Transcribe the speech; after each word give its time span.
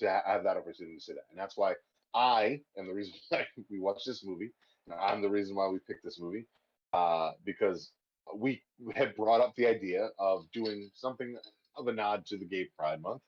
to 0.00 0.22
have 0.26 0.44
that 0.44 0.56
opportunity 0.56 0.96
to 0.96 1.02
say 1.02 1.12
that, 1.14 1.26
and 1.30 1.38
that's 1.38 1.56
why 1.56 1.74
I 2.14 2.60
am 2.78 2.86
the 2.86 2.94
reason 2.94 3.14
why 3.28 3.46
we 3.70 3.80
watch 3.80 4.02
this 4.04 4.24
movie. 4.24 4.50
and 4.86 4.98
I'm 5.00 5.22
the 5.22 5.30
reason 5.30 5.56
why 5.56 5.68
we 5.68 5.78
picked 5.86 6.04
this 6.04 6.20
movie 6.20 6.46
uh, 6.92 7.32
because 7.44 7.92
we 8.36 8.62
had 8.94 9.14
brought 9.16 9.40
up 9.40 9.54
the 9.56 9.66
idea 9.66 10.08
of 10.18 10.44
doing 10.52 10.90
something 10.94 11.36
of 11.76 11.88
a 11.88 11.92
nod 11.92 12.26
to 12.26 12.38
the 12.38 12.44
Gay 12.44 12.68
Pride 12.78 13.00
Month, 13.00 13.22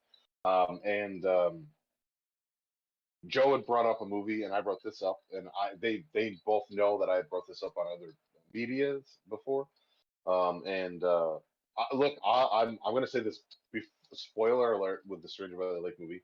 um, 0.45 0.80
and 0.85 1.24
um, 1.27 1.66
Joe 3.27 3.52
had 3.52 3.66
brought 3.66 3.89
up 3.89 4.00
a 4.00 4.07
movie, 4.07 4.45
and 4.45 4.54
I 4.54 4.61
brought 4.61 4.82
this 4.82 5.02
up, 5.02 5.20
and 5.32 5.48
I 5.48 5.75
they 5.80 6.04
they 6.12 6.36
both 6.45 6.64
know 6.70 6.98
that 6.98 7.09
I 7.09 7.23
brought 7.23 7.46
this 7.48 7.62
up 7.62 7.77
on 7.77 7.86
other 7.86 8.14
medias 8.52 9.18
before, 9.29 9.68
um, 10.27 10.62
and 10.66 11.02
uh, 11.04 11.36
I, 11.79 11.95
look, 11.95 12.14
I, 12.25 12.48
I'm 12.52 12.79
I'm 12.84 12.95
gonna 12.95 13.07
say 13.07 13.20
this. 13.20 13.41
Spoiler 14.14 14.75
alert 14.75 15.04
with 15.09 15.23
the 15.23 15.29
Stranger 15.29 15.57
by 15.57 15.73
the 15.73 15.80
Lake 15.80 15.98
movie. 15.98 16.23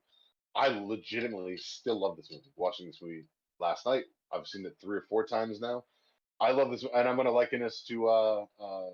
I 0.55 0.67
legitimately 0.67 1.57
still 1.57 1.99
love 2.01 2.17
this 2.17 2.29
movie. 2.31 2.51
Watching 2.55 2.87
this 2.87 2.99
movie 3.01 3.25
last 3.59 3.85
night, 3.85 4.05
I've 4.33 4.47
seen 4.47 4.65
it 4.65 4.75
three 4.81 4.97
or 4.97 5.05
four 5.09 5.25
times 5.25 5.59
now. 5.59 5.83
I 6.41 6.51
love 6.51 6.71
this, 6.71 6.85
and 6.93 7.07
I'm 7.07 7.17
gonna 7.17 7.31
liken 7.31 7.61
this 7.61 7.83
to 7.89 8.07
uh, 8.07 8.45
uh, 8.61 8.89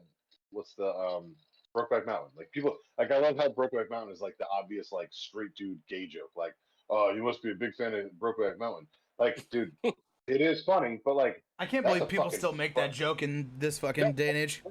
what's 0.52 0.74
the 0.74 0.88
um, 0.88 1.36
Brokeback 1.76 2.06
Mountain? 2.06 2.32
Like 2.36 2.52
people, 2.52 2.76
like 2.98 3.12
I 3.12 3.20
love 3.20 3.38
how 3.38 3.50
Brokeback 3.50 3.90
Mountain 3.90 4.14
is 4.14 4.22
like 4.22 4.38
the 4.40 4.48
obvious 4.48 4.92
like 4.92 5.10
straight 5.12 5.54
dude 5.56 5.80
gay 5.88 6.08
joke. 6.08 6.32
Like, 6.36 6.56
oh, 6.90 7.12
you 7.14 7.24
must 7.24 7.44
be 7.44 7.52
a 7.52 7.56
big 7.56 7.76
fan 7.76 7.94
of 7.94 8.06
Brokeback 8.20 8.58
Mountain. 8.58 8.88
Like, 9.20 9.48
dude, 9.52 9.72
it 9.84 10.42
is 10.42 10.64
funny, 10.64 11.00
but 11.06 11.16
like 11.16 11.44
I 11.60 11.66
can't 11.66 11.86
believe 11.86 12.08
people 12.08 12.32
still 12.32 12.54
make 12.54 12.76
that 12.76 12.92
joke 12.92 13.22
in 13.22 13.52
this 13.60 13.80
fucking 13.80 14.14
day 14.14 14.30
and 14.30 14.38
age. 14.38 14.64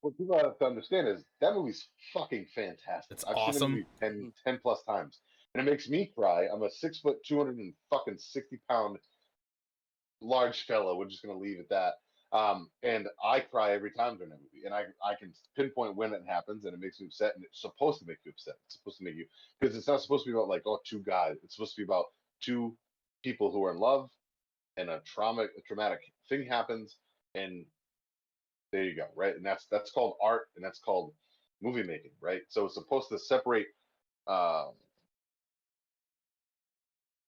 what 0.00 0.16
people 0.16 0.38
have 0.38 0.58
to 0.58 0.64
understand 0.64 1.08
is 1.08 1.24
that 1.40 1.54
movie's 1.54 1.88
fucking 2.14 2.46
fantastic. 2.54 3.10
It's 3.10 3.24
I've 3.24 3.36
seen 3.36 3.44
awesome. 3.48 3.86
the 4.00 4.08
movie 4.08 4.22
10, 4.22 4.32
10 4.44 4.58
plus 4.62 4.82
times, 4.84 5.20
and 5.56 5.66
it 5.66 5.70
makes 5.70 5.88
me 5.88 6.12
cry. 6.14 6.46
I'm 6.52 6.62
a 6.62 6.70
six 6.70 6.98
foot, 7.00 7.24
two 7.24 7.38
hundred 7.38 7.56
and 7.56 7.72
fucking 7.88 8.18
sixty 8.18 8.60
pound 8.68 8.98
large 10.20 10.64
fellow. 10.66 10.96
We're 10.96 11.08
just 11.08 11.22
gonna 11.22 11.38
leave 11.38 11.60
it 11.60 11.68
that. 11.70 11.94
Um, 12.32 12.68
and 12.82 13.08
I 13.24 13.40
cry 13.40 13.72
every 13.72 13.90
time 13.92 14.16
during 14.16 14.30
that 14.30 14.40
movie, 14.40 14.66
and 14.66 14.74
I 14.74 14.82
I 15.02 15.14
can 15.18 15.32
pinpoint 15.56 15.96
when 15.96 16.12
it 16.12 16.22
happens, 16.28 16.64
and 16.66 16.74
it 16.74 16.80
makes 16.80 17.00
me 17.00 17.06
upset. 17.06 17.32
And 17.36 17.44
it's 17.44 17.62
supposed 17.62 18.00
to 18.00 18.06
make 18.06 18.18
you 18.24 18.32
upset. 18.32 18.56
It's 18.66 18.76
supposed 18.76 18.98
to 18.98 19.04
make 19.04 19.14
you 19.16 19.24
because 19.58 19.74
it's 19.74 19.88
not 19.88 20.02
supposed 20.02 20.24
to 20.24 20.30
be 20.30 20.34
about 20.34 20.48
like 20.48 20.62
oh 20.66 20.78
two 20.84 21.00
guys. 21.00 21.36
It's 21.42 21.54
supposed 21.56 21.74
to 21.76 21.80
be 21.80 21.86
about 21.86 22.06
two 22.42 22.76
people 23.24 23.50
who 23.50 23.64
are 23.64 23.72
in 23.72 23.78
love, 23.78 24.10
and 24.76 24.90
a 24.90 25.00
trauma 25.06 25.44
a 25.44 25.62
traumatic 25.66 26.00
thing 26.28 26.46
happens, 26.46 26.96
and 27.34 27.64
there 28.72 28.84
you 28.84 28.94
go, 28.94 29.06
right? 29.16 29.34
And 29.34 29.46
that's 29.46 29.66
that's 29.70 29.90
called 29.90 30.16
art, 30.22 30.48
and 30.56 30.64
that's 30.64 30.80
called 30.80 31.14
movie 31.62 31.82
making, 31.82 32.12
right? 32.20 32.42
So 32.50 32.66
it's 32.66 32.74
supposed 32.74 33.08
to 33.10 33.18
separate. 33.18 33.68
Um, 34.26 34.72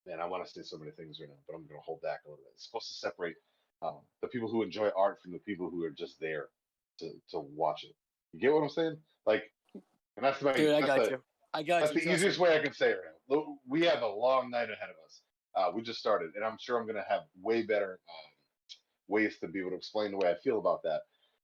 man, 0.08 0.20
I 0.20 0.26
want 0.26 0.44
to 0.46 0.50
say 0.50 0.62
so 0.62 0.78
many 0.78 0.90
things 0.92 1.18
right 1.20 1.28
now, 1.28 1.36
but 1.46 1.54
I'm 1.54 1.66
going 1.68 1.78
to 1.78 1.84
hold 1.84 2.00
back 2.00 2.20
a 2.24 2.28
little 2.28 2.42
bit. 2.42 2.52
It's 2.54 2.64
supposed 2.66 2.88
to 2.88 2.94
separate 2.94 3.36
um, 3.82 3.98
the 4.22 4.28
people 4.28 4.48
who 4.48 4.62
enjoy 4.62 4.90
art 4.96 5.20
from 5.22 5.32
the 5.32 5.38
people 5.38 5.70
who 5.70 5.84
are 5.84 5.90
just 5.90 6.18
there 6.20 6.46
to 6.98 7.10
to 7.30 7.40
watch 7.54 7.84
it. 7.84 7.94
You 8.32 8.40
get 8.40 8.52
what 8.52 8.62
I'm 8.62 8.68
saying? 8.70 8.96
Like, 9.26 9.44
and 9.74 10.24
that's 10.24 10.40
my 10.42 10.52
Dude, 10.52 10.70
I 10.74 10.80
that's 10.80 10.86
got 10.86 11.04
the- 11.04 11.10
you. 11.10 11.22
I 11.54 11.62
got 11.62 11.80
that's 11.80 11.94
you. 11.94 12.00
the 12.00 12.06
trust 12.06 12.18
easiest 12.18 12.38
way 12.38 12.54
I 12.56 12.62
can 12.62 12.74
say 12.74 12.90
it 12.90 12.98
right 13.04 13.36
now. 13.36 13.56
We 13.66 13.82
have 13.84 14.02
a 14.02 14.06
long 14.08 14.50
night 14.50 14.70
ahead 14.70 14.90
of 14.90 14.96
us. 15.06 15.20
Uh, 15.54 15.72
we 15.74 15.82
just 15.82 15.98
started, 15.98 16.30
and 16.36 16.44
I'm 16.44 16.56
sure 16.60 16.78
I'm 16.78 16.84
going 16.84 16.96
to 16.96 17.06
have 17.08 17.22
way 17.40 17.62
better 17.62 17.92
um, 18.08 18.30
ways 19.08 19.38
to 19.40 19.48
be 19.48 19.60
able 19.60 19.70
to 19.70 19.76
explain 19.76 20.10
the 20.10 20.18
way 20.18 20.30
I 20.30 20.36
feel 20.44 20.58
about 20.58 20.82
that 20.84 21.00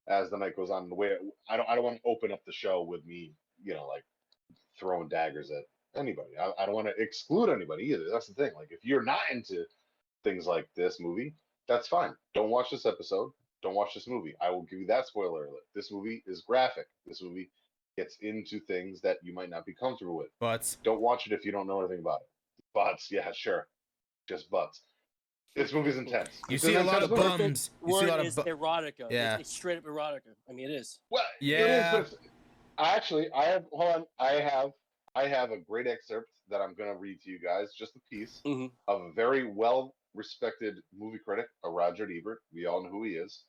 as 0.09 0.31
the 0.31 0.37
night 0.37 0.57
goes 0.57 0.71
on. 0.71 0.89
The 0.91 0.95
way 0.95 1.13
I 1.49 1.57
don't, 1.57 1.69
I 1.69 1.75
don't 1.75 1.85
want 1.85 1.97
to 1.97 2.03
open 2.09 2.33
up 2.33 2.41
the 2.47 2.53
show 2.53 2.83
with 2.83 3.05
me, 3.07 3.33
you 3.63 3.73
know, 3.75 3.87
like 3.87 4.05
throwing 4.79 5.09
daggers 5.09 5.51
at 5.51 5.65
anybody. 5.97 6.31
I, 6.41 6.53
I 6.63 6.67
don't 6.67 6.75
want 6.75 6.89
to 6.89 7.03
exclude 7.03 7.51
anybody 7.51 7.85
either. 7.85 8.05
That's 8.13 8.27
the 8.27 8.35
thing. 8.35 8.53
Like, 8.55 8.69
if 8.71 8.85
you're 8.85 9.03
not 9.03 9.21
into 9.31 9.65
things 10.23 10.47
like 10.47 10.69
this 10.77 11.01
movie, 11.01 11.35
that's 11.69 11.89
fine. 11.89 12.15
Don't 12.35 12.51
watch 12.51 12.71
this 12.71 12.87
episode. 12.87 13.33
Don't 13.63 13.75
watch 13.75 13.95
this 13.95 14.07
movie. 14.07 14.35
I 14.41 14.51
will 14.51 14.63
give 14.63 14.79
you 14.81 14.87
that 14.89 15.07
spoiler 15.07 15.45
alert. 15.47 15.63
This 15.75 15.91
movie 15.91 16.23
is 16.27 16.43
graphic. 16.43 16.87
This 17.07 17.23
movie 17.23 17.51
gets 17.97 18.17
into 18.21 18.61
things 18.61 19.01
that 19.01 19.19
you 19.23 19.33
might 19.33 19.49
not 19.51 19.65
be 19.65 19.73
comfortable 19.73 20.17
with. 20.17 20.29
But 20.41 20.77
Don't 20.85 21.01
watch 21.01 21.27
it 21.27 21.33
if 21.33 21.45
you 21.47 21.53
don't 21.53 21.67
know 21.67 21.81
anything 21.81 22.01
about 22.01 22.21
it. 22.23 22.29
Butts, 22.75 23.09
yeah, 23.11 23.31
sure. 23.33 23.67
Just 24.29 24.51
butts. 24.51 24.83
This 25.55 25.73
movie's 25.73 25.97
intense. 25.97 26.31
you 26.49 26.57
It's 26.57 26.65
see 26.65 26.75
a 26.75 26.83
lot 26.83 27.03
of 27.05 27.13
intense 27.13 27.29
movie. 27.31 27.43
bums. 27.45 27.71
You 27.87 27.89
see 27.89 27.93
a 27.93 28.01
Word 28.01 28.09
lot 28.11 28.21
of 28.21 28.27
is 28.27 28.35
bu- 28.35 28.43
erotica. 28.43 29.07
Yeah. 29.11 29.35
It's, 29.35 29.43
it's 29.43 29.51
straight 29.53 29.79
up 29.79 29.85
erotica. 29.85 30.35
I 30.51 30.53
mean, 30.53 30.69
it 30.69 30.75
is. 30.75 30.99
Well, 31.11 31.23
Yeah. 31.41 31.93
but 31.93 32.01
it's- 32.09 32.15
actually, 32.79 33.29
I 33.33 33.45
have, 33.45 33.65
hold 33.73 33.95
on, 33.95 34.07
I 34.19 34.33
have, 34.41 34.73
I 35.15 35.29
have 35.29 35.51
a 35.53 35.59
great 35.59 35.87
excerpt 35.87 36.29
that 36.49 36.61
I'm 36.61 36.75
gonna 36.75 36.97
read 36.97 37.21
to 37.23 37.31
you 37.31 37.39
guys, 37.39 37.73
just 37.75 37.97
a 37.97 38.01
piece 38.11 38.41
Mhm. 38.45 38.71
of 38.89 39.03
a 39.03 39.13
very 39.13 39.45
well 39.47 39.95
respected 40.15 40.83
movie 40.93 41.19
critic, 41.19 41.47
a 41.65 41.71
Roger 41.71 42.09
Ebert. 42.11 42.43
We 42.53 42.67
all 42.67 42.83
know 42.83 42.91
who 42.91 43.05
he 43.05 43.17
is. 43.17 43.45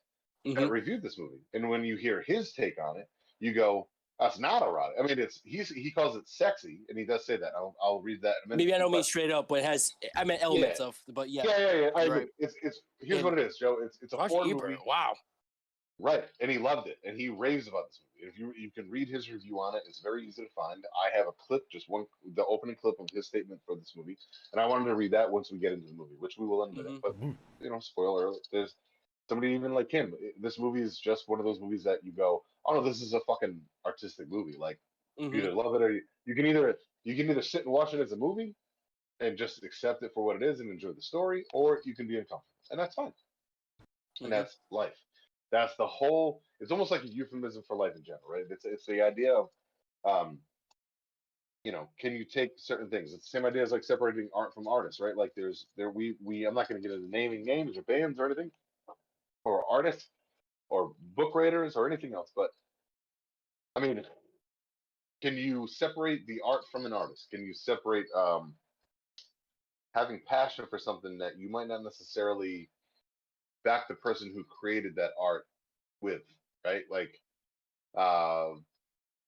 That 0.45 0.55
Mhm. 0.57 0.69
reviewed 0.69 1.01
this 1.01 1.17
movie, 1.17 1.43
and 1.53 1.67
when 1.69 1.83
you 1.83 1.95
hear 1.97 2.21
his 2.21 2.53
take 2.53 2.77
on 2.79 2.97
it, 2.97 3.09
you 3.39 3.51
go, 3.51 3.89
"That's 4.19 4.37
not 4.37 4.61
erotic." 4.61 4.95
I 4.99 5.01
mean, 5.07 5.17
it's 5.17 5.41
he's 5.43 5.69
he 5.69 5.91
calls 5.91 6.15
it 6.15 6.27
sexy, 6.29 6.85
and 6.87 6.99
he 6.99 7.03
does 7.03 7.25
say 7.25 7.35
that. 7.37 7.55
I'll, 7.55 7.75
I'll 7.81 7.99
read 7.99 8.21
that 8.21 8.35
in 8.37 8.43
a 8.43 8.47
minute. 8.49 8.57
Maybe 8.63 8.73
I 8.75 8.77
don't 8.77 8.91
mean 8.91 9.01
straight 9.01 9.31
up, 9.31 9.47
but 9.47 9.59
it 9.59 9.65
has. 9.65 9.91
I 10.15 10.23
mean 10.23 10.37
elements 10.39 10.79
of. 10.79 11.01
But 11.07 11.31
yeah. 11.31 11.45
Yeah, 11.47 11.57
yeah, 11.57 11.73
yeah. 11.81 11.89
I. 11.95 12.07
Right. 12.07 12.29
It's 12.37 12.53
it's 12.61 12.79
here's 12.99 13.21
And 13.21 13.25
what 13.25 13.39
it 13.39 13.45
is, 13.47 13.57
Joe. 13.57 13.79
It's 13.81 13.97
it's 14.03 14.13
a 14.13 14.17
Roger 14.17 14.35
horror 14.35 14.49
Ebert. 14.51 14.69
movie, 14.69 14.83
Wow. 14.85 15.15
right? 15.97 16.29
And 16.39 16.51
he 16.51 16.59
loved 16.59 16.87
it, 16.89 16.99
and 17.03 17.19
he 17.19 17.29
raves 17.29 17.67
about 17.67 17.87
this 17.87 17.99
movie. 18.13 18.14
If 18.25 18.39
you 18.39 18.53
you 18.57 18.71
can 18.71 18.89
read 18.89 19.07
his 19.07 19.29
review 19.31 19.59
on 19.59 19.75
it, 19.75 19.83
it's 19.87 19.99
very 20.01 20.25
easy 20.27 20.43
to 20.43 20.49
find. 20.49 20.83
I 21.05 21.15
have 21.15 21.27
a 21.27 21.31
clip, 21.31 21.69
just 21.71 21.89
one, 21.89 22.05
the 22.33 22.45
opening 22.45 22.75
clip 22.75 22.95
of 22.99 23.07
his 23.13 23.27
statement 23.27 23.61
for 23.65 23.75
this 23.75 23.93
movie, 23.95 24.17
and 24.51 24.59
I 24.61 24.65
wanted 24.65 24.85
to 24.85 24.95
read 24.95 25.11
that 25.11 25.29
once 25.29 25.51
we 25.51 25.59
get 25.59 25.73
into 25.73 25.87
the 25.87 25.93
movie, 25.93 26.15
which 26.17 26.37
we 26.37 26.47
will 26.47 26.63
a 26.63 26.71
minute. 26.71 26.93
Mhm. 26.93 27.01
But 27.01 27.15
you 27.63 27.69
know, 27.69 27.79
spoiler. 27.79 28.33
There's 28.51 28.75
somebody 29.29 29.53
even 29.53 29.73
like 29.73 29.91
him. 29.91 30.15
This 30.39 30.59
movie 30.59 30.81
is 30.81 30.99
just 30.99 31.27
one 31.27 31.39
of 31.39 31.45
those 31.45 31.59
movies 31.59 31.83
that 31.83 32.03
you 32.03 32.11
go, 32.11 32.43
oh 32.65 32.73
no, 32.75 32.81
this 32.81 33.01
is 33.01 33.13
a 33.13 33.19
fucking 33.21 33.61
artistic 33.85 34.27
movie. 34.29 34.57
Like 34.57 34.79
you 35.17 35.29
Mhm. 35.29 35.35
either 35.35 35.51
love 35.53 35.75
it 35.75 35.81
or 35.81 35.91
you, 35.91 36.03
you 36.25 36.35
can 36.35 36.45
either 36.45 36.79
you 37.03 37.15
can 37.15 37.29
either 37.29 37.41
sit 37.41 37.63
and 37.63 37.71
watch 37.71 37.93
it 37.93 37.99
as 37.99 38.11
a 38.11 38.17
movie 38.17 38.55
and 39.19 39.37
just 39.37 39.63
accept 39.63 40.03
it 40.03 40.11
for 40.13 40.23
what 40.25 40.35
it 40.35 40.43
is 40.43 40.59
and 40.59 40.69
enjoy 40.71 40.91
the 40.91 41.01
story, 41.01 41.45
or 41.53 41.81
you 41.85 41.95
can 41.95 42.07
be 42.07 42.17
uncomfortable, 42.17 42.45
and 42.71 42.79
that's 42.79 42.95
fine. 42.95 43.13
Mhm. 44.19 44.25
And 44.25 44.31
that's 44.33 44.57
life. 44.71 44.97
That's 45.51 45.75
the 45.75 45.87
whole. 45.87 46.43
It's 46.59 46.71
almost 46.71 46.91
like 46.91 47.03
a 47.03 47.07
euphemism 47.07 47.63
for 47.67 47.75
life 47.75 47.95
in 47.95 48.03
general, 48.03 48.29
right? 48.29 48.45
It's 48.49 48.65
it's 48.65 48.85
the 48.85 49.01
idea 49.01 49.33
of, 49.33 49.49
um, 50.05 50.39
you 51.63 51.71
know, 51.71 51.89
can 51.99 52.13
you 52.13 52.25
take 52.25 52.51
certain 52.57 52.89
things? 52.89 53.13
It's 53.13 53.29
the 53.29 53.37
same 53.37 53.45
idea 53.45 53.63
as 53.63 53.71
like 53.71 53.83
separating 53.83 54.29
art 54.33 54.53
from 54.53 54.67
artists, 54.67 55.01
right? 55.01 55.15
Like 55.15 55.33
there's 55.35 55.67
there 55.75 55.89
we 55.89 56.15
we 56.23 56.45
I'm 56.45 56.53
not 56.53 56.69
going 56.69 56.81
to 56.81 56.87
get 56.87 56.95
into 56.95 57.09
naming 57.09 57.43
names 57.43 57.77
or 57.77 57.81
bands 57.83 58.19
or 58.19 58.25
anything, 58.25 58.51
or 59.43 59.63
artists, 59.69 60.09
or 60.69 60.93
book 61.15 61.35
writers 61.35 61.75
or 61.75 61.87
anything 61.87 62.13
else, 62.13 62.31
but 62.35 62.51
I 63.75 63.81
mean, 63.81 64.05
can 65.21 65.37
you 65.37 65.67
separate 65.67 66.25
the 66.27 66.39
art 66.45 66.63
from 66.71 66.85
an 66.85 66.93
artist? 66.93 67.27
Can 67.31 67.43
you 67.43 67.53
separate 67.53 68.05
um, 68.15 68.53
having 69.93 70.21
passion 70.27 70.65
for 70.69 70.79
something 70.79 71.17
that 71.17 71.37
you 71.37 71.49
might 71.49 71.67
not 71.67 71.83
necessarily 71.83 72.69
back 73.63 73.87
the 73.87 73.95
person 73.95 74.31
who 74.33 74.43
created 74.43 74.95
that 74.95 75.11
art 75.19 75.45
with, 76.01 76.21
right? 76.65 76.83
Like, 76.89 77.19
uh, 77.95 78.55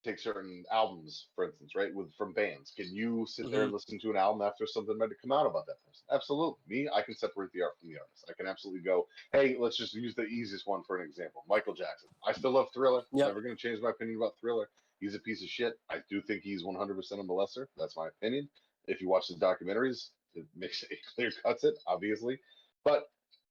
take 0.04 0.20
certain 0.20 0.64
albums, 0.72 1.28
for 1.36 1.46
instance, 1.46 1.74
right? 1.76 1.94
With 1.94 2.14
from 2.16 2.34
bands, 2.34 2.72
can 2.76 2.94
you 2.94 3.26
sit 3.28 3.52
there 3.52 3.64
and 3.64 3.74
listen 3.74 4.00
to 4.00 4.10
an 4.10 4.18
album 4.18 4.42
after 4.42 4.66
something 4.66 4.98
might 4.98 5.10
have 5.10 5.22
come 5.22 5.32
out 5.32 5.46
about 5.46 5.66
that 5.68 5.84
person? 5.86 6.06
Absolutely. 6.12 6.58
Me, 6.68 6.90
I 6.94 7.02
can 7.02 7.16
separate 7.16 7.52
the 7.54 7.62
art 7.62 7.74
from 7.80 7.90
the 7.90 8.00
artist. 8.00 8.26
I 8.30 8.34
can 8.34 8.48
absolutely 8.48 8.82
go, 8.82 9.08
hey, 9.34 9.58
let's 9.60 9.78
just 9.78 9.94
use 9.94 10.16
the 10.16 10.24
easiest 10.24 10.68
one 10.68 10.84
for 10.84 10.98
an 10.98 11.08
example. 11.08 11.44
Michael 11.50 11.74
Jackson. 11.74 12.10
I 12.26 12.32
still 12.34 12.52
love 12.52 12.68
Thriller. 12.74 13.04
Yep. 13.14 13.28
Never 13.28 13.42
going 13.42 13.56
to 13.56 13.62
change 13.62 13.82
my 13.82 13.90
opinion 13.90 14.18
about 14.18 14.34
Thriller. 14.40 14.70
He's 15.00 15.14
a 15.14 15.20
piece 15.20 15.44
of 15.44 15.50
shit. 15.50 15.80
I 15.90 15.98
do 16.10 16.22
think 16.22 16.42
he's 16.42 16.64
100% 16.64 16.98
a 17.12 17.16
molester. 17.24 17.68
That's 17.78 17.96
my 17.96 18.08
opinion. 18.08 18.50
If 18.88 19.02
you 19.02 19.10
watch 19.10 19.28
the 19.28 19.36
documentaries, 19.36 20.10
it 20.34 20.46
makes 20.56 20.84
it 20.84 21.00
clear 21.16 21.32
cuts 21.44 21.64
it, 21.64 21.76
obviously. 21.86 22.40
But 22.84 23.10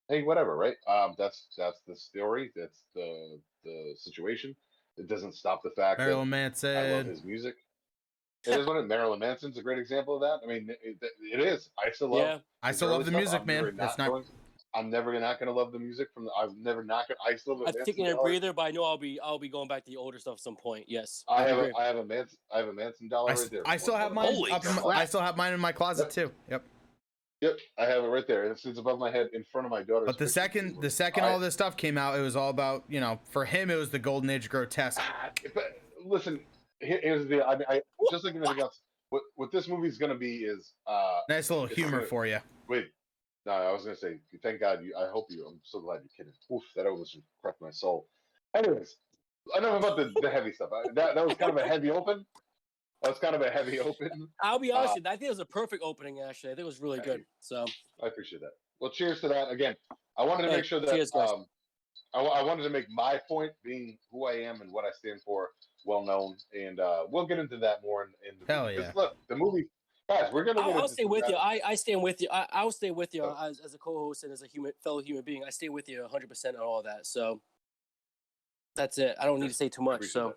hey, 0.09 0.23
whatever, 0.23 0.57
right? 0.57 0.77
Um, 0.89 1.15
that's 1.19 1.49
that's 1.57 1.81
the 1.87 1.97
story. 1.97 2.51
That's 2.57 2.83
the 2.95 3.39
the 3.67 3.95
situation. 3.97 4.55
It 4.97 5.09
doesn't 5.09 5.35
stop 5.35 5.63
the 5.63 5.71
fact 5.71 5.99
Marilyn 5.99 6.31
that 6.31 6.65
I 6.65 6.93
love 6.93 7.07
his 7.07 7.23
music. 7.25 7.57
It 8.47 8.61
is 8.61 8.67
one 8.67 8.77
of 8.77 8.87
Marilyn 8.87 9.19
Manson's 9.19 9.59
a 9.59 9.63
great 9.63 9.79
example 9.79 10.15
of 10.15 10.21
that. 10.23 10.39
I 10.45 10.49
mean, 10.49 10.71
it, 10.71 10.79
it- 11.03 11.13
it 11.33 11.41
is. 11.41 11.71
I 11.85 11.91
still 11.91 12.09
love. 12.09 12.21
Yeah. 12.21 12.39
I 12.63 12.73
still 12.73 12.89
love 12.89 13.05
the 13.05 13.11
stuff. 13.11 13.21
music, 13.21 13.41
I'm 13.41 13.47
man. 13.47 13.77
That's 13.77 13.99
not. 13.99 14.09
going- 14.11 14.25
I'm 14.75 14.91
never 14.91 15.19
not 15.19 15.39
gonna 15.39 15.53
love 15.53 15.73
the 15.73 15.79
music 15.79 16.09
from 16.13 16.25
the. 16.25 16.31
I'm 16.39 16.63
never 16.63 16.85
not 16.85 17.09
gonna. 17.09 17.19
I 17.27 17.37
still 17.37 17.57
have 17.59 17.75
a 17.75 17.79
I'm 17.79 17.85
taking 17.85 18.09
a 18.09 18.17
breather, 18.17 18.53
but 18.53 18.63
I 18.63 18.71
know 18.73 18.85
I'll 18.85 18.99
be 18.99 19.19
I'll 19.21 19.39
be 19.39 19.49
going 19.49 19.69
back 19.69 19.85
to 19.85 19.91
the 19.91 19.97
older 19.97 20.19
stuff 20.19 20.35
at 20.35 20.41
some 20.41 20.57
point. 20.57 20.85
Yes. 20.87 21.25
I 21.29 21.43
have 21.45 21.59
agree. 21.59 21.73
a, 21.75 21.81
I 21.81 21.87
have 21.87 21.97
a 21.97 22.05
Manson. 22.05 22.39
I 22.55 22.59
have 22.59 22.69
a 22.69 22.73
Manson 22.75 23.09
dollar 23.09 23.31
I, 23.31 23.35
right 23.35 23.51
there. 23.51 23.63
I 23.65 23.77
still 23.79 23.97
have 23.97 24.13
mine. 24.13 24.35
Holy 24.35 24.53
Up 24.53 24.65
in 24.67 24.75
my, 24.75 24.83
crap. 24.83 24.99
I 24.99 25.05
still 25.07 25.21
have 25.23 25.37
mine 25.37 25.55
in 25.55 25.61
my 25.61 25.73
closet 25.73 26.11
too. 26.11 26.31
Yep. 26.51 26.63
Yep, 27.47 27.59
I 27.79 27.85
have 27.85 28.03
it 28.03 28.09
right 28.09 28.27
there. 28.27 28.45
It's, 28.45 28.65
it's 28.67 28.79
above 28.79 28.99
my 28.99 29.11
head 29.11 29.29
in 29.33 29.45
front 29.53 29.67
of 29.67 29.71
my 29.71 29.83
daughter. 29.83 30.05
But 30.05 30.19
the 30.19 30.29
second, 30.29 30.81
the 30.81 30.91
second 30.91 31.23
all 31.25 31.39
this 31.39 31.55
stuff 31.55 31.77
came 31.77 31.97
out, 31.97 32.19
it 32.19 32.23
was 32.23 32.35
all 32.35 32.51
about 32.51 32.83
you 32.89 32.99
know. 32.99 33.21
For 33.31 33.45
him, 33.45 33.71
it 33.71 33.77
was 33.77 33.91
the 33.91 34.01
golden 34.01 34.31
age 34.31 34.49
grotesque. 34.49 35.01
Ah, 35.01 35.31
but 35.55 35.81
listen, 36.05 36.41
here's 36.81 37.27
the. 37.29 37.47
I 37.47 37.57
mean, 37.57 37.67
I 37.69 37.83
just 38.11 38.25
like 38.25 38.35
anything 38.35 38.61
else. 38.61 38.81
what 39.11 39.23
what 39.37 39.53
this 39.53 39.69
movie's 39.69 39.97
gonna 39.97 40.17
be 40.17 40.39
is 40.39 40.73
uh 40.89 41.21
Nice 41.29 41.51
little 41.51 41.67
humor 41.67 42.01
good. 42.01 42.09
for 42.09 42.27
you. 42.27 42.39
wait. 42.69 42.89
No, 43.45 43.53
I 43.53 43.73
was 43.73 43.85
gonna 43.85 43.97
say, 43.97 44.19
thank 44.43 44.59
God 44.59 44.83
you. 44.83 44.93
I 44.99 45.09
hope 45.09 45.27
you. 45.31 45.47
I'm 45.47 45.61
so 45.63 45.79
glad 45.79 46.01
you're 46.01 46.11
kidding. 46.17 46.33
Oof, 46.53 46.65
that 46.75 46.85
almost 46.87 47.17
cracked 47.41 47.63
my 47.63 47.71
soul. 47.71 48.09
Anyways, 48.57 48.97
enough 49.57 49.79
about 49.79 49.97
the, 49.97 50.13
the 50.21 50.29
heavy 50.29 50.53
stuff. 50.53 50.71
I, 50.73 50.83
that 50.95 51.15
that 51.15 51.25
was 51.25 51.37
kind 51.37 51.53
of 51.53 51.59
a 51.59 51.63
heavy 51.63 51.91
open. 51.91 52.27
That 53.07 53.11
was 53.13 53.19
kind 53.21 53.37
of 53.37 53.43
a 53.43 53.51
heavy 53.51 53.79
open. 53.89 54.29
I'll 54.43 54.59
be 54.59 54.73
honest 54.73 54.91
Uh, 54.91 54.95
with 54.97 55.05
you. 55.05 55.11
I 55.11 55.17
think 55.17 55.27
it 55.27 55.31
was 55.31 55.39
a 55.39 55.45
perfect 55.45 55.83
opening. 55.85 56.21
Actually, 56.21 56.51
I 56.51 56.55
think 56.57 56.65
it 56.65 56.67
was 56.67 56.81
really 56.81 56.99
good. 56.99 57.25
So 57.41 57.65
I 58.03 58.09
appreciate 58.09 58.41
that. 58.41 58.51
Well, 58.81 58.91
cheers 58.91 59.21
to 59.21 59.29
that 59.29 59.49
again. 59.51 59.77
I 60.19 60.25
wanted 60.25 60.43
to 60.45 60.51
Hey, 60.51 60.57
make 60.57 60.65
sure 60.65 60.81
that 60.81 60.91
cheers, 60.91 61.15
um, 61.15 61.47
I, 62.15 62.21
I 62.21 62.43
wanted 62.43 62.63
to 62.65 62.71
make 62.71 62.87
my 62.91 63.21
point, 63.29 63.53
being 63.63 63.97
who 64.11 64.27
I 64.27 64.33
am 64.33 64.61
and 64.61 64.73
what 64.73 64.85
I 64.85 64.91
stand 64.99 65.21
for, 65.23 65.51
well 65.85 66.05
known, 66.05 66.37
and 66.53 66.81
uh, 66.81 67.05
we'll 67.09 67.27
get 67.27 67.39
into 67.39 67.59
that 67.59 67.83
more 67.83 68.03
in, 68.05 68.09
in 68.29 68.39
the 68.45 68.53
Hell 68.53 68.65
movie. 68.65 68.77
'Cause 68.77 68.87
yeah. 68.87 68.93
Look, 69.01 69.17
the 69.29 69.37
movie, 69.37 69.67
guys, 70.09 70.33
we're 70.33 70.45
gonna. 70.45 70.61
I'll, 70.61 70.73
get 70.73 70.81
I'll 70.83 70.89
stay 70.89 71.05
with 71.05 71.25
you. 71.29 71.37
I, 71.37 71.61
I 71.65 71.75
stand 71.77 72.03
with 72.03 72.21
you. 72.21 72.29
I, 72.33 72.47
I'll 72.53 72.73
stay 72.73 72.91
with 72.91 73.15
you 73.15 73.23
Oh. 73.25 73.37
as, 73.41 73.61
as 73.61 73.73
a 73.75 73.79
co-host 73.79 74.25
and 74.25 74.33
as 74.33 74.43
a 74.43 74.47
human 74.47 74.73
fellow 74.83 75.01
human 75.01 75.23
being. 75.23 75.45
I 75.45 75.51
stay 75.51 75.69
with 75.69 75.89
you 75.89 76.03
100 76.03 76.29
percent 76.29 76.57
on 76.57 76.63
all 76.63 76.83
that. 76.83 77.07
So 77.07 77.41
that's 78.75 78.99
it. 78.99 79.17
I 79.21 79.25
don't 79.27 79.41
need 79.41 79.49
to 79.49 79.55
say 79.55 79.69
too 79.69 79.83
much. 79.83 80.07
So 80.07 80.29
that. 80.29 80.35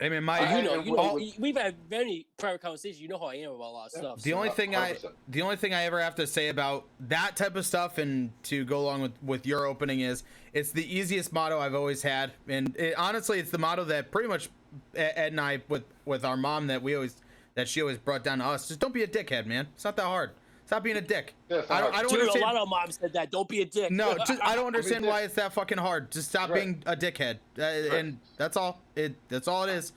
I 0.00 0.08
mean, 0.08 0.22
my 0.22 0.38
I- 0.38 0.56
you 0.58 0.62
know, 0.64 0.74
you 0.80 0.92
know, 0.92 1.12
what- 1.14 1.14
y- 1.22 1.32
we've 1.38 1.56
had 1.56 1.74
many 1.90 2.26
private 2.36 2.60
conversations. 2.60 3.00
You 3.00 3.08
know 3.08 3.18
how 3.18 3.26
I 3.26 3.34
am 3.36 3.50
about 3.50 3.70
a 3.70 3.74
lot 3.74 3.86
of 3.86 3.92
Yeah. 3.94 3.98
stuff. 4.00 4.22
The 4.22 4.30
so- 4.30 4.36
only 4.36 4.50
thing 4.50 4.76
I 4.76 4.90
100%. 4.92 5.14
the 5.28 5.42
only 5.42 5.56
thing 5.56 5.74
I 5.74 5.84
ever 5.84 6.00
have 6.00 6.14
to 6.16 6.26
say 6.26 6.48
about 6.48 6.84
that 7.00 7.36
type 7.36 7.56
of 7.56 7.66
stuff 7.66 7.98
and 7.98 8.30
to 8.44 8.64
go 8.64 8.78
along 8.80 9.02
with 9.02 9.12
with 9.22 9.44
your 9.46 9.66
opening 9.66 10.00
is 10.00 10.22
it's 10.52 10.70
the 10.70 10.84
easiest 10.96 11.32
motto 11.32 11.58
I've 11.58 11.74
always 11.74 12.02
had 12.02 12.32
and 12.48 12.76
it, 12.76 12.94
honestly 12.96 13.40
it's 13.40 13.50
the 13.50 13.58
motto 13.58 13.84
that 13.84 14.10
pretty 14.12 14.28
much 14.28 14.48
Ed 14.94 15.32
and 15.32 15.40
I 15.40 15.62
with 15.68 15.82
with 16.04 16.24
our 16.24 16.36
mom 16.36 16.68
that 16.68 16.80
we 16.82 16.94
always 16.94 17.16
that 17.54 17.66
she 17.68 17.80
always 17.80 17.98
brought 17.98 18.22
down 18.22 18.38
to 18.38 18.44
us 18.44 18.68
just 18.68 18.78
don't 18.78 18.94
be 18.94 19.02
a 19.02 19.08
dickhead 19.08 19.46
man 19.46 19.66
it's 19.74 19.84
not 19.84 19.96
that 19.96 20.04
hard 20.04 20.30
stop 20.68 20.82
being 20.84 20.96
a 20.98 21.00
dick 21.00 21.34
Yeah, 21.48 21.62
I 21.70 21.80
don't 21.80 21.94
I 21.94 22.02
don't 22.02 22.12
Dude, 22.12 22.28
a 22.28 22.38
lot 22.40 22.54
of 22.56 22.68
moms 22.68 22.98
said 23.00 23.12
that. 23.14 23.30
Don't 23.30 23.48
be 23.48 23.62
a 23.62 23.64
dick. 23.64 23.90
no 23.90 24.16
just 24.26 24.40
I 24.42 24.54
don't 24.54 24.66
understand 24.66 25.04
why 25.04 25.22
it's 25.22 25.34
that 25.34 25.52
fucking 25.52 25.78
hard 25.78 26.12
just 26.12 26.28
stop 26.28 26.50
Right. 26.50 26.62
being 26.64 26.82
a 26.86 26.94
dickhead 26.94 27.38
uh, 27.58 27.96
and 27.96 28.18
that's 28.36 28.56
all 28.56 28.80
it 28.94 29.14
that's 29.28 29.48
all 29.48 29.64
it 29.64 29.70
is 29.70 29.92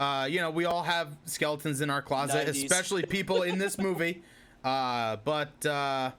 uh, 0.00 0.26
you 0.28 0.40
know, 0.40 0.50
we 0.50 0.64
all 0.64 0.82
have 0.82 1.16
skeletons 1.24 1.80
in 1.80 1.88
our 1.88 2.02
closet, 2.02 2.48
90s. 2.48 2.64
especially 2.64 3.04
people 3.04 3.42
in 3.42 3.58
this 3.58 3.78
movie. 3.78 4.22
Uh, 4.64 5.18
but 5.26 5.66
uh, 5.66 6.10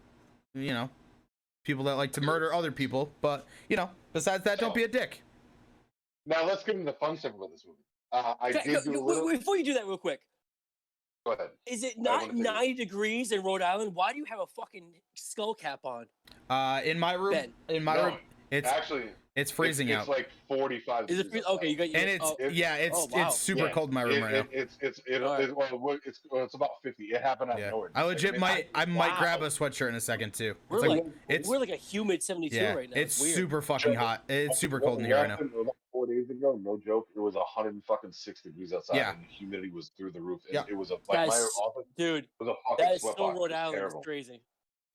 you 0.53 0.71
know, 0.71 0.87
people 1.63 1.83
that 1.85 1.95
like 1.95 2.11
to 2.11 2.21
murder 2.21 2.53
other 2.53 2.71
people. 2.71 3.11
But 3.19 3.47
you 3.67 3.75
know, 3.75 3.89
besides 4.13 4.43
that, 4.43 4.59
don't 4.59 4.75
be 4.75 4.83
a 4.83 4.87
dick. 4.87 5.23
Now 6.27 6.45
let's 6.45 6.63
get 6.63 6.75
into 6.75 6.85
the 6.85 6.93
fun 6.93 7.17
stuff 7.17 7.33
about 7.35 7.49
this 7.49 7.65
movie. 7.65 7.79
Uh, 8.11 8.35
I 8.39 8.49
Okay, 8.51 8.61
did 8.65 8.73
no, 8.73 8.81
do 8.83 8.89
a 8.91 8.93
no, 8.93 8.99
little. 9.01 9.29
Before 9.31 9.57
you 9.57 9.63
do 9.63 9.73
that, 9.73 9.87
real 9.87 9.97
quick, 9.97 10.21
Go 11.25 11.31
ahead. 11.31 11.49
is 11.65 11.83
it 11.83 11.97
not 11.97 12.21
wanna 12.21 12.33
take 12.33 12.39
it. 12.41 12.43
90 12.43 12.73
degrees 12.75 13.31
in 13.31 13.41
Rhode 13.41 13.63
Island? 13.63 13.95
Why 13.95 14.11
do 14.13 14.19
you 14.19 14.25
have 14.25 14.39
a 14.39 14.45
fucking 14.45 14.85
skull 15.15 15.55
cap 15.55 15.79
on? 15.83 16.05
Uh, 16.49 16.81
in 16.85 16.99
my 16.99 17.13
room, 17.13 17.33
Ben. 17.33 17.53
in 17.67 17.83
my 17.83 17.95
No, 17.95 18.05
room, 18.05 18.17
it's 18.51 18.69
Actually, 18.69 19.05
it's 19.35 19.49
freezing 19.49 19.89
it's, 19.89 19.95
out, 19.97 20.01
It's 20.01 20.09
like 20.09 20.29
45. 20.47 21.09
Is 21.09 21.17
it 21.17 21.23
degrees 21.23 21.43
free- 21.43 21.53
okay? 21.55 21.67
You 21.69 21.75
got 21.77 21.89
your, 21.89 21.99
and 21.99 22.09
it's 22.11 22.23
oh, 22.23 22.35
it- 22.39 22.53
yeah, 22.53 22.75
it's 22.75 22.95
oh, 22.95 23.07
wow. 23.11 23.27
it's 23.27 23.39
super 23.39 23.65
Yeah, 23.65 23.71
cold 23.71 23.89
in 23.89 23.95
my 23.95 24.03
room 24.03 24.13
it, 24.17 24.21
right 24.21 24.33
it, 24.35 24.43
now. 24.43 24.49
It's 24.61 24.77
it's 24.81 25.01
it, 25.07 25.23
Alright. 25.23 25.49
it, 25.49 25.55
well, 25.57 25.97
it's 26.05 26.19
well, 26.29 26.43
it's 26.43 26.53
about 26.53 26.69
50. 26.83 27.03
It 27.05 27.21
happened 27.23 27.49
out 27.49 27.55
of 27.57 27.63
Yeah, 27.63 27.71
nowhere. 27.71 27.89
I 27.95 28.01
Like, 28.03 28.09
legit 28.17 28.31
mean, 28.33 28.41
might 28.41 28.67
I 28.75 28.85
might 28.85 29.09
Wow. 29.13 29.17
grab 29.19 29.41
a 29.41 29.47
sweatshirt 29.47 29.89
in 29.89 29.95
a 29.95 29.99
second 30.01 30.35
too. 30.35 30.53
we're 30.69 30.77
like, 30.79 30.89
like 30.89 31.05
it's 31.27 31.49
we're 31.49 31.57
like 31.57 31.69
a 31.69 31.75
humid 31.75 32.21
72 32.21 32.55
yeah, 32.55 32.73
right 32.75 32.87
now. 32.87 33.01
it's 33.01 33.19
weird. 33.19 33.33
super 33.35 33.61
fucking 33.63 33.95
hot. 33.95 34.23
It's 34.29 34.59
super 34.59 34.79
cold 34.79 34.99
in 34.99 35.05
here 35.05 35.15
right 35.15 35.27
now. 35.29 35.39
Ago, 36.37 36.59
no 36.63 36.77
joke. 36.85 37.07
It 37.15 37.19
was 37.19 37.35
106 37.35 38.41
degrees 38.41 38.73
outside, 38.73 38.97
Yeah. 38.97 39.11
and 39.13 39.21
the 39.23 39.27
humidity 39.33 39.69
was 39.69 39.89
through 39.97 40.11
the 40.11 40.21
roof. 40.21 40.41
And 40.45 40.53
Yeah. 40.55 40.63
It 40.67 40.75
was 40.75 40.91
a 40.91 40.95
like 41.07 41.27
my 41.27 41.35
office 41.35 41.85
Dude, 41.97 42.27
was 42.39 42.49
a 42.49 42.53
fucking 42.69 42.85
that 42.85 42.95
is 42.95 43.01
sweat 43.01 43.15
so 43.17 43.23
box. 43.23 43.35
It 43.37 43.39
Rhode 43.39 43.51
was 43.51 43.51
Island. 43.57 43.75
terrible. 43.77 43.97
It's 43.99 44.05
crazy. 44.05 44.33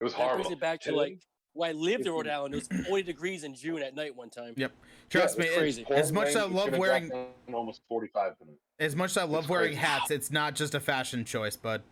It 0.01 0.05
was 0.05 0.13
That 0.13 0.19
horrible. 0.19 0.45
brings 0.45 0.53
it 0.57 0.61
back 0.61 0.81
to 0.83 0.93
like 0.93 1.19
when 1.53 1.71
I 1.71 1.73
lived 1.73 2.07
in 2.07 2.13
Rhode 2.13 2.29
Island. 2.29 2.55
It 2.55 2.69
was 2.71 2.87
40 2.87 3.03
degrees 3.03 3.45
in 3.45 3.55
June 3.55 3.83
at 3.83 3.95
night 3.95 4.15
one 4.15 4.31
time. 4.31 4.55
Yep. 4.57 4.73
Trust 5.09 5.37
Yeah, 5.37 5.43
me, 5.43 5.49
it's 5.49 5.57
it- 5.57 5.87
crazy. 5.87 5.87
as 5.91 6.13
much 6.13 6.29
as 6.29 6.37
I 6.37 6.45
love 6.47 6.77
wearing 6.79 7.11
almost 7.53 7.83
45 7.89 8.39
tonight. 8.39 8.57
as 8.79 8.95
much 8.97 9.11
as 9.11 9.17
I 9.17 9.25
love 9.25 9.45
It's 9.45 9.49
wearing 9.49 9.69
crazy. 9.73 9.81
hats, 9.81 10.11
it's 10.11 10.31
not 10.31 10.55
just 10.55 10.75
a 10.75 10.81
fashion 10.81 11.25
choice, 11.25 11.57
but 11.57 11.83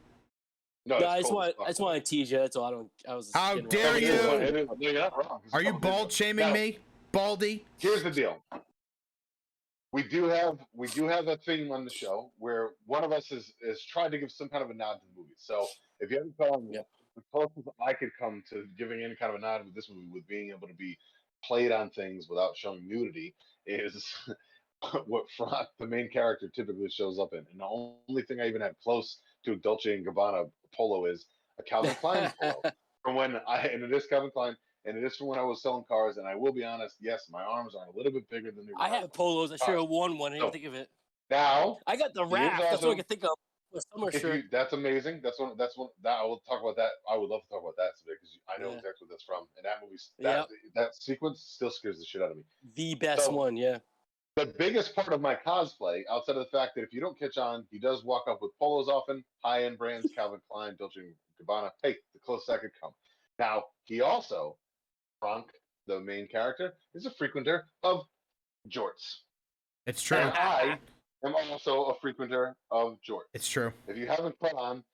No, 0.87 0.99
No, 1.01 1.07
I 1.09 1.21
just 1.21 1.33
want, 1.35 1.55
I 1.61 1.67
just 1.67 1.81
want 1.81 2.03
to 2.03 2.09
tease 2.11 2.31
you. 2.31 2.39
That's 2.39 2.57
all. 2.57 2.65
I 2.65 2.71
don't. 2.71 2.91
I 3.07 3.15
was. 3.15 3.27
just 3.27 3.37
How 3.37 3.55
kidding 3.57 3.69
dare 3.69 3.87
around. 3.93 3.97
It 3.97 4.03
is- 4.05 4.09
you? 4.09 4.15
it 4.31 4.57
is- 4.57 4.69
no, 4.69 4.77
you're 4.79 4.93
not 4.95 5.17
wrong. 5.19 5.41
Are 5.53 5.63
you 5.63 5.75
bald 5.75 6.11
shaming 6.13 6.47
Now, 6.47 6.55
me, 6.55 6.79
Baldy? 7.13 7.67
Here's 7.79 8.03
the 8.03 8.11
deal. 8.11 8.43
We 9.93 10.03
do 10.03 10.25
have 10.25 10.59
we 10.75 10.87
do 10.89 11.09
have 11.09 11.29
a 11.29 11.37
thing 11.39 11.73
on 11.73 11.85
the 11.85 11.91
show 11.91 12.31
where 12.39 12.71
one 12.87 13.05
of 13.05 13.13
us 13.13 13.33
is 13.33 13.53
is 13.63 13.83
trying 13.85 14.11
to 14.11 14.19
give 14.19 14.31
some 14.31 14.49
kind 14.49 14.63
of 14.63 14.71
a 14.71 14.75
nod 14.75 14.95
to 14.95 15.01
the 15.15 15.21
movie. 15.21 15.35
So 15.39 15.67
if 16.01 16.11
you 16.11 16.19
haven't 16.19 16.37
found 16.37 16.75
Yep. 16.75 16.87
the 17.17 17.23
closest 17.33 17.69
I 17.85 17.95
could 17.95 18.11
come 18.19 18.43
to 18.51 18.67
giving 18.77 19.03
any 19.03 19.17
kind 19.17 19.31
of 19.35 19.39
a 19.39 19.41
nod 19.41 19.65
with 19.65 19.75
this 19.75 19.89
movie, 19.89 20.09
with 20.13 20.27
being 20.27 20.51
able 20.51 20.69
to 20.69 20.75
be 20.75 20.99
played 21.43 21.73
on 21.73 21.89
things 21.91 22.29
without 22.29 22.57
showing 22.57 22.87
nudity, 22.87 23.35
is 23.67 24.05
what 25.07 25.25
Frank, 25.37 25.69
the 25.79 25.87
main 25.87 26.11
character, 26.11 26.49
typically 26.55 26.91
shows 26.91 27.19
up 27.19 27.33
in. 27.33 27.47
And 27.51 27.59
the 27.61 27.65
only 27.67 28.23
thing 28.23 28.41
I 28.41 28.49
even 28.49 28.61
had 28.61 28.75
close 28.83 29.19
to 29.45 29.53
a 29.53 29.57
Dolce 29.57 29.95
and 29.95 30.07
Gabbana 30.07 30.51
polo 30.75 31.07
is 31.07 31.27
a 31.59 31.63
Calvin 31.63 31.95
Klein 31.95 32.31
polo 32.41 32.63
from 33.03 33.15
when 33.15 33.37
I 33.49 33.61
and 33.69 33.83
it 33.83 33.93
is 33.93 34.07
Calvin 34.07 34.31
Klein 34.31 34.57
and 34.85 34.97
it 34.97 35.05
is 35.05 35.17
from 35.17 35.27
when 35.29 35.39
I 35.39 35.43
was 35.43 35.63
selling 35.63 35.85
cars. 35.89 36.17
And 36.17 36.27
I 36.27 36.35
will 36.35 36.53
be 36.53 36.65
honest, 36.65 36.97
yes, 37.01 37.27
my 37.31 37.43
arms 37.43 37.75
are 37.75 37.87
a 37.87 37.97
little 37.97 38.13
bit 38.13 38.29
bigger 38.31 38.51
than 38.51 38.67
they 38.67 38.73
were. 38.73 38.81
I 38.83 38.89
have 38.89 39.13
polos. 39.13 39.53
I 39.53 39.57
should 39.57 39.79
have 39.79 39.89
worn 39.89 40.19
one. 40.19 40.33
I 40.33 40.37
didn't 40.37 40.49
So- 40.49 40.53
think 40.53 40.65
of 40.67 40.75
it. 40.75 40.89
now. 41.31 41.79
I 41.87 41.97
got 41.97 42.15
the 42.15 42.25
raft. 42.25 42.63
That's 42.63 42.83
all 42.85 42.93
I 42.93 42.97
can 42.97 43.05
think 43.05 43.25
of. 43.25 43.31
A 43.75 43.81
summer 43.93 44.09
If 44.09 44.23
shirt. 44.23 44.37
you, 44.37 44.43
that's 44.51 44.73
amazing. 44.73 45.21
That's 45.23 45.39
one. 45.39 45.55
That's 45.59 45.77
one. 45.77 45.91
That 46.03 46.19
I 46.21 46.25
will 46.25 46.41
talk 46.49 46.63
about 46.63 46.77
that. 46.77 46.93
I 47.11 47.19
would 47.19 47.29
love 47.29 47.43
to 47.43 47.49
talk 47.51 47.61
about 47.63 47.77
that 47.77 47.91
today 47.99 48.17
because 48.19 48.39
I 48.49 48.59
know 48.63 48.71
Yeah. 48.71 48.77
exactly 48.79 49.05
what 49.05 49.11
that's 49.11 49.25
from. 49.25 49.47
And 49.59 49.65
that 49.67 49.83
movie, 49.83 49.99
that 50.21 50.49
that 50.75 50.95
sequence 50.95 51.43
still 51.43 51.71
scares 51.71 51.99
the 51.99 52.07
shit 52.07 52.23
out 52.23 52.31
of 52.31 52.39
me. 52.39 52.45
The 52.75 52.95
best 52.95 53.27
So- 53.27 53.33
one. 53.33 53.59
Yeah. 53.59 53.81
The 54.37 54.47
biggest 54.47 54.95
part 54.95 55.13
of 55.13 55.21
my 55.21 55.35
cosplay, 55.35 56.05
outside 56.09 56.37
of 56.37 56.45
the 56.45 56.51
fact 56.57 56.77
that 56.77 56.83
if 56.83 56.95
you 56.95 57.01
don't 57.01 57.19
catch 57.19 57.37
on, 57.37 57.67
he 57.71 57.79
does 57.79 58.05
walk 58.05 58.27
up 58.27 58.41
with 58.41 58.57
polos 58.59 58.89
often, 58.89 59.23
high 59.45 59.65
end 59.65 59.77
brands, 59.77 60.11
Calvin 60.15 60.41
Klein, 60.51 60.75
Dolce 60.79 61.01
and 61.01 61.15
Gabbana. 61.47 61.71
Hey, 61.83 61.97
the 62.15 62.21
closest 62.21 62.49
I 62.49 62.57
could 62.57 62.71
come. 62.81 62.95
Now 63.39 63.65
he 63.85 64.01
also, 64.01 64.57
Frank, 65.21 65.47
the 65.87 66.01
main 66.01 66.29
character, 66.29 66.75
is 66.95 67.07
a 67.07 67.11
frequenter 67.11 67.63
of 67.83 68.03
jorts. 68.69 69.21
It's 69.87 70.03
true. 70.03 70.19
And 70.19 70.31
I 70.35 70.79
am 71.25 71.35
also 71.35 71.85
a 71.85 71.95
frequenter 71.95 72.55
of 72.71 72.99
jorts. 73.09 73.29
It's 73.35 73.49
true. 73.49 73.73
If 73.87 73.97
you 73.97 74.07
haven't 74.07 74.39
put 74.39 74.53
on, 74.55 74.85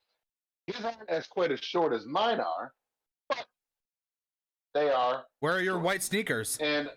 his 0.67 0.83
aren't 0.83 1.09
as 1.09 1.27
quite 1.27 1.51
as 1.51 1.59
short 1.59 1.93
as 1.93 2.05
mine 2.05 2.39
are, 2.39 2.73
but 3.29 3.45
they 4.73 4.89
are. 4.89 5.25
Where 5.39 5.53
are 5.53 5.61
your 5.61 5.79
white 5.79 6.01
sneakers? 6.01 6.57
And 6.59 6.89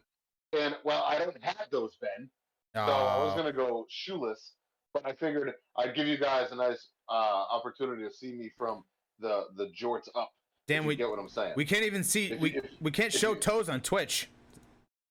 and 0.58 0.76
well, 0.84 1.04
I 1.06 1.18
don't 1.18 1.36
have 1.42 1.66
those, 1.70 1.96
Ben. 2.00 2.30
So 2.74 2.80
I 2.80 3.24
was 3.24 3.34
gonna 3.34 3.52
go 3.52 3.86
shoeless, 3.88 4.52
but 4.94 5.04
I 5.04 5.12
figured 5.12 5.52
I'd 5.76 5.94
give 5.94 6.06
you 6.06 6.16
guys 6.16 6.52
a 6.52 6.54
nice 6.54 6.88
uh, 7.08 7.44
opportunity 7.50 8.04
to 8.04 8.14
see 8.14 8.32
me 8.32 8.50
from 8.56 8.84
the 9.18 9.46
the 9.56 9.66
jorts 9.78 10.08
up. 10.14 10.30
Damn, 10.68 10.82
you 10.84 10.88
we 10.88 10.96
get 10.96 11.08
what 11.10 11.18
I'm 11.18 11.28
saying. 11.28 11.54
we 11.56 11.64
can't 11.64 11.84
even 11.84 12.04
see 12.04 12.26
If 12.26 12.30
you- 12.32 12.38
we 12.38 12.56
if- 12.56 12.64
we 12.80 12.90
can't 12.92 13.12
show 13.12 13.32
you- 13.32 13.40
toes 13.40 13.68
on 13.68 13.80
Twitch. 13.80 14.28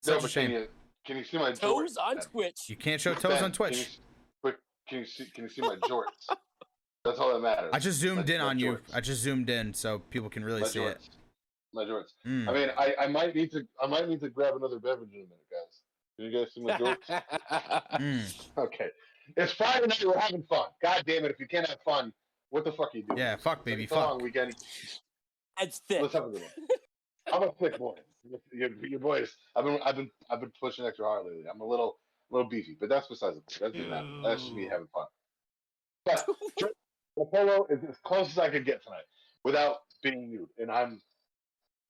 No, 0.06 0.14
Such 0.14 0.20
a 0.20 0.22
but 0.22 0.32
can 0.32 0.52
you 0.52 0.68
can 1.06 1.18
you 1.18 1.24
see 1.26 1.38
my 1.38 1.52
Toes 1.52 1.98
jorts? 1.98 2.02
on 2.02 2.18
Twitch. 2.22 2.70
You 2.70 2.76
can't 2.76 3.02
show 3.02 3.14
Ben, 3.14 3.22
toes 3.24 3.32
on 3.34 3.38
Can 3.40 3.50
you, 3.50 3.56
Twitch. 3.56 3.98
but 4.44 4.60
can 4.88 5.00
you 5.00 5.06
see 5.06 5.26
can 5.34 5.44
you 5.46 5.50
see 5.50 5.62
my 5.62 5.76
jorts? 5.78 6.28
That's 7.04 7.20
all 7.20 7.34
that 7.34 7.40
matters. 7.40 7.72
I 7.74 7.80
just 7.80 8.00
zoomed 8.00 8.28
My- 8.28 8.34
in 8.36 8.42
my 8.42 8.48
on 8.48 8.60
you. 8.60 8.80
I 8.94 9.02
just 9.02 9.22
zoomed 9.22 9.50
in 9.50 9.74
so 9.74 10.00
people 10.00 10.30
can 10.30 10.46
really 10.46 10.62
my 10.62 10.68
see 10.68 10.84
it. 10.84 11.02
My 11.74 11.84
jorts. 11.86 12.14
Mm. 12.26 12.48
I 12.48 12.54
mean, 12.54 12.70
I, 12.78 12.96
I 13.02 13.08
might 13.08 13.36
need 13.36 13.52
to 13.52 13.68
I 13.82 13.88
might 13.88 14.08
need 14.08 14.20
to 14.22 14.30
grab 14.30 14.56
another 14.56 14.80
beverage 14.80 15.10
in 15.14 15.22
a 15.22 15.24
minute, 15.24 15.48
guys. 15.52 15.82
Can 16.18 16.26
you 16.26 16.38
guys 16.38 16.54
see 16.54 16.62
my 16.62 16.78
jorts? 16.78 17.24
Mm. 18.00 18.48
okay. 18.60 18.90
It's 19.36 19.54
Friday 19.54 19.88
night. 19.88 20.04
We're 20.06 20.18
having 20.18 20.44
fun. 20.44 20.68
God 20.82 21.04
damn 21.06 21.26
it! 21.26 21.32
If 21.32 21.40
you 21.40 21.48
can't 21.48 21.68
have 21.68 21.82
fun, 21.84 22.14
what 22.50 22.64
the 22.64 22.72
fuck 22.72 22.94
are 22.94 22.98
you 22.98 23.04
doing? 23.04 23.18
Yeah, 23.20 23.36
fuck 23.36 23.66
baby, 23.66 23.88
a 23.90 23.94
long 23.94 24.14
fuck. 24.20 24.22
weekend. 24.22 24.56
That's 25.60 25.80
thick. 25.80 26.02
Let's 26.02 26.14
have 26.14 26.26
a 26.26 26.30
good 26.30 26.42
one. 26.42 26.68
I'm 27.34 27.44
a 27.44 27.52
thick 27.54 27.78
boy. 27.78 27.96
Your, 28.52 28.70
your 28.86 29.00
boys. 29.00 29.36
I've 29.56 29.66
been 29.66 29.80
I've 29.84 29.96
been 29.96 30.10
I've 30.30 30.40
been 30.42 30.52
pushing 30.60 30.86
extra 30.86 31.06
hard 31.06 31.26
lately. 31.26 31.46
I'm 31.52 31.62
a 31.62 31.66
little 31.66 31.98
little 32.30 32.50
beefy, 32.50 32.78
but 32.80 32.90
that's 32.90 33.08
besides 33.08 33.36
the 33.36 33.42
point. 33.42 33.74
That's 33.74 33.76
just 33.76 33.90
that. 33.90 34.22
That's 34.24 34.42
just 34.42 34.54
me 34.54 34.68
having 34.70 34.88
fun. 34.94 35.06
But 36.06 36.26
the 37.18 37.26
polo 37.26 37.68
is 37.70 37.84
as 37.88 37.98
close 38.04 38.30
as 38.30 38.38
I 38.38 38.50
could 38.50 38.66
get 38.66 38.84
tonight 38.84 39.04
without 39.44 39.78
being 40.04 40.30
nude, 40.30 40.50
and 40.58 40.72
I'm 40.72 41.02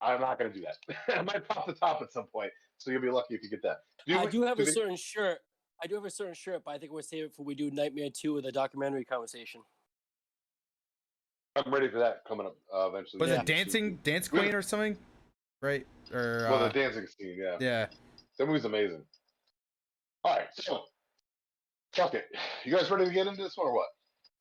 I'm 0.01 0.21
not 0.21 0.37
gonna 0.37 0.53
do 0.53 0.61
that. 0.61 1.17
I 1.17 1.21
might 1.21 1.47
pop 1.47 1.65
the 1.65 1.73
top 1.73 2.01
at 2.01 2.11
some 2.11 2.25
point, 2.25 2.51
so 2.77 2.91
you'll 2.91 3.01
be 3.01 3.09
lucky 3.09 3.35
if 3.35 3.43
you 3.43 3.49
get 3.49 3.63
that. 3.63 3.79
I 4.09 4.25
we- 4.25 4.31
do 4.31 4.43
have 4.43 4.59
a 4.59 4.63
we- 4.63 4.71
certain 4.71 4.95
shirt. 4.95 5.39
I 5.81 5.85
do 5.85 5.93
have 5.93 6.05
a 6.05 6.09
certain 6.09 6.33
shirt, 6.33 6.63
but 6.65 6.71
I 6.71 6.79
think 6.79 6.91
we'll 6.91 7.03
save 7.03 7.25
it 7.25 7.33
for 7.35 7.43
we 7.43 7.53
do 7.53 7.69
Nightmare 7.69 8.09
Two 8.11 8.33
with 8.33 8.45
a 8.45 8.51
documentary 8.51 9.05
conversation. 9.05 9.61
I'm 11.65 11.73
ready 11.73 11.89
for 11.89 11.99
that 11.99 12.23
coming 12.27 12.45
up 12.45 12.55
uh, 12.73 12.89
eventually. 12.89 13.19
Was 13.19 13.29
Yeah. 13.29 13.41
it 13.41 13.45
dancing 13.45 13.97
dance 14.03 14.27
queen 14.27 14.53
or 14.53 14.61
something? 14.61 14.97
Right? 15.61 15.85
Or 16.13 16.47
Well, 16.49 16.63
uh, 16.63 16.67
the 16.67 16.73
dancing 16.73 17.07
scene, 17.07 17.35
yeah. 17.37 17.57
yeah. 17.59 17.87
That 18.37 18.45
movie's 18.47 18.65
amazing. 18.65 19.03
All 20.23 20.35
right, 20.35 20.47
so 20.53 20.83
fuck 21.93 22.13
it. 22.13 22.25
You 22.63 22.75
guys 22.75 22.89
ready 22.91 23.05
to 23.05 23.11
get 23.11 23.27
into 23.27 23.41
this 23.41 23.57
one 23.57 23.67
or 23.67 23.73
what? 23.73 23.87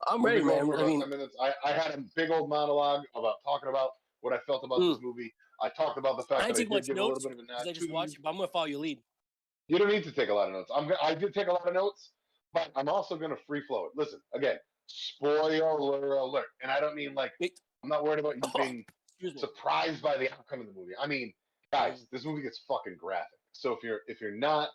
I'm 0.07 0.23
ready, 0.25 0.43
man. 0.43 0.71
I 0.73 0.85
mean, 0.85 0.99
minutes. 1.09 1.35
I, 1.41 1.53
I 1.65 1.73
had 1.73 1.93
a 1.95 2.05
big 2.15 2.31
old 2.31 2.51
monologue 2.51 3.05
about 3.15 3.37
talking 3.45 3.71
about 3.71 3.91
what 4.21 4.35
I 4.35 4.39
felt 4.47 4.63
about 4.65 4.81
this 4.81 4.99
movie. 5.01 5.33
I 5.63 5.71
talked 5.71 5.97
about 5.97 6.19
the 6.19 6.25
fact 6.25 6.43
I 6.43 6.49
that 6.49 6.55
I 6.55 6.59
did 6.59 6.69
much 6.69 6.87
give 6.87 6.99
a 6.99 7.03
little 7.03 7.19
bit 7.19 7.33
of 7.33 7.39
an 7.39 7.47
because 7.47 7.67
I 7.67 7.73
just 7.73 7.91
watched 7.91 8.15
it, 8.15 8.23
but 8.23 8.29
I'm 8.31 8.37
gonna 8.37 8.49
follow 8.49 8.67
your 8.67 8.81
lead. 8.81 8.99
You 9.69 9.79
don't 9.79 9.89
need 9.89 10.05
to 10.05 10.13
take 10.13 10.29
a 10.29 10.35
lot 10.35 10.49
of 10.49 10.53
notes. 10.53 10.71
I'm. 10.75 10.93
I 11.03 11.15
did 11.15 11.33
take 11.33 11.47
a 11.49 11.53
lot 11.53 11.67
of 11.67 11.73
notes, 11.73 12.11
but 12.53 12.71
I'm 12.77 12.89
also 12.89 13.17
going 13.17 13.31
to 13.31 13.39
free 13.47 13.63
flow 13.67 13.87
it. 13.87 13.93
Listen, 13.97 14.21
again, 14.35 14.57
spoiler 14.87 16.19
alert, 16.19 16.47
and 16.63 16.71
I 16.71 16.81
don't 16.81 16.95
mean 16.95 17.15
like 17.15 17.33
Wait. 17.41 17.59
I'm 17.83 17.89
not 17.89 18.05
worried 18.05 18.21
about 18.21 18.37
you 18.37 18.43
being 18.57 18.85
Excuse 19.19 19.35
me. 19.35 19.41
surprised 19.41 20.03
by 20.03 20.17
the 20.17 20.33
outcome 20.33 20.61
of 20.61 20.67
the 20.67 20.73
movie. 20.73 20.93
I 21.01 21.07
mean, 21.07 21.33
guys, 21.73 22.07
this 22.13 22.25
movie 22.25 22.43
gets 22.43 22.61
fucking 22.69 22.97
graphic. 22.99 23.39
So 23.53 23.73
if 23.73 23.83
you're 23.83 24.01
if 24.07 24.21
you're 24.21 24.37
not 24.37 24.71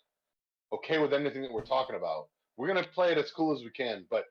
okay 0.74 1.00
with 1.00 1.14
anything 1.14 1.42
that 1.44 1.52
we're 1.52 1.66
talking 1.66 1.96
about, 1.96 2.28
we're 2.58 2.68
gonna 2.68 2.88
play 2.94 3.12
it 3.12 3.18
as 3.18 3.32
cool 3.32 3.56
as 3.56 3.64
we 3.64 3.70
can, 3.72 4.06
but 4.10 4.26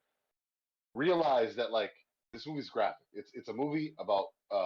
realize 0.95 1.55
that 1.57 1.71
like 1.71 1.93
this 2.33 2.47
movie's 2.47 2.71
graphic. 2.71 3.07
It's 3.13 3.31
it's 3.35 3.49
a 3.49 3.53
movie 3.53 3.95
about 3.99 4.27
uh, 4.53 4.57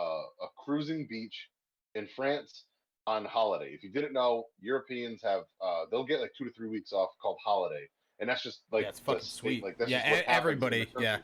a 0.43 0.47
cruising 0.65 1.07
beach 1.09 1.49
in 1.95 2.09
France 2.17 2.65
on 3.07 3.25
holiday. 3.25 3.71
If 3.75 3.83
you 3.83 3.91
didn't 3.91 4.13
know, 4.13 4.45
Europeans 4.61 5.21
have 5.23 5.43
uh, 5.63 5.85
they'll 5.91 6.07
get 6.07 6.21
like 6.21 6.33
two 6.37 6.45
to 6.45 6.53
three 6.53 6.69
weeks 6.69 6.93
off 6.93 7.11
called 7.21 7.37
holiday, 7.45 7.87
and 8.21 8.29
that's 8.29 8.43
just 8.43 8.61
like 8.73 8.83
yeah, 8.83 8.89
it's 8.89 9.01
fucking 9.01 9.21
state- 9.21 9.39
sweet. 9.39 9.63
Like 9.63 9.79
that's 9.79 9.91
yeah, 9.91 9.99
just 9.99 10.11
what 10.11 10.25
happens 10.27 10.53
in 10.55 10.61
the 10.61 10.67
everybody. 10.67 10.87
Yeah, 10.99 11.19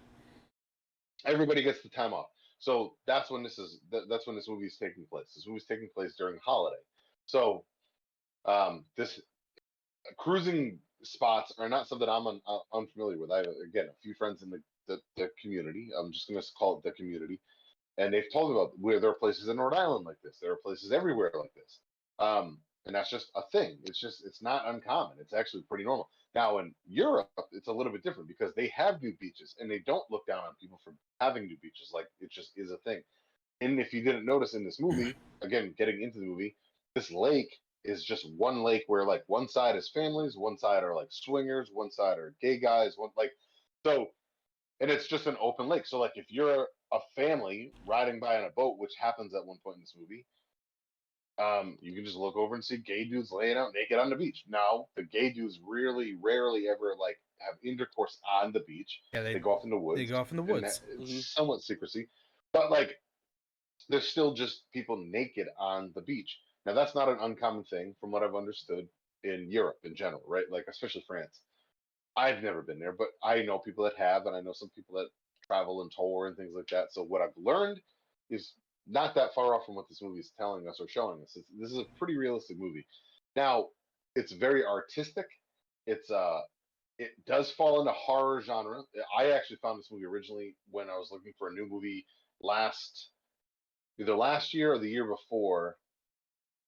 everybody 1.25 1.62
gets 1.62 1.82
the 1.82 1.88
time 1.88 2.12
off. 2.12 2.26
So 2.59 2.94
that's 3.06 3.30
when 3.30 3.42
this 3.42 3.59
is 3.59 3.80
that, 3.90 4.02
that's 4.09 4.26
when 4.26 4.37
this 4.37 4.49
movie 4.49 4.66
is 4.66 4.76
taking 4.76 5.06
place. 5.11 5.32
This 5.35 5.47
movie 5.47 5.59
is 5.59 5.64
taking 5.64 5.88
place 5.94 6.14
during 6.16 6.38
holiday. 6.44 6.80
So 7.26 7.64
um, 8.44 8.85
this 8.97 9.20
cruising 10.18 10.78
spots 11.02 11.52
are 11.59 11.68
not 11.68 11.88
something 11.88 12.09
I'm 12.09 12.26
un, 12.26 12.40
uh, 12.47 12.59
unfamiliar 12.75 13.18
with. 13.18 13.30
I 13.30 13.38
have 13.38 13.47
again 13.66 13.87
a 13.87 13.97
few 14.02 14.14
friends 14.14 14.42
in 14.42 14.50
the, 14.50 14.61
the 14.88 15.00
the 15.16 15.30
community. 15.40 15.88
I'm 15.99 16.12
just 16.12 16.28
going 16.28 16.40
to 16.40 16.47
call 16.59 16.78
it 16.78 16.85
the 16.85 16.92
community, 16.92 17.40
and 17.99 18.12
they've 18.12 18.30
told 18.32 18.50
me 18.50 18.56
about 18.56 18.73
where 18.78 19.00
there 19.00 19.11
are 19.11 19.14
places 19.14 19.49
in 19.49 19.59
Rhode 19.59 19.75
Island 19.75 20.04
like 20.04 20.18
this. 20.23 20.38
There 20.40 20.52
are 20.52 20.59
places 20.62 20.92
everywhere 20.92 21.32
like 21.35 21.54
this. 21.54 21.78
Um, 22.18 22.59
and 22.87 22.94
that's 22.94 23.10
just 23.10 23.30
a 23.37 23.42
thing. 23.52 23.78
It's 23.84 24.00
just 24.00 24.25
it's 24.25 24.42
not 24.42 24.66
uncommon. 24.66 25.16
It's 25.20 25.32
actually 25.32 25.62
pretty 25.62 25.84
normal. 25.84 26.08
Now 26.34 26.58
in 26.58 26.75
Europe, 26.87 27.28
it's 27.52 27.68
a 27.68 27.72
little 27.72 27.92
bit 27.92 28.02
different 28.02 28.28
because 28.28 28.52
they 28.54 28.68
have 28.68 29.02
new 29.02 29.14
beaches 29.20 29.54
and 29.58 29.70
they 29.70 29.80
don't 29.80 30.10
look 30.10 30.26
down 30.26 30.38
on 30.38 30.54
people 30.60 30.80
for 30.82 30.94
having 31.20 31.46
new 31.46 31.56
beaches. 31.62 31.90
Like 31.92 32.06
it 32.20 32.30
just 32.30 32.52
is 32.56 32.70
a 32.70 32.78
thing. 32.78 33.02
And 33.60 33.78
if 33.78 33.92
you 33.92 34.02
didn't 34.02 34.25
notice 34.25 34.54
in 34.54 34.64
this 34.64 34.80
movie, 34.80 35.14
again, 35.42 35.75
getting 35.76 36.02
into 36.02 36.18
the 36.18 36.25
movie, 36.25 36.56
this 36.94 37.10
lake 37.10 37.54
is 37.84 38.04
just 38.04 38.26
one 38.37 38.62
lake 38.62 38.84
where 38.87 39.04
like 39.04 39.25
one 39.26 39.49
side 39.49 39.76
is 39.76 39.90
families, 39.90 40.37
one 40.37 40.56
side 40.56 40.82
are 40.82 40.94
like 40.94 41.08
swingers, 41.10 41.70
one 41.72 41.90
side 41.90 42.18
are 42.18 42.34
gay 42.40 42.58
guys, 42.58 42.94
one 42.96 43.10
like 43.16 43.32
so 43.84 44.08
and 44.80 44.90
it's 44.90 45.06
just 45.06 45.26
an 45.26 45.37
open 45.40 45.68
lake. 45.68 45.87
So 45.87 45.99
like 45.99 46.12
if 46.16 46.26
you're 46.30 46.66
a 46.92 46.99
family 47.14 47.72
riding 47.87 48.18
by 48.18 48.38
on 48.38 48.44
a 48.44 48.50
boat, 48.50 48.78
which 48.78 48.92
happens 48.99 49.34
at 49.34 49.44
one 49.44 49.58
point 49.62 49.76
in 49.76 49.82
this 49.82 49.94
movie, 49.99 50.25
um, 51.40 51.78
you 51.80 51.94
can 51.94 52.04
just 52.04 52.16
look 52.16 52.37
over 52.37 52.54
and 52.54 52.64
see 52.64 52.76
gay 52.76 53.04
dudes 53.04 53.30
laying 53.32 53.56
out 53.56 53.73
naked 53.75 53.99
on 53.99 54.11
the 54.11 54.16
beach. 54.16 54.44
Now, 54.49 54.87
the 54.97 55.02
gay 55.04 55.32
dudes 55.32 55.59
really 55.66 56.16
rarely 56.20 56.68
ever 56.68 56.94
like 56.99 57.18
have 57.38 57.54
intercourse 57.64 58.18
on 58.30 58.52
the 58.52 58.61
beach. 58.61 59.00
yeah. 59.12 59.23
They, 59.23 59.35
They 59.35 59.38
go 59.40 59.56
off 59.56 59.64
in 59.64 59.70
the 59.70 59.78
woods. 59.78 59.99
they 60.00 60.06
go 60.06 60.18
off 60.18 60.30
in 60.30 60.37
the 60.37 60.42
woods. 60.42 60.80
that- 60.80 61.00
it's 61.00 61.11
Mhm. 61.11 61.23
somewhat 61.23 61.62
secrecy, 61.62 62.09
but 62.52 62.70
like 62.70 63.00
there's 63.88 64.06
still 64.09 64.35
just 64.35 64.70
people 64.73 64.97
naked 64.97 65.49
on 65.59 65.90
the 65.94 66.02
beach. 66.02 66.38
Now 66.66 66.75
that's 66.75 66.94
not 66.94 67.09
an 67.09 67.18
uncommon 67.20 67.64
thing 67.64 67.94
from 68.00 68.11
what 68.11 68.23
I've 68.23 68.35
understood 68.37 68.88
in 69.25 69.50
Europe 69.50 69.78
in 69.85 69.94
general, 69.94 70.23
right? 70.26 70.49
Like 70.50 70.66
especially 70.68 71.02
France. 71.06 71.40
I've 72.16 72.42
never 72.42 72.61
been 72.62 72.78
there, 72.78 72.92
but 72.92 73.09
I 73.23 73.42
know 73.42 73.59
people 73.59 73.85
that 73.85 73.97
have, 73.97 74.26
and 74.26 74.37
I 74.37 74.40
know 74.40 74.52
some 74.52 74.68
people 74.70 74.97
that 74.97 75.09
travel 75.47 75.80
and 75.80 75.90
tour 75.90 76.26
and 76.26 76.37
things 76.37 76.52
like 76.54 76.66
that. 76.68 76.92
So 76.92 77.02
what 77.02 77.23
I've 77.23 77.37
learned 77.37 77.80
is 78.28 78.52
not 78.87 79.14
that 79.14 79.34
far 79.34 79.54
off 79.54 79.66
from 79.66 79.75
what 79.75 79.88
this 79.88 80.02
movie 80.02 80.20
is 80.20 80.32
telling 80.38 80.68
us 80.68 80.78
or 80.80 80.88
showing 80.88 81.22
us. 81.22 81.37
It's, 81.37 81.46
this 81.58 81.70
is 81.70 81.78
a 81.78 81.84
pretty 81.99 82.16
realistic 82.16 82.58
movie. 82.58 82.87
Now, 83.37 83.66
it's 84.14 84.32
very 84.32 84.64
artistic. 84.64 85.26
It's 85.87 86.10
uh 86.10 86.40
it 86.99 87.12
does 87.26 87.50
fall 87.52 87.80
into 87.80 87.92
horror 87.92 88.42
genre. 88.42 88.82
I 89.16 89.30
actually 89.30 89.56
found 89.62 89.78
this 89.78 89.88
movie 89.90 90.04
originally 90.04 90.54
when 90.70 90.90
I 90.90 90.99
was 90.99 91.08
looking 91.10 91.32
for 91.38 91.49
a 91.49 91.52
new 91.52 91.66
movie 91.68 92.04
last 92.42 93.10
either 93.99 94.14
last 94.14 94.52
year 94.52 94.72
or 94.72 94.78
the 94.78 94.88
year 94.88 95.06
before. 95.06 95.76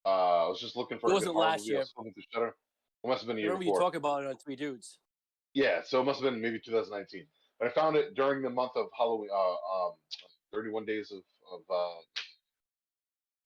Uh, 0.04 0.46
I 0.46 0.48
was 0.48 0.60
just 0.60 0.76
looking 0.76 0.98
for. 0.98 1.10
It 1.10 1.14
wasn't 1.14 1.36
last 1.36 1.60
movie. 1.60 1.70
I 1.70 1.72
year. 1.72 1.78
was 1.80 1.92
flipping. 1.94 2.12
It 2.16 3.08
must 3.08 3.20
have 3.20 3.26
been 3.26 3.34
I 3.34 3.36
the 3.36 3.40
year 3.42 3.50
remember 3.50 3.64
you 3.64 3.72
before. 3.72 3.80
talk 3.80 3.94
about 3.94 4.24
it 4.24 4.28
on 4.28 4.36
Three 4.36 4.56
Dudes. 4.56 4.98
Yeah, 5.54 5.80
so 5.84 6.00
it 6.00 6.04
must 6.04 6.22
have 6.22 6.32
been 6.32 6.40
maybe 6.40 6.58
2019. 6.64 7.26
But 7.58 7.68
I 7.68 7.74
found 7.74 7.96
it 7.96 8.14
during 8.14 8.42
the 8.42 8.50
month 8.50 8.72
of 8.74 8.86
Halloween, 8.96 9.28
uh, 9.32 9.86
um, 9.86 9.92
31 10.54 10.86
days 10.86 11.12
of 11.12 11.18
of 11.52 11.60
uh, 11.70 12.00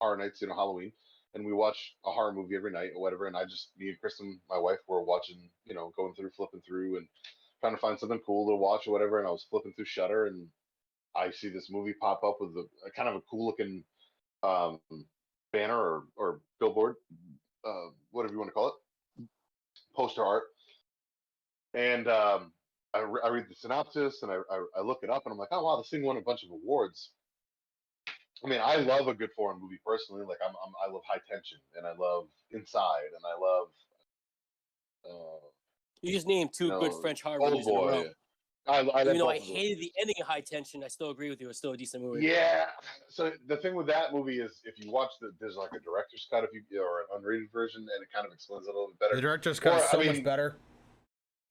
horror 0.01 0.17
nights, 0.17 0.41
you 0.43 0.49
know, 0.49 0.55
Halloween, 0.55 0.93
and 1.35 1.45
we 1.47 1.53
watch 1.53 1.95
a 2.05 2.11
horror 2.11 2.33
movie 2.33 2.57
every 2.57 2.73
night 2.73 2.91
or 2.95 3.03
whatever. 3.03 3.27
And 3.27 3.37
I 3.37 3.45
just, 3.45 3.71
me 3.79 3.89
and 3.89 4.01
Kristen, 4.01 4.41
my 4.51 4.59
wife, 4.59 4.79
were 4.89 5.03
watching, 5.03 5.51
you 5.65 5.75
know, 5.75 5.93
going 5.97 6.15
through, 6.15 6.31
flipping 6.37 6.63
through, 6.67 6.99
and 6.99 7.09
trying 7.61 7.75
to 7.75 7.81
find 7.81 7.99
something 7.99 8.21
cool 8.27 8.51
to 8.51 8.57
watch 8.57 8.87
or 8.87 8.93
whatever. 8.93 9.19
And 9.19 9.29
I 9.29 9.31
was 9.31 9.47
flipping 9.51 9.73
through 9.75 9.87
Shudder, 9.87 10.27
and 10.27 10.49
I 11.17 11.31
see 11.31 11.49
this 11.51 11.69
movie 11.71 11.95
pop 12.01 12.23
up 12.25 12.39
with 12.41 12.51
a, 12.57 12.67
a 12.87 12.91
kind 12.93 13.09
of 13.09 13.17
a 13.17 13.23
cool 13.31 13.47
looking 13.47 13.85
um, 14.43 14.81
banner 15.53 15.77
or 15.79 16.05
or 16.17 16.41
billboard, 16.61 16.97
uh, 17.67 17.91
whatever 18.11 18.35
you 18.35 18.39
want 18.39 18.51
to 18.51 18.55
call 18.55 18.69
it, 18.69 18.75
poster 19.97 20.25
art, 20.25 20.45
and 21.75 22.09
um, 22.09 22.53
I, 22.95 23.01
re- 23.01 23.21
I 23.25 23.29
read 23.29 23.47
the 23.49 23.55
synopsis 23.55 24.23
and 24.23 24.33
I, 24.33 24.37
I, 24.51 24.65
I 24.79 24.83
look 24.83 25.01
it 25.03 25.11
up 25.11 25.23
and 25.27 25.33
I'm 25.33 25.39
like, 25.39 25.51
oh 25.53 25.65
wow, 25.65 25.77
this 25.79 25.91
thing 25.91 26.03
won 26.05 26.17
a 26.17 26.23
bunch 26.23 26.43
of 26.45 26.51
awards. 26.51 27.11
I 28.45 28.49
mean, 28.49 28.61
I 28.63 28.77
love 28.77 29.09
a 29.09 29.15
good 29.15 29.31
foreign 29.35 29.61
movie 29.61 29.79
personally. 29.85 30.23
Like 30.27 30.39
I'm, 30.45 30.51
I'm 30.65 30.73
I 30.87 30.93
love 30.93 31.03
High 31.09 31.21
Tension 31.29 31.59
and 31.77 31.87
I 31.87 31.93
love 31.99 32.27
Inside 32.51 33.09
and 33.15 33.23
I 33.25 33.41
love 33.41 33.69
uh, 35.09 35.47
You 36.03 36.13
just 36.13 36.27
named 36.27 36.51
two 36.57 36.69
good 36.69 36.93
French 37.01 37.23
horror 37.23 37.41
Old 37.41 37.53
movies 37.53 37.67
in 37.69 37.75
a 37.75 37.79
row. 37.79 38.05
I, 38.69 38.81
I 38.81 39.03
Even 39.03 39.19
though 39.19 39.29
I 39.31 39.37
of 39.37 39.43
those. 39.43 39.49
hated 39.49 39.79
the 39.81 39.93
ending 40.01 40.17
of 40.21 40.27
High 40.27 40.41
Tension, 40.41 40.83
I 40.83 40.89
still 40.89 41.11
agree 41.11 41.31
with 41.31 41.41
you. 41.41 41.49
It's 41.49 41.59
still 41.59 41.73
a 41.73 41.77
decent 41.77 42.03
movie. 42.03 42.27
Yeah. 42.27 42.65
So 43.09 43.31
the 43.47 43.57
thing 43.59 43.77
with 43.77 43.87
that 43.87 44.13
movie 44.13 44.41
is, 44.41 44.61
if 44.65 44.85
you 44.85 44.91
watch 44.91 45.11
the, 45.21 45.31
there's 45.41 45.55
like 45.55 45.71
a 45.71 45.79
director's 45.79 46.27
cut, 46.29 46.43
if 46.43 46.51
you 46.53 46.63
or 46.83 47.03
an 47.03 47.23
unrated 47.23 47.53
version, 47.53 47.83
and 47.83 48.03
it 48.03 48.09
kind 48.13 48.27
of 48.27 48.33
explains 48.33 48.67
it 48.67 48.71
a 48.71 48.73
little 48.73 48.89
bit 48.89 48.99
better. 48.99 49.15
The 49.15 49.21
director's 49.23 49.61
cut 49.61 49.75
Or, 49.75 49.77
is 49.77 49.83
I 49.85 49.93
so 49.93 50.03
much 50.13 50.25
better. 50.25 50.57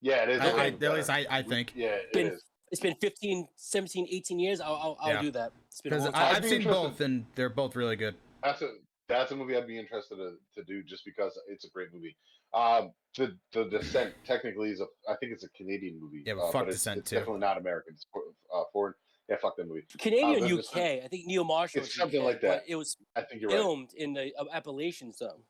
yeah, 0.02 0.24
it 0.24 0.30
is. 0.30 0.42
I, 0.42 0.46
a 0.46 0.50
I, 0.56 0.70
little 0.72 0.92
at 0.92 0.98
least. 0.98 1.10
I, 1.10 1.26
I 1.30 1.42
think 1.42 1.72
Yeah, 1.74 1.88
it 1.88 2.12
Been- 2.14 2.28
is. 2.28 2.44
It's 2.72 2.82
been 2.82 2.96
15, 2.96 3.48
17, 3.56 4.08
18 4.10 4.40
years. 4.40 4.60
I'll, 4.62 4.74
I'll, 4.76 4.98
I'll 5.00 5.14
Yeah. 5.14 5.22
do 5.22 5.32
that. 5.32 5.52
It's 5.68 5.82
been 5.82 5.94
a 5.94 5.96
because 5.98 6.06
long 6.06 6.14
time. 6.14 6.36
I've 6.36 6.42
be 6.44 6.50
seen 6.50 6.58
interested- 6.58 6.82
both 6.90 7.02
and 7.02 7.26
they're 7.36 7.50
both 7.50 7.76
really 7.76 7.96
good. 7.96 8.16
That's 8.44 8.62
a 8.62 8.70
that's 9.08 9.32
a 9.32 9.36
movie 9.36 9.56
I'd 9.56 9.68
be 9.68 9.78
interested 9.80 10.16
to, 10.16 10.34
to 10.56 10.64
do 10.64 10.82
just 10.84 11.06
because 11.06 11.38
it's 11.48 11.66
a 11.66 11.70
great 11.70 11.94
movie. 11.94 12.16
Um, 12.54 12.92
the 13.18 13.38
the 13.54 13.66
Descent 13.66 14.14
technically 14.26 14.70
is 14.72 14.82
a 14.82 14.86
I 15.10 15.16
think 15.18 15.32
it's 15.32 15.44
a 15.44 15.50
Canadian 15.50 16.00
movie. 16.02 16.24
Yeah, 16.26 16.34
but 16.36 16.46
uh, 16.48 16.52
fuck 16.52 16.68
it's, 16.68 16.78
Descent, 16.78 17.00
it's 17.00 17.10
too. 17.12 17.18
definitely 17.18 17.42
not 17.42 17.58
American. 17.58 17.94
It's 17.94 18.08
for, 18.12 18.22
uh, 18.54 18.64
foreign. 18.74 18.94
Yeah, 19.30 19.38
fuck 19.42 19.56
that 19.58 19.68
movie. 19.68 19.84
Canadian 20.00 20.44
uh, 20.52 20.58
UK. 20.60 20.74
the- 20.74 21.04
I 21.06 21.08
think 21.08 21.26
Neil 21.28 21.44
Marshall. 21.44 21.82
It's 21.82 21.90
is 21.90 21.96
something 21.96 22.20
UK, 22.22 22.26
like 22.26 22.42
that. 22.42 22.48
But 22.48 22.64
it 22.68 22.76
was 22.76 22.98
I 23.16 23.22
think 23.22 23.42
you're 23.42 23.50
right. 23.50 23.58
filmed 23.58 23.94
in 23.96 24.14
the 24.14 24.32
uh, 24.38 24.46
Appalachian 24.54 25.12
zone. 25.14 25.42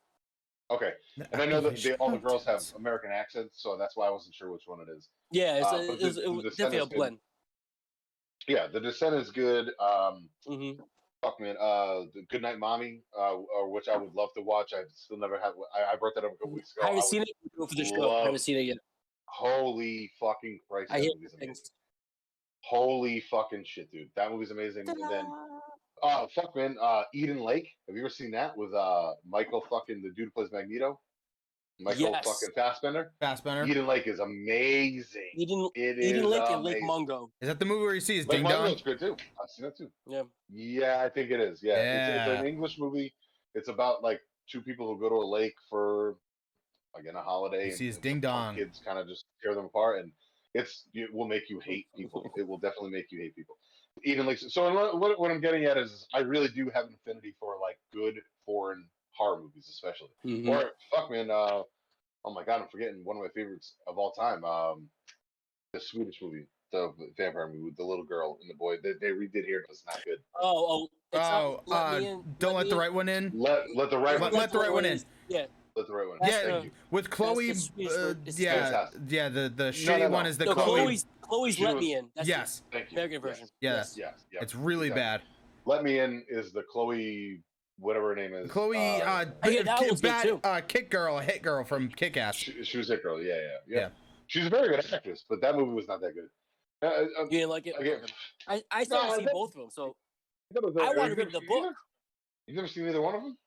Okay, 0.70 0.90
and 1.32 1.40
I 1.40 1.46
know 1.46 1.60
that 1.60 1.76
they, 1.80 1.92
all 1.94 2.10
the 2.10 2.18
girls 2.18 2.44
have 2.44 2.60
American 2.76 3.10
accents, 3.12 3.62
so 3.62 3.76
that's 3.78 3.96
why 3.96 4.06
I 4.08 4.10
wasn't 4.10 4.34
sure 4.34 4.50
which 4.50 4.62
one 4.66 4.80
it 4.80 4.88
is. 4.96 5.08
Yeah, 5.30 5.56
it's 5.58 5.66
Uh, 5.66 5.76
a, 5.76 5.86
but 5.86 6.00
it 6.00 6.04
was, 6.04 6.14
the- 6.16 6.22
it 6.22 6.42
the 6.42 6.50
definitely 6.50 6.78
a 6.78 6.86
good. 6.86 6.94
blend. 6.96 7.18
Yeah, 8.48 8.66
The 8.68 8.80
Descent 8.80 9.14
is 9.16 9.30
good. 9.30 9.70
Um, 9.80 10.28
hmm 10.46 10.72
fuck 11.22 11.40
man, 11.40 11.56
uh, 11.58 12.02
the 12.14 12.22
Good 12.28 12.42
Night 12.42 12.58
Mommy, 12.58 13.02
uh, 13.18 13.34
or 13.34 13.68
which 13.70 13.88
I 13.88 13.96
would 13.96 14.14
love 14.14 14.28
to 14.36 14.42
watch. 14.42 14.72
I've 14.72 14.90
still 14.94 15.16
never 15.16 15.40
have. 15.40 15.54
I, 15.74 15.92
I 15.94 15.96
brought 15.96 16.14
that 16.14 16.24
up 16.24 16.32
a 16.32 16.36
couple 16.36 16.52
weeks 16.52 16.72
ago. 16.72 16.82
I 16.82 16.86
haven't 16.90 16.96
would- 16.98 17.04
seen 17.06 17.22
it. 17.22 17.28
For 17.56 17.74
the 17.74 17.84
show. 17.84 18.16
I 18.16 18.24
haven't 18.24 18.38
seen 18.40 18.56
it 18.58 18.62
yet. 18.62 18.76
Holy 19.24 20.10
fucking 20.20 20.60
Christ! 20.70 20.92
I 20.92 20.98
movie's 21.00 21.32
things. 21.38 21.62
Holy 22.60 23.20
fucking 23.20 23.64
shit, 23.64 23.90
dude. 23.90 24.10
That 24.14 24.30
movie's 24.30 24.50
amazing. 24.52 24.88
And 24.88 25.10
then, 25.10 25.26
uh, 26.02 26.26
fuck 26.34 26.54
man, 26.54 26.76
uh, 26.80 27.02
Eden 27.14 27.40
Lake. 27.40 27.68
Have 27.88 27.96
you 27.96 28.02
ever 28.02 28.08
seen 28.10 28.30
that 28.32 28.56
with 28.56 28.72
uh 28.74 29.14
Michael 29.28 29.64
fucking 29.68 30.02
the 30.02 30.10
dude 30.10 30.26
who 30.26 30.30
plays 30.30 30.52
Magneto? 30.52 31.00
Michael 31.78 32.10
Yes. 32.10 32.24
fucking 32.24 32.54
Fassbender. 32.54 33.12
Fassbender. 33.20 33.70
Eden 33.70 33.86
Lake 33.86 34.06
is 34.06 34.18
amazing. 34.18 35.30
Eden, 35.34 35.68
It 35.74 35.98
is 35.98 36.06
Eden 36.06 36.24
Lake 36.30 36.42
and 36.48 36.62
Lake 36.62 36.76
amazing. 36.76 36.86
Mungo. 36.86 37.30
Is 37.40 37.48
that 37.48 37.58
the 37.58 37.64
movie 37.66 37.82
where 37.84 37.94
you 37.94 38.00
see 38.00 38.16
his 38.16 38.26
Lake 38.26 38.38
ding 38.38 38.48
dong? 38.48 38.62
Mungo's 38.64 38.82
good 38.82 38.98
too. 38.98 39.16
I've 39.42 39.50
seen 39.50 39.64
that 39.66 39.76
too. 39.76 39.90
Yeah. 40.06 40.22
Yeah, 40.50 41.02
I 41.04 41.08
think 41.10 41.30
it 41.30 41.40
is. 41.40 41.62
Yeah, 41.62 41.74
It's, 41.74 42.30
it's 42.32 42.40
an 42.40 42.46
English 42.46 42.78
movie. 42.78 43.12
It's 43.54 43.68
about 43.68 44.02
like 44.02 44.20
two 44.50 44.62
people 44.62 44.86
who 44.86 44.98
go 44.98 45.08
to 45.10 45.16
a 45.16 45.28
lake 45.28 45.54
for 45.68 46.16
again 46.98 47.14
a 47.14 47.22
holiday. 47.22 47.64
You 47.64 47.68
and- 47.70 47.74
see 47.76 47.86
his 47.86 47.96
and 47.96 48.02
ding 48.02 48.20
punk 48.22 48.22
dong. 48.22 48.54
Kids 48.56 48.80
kind 48.84 48.98
of 48.98 49.06
just 49.06 49.26
tear 49.42 49.54
them 49.54 49.66
apart, 49.66 50.00
and 50.00 50.12
it's 50.54 50.84
it 50.94 51.12
will 51.12 51.26
make 51.28 51.50
you 51.50 51.60
hate 51.60 51.86
people. 51.96 52.30
it 52.36 52.46
will 52.48 52.58
definitely 52.58 52.90
make 52.90 53.12
you 53.12 53.20
hate 53.20 53.36
people. 53.36 53.56
Even 54.04 54.24
like 54.26 54.38
so, 54.38 54.72
what, 54.74 54.98
what 54.98 55.18
what 55.20 55.30
I'm 55.30 55.40
getting 55.40 55.64
at 55.64 55.76
is 55.76 56.06
I 56.14 56.20
really 56.20 56.48
do 56.48 56.70
have 56.74 56.86
an 56.86 56.94
affinity 56.94 57.34
for 57.40 57.54
like 57.60 57.78
good 57.92 58.18
foreign 58.46 58.84
horror 59.16 59.40
movies, 59.40 59.68
especially. 59.68 60.08
Mhm. 60.24 60.48
Or 60.48 60.72
fuck 60.94 61.10
man, 61.10 61.30
uh, 61.30 61.62
oh 62.24 62.32
my 62.34 62.44
god, 62.44 62.62
I'm 62.62 62.68
forgetting 62.68 63.04
one 63.04 63.16
of 63.16 63.22
my 63.22 63.28
favorites 63.30 63.74
of 63.86 63.98
all 63.98 64.12
time. 64.12 64.44
Um, 64.44 64.88
the 65.72 65.80
Swedish 65.80 66.20
movie. 66.22 66.46
the 66.72 66.92
vampire 67.16 67.46
movie 67.46 67.60
with 67.62 67.76
the 67.76 67.84
little 67.84 68.04
girl 68.04 68.38
and 68.40 68.50
the 68.50 68.54
boy. 68.54 68.76
They, 68.82 68.92
they 69.00 69.10
redid 69.10 69.44
here. 69.46 69.64
It's 69.70 69.84
not 69.86 70.04
good. 70.04 70.18
Oh, 70.34 70.66
oh, 70.68 70.88
it's 71.12 71.18
not 71.20 71.42
Oh, 71.42 71.62
Let 71.66 71.76
uh, 71.80 71.98
Me 72.00 72.06
In- 72.08 72.36
don't 72.40 72.54
let 72.56 72.64
Me 72.64 72.70
the 72.70 72.76
right 72.76 72.92
one 72.92 73.08
in. 73.08 73.30
Let 73.34 73.62
let 73.76 73.88
the 73.90 73.96
right 73.98 74.20
Let- 74.20 74.32
one. 74.32 74.40
let 74.40 74.50
the 74.52 74.58
right 74.58 74.72
one 74.72 74.84
in. 74.84 75.00
Yeah, 75.28 75.46
let 75.76 75.86
the 75.86 75.92
right 75.94 76.08
one. 76.08 76.18
That's 76.20 76.32
Yeah, 76.32 76.60
the- 76.60 76.70
with 76.90 77.08
Chloe. 77.08 77.54
sweetest 77.54 77.96
Uh, 77.96 78.14
yeah, 78.26 78.54
fantastic. 78.64 79.00
yeah. 79.08 79.28
The 79.28 79.48
the 79.48 79.64
No, 79.66 79.70
shitty 79.70 79.98
no, 80.00 80.08
no. 80.08 80.10
one 80.10 80.26
is 80.26 80.38
the 80.38 80.44
no, 80.46 80.54
Chloe. 80.54 80.80
Chloe's 80.82 81.06
Chloe's 81.20 81.60
Let 81.60 81.74
was- 81.76 81.84
Me 81.84 81.94
In. 81.94 82.10
That's 82.16 82.28
yes, 82.28 82.62
Thank 82.72 82.90
you. 82.90 82.96
American 82.96 83.22
version. 83.22 83.48
Yeah. 83.60 83.74
Yes. 83.76 83.96
Yes. 83.96 84.24
yes. 84.32 84.42
it's 84.42 84.54
really 84.56 84.88
Yeah. 84.88 84.94
bad. 84.94 85.22
Let 85.66 85.84
me 85.84 86.00
in 86.00 86.24
is 86.28 86.50
the 86.52 86.64
Chloe, 86.64 87.40
whatever 87.78 88.08
her 88.10 88.14
name 88.16 88.34
is. 88.34 88.50
Chloe, 88.50 88.76
uh, 89.02 89.26
Oh, 89.44 89.48
yeah, 89.48 89.62
that 89.62 89.78
ki- 89.78 89.86
one's 89.86 90.00
good 90.00 90.08
bad, 90.08 90.22
too. 90.24 90.40
uh, 90.44 90.60
kick 90.66 90.90
girl, 90.90 91.18
hit 91.18 91.42
girl 91.42 91.64
from 91.64 91.88
Kick 91.88 92.16
Ass. 92.16 92.36
she, 92.36 92.62
she 92.64 92.78
was 92.78 92.88
that 92.88 93.02
girl. 93.02 93.20
Yeah, 93.20 93.34
yeah, 93.34 93.40
yeah, 93.66 93.78
Yeah. 93.80 93.88
She's 94.28 94.46
a 94.46 94.50
very 94.50 94.68
good 94.68 94.84
actress, 94.92 95.24
but 95.28 95.40
that 95.42 95.54
movie 95.54 95.72
was 95.72 95.86
not 95.86 96.00
that 96.00 96.12
good. 96.14 96.28
Uh, 96.82 96.86
uh, 96.86 97.24
You 97.24 97.30
didn't 97.30 97.50
like 97.50 97.66
it? 97.66 97.74
again, 97.78 98.00
I, 98.48 98.62
I 98.70 98.84
still 98.84 99.02
No, 99.02 99.08
haven't 99.10 99.28
both 99.32 99.50
of 99.54 99.60
them, 99.60 99.70
so 99.70 99.94
that 100.50 100.62
was 100.62 100.74
a- 100.76 100.80
I 100.80 100.86
have 100.86 100.96
wanted 100.96 101.10
you 101.10 101.14
to 101.14 101.20
read 101.20 101.24
never 101.26 101.30
the 101.32 101.38
seen 101.40 101.48
book. 101.48 101.64
either? 101.66 101.74
You've 102.48 102.56
never 102.56 102.68
seen 102.68 102.88
either 102.88 103.00
one 103.02 103.14
of 103.14 103.22
them? 103.22 103.38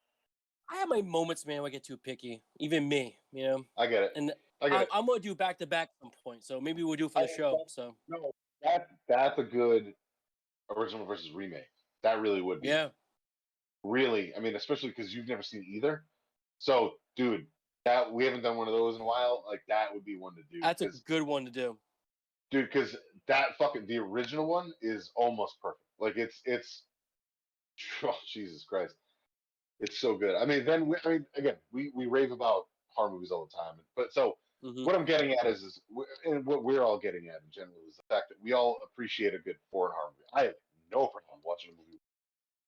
I 0.72 0.76
have 0.78 0.88
my 0.90 1.02
moments, 1.02 1.46
man, 1.46 1.62
where 1.62 1.68
I 1.70 1.72
get 1.72 1.84
too 1.84 1.98
picky. 1.98 2.44
Even 2.60 2.88
me, 2.88 3.18
you 3.32 3.44
know. 3.44 3.66
I 3.78 3.88
get 3.88 4.04
it. 4.04 4.12
And 4.16 4.32
I 4.62 4.70
get 4.70 4.78
I, 4.78 4.82
it. 4.84 4.90
I'm 4.94 5.06
gonna 5.08 5.20
do 5.20 5.34
back 5.36 5.58
to 5.60 5.68
back 5.68 5.90
some 6.02 6.12
point, 6.24 6.44
so 6.44 6.62
maybe 6.62 6.84
we'll 6.84 6.96
do 6.96 7.06
it 7.08 7.12
for 7.12 7.24
the 7.24 7.32
I- 7.34 7.36
show. 7.36 7.64
So 7.68 7.96
No, 8.08 8.30
that 8.64 8.88
that's 9.08 9.38
a 9.40 9.44
good 9.44 9.94
original 10.76 11.06
versus 11.06 11.32
remake. 11.32 11.64
That 12.04 12.22
really 12.22 12.42
would 12.42 12.62
be. 12.62 12.68
yeah, 12.68 12.90
Really, 13.84 14.34
I 14.36 14.40
mean, 14.40 14.56
especially 14.56 14.90
because 14.90 15.14
you've 15.14 15.28
never 15.28 15.42
seen 15.44 15.64
either. 15.64 16.04
So, 16.58 16.94
dude, 17.16 17.48
that 17.86 18.12
we 18.12 18.26
haven't 18.26 18.42
done 18.44 18.58
one 18.58 18.68
of 18.68 18.74
those 18.74 18.96
in 18.96 19.02
a 19.02 19.06
while. 19.06 19.44
Like 19.48 19.62
that 19.70 19.94
would 19.94 20.04
be 20.04 20.18
one 20.18 20.36
to 20.36 20.42
do. 20.52 20.60
that's 20.62 20.82
a 20.82 20.90
good 21.06 21.24
one 21.24 21.46
to 21.46 21.52
do. 21.52 21.78
dude 22.52 22.66
because 22.72 22.96
that 23.28 23.58
fucking 23.58 23.86
the 23.88 23.98
original 23.98 24.46
one 24.48 24.74
is 24.82 25.12
almost 25.16 25.62
perfect 25.62 25.84
like 26.00 26.18
it's 26.18 26.42
it's 26.46 26.84
oh, 28.04 28.16
jesus 28.28 28.66
christ 28.68 28.96
it's 29.80 30.00
so 30.00 30.18
good 30.18 30.36
i 30.36 30.46
mean 30.46 30.66
then 30.66 30.88
we, 30.88 30.96
i 31.06 31.10
mean 31.10 31.26
again 31.36 31.56
we 31.72 31.92
we 31.96 32.08
rave 32.08 32.32
about 32.32 32.64
horror 32.90 33.12
movies 33.12 33.30
all 33.32 33.46
the 33.46 33.56
time 33.56 33.76
but 33.96 34.12
so 34.12 34.38
Mhm. 34.64 34.84
what 34.86 34.94
i'm 34.96 35.06
getting 35.06 35.32
at 35.36 35.46
is 35.46 35.64
is 35.64 35.80
and 36.26 36.46
what 36.46 36.64
we're 36.66 36.82
all 36.82 36.98
getting 37.00 37.30
at 37.30 37.36
in 37.36 37.50
general 37.52 37.78
is 37.90 37.96
the 37.96 38.04
fact 38.14 38.28
that 38.30 38.36
we 38.44 38.52
all 38.52 38.78
appreciate 38.84 39.34
a 39.34 39.40
good 39.40 39.56
foreign 39.72 39.94
horror 39.96 40.12
movie 40.18 40.30
i 40.34 40.44
have 40.48 40.56
no 40.92 41.08
problem 41.08 41.40
watching 41.46 41.72
a 41.72 41.78
movie 41.78 41.89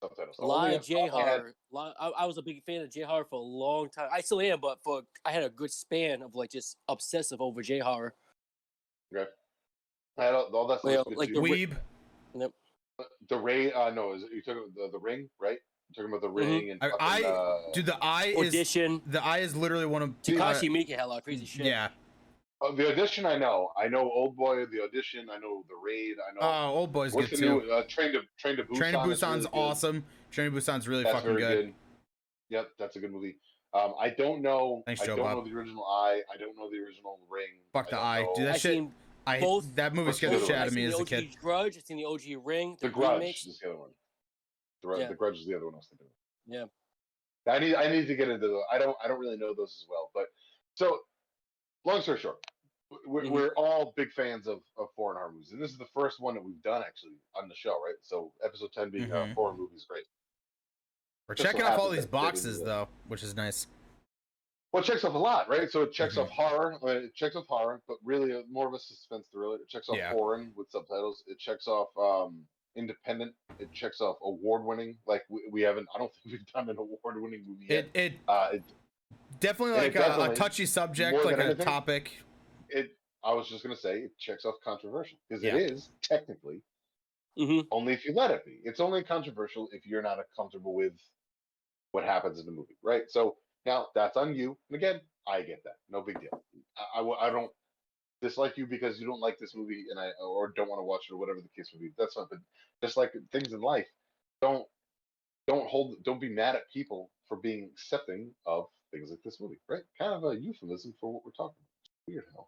subtitles 0.01 0.37
A 0.39 0.45
lot 0.45 0.73
of 0.73 0.83
J 0.83 0.95
problem 0.95 1.15
I 1.25 1.29
had- 1.29 1.39
horror. 1.39 1.53
lot- 1.71 1.95
I, 1.99 2.07
I 2.09 2.25
was 2.25 2.37
a 2.37 2.41
big 2.41 2.63
fan 2.65 2.81
of 2.81 2.91
J 2.91 3.01
horror 3.01 3.25
for 3.29 3.35
a 3.39 3.43
long 3.43 3.89
time. 3.89 4.09
I 4.11 4.21
still 4.21 4.41
am, 4.41 4.59
but 4.59 4.79
for 4.83 5.01
I 5.25 5.31
had 5.31 5.43
a 5.43 5.49
good 5.49 5.71
span 5.71 6.21
of 6.21 6.35
like 6.35 6.51
just 6.51 6.77
obsessive 6.87 7.39
over 7.41 7.61
J 7.61 7.79
horror. 7.79 8.13
I 9.15 10.25
had 10.25 10.35
all, 10.35 10.43
all 10.53 10.67
that 10.67 10.79
stuff 10.79 10.91
Well, 10.91 11.03
was 11.05 11.07
good 11.07 11.17
like 11.17 11.27
too. 11.29 11.33
the 11.35 11.41
Weeb. 11.41 11.77
Yep. 12.39 12.51
the 13.29 13.37
ray 13.37 13.71
uh 13.73 13.89
no 13.91 14.13
is 14.13 14.23
it, 14.23 14.29
you 14.33 14.41
talking 14.41 14.61
about 14.63 14.75
the, 14.75 14.97
the 14.97 14.99
ring 14.99 15.27
right 15.39 15.57
you're 15.95 16.05
talking 16.05 16.17
about 16.17 16.21
the 16.21 16.33
Mhm. 16.41 16.47
ring 16.61 16.71
and 16.71 16.79
I- 16.83 16.89
fucking, 16.91 17.25
I- 17.25 17.29
uh, 17.29 17.71
Dude, 17.73 17.85
the 17.87 17.97
eye 18.01 18.33
is 18.37 18.47
Audition. 18.49 19.01
the 19.07 19.23
eye 19.23 19.39
is 19.39 19.55
literally 19.55 19.85
one 19.85 20.01
of 20.01 20.09
uh, 20.11 20.13
Takashi 20.23 20.69
Miike 20.69 20.89
had 20.89 20.99
a 20.99 21.07
lot 21.07 21.17
of 21.17 21.23
crazy 21.23 21.45
shit. 21.45 21.65
Yeah. 21.65 21.89
Uh, 22.61 22.71
the 22.73 22.91
audition, 22.91 23.25
I 23.25 23.37
know. 23.37 23.71
I 23.75 23.87
know 23.87 24.01
Old 24.01 24.35
Boy, 24.35 24.65
the 24.67 24.83
audition. 24.83 25.29
I 25.31 25.37
know 25.39 25.63
the 25.67 25.75
raid. 25.83 26.15
I 26.29 26.33
know. 26.33 26.39
Oh, 26.41 26.79
old 26.79 26.91
boy's 26.93 27.11
what's 27.13 27.29
good 27.29 27.39
the 27.39 27.41
too. 27.41 27.61
new 27.65 27.71
uh, 27.71 27.83
Train 27.87 28.11
to 28.13 28.21
Train 28.37 28.57
to 28.57 28.63
Busan? 28.63 28.75
Train 28.77 28.93
to 28.93 28.99
is 29.09 29.19
Busan's 29.19 29.23
really 29.23 29.39
good. 29.45 29.49
awesome. 29.53 30.03
Train 30.29 30.51
to 30.51 30.57
Busan's 30.57 30.87
really 30.87 31.03
That's 31.03 31.15
fucking 31.15 31.35
good. 31.37 31.65
good. 31.65 31.73
Yep, 32.49 32.69
that's 32.77 32.95
a 32.97 32.99
good 32.99 33.11
movie. 33.11 33.37
Um, 33.73 33.93
I 33.99 34.09
don't 34.09 34.41
know. 34.41 34.83
Thanks, 34.85 35.01
I 35.01 35.05
Joe 35.07 35.15
don't 35.15 35.25
Bob. 35.25 35.37
know 35.45 35.49
the 35.51 35.57
original 35.57 35.83
Eye. 35.85 36.21
I 36.31 36.37
don't 36.37 36.55
know 36.57 36.69
the 36.69 36.77
original 36.77 37.17
Ring. 37.29 37.47
Fuck 37.73 37.89
the 37.89 37.97
Eye. 37.97 38.21
know- 38.23 38.33
Dude, 38.35 38.47
that 38.47 38.55
I 38.55 38.57
shit- 38.57 38.83
I 39.25 39.39
both- 39.39 39.75
that 39.75 39.93
movie 39.95 40.07
both 40.07 40.15
scared 40.17 40.33
the 40.33 40.37
of 40.37 40.41
shit 40.41 40.49
them. 40.49 40.61
out 40.61 40.67
of 40.67 40.73
me 40.73 40.81
seen 40.83 40.93
as 40.93 40.99
a 40.99 41.05
kid. 41.05 41.23
OG 41.29 41.39
Grudge. 41.41 41.77
I 41.77 41.79
seen 41.79 41.97
the 41.97 42.05
OG 42.05 42.35
Ring. 42.43 42.77
The 42.81 42.87
The, 42.87 42.93
Grudge 42.93 43.19
remakes. 43.19 43.45
is 43.45 43.57
the 43.59 43.69
other 43.69 43.77
one. 43.77 43.89
The, 44.83 44.97
Yeah. 44.97 45.07
the 45.07 45.15
Grudge 45.15 45.37
is 45.39 45.45
the 45.47 45.55
other 45.55 45.65
one 45.65 45.75
I 45.75 45.77
was 45.77 45.87
thinking 45.87 46.07
of. 46.07 46.13
Yeah. 47.47 47.53
I 47.53 47.59
need 47.59 47.73
I 47.75 47.89
need 47.89 48.05
to 48.07 48.15
get 48.15 48.29
into 48.29 48.47
the. 48.47 48.61
I 48.71 48.77
don't 48.77 48.95
I 49.03 49.07
don't 49.07 49.19
really 49.19 49.37
know 49.37 49.53
those 49.55 49.75
as 49.81 49.85
well. 49.89 50.11
But 50.13 50.25
so, 50.75 50.99
long 51.85 52.01
story 52.01 52.19
short, 52.19 52.37
we're, 53.05 53.23
Mhm. 53.23 53.29
we're 53.31 53.53
all 53.55 53.93
big 53.95 54.11
fans 54.11 54.47
of, 54.47 54.61
of 54.77 54.89
foreign 54.95 55.17
horror 55.17 55.31
movies, 55.31 55.51
and 55.51 55.61
this 55.61 55.71
is 55.71 55.77
the 55.77 55.87
first 55.93 56.19
one 56.19 56.33
that 56.35 56.43
we've 56.43 56.61
done 56.63 56.83
actually 56.85 57.13
on 57.35 57.47
the 57.47 57.55
show, 57.55 57.81
right? 57.83 57.95
So 58.01 58.31
episode 58.43 58.71
ten 58.73 58.89
being 58.89 59.11
uh, 59.11 59.25
Mhm. 59.27 59.33
foreign 59.35 59.57
movies, 59.57 59.85
great. 59.87 60.05
We're 61.27 61.35
Just 61.35 61.47
checking 61.47 61.61
off 61.63 61.79
all 61.79 61.89
these 61.89 62.01
that 62.05 62.11
they 62.11 62.17
didn't 62.17 62.25
boxes 62.27 62.61
though, 62.61 62.87
which 63.07 63.23
is 63.23 63.35
nice. 63.35 63.67
Well, 64.73 64.83
it 64.83 64.85
checks 64.85 65.03
off 65.03 65.13
a 65.13 65.17
lot, 65.17 65.49
right? 65.49 65.69
So 65.69 65.81
it 65.83 65.91
checks 65.93 66.15
Mhm. 66.15 66.23
off 66.23 66.29
horror. 66.29 66.79
It 66.83 67.13
checks 67.13 67.35
off 67.35 67.45
horror, 67.47 67.81
but 67.87 67.97
really 68.03 68.33
uh, 68.33 68.43
more 68.49 68.67
of 68.67 68.73
a 68.73 68.79
suspense 68.79 69.27
thriller. 69.29 69.55
It 69.57 69.67
checks 69.69 69.89
off 69.89 69.97
Yeah. 69.97 70.11
foreign 70.13 70.53
with 70.55 70.69
subtitles. 70.71 71.23
It 71.27 71.39
checks 71.39 71.67
off 71.67 71.89
um, 71.97 72.45
independent. 72.75 73.35
It 73.59 73.71
checks 73.73 73.99
off 74.01 74.17
award 74.21 74.63
winning. 74.63 74.97
Like 75.05 75.25
we, 75.29 75.47
we 75.51 75.61
haven't. 75.61 75.87
I 75.93 75.99
don't 75.99 76.11
think 76.23 76.33
we've 76.37 76.45
done 76.53 76.69
an 76.69 76.77
award 76.77 77.21
winning 77.21 77.45
movie 77.47 77.65
yet. 77.69 77.85
It 77.93 77.99
it 78.01 78.13
uh, 78.27 78.49
it, 78.53 78.63
definitely 79.39 79.75
like 79.75 79.95
a, 79.95 80.31
a 80.31 80.35
touchy 80.35 80.65
subject, 80.65 81.23
like 81.25 81.37
a 81.37 81.45
anything, 81.45 81.65
topic. 81.65 82.11
It. 82.71 82.97
I 83.23 83.33
was 83.33 83.49
just 83.49 83.63
gonna 83.63 83.75
say 83.75 83.99
it 84.01 84.17
checks 84.17 84.45
off 84.45 84.55
controversial 84.63 85.17
because 85.29 85.43
Yeah. 85.43 85.55
it 85.55 85.71
is 85.71 85.91
technically 86.03 86.63
Mhm. 87.37 87.67
only 87.71 87.93
if 87.93 88.05
you 88.05 88.13
let 88.13 88.31
it 88.31 88.45
be. 88.45 88.61
It's 88.63 88.79
only 88.79 89.03
controversial 89.03 89.69
if 89.71 89.85
you're 89.85 90.01
not 90.01 90.19
comfortable 90.35 90.73
with 90.73 90.99
what 91.91 92.03
happens 92.03 92.39
in 92.39 92.45
the 92.45 92.51
movie, 92.51 92.77
right? 92.83 93.09
So 93.09 93.37
now 93.65 93.89
that's 93.95 94.17
on 94.17 94.35
you. 94.35 94.57
And 94.69 94.75
again, 94.77 95.01
I 95.27 95.43
get 95.43 95.63
that. 95.63 95.77
No 95.89 96.01
big 96.01 96.19
deal. 96.19 96.43
I 96.95 97.01
I 97.01 97.29
don't 97.29 97.51
dislike 98.21 98.57
you 98.57 98.67
because 98.67 98.99
you 98.99 99.07
don't 99.07 99.19
like 99.19 99.37
this 99.39 99.55
movie 99.55 99.85
and 99.89 99.99
I 99.99 100.11
or 100.21 100.49
don't 100.49 100.69
want 100.69 100.79
to 100.79 100.83
watch 100.85 101.07
it 101.09 101.13
or 101.13 101.17
whatever 101.17 101.41
the 101.41 101.49
case 101.49 101.71
may 101.73 101.79
be. 101.87 101.93
That's 101.97 102.17
not. 102.17 102.29
But 102.29 102.39
just 102.83 102.97
like 102.97 103.13
things 103.31 103.53
in 103.53 103.61
life, 103.61 103.87
don't 104.41 104.67
don't 105.47 105.67
hold 105.69 106.03
don't 106.03 106.21
be 106.21 106.29
mad 106.29 106.55
at 106.55 106.69
people 106.71 107.11
for 107.27 107.37
being 107.37 107.65
accepting 107.73 108.33
of 108.45 108.67
things 108.91 109.09
like 109.09 109.21
this 109.23 109.39
movie, 109.39 109.59
right? 109.69 109.83
Kind 109.97 110.13
of 110.13 110.23
a 110.23 110.39
euphemism 110.39 110.93
for 110.99 111.13
what 111.13 111.25
we're 111.25 111.31
talking 111.31 111.57
about. 111.59 111.81
It's 111.85 112.07
weird 112.07 112.25
how 112.35 112.47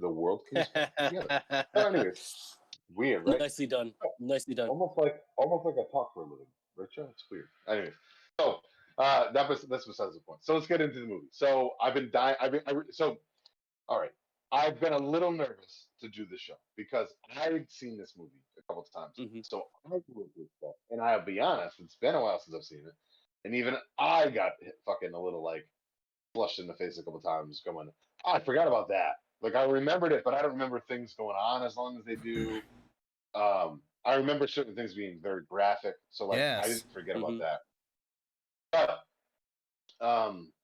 the 0.00 0.08
world 0.08 0.40
comes 0.52 0.66
together. 0.98 1.42
Anyways, 1.74 2.56
weird, 2.94 3.26
right? 3.26 3.38
Nicely 3.38 3.66
done. 3.66 3.92
Nicely 4.20 4.54
done. 4.54 4.68
almost 4.68 4.98
like 4.98 5.20
almost 5.36 5.64
like 5.64 5.74
I 5.78 5.84
talk 5.92 6.12
for 6.14 6.22
a 6.22 6.26
living, 6.26 6.46
Richa. 6.78 7.08
It's 7.10 7.24
weird. 7.30 7.48
Anyways, 7.68 7.92
so 8.40 8.58
uh, 8.98 9.32
that 9.32 9.48
was 9.48 9.62
that's 9.62 9.86
besides 9.86 10.14
the 10.14 10.20
point. 10.20 10.40
So 10.42 10.54
let's 10.54 10.66
get 10.66 10.80
into 10.80 11.00
the 11.00 11.06
movie. 11.06 11.28
So 11.30 11.70
I've 11.82 11.94
been 11.94 12.10
dying. 12.12 12.36
I've 12.40 12.52
been 12.52 12.62
I, 12.66 12.72
re- 12.72 12.84
so 12.90 13.16
all 13.88 14.00
right. 14.00 14.12
I've 14.52 14.78
been 14.78 14.92
a 14.92 14.98
little 14.98 15.32
nervous 15.32 15.86
to 16.00 16.08
do 16.08 16.26
the 16.30 16.38
show 16.38 16.54
because 16.76 17.08
I've 17.36 17.66
seen 17.68 17.98
this 17.98 18.12
movie 18.16 18.30
a 18.56 18.62
couple 18.62 18.84
of 18.84 18.92
times. 18.92 19.14
Mhm. 19.18 19.44
So 19.44 19.64
I 19.86 19.88
grew 20.12 20.24
up 20.24 20.30
with 20.36 20.48
stuff, 20.58 20.74
and 20.90 21.00
I'll 21.00 21.24
be 21.24 21.40
honest, 21.40 21.80
it's 21.80 21.96
been 21.96 22.14
a 22.14 22.20
while 22.20 22.38
since 22.38 22.54
I've 22.54 22.62
seen 22.62 22.84
it, 22.86 22.94
and 23.44 23.54
even 23.54 23.74
I 23.98 24.30
got 24.30 24.52
hit 24.60 24.78
fucking 24.86 25.12
a 25.12 25.20
little 25.20 25.42
like 25.42 25.66
flushed 26.34 26.60
in 26.60 26.68
the 26.68 26.74
face 26.74 26.98
a 26.98 27.02
couple 27.02 27.18
of 27.18 27.24
times, 27.24 27.62
going, 27.64 27.88
oh, 28.24 28.32
I 28.32 28.38
forgot 28.40 28.68
about 28.68 28.88
that. 28.88 29.14
Like 29.44 29.56
I 29.56 29.64
remembered 29.64 30.12
it, 30.12 30.24
but 30.24 30.32
I 30.32 30.40
don't 30.40 30.52
remember 30.52 30.80
things 30.80 31.12
going 31.12 31.36
on 31.36 31.62
as 31.64 31.76
long 31.76 31.98
as 31.98 32.04
they 32.06 32.16
do. 32.16 32.62
Um, 33.34 33.82
I 34.02 34.14
remember 34.14 34.46
certain 34.46 34.74
things 34.74 34.94
being 34.94 35.20
very 35.20 35.42
graphic, 35.44 35.96
so 36.10 36.26
like 36.26 36.46
I 36.58 36.66
Yes. 36.66 36.68
didn't 36.68 36.90
forget 36.90 37.16
about 37.16 37.38
Mhm. 37.38 37.40
that. 37.40 37.60
But 38.72 39.04
um, 40.00 40.54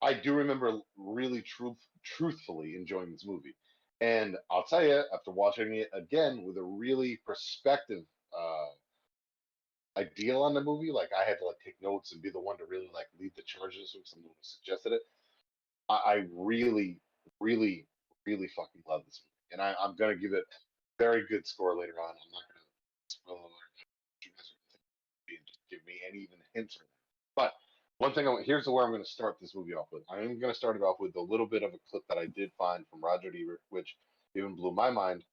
I 0.00 0.14
do 0.14 0.34
remember 0.34 0.82
really 0.96 1.42
truth 1.42 1.78
truthfully 2.04 2.76
enjoying 2.76 3.10
this 3.10 3.26
movie, 3.26 3.56
and 4.00 4.38
I'll 4.48 4.64
tell 4.66 4.84
you, 4.86 5.02
after 5.12 5.32
watching 5.32 5.74
it 5.74 5.90
again 5.92 6.44
with 6.44 6.56
a 6.58 6.62
really 6.62 7.16
perspective 7.26 8.04
uh, 8.32 8.66
ideal 9.96 10.44
on 10.44 10.54
the 10.54 10.62
movie, 10.62 10.92
like 10.92 11.10
I 11.12 11.24
had 11.24 11.38
to 11.40 11.46
like 11.46 11.58
take 11.58 11.82
notes 11.82 12.12
and 12.12 12.22
be 12.22 12.30
the 12.30 12.38
one 12.40 12.58
to 12.58 12.66
really 12.66 12.90
like 12.94 13.08
lead 13.18 13.32
the 13.34 13.42
charges 13.42 13.94
when 13.96 14.04
someone 14.04 14.36
suggested 14.42 14.92
it. 14.92 15.02
I, 15.88 15.94
I 15.96 16.14
really, 16.32 17.00
really, 17.40 17.88
really 18.26 18.48
fucking 18.48 18.82
love 18.88 19.02
this 19.06 19.22
movie, 19.24 19.52
and 19.52 19.62
I, 19.62 19.74
I'm 19.82 19.96
gonna 19.96 20.16
give 20.16 20.32
it 20.32 20.44
a 20.50 21.02
very 21.02 21.26
good 21.28 21.46
score 21.46 21.78
later 21.78 21.94
on. 22.00 22.10
I'm 22.10 22.32
not 22.32 22.42
gonna 22.48 22.60
spoil 23.08 23.50
give 25.72 25.80
me 25.86 26.00
any 26.08 26.18
even 26.18 26.38
hints 26.54 26.76
or 26.76 26.86
But 27.34 27.54
one 27.98 28.12
thing, 28.14 28.28
I, 28.28 28.42
here's 28.44 28.66
where 28.66 28.84
I'm 28.84 28.92
to 29.02 29.08
start 29.08 29.36
this 29.40 29.54
movie 29.54 29.74
off 29.74 29.88
with. 29.90 30.02
I'm 30.10 30.38
to 30.52 30.54
start 30.54 30.76
it 30.76 30.82
off 30.82 30.96
with 31.00 31.16
a 31.16 31.20
little 31.20 31.46
bit 31.46 31.62
of 31.62 31.72
a 31.72 31.78
clip 31.90 32.02
that 32.08 32.18
I 32.18 32.26
did 32.26 32.52
find 32.58 32.84
from 32.90 33.00
Roger 33.00 33.28
Ebert, 33.28 33.62
which 33.70 33.96
even 34.34 34.54
blew 34.54 34.72
my 34.72 34.90
mind. 34.90 35.24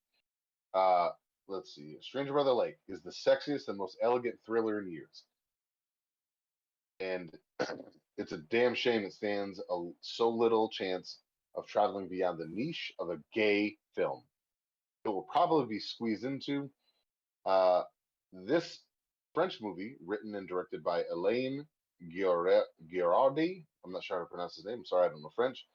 Uh, 0.74 1.10
let's 1.48 1.74
see. 1.76 1.98
Stranger 2.02 2.34
by 2.34 2.44
the 2.44 2.54
Lake 2.54 2.78
is 2.88 3.02
the 3.02 3.12
sexiest 3.12 3.68
and 3.68 3.78
most 3.78 3.98
elegant 4.02 4.40
thriller 4.46 4.80
in 4.80 4.90
years. 4.90 5.24
And 7.00 7.32
it's 8.18 8.32
a 8.32 8.38
damn 8.38 8.76
shame 8.76 9.04
it 9.04 9.14
stands 9.14 9.60
a, 9.70 9.90
so 10.02 10.30
little 10.30 10.70
chance 10.70 11.20
of 11.56 11.68
traveling 11.68 12.08
beyond 12.08 12.40
the 12.40 12.48
niche 12.50 12.94
of 13.00 13.10
a 13.10 13.20
gay 13.34 13.78
film. 13.96 14.24
It 15.06 15.10
will 15.10 15.28
probably 15.32 15.66
be 15.76 15.80
squeezed 15.80 16.24
into 16.24 16.70
uh, 17.46 17.84
this 18.34 18.80
French 19.34 19.60
movie, 19.62 19.96
written 20.06 20.36
and 20.36 20.48
directed 20.48 20.84
by 20.84 21.04
Elaine 21.12 21.66
Girardi. 22.14 23.66
I'm 23.86 23.92
not 23.92 24.04
sure 24.04 24.18
how 24.18 24.24
to 24.24 24.30
pronounce 24.30 24.56
his 24.56 24.66
name. 24.66 24.80
I'm 24.80 24.86
sorry, 24.86 25.08
I 25.08 25.10
don't 25.10 25.22
know 25.22 25.32
French. 25.36 25.66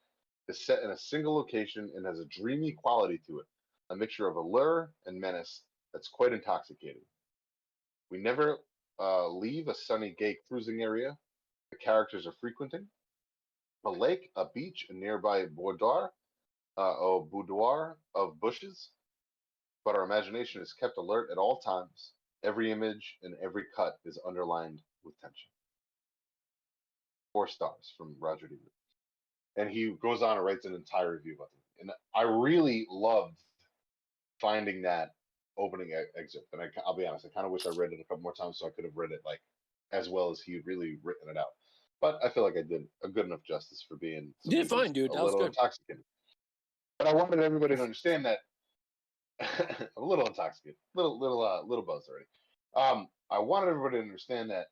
Is 0.49 0.67
set 0.67 0.83
in 0.83 0.91
a 0.91 0.99
single 0.99 1.35
location 1.37 1.91
and 1.97 2.05
has 2.07 2.21
a 2.21 2.27
dreamy 2.27 2.73
quality 2.73 3.21
to 3.27 3.39
it. 3.41 3.47
a 3.91 3.97
mixture 3.97 4.29
of 4.29 4.37
allure 4.37 4.91
and 5.07 5.21
menace 5.21 5.63
that's 5.93 6.09
quite 6.09 6.33
intoxicating. 6.33 7.03
We 8.11 8.19
never 8.19 8.59
uh, 9.01 9.29
leave 9.29 9.69
a 9.69 9.75
sunny 9.75 10.15
gay 10.19 10.37
cruising 10.49 10.83
area 10.83 11.17
the 11.71 11.79
characters 11.79 12.27
are 12.27 12.35
frequenting. 12.41 12.87
A 13.87 13.91
lake, 13.91 14.31
a 14.37 14.47
beach, 14.55 14.87
a 14.91 14.95
nearby 14.95 15.47
boudoir, 15.47 16.13
uh, 16.77 17.19
boudoir 17.21 17.99
of 18.15 18.41
bushes. 18.41 18.91
But 19.85 19.95
our 19.95 20.05
imagination 20.05 20.63
is 20.63 20.73
kept 20.73 20.97
alert 20.97 21.31
at 21.31 21.39
all 21.39 21.59
times. 21.61 22.13
Every 22.43 22.71
image 22.73 23.19
and 23.23 23.35
every 23.43 23.65
cut 23.77 23.99
is 24.05 24.19
underlined 24.27 24.81
with 25.05 25.19
tension. 25.21 25.49
Four 27.33 27.49
stars 27.49 27.93
from 27.97 28.17
Roger 28.19 28.47
Ebert. 28.47 28.61
And 29.57 29.71
he 29.71 29.95
goes 30.03 30.23
on 30.23 30.37
and 30.37 30.45
writes 30.45 30.67
an 30.67 30.75
entire 30.75 31.13
review 31.13 31.35
about 31.35 31.51
it. 31.55 31.83
And 31.83 31.91
I 32.15 32.23
really 32.23 32.87
loved 32.91 33.37
finding 34.41 34.83
that 34.83 35.11
opening 35.59 35.91
e- 35.91 36.21
excerpt. 36.21 36.49
And 36.53 36.63
I, 36.63 36.69
will 36.87 36.97
be 36.97 37.07
honest, 37.07 37.27
I 37.27 37.29
kind 37.29 37.47
of 37.47 37.53
wish 37.53 37.67
I 37.67 37.71
read 37.71 37.93
it 37.93 38.01
a 38.01 38.05
couple 38.05 38.23
more 38.23 38.35
times 38.35 38.59
so 38.59 38.67
I 38.67 38.71
could 38.71 38.85
have 38.85 38.97
read 38.97 39.13
it 39.13 39.21
like 39.25 39.41
as 39.93 40.09
well 40.09 40.31
as 40.31 40.41
he 40.41 40.61
really 40.65 40.99
written 41.03 41.29
it 41.31 41.37
out. 41.37 41.55
But 42.05 42.19
I 42.23 42.29
feel 42.29 42.43
like 42.43 42.59
I 42.59 42.61
did 42.61 42.83
a 43.03 43.09
good 43.09 43.25
enough 43.25 43.41
justice 43.49 43.83
for 43.89 43.97
being 43.97 44.35
You 44.43 44.59
did 44.59 44.69
fine, 44.69 44.93
dude. 44.93 45.11
That 45.13 45.25
was 45.25 45.35
good. 45.35 45.47
intoxicated. 45.47 46.05
But 46.99 47.09
I 47.09 47.15
wanted 47.15 47.41
everybody 47.41 47.77
to 47.77 47.83
understand 47.83 48.27
that 48.27 48.41
I'm 49.41 49.87
a 49.97 50.05
little 50.05 50.27
intoxicated, 50.27 50.77
little 50.95 51.19
little 51.19 51.43
uh, 51.43 51.63
little 51.67 51.83
buzzed 51.83 52.11
already. 52.11 52.27
Um, 52.77 53.09
I 53.31 53.39
wanted 53.39 53.71
everybody 53.71 53.97
to 53.97 54.03
understand 54.03 54.51
that 54.51 54.67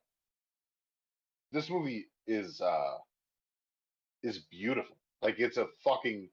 this 1.53 1.71
movie 1.71 2.05
is 2.27 2.61
uh 2.61 2.99
is 4.23 4.41
beautiful. 4.51 4.99
Like 5.23 5.37
it's 5.39 5.57
a 5.57 5.69
fucking 5.83 6.29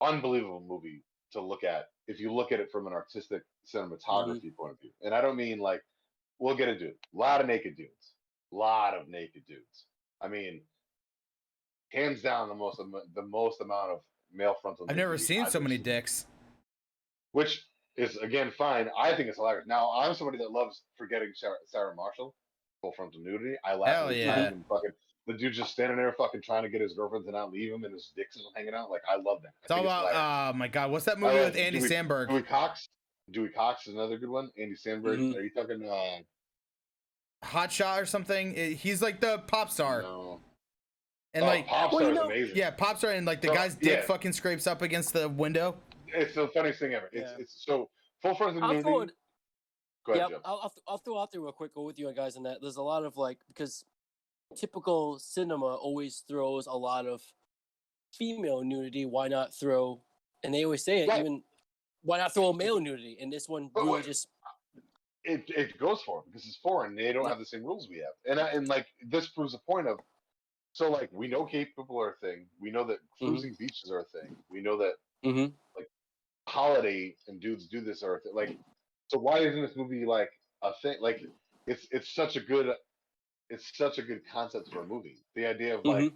unbelievable 0.00 0.64
movie 0.66 1.02
to 1.32 1.42
look 1.42 1.62
at 1.62 1.88
if 2.08 2.20
you 2.20 2.32
look 2.32 2.52
at 2.52 2.60
it 2.60 2.72
from 2.72 2.86
an 2.86 2.94
artistic 2.94 3.42
cinematography 3.70 4.56
point 4.58 4.72
of 4.72 4.80
view. 4.80 4.92
And 5.02 5.14
I 5.14 5.20
don't 5.20 5.36
mean 5.36 5.58
like 5.58 5.82
we'll 6.38 6.56
get 6.56 6.68
into 6.70 6.86
it. 6.86 6.96
A 7.14 7.18
lot 7.18 7.42
of 7.42 7.46
naked 7.46 7.76
dudes. 7.76 8.14
A 8.54 8.56
lot 8.56 8.94
of 8.94 9.08
naked 9.10 9.42
dudes. 9.46 9.84
I 10.20 10.28
mean, 10.28 10.62
hands 11.92 12.22
down 12.22 12.48
the 12.48 12.54
most 12.54 12.80
the 13.14 13.22
most 13.22 13.60
amount 13.60 13.90
of 13.92 14.00
male 14.32 14.54
frontal. 14.60 14.86
I've 14.88 14.96
never 14.96 15.18
seen 15.18 15.42
I've 15.42 15.50
so 15.50 15.60
many 15.60 15.76
seen. 15.76 15.84
dicks. 15.84 16.26
Which 17.32 17.64
is 17.96 18.16
again 18.18 18.50
fine. 18.56 18.88
I 18.98 19.14
think 19.14 19.28
it's 19.28 19.36
hilarious. 19.38 19.66
Now 19.66 19.90
I'm 19.94 20.14
somebody 20.14 20.38
that 20.38 20.50
loves 20.50 20.82
forgetting 20.96 21.32
Sarah, 21.34 21.56
Sarah 21.66 21.94
Marshall, 21.94 22.34
full 22.80 22.92
frontal 22.96 23.20
nudity. 23.22 23.56
I 23.64 23.74
laugh 23.74 23.88
Hell 23.94 24.12
yeah. 24.12 24.50
fucking 24.68 24.90
the 25.26 25.34
dude 25.34 25.52
just 25.54 25.72
standing 25.72 25.96
there 25.96 26.14
fucking 26.16 26.40
trying 26.42 26.62
to 26.62 26.68
get 26.68 26.80
his 26.80 26.94
girlfriend 26.94 27.24
to 27.26 27.32
not 27.32 27.50
leave 27.50 27.72
him 27.72 27.82
and 27.84 27.92
his 27.92 28.12
dick's 28.16 28.34
still 28.36 28.50
hanging 28.54 28.74
out. 28.74 28.90
Like 28.90 29.02
I 29.10 29.16
love 29.16 29.42
that. 29.42 29.48
I 29.48 29.64
It's 29.64 29.70
all 29.72 29.80
about. 29.80 29.98
hilarious. 30.08 30.20
Oh 30.20 30.52
my 30.58 30.68
god, 30.68 30.90
what's 30.90 31.04
that 31.06 31.18
movie 31.18 31.34
with 31.34 31.56
Andy 31.56 31.78
Dewey- 31.80 31.88
Samberg? 31.90 32.28
Dewey 32.28 32.42
Cox. 32.42 32.88
Dewey 33.32 33.48
Cox 33.48 33.86
is 33.88 33.94
another 33.94 34.18
good 34.18 34.28
one. 34.30 34.50
Andy 34.58 34.76
Samberg. 34.76 35.18
Mhm. 35.18 35.36
Are 35.36 35.40
you 35.42 35.50
talking? 35.50 35.88
Uh, 35.88 36.18
Hot 37.44 37.70
Shot 37.72 38.00
or 38.00 38.06
something? 38.06 38.54
It- 38.54 38.74
he's 38.74 39.02
like 39.02 39.20
the 39.20 39.38
pop 39.46 39.70
star, 39.70 40.02
no. 40.02 40.40
and 41.34 41.44
oh, 41.44 41.46
like 41.46 41.66
Pop 41.66 41.92
Well, 41.92 42.08
you 42.08 42.14
know- 42.14 42.24
amazing. 42.24 42.56
yeah, 42.56 42.70
pop 42.70 42.98
star, 42.98 43.10
and 43.12 43.26
like 43.26 43.40
the 43.40 43.48
So, 43.48 43.54
guy's 43.54 43.74
dick 43.74 44.00
yeah. 44.00 44.02
fucking 44.02 44.32
scrapes 44.32 44.66
up 44.66 44.82
against 44.82 45.12
the 45.12 45.28
window. 45.28 45.76
it's 46.08 46.34
the 46.34 46.48
funniest 46.48 46.78
thing 46.80 46.94
ever. 46.94 47.08
It's 47.12 47.30
Yeah. 47.30 47.36
it's 47.38 47.64
so 47.64 47.90
full 48.22 48.34
frontal 48.34 48.64
I'll 48.64 48.80
throw 48.80 49.00
it. 49.02 49.12
Go 50.04 50.12
ahead, 50.12 50.22
Yep, 50.22 50.30
Joe. 50.30 50.40
I'll, 50.44 50.60
I'll, 50.62 50.72
I'll 50.88 50.98
throw 50.98 51.18
out 51.18 51.32
there 51.32 51.40
real 51.40 51.52
quick. 51.52 51.74
Go 51.74 51.82
with 51.82 51.98
you 51.98 52.10
guys 52.14 52.36
on 52.36 52.44
that. 52.44 52.58
There's 52.60 52.76
a 52.76 52.82
lot 52.82 53.04
of 53.04 53.16
like 53.16 53.38
because 53.48 53.84
typical 54.56 55.18
cinema 55.18 55.66
always 55.74 56.22
throws 56.28 56.66
a 56.68 56.72
lot 56.72 57.06
of 57.06 57.22
female 58.14 58.62
nudity. 58.62 59.04
Why 59.04 59.28
not 59.28 59.52
throw? 59.54 60.00
And 60.44 60.54
they 60.54 60.64
always 60.64 60.84
say 60.84 61.00
it. 61.00 61.08
Right. 61.08 61.20
Even 61.20 61.42
why 62.02 62.18
not 62.18 62.32
throw 62.32 62.50
a 62.50 62.56
male 62.56 62.78
nudity? 62.80 63.18
And 63.20 63.32
this 63.32 63.48
one 63.48 63.68
really 63.74 64.02
just 64.02 64.28
it 65.26 65.44
it 65.48 65.78
goes 65.78 66.00
for 66.02 66.20
it 66.20 66.24
because 66.26 66.46
it's 66.46 66.56
foreign. 66.56 66.94
They 66.94 67.12
don't 67.12 67.26
have 67.28 67.38
the 67.38 67.44
same 67.46 67.64
rules 67.64 67.88
we 67.88 67.96
have, 67.98 68.14
and 68.26 68.38
I, 68.40 68.48
and 68.50 68.68
like 68.68 68.86
this 69.08 69.28
proves 69.28 69.54
a 69.54 69.58
point 69.58 69.86
of. 69.88 69.98
So 70.72 70.90
like 70.90 71.08
we 71.12 71.26
know 71.28 71.44
people 71.44 71.98
are 72.00 72.10
a 72.10 72.16
thing. 72.26 72.46
We 72.60 72.70
know 72.70 72.84
that 72.84 72.98
Mhm. 73.20 73.28
cruising 73.28 73.54
beaches 73.58 73.90
are 73.90 74.00
a 74.00 74.04
thing. 74.04 74.36
We 74.50 74.60
know 74.60 74.76
that 74.78 74.94
Mhm. 75.24 75.52
holiday 76.46 77.14
and 77.28 77.40
dudes 77.40 77.66
do 77.66 77.80
this 77.80 78.02
are 78.02 78.16
a 78.16 78.20
thing. 78.20 78.34
Like, 78.34 78.56
so 79.08 79.18
why 79.18 79.38
isn't 79.40 79.60
this 79.62 79.76
movie 79.76 80.04
like 80.04 80.30
a 80.62 80.72
thing? 80.82 80.96
Like, 81.00 81.22
it's 81.66 81.86
it's 81.90 82.14
such 82.14 82.36
a 82.36 82.40
good, 82.40 82.74
it's 83.50 83.76
such 83.76 83.98
a 83.98 84.02
good 84.02 84.22
concept 84.30 84.68
for 84.70 84.82
a 84.82 84.86
movie. 84.86 85.18
The 85.34 85.46
idea 85.46 85.76
of 85.76 85.84
like 85.84 86.04
Mhm. 86.04 86.14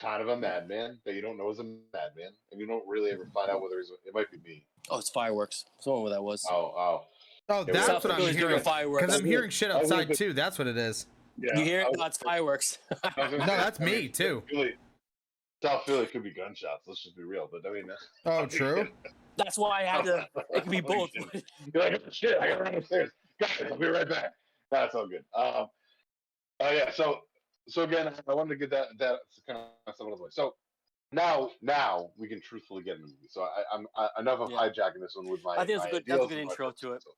kind 0.00 0.22
of 0.22 0.28
a 0.28 0.36
madman 0.36 1.00
that 1.04 1.14
you 1.14 1.20
don't 1.22 1.36
know 1.38 1.50
is 1.50 1.58
a 1.58 1.64
madman, 1.64 2.36
and 2.52 2.60
you 2.60 2.66
don't 2.66 2.86
really 2.86 3.10
ever 3.10 3.26
find 3.34 3.50
out 3.50 3.60
whether 3.60 3.78
he's. 3.78 3.90
It 4.04 4.14
might 4.14 4.30
be 4.30 4.38
me. 4.38 4.64
oh, 4.90 4.98
it's 4.98 5.10
fireworks. 5.10 5.64
Someone 5.80 6.02
what 6.04 6.10
that 6.10 6.22
was. 6.22 6.44
Oh 6.48 6.72
oh. 6.76 7.06
Oh, 7.50 7.64
that's 7.64 7.86
South 7.86 8.04
what 8.04 8.12
I'm 8.12 8.18
Philly's 8.18 8.36
doing 8.36 8.48
hearing. 8.48 8.62
Fireworks. 8.62 9.02
Because 9.06 9.20
I'm 9.20 9.24
hearing 9.26 9.50
shit 9.50 9.70
outside 9.70 10.14
too. 10.14 10.32
That's 10.32 10.58
what 10.58 10.68
it 10.68 10.76
is. 10.76 11.06
Yeah, 11.38 11.58
you 11.58 11.64
hear 11.64 11.80
it? 11.80 11.88
was- 11.90 11.98
No, 11.98 12.28
fireworks. 12.28 12.78
I 13.04 13.12
was 13.16 13.30
gonna 13.30 13.38
No, 13.38 13.46
that's 13.46 13.80
me, 13.80 14.08
too. 14.08 14.42
Philly, 14.50 14.74
South 15.62 15.84
Philly 15.84 16.06
could 16.06 16.22
be 16.24 16.30
gunshots. 16.32 16.82
Let's 16.86 17.02
just 17.02 17.16
be 17.16 17.22
real. 17.22 17.48
But 17.50 17.68
I 17.68 17.72
mean, 17.72 17.84
Oh, 18.26 18.46
true. 18.46 18.88
That's 19.36 19.56
why 19.56 19.82
I 19.82 19.84
had 19.84 20.04
to. 20.06 20.26
It 20.50 20.62
can 20.62 20.70
be 20.72 20.80
both. 20.80 21.10
You're 21.14 21.80
like, 21.84 22.02
"Oh, 22.04 22.10
shit, 22.10 22.36
I 22.40 22.48
gotta 22.48 22.62
run 22.64 22.74
upstairs. 22.74 23.10
Guys, 23.38 23.50
I'll 23.70 23.78
be 23.78 23.86
right 23.86 24.08
back. 24.08 24.32
That's 24.72 24.96
all 24.96 25.06
good. 25.06 25.24
Um, 25.32 25.68
uh, 26.58 26.70
yeah. 26.72 26.90
So, 26.90 27.20
so 27.68 27.82
again, 27.84 28.12
I 28.28 28.34
wanted 28.34 28.48
to 28.48 28.56
get 28.56 28.70
that 28.70 28.86
that 28.98 29.20
kind 29.48 29.60
of 29.86 29.94
stuff 29.94 30.08
out 30.08 30.12
of 30.12 30.18
the 30.18 30.24
way. 30.24 30.30
So 30.32 30.56
now, 31.12 31.50
now 31.62 32.10
we 32.16 32.26
can 32.26 32.40
truthfully 32.40 32.82
get 32.82 32.96
into 32.96 33.06
the 33.06 33.12
movie. 33.12 33.28
So 33.30 33.42
I, 33.42 33.62
I'm 33.72 33.86
I, 33.96 34.08
enough 34.18 34.40
of 34.40 34.50
Yeah. 34.50 34.56
hijacking 34.58 35.00
this 35.00 35.12
one 35.14 35.28
with 35.28 35.44
my. 35.44 35.52
I 35.56 35.64
think 35.64 35.78
that's 35.82 35.86
a 35.86 35.90
good- 35.92 36.04
that's 36.08 36.24
a 36.24 36.26
good 36.26 36.38
intro 36.38 36.72
to 36.72 36.86
purposes. 36.88 37.04
it. 37.06 37.14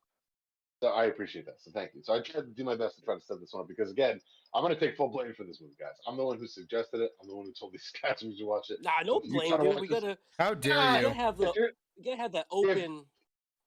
So 0.80 0.88
I 0.88 1.04
appreciate 1.06 1.44
that. 1.46 1.56
So 1.60 1.70
thank 1.72 1.90
you. 1.94 2.00
So 2.02 2.14
I 2.14 2.20
tried 2.20 2.42
to 2.42 2.46
do 2.56 2.64
my 2.64 2.74
best 2.74 2.96
to 2.96 3.02
try 3.04 3.14
to 3.14 3.20
set 3.20 3.38
this 3.40 3.52
one 3.52 3.62
up 3.62 3.68
because 3.68 3.90
again, 3.90 4.18
I'm 4.54 4.62
gonna 4.62 4.78
take 4.78 4.96
full 4.96 5.08
blame 5.08 5.34
for 5.36 5.44
this 5.44 5.60
movie, 5.60 5.74
guys. 5.78 5.92
I'm 6.06 6.16
the 6.16 6.24
one 6.24 6.38
who 6.38 6.46
suggested 6.46 7.00
it. 7.02 7.10
I'm 7.20 7.28
the 7.28 7.36
one 7.36 7.46
who 7.46 7.52
told 7.52 7.72
these 7.72 7.92
guys 8.02 8.22
we 8.22 8.36
should 8.36 8.46
watch 8.46 8.70
it. 8.70 8.78
Nah, 8.82 8.92
no 9.04 9.18
If 9.18 9.26
you 9.26 9.32
blame, 9.32 9.50
try 9.52 9.62
dude. 9.64 9.80
We 9.80 9.88
this- 9.88 10.00
gotta, 10.00 10.18
How 10.38 10.50
we 10.54 10.60
dare 10.60 10.74
gotta 10.74 11.00
you? 11.08 11.14
have 11.14 11.36
the, 11.36 11.52
you're, 11.54 11.70
we 11.98 12.04
gotta 12.04 12.16
have 12.16 12.32
that 12.32 12.46
open. 12.50 13.04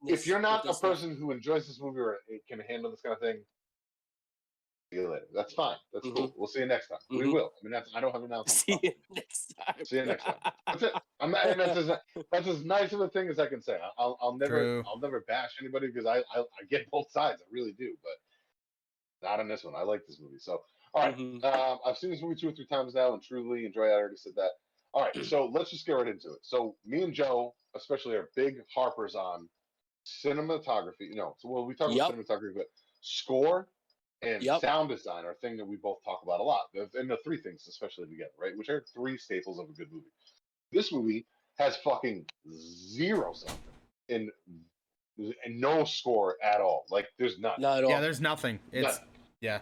if 0.08 0.26
you're 0.26 0.39
not 0.41 0.65
a 0.67 0.73
person 0.73 1.15
who 1.15 1.32
enjoys 1.32 1.67
this 1.67 1.80
movie 1.80 1.99
or 1.99 2.17
can 2.49 2.60
handle 2.62 2.89
this 2.89 3.02
kind 3.02 3.13
of 3.13 3.21
thing, 3.21 3.38
see 3.38 3.43
you 4.94 5.10
later. 5.12 5.28
That's 5.34 5.54
fine. 5.54 5.78
That's 5.94 6.08
cool. 6.08 6.34
We'll 6.38 6.48
see 6.48 6.60
you 6.60 6.66
next 6.66 6.88
time. 6.88 7.00
We 7.10 7.26
Mhm. 7.26 7.34
will. 7.34 7.54
I 7.60 7.64
mean, 7.64 7.72
that's 7.72 7.90
I 7.96 8.00
don't 8.02 8.12
have 8.12 8.22
an 8.24 8.32
announcement. 8.32 8.56
see 8.68 8.80
you 8.84 8.94
next 9.16 9.54
time. 9.58 9.86
See 9.86 9.96
you 9.98 10.06
next 10.06 10.24
time. 10.24 10.36
That's 10.68 10.84
it. 10.84 10.94
I'm 11.20 11.32
not, 11.32 11.46
and 11.48 11.60
that's 11.60 11.78
as 11.78 11.92
that's 12.32 12.48
as 12.48 12.64
nice 12.66 12.92
of 12.94 13.02
a 13.02 13.10
thing 13.10 13.30
as 13.30 13.40
I 13.40 13.48
can 13.48 13.62
say. 13.62 13.78
I'll 13.98 14.18
I'll 14.22 14.38
never 14.38 14.60
True. 14.64 14.84
I'll 14.88 15.00
never 15.00 15.22
bash 15.28 15.52
anybody 15.62 15.88
because 15.88 16.06
I, 16.06 16.18
I 16.18 16.42
I 16.42 16.64
get 16.70 16.90
both 16.92 17.12
sides. 17.12 17.42
I 17.42 17.46
really 17.52 17.72
do, 17.74 17.96
but 18.04 19.28
not 19.28 19.40
on 19.40 19.48
this 19.48 19.64
one. 19.64 19.76
I 19.76 19.84
like 19.84 20.02
this 20.08 20.20
movie. 20.20 20.40
So 20.40 20.64
all 20.94 21.04
right, 21.04 21.18
Mhm. 21.18 21.44
um, 21.44 21.80
I've 21.86 21.98
seen 21.98 22.12
this 22.12 22.22
movie 22.22 22.36
two 22.36 22.50
or 22.50 22.52
three 22.52 22.68
times 22.68 22.94
now, 22.94 23.14
and 23.14 23.24
truly 23.24 23.66
enjoy. 23.66 23.86
it. 23.86 23.92
I 23.92 23.94
already 23.94 24.18
said 24.18 24.34
that. 24.36 24.52
All 24.94 25.02
right, 25.02 25.26
so 25.26 25.46
let's 25.48 25.72
just 25.72 25.86
get 25.88 25.94
right 25.94 26.08
into 26.08 26.32
it. 26.34 26.40
So 26.44 26.76
me 26.86 27.02
and 27.02 27.14
Joe, 27.14 27.56
especially, 27.76 28.16
are 28.16 28.30
big 28.36 28.58
harpers 28.76 29.16
on 29.16 29.50
cinematography. 30.06 31.08
You 31.10 31.16
know, 31.16 31.36
so 31.40 31.50
well, 31.50 31.66
we 31.66 31.74
talk 31.76 31.92
about 31.92 32.12
cinematography, 32.14 32.54
but 32.56 32.68
score 33.02 33.68
and 34.24 34.42
Yep. 34.44 34.62
sound 34.62 34.90
design 34.90 35.26
are 35.26 35.32
a 35.32 35.36
thing 35.36 35.58
that 35.58 35.66
we 35.66 35.76
both 35.78 36.04
talk 36.04 36.22
about 36.24 36.40
a 36.40 36.44
lot. 36.44 36.70
And 36.96 37.10
the 37.10 37.18
three 37.24 37.38
things, 37.38 37.68
especially 37.68 38.08
together, 38.08 38.32
right? 38.38 38.56
Which 38.58 38.70
are 38.70 38.82
three 38.94 39.18
staples 39.18 39.60
of 39.60 39.70
a 39.70 39.74
good 39.74 39.92
movie. 39.92 40.08
This 40.72 40.92
movie 40.92 41.26
has 41.58 41.78
fucking 41.78 42.26
zero 42.52 43.34
sound 43.34 43.60
and 44.10 44.32
and 45.18 45.60
no 45.62 45.84
score 45.84 46.38
at 46.44 46.60
all. 46.60 46.86
Like 46.90 47.08
there's 47.20 47.38
none. 47.38 47.60
Not 47.62 47.80
at 47.80 47.84
all. 47.84 47.90
Yeah, 47.92 48.02
there's 48.02 48.20
nothing. 48.22 48.60
It's 48.72 48.98
None. 48.98 49.08
yeah. 49.42 49.60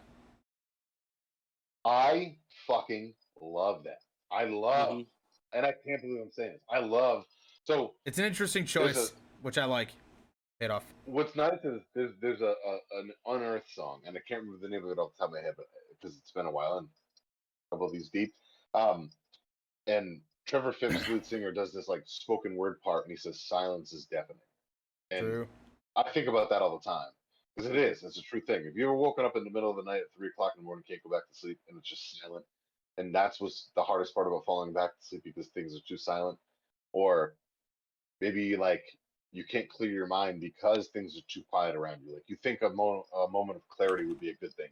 I 1.84 2.38
fucking 2.68 3.14
love 3.42 3.84
that. 3.84 4.00
I 4.32 4.46
love, 4.46 5.00
Mhm. 5.00 5.08
and 5.54 5.66
I 5.66 5.74
can't 5.86 6.02
believe 6.02 6.22
I'm 6.22 6.32
saying 6.32 6.54
this. 6.54 6.62
I 6.70 6.80
love. 6.80 7.26
So 7.66 7.96
It's 8.06 8.18
an 8.18 8.26
interesting 8.26 8.64
There's 8.64 8.96
choice, 8.96 9.14
which 9.42 9.58
I 9.58 9.66
like. 9.66 9.90
Off. 10.70 10.84
what's 11.06 11.36
nice 11.36 11.64
is 11.64 11.82
there's 11.96 12.12
there's 12.22 12.42
a, 12.42 12.54
a 12.54 13.00
an 13.00 13.12
unearthed 13.26 13.70
song, 13.74 14.02
and 14.06 14.16
I 14.16 14.22
can't 14.28 14.42
remember 14.42 14.62
the 14.62 14.70
name 14.70 14.86
of 14.86 14.92
it 14.92 15.00
off 15.00 15.12
the 15.18 15.24
top 15.24 15.30
of 15.30 15.34
my 15.34 15.42
head, 15.42 15.54
but 15.58 15.66
because 16.00 16.18
it's 16.18 16.32
been 16.32 16.46
a 16.46 16.52
while 16.52 16.78
and 16.78 16.88
a 16.88 17.76
couple 17.76 17.88
of 17.88 17.94
these 17.94 18.10
deep. 18.10 18.34
Um, 18.74 19.10
and 19.88 20.22
Trevor 20.48 20.74
Phipps, 20.74 21.08
lead 21.10 21.26
singer, 21.26 21.52
does 21.52 21.74
this 21.74 21.88
like 21.88 22.04
spoken 22.06 22.56
word 22.56 22.82
part, 22.82 23.06
and 23.06 23.12
he 23.12 23.18
says 23.18 23.42
silence 23.42 23.94
is 23.94 24.06
deafening. 24.06 24.42
And 25.10 25.26
True. 25.26 25.48
I 25.96 26.10
think 26.12 26.28
about 26.28 26.50
that 26.50 26.62
all 26.62 26.78
the 26.78 26.90
time 26.90 27.10
because 27.56 27.70
it 27.70 27.78
is. 27.78 28.04
It's 28.04 28.18
a 28.18 28.24
true 28.24 28.42
thing. 28.42 28.64
If 28.66 28.76
you 28.76 28.84
ever 28.84 28.96
woken 28.96 29.26
up 29.26 29.36
in 29.36 29.44
the 29.44 29.50
middle 29.50 29.70
of 29.70 29.78
the 29.78 29.84
night 29.84 30.02
at 30.02 30.14
three 30.16 30.28
o'clock 30.28 30.54
in 30.56 30.64
the 30.64 30.66
morning, 30.66 30.86
can't 30.88 31.04
go 31.04 31.10
back 31.10 31.28
to 31.28 31.38
sleep, 31.38 31.60
and 31.70 31.78
it's 31.78 31.90
just 31.90 32.22
silent, 32.22 32.46
and 32.98 33.14
that's 33.14 33.42
what's 33.42 33.70
the 33.76 33.84
hardest 33.84 34.14
part 34.14 34.28
about 34.28 34.46
falling 34.46 34.74
back 34.74 34.92
to 34.92 35.06
sleep 35.06 35.24
because 35.24 35.48
things 35.48 35.76
are 35.76 35.88
too 35.88 35.98
silent, 35.98 36.38
or 36.94 37.36
maybe 38.22 38.56
like 38.56 38.84
you 39.32 39.44
can't 39.44 39.70
clear 39.70 39.90
your 39.92 40.08
mind 40.08 40.42
because 40.42 40.88
things 40.90 41.18
are 41.18 41.22
too 41.28 41.44
quiet 41.50 41.76
around 41.76 42.00
you. 42.06 42.14
Like 42.14 42.24
you 42.28 42.36
think 42.44 42.62
a, 42.62 42.70
mo- 42.70 43.06
a 43.26 43.30
moment 43.30 43.58
of 43.58 43.68
clarity 43.70 44.06
would 44.06 44.20
be 44.20 44.30
a 44.30 44.36
good 44.36 44.54
thing, 44.54 44.70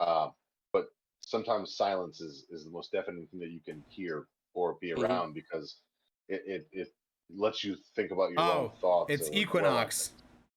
uh, 0.00 0.28
but 0.72 0.92
sometimes 1.20 1.74
silence 1.74 2.20
is 2.20 2.44
is 2.50 2.64
the 2.64 2.70
most 2.70 2.92
deafening 2.92 3.26
thing 3.30 3.40
that 3.40 3.50
you 3.50 3.60
can 3.60 3.82
hear 3.88 4.26
or 4.54 4.74
be 4.80 4.90
Mhm. 4.92 5.02
around 5.02 5.34
because 5.34 5.76
it, 6.28 6.42
it 6.46 6.68
it 6.72 6.88
lets 7.34 7.64
you 7.64 7.76
think 7.94 8.10
about 8.10 8.30
your 8.30 8.40
own 8.40 8.66
Oh, 8.66 8.72
thoughts. 8.80 9.12
It's 9.12 9.22
or 9.28 9.32
whatever. 9.32 9.40
Equinox. 9.42 10.12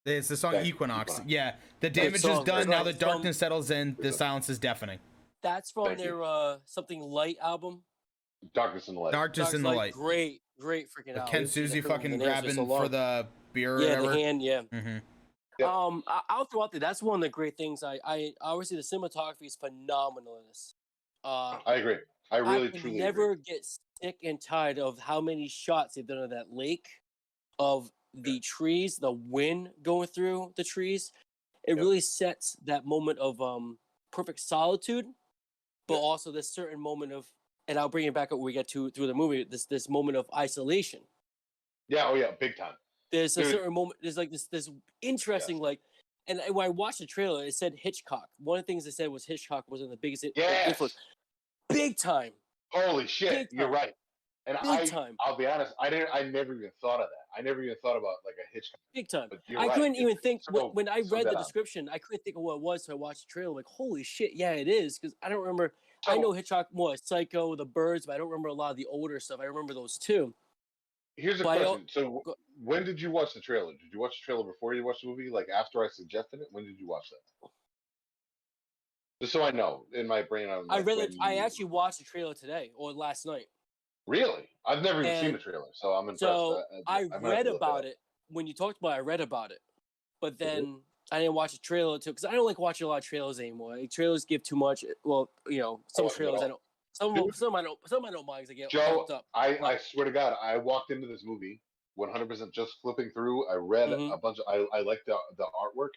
It's 0.06 0.28
the 0.28 0.38
song 0.38 0.54
Thank 0.54 0.65
you, 0.65 0.73
Equinox. 0.73 1.12
Equinox. 1.13 1.30
Yeah, 1.30 1.56
the 1.82 1.89
Great 1.89 1.93
damage 1.93 2.15
is 2.25 2.39
done. 2.43 2.69
Now 2.69 2.78
Right, 2.78 2.86
the 2.86 2.91
from- 2.93 2.99
darkness 3.10 3.38
settles 3.38 3.69
in. 3.69 3.95
The 3.99 4.12
silence 4.12 4.49
is 4.49 4.58
deafening. 4.60 4.99
That's 5.41 5.71
from 5.71 5.86
Thank 5.86 5.99
their 5.99 6.21
uh 6.23 6.58
something 6.65 6.99
light 7.02 7.38
album. 7.41 7.84
Darkness 8.54 8.88
in 8.88 8.95
the 8.95 9.02
light. 9.02 9.12
Darkness 9.12 9.47
Dark 9.47 9.56
in 9.56 9.62
the 9.63 9.67
Light, 9.69 9.75
light. 9.78 9.93
Great, 9.93 10.41
great 10.59 10.87
freaking 10.87 11.13
The 11.13 11.21
album. 11.21 11.31
Ken 11.31 11.47
Susie 11.47 11.81
couldn't 11.81 11.97
fucking 11.97 12.11
the 12.11 12.17
grabbing 12.17 12.55
for 12.67 12.87
the 12.87 13.27
beer 13.53 13.79
yeah, 13.81 14.01
the 14.01 14.09
hand, 14.09 14.41
yeah. 14.41 14.61
hmm 14.71 14.97
Yeah. 15.57 15.85
Um, 15.85 16.03
I, 16.07 16.21
I'll 16.29 16.45
throw 16.45 16.63
out 16.63 16.71
there. 16.71 16.79
That's 16.79 17.01
one 17.01 17.15
of 17.15 17.21
the 17.21 17.29
great 17.29 17.57
things. 17.57 17.83
I, 17.83 17.99
I 18.05 18.33
obviously 18.41 18.77
the 18.77 18.83
cinematography 18.83 19.47
is 19.47 19.55
phenomenal 19.55 20.39
in 20.39 20.47
this. 20.47 20.75
Uh, 21.23 21.59
I 21.65 21.75
agree. 21.75 21.97
I 22.31 22.37
really 22.37 22.69
can 22.69 22.81
truly 22.81 22.97
never 22.97 23.31
agree. 23.31 23.43
get 23.45 23.65
sick 24.01 24.17
and 24.23 24.39
tired 24.39 24.79
of 24.79 24.99
how 24.99 25.19
many 25.19 25.47
shots 25.47 25.95
they've 25.95 26.05
done 26.05 26.19
of 26.19 26.29
that 26.29 26.51
lake, 26.51 26.87
of 27.57 27.91
the 28.13 28.39
trees, 28.39 28.97
the 28.97 29.11
wind 29.11 29.69
going 29.83 30.07
through 30.07 30.53
the 30.55 30.63
trees. 30.63 31.11
It 31.67 31.75
Yep. 31.75 31.77
really 31.83 32.01
sets 32.01 32.55
that 32.63 32.85
moment 32.85 33.19
of 33.19 33.41
um 33.41 33.77
perfect 34.11 34.39
solitude, 34.39 35.05
but 35.87 35.95
Yep. 35.95 36.03
also 36.03 36.31
this 36.31 36.49
certain 36.49 36.79
moment 36.79 37.11
of, 37.11 37.27
and 37.69 37.77
I'll 37.79 37.88
bring 37.88 38.05
it 38.08 38.13
back 38.13 38.32
up 38.34 38.39
when 38.39 38.45
we 38.45 38.51
get 38.51 38.67
to 38.69 38.89
through 38.89 39.08
the 39.08 39.13
movie. 39.13 39.45
This 39.49 39.65
this 39.65 39.88
moment 39.88 40.17
of 40.17 40.25
isolation. 40.36 40.99
Yeah. 41.88 42.03
Oh 42.08 42.15
yeah. 42.15 42.32
Big 42.39 42.58
time. 42.58 42.73
There's 43.12 43.38
a 43.38 43.43
Dude. 43.43 43.51
certain 43.51 43.73
moment. 43.73 43.97
There's 44.01 44.17
like 44.17 44.32
this 44.32 44.47
this 44.47 44.69
interesting 45.01 45.60
like. 45.60 45.79
And 46.27 46.39
when 46.51 46.65
I 46.65 46.69
watched 46.69 46.99
the 46.99 47.08
trailer, 47.08 47.45
it 47.45 47.55
said 47.55 47.73
Hitchcock. 47.82 48.27
One 48.43 48.60
of 48.60 48.65
the 48.65 48.67
things 48.71 48.86
they 48.86 48.91
said 48.91 49.10
was 49.10 49.25
Hitchcock 49.25 49.65
was 49.67 49.82
in 49.82 49.89
the 49.89 49.97
biggest 49.97 50.25
Yes. 50.36 50.67
influence. 50.67 50.95
Big 51.69 51.97
time. 51.97 52.34
Holy 52.71 53.08
shit. 53.08 53.47
You're 53.51 53.69
right. 53.69 53.93
And 54.45 54.55
Big 54.62 54.69
I, 54.71 54.86
time. 54.86 55.15
I'll 55.25 55.36
be 55.38 55.47
honest. 55.47 55.73
I 55.79 55.89
didn't. 55.89 56.10
I 56.13 56.23
never 56.23 56.53
even 56.53 56.69
thought 56.82 56.99
of 56.99 57.08
that. 57.10 57.39
I 57.39 57.41
never 57.41 57.63
even 57.63 57.75
thought 57.82 57.97
about 57.97 58.15
like 58.25 58.36
a 58.43 58.53
Hitchcock. 58.53 58.79
Big 58.93 59.08
time. 59.08 59.29
I 59.58 59.67
right, 59.67 59.73
couldn't 59.73 59.95
even 59.95 60.17
think 60.17 60.41
so- 60.43 60.51
when, 60.53 60.65
when 60.73 60.89
I 60.89 61.01
so 61.01 61.15
read 61.15 61.25
the 61.25 61.29
dead 61.32 61.36
on. 61.38 61.43
description. 61.43 61.89
I 61.91 61.97
couldn't 61.97 62.23
think 62.23 62.36
of 62.36 62.43
what 62.43 62.55
it 62.55 62.62
was, 62.62 62.86
so 62.86 62.93
I 62.93 62.95
watched 62.95 63.21
the 63.27 63.32
trailer. 63.32 63.55
Like, 63.55 63.65
holy 63.65 64.03
shit, 64.03 64.32
yeah, 64.36 64.51
it 64.51 64.67
is. 64.67 64.99
Because 64.99 65.15
I 65.23 65.29
don't 65.29 65.39
remember. 65.41 65.73
I 66.07 66.17
know 66.17 66.31
Hitchcock 66.31 66.67
more, 66.71 66.95
Psycho, 66.97 67.55
The 67.55 67.65
Birds, 67.65 68.05
but 68.05 68.13
I 68.13 68.17
don't 68.17 68.29
remember 68.29 68.49
a 68.49 68.53
lot 68.53 68.71
of 68.71 68.77
the 68.77 68.85
older 68.85 69.19
stuff. 69.19 69.39
I 69.41 69.45
remember 69.45 69.73
those 69.73 69.97
two. 69.97 70.33
Here's 71.17 71.41
a 71.41 71.43
but 71.43 71.57
question. 71.62 71.88
So, 71.89 72.21
go- 72.25 72.35
when 72.63 72.85
did 72.85 73.01
you 73.01 73.12
watch 73.12 73.33
the 73.33 73.41
trailer? 73.41 73.73
Did 73.73 73.91
you 73.91 73.99
watch 73.99 74.12
the 74.21 74.23
trailer 74.25 74.45
before 74.45 74.73
you 74.73 74.85
watched 74.85 75.01
the 75.01 75.07
movie? 75.09 75.29
Like 75.29 75.47
after 75.53 75.83
I 75.83 75.89
suggested 75.89 76.39
it? 76.39 76.47
When 76.51 76.63
did 76.65 76.79
you 76.79 76.88
watch 76.88 77.09
that? 77.41 77.49
Just 79.21 79.33
so 79.33 79.43
I 79.43 79.51
know 79.51 79.85
in 79.93 80.07
my 80.07 80.21
brain. 80.21 80.49
I'm 80.49 80.69
I 80.71 80.77
like, 80.77 80.85
read 80.85 80.97
when 80.97 81.05
it. 81.09 81.15
I 81.21 81.38
actually 81.38 81.65
watched 81.65 81.97
the 81.97 82.05
trailer 82.05 82.33
today 82.33 82.71
or 82.73 82.93
last 82.93 83.25
night. 83.25 83.47
Really? 84.07 84.47
I've 84.65 84.81
never 84.81 85.03
even 85.03 85.19
seen 85.21 85.33
the 85.33 85.39
trailer, 85.39 85.67
so 85.73 85.89
I'm 85.89 86.05
impressed. 86.07 86.21
So 86.21 86.63
I, 86.88 87.03
might 87.03 87.12
have 87.12 87.21
read 87.23 87.43
to 87.43 87.51
look 87.51 87.59
that 87.59 87.65
about 87.65 87.79
up. 87.79 87.85
it 87.85 87.99
when 88.29 88.47
you 88.47 88.53
talked 88.53 88.79
about. 88.79 88.91
it, 88.91 88.95
I 88.95 88.99
read 88.99 89.19
about 89.19 89.51
it, 89.51 89.59
but 90.21 90.35
Mhm. 90.35 90.38
then 90.38 90.81
I 91.11 91.19
didn't 91.19 91.33
watch 91.33 91.53
a 91.53 91.59
trailer 91.59 91.97
too 91.99 92.11
because 92.11 92.25
I 92.25 92.31
don't 92.31 92.45
like 92.45 92.59
watching 92.59 92.85
a 92.85 92.87
lot 92.89 92.97
of 92.99 93.03
trailers 93.05 93.39
anymore. 93.39 93.77
Like, 93.77 93.91
trailers 93.91 94.25
give 94.25 94.43
too 94.43 94.55
much. 94.55 94.83
Well, 95.03 95.29
you 95.47 95.59
know, 95.59 95.81
some 95.87 96.05
Oh, 96.05 96.09
trailers 96.09 96.41
I 96.41 96.47
don't. 96.49 96.59
Some 96.93 97.13
Dude. 97.13 97.35
some 97.35 97.55
I 97.55 97.61
don't. 97.61 97.79
Some 97.87 98.05
I 98.05 98.11
don't 98.11 98.25
mind 98.25 98.47
they 98.47 98.55
get 98.55 98.69
Joe, 98.71 99.05
up. 99.09 99.25
I, 99.33 99.57
I 99.59 99.77
swear 99.77 100.05
to 100.05 100.11
God, 100.11 100.35
I 100.41 100.57
walked 100.57 100.91
into 100.91 101.07
this 101.07 101.23
movie 101.23 101.61
100% 101.97 102.51
just 102.51 102.73
flipping 102.81 103.09
through. 103.11 103.47
I 103.49 103.55
read 103.55 103.89
Mhm. 103.89 104.13
a 104.13 104.17
bunch 104.17 104.39
of. 104.39 104.45
I, 104.47 104.65
I 104.77 104.81
like 104.81 104.99
the 105.05 105.15
the 105.37 105.43
artwork. 105.45 105.89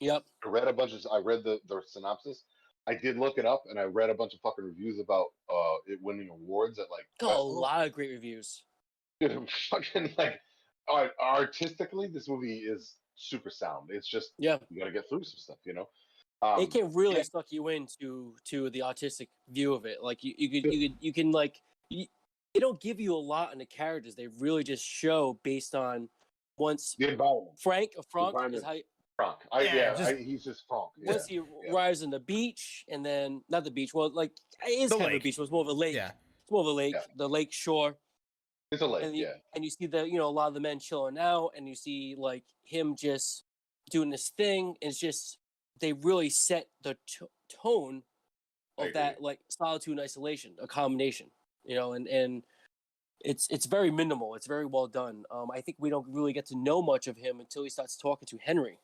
Yep. 0.00 0.22
I 0.44 0.48
read 0.48 0.68
a 0.68 0.72
bunch 0.72 0.92
of. 0.92 1.00
I 1.12 1.18
read 1.18 1.44
the 1.44 1.60
the 1.68 1.80
synopsis. 1.86 2.44
I 2.86 2.94
did 2.94 3.16
look 3.18 3.38
it 3.38 3.46
up, 3.46 3.64
and 3.68 3.78
I 3.80 3.84
read 3.84 4.10
a 4.10 4.14
bunch 4.14 4.34
of 4.34 4.40
fucking 4.40 4.64
reviews 4.64 4.98
about 5.00 5.26
uh 5.50 5.76
it 5.86 5.98
winning 6.02 6.28
awards 6.28 6.78
at 6.78 6.86
like. 6.90 7.06
Got 7.18 7.36
a 7.36 7.42
lot 7.42 7.86
of 7.86 7.92
great 7.92 8.10
reviews. 8.10 8.62
Dude, 9.20 9.48
fucking 9.70 10.14
like 10.18 10.38
art, 10.88 11.12
artistically, 11.20 12.08
this 12.08 12.28
movie 12.28 12.58
is 12.58 12.96
super 13.16 13.50
sound. 13.50 13.90
It's 13.90 14.08
just 14.08 14.32
Yeah. 14.38 14.58
you 14.70 14.78
got 14.78 14.86
to 14.86 14.92
get 14.92 15.08
through 15.08 15.24
some 15.24 15.38
stuff, 15.38 15.58
you 15.64 15.72
know. 15.74 15.88
Um, 16.42 16.60
it 16.60 16.70
can 16.70 16.92
really 16.92 17.16
yeah. 17.16 17.22
suck 17.22 17.46
you 17.50 17.68
into 17.68 18.34
to 18.46 18.68
the 18.70 18.80
autistic 18.80 19.28
view 19.48 19.72
of 19.72 19.86
it. 19.86 20.02
Like 20.02 20.22
you, 20.22 20.34
you 20.36 20.48
could, 20.50 20.72
you 20.72 20.88
could, 20.88 20.98
you 21.00 21.12
can 21.12 21.30
like. 21.32 21.62
You, 21.88 22.06
they 22.52 22.60
don't 22.60 22.80
give 22.80 23.00
you 23.00 23.14
a 23.14 23.18
lot 23.18 23.52
in 23.52 23.58
the 23.58 23.64
characters. 23.66 24.14
They 24.14 24.26
really 24.26 24.62
just 24.62 24.84
show 24.84 25.38
based 25.42 25.74
on 25.74 26.08
once 26.56 26.94
the 26.98 27.08
environment. 27.10 27.58
Frank 27.58 27.92
or 27.96 28.02
Frank 28.02 28.28
is 28.28 28.34
environment. 28.34 28.64
how 28.64 28.76
Frank. 29.16 29.36
I, 29.52 29.60
Yeah, 29.62 29.74
yeah, 29.74 29.94
just- 29.94 30.10
I, 30.10 30.14
he's 30.16 30.44
just 30.44 30.64
Frank. 30.68 30.88
Yeah. 30.98 31.12
once 31.12 31.26
he 31.26 31.40
arrives 31.70 32.02
in 32.02 32.10
the 32.10 32.20
beach 32.20 32.84
and 32.88 33.04
then 33.04 33.42
not 33.48 33.64
the 33.64 33.70
beach. 33.70 33.94
Well, 33.94 34.10
like 34.12 34.32
it 34.66 34.70
is 34.70 34.90
The 34.90 34.98
kind 34.98 35.14
of 35.14 35.20
a 35.20 35.22
beach. 35.22 35.36
But 35.36 35.44
it's 35.44 35.52
more 35.52 35.62
of 35.62 35.68
a 35.68 35.72
lake. 35.72 35.94
Yeah. 35.96 36.10
It's 36.42 36.50
more 36.50 36.60
of 36.60 36.66
a 36.66 36.72
lake. 36.72 36.94
Yeah. 36.94 37.00
The 37.16 37.28
lake 37.28 37.52
shore. 37.52 37.96
It's 38.74 38.82
a 38.82 38.86
lake, 38.86 39.04
and 39.04 39.16
you, 39.16 39.24
yeah. 39.24 39.34
and 39.54 39.64
you 39.64 39.70
see 39.70 39.86
the 39.86 40.04
you 40.08 40.18
know 40.18 40.26
a 40.26 40.30
lot 40.30 40.48
of 40.48 40.54
the 40.54 40.60
men 40.60 40.78
chilling 40.78 41.18
out, 41.18 41.50
and 41.56 41.68
you 41.68 41.74
see 41.74 42.14
like 42.18 42.44
him 42.64 42.94
just 42.96 43.44
doing 43.90 44.10
this 44.10 44.30
thing. 44.36 44.76
And 44.82 44.90
it's 44.90 44.98
just 44.98 45.38
they 45.80 45.92
really 45.92 46.30
set 46.30 46.68
the 46.82 46.96
t- 47.06 47.26
tone 47.62 48.02
of 48.78 48.92
that 48.94 49.22
like 49.22 49.40
solitude 49.48 49.92
and 49.92 50.00
isolation, 50.00 50.52
a 50.62 50.66
combination. 50.66 51.30
You 51.64 51.76
know, 51.76 51.92
and 51.94 52.06
and 52.06 52.44
it's 53.20 53.48
it's 53.50 53.66
very 53.66 53.90
minimal. 53.90 54.34
It's 54.34 54.46
very 54.46 54.66
well 54.66 54.86
done. 54.86 55.24
Um, 55.30 55.50
I 55.52 55.60
think 55.60 55.78
we 55.80 55.90
don't 55.90 56.06
really 56.08 56.32
get 56.32 56.46
to 56.46 56.56
know 56.56 56.82
much 56.82 57.06
of 57.06 57.16
him 57.16 57.40
until 57.40 57.62
he 57.64 57.70
starts 57.70 57.96
talking 57.96 58.26
to 58.26 58.38
Henry, 58.42 58.78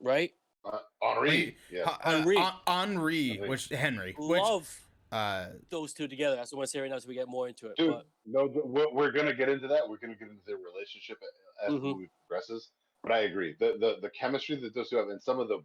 right? 0.00 0.32
Uh, 0.64 0.78
Henri, 1.02 1.28
Wait, 1.28 1.56
yeah. 1.72 1.82
Uh, 1.84 1.90
uh, 1.90 1.96
Henri. 2.02 2.36
Hen- 2.36 2.52
Henri, 2.66 3.30
Henri. 3.36 3.48
which 3.48 3.68
Henry, 3.68 4.14
which 4.18 4.40
Love 4.40 4.80
uh, 5.12 5.48
those 5.70 5.92
two 5.92 6.06
together. 6.08 6.36
That's 6.36 6.52
what 6.52 6.56
I 6.56 6.60
want 6.60 6.66
to 6.68 6.70
say 6.72 6.80
right 6.80 6.90
now, 6.90 6.98
so 6.98 7.08
we 7.08 7.14
get 7.14 7.28
more 7.28 7.48
into 7.48 7.68
it. 7.68 7.76
Dude, 7.76 7.90
But 7.90 8.06
no, 8.26 8.46
we're, 8.64 8.92
we're 8.92 9.10
gonna 9.12 9.34
get 9.34 9.48
into 9.48 9.68
that. 9.68 9.88
We're 9.88 9.96
gonna 9.98 10.14
get 10.14 10.28
into 10.28 10.44
their 10.46 10.56
relationship 10.58 11.18
as 11.64 11.72
the 11.72 11.78
Mhm. 11.78 11.82
movie 11.82 12.10
progresses. 12.26 12.70
But 13.02 13.12
I 13.12 13.18
agree, 13.20 13.54
the, 13.58 13.76
the 13.78 13.98
the 14.02 14.10
chemistry 14.10 14.56
that 14.56 14.74
those 14.74 14.90
two 14.90 14.96
have, 14.96 15.08
and 15.08 15.22
some 15.22 15.38
of 15.40 15.48
the 15.48 15.60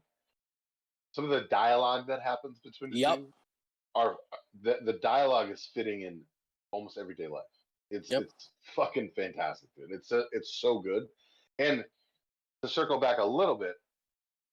some 1.12 1.26
of 1.26 1.30
the 1.32 1.42
dialogue 1.50 2.08
that 2.08 2.22
happens 2.22 2.60
between 2.60 2.92
the 2.92 3.00
Yep. 3.00 3.18
two 3.20 3.34
are 3.96 4.18
the 4.62 4.80
the 4.84 4.94
dialogue 4.94 5.50
is 5.50 5.66
fitting 5.74 6.02
in 6.04 6.26
almost 6.72 6.98
everyday 6.98 7.28
life. 7.28 7.44
It's 7.90 8.10
Yep. 8.10 8.24
it's 8.24 8.50
fucking 8.76 9.12
fantastic, 9.12 9.70
dude. 9.76 9.92
It's 9.92 10.12
uh 10.12 10.24
it's 10.32 10.56
so 10.56 10.80
good. 10.80 11.10
And 11.60 11.84
to 12.62 12.70
circle 12.70 13.00
back 13.00 13.18
a 13.20 13.26
little 13.26 13.56
bit, 13.56 13.76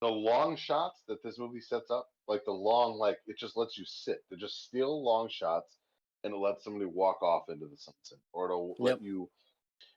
the 0.01 0.09
long 0.09 0.57
shots 0.57 1.03
that 1.09 1.23
this 1.23 1.39
movie 1.39 1.61
sets 1.61 1.91
up, 1.91 2.09
like 2.27 2.45
the 2.45 2.53
long, 2.53 2.99
like 2.99 3.19
it 3.27 3.37
just 3.39 3.57
lets 3.57 3.77
you 3.79 3.85
sit. 3.87 4.19
They're 4.29 4.39
just 4.39 4.65
still 4.65 5.05
long 5.05 5.29
shots, 5.31 5.77
and 6.25 6.33
it 6.35 6.39
lets 6.39 6.65
somebody 6.65 6.87
walk 6.87 7.23
off 7.23 7.45
into 7.49 7.67
the 7.67 7.77
sunset, 7.77 8.19
or 8.33 8.47
it'll 8.47 8.77
let 8.79 9.03
you, 9.03 9.29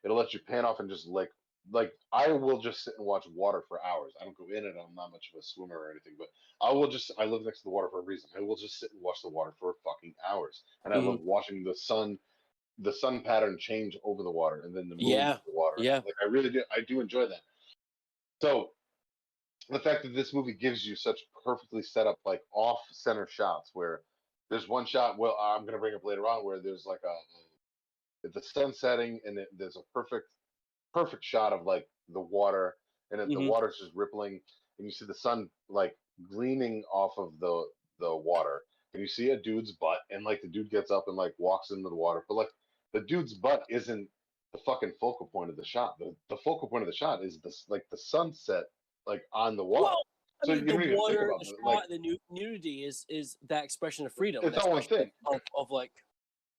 it'll 0.03 0.17
let 0.17 0.33
you 0.33 0.39
pan 0.39 0.65
off 0.65 0.79
and 0.79 0.89
just 0.89 1.07
like, 1.07 1.29
like 1.71 1.91
I 2.11 2.31
will 2.33 2.61
just 2.61 2.83
sit 2.83 2.95
and 2.97 3.05
watch 3.07 3.25
water 3.33 3.63
for 3.69 3.79
hours. 3.85 4.11
I 4.19 4.25
don't 4.25 4.37
go 4.37 4.47
in 4.49 4.65
it. 4.65 4.75
I'm 4.77 4.93
not 4.95 5.11
much 5.11 5.31
of 5.33 5.39
a 5.39 5.43
swimmer 5.43 5.77
or 5.79 5.91
anything, 5.91 6.13
but 6.17 6.27
I 6.61 6.73
will 6.73 6.89
just. 6.89 7.11
I 7.17 7.23
live 7.25 7.43
next 7.45 7.59
to 7.59 7.63
the 7.65 7.69
water 7.69 7.87
for 7.89 7.99
a 8.01 8.03
reason. 8.03 8.29
I 8.37 8.41
will 8.41 8.57
just 8.57 8.79
sit 8.79 8.91
and 8.91 9.01
watch 9.01 9.21
the 9.23 9.29
water 9.29 9.53
for 9.59 9.75
fucking 9.85 10.15
hours, 10.27 10.63
and 10.83 10.93
I 10.93 10.97
love 10.97 11.19
Mm-hmm. 11.19 11.25
watching 11.25 11.63
the 11.63 11.75
sun, 11.75 12.17
the 12.79 12.91
sun 12.91 13.21
pattern 13.21 13.57
change 13.57 13.97
over 14.03 14.23
the 14.23 14.31
water, 14.31 14.61
and 14.65 14.75
then 14.75 14.89
the 14.89 14.95
moon 14.95 15.07
Yeah, 15.07 15.37
the 15.45 15.53
water. 15.53 15.77
yeah. 15.79 15.95
like 15.97 16.15
I 16.21 16.25
really 16.25 16.49
do. 16.49 16.63
I 16.75 16.81
do 16.81 16.99
enjoy 16.99 17.27
that. 17.27 17.41
So 18.41 18.71
the 19.69 19.79
fact 19.79 20.03
that 20.03 20.13
this 20.13 20.33
movie 20.33 20.53
gives 20.53 20.85
you 20.85 20.95
such 20.95 21.19
perfectly 21.43 21.81
set 21.81 22.07
up 22.07 22.19
like 22.25 22.41
off 22.53 22.79
center 22.91 23.27
shots 23.29 23.71
where 23.73 24.01
there's 24.49 24.67
one 24.67 24.85
shot 24.85 25.17
well 25.17 25.37
i'm 25.41 25.61
going 25.61 25.73
to 25.73 25.79
bring 25.79 25.95
up 25.95 26.03
later 26.03 26.23
on 26.27 26.43
where 26.45 26.59
there's 26.59 26.85
like 26.85 27.01
a 27.03 28.27
the 28.29 28.41
sun 28.41 28.73
setting 28.73 29.19
and 29.25 29.37
it, 29.37 29.47
there's 29.57 29.75
a 29.75 29.81
perfect 29.93 30.27
perfect 30.93 31.23
shot 31.23 31.53
of 31.53 31.65
like 31.65 31.87
the 32.09 32.19
water 32.19 32.75
and 33.11 33.19
it, 33.21 33.27
the 33.27 33.35
Mhm. 33.35 33.47
water's 33.49 33.77
just 33.77 33.93
rippling 33.95 34.41
and 34.77 34.85
you 34.85 34.91
see 34.91 35.05
the 35.05 35.13
sun 35.13 35.49
like 35.69 35.97
gleaming 36.29 36.83
off 36.91 37.17
of 37.17 37.39
the 37.39 37.65
the 37.99 38.15
water 38.15 38.61
and 38.93 39.01
you 39.01 39.07
see 39.07 39.31
a 39.31 39.37
dude's 39.41 39.71
butt 39.73 39.99
and 40.09 40.23
like 40.23 40.41
the 40.41 40.47
dude 40.47 40.69
gets 40.69 40.91
up 40.91 41.05
and 41.07 41.17
like 41.17 41.33
walks 41.37 41.71
into 41.71 41.89
the 41.89 41.95
water 41.95 42.23
but 42.27 42.35
like 42.35 42.49
the 42.93 43.01
dude's 43.01 43.33
butt 43.33 43.63
isn't 43.69 44.09
the 44.51 44.59
fucking 44.59 44.91
focal 44.99 45.27
point 45.27 45.49
of 45.49 45.55
the 45.55 45.65
shot 45.65 45.97
the, 45.99 46.15
the 46.29 46.37
focal 46.37 46.67
point 46.67 46.83
of 46.83 46.87
the 46.87 46.95
shot 46.95 47.23
is 47.23 47.39
this 47.39 47.65
like 47.69 47.85
the 47.89 47.97
sunset 47.97 48.65
like 49.05 49.21
on 49.33 49.55
the 49.57 49.63
water 49.63 49.83
Well, 49.83 50.03
I 50.43 50.45
So 50.47 50.55
mean, 50.55 50.65
the 50.65 50.95
water, 50.95 51.31
the 51.39 51.45
shot, 51.45 51.55
like- 51.63 51.87
the 51.89 52.17
nudity 52.29 52.83
is 52.83 53.05
is 53.09 53.37
that 53.47 53.63
expression 53.63 54.05
of 54.05 54.13
freedom. 54.13 54.43
It's 54.45 54.55
that 54.55 54.63
all 54.65 54.71
one 54.71 54.81
thing. 54.83 55.11
Of, 55.25 55.41
of 55.57 55.69
like 55.71 55.91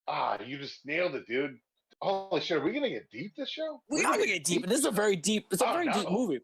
Ah, 0.06 0.38
you 0.42 0.58
just 0.58 0.84
nailed 0.84 1.14
it, 1.14 1.26
dude. 1.26 1.58
Holy 2.02 2.40
shit, 2.40 2.58
are 2.58 2.64
we 2.64 2.72
gonna 2.72 2.90
get 2.90 3.10
deep 3.10 3.32
this 3.36 3.48
show? 3.48 3.82
we 3.88 3.98
We're 3.98 4.02
gonna 4.02 4.16
gonna 4.18 4.26
get 4.26 4.44
deep. 4.44 4.62
and 4.62 4.70
This 4.70 4.80
is 4.80 4.84
a 4.84 4.90
very 4.90 5.16
deep. 5.16 5.46
It's 5.50 5.62
a 5.62 5.68
Oh, 5.68 5.72
very 5.72 5.88
deep 5.92 6.10
movie. 6.10 6.40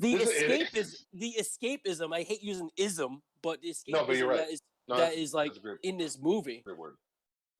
The 0.00 0.16
This 0.16 0.28
escape 0.30 0.74
is. 0.76 0.88
is 0.94 1.06
the 1.12 1.34
escapism. 1.38 2.12
I 2.14 2.22
hate 2.22 2.42
using 2.42 2.68
ism, 2.76 3.22
but 3.42 3.62
the 3.62 3.68
escapism 3.70 3.88
No, 3.92 4.04
but 4.06 4.16
you're 4.16 4.28
right. 4.28 4.38
that 4.38 4.48
is 4.50 4.60
No, 4.88 4.96
like 4.96 5.50
that's 5.52 5.58
a 5.58 5.60
great, 5.60 5.78
in 5.84 5.96
this 5.98 6.18
movie. 6.18 6.62
great 6.64 6.76
word. 6.76 6.96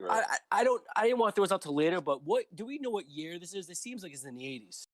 You're 0.01 0.11
I, 0.11 0.19
right. 0.21 0.27
I 0.51 0.61
I 0.61 0.65
don't 0.65 0.83
I 0.97 1.05
didn't 1.05 1.19
want 1.19 1.33
to 1.33 1.37
throw 1.37 1.45
this 1.45 1.53
out 1.53 1.63
to 1.63 1.71
later, 1.71 2.01
but 2.01 2.25
what 2.25 2.47
do 2.55 2.65
we 2.67 2.79
know 2.79 2.91
what 2.91 3.09
year 3.09 3.39
this 3.39 3.55
is? 3.55 3.69
This 3.69 3.79
seems 3.81 4.03
like 4.03 4.13
it's 4.13 4.25
in 4.25 4.35
the 4.35 4.45
eighties. 4.45 4.89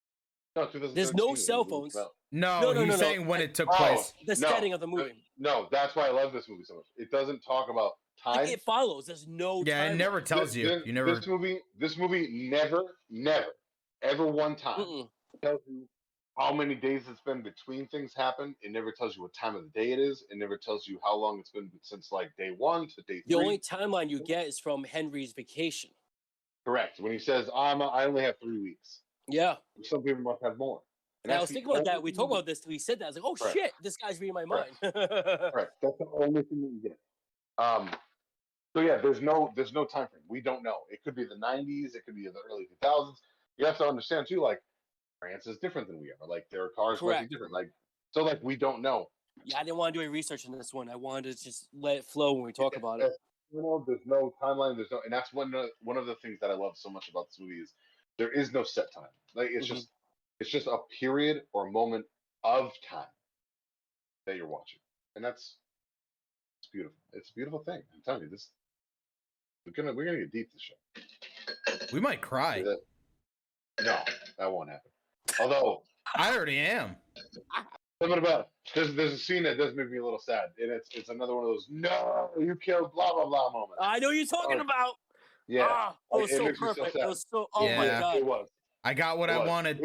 No, 0.57 0.69
there's 0.95 1.15
no 1.15 1.35
cell 1.35 1.65
phones. 1.65 1.95
came 1.95 2.05
no, 2.33 2.61
No, 2.61 2.73
no, 2.73 2.81
he's 2.81 2.89
no, 2.91 2.95
no. 2.97 3.01
saying 3.01 3.27
when 3.27 3.41
it 3.41 3.55
took 3.55 3.69
Oh, 3.73 3.77
place. 3.77 4.13
The 4.27 4.35
No, 4.41 4.49
setting 4.51 4.73
of 4.73 4.81
the 4.81 4.87
movie. 4.87 5.25
No, 5.39 5.69
that's 5.71 5.95
why 5.95 6.07
I 6.07 6.11
love 6.11 6.33
this 6.33 6.49
movie 6.49 6.65
so 6.65 6.77
much. 6.77 6.87
It 6.97 7.11
doesn't 7.11 7.41
talk 7.41 7.71
about 7.71 7.93
time. 8.23 8.37
Like, 8.37 8.49
it 8.51 8.63
follows. 8.63 9.07
There's 9.07 9.27
no. 9.29 9.63
Yeah, 9.65 9.91
it 9.91 9.97
never 9.97 10.21
tells 10.21 10.51
This- 10.51 10.57
you. 10.57 10.69
this- 10.69 10.87
You 10.87 10.93
never. 10.93 11.15
This 11.15 11.27
movie, 11.27 11.61
this 11.79 11.97
movie 11.97 12.29
never, 12.51 12.97
never 13.11 13.47
ever 14.03 14.27
one 14.27 14.57
time 14.57 14.81
Mm-mm. 14.81 15.11
tells 15.43 15.61
you 15.69 15.87
how 16.39 16.53
many 16.55 16.75
days 16.75 17.07
it's 17.09 17.21
been 17.21 17.43
between 17.43 17.87
things 17.89 18.15
happen. 18.15 18.57
It 18.63 18.73
never 18.73 18.93
tells 18.93 19.15
you 19.17 19.23
what 19.23 19.35
time 19.35 19.57
of 19.57 19.63
the 19.63 19.69
day 19.79 19.93
it 19.93 19.99
is. 19.99 20.25
It 20.31 20.39
never 20.39 20.57
tells 20.57 20.87
you 20.89 20.99
how 21.05 21.17
long 21.17 21.39
it's 21.39 21.51
been 21.51 21.71
since 21.83 22.11
like 22.11 22.31
day 22.39 22.51
one 22.57 22.89
to 22.89 23.03
day 23.03 23.23
The 23.27 23.35
three. 23.35 23.45
only 23.45 23.59
timeline 23.59 24.09
you 24.11 24.21
get 24.21 24.47
is 24.47 24.59
from 24.59 24.85
Henry's 24.85 25.33
vacation. 25.33 25.91
Correct. 26.65 26.99
When 27.01 27.13
he 27.13 27.19
says, 27.19 27.49
"I'm," 27.55 27.81
I 27.83 28.05
only 28.05 28.23
have 28.23 28.39
three 28.43 28.59
weeks. 28.61 29.01
Yeah. 29.31 29.57
Some 29.83 30.03
people 30.03 30.23
must 30.23 30.43
have 30.43 30.59
more. 30.59 30.81
And 31.25 31.33
And 31.33 31.38
I 31.38 31.40
was 31.43 31.51
thinking 31.51 31.71
about 31.71 31.85
that. 31.85 32.03
We 32.03 32.12
talked 32.12 32.33
about 32.33 32.47
this. 32.47 32.62
We 32.66 32.79
said 32.79 32.99
that. 33.01 33.05
I 33.05 33.09
was 33.09 33.16
like, 33.16 33.25
oh 33.25 33.35
Correct. 33.35 33.55
shit, 33.57 33.73
this 33.83 33.97
guy's 33.97 34.21
reading 34.21 34.35
my 34.35 34.45
mind. 34.45 34.71
Correct. 34.83 35.53
Correct. 35.53 35.73
That's 35.83 35.99
the 35.99 36.07
only 36.14 36.43
thing 36.43 36.62
that 36.62 36.71
you 36.71 36.81
get. 36.83 36.99
Um. 37.59 37.90
So 38.75 38.83
yeah, 38.83 38.99
there's 38.99 39.21
no 39.21 39.53
there's 39.57 39.73
no 39.73 39.85
time 39.85 40.07
frame. 40.09 40.23
We 40.29 40.40
don't 40.40 40.62
know. 40.62 40.77
It 40.90 41.01
could 41.05 41.14
be 41.16 41.25
the 41.25 41.35
90s. 41.35 41.95
It 41.97 42.05
could 42.07 42.14
be 42.14 42.25
the 42.25 42.35
early 42.51 42.69
2000s. 42.83 43.14
You 43.59 43.66
have 43.66 43.77
to 43.79 43.85
understand 43.87 44.27
too. 44.29 44.40
Like 44.40 44.61
France 45.19 45.47
is 45.47 45.59
different 45.59 45.88
than 45.88 46.01
we 46.01 46.09
are. 46.11 46.27
Like 46.27 46.47
their 46.51 46.69
cars 46.69 47.03
might 47.03 47.09
Correct. 47.09 47.29
be 47.31 47.35
different. 47.35 47.53
Like 47.53 47.71
so 48.12 48.23
like 48.23 48.38
we 48.43 48.57
don't 48.57 48.81
know. 48.81 49.09
yeah, 49.45 49.59
I 49.59 49.64
didn't 49.64 49.77
want 49.77 49.93
to 49.93 49.99
do 49.99 50.03
any 50.03 50.11
research 50.11 50.47
on 50.47 50.57
this 50.57 50.73
one. 50.73 50.88
I 50.88 50.97
wanted 50.97 51.37
to 51.37 51.45
just 51.45 51.69
let 51.79 51.97
it 51.97 52.05
flow 52.05 52.33
when 52.33 52.45
we 52.45 52.53
talk 52.53 52.77
about 52.77 53.01
it. 53.01 53.12
You 53.53 53.61
know, 53.62 53.85
there's 53.87 54.07
no 54.07 54.33
timeline. 54.40 54.77
There's 54.77 54.90
no, 54.93 55.01
and 55.05 55.12
that's 55.12 55.33
one 55.35 55.53
of 55.55 55.66
one 55.83 55.97
of 55.97 56.07
the 56.07 56.14
things 56.23 56.38
that 56.40 56.51
I 56.51 56.55
love 56.55 56.75
so 56.77 56.88
much 56.88 57.09
about 57.09 57.27
this 57.29 57.38
movie 57.40 57.61
is 57.61 57.75
there 58.20 58.30
is 58.30 58.52
no 58.52 58.62
set 58.62 58.92
time. 58.92 59.09
Like 59.35 59.48
it's 59.50 59.66
Mhm. 59.66 59.74
just 59.76 59.88
it's 60.40 60.50
just 60.50 60.66
a 60.66 60.76
period 60.98 61.46
or 61.54 61.66
a 61.66 61.70
moment 61.72 62.06
of 62.44 62.72
time 62.83 63.09
that 64.26 64.37
you're 64.37 64.46
watching, 64.46 64.80
and 65.16 65.24
that's 65.24 65.56
it's 66.59 66.68
beautiful. 66.68 66.98
It's 67.14 67.30
a 67.30 67.35
beautiful 67.35 67.61
thing. 67.64 67.83
I'm 67.94 68.02
telling 68.02 68.22
you, 68.22 68.28
this 68.28 68.50
we're 69.64 69.72
gonna 69.72 69.94
we're 69.94 70.04
gonna 70.04 70.18
get 70.18 70.33
deep 70.33 70.52
this 70.52 70.61
show. 70.62 71.87
We 71.94 72.00
might 72.00 72.20
cry. 72.20 72.61
No, 72.61 72.76
that 74.38 74.52
won't 74.52 74.68
happen. 74.68 74.90
Although 75.40 75.83
I 76.14 76.37
already 76.37 76.59
am. 76.59 76.96
something 78.02 78.18
about 78.18 78.50
there's 78.74 78.94
there's 78.94 79.14
a 79.14 79.18
scene 79.18 79.44
that 79.44 79.56
does 79.56 79.74
make 79.74 79.90
me 79.90 79.96
a 79.98 80.04
little 80.04 80.18
sad, 80.18 80.52
and 80.59 80.70
it's 80.70 80.90
it's 80.94 81.09
another 81.09 81.35
one 81.35 81.44
of 81.44 81.50
those 81.50 81.66
no, 81.70 82.30
you 82.38 82.54
killed 82.56 82.92
blah 82.92 83.12
blah 83.14 83.24
blah 83.24 83.50
moments. 83.50 83.76
I 83.80 83.98
know 83.98 84.09
what 84.09 84.16
you're 84.16 84.26
talking 84.26 84.59
Oh, 84.59 84.64
about. 84.64 84.98
Yeah, 85.51 85.67
Ah, 85.69 85.97
it 86.13 86.21
was 86.23 86.31
it 86.31 86.37
so 86.37 86.45
makes 86.45 86.59
so 86.59 86.67
perfect. 86.67 86.93
sad. 86.93 87.03
it 87.03 87.09
was 87.09 87.27
so. 87.31 87.47
Oh 87.55 87.69
my 87.77 87.87
god. 87.87 88.17
it 88.17 88.25
was. 88.27 88.49
I 88.85 88.95
got 88.95 89.19
what 89.19 89.29
It 89.31 89.35
I 89.35 89.39
was. 89.39 89.49
wanted. 89.49 89.81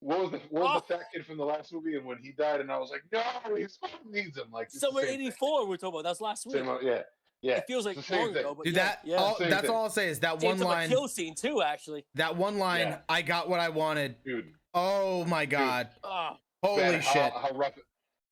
What 0.00 0.20
was 0.20 0.30
the 0.30 0.38
what 0.50 0.62
was 0.62 0.82
Oh. 0.82 0.84
the 0.88 0.94
fat 0.98 1.06
kid 1.12 1.26
from 1.26 1.38
the 1.38 1.44
last 1.44 1.72
movie? 1.72 1.96
And 1.96 2.04
when 2.04 2.18
he 2.18 2.32
died, 2.32 2.60
and 2.60 2.70
I 2.70 2.78
was 2.78 2.90
like, 2.90 3.02
no, 3.12 3.56
his 3.56 3.78
mom 3.82 3.90
needs 4.10 4.36
him. 4.36 4.48
Like 4.52 4.66
it's 4.66 4.74
the 4.74 4.80
Summer 4.80 5.00
'84. 5.00 5.66
We're 5.66 5.76
talking 5.76 5.94
about. 6.00 6.04
that's 6.08 6.20
last 6.20 6.46
week. 6.46 6.56
Same, 6.56 6.66
yeah, 6.82 7.02
yeah. 7.42 7.54
It 7.56 7.64
feels 7.66 7.86
like 7.86 7.96
it's 7.96 8.06
the 8.06 8.12
same 8.14 8.24
long 8.26 8.34
thing. 8.34 8.44
ago, 8.44 8.54
but 8.54 8.64
Dude, 8.66 8.76
yeah, 8.76 8.84
that 8.84 9.00
yeah. 9.04 9.16
all, 9.16 9.36
that's 9.40 9.62
thing. 9.62 9.70
all 9.70 9.84
I'll 9.84 9.90
say 9.90 10.08
is 10.08 10.20
that 10.20 10.40
Same 10.40 10.50
one 10.58 10.60
line. 10.68 10.88
kill 10.90 11.08
scene 11.08 11.34
too. 11.34 11.62
Actually. 11.62 12.04
That 12.14 12.36
one 12.36 12.58
line. 12.58 12.88
Yeah. 12.88 12.98
I 13.08 13.22
got 13.22 13.48
what 13.48 13.58
I 13.60 13.70
wanted. 13.70 14.16
Dude, 14.24 14.52
Oh 14.74 15.24
my 15.24 15.46
god! 15.46 15.88
Ah, 16.04 16.36
Holy 16.62 16.82
man, 16.82 17.00
shit! 17.00 17.32
How 17.32 17.50
rough? 17.54 17.72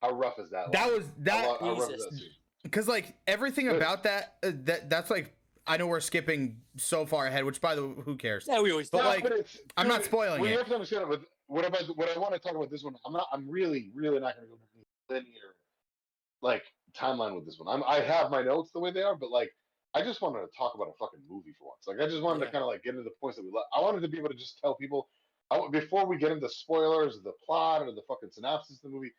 How 0.02 0.10
rough 0.10 0.38
is 0.38 0.50
that? 0.50 0.70
That 0.72 0.86
line? 0.88 0.94
was 0.98 1.06
that 1.20 1.48
lo- 1.48 1.56
how 1.60 1.80
rough 1.80 1.90
is 1.90 1.96
Jesus. 1.96 2.04
that 2.10 2.18
scene? 2.18 2.28
because 2.62 2.88
like 2.88 3.14
everything 3.26 3.66
Good. 3.66 3.76
about 3.76 4.02
that 4.04 4.34
uh, 4.42 4.50
that 4.64 4.90
that's 4.90 5.10
like 5.10 5.34
I 5.66 5.76
know 5.76 5.86
we're 5.86 6.00
skipping 6.00 6.60
so 6.76 7.06
far 7.06 7.26
ahead. 7.26 7.44
Which 7.44 7.60
by 7.60 7.74
the 7.74 7.86
way, 7.86 7.94
who 8.04 8.16
cares? 8.16 8.44
yeah, 8.48 8.60
we 8.60 8.70
always. 8.70 8.90
But. 8.90 8.98
No, 9.02 9.08
like, 9.08 9.24
it's, 9.24 9.58
I'm 9.76 9.88
not 9.88 10.04
spoiling 10.04 10.40
well, 10.40 10.48
it. 10.48 10.52
You 10.52 10.58
have 10.58 10.66
to 10.68 10.74
understand. 10.74 11.06
But 11.08 11.22
what 11.46 11.64
about 11.64 11.84
what 11.96 12.14
I 12.14 12.18
want 12.18 12.34
to 12.34 12.38
talk 12.38 12.54
about 12.54 12.70
this 12.70 12.84
one? 12.84 12.94
I'm 13.06 13.12
not. 13.12 13.26
I'm 13.32 13.48
really, 13.48 13.90
really 13.94 14.20
not 14.20 14.36
going 14.36 14.48
to 14.48 14.52
go 14.52 14.58
linear, 15.14 15.56
like 16.42 16.62
timeline 16.96 17.34
with 17.34 17.46
this 17.46 17.58
one. 17.58 17.74
I'm. 17.74 17.82
I 17.88 18.00
have 18.00 18.30
my 18.30 18.42
notes 18.42 18.70
the 18.72 18.80
way 18.80 18.90
they 18.90 19.02
are, 19.02 19.16
but 19.16 19.30
like, 19.30 19.50
I 19.94 20.02
just 20.02 20.20
wanted 20.20 20.40
to 20.40 20.48
talk 20.56 20.74
about 20.74 20.88
a 20.88 20.92
fucking 20.98 21.20
movie 21.28 21.52
for 21.58 21.68
once. 21.68 21.86
Like, 21.86 22.00
I 22.00 22.10
just 22.10 22.22
wanted 22.22 22.40
Yeah. 22.40 22.46
to 22.46 22.52
kind 22.52 22.62
of 22.62 22.68
like 22.68 22.82
get 22.82 22.90
into 22.90 23.04
the 23.04 23.14
points 23.20 23.36
that 23.38 23.44
we. 23.44 23.50
Love. 23.50 23.64
I 23.76 23.80
wanted 23.80 24.00
to 24.02 24.08
be 24.08 24.18
able 24.18 24.28
to 24.30 24.36
just 24.36 24.58
tell 24.60 24.74
people. 24.74 25.08
I, 25.50 25.60
before 25.70 26.06
we 26.06 26.16
get 26.16 26.32
into 26.32 26.48
spoilers, 26.48 27.16
of 27.18 27.22
the 27.22 27.32
plot, 27.44 27.82
or 27.82 27.92
the 27.92 28.00
fucking 28.08 28.30
synopsis 28.32 28.76
of 28.82 28.90
the 28.90 28.96
movie, 28.96 29.12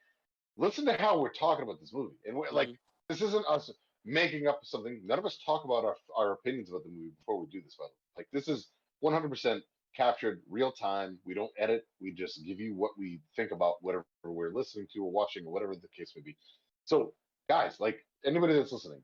listen 0.58 0.84
to 0.86 0.93
how 0.93 1.19
we're 1.19 1.31
talking 1.31 1.63
about 1.63 1.79
this 1.79 1.93
movie. 1.93 2.15
And 2.25 2.36
we're, 2.36 2.49
like, 2.51 2.69
Mhm. 2.69 2.77
this 3.10 3.21
isn't 3.21 3.45
us 3.47 3.69
making 4.06 4.48
up 4.48 4.60
something. 4.63 5.02
None 5.06 5.20
of 5.20 5.26
us 5.26 5.39
talk 5.46 5.65
about 5.65 5.84
our 5.84 5.96
our 6.18 6.34
opinions 6.34 6.70
about 6.70 6.84
the 6.84 6.89
movie 6.89 7.12
before 7.18 7.39
we 7.39 7.48
do 7.52 7.62
this. 7.62 7.76
By 7.78 7.86
the 7.86 7.89
way, 7.89 8.24
like 8.24 8.28
this 8.32 8.48
is 8.48 8.68
100% 9.04 9.62
captured 9.96 10.41
real 10.50 10.72
time. 10.72 11.18
We 11.26 11.34
don't 11.34 11.52
edit. 11.58 11.86
We 12.02 12.12
just 12.12 12.46
give 12.46 12.60
you 12.60 12.74
what 12.76 12.91
we 12.98 13.20
think 13.36 13.52
about 13.52 13.76
whatever 13.82 14.06
we're 14.24 14.54
listening 14.54 14.88
to 14.94 15.00
or 15.04 15.12
watching 15.12 15.46
or 15.46 15.52
whatever 15.52 15.74
the 15.76 15.88
case 15.98 16.12
may 16.15 16.22
be. 16.22 16.38
So, 16.86 17.13
guys, 17.50 17.80
like 17.80 18.06
anybody 18.26 18.54
that's 18.54 18.72
listening, 18.72 19.02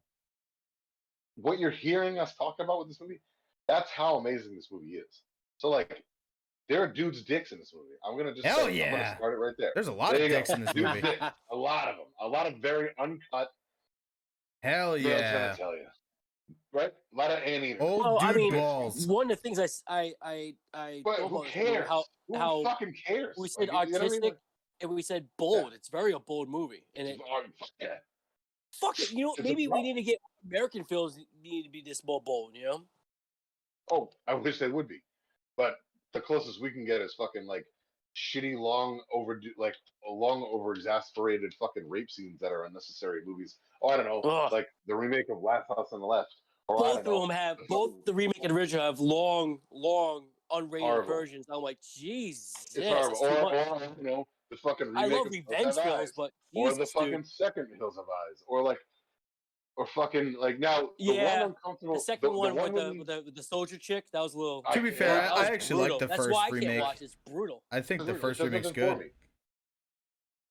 what 1.35 1.59
you're 1.59 1.71
hearing 1.71 2.19
us 2.19 2.35
talk 2.35 2.55
about 2.59 2.79
with 2.79 2.87
this 2.89 3.01
movie, 3.01 3.21
that's 3.67 3.89
how 3.91 4.15
amazing 4.17 4.55
this 4.55 4.67
movie 4.71 4.91
is. 4.95 5.21
So, 5.57 5.69
like, 5.69 6.03
there 6.69 6.81
are 6.81 6.87
dudes' 6.87 7.23
dicks 7.23 7.51
in 7.51 7.59
this 7.59 7.73
movie. 7.73 7.95
I'm 8.05 8.17
gonna 8.17 8.33
just 8.33 8.45
Hell 8.45 8.65
say, 8.65 8.77
it. 8.79 8.85
I'm 8.87 8.91
gonna 8.91 9.15
start 9.17 9.33
it 9.33 9.37
right 9.37 9.55
there. 9.57 9.71
There's 9.75 9.87
a 9.87 9.93
lot 9.93 10.11
There 10.11 10.19
of 10.23 10.29
you 10.29 10.29
go. 10.29 10.35
dicks 10.37 10.49
in 10.51 10.65
this 10.65 10.75
movie. 10.75 11.01
dicks. 11.01 11.23
A 11.51 11.55
lot 11.55 11.87
of 11.89 11.97
them. 11.97 12.05
A 12.21 12.27
lot 12.27 12.47
of 12.47 12.57
very 12.57 12.89
uncut. 12.99 13.49
Hell 14.63 14.91
what 14.91 14.97
I'm 14.97 15.03
trying 15.03 15.19
yeah! 15.19 15.51
to 15.51 15.57
tell 15.57 15.75
you. 15.75 15.85
Right? 16.73 16.93
A 17.13 17.17
lot 17.17 17.31
of 17.31 17.39
anteaters. 17.39 17.81
Old 17.81 17.99
Well, 17.99 18.19
I 18.21 18.31
dude 18.31 18.41
mean, 18.43 18.53
balls. 18.53 19.05
One 19.05 19.29
of 19.29 19.37
the 19.37 19.41
things 19.41 19.59
I, 19.87 20.13
I, 20.21 20.53
I, 20.73 21.01
who 21.03 21.09
about 21.09 21.17
this 21.17 21.31
movie, 21.31 21.49
cares? 21.49 21.89
How 21.89 22.03
Who 22.27 22.37
how 22.37 22.63
fucking 22.63 22.95
cares? 23.05 23.35
we 23.37 23.49
said 23.49 23.69
Like, 23.69 23.87
you 23.89 23.93
know 23.93 23.99
I 23.99 24.01
mean? 24.03 24.13
artistic 24.13 24.37
and 24.81 24.91
we 24.91 25.01
said 25.01 25.25
bold. 25.37 25.73
It's 25.73 25.89
very 25.89 26.11
a 26.13 26.19
bold 26.19 26.49
movie, 26.49 26.83
and 26.95 27.07
it 27.07 27.19
oh, 27.21 27.43
fuck 27.59 27.69
yeah. 27.79 27.87
fuck 28.79 28.99
it. 28.99 29.11
You 29.11 29.25
know, 29.25 29.33
It's 29.37 29.43
maybe 29.43 29.67
we 29.67 29.81
need 29.81 29.93
to 29.95 30.01
get 30.01 30.19
American 30.47 30.83
films 30.83 31.19
need 31.41 31.63
to 31.63 31.69
be 31.69 31.81
this 31.81 32.03
more 32.03 32.21
bold. 32.21 32.55
You 32.55 32.65
know. 32.65 32.83
Oh, 33.91 34.09
I 34.27 34.33
wish 34.33 34.59
they 34.59 34.69
would 34.69 34.87
be, 34.87 35.01
but 35.57 35.77
the 36.13 36.21
closest 36.21 36.61
we 36.61 36.71
can 36.71 36.85
get 36.85 37.01
is 37.01 37.13
fucking 37.13 37.45
like 37.45 37.65
shitty, 38.15 38.57
long 38.57 39.01
overdue, 39.13 39.53
like 39.57 39.75
long 40.07 40.47
over 40.51 40.73
exasperated 40.73 41.53
fucking 41.59 41.87
rape 41.87 42.09
scenes 42.09 42.39
that 42.39 42.51
are 42.51 42.65
unnecessary 42.65 43.21
movies. 43.25 43.57
Oh, 43.81 43.89
I 43.89 43.97
don't 43.97 44.05
know, 44.05 44.21
Ugh. 44.21 44.51
like 44.51 44.67
the 44.87 44.95
remake 44.95 45.25
of 45.29 45.41
Last 45.41 45.67
House 45.67 45.87
on 45.91 45.99
the 46.01 46.05
Left. 46.05 46.33
Oh, 46.69 46.75
or 46.75 46.79
both 46.83 46.99
of 46.99 47.05
know, 47.05 47.21
them 47.21 47.29
have 47.31 47.57
both 47.67 48.05
the 48.05 48.13
remake 48.13 48.39
and 48.43 48.51
original 48.51 48.85
have 48.85 48.99
long, 48.99 49.57
long 49.71 50.27
unrated 50.51 50.81
Horrible. 50.81 51.07
versions. 51.07 51.45
I'm 51.49 51.61
like, 51.61 51.79
Jesus, 51.81 52.53
It's 52.75 52.87
horrible. 52.87 53.17
too 53.17 53.25
Or, 53.25 53.41
much. 53.41 53.53
or 53.53 53.75
I 53.75 53.79
don't 53.79 54.03
know, 54.03 54.27
the 54.51 54.57
fucking 54.57 54.87
remake 54.87 55.03
I 55.03 55.07
love 55.07 55.25
of 55.25 55.31
revenge 55.31 55.65
Have 55.65 55.75
films, 55.75 55.87
Eyes, 56.01 56.11
but 56.15 56.31
or 56.53 56.73
the 56.73 56.85
fucking 56.85 57.11
dude. 57.11 57.27
second 57.27 57.67
Hills 57.77 57.97
of 57.97 58.05
Eyes, 58.05 58.43
or 58.47 58.61
like, 58.61 58.77
or 59.77 59.87
fucking 59.87 60.35
like 60.39 60.59
now 60.59 60.81
the 60.99 61.05
Yeah, 61.05 61.41
one 61.41 61.49
uncomfortable. 61.51 61.93
The 61.95 61.99
second 62.01 62.33
the, 62.33 62.37
one, 62.37 62.55
the 62.55 62.61
with, 62.63 62.75
the, 62.75 62.93
with 62.99 63.07
the 63.07 63.21
with 63.25 63.35
the 63.35 63.43
soldier 63.43 63.77
chick, 63.77 64.05
that 64.13 64.19
was 64.21 64.35
a 64.35 64.37
little. 64.37 64.61
I- 64.67 64.73
To 64.75 64.81
be 64.81 64.91
fair, 64.91 65.15
that 65.15 65.31
I, 65.31 65.43
I 65.43 65.45
actually 65.47 65.89
like 65.89 65.99
the 65.99 66.07
That's 66.07 66.17
first 66.17 66.31
why 66.33 66.45
I 66.45 66.49
remake. 66.49 66.69
can't 66.69 66.81
watch. 66.81 67.01
It's 67.01 67.15
brutal. 67.25 67.63
I 67.71 67.81
think 67.81 68.05
the 68.05 68.13
first 68.13 68.39
it 68.39 68.43
doesn't 68.51 68.53
remake's 68.53 68.71
bore 68.77 68.97
good. 68.97 69.11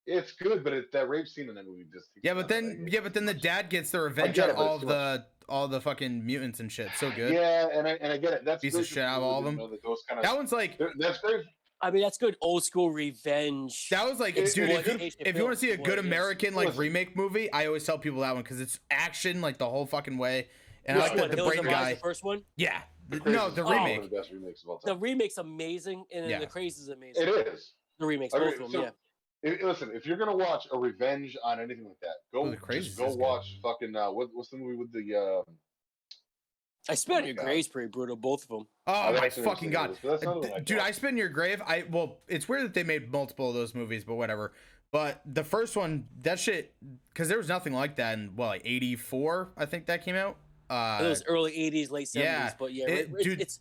Me. 0.07 0.15
It's 0.15 0.33
good, 0.33 0.65
but 0.65 0.73
it, 0.73 0.93
that 0.93 1.09
rape 1.09 1.29
scene 1.29 1.49
in 1.49 1.55
that 1.55 1.67
movie 1.67 1.85
just. 1.93 2.11
Yeah, 2.23 2.35
but 2.35 2.49
then 2.49 2.87
yeah, 2.91 3.01
but 3.01 3.15
then 3.15 3.27
the 3.27 3.35
dad 3.35 3.71
gets 3.71 3.91
the 3.91 4.01
revenge 4.01 4.39
on 4.39 4.51
all 4.53 4.75
it's 4.75 4.75
of 4.77 4.81
too 4.83 4.87
the 4.89 5.27
all 5.49 5.69
the 5.69 5.81
fucking 5.81 6.25
mutants 6.25 6.61
and 6.61 6.71
shit. 6.71 6.91
So 6.97 7.11
good. 7.11 7.33
Yeah, 7.33 7.69
and 7.73 7.87
I 7.87 7.93
and 8.01 8.13
I 8.13 8.17
get 8.19 8.33
it. 8.33 8.45
That's 8.45 8.63
Piece 8.63 8.75
of 8.75 8.87
shit 8.87 9.03
out 9.03 9.19
of 9.19 9.23
all 9.25 9.39
of 9.41 9.45
them. 9.45 9.57
that 9.57 9.81
kind 10.09 10.19
of 10.19 10.23
That 10.23 10.37
one's 10.37 10.53
like 10.53 10.79
that's 10.99 11.19
great. 11.19 11.45
I 11.83 11.91
mean, 11.91 12.03
that's 12.03 12.19
good 12.19 12.37
old 12.43 12.63
school 12.63 12.91
revenge. 12.91 13.89
that 13.91 14.07
was 14.09 14.21
like 14.21 14.37
It's 14.37 14.53
dude. 14.55 14.69
If 14.71 14.87
you, 14.87 15.11
if 15.21 15.37
you 15.37 15.43
want 15.43 15.55
to 15.55 15.61
see 15.61 15.71
a 15.71 15.77
good 15.77 15.89
what 15.89 15.99
it 15.99 16.01
is. 16.01 16.07
American 16.07 16.55
like 16.55 16.77
remake 16.77 17.17
movie, 17.17 17.51
I 17.53 17.67
always 17.67 17.85
tell 17.85 17.99
people 17.99 18.21
that 18.21 18.35
one 18.35 18.43
because 18.43 18.61
it's 18.61 18.79
action 18.91 19.41
like 19.41 19.57
the 19.59 19.69
whole 19.69 19.87
fucking 19.87 20.19
way. 20.19 20.49
And 20.85 20.99
I 20.99 21.03
like 21.03 21.15
the, 21.15 21.21
one, 21.23 21.31
the 21.31 21.37
Hills 21.37 21.53
brain 21.57 21.65
guy. 21.65 21.95
The 21.95 22.01
first 22.01 22.23
one. 22.25 22.43
Yeah. 22.57 22.81
The 23.09 23.19
No, 23.31 23.51
the 23.51 23.65
oh, 23.65 23.71
remake. 23.71 24.05
of 24.05 24.11
the 24.11 24.17
best 24.17 24.31
remakes 24.31 24.63
of 24.63 24.71
all 24.71 24.81
The 24.85 24.97
remake's 24.97 25.39
amazing, 25.39 26.05
and 26.15 26.29
Yeah. 26.29 26.39
the 26.39 26.47
crazy 26.47 26.83
is 26.83 26.89
amazing. 26.89 27.23
It 27.27 27.49
is. 27.49 27.73
The 27.99 28.07
remakes, 28.07 28.35
I 28.35 28.39
both 28.39 28.55
of 28.55 28.59
them. 28.61 28.71
so- 28.73 28.83
yeah. 28.83 28.91
If- 29.43 29.63
listen, 29.63 29.91
if 29.95 30.05
you're 30.07 30.17
gonna 30.19 30.37
watch 30.37 30.67
a 30.73 30.79
revenge 30.79 31.37
on 31.45 31.61
anything 31.61 31.85
like 31.85 31.99
that, 32.03 32.17
go 32.33 32.47
Oh, 32.47 32.57
Crazy 32.57 32.87
just 32.87 32.99
go 32.99 33.07
is 33.07 33.15
good. 33.15 33.21
watch 33.21 33.59
fucking 33.63 33.97
uh, 33.97 34.11
what, 34.11 34.29
what's 34.33 34.51
the 34.51 34.59
movie 34.59 34.77
with 34.77 34.93
the 34.93 35.17
uh, 35.17 35.51
I 36.89 36.95
spit 36.95 37.17
on 37.17 37.23
my 37.23 37.27
your 37.29 37.37
God. 37.37 37.45
grave's 37.45 37.69
pretty 37.69 37.89
brutal, 37.89 38.17
both 38.17 38.43
of 38.45 38.49
them. 38.49 38.67
Oh 38.87 38.93
I've 38.93 39.17
my 39.17 39.31
fucking 39.31 39.71
god, 39.71 39.91
those, 39.91 39.99
but 40.03 40.11
that's 40.11 40.23
another 40.23 40.41
d- 40.43 40.49
one 40.49 40.61
I 40.61 40.63
dude! 40.65 40.77
watched. 40.79 40.89
I 40.89 40.91
spit 40.93 41.11
in 41.11 41.17
your 41.17 41.29
grave. 41.29 41.63
I 41.67 41.85
well, 41.91 42.19
it's 42.29 42.49
weird 42.49 42.65
that 42.65 42.75
they 42.75 42.83
made 42.85 43.13
multiple 43.13 43.49
of 43.49 43.55
those 43.55 43.75
movies, 43.75 44.05
but 44.05 44.15
whatever. 44.17 44.53
But 44.93 45.21
the 45.25 45.45
first 45.45 45.77
one, 45.77 46.07
that 46.23 46.41
shit, 46.41 46.75
because 47.11 47.29
there 47.29 47.39
was 47.39 47.49
nothing 47.49 47.73
like 47.73 47.97
that 47.97 48.19
in 48.19 48.33
well, 48.35 48.49
like 48.49 48.63
'84, 48.65 49.53
I 49.57 49.67
think 49.67 49.87
that 49.87 50.05
came 50.05 50.17
out. 50.17 50.37
Uh, 50.69 51.01
it 51.05 51.09
was 51.09 51.23
early 51.29 51.53
'80s, 51.53 51.91
late 51.91 52.09
'70s, 52.09 52.15
yeah, 52.23 52.53
but 52.59 52.73
yeah, 52.73 52.89
it- 52.89 53.11
it's, 53.15 53.23
dude- 53.25 53.41
it's 53.41 53.61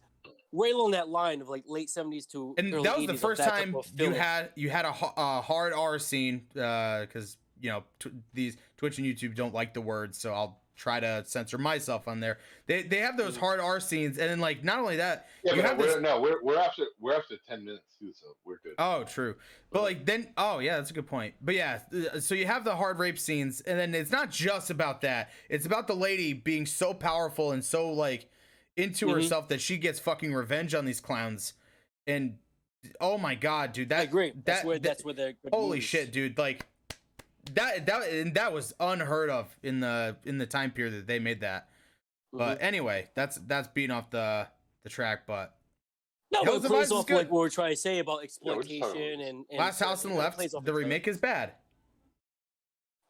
right 0.51 0.73
along 0.73 0.91
that 0.91 1.09
line 1.09 1.41
of 1.41 1.49
like 1.49 1.63
late 1.67 1.89
'70s 1.89 2.27
to 2.31 2.55
and 2.57 2.73
early 2.73 2.83
that 2.83 2.97
was 2.97 3.07
the 3.07 3.13
80s 3.13 3.15
of 3.15 3.21
first 3.21 3.43
time 3.43 3.75
you 3.97 4.11
had 4.11 4.49
you 4.55 4.69
had 4.69 4.85
a, 4.85 4.93
a 5.17 5.41
hard 5.41 5.73
R 5.73 5.99
scene 5.99 6.47
uh, 6.59 7.01
because 7.01 7.37
you 7.61 7.69
know 7.69 7.83
tw- 7.99 8.13
these 8.33 8.57
Twitch 8.77 8.97
and 8.97 9.05
YouTube 9.05 9.35
don't 9.35 9.53
like 9.53 9.73
the 9.73 9.81
words, 9.81 10.17
so 10.17 10.33
I'll 10.33 10.61
try 10.75 10.99
to 11.01 11.23
censor 11.25 11.57
myself 11.57 12.07
on 12.07 12.21
there. 12.21 12.37
They 12.65 12.83
they 12.83 12.99
have 12.99 13.17
those 13.17 13.35
mm. 13.35 13.41
hard 13.41 13.59
R 13.59 13.79
scenes, 13.79 14.17
and 14.17 14.29
then 14.29 14.39
like 14.39 14.63
not 14.63 14.79
only 14.79 14.97
that, 14.97 15.27
yeah, 15.43 15.53
you 15.53 15.61
but 15.61 15.69
have 15.69 15.77
we're, 15.77 15.85
this. 15.85 16.01
no, 16.01 16.21
we're 16.21 16.41
we're 16.41 16.57
after 16.57 16.83
we're 16.99 17.15
after 17.15 17.35
ten 17.47 17.65
minutes 17.65 17.97
too, 17.99 18.11
so 18.13 18.27
we're 18.45 18.59
good. 18.63 18.73
Oh, 18.79 19.03
true. 19.03 19.35
But 19.71 19.81
like 19.83 20.05
then, 20.05 20.29
oh 20.37 20.59
yeah, 20.59 20.77
that's 20.77 20.91
a 20.91 20.93
good 20.93 21.07
point. 21.07 21.35
But 21.41 21.55
yeah, 21.55 21.79
uh, 22.13 22.19
so 22.19 22.35
you 22.35 22.45
have 22.45 22.63
the 22.63 22.75
hard 22.75 22.99
rape 22.99 23.19
scenes, 23.19 23.61
and 23.61 23.77
then 23.77 23.93
it's 23.93 24.11
not 24.11 24.31
just 24.31 24.69
about 24.69 25.01
that. 25.01 25.29
It's 25.49 25.65
about 25.65 25.87
the 25.87 25.95
lady 25.95 26.33
being 26.33 26.65
so 26.65 26.93
powerful 26.93 27.51
and 27.51 27.63
so 27.63 27.91
like 27.91 28.29
into 28.77 29.07
Mhm. 29.07 29.15
herself 29.15 29.47
that 29.49 29.61
she 29.61 29.77
gets 29.77 29.99
fucking 29.99 30.33
revenge 30.33 30.73
on 30.73 30.85
these 30.85 30.99
clowns, 31.01 31.53
and 32.07 32.37
Oh 33.01 33.17
my 33.17 33.35
god, 33.35 33.73
dude! 33.73 33.91
I 33.91 33.97
That 33.97 34.03
agree. 34.07 34.31
That's 34.33 34.45
that- 34.61 34.65
where 34.65 34.79
that- 34.79 34.83
that's 34.83 35.03
where 35.03 35.13
they're 35.13 35.33
holy 35.51 35.67
movies. 35.79 35.83
shit, 35.83 36.13
dude! 36.13 36.37
Like 36.37 36.65
that 37.53 37.85
that 37.87 38.03
and 38.09 38.33
that 38.35 38.53
was 38.53 38.73
unheard 38.79 39.29
of 39.29 39.53
in 39.63 39.81
the 39.81 40.15
in 40.23 40.37
the 40.37 40.45
time 40.47 40.71
period 40.71 40.93
that 40.93 41.05
they 41.07 41.19
made 41.19 41.41
that. 41.41 41.67
But 42.31 42.59
Mhm. 42.59 42.63
anyway, 42.63 43.09
that's 43.15 43.35
that's 43.47 43.67
beating 43.67 43.91
off 43.91 44.09
the 44.11 44.47
the 44.83 44.89
track. 44.89 45.27
But 45.27 45.57
no, 46.31 46.43
Hills 46.43 46.45
but 46.45 46.55
it 46.55 46.61
Have 46.61 46.71
plays 46.71 46.91
off 46.93 47.09
like 47.09 47.29
what 47.29 47.39
we're 47.39 47.49
trying 47.49 47.73
to 47.73 47.75
say 47.75 47.99
about 47.99 48.19
we're 48.19 48.23
just 48.27 48.39
talking 48.39 48.51
about 48.53 48.63
exploitation 48.63 48.87
movies. 48.93 49.27
and, 49.29 49.45
and 49.49 49.59
Last 49.59 49.79
House 49.79 50.05
on 50.05 50.11
the 50.11 50.17
Left, 50.17 50.37
plays 50.37 50.55
the 50.63 50.73
remake 50.73 51.05
is 51.09 51.17
bad. 51.17 51.55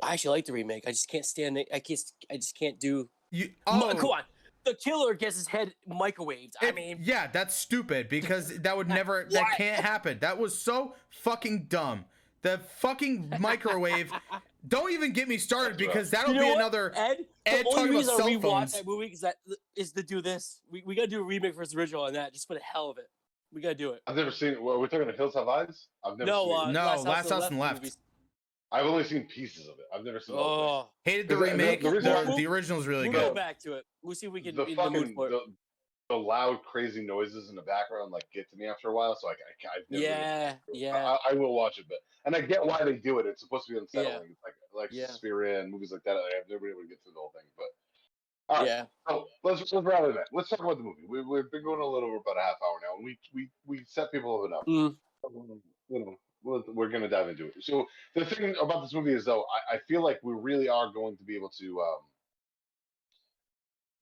I 0.01 0.14
actually 0.14 0.32
like 0.32 0.45
the 0.45 0.53
remake. 0.53 0.88
I 0.88 0.91
just 0.91 1.10
can't 1.10 1.26
stand 1.26 1.60
it. 1.60 1.68
I 1.72 1.80
just 1.80 2.16
I 2.32 2.38
just 2.38 2.57
can't 2.57 2.80
do. 2.80 3.07
You 3.30 3.53
Oh. 3.68 3.88
oh, 3.91 3.95
Come 3.95 4.10
on, 4.10 4.24
the 4.66 4.74
killer 4.74 5.14
gets 5.14 5.38
his 5.38 5.47
head 5.47 5.74
microwaved. 5.89 6.53
I 6.62 6.72
mean, 6.72 6.99
yeah, 7.01 7.28
that's 7.28 7.55
stupid 7.55 8.10
because 8.10 8.57
that 8.62 8.76
would 8.76 8.88
never, 8.88 9.28
that 9.32 9.43
Why? 9.43 9.53
can't 9.55 9.84
happen. 9.84 10.20
That 10.20 10.38
was 10.38 10.60
so 10.60 10.95
fucking 11.10 11.66
dumb. 11.70 12.05
The 12.41 12.60
fucking 12.78 13.34
microwave. 13.39 14.12
Don't 14.68 14.91
even 14.91 15.14
get 15.14 15.28
me 15.28 15.38
started 15.38 15.78
because 15.78 16.10
that'll 16.10 16.34
you 16.34 16.39
know 16.39 16.45
be 16.45 16.49
what, 16.51 16.57
another. 16.57 16.93
Ed. 16.95 17.26
Ed 17.45 17.64
the 17.64 17.70
only 17.70 17.72
talking 17.76 17.91
reason 17.93 18.14
I 18.14 18.18
cell 18.18 18.28
rewatch 18.28 18.41
phones. 18.41 18.72
that 18.74 18.86
movie 18.86 19.05
is 19.07 19.22
that 19.22 19.36
is 19.76 19.91
to 19.93 20.03
do 20.03 20.22
this. 20.22 20.62
We, 20.70 20.84
we 20.86 20.95
gotta 20.95 21.07
do 21.07 21.20
a 21.22 21.24
remake 21.24 21.55
versus 21.55 21.76
original 21.76 22.03
on 22.03 22.14
that, 22.14 22.34
just 22.34 22.45
for 22.47 22.53
the 22.55 22.60
hell 22.60 22.89
of 22.89 22.97
it. 22.97 23.10
We 23.53 23.62
gotta 23.62 23.76
do 23.76 23.91
it. 23.91 24.01
I've 24.05 24.16
never 24.18 24.32
seen. 24.32 24.62
Well, 24.62 24.80
we're 24.80 24.88
talking 24.88 25.03
about 25.03 25.16
Hills 25.16 25.34
Have 25.36 25.47
Eyes. 25.47 25.88
I've 26.03 26.18
never 26.18 26.30
No, 26.30 26.45
seen. 26.45 26.55
uh, 26.55 26.70
it. 26.70 26.74
No, 26.74 27.10
Last 27.10 27.30
House 27.30 27.43
on 27.43 27.53
the 27.55 27.60
Left. 27.60 27.76
movies. 27.76 27.97
I've 28.72 28.86
only 28.86 29.03
seen 29.03 29.26
pieces 29.26 29.67
of 29.67 29.80
it. 29.80 29.86
I've 29.93 30.03
never 30.05 30.20
seen. 30.20 30.36
all 30.36 30.43
of 30.80 30.86
Oh, 30.86 30.89
Hated 31.03 31.28
the 31.28 31.34
Is 31.34 31.39
that- 31.39 31.45
the- 31.45 31.51
remake. 31.51 31.82
the 31.82 31.91
reason- 31.91 32.26
The, 32.28 32.36
the 32.36 32.47
original 32.47 32.80
is 32.80 32.88
really 32.88 33.09
we'll 33.09 33.20
go 33.30 33.34
back 33.34 33.59
to 33.61 33.74
it. 33.74 33.86
We'll 34.03 34.15
see 34.15 34.28
if 34.28 34.32
we 34.34 34.41
can 34.41 34.55
The 34.55 34.65
the 34.65 34.76
fucking 34.76 35.15
the, 35.15 35.41
the 36.09 36.15
loud, 36.15 36.63
crazy 36.63 37.01
noises 37.01 37.49
in 37.49 37.55
the 37.55 37.61
background 37.63 38.11
like 38.11 38.26
get 38.34 38.49
to 38.51 38.55
me 38.57 38.67
after 38.67 38.89
a 38.89 38.93
while. 38.93 39.15
So 39.20 39.28
I, 39.28 39.32
I 39.32 39.34
I've 39.34 39.84
never 39.89 40.01
really- 40.03 40.03
Yeah, 40.03 40.55
yeah. 40.72 41.17
I, 41.26 41.32
I 41.32 41.34
will 41.34 41.55
watch 41.55 41.80
it, 41.80 41.86
but 41.89 41.97
and 42.26 42.36
I 42.36 42.41
get 42.41 42.63
why 42.65 42.84
they 42.84 42.93
do 42.95 43.17
it. 43.20 43.26
It's 43.26 43.41
supposed 43.41 43.65
to 43.67 43.74
be 43.74 43.80
unsettling. 43.80 44.13
Yeah. 44.13 44.20
Like 44.43 44.53
like 44.74 44.89
Yeah. 44.91 45.07
Suspiria 45.07 45.61
and 45.61 45.72
movies 45.72 45.91
like 45.91 46.03
that. 46.03 46.15
I've 46.15 46.47
never 46.49 46.61
been 46.61 46.72
able 46.72 46.82
to 46.84 46.88
get 46.88 46.99
through 47.03 47.13
the 47.13 47.20
whole 47.20 47.32
thing, 47.34 47.49
but 47.57 47.65
all 48.53 48.57
right. 48.61 48.67
yeah. 48.67 48.86
So 49.07 49.28
let's 49.43 49.72
let's 49.74 49.86
rally 49.86 50.11
that. 50.13 50.28
Let's 50.32 50.49
talk 50.49 50.59
about 50.59 50.78
the 50.78 50.84
movie. 50.84 51.05
We, 51.07 51.22
we've 51.22 51.49
been 51.51 51.63
going 51.63 51.82
a 51.82 51.86
little 51.86 52.07
over 52.09 52.17
about 52.17 52.38
a 52.38 52.41
half 52.41 52.55
hour 52.61 52.80
now, 52.84 52.95
and 52.97 53.03
we 53.05 53.17
we 53.34 53.49
we 53.65 53.84
set 53.86 54.11
people 54.11 54.39
up 54.43 54.47
enough. 54.47 54.65
Mm. 54.67 54.95
You 55.89 55.99
know, 56.05 56.15
we're, 56.44 56.62
we're 56.68 56.90
gonna 56.90 57.10
dive 57.10 57.30
into 57.30 57.48
it. 57.48 57.54
So 57.62 57.86
the 58.16 58.26
thing 58.26 58.56
about 58.62 58.82
this 58.82 58.94
movie 58.94 59.14
is, 59.14 59.26
though, 59.26 59.46
I, 59.72 59.76
I 59.76 59.80
feel 59.88 60.04
like 60.04 60.20
we 60.24 60.34
really 60.34 60.70
are 60.70 60.92
going 60.92 61.18
to 61.18 61.24
be 61.24 61.36
able 61.36 61.50
to 61.60 61.82
um, 61.82 62.00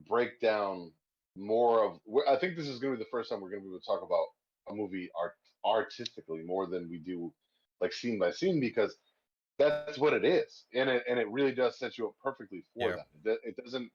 break 0.08 0.40
down 0.40 0.92
more 1.36 1.84
of. 1.86 2.00
I 2.28 2.36
think 2.38 2.56
this 2.56 2.68
is 2.68 2.80
going 2.80 2.94
to 2.94 2.98
be 2.98 3.04
the 3.04 3.10
first 3.12 3.30
time 3.30 3.42
we're 3.42 3.50
going 3.50 3.62
to 3.62 3.68
be 3.68 3.72
able 3.72 3.80
to 3.80 3.86
talk 3.86 4.02
about 4.04 4.28
a 4.70 4.76
movie 4.76 5.10
art 5.20 5.34
artistically 5.66 6.44
more 6.44 6.68
than 6.68 6.90
we 6.90 6.98
do 7.00 7.34
like 7.82 7.94
scene 7.94 8.18
by 8.20 8.32
scene 8.32 8.60
because 8.60 8.96
that's 9.60 9.98
what 9.98 10.14
it 10.14 10.24
is, 10.24 10.66
and 10.74 10.90
it 10.90 11.04
and 11.10 11.20
it 11.20 11.30
really 11.30 11.52
does 11.54 11.78
set 11.80 11.98
you 11.98 12.08
up 12.08 12.16
perfectly 12.22 12.64
for 12.74 12.90
Yeah. 12.90 12.96
that. 13.24 13.32
It, 13.32 13.40
it 13.44 13.64
doesn't. 13.64 13.92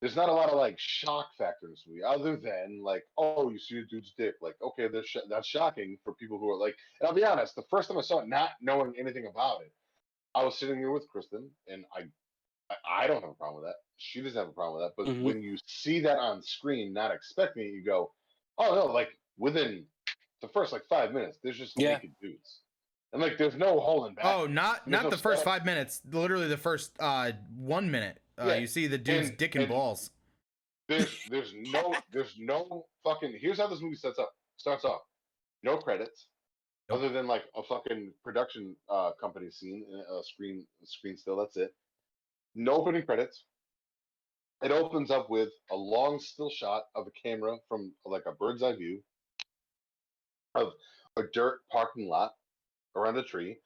There's 0.00 0.14
not 0.14 0.28
a 0.28 0.32
lot 0.32 0.48
of 0.50 0.56
like 0.56 0.76
shock 0.78 1.30
factor 1.36 1.66
in 1.66 1.72
this 1.72 1.84
movie, 1.88 2.04
other 2.04 2.36
than 2.36 2.82
like, 2.84 3.04
oh, 3.16 3.50
you 3.50 3.58
see 3.58 3.78
a 3.78 3.84
dude's 3.84 4.12
dick. 4.16 4.34
Like, 4.40 4.54
okay, 4.62 4.86
that's 4.86 5.08
sh- 5.08 5.16
that's 5.28 5.48
shocking 5.48 5.98
for 6.04 6.14
people 6.14 6.38
who 6.38 6.48
are 6.50 6.56
like. 6.56 6.76
And 7.00 7.08
I'll 7.08 7.14
be 7.14 7.24
honest, 7.24 7.56
the 7.56 7.64
first 7.68 7.88
time 7.88 7.98
I 7.98 8.02
saw 8.02 8.20
it, 8.20 8.28
not 8.28 8.50
knowing 8.60 8.94
anything 8.96 9.26
about 9.26 9.62
it, 9.62 9.72
I 10.36 10.44
was 10.44 10.56
sitting 10.56 10.76
here 10.78 10.92
with 10.92 11.08
Kristen, 11.08 11.50
and 11.66 11.84
I, 11.92 12.02
I, 12.70 13.04
I 13.04 13.06
don't 13.08 13.22
have 13.22 13.30
a 13.30 13.34
problem 13.34 13.62
with 13.62 13.70
that. 13.70 13.76
She 13.96 14.20
doesn't 14.20 14.38
have 14.38 14.48
a 14.48 14.52
problem 14.52 14.80
with 14.80 14.88
that. 14.88 14.94
But 15.02 15.12
Mhm. 15.12 15.22
when 15.22 15.42
you 15.42 15.56
see 15.66 15.98
that 16.00 16.18
on 16.18 16.42
screen, 16.42 16.92
not 16.92 17.10
expecting 17.12 17.64
it, 17.66 17.70
you 17.72 17.82
go, 17.84 18.12
oh 18.58 18.76
no! 18.76 18.86
Like 18.86 19.18
within 19.36 19.84
the 20.42 20.48
first 20.48 20.72
like 20.72 20.84
five 20.88 21.12
minutes, 21.12 21.38
there's 21.42 21.58
just 21.58 21.76
Yeah. 21.76 21.94
naked 21.94 22.14
dudes, 22.22 22.60
and 23.12 23.20
like 23.20 23.36
there's 23.36 23.56
no 23.56 23.80
holding 23.80 24.14
back. 24.14 24.26
Oh, 24.26 24.46
not 24.46 24.84
There's 24.86 24.92
not 24.92 25.02
no 25.04 25.10
the 25.10 25.16
first 25.18 25.42
five 25.42 25.64
minutes. 25.64 26.02
Literally 26.08 26.46
the 26.46 26.56
first 26.56 26.92
uh 27.00 27.32
one 27.56 27.90
minute. 27.90 28.22
Uh, 28.38 28.46
Yeah, 28.46 28.54
you 28.56 28.66
see 28.66 28.86
the 28.86 28.98
dude's 28.98 29.30
and- 29.30 29.38
dick 29.38 29.54
and 29.54 29.64
and- 29.64 29.72
balls. 29.72 30.10
There's 30.88 31.18
there's 31.30 31.52
no 31.54 31.94
there's 32.12 32.34
no 32.38 32.86
fucking 33.04 33.36
here's 33.40 33.58
how 33.58 33.66
this 33.66 33.80
movie 33.80 33.96
sets 33.96 34.18
up 34.18 34.32
starts 34.56 34.84
off. 34.84 35.02
No 35.62 35.76
credits. 35.76 36.26
Nope. 36.88 36.98
Other 37.00 37.08
than 37.10 37.26
like 37.26 37.44
a 37.56 37.62
fucking 37.62 38.12
production 38.24 38.74
uh 38.88 39.12
company 39.20 39.50
scene, 39.50 39.84
a 40.10 40.22
screen 40.22 40.66
screen 40.84 41.16
still, 41.16 41.36
that's 41.36 41.56
it. 41.56 41.74
No 42.54 42.72
opening 42.76 43.02
credits. 43.04 43.44
It 44.62 44.70
opens 44.72 45.10
up 45.10 45.28
with 45.30 45.50
a 45.70 45.76
long 45.76 46.18
still 46.18 46.50
shot 46.50 46.84
of 46.96 47.06
a 47.06 47.10
camera 47.10 47.58
from 47.68 47.92
like 48.06 48.24
a 48.26 48.32
bird's 48.32 48.62
eye 48.62 48.74
view 48.74 49.02
of 50.54 50.72
a 51.16 51.22
dirt 51.32 51.60
parking 51.70 52.08
lot 52.08 52.32
around 52.96 53.16
a 53.18 53.22
tree 53.22 53.58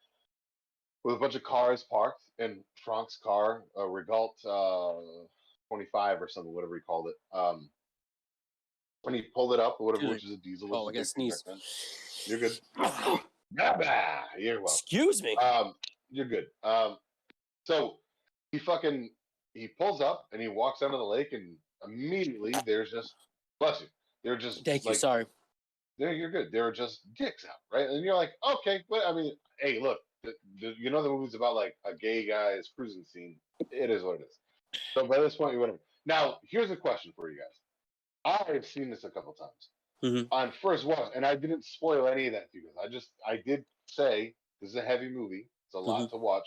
with 1.04 1.16
a 1.16 1.18
bunch 1.18 1.34
of 1.34 1.42
cars 1.42 1.84
parked 1.90 2.22
and 2.38 2.58
Frank's 2.84 3.18
car, 3.22 3.62
a 3.76 3.86
Renault 3.86 4.34
uh 4.46 5.24
25 5.68 6.20
or 6.22 6.28
something, 6.28 6.52
whatever 6.52 6.74
he 6.74 6.80
called 6.82 7.08
it. 7.08 7.14
Um, 7.36 7.70
when 9.02 9.14
he 9.14 9.22
pulled 9.22 9.54
it 9.54 9.60
up 9.60 9.78
or 9.80 9.86
whatever, 9.86 10.08
which 10.08 10.24
is 10.24 10.30
a 10.30 10.36
diesel. 10.36 10.68
Oh, 10.74 10.82
I 10.82 10.86
which 10.86 10.94
gotta 10.94 11.00
a 11.00 11.02
big 11.02 11.06
sneeze. 11.32 11.42
thing 11.42 11.54
back 11.54 11.62
then. 11.62 12.40
You're 12.40 12.98
good. 13.10 13.20
Bah, 13.54 13.76
bah, 13.78 14.22
You're 14.38 14.62
welcome. 14.62 14.72
Excuse 14.72 15.22
me. 15.22 15.36
Um, 15.36 15.74
you're 16.10 16.24
good. 16.24 16.46
Um, 16.64 16.96
so 17.64 17.98
he 18.50 18.58
fucking 18.58 19.10
he 19.52 19.68
pulls 19.68 20.00
up 20.00 20.24
and 20.32 20.40
he 20.40 20.48
walks 20.48 20.80
out 20.80 20.92
of 20.94 20.98
the 20.98 21.04
lake 21.04 21.34
and 21.34 21.54
immediately 21.86 22.54
there's 22.64 22.90
just 22.90 23.14
bless 23.60 23.82
you. 23.82 23.88
They're 24.24 24.38
just 24.38 24.64
Thank 24.64 24.84
you. 24.84 24.92
like, 24.92 24.98
Sorry. 24.98 25.26
there 25.98 26.14
you're 26.14 26.30
good. 26.30 26.50
There 26.50 26.66
are 26.66 26.72
just 26.72 27.00
dicks 27.14 27.44
out, 27.44 27.56
right? 27.70 27.90
And 27.90 28.02
you're 28.02 28.14
like, 28.14 28.30
okay, 28.54 28.82
but 28.88 29.00
I 29.06 29.12
mean, 29.12 29.36
hey, 29.58 29.80
look, 29.82 29.98
the, 30.22 30.34
the, 30.60 30.74
you 30.78 30.90
know 30.90 31.02
the 31.02 31.08
movie's 31.08 31.34
about 31.34 31.54
like 31.54 31.74
a 31.84 31.94
gay 31.94 32.26
guy's 32.26 32.70
cruising 32.74 33.04
scene. 33.04 33.36
It 33.70 33.90
is 33.90 34.02
what 34.02 34.20
it 34.20 34.28
is. 34.28 34.80
So 34.94 35.06
by 35.06 35.18
this 35.20 35.36
point, 35.36 35.54
you 35.54 35.60
whatever. 35.60 35.78
Now, 36.06 36.38
here's 36.48 36.70
a 36.70 36.76
question 36.76 37.12
for 37.14 37.30
you 37.30 37.38
guys. 37.38 38.38
I've 38.48 38.66
seen 38.66 38.90
this 38.90 39.04
a 39.04 39.10
couple 39.10 39.32
times 39.34 39.68
Mhm. 40.04 40.28
on 40.30 40.52
first 40.62 40.84
watch, 40.84 41.12
and 41.14 41.26
I 41.26 41.34
didn't 41.36 41.64
spoil 41.64 42.06
any 42.08 42.26
of 42.28 42.32
that 42.34 42.50
to 42.52 42.58
you 42.58 42.64
guys. 42.64 42.84
I 42.84 42.88
just 42.88 43.10
I 43.26 43.36
did 43.36 43.64
say 43.86 44.34
this 44.60 44.70
is 44.70 44.76
a 44.76 44.82
heavy 44.82 45.08
movie. 45.08 45.48
It's 45.66 45.74
a 45.74 45.78
lot 45.78 46.10
to 46.10 46.16
watch. 46.16 46.46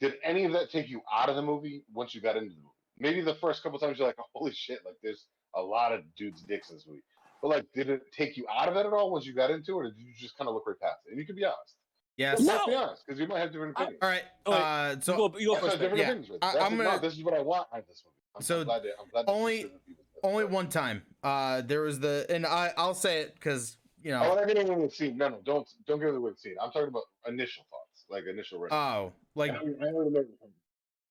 Did 0.00 0.14
any 0.22 0.44
of 0.44 0.52
that 0.52 0.70
take 0.70 0.88
you 0.88 1.02
out 1.12 1.28
of 1.28 1.36
the 1.36 1.42
movie 1.42 1.82
once 1.92 2.14
you 2.14 2.20
got 2.20 2.36
into 2.36 2.50
the 2.50 2.60
movie? 2.60 2.74
Maybe 2.98 3.20
the 3.22 3.34
first 3.36 3.62
couple 3.62 3.78
times 3.78 3.98
you're 3.98 4.06
like, 4.06 4.16
holy 4.34 4.52
shit, 4.52 4.84
like 4.84 4.96
there's 5.02 5.26
a 5.54 5.62
lot 5.62 5.92
of 5.92 6.02
dudes' 6.16 6.42
dicks 6.42 6.70
in 6.70 6.76
this 6.76 6.86
movie. 6.86 7.02
But 7.42 7.48
like, 7.48 7.66
did 7.72 7.88
it 7.88 8.02
take 8.12 8.36
you 8.36 8.46
out 8.52 8.68
of 8.68 8.76
it 8.76 8.84
at 8.86 8.92
all 8.92 9.10
once 9.10 9.24
you 9.24 9.32
got 9.32 9.50
into 9.50 9.72
it, 9.72 9.74
or 9.76 9.90
did 9.90 9.98
you 9.98 10.12
just 10.16 10.36
kind 10.36 10.48
of 10.48 10.54
look 10.54 10.66
right 10.66 10.78
past 10.80 10.98
it? 11.06 11.10
And 11.12 11.18
you 11.20 11.26
can 11.26 11.36
be 11.36 11.44
honest. 11.44 11.74
Yes. 12.18 12.40
No. 12.40 12.52
Let's 12.52 12.66
be 12.66 12.74
honest, 12.74 13.06
because 13.06 13.20
you 13.20 13.26
might 13.28 13.38
have 13.38 13.52
different 13.52 13.78
I- 13.80 13.84
All 13.84 13.92
right. 14.02 14.24
Oh. 14.44 14.52
Uh, 14.52 15.00
so 15.00 15.12
you 15.12 15.18
go, 15.18 15.38
you 15.38 15.46
go 15.46 15.52
Yeah, 15.54 15.60
so 15.60 15.66
first. 15.66 15.78
different 15.78 15.98
yeah. 15.98 16.04
opinions. 16.06 16.30
Rich. 16.30 16.38
I- 16.42 16.58
I'm 16.58 16.76
gonna- 16.76 16.98
this 17.00 17.14
is 17.16 17.22
what 17.24 17.34
I 17.34 17.38
want 17.40 17.68
out 17.72 17.78
of 17.78 17.86
this 17.86 18.02
movie. 18.04 18.14
I'm, 18.34 18.42
So 18.42 18.58
I'm 18.60 18.64
glad 18.66 18.82
that, 18.82 18.90
I'm 19.00 19.08
glad 19.10 19.24
only- 19.28 19.56
this 19.62 19.64
isn't 19.66 19.86
people. 19.86 20.04
only 20.30 20.44
one 20.44 20.68
time. 20.68 21.02
Uh, 21.22 21.62
there 21.62 21.80
was 21.82 22.00
the 22.00 22.26
and 22.28 22.44
I 22.44 22.72
I'll 22.76 22.94
say 22.94 23.20
it 23.20 23.34
because 23.34 23.76
you 24.02 24.10
know. 24.10 24.18
I 24.18 24.22
know. 24.24 24.34
want 24.34 24.48
to 24.48 24.54
get 24.54 24.68
away 24.68 24.76
with 24.76 24.90
the 24.90 24.96
scene. 24.96 25.16
No, 25.16 25.28
no, 25.28 25.40
don't 25.44 25.68
don't 25.86 26.00
get 26.00 26.08
away 26.12 26.30
the 26.32 26.36
scene. 26.36 26.56
I'm 26.60 26.70
talking 26.72 26.88
about 26.88 27.04
initial 27.26 27.64
thoughts, 27.70 28.04
like 28.10 28.24
initial. 28.26 28.58
reaction. 28.58 28.76
Oh, 28.78 29.12
like 29.36 29.52
I 29.52 29.54
don't- 29.54 29.82
I 29.82 30.22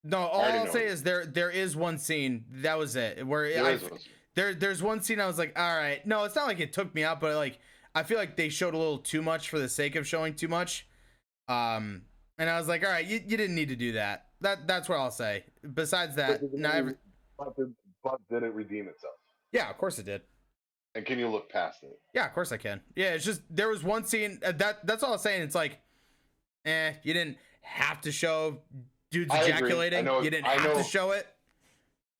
no. 0.04 0.18
All 0.18 0.40
already 0.40 0.58
I'll 0.58 0.64
know 0.66 0.72
say 0.72 0.84
it. 0.86 0.90
is 0.92 1.02
there 1.02 1.24
there 1.26 1.50
is 1.50 1.74
one 1.74 1.96
scene 1.98 2.44
that 2.50 2.78
was 2.78 2.96
it 2.96 3.26
where 3.26 3.48
There 3.50 3.64
I, 3.64 3.70
is 3.70 3.82
one 3.82 3.98
scene. 3.98 4.12
there 4.34 4.54
there's 4.54 4.82
one 4.82 5.00
scene 5.02 5.20
I 5.20 5.26
was 5.26 5.38
like, 5.38 5.58
all 5.58 5.76
right, 5.76 6.04
no, 6.06 6.24
it's 6.24 6.34
not 6.36 6.46
like 6.46 6.60
it 6.60 6.72
took 6.72 6.94
me 6.94 7.02
out, 7.02 7.18
but 7.20 7.34
like 7.34 7.58
I 7.94 8.02
feel 8.02 8.18
like 8.18 8.36
they 8.36 8.48
showed 8.50 8.74
a 8.74 8.78
little 8.78 8.98
too 8.98 9.22
much 9.22 9.48
for 9.48 9.58
the 9.58 9.68
sake 9.68 9.96
of 9.96 10.06
showing 10.06 10.34
too 10.34 10.48
much. 10.48 10.86
Um, 11.48 12.02
and 12.38 12.48
I 12.48 12.58
was 12.58 12.68
like, 12.68 12.84
all 12.84 12.90
right, 12.90 13.04
you, 13.06 13.20
you 13.26 13.36
didn't 13.36 13.54
need 13.54 13.68
to 13.68 13.76
do 13.76 13.92
that. 13.92 14.26
That 14.40 14.66
that's 14.68 14.88
what 14.88 14.98
I'll 14.98 15.10
say. 15.10 15.44
Besides 15.74 16.14
that, 16.16 16.40
But 16.40 16.58
not 16.58 16.74
every, 16.76 16.94
but 17.38 17.56
did- 17.56 17.74
but 18.04 18.20
did 18.30 18.44
it 18.44 18.54
redeem 18.54 18.86
itself? 18.88 19.14
yeah, 19.50 19.68
of 19.68 19.76
course 19.78 19.98
it 19.98 20.06
did. 20.06 20.22
And 20.94 21.04
can 21.04 21.18
you 21.18 21.28
look 21.28 21.50
past 21.50 21.82
it? 21.82 21.98
Yeah, 22.14 22.26
of 22.26 22.32
course 22.32 22.52
I 22.52 22.56
can. 22.56 22.80
Yeah, 22.94 23.14
it's 23.14 23.24
just 23.24 23.42
there 23.50 23.68
was 23.68 23.82
one 23.82 24.04
scene 24.04 24.38
uh, 24.44 24.52
that 24.52 24.86
that's 24.86 25.02
all 25.02 25.14
I'm 25.14 25.18
saying. 25.18 25.42
It's 25.42 25.54
like, 25.54 25.78
eh, 26.64 26.92
you 27.02 27.12
didn't 27.12 27.36
have 27.62 28.00
to 28.02 28.12
show 28.12 28.58
dudes 29.10 29.30
I 29.32 29.38
agree. 29.38 29.52
I 29.52 29.56
ejaculating. 29.56 30.04
know- 30.04 30.20
you 30.22 30.30
didn't 30.30 30.46
I 30.46 30.54
have 30.54 30.64
know- 30.64 30.76
to 30.78 30.84
show 30.84 31.10
it. 31.10 31.26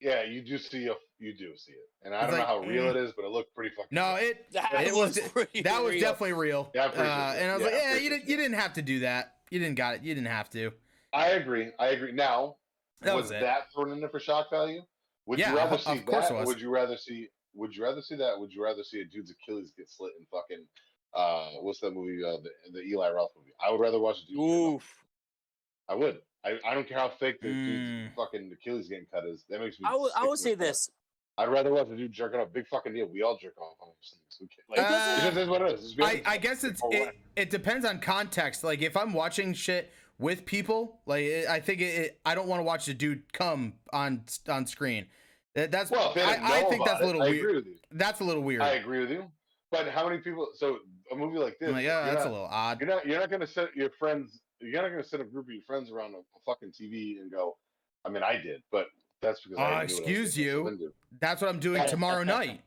Yeah, 0.00 0.24
you 0.24 0.42
do 0.42 0.58
see 0.58 0.86
a, 0.86 0.94
you 1.18 1.34
do 1.34 1.56
see 1.56 1.72
it, 1.72 1.78
and 2.04 2.14
I 2.14 2.22
It's 2.24 2.30
don't 2.30 2.38
like, 2.40 2.48
know 2.48 2.54
how 2.62 2.68
real 2.68 2.84
mm. 2.84 2.90
it 2.90 2.96
is, 2.96 3.12
but 3.16 3.24
it 3.24 3.30
looked 3.30 3.54
pretty 3.54 3.74
fucking. 3.74 3.88
No, 3.90 4.14
real. 4.16 4.30
it 4.30 4.46
That 4.52 4.86
it 4.86 4.94
was 4.94 5.18
was 5.34 5.52
that 5.64 5.82
was 5.82 5.92
real. 5.92 6.00
definitely 6.00 6.32
real. 6.34 6.70
Yeah, 6.74 6.84
I'm 6.84 6.90
pretty 6.92 7.04
sure 7.08 7.12
uh, 7.12 7.34
and 7.34 7.50
I 7.50 7.54
was 7.56 7.62
Yeah, 7.62 7.70
like, 7.72 7.82
yeah, 7.82 7.94
you 7.96 8.10
didn't 8.10 8.28
you 8.28 8.36
didn't 8.36 8.58
have 8.58 8.72
to 8.74 8.82
do 8.82 9.00
that. 9.00 9.34
You 9.50 9.58
didn't 9.58 9.76
got 9.76 9.96
it. 9.96 10.02
You 10.02 10.14
didn't 10.14 10.28
have 10.28 10.50
to. 10.50 10.72
I 11.12 11.28
agree. 11.30 11.68
I 11.78 11.88
agree. 11.88 12.12
Now, 12.12 12.56
That 13.00 13.14
was, 13.16 13.24
was 13.24 13.30
that 13.30 13.72
thrown 13.74 13.90
in 13.92 14.00
there 14.00 14.10
for 14.10 14.20
shock 14.20 14.50
value? 14.50 14.82
Would 15.26 15.38
Yeah, 15.38 15.50
you 15.52 15.56
rather 15.56 15.78
see 15.78 15.92
of 15.98 16.04
course 16.06 16.28
that, 16.28 16.34
it 16.34 16.36
or 16.36 16.40
was. 16.40 16.46
would 16.48 16.60
you 16.60 16.70
rather 16.70 16.96
see? 16.96 17.28
Would 17.54 17.74
you 17.74 17.82
rather 17.82 18.02
see 18.02 18.14
that? 18.16 18.38
Would 18.38 18.52
you 18.52 18.62
rather 18.62 18.84
see 18.84 19.00
a 19.00 19.04
dude's 19.04 19.30
Achilles 19.30 19.72
get 19.76 19.88
slit 19.90 20.12
in 20.18 20.26
fucking? 20.30 20.64
Uh, 21.14 21.60
what's 21.62 21.80
that 21.80 21.92
movie? 21.92 22.22
Uh, 22.22 22.36
the, 22.42 22.50
the 22.72 22.82
Eli 22.84 23.10
Roth 23.10 23.30
movie. 23.36 23.52
I 23.66 23.70
would 23.72 23.80
rather 23.80 23.98
watch 23.98 24.18
a 24.22 24.26
dude. 24.26 24.38
Oof. 24.38 25.04
I 25.88 25.94
would. 25.94 26.18
I, 26.44 26.58
I 26.66 26.74
don't 26.74 26.86
care 26.88 26.98
how 26.98 27.08
fake 27.08 27.40
the 27.40 27.48
Mm. 27.48 27.64
dude's 27.64 28.14
fucking 28.14 28.52
Achilles 28.52 28.88
getting 28.88 29.06
cut 29.12 29.24
is. 29.24 29.44
That 29.48 29.60
makes 29.60 29.80
me. 29.80 29.86
I 29.90 29.96
would, 29.96 30.12
I 30.14 30.20
sick 30.20 30.28
would 30.28 30.36
to 30.36 30.42
say 30.42 30.54
this. 30.54 30.90
I'd 31.38 31.48
rather 31.48 31.70
watch 31.72 31.88
a 31.88 31.96
dude 31.96 32.12
jerking 32.12 32.40
off. 32.40 32.52
Big 32.52 32.66
fucking 32.66 32.92
deal. 32.92 33.06
We 33.06 33.22
all 33.22 33.36
jerk 33.36 33.56
off 33.58 33.76
on 33.80 33.90
these 34.00 34.16
things. 34.18 34.38
We 34.40 34.48
can't- 34.48 34.68
Like, 34.68 34.78
uh, 34.80 34.82
It 34.82 35.16
doesn't- 35.16 35.34
just 35.34 35.50
what 35.50 35.62
it 35.62 35.78
is. 35.78 35.96
I. 36.00 36.22
I 36.26 36.36
guess 36.38 36.64
it's 36.64 36.80
it, 36.90 37.16
it 37.36 37.50
depends 37.50 37.86
on 37.86 38.00
context. 38.00 38.64
Like 38.64 38.82
if 38.82 38.96
I'm 38.96 39.12
watching 39.12 39.54
shit 39.54 39.92
with 40.18 40.44
people, 40.44 41.00
like 41.06 41.22
it, 41.24 41.48
I 41.48 41.60
think 41.60 41.80
it, 41.80 41.84
it, 41.84 42.20
I 42.26 42.34
don't 42.34 42.48
want 42.48 42.58
to 42.58 42.64
watch 42.64 42.88
a 42.88 42.94
dude 42.94 43.32
come 43.32 43.74
on 43.92 44.24
on 44.48 44.66
screen. 44.66 45.06
That, 45.54 45.70
that's 45.70 45.90
well, 45.90 46.08
if 46.08 46.14
they 46.14 46.26
didn't 46.26 46.44
I, 46.44 46.60
I 46.60 46.64
think 46.64 46.84
that's 46.84 47.02
a 47.02 47.06
little 47.06 47.20
weird. 47.20 47.36
agree 47.38 47.54
with 47.54 47.66
you. 47.66 47.76
That's 47.92 48.20
a 48.20 48.24
little 48.24 48.42
weird. 48.42 48.60
I 48.62 48.70
agree 48.70 49.00
with 49.00 49.10
you. 49.10 49.30
But 49.70 49.88
how 49.88 50.08
many 50.08 50.18
people? 50.18 50.48
So 50.54 50.78
a 51.12 51.16
movie 51.16 51.38
like 51.38 51.58
this, 51.58 51.70
like, 51.70 51.84
yeah, 51.84 52.04
that's 52.04 52.24
not, 52.24 52.26
a 52.26 52.32
little 52.32 52.48
odd. 52.50 52.80
You're 52.80 52.88
not. 52.88 53.06
You're 53.06 53.20
not 53.20 53.30
gonna 53.30 53.46
set 53.46 53.74
your 53.76 53.90
friends. 53.90 54.40
You're 54.60 54.82
not 54.82 54.88
gonna 54.90 55.04
set 55.04 55.20
a 55.20 55.24
group 55.24 55.46
of 55.46 55.52
your 55.52 55.62
friends 55.62 55.90
around 55.90 56.14
a, 56.14 56.18
a 56.18 56.40
fucking 56.46 56.70
TV 56.72 57.20
and 57.20 57.30
go. 57.30 57.56
I 58.04 58.08
mean, 58.10 58.22
I 58.22 58.34
did, 58.40 58.62
but 58.72 58.86
that's 59.20 59.40
because. 59.40 59.58
Uh, 59.58 59.62
didn't 59.62 59.68
do 59.70 59.74
what 59.74 59.80
I 59.80 59.82
excuse 59.82 60.36
you. 60.38 60.92
That's 61.20 61.40
what 61.42 61.48
I'm 61.48 61.60
doing 61.60 61.86
tomorrow 61.86 62.22
night. 62.38 62.60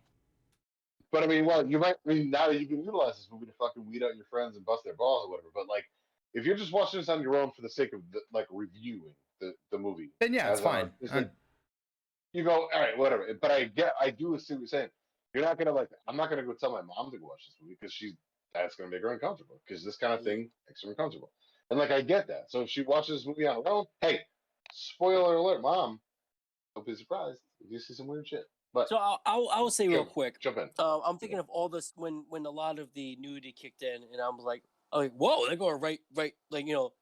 But 1.12 1.24
I 1.24 1.28
mean, 1.28 1.46
well, 1.46 1.66
you 1.68 1.78
might. 1.80 1.96
I 2.08 2.14
mean, 2.14 2.30
now 2.30 2.50
you 2.50 2.66
can 2.66 2.84
utilize 2.84 3.16
this 3.16 3.28
movie 3.32 3.46
to 3.48 3.52
fucking 3.60 3.86
weed 3.86 4.04
out 4.04 4.16
your 4.16 4.26
friends 4.30 4.56
and 4.56 4.66
bust 4.66 4.84
their 4.86 4.94
balls 4.94 5.26
or 5.26 5.32
whatever. 5.32 5.50
But 5.54 5.68
like, 5.68 5.86
if 6.34 6.46
you're 6.46 6.56
just 6.56 6.72
watching 6.72 7.00
this 7.00 7.10
on 7.10 7.22
your 7.22 7.36
own 7.36 7.52
for 7.56 7.62
the 7.62 7.70
sake 7.70 7.92
of 7.94 8.02
the, 8.14 8.22
like 8.34 8.48
reviewing 8.50 9.14
the 9.42 9.54
the 9.72 9.78
movie, 9.78 10.10
Then 10.20 10.34
yeah, 10.34 10.52
it's 10.52 10.60
an 10.60 10.66
fine. 10.66 10.92
artist, 11.02 11.14
Uh, 11.14 11.18
like, 11.18 11.32
you 12.34 12.44
go, 12.46 12.70
all 12.74 12.80
right, 12.80 12.98
whatever. 12.98 13.28
But 13.42 13.52
I 13.52 13.66
get, 13.66 13.94
I 14.00 14.10
do 14.10 14.38
see 14.40 14.54
what 14.54 14.62
you're 14.62 14.68
saying. 14.68 14.90
You're 15.34 15.44
not 15.44 15.58
gonna 15.58 15.74
like. 15.74 15.90
I'm 16.08 16.16
not 16.16 16.30
gonna 16.30 16.44
go 16.44 16.54
tell 16.54 16.72
my 16.72 16.82
mom 16.82 17.12
to 17.12 17.18
go 17.18 17.26
watch 17.28 17.46
this 17.46 17.56
movie 17.62 17.78
because 17.80 17.94
she's 17.94 18.14
that's 18.54 18.76
gonna 18.76 18.90
make 18.90 19.02
her 19.02 19.12
uncomfortable 19.12 19.60
because 19.66 19.84
this 19.84 19.98
kind 19.98 20.14
of 20.14 20.24
thing 20.24 20.50
makes 20.68 20.82
her 20.84 20.90
uncomfortable. 20.90 21.32
And 21.70 21.80
like, 21.80 21.92
I 21.92 22.02
get 22.02 22.28
that. 22.28 22.46
So 22.50 22.62
if 22.62 22.70
she 22.70 22.84
watches 22.84 23.20
this 23.20 23.28
movie 23.28 23.48
on 23.48 23.64
her 23.64 23.70
own, 23.70 23.86
hey, 24.02 24.22
spoiler 24.74 25.36
alert, 25.36 25.62
mom, 25.62 26.00
don't 26.76 26.86
be 26.86 26.96
surprised 26.96 27.40
if 27.60 27.72
you 27.72 27.80
see 27.80 27.94
some 27.94 28.08
weird 28.08 28.28
shit. 28.28 28.44
But 28.74 28.88
So 28.88 28.96
I'll, 28.96 29.20
I'll, 29.26 29.50
I'll 29.52 29.70
say 29.70 29.88
real 29.90 30.06
quick. 30.06 30.40
jump 30.40 30.58
in. 30.58 30.70
Uh, 30.80 31.00
I'm 31.02 31.18
thinking 31.18 31.40
of 31.40 31.50
all 31.50 31.68
this 31.68 31.92
when 31.96 32.24
when 32.30 32.46
a 32.46 32.50
lot 32.50 32.80
of 32.80 32.88
the 32.94 33.18
nudity 33.20 33.52
kicked 33.52 33.82
in, 33.82 33.96
and 34.12 34.22
I'm 34.22 34.38
like, 34.38 34.64
I'm 34.94 35.02
like, 35.02 35.14
whoa, 35.14 35.48
they're 35.48 35.58
going 35.58 35.82
right, 35.82 36.00
right, 36.16 36.34
like 36.50 36.66
you 36.68 36.74
know, 36.74 36.94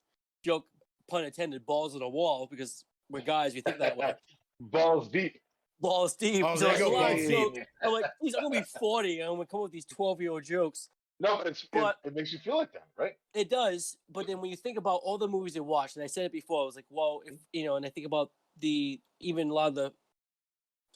joke, 0.44 0.66
pun 1.08 1.24
intended, 1.24 1.64
balls 1.66 1.94
on 1.94 2.00
the 2.00 2.08
wall 2.08 2.48
because 2.50 2.84
we're 3.08 3.20
guys, 3.20 3.54
we 3.54 3.60
think 3.60 3.78
that 3.78 3.96
way. 3.96 4.14
Balls 4.60 5.08
deep. 5.08 5.40
Balls 5.80 6.14
deep. 6.16 6.44
Oh, 6.44 6.54
so 6.54 6.64
there 6.64 6.72
it's 6.72 6.80
you 6.80 6.86
a 6.86 6.90
go, 6.90 6.96
balls 6.98 7.28
joke- 7.28 7.54
deep. 7.54 7.64
I'm 7.82 7.92
like, 7.92 8.04
geez, 8.22 8.34
I'm 8.34 8.42
gonna 8.42 8.60
be 8.60 8.66
40, 8.78 9.20
and 9.20 9.28
I'm 9.30 9.34
gonna 9.36 9.46
come 9.46 9.60
up 9.60 9.64
with 9.64 9.72
these 9.72 9.86
12 9.86 10.20
year 10.20 10.30
old 10.32 10.44
jokes. 10.44 10.88
No, 11.18 11.36
but 11.38 11.46
it's 11.46 11.66
But- 11.72 11.96
it, 12.04 12.08
it 12.08 12.14
makes 12.14 12.32
you 12.32 12.38
feel 12.40 12.58
like 12.58 12.72
that, 12.72 12.88
right? 12.98 13.12
It 13.32 13.48
does, 13.48 13.96
but 14.10 14.26
then 14.26 14.40
when 14.40 14.50
you 14.50 14.56
think 14.56 14.76
about 14.76 15.00
all 15.04 15.16
the 15.18 15.28
movies 15.28 15.54
you 15.56 15.62
watched, 15.64 15.96
and 15.96 16.02
I 16.04 16.08
said 16.08 16.26
it 16.26 16.32
before, 16.32 16.62
I 16.62 16.66
was 16.66 16.76
like, 16.76 16.84
well, 16.90 17.20
if 17.24 17.34
you 17.52 17.64
know, 17.64 17.76
and 17.76 17.86
I 17.86 17.88
think 17.88 18.06
about 18.06 18.30
the 18.60 19.00
even 19.20 19.50
a 19.50 19.54
lot 19.54 19.68
of 19.68 19.74
the 19.74 19.92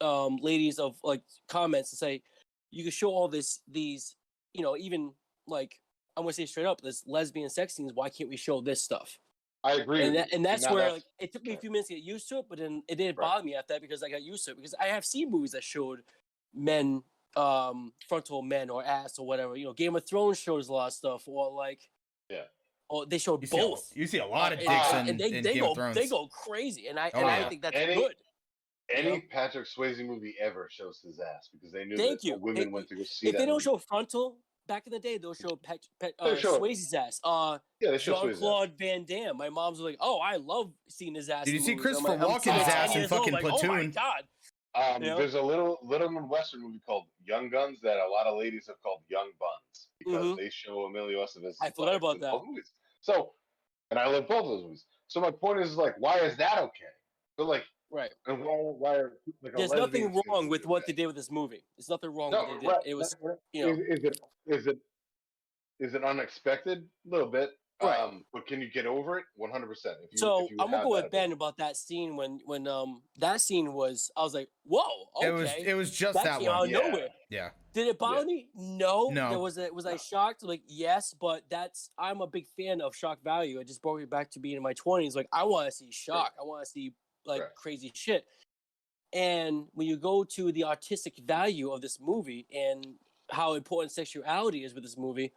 um 0.07 0.37
ladies 0.41 0.79
of 0.79 0.97
like 1.05 1.23
comments 1.49 1.91
to 1.91 1.97
say 1.97 2.23
you 2.71 2.83
can 2.83 2.91
show 2.91 3.11
all 3.11 3.29
this 3.29 3.61
these, 3.71 4.17
you 4.53 4.63
know, 4.63 4.77
even 4.77 5.13
like 5.47 5.79
I'm 6.17 6.25
gonna 6.25 6.33
say 6.33 6.47
straight 6.47 6.67
up, 6.67 6.81
this 6.81 7.05
lesbian 7.07 7.49
sex 7.51 7.75
scenes, 7.75 7.93
why 7.95 8.09
can't 8.09 8.29
we 8.29 8.37
show 8.37 8.61
this 8.61 8.83
stuff? 8.83 9.19
I 9.63 9.73
agree. 9.75 10.03
And 10.03 10.17
that, 10.17 10.33
and 10.33 10.45
that's 10.45 10.69
where 10.69 10.77
that's- 10.83 10.93
like 10.95 11.05
it 11.19 11.33
took 11.33 11.43
me 11.45 11.55
a 11.55 11.57
few 11.57 11.71
minutes 11.71 11.89
to 11.89 11.95
get 11.95 12.03
used 12.05 12.29
to 12.29 12.39
it, 12.39 12.47
but 12.49 12.59
then 12.59 12.83
it 12.89 12.97
didn't 12.97 13.17
Right. 13.19 13.25
bother 13.27 13.45
me 13.45 13.55
after 13.55 13.75
that 13.75 13.81
because 13.83 14.03
I 14.03 14.11
got 14.11 14.23
used 14.23 14.45
to 14.45 14.51
it 14.53 14.57
because 14.57 14.75
I 14.75 14.87
have 14.87 15.05
seen 15.07 15.31
movies 15.31 15.53
that 15.53 15.65
showed 15.65 16.01
men 16.53 17.03
um 17.37 17.93
frontal 18.09 18.43
men 18.43 18.71
or 18.71 18.85
ass 18.85 19.19
or 19.19 19.27
whatever. 19.27 19.57
You 19.57 19.67
know, 19.67 19.73
Game 19.73 19.97
of 19.97 20.07
Thrones 20.07 20.39
shows 20.39 20.69
a 20.69 20.73
lot 20.73 20.89
of 20.89 20.93
stuff, 20.93 21.27
or 21.27 21.51
like 21.51 21.89
Yeah. 22.29 22.45
Or 22.89 23.07
they 23.07 23.19
showed 23.19 23.41
you, 23.43 23.47
see 23.47 23.59
a, 23.59 23.61
both. 23.63 23.91
you 23.95 24.07
see 24.07 24.19
a 24.19 24.27
lot 24.27 24.53
of 24.53 24.59
Uh, 24.59 24.63
dicks 24.63 24.93
uh, 24.93 24.97
in, 24.99 25.09
and 25.09 25.21
they, 25.21 25.33
in 25.39 25.43
they 25.43 25.55
Game 25.55 25.63
go 25.63 25.71
of 25.71 25.77
Thrones. 25.77 25.95
they 25.97 26.07
go 26.09 26.29
crazy, 26.29 26.87
and 26.89 26.99
I 26.99 27.11
Oh, 27.15 27.19
and 27.19 27.27
yeah. 27.29 27.47
I 27.47 27.49
think 27.49 27.63
that's 27.63 27.77
Any- 27.77 27.95
good. 27.95 28.15
any 28.95 29.11
know? 29.11 29.21
Patrick 29.31 29.67
Swayze 29.67 30.05
movie 30.05 30.35
ever 30.41 30.69
shows 30.71 31.01
his 31.05 31.19
ass 31.19 31.49
because 31.53 31.73
they 31.73 31.85
knew 31.85 31.97
Thank 31.97 32.21
that 32.21 32.27
you. 32.29 32.37
women 32.37 32.65
They- 32.65 32.69
went 32.69 32.89
to 32.89 32.97
go 32.97 33.03
see 33.05 33.29
If 33.29 33.33
that. 33.33 33.39
they 33.39 33.47
don't 33.47 33.55
movie. 33.55 33.65
show 33.65 33.79
frontal, 33.79 34.37
back 34.67 34.87
in 34.87 34.93
the 34.93 34.99
day, 34.99 35.17
they'll 35.19 35.35
show 35.35 35.57
Pet, 35.57 35.79
Pet, 36.01 36.15
uh, 36.19 36.37
show. 36.37 36.59
Swayze's 36.59 36.93
ass. 36.93 37.21
Uh, 37.25 37.59
yeah, 37.81 37.91
they 37.93 37.99
show 37.99 38.15
Jean 38.15 38.33
Swayze. 38.35 38.39
Claude 38.39 38.73
Van 38.79 39.05
Damme. 39.05 39.37
My 39.37 39.49
mom's 39.49 39.81
like, 39.81 39.97
"Oh, 40.01 40.19
I 40.21 40.37
love 40.37 40.73
seeing 40.89 41.15
his 41.15 41.29
ass." 41.31 41.47
Did 41.47 41.55
you 41.55 41.61
see 41.61 41.75
movies." 41.75 41.97
I'm 41.97 42.05
Christopher 42.05 42.17
like- 42.27 42.43
Walken's 42.43 42.67
there 42.67 42.77
ass 42.77 42.95
in 42.95 43.01
years 43.01 43.13
old, 43.13 43.21
fucking 43.21 43.33
like, 43.35 43.45
Oh 43.45 43.49
my 43.49 43.59
Platoon? 43.59 43.91
god! 43.93 44.25
Um, 44.77 45.03
You 45.03 45.11
know? 45.11 45.19
There's 45.19 45.35
a 45.35 45.43
little 45.43 45.79
little 45.83 46.09
Western 46.29 46.61
movie 46.63 46.81
called 46.85 47.05
Young 47.25 47.49
Guns 47.49 47.81
that 47.83 47.97
a 47.97 48.09
lot 48.09 48.27
of 48.27 48.37
ladies 48.39 48.67
have 48.67 48.83
called 48.83 49.03
Young 49.09 49.31
Buns 49.39 49.89
because 50.05 50.25
Mhm. 50.27 50.37
they 50.37 50.51
show 50.51 50.85
Emilio 50.87 51.25
Estevez. 51.25 51.55
I 51.61 51.71
forgot 51.71 51.97
about 51.97 52.21
that. 52.21 52.33
Movies. 52.45 52.73
So, 53.01 53.35
and 53.91 53.99
I 53.99 54.07
love 54.07 54.27
both 54.29 54.45
of 54.45 54.49
those 54.51 54.63
movies. 54.65 54.87
So 55.09 55.21
my 55.21 55.31
point 55.31 55.61
is 55.61 55.77
like, 55.77 55.95
why 55.99 56.19
is 56.19 56.37
that 56.37 56.59
okay? 56.59 56.93
But 57.37 57.47
like, 57.47 57.65
Right. 57.91 58.13
and 58.27 58.45
why 58.45 58.55
why 58.57 58.95
are 58.97 59.19
like 59.43 59.55
There's 59.57 59.71
nothing 59.73 60.15
wrong 60.27 60.49
with 60.49 60.67
what 60.67 60.87
they 60.87 60.93
did 60.93 61.07
with 61.07 61.17
this 61.17 61.31
movie. 61.31 61.65
There's 61.77 61.89
nothing 61.89 62.11
wrong 62.11 62.31
No, 62.33 62.41
with 62.41 62.49
what 62.49 62.61
they 62.61 62.67
did. 62.67 62.73
right, 62.73 62.87
It 62.87 62.95
was, 62.95 63.17
right. 63.21 63.39
you 63.53 63.67
know, 63.67 63.73
is, 63.73 63.79
is 63.99 64.05
it 64.05 64.21
is 64.47 64.67
it 64.67 64.79
is 65.81 65.95
it 65.95 66.05
unexpected? 66.05 66.79
A 67.07 67.11
little 67.11 67.29
bit. 67.29 67.51
Right. 67.83 67.99
Um, 67.99 68.25
but 68.33 68.47
can 68.47 68.61
you 68.61 68.71
get 68.71 68.87
over 68.87 69.19
it? 69.19 69.25
One 69.37 69.51
hundred 69.51 69.67
percent. 69.67 69.97
so 70.15 70.49
I'm 70.61 70.71
gonna 70.71 70.85
go 70.85 70.91
with 70.91 71.11
Ben 71.11 71.33
about 71.33 71.57
that 71.59 71.77
scene 71.77 72.17
when 72.17 72.39
when 72.47 72.67
um 72.69 73.03
that 73.19 73.41
scene 73.41 73.73
was. 73.73 74.11
I 74.17 74.23
was 74.23 74.33
like, 74.33 74.49
whoa, 74.65 74.83
okay. 75.17 75.27
It 75.29 75.33
was 75.33 75.51
it 75.67 75.75
was 75.75 75.91
just 75.91 76.15
that 76.15 76.25
that, 76.25 76.41
came 76.41 76.49
out 76.49 76.61
one. 76.61 76.67
of 76.67 76.71
Yeah. 76.71 76.79
nowhere. 76.89 77.09
Yeah. 77.31 77.49
Did 77.73 77.89
it 77.89 77.99
bother 77.99 78.25
me? 78.25 78.49
No. 78.55 79.11
No. 79.11 79.31
There 79.31 79.39
was 79.41 79.59
a, 79.59 79.69
was 79.73 79.87
I 79.87 79.97
shocked? 79.97 80.45
Like 80.45 80.63
yes, 80.69 81.15
but 81.21 81.43
that's 81.51 81.91
I'm 81.99 82.21
a 82.21 82.27
big 82.29 82.47
fan 82.57 82.81
of 82.81 82.95
shock 82.95 83.23
value. 83.25 83.59
It 83.59 83.67
just 83.67 83.83
brought 83.83 83.99
me 83.99 84.05
back 84.05 84.31
to 84.33 84.39
being 84.41 84.57
in 84.57 84.63
my 84.63 84.75
20s. 84.75 85.17
Like 85.17 85.29
I 85.33 85.43
want 85.43 85.67
to 85.67 85.73
see 85.73 85.91
shock. 85.91 86.33
I 86.41 86.45
want 86.45 86.65
to 86.65 86.71
see 86.71 86.93
like 87.27 87.41
Correct. 87.41 87.57
crazy 87.57 87.91
shit. 87.93 88.25
And 89.13 89.67
when 89.75 89.87
you 89.89 89.97
go 89.97 90.23
to 90.25 90.53
the 90.53 90.65
artistic 90.65 91.15
value 91.25 91.71
of 91.71 91.81
this 91.81 91.99
movie 92.01 92.47
and 92.55 92.87
how 93.31 93.55
important 93.55 93.91
sexuality 93.93 94.65
is 94.65 94.75
with 94.75 94.85
this 94.85 94.97
movie, 94.97 95.33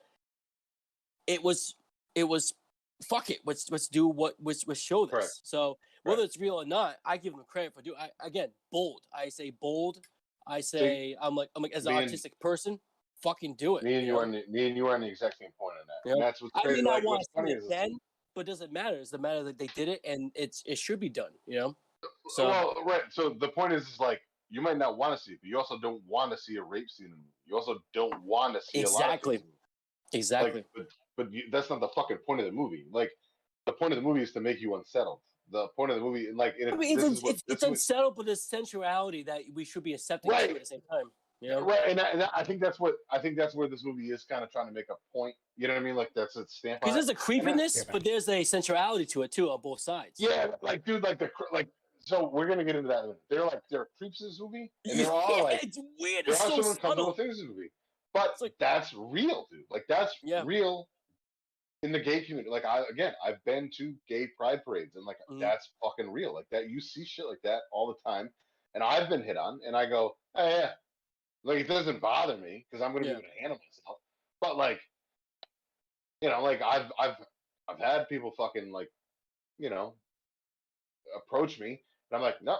it 1.25 1.43
was 1.43 1.75
it 2.17 2.27
was 2.27 2.53
fuck 3.03 3.29
it. 3.29 3.39
Let's 3.45 3.69
let's 3.69 3.87
do 3.87 4.07
what 4.07 4.33
let's, 4.41 4.65
let's 4.67 4.79
show 4.79 5.05
this. 5.05 5.11
Correct. 5.11 5.39
So 5.43 5.77
whether 6.03 6.23
it's 6.23 6.39
real 6.39 6.55
or 6.55 6.65
not, 6.65 6.95
I 7.05 7.17
give 7.17 7.33
them 7.33 7.43
credit 7.47 7.73
for 7.75 7.81
do. 7.81 7.93
I 7.97 8.09
again 8.25 8.49
bold. 8.71 9.01
I 9.13 9.29
say 9.29 9.51
bold. 9.51 9.99
I 10.47 10.61
say 10.61 11.15
I'm 11.21 11.35
like 11.35 11.49
I'm 11.55 11.61
like 11.61 11.73
as 11.73 11.85
an 11.85 11.95
me 11.95 12.03
and- 12.03 12.25
person, 12.41 12.79
fucking 13.21 13.55
do 13.55 13.77
it. 13.77 13.83
me 13.83 13.93
and 13.93 14.07
you 14.07 14.13
know? 14.13 14.19
are 14.19 14.23
on 14.23 14.31
the, 14.31 14.43
me 14.49 14.67
and 14.67 14.75
you 14.75 14.87
are 14.87 14.95
on 14.95 15.01
the 15.01 15.07
exact 15.07 15.37
same 15.37 15.49
point 15.59 15.75
on 15.79 15.85
that. 15.87 16.09
Yeah. 16.09 16.13
And 16.13 16.21
that's 16.23 16.41
what's 16.41 16.55
I 16.55 16.61
crazy. 16.61 16.81
may 16.81 16.89
not 16.89 16.95
like, 16.95 17.03
want 17.03 17.23
what's 17.33 17.49
to 17.49 17.59
see 17.59 17.65
it 17.65 17.69
then, 17.69 17.97
but 18.33 18.41
it 18.41 18.47
doesn't 18.47 18.73
matter. 18.73 18.97
It's 18.97 19.11
the 19.11 19.19
matter 19.19 19.43
that 19.43 19.59
they 19.59 19.67
did 19.67 19.89
it, 19.89 20.01
and 20.03 20.31
it's 20.33 20.63
it 20.65 20.79
should 20.79 20.99
be 20.99 21.09
done. 21.09 21.31
You 21.45 21.59
know. 21.59 21.77
So 22.29 22.47
well, 22.47 22.83
right. 22.85 23.03
So 23.11 23.35
the 23.39 23.49
point 23.49 23.73
is, 23.73 23.83
is 23.87 23.99
like 23.99 24.21
you 24.49 24.61
might 24.61 24.77
not 24.77 24.97
want 24.97 25.15
to 25.15 25.23
see 25.23 25.33
it, 25.33 25.39
but 25.41 25.49
you 25.49 25.57
also 25.57 25.77
don't 25.77 26.01
want 26.07 26.31
to 26.31 26.37
see 26.37 26.55
a 26.55 26.63
rape 26.63 26.89
scene 26.89 27.07
in 27.07 27.13
a 27.13 27.15
movie. 27.15 27.27
You 27.45 27.55
also 27.57 27.77
don't 27.93 28.23
want 28.23 28.55
to 28.55 28.61
see 28.61 28.79
Exactly. 28.79 28.97
a 28.97 29.05
lot 29.05 29.13
of 29.13 29.21
things 29.21 30.31
in 30.31 30.37
a 30.37 30.39
movie. 30.49 30.57
exactly. 30.57 30.65
Like, 30.77 30.87
but 31.17 31.31
you, 31.33 31.43
that's 31.51 31.69
not 31.69 31.81
the 31.81 31.89
fucking 31.89 32.17
point 32.25 32.39
of 32.39 32.45
the 32.45 32.51
movie. 32.51 32.85
Like 32.91 33.11
the 33.65 33.73
point 33.73 33.91
of 33.91 33.97
the 33.97 34.07
movie 34.07 34.21
is 34.21 34.31
to 34.33 34.39
make 34.39 34.61
you 34.61 34.75
unsettled. 34.75 35.19
The 35.51 35.67
point 35.75 35.91
of 35.91 35.97
the 35.97 36.03
movie, 36.03 36.27
like, 36.33 36.55
I 36.61 36.75
mean, 36.75 36.99
it's 36.99 37.21
what- 37.21 37.33
it's, 37.35 37.43
it's 37.47 37.63
unsettled, 37.63 38.15
but 38.15 38.25
there's 38.25 38.43
sensuality 38.43 39.23
that 39.23 39.41
we 39.53 39.65
should 39.65 39.83
be 39.83 39.93
accepting 39.93 40.29
Right. 40.31 40.49
at 40.49 40.59
the 40.59 40.65
same 40.65 40.81
time. 40.89 41.05
You 41.39 41.49
know. 41.51 41.61
Right, 41.61 41.81
and 41.87 41.99
I, 42.01 42.05
and 42.09 42.23
I 42.35 42.43
think 42.43 42.59
that's 42.61 42.79
what 42.79 42.95
I 43.11 43.19
think 43.19 43.37
that's 43.37 43.53
where 43.53 43.67
this 43.67 43.83
movie 43.85 44.09
is 44.09 44.23
kind 44.23 44.43
of 44.43 44.51
trying 44.51 44.65
to 44.67 44.73
make 44.73 44.85
a 44.89 44.95
point. 45.15 45.35
You 45.55 45.67
know 45.67 45.75
what 45.75 45.81
I 45.81 45.85
mean? 45.85 45.95
Like 45.95 46.09
that's 46.15 46.35
its 46.35 46.55
stamp. 46.55 46.81
Because 46.81 46.95
there's 46.95 47.09
a 47.09 47.13
creepiness, 47.15 47.83
but 47.91 48.03
there's 48.03 48.27
a 48.27 48.43
sensuality 48.43 49.05
to 49.11 49.21
it 49.21 49.31
too 49.31 49.51
on 49.51 49.61
both 49.61 49.79
sides. 49.79 50.15
Yeah, 50.19 50.47
like 50.63 50.83
dude, 50.83 51.03
like 51.03 51.19
the 51.19 51.29
like. 51.53 51.67
So 51.99 52.27
we're 52.33 52.47
gonna 52.47 52.63
get 52.65 52.75
into 52.75 52.87
that. 52.87 52.99
in 52.99 53.03
a 53.03 53.07
minute. 53.09 53.21
They're 53.29 53.45
like 53.45 53.61
they're 53.69 53.87
creeps 53.99 54.19
in 54.21 54.29
this 54.29 54.39
movie, 54.41 54.71
and 54.85 54.99
they're 54.99 55.11
all 55.11 55.37
Yeah, 55.37 55.43
like 55.43 55.63
it's 55.63 55.77
weird. 55.99 56.25
there 56.25 56.33
It's 56.33 56.43
are 56.43 56.49
so 56.49 56.61
some 56.61 56.71
uncomfortable 56.71 57.13
things 57.13 57.39
in 57.39 57.45
this 57.49 57.55
movie, 57.55 57.71
but 58.15 58.33
like- 58.41 58.55
that's 58.59 58.91
real, 58.95 59.45
dude. 59.51 59.61
Like 59.69 59.85
that's 59.87 60.15
Yeah. 60.23 60.41
real 60.43 60.87
in 61.83 61.91
the 61.91 61.99
gay 61.99 62.21
community. 62.23 62.49
Like 62.49 62.65
I 62.65 62.83
again, 62.89 63.13
I've 63.23 63.43
been 63.45 63.69
to 63.77 63.93
gay 64.07 64.27
pride 64.27 64.63
parades, 64.65 64.95
and 64.95 65.05
like 65.05 65.17
Mhm. 65.29 65.39
that's 65.39 65.69
fucking 65.83 66.09
real. 66.11 66.33
Like 66.33 66.49
that, 66.51 66.69
you 66.69 66.79
see 66.81 67.05
shit 67.05 67.25
like 67.25 67.41
that 67.43 67.61
all 67.71 67.87
the 67.87 68.09
time, 68.09 68.33
and 68.73 68.83
I've 68.83 69.09
been 69.09 69.23
hit 69.23 69.37
on, 69.37 69.59
and 69.65 69.75
I 69.75 69.85
go, 69.85 70.17
oh 70.35 70.47
yeah, 70.49 70.73
like 71.43 71.59
it 71.59 71.67
doesn't 71.67 71.99
bother 72.01 72.37
me 72.37 72.65
because 72.69 72.81
I'm 72.83 72.93
gonna 72.93 73.05
Yeah. 73.05 73.13
be 73.13 73.19
able 73.19 73.29
to 73.33 73.39
handle 73.39 73.59
myself. 73.59 73.99
But 74.41 74.57
like, 74.57 74.81
you 76.21 76.29
know, 76.29 76.41
like 76.43 76.61
I've 76.61 76.91
I've 76.99 77.15
I've 77.67 77.79
had 77.79 78.09
people 78.09 78.31
fucking 78.37 78.71
like, 78.71 78.91
you 79.57 79.69
know, 79.69 79.93
approach 81.15 81.59
me, 81.59 81.69
and 81.69 82.15
I'm 82.15 82.21
like, 82.21 82.41
no. 82.41 82.57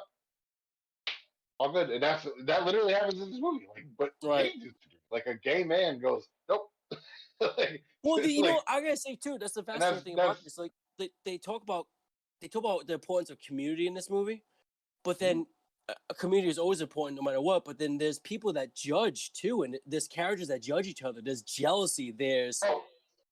All 1.60 1.72
good, 1.72 1.90
and 1.90 2.04
that's 2.04 2.28
that 2.46 2.66
literally 2.66 2.94
happens 2.94 3.20
in 3.20 3.32
this 3.32 3.40
movie. 3.42 3.68
Like, 3.74 3.86
but 3.98 4.14
Right. 4.22 4.54
gay 4.54 4.60
dudes 4.60 4.78
do. 4.92 4.98
like 5.10 5.26
a 5.26 5.34
gay 5.34 5.64
man 5.64 6.00
goes, 6.00 6.28
nope. 6.48 6.72
like, 7.58 7.84
Well, 8.04 8.18
the, 8.18 8.32
you 8.32 8.42
know, 8.44 8.62
I 8.68 8.82
gotta 8.82 8.98
say 8.98 9.16
too. 9.16 9.38
That's 9.40 9.54
the 9.54 9.64
fascinating 9.64 10.02
thing 10.04 10.14
about 10.14 10.44
this. 10.44 10.58
Like, 10.58 10.72
they, 10.98 11.10
they 11.26 11.38
talk 11.38 11.64
about 11.64 11.88
they 12.42 12.48
talk 12.48 12.64
about 12.64 12.88
the 12.88 12.94
importance 12.94 13.30
of 13.30 13.40
community 13.40 13.88
in 13.88 13.94
this 13.94 14.10
movie, 14.10 14.44
but 15.04 15.18
Mm-hmm. 15.18 15.26
then 15.26 15.46
a, 15.90 15.94
a 16.10 16.14
community 16.14 16.50
is 16.50 16.58
always 16.60 16.82
important 16.82 17.18
no 17.20 17.24
matter 17.24 17.42
what. 17.42 17.64
But 17.66 17.80
then 17.80 17.98
there's 17.98 18.20
people 18.20 18.54
that 18.54 18.76
judge 18.76 19.32
too, 19.34 19.64
and 19.64 19.78
there's 19.86 20.08
characters 20.08 20.48
that 20.50 20.62
judge 20.62 20.88
each 20.88 21.04
other. 21.04 21.22
There's 21.24 21.42
jealousy. 21.42 22.12
There's 22.18 22.62
oh, 22.66 22.84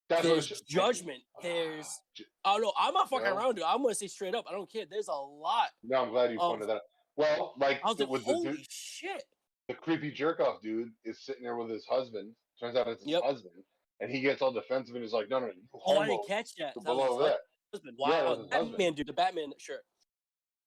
that's 0.10 0.24
there's 0.24 0.62
judgment. 0.62 1.20
There's 1.42 1.86
Ah, 1.88 2.02
j- 2.16 2.26
I 2.46 2.54
don't 2.54 2.62
know. 2.62 2.74
I'm 2.80 2.94
not 2.94 3.10
fucking 3.10 3.26
Yeah. 3.26 3.36
around, 3.36 3.56
dude. 3.56 3.66
I'm 3.66 3.82
gonna 3.82 3.96
say 3.96 4.08
straight 4.08 4.36
up. 4.36 4.46
I 4.50 4.54
don't 4.54 4.72
care. 4.72 4.86
There's 4.90 5.08
a 5.08 5.14
lot. 5.14 5.68
No, 5.84 6.04
I'm 6.04 6.10
glad 6.12 6.32
you 6.32 6.40
of- 6.40 6.52
pointed 6.52 6.70
that. 6.70 6.82
Well, 7.18 7.54
like 7.58 7.80
I 7.84 7.88
was 7.90 7.98
the- 7.98 8.04
like, 8.06 8.12
with 8.12 8.26
the 8.26 8.52
dude, 8.52 8.66
shit. 8.72 9.24
the 9.68 9.74
creepy 9.74 10.12
jerk 10.12 10.40
off 10.40 10.62
dude 10.62 10.92
is 11.06 11.20
sitting 11.26 11.44
there 11.44 11.56
with 11.58 11.70
his 11.70 11.86
husband. 11.86 12.34
Turns 12.60 12.76
out 12.78 12.88
it's 12.88 13.02
his 13.04 13.12
Yep. 13.12 13.24
husband, 13.24 13.56
and 14.00 14.12
he 14.12 14.22
gets 14.22 14.42
all 14.42 14.52
defensive 14.52 14.96
and 14.96 15.04
he's 15.04 15.14
like, 15.14 15.30
"No, 15.30 15.40
no, 15.40 15.48
you 15.48 15.54
Oh, 15.86 16.00
I 16.00 16.08
didn't 16.08 16.28
catch 16.28 16.56
that. 16.56 16.74
to 16.74 16.80
That 16.82 16.96
was 16.96 17.08
below 17.08 17.18
his 17.20 17.28
that. 17.34 17.40
husband. 17.74 17.98
Yeah, 18.00 18.08
it 18.08 18.24
Wow, 18.24 18.30
was 18.30 18.48
Batman 18.48 18.68
husband. 18.70 18.96
dude, 18.98 19.08
the 19.08 19.14
Batman 19.14 19.54
shirt. 19.58 19.82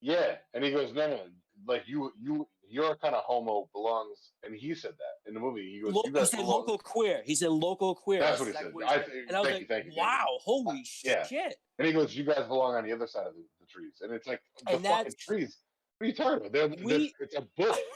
Yeah, 0.01 0.37
and 0.55 0.64
he 0.64 0.70
goes, 0.70 0.93
"No, 0.95 1.09
no, 1.09 1.20
like 1.66 1.83
you, 1.87 2.12
you, 2.20 2.49
your 2.68 2.95
kind 2.97 3.14
of 3.14 3.24
homo 3.24 3.68
belongs." 3.72 4.31
And 4.45 4.55
he 4.55 4.74
said 4.74 4.93
that 4.93 5.29
in 5.29 5.35
the 5.35 5.41
movie. 5.41 5.70
He 5.74 5.81
goes, 5.83 5.93
Lo- 5.95 6.03
"You 6.07 6.12
he 6.18 6.24
said 6.24 6.37
belong." 6.39 6.61
local 6.61 6.79
queer. 6.79 7.22
He 7.24 7.35
said 7.35 7.51
local 7.51 7.95
queer. 7.95 8.20
That's 8.20 8.39
what 8.39 8.47
he 8.47 8.51
exactly 8.53 8.85
said. 8.87 8.99
I, 9.01 9.05
said. 9.05 9.12
and 9.29 9.37
I 9.37 9.41
was 9.41 9.49
thank 9.49 9.55
like, 9.55 9.61
you, 9.61 9.66
thank 9.68 9.85
you. 9.87 9.91
thank 9.91 9.97
you. 9.97 10.01
wow, 10.03 10.26
holy 10.41 10.79
uh, 10.79 10.83
Yeah. 11.05 11.26
shit. 11.26 11.57
And 11.79 11.87
he 11.87 11.93
goes, 11.93 12.14
"You 12.14 12.24
guys 12.24 12.47
belong 12.47 12.76
on 12.76 12.85
the 12.85 12.93
other 12.93 13.07
side 13.09 13.26
of 13.26 13.35
the, 13.35 13.43
the 13.61 13.66
trees." 13.66 13.95
And 14.01 14.12
it's 14.12 14.26
like 14.26 14.41
the 14.66 14.74
And 14.74 14.85
fucking 14.85 15.12
trees. 15.18 15.59
What 15.99 16.05
are 16.05 16.09
you 16.11 16.14
talking 16.14 16.47
about? 16.47 16.53
They're, 16.53 16.68
they're- 16.68 17.09
it's 17.20 17.35
a 17.35 17.43
bush. 17.57 17.76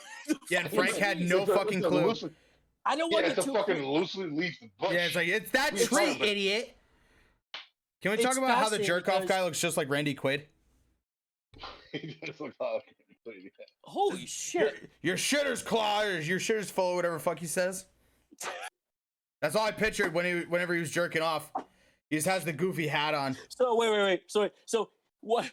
Yeah, 0.51 0.61
and 0.61 0.71
Frank 0.71 0.95
had 0.97 1.21
no 1.21 1.45
fucking 1.45 1.83
clue. 1.83 2.15
Loosely- 2.85 2.93
I 2.95 2.97
don't 2.97 3.11
yeah, 3.11 3.15
want 3.17 3.27
it's 3.27 3.35
to 3.37 3.41
a 3.43 3.45
too 3.45 3.55
fucking 3.55 3.77
cre- 3.77 3.83
loosely 3.83 4.31
leafed 4.31 4.63
bush. 4.79 4.93
Yeah, 4.93 5.07
it's 5.07 5.15
like 5.15 5.29
it's 5.29 5.51
that 5.53 5.73
It's 5.75 5.87
tree, 5.89 6.15
fine, 6.15 6.23
idiot. 6.29 6.77
Can 8.03 8.11
we 8.11 8.15
It's 8.17 8.25
talk 8.25 8.37
about 8.37 8.51
how 8.59 8.65
the 8.65 8.79
fascinating 8.79 8.87
jerk 8.87 9.09
off 9.09 9.27
guy 9.27 9.43
looks 9.45 9.61
just 9.61 9.77
like 9.77 9.89
Randy 9.89 10.15
Quaid? 10.15 10.43
he 11.93 12.17
just 12.25 12.41
looked 12.41 12.61
like 12.61 12.83
Randy 13.27 13.51
Quaid. 13.51 13.51
Holy 13.85 14.27
shit. 14.27 14.91
your 15.03 15.17
shitter's 15.17 15.63
claw 15.63 16.03
or 16.03 16.19
your 16.19 16.41
shitter's 16.41 16.71
full, 16.71 16.97
whatever 16.97 17.19
fuck 17.19 17.39
he 17.39 17.47
says. 17.47 17.85
That's 19.41 19.55
all 19.57 19.65
I 19.67 19.71
pictured 19.73 20.13
when 20.15 20.25
he 20.25 20.45
whenever 20.47 20.75
he 20.75 20.81
was 20.81 20.91
jerking 20.91 21.23
off. 21.23 21.51
He 22.11 22.17
just 22.17 22.27
has 22.29 22.45
the 22.45 22.53
goofy 22.53 22.87
hat 22.89 23.15
on. 23.15 23.37
So 23.49 23.77
wait, 23.77 23.91
wait, 23.91 24.03
wait. 24.03 24.23
So 24.27 24.51
so 24.67 24.91
what? 25.21 25.51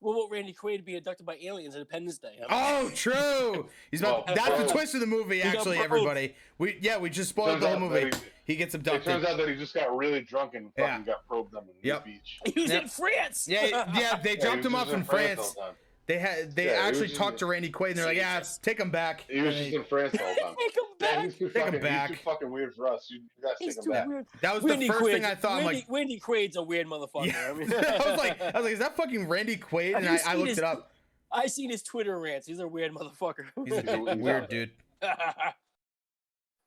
What 0.00 0.12
about 0.16 0.30
Randy 0.30 0.52
Quaid 0.54 0.84
be 0.84 0.96
abducted 0.96 1.26
by 1.26 1.36
aliens 1.42 1.74
on 1.74 1.80
Independence 1.80 2.18
Day? 2.18 2.38
Oh, 2.48 2.88
true. 2.94 3.66
He's 3.90 4.00
about 4.00 4.26
Well, 4.28 4.36
that's 4.36 4.58
the 4.62 4.68
twist 4.68 4.94
of 4.94 5.00
the 5.00 5.06
movie. 5.06 5.42
Actually, 5.42 5.78
everybody, 5.78 6.36
we 6.58 6.78
yeah, 6.80 6.98
we 6.98 7.10
just 7.10 7.30
spoiled 7.30 7.60
the 7.60 7.68
whole 7.68 7.80
movie. 7.80 8.10
He 8.44 8.54
gets 8.54 8.74
abducted. 8.74 9.08
It 9.08 9.10
abducted. 9.16 9.26
turns 9.28 9.40
out 9.40 9.46
that 9.46 9.52
he 9.52 9.56
just 9.60 9.74
got 9.74 9.94
really 9.96 10.20
drunk 10.22 10.54
and 10.54 10.72
fucking 10.74 10.84
Yeah. 10.84 11.00
got 11.02 11.26
probed 11.26 11.54
on 11.56 11.64
the 11.66 11.72
Yep. 11.88 12.04
beach. 12.04 12.38
he 12.54 12.60
was 12.60 12.70
Yep. 12.70 12.82
in 12.84 12.88
France. 12.88 13.46
Yeah, 13.48 13.64
yeah, 13.66 13.84
they 13.84 14.00
Yeah, 14.00 14.16
he 14.22 14.36
dropped 14.36 14.56
was 14.58 14.66
him 14.66 14.74
off 14.76 14.88
in 14.90 15.00
all 15.00 15.04
France. 15.04 15.54
the 15.54 15.60
time. 15.60 15.74
They 16.08 16.18
had 16.18 16.56
they 16.56 16.64
Yeah, 16.64 16.70
he 16.70 16.76
was 16.78 16.86
actually 16.88 17.06
just- 17.08 17.18
talked 17.18 17.38
to 17.40 17.46
Randy 17.46 17.70
Quaid, 17.70 17.90
and 17.90 17.98
they're 17.98 18.06
like, 18.06 18.16
"Yeah, 18.16 18.42
take 18.62 18.80
him 18.80 18.90
back." 18.90 19.24
He 19.28 19.40
was 19.42 19.54
just 19.54 19.72
in 19.72 19.84
France 19.84 20.16
all 20.20 20.34
the 20.34 20.40
time. 20.40 20.54
Take 20.58 20.74
him 20.76 20.84
Yeah, 21.00 21.14
back. 21.14 21.24
he's 21.24 21.34
too 21.38 21.48
Take 21.50 21.64
him 21.74 21.80
back. 21.82 22.08
He's 22.08 22.18
too 22.18 22.24
fucking 22.24 22.50
weird 22.50 22.74
for 22.74 22.88
us. 22.92 23.06
You, 23.10 23.18
you 23.18 23.42
guys 23.42 23.52
He's 23.60 23.76
take 23.76 23.84
him 23.86 23.92
back. 23.92 24.08
weird. 24.08 24.26
that 24.40 24.54
was 24.54 24.64
Randy 24.64 24.86
the 24.88 24.92
first 24.94 25.04
Quaid's, 25.04 25.14
thing 25.14 25.24
I 25.26 25.34
thought. 25.34 25.58
I'm 25.60 25.64
like, 25.66 25.84
Randy 25.88 26.18
Quaid's 26.18 26.56
a 26.56 26.62
weird 26.62 26.86
motherfucker. 26.88 27.26
yeah. 27.26 27.50
I, 27.50 27.52
mean, 27.52 27.72
I 27.74 27.76
was 28.10 28.18
like, 28.18 28.40
I 28.40 28.46
was 28.52 28.64
like, 28.64 28.72
is 28.72 28.78
that 28.80 28.96
fucking 28.96 29.28
Randy 29.28 29.56
Quaid? 29.58 29.96
And 29.96 30.08
I, 30.08 30.18
I 30.26 30.34
looked 30.34 30.48
his- 30.48 30.58
it 30.58 30.64
up. 30.64 30.90
I 31.30 31.46
seen 31.46 31.70
his 31.70 31.82
Twitter 31.82 32.18
rants. 32.18 32.46
He's 32.46 32.58
a 32.58 32.66
weird 32.66 32.92
motherfucker. 32.94 33.44
He's 33.66 33.74
a 33.76 33.80
He's 33.82 33.90
a- 33.90 34.14
he's 34.14 34.16
weird 34.16 34.48
dude. 34.48 34.70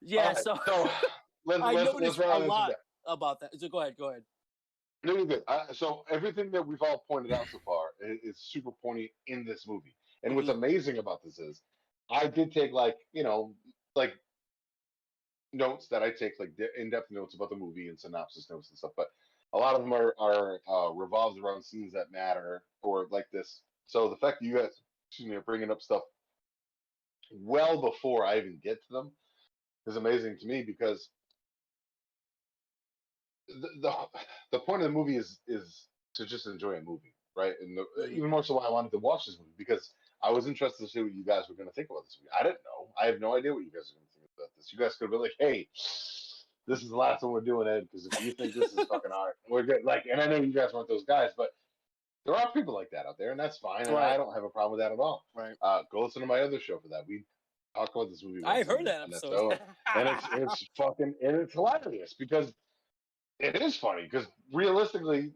yeah. 0.01 0.19
Alright, 0.27 0.37
So 0.37 0.53
let's, 1.45 1.61
I 1.63 1.71
let's, 1.73 1.93
noticed 1.93 2.17
let's 2.19 2.43
a 2.43 2.45
lot. 2.45 2.71
about 3.07 3.39
that. 3.39 3.49
So 3.59 3.67
go 3.69 3.79
ahead. 3.81 3.95
Go 3.97 4.09
ahead. 4.09 4.21
No, 5.04 5.16
you're 5.18 5.26
good. 5.26 5.43
Uh, 5.47 5.74
so 5.74 6.06
everything 6.10 6.52
that 6.52 6.66
we've 6.66 6.82
all 6.82 6.99
pointed 7.08 7.32
out 7.32 7.49
so 7.49 7.60
far 7.66 7.91
is, 8.02 8.20
is 8.24 8.39
super 8.39 8.72
pointy 8.72 9.16
in 9.28 9.45
this 9.45 9.68
movie. 9.68 9.97
And 10.24 10.36
what's 10.36 10.49
Mhm. 10.49 10.56
amazing 10.56 10.97
about 10.99 11.24
this 11.24 11.39
is, 11.39 11.64
I 12.10 12.28
did 12.28 12.52
take 12.52 12.72
like 12.72 13.08
you 13.14 13.24
know 13.24 13.58
like 13.95 14.20
notes 15.54 15.88
that 15.89 16.04
I 16.04 16.12
take 16.12 16.39
like 16.39 16.58
in-depth 16.78 17.12
notes 17.12 17.36
about 17.36 17.49
the 17.49 17.56
movie 17.56 17.89
and 17.89 17.99
synopsis 17.99 18.49
notes 18.49 18.70
and 18.70 18.78
stuff. 18.78 18.93
But 18.95 19.10
a 19.54 19.58
lot 19.58 19.76
of 19.76 19.82
them 19.82 19.93
are 19.93 20.16
are 20.20 20.62
uh, 20.68 20.91
revolves 20.93 21.39
around 21.39 21.64
scenes 21.64 21.93
that 21.93 22.12
matter 22.12 22.66
or 22.82 23.08
like 23.10 23.30
this. 23.32 23.64
So 23.88 24.10
the 24.10 24.18
fact 24.18 24.39
that 24.41 24.45
you 24.47 24.56
guys, 24.56 24.84
excuse 25.10 25.30
me, 25.30 25.36
are 25.36 25.41
bringing 25.41 25.72
up 25.72 25.82
stuff 25.82 26.04
well 27.32 27.82
before 27.82 28.26
I 28.26 28.38
even 28.38 28.60
get 28.60 28.84
to 28.86 28.93
them 28.93 29.16
is 29.88 29.97
amazing 29.97 30.38
to 30.39 30.47
me 30.47 30.64
because 30.64 31.10
the, 33.62 33.70
the 33.82 33.93
the 34.52 34.60
point 34.60 34.82
of 34.82 34.88
the 34.88 34.93
movie 34.93 35.18
is 35.18 35.39
is 35.47 35.88
to 36.16 36.26
just 36.26 36.45
enjoy 36.47 36.74
a 36.76 36.82
movie, 36.82 37.14
right? 37.36 37.54
And 37.62 37.78
the, 37.78 37.86
Mhm. 38.02 38.12
even 38.18 38.30
more 38.30 38.43
so 38.43 38.56
why 38.56 38.66
I 38.66 38.72
wanted 38.72 38.91
to 38.91 38.99
watch 38.99 39.26
this 39.26 39.38
movie 39.39 39.52
because 39.58 39.91
I 40.24 40.32
was 40.32 40.45
interested 40.47 40.84
to 40.86 40.89
see 40.89 41.02
what 41.02 41.14
you 41.14 41.24
guys 41.26 41.43
were 41.49 41.56
going 41.56 41.68
to 41.70 41.74
think 41.74 41.89
about 41.89 42.04
this 42.06 42.18
movie. 42.22 42.32
I 42.39 42.43
didn't 42.43 42.60
know. 42.66 42.93
I 43.02 43.06
have 43.08 43.20
no 43.20 43.36
idea 43.36 43.54
what 43.54 43.64
you 43.64 43.72
guys 43.72 43.89
are 43.91 43.95
going 43.95 44.06
to 44.08 44.20
think 44.20 44.30
about 44.38 44.49
this. 44.58 44.72
You 44.72 44.78
guys 44.80 44.95
could 44.95 45.06
have 45.06 45.12
been 45.12 45.22
like, 45.22 45.36
"Hey, 45.39 45.68
this 46.68 46.82
is 46.84 46.89
the 46.89 46.95
last 46.97 47.24
one 47.24 47.32
we're 47.32 47.41
doing, 47.41 47.68
Ed, 47.68 47.88
because 47.91 48.06
if 48.06 48.24
you 48.24 48.32
think 48.34 48.54
this 48.54 48.72
is 48.72 48.86
fucking 48.88 49.12
art, 49.12 49.38
we're 49.49 49.64
good." 49.64 49.84
Like, 49.84 50.06
and 50.12 50.22
I 50.22 50.28
know 50.28 50.36
you 50.38 50.54
guys 50.54 50.74
weren't 50.74 50.88
those 50.88 51.06
guys, 51.06 51.32
but 51.38 51.49
there 52.26 52.36
are 52.36 52.52
people 52.52 52.74
like 52.74 52.89
that 52.91 53.06
out 53.08 53.18
there, 53.18 53.32
and 53.32 53.39
that's 53.39 53.58
fine. 53.58 53.88
And 53.88 53.97
I 53.97 54.16
don't 54.18 54.34
have 54.34 54.43
a 54.43 54.49
problem 54.49 54.74
with 54.78 54.82
that 54.82 54.91
at 54.91 54.99
all. 54.99 55.26
Right. 55.34 55.56
Uh, 55.62 55.82
go 55.91 56.02
listen 56.02 56.22
to 56.22 56.28
my 56.28 56.41
other 56.41 56.60
show 56.60 56.78
for 56.80 56.88
that. 56.89 57.06
We 57.08 57.24
talk 57.76 57.89
about 57.95 58.10
this 58.12 58.24
movie. 58.24 58.43
I 58.45 58.64
heard 58.64 58.86
that 58.86 59.02
episode. 59.04 59.60
and 59.95 60.08
it's 60.10 60.26
it's 60.34 60.70
fucking 60.78 61.16
and 61.24 61.38
it's 61.38 61.54
hilarious 61.54 62.14
because 62.14 62.54
it 63.43 63.61
is 63.61 63.75
funny 63.75 64.03
because 64.03 64.27
realistically, 64.53 65.31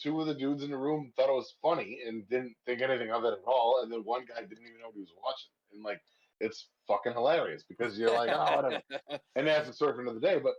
two 0.00 0.20
of 0.20 0.26
the 0.26 0.34
dudes 0.34 0.62
in 0.62 0.70
the 0.70 0.76
room 0.76 1.12
thought 1.16 1.28
it 1.28 1.32
was 1.34 1.54
funny 1.62 2.00
and 2.06 2.28
didn't 2.28 2.54
think 2.66 2.80
anything 2.82 3.10
of 3.10 3.24
it 3.24 3.32
at 3.32 3.38
all, 3.46 3.80
and 3.82 3.92
then 3.92 4.00
one 4.00 4.24
guy 4.26 4.40
didn't 4.40 4.66
even 4.66 4.78
know 4.80 4.86
what 4.86 4.94
he 4.94 5.00
was 5.00 5.12
watching, 5.22 5.50
and 5.72 5.82
like 5.82 6.00
it's 6.40 6.66
fucking 6.88 7.12
hilarious 7.12 7.62
because 7.68 7.98
you're 7.98 8.10
like, 8.12 8.30
oh, 8.32 8.56
whatever, 8.56 8.82
and 9.36 9.46
that's 9.46 9.68
the 9.68 9.72
story 9.72 9.94
for 9.94 10.02
another 10.02 10.20
day. 10.20 10.38
But 10.42 10.54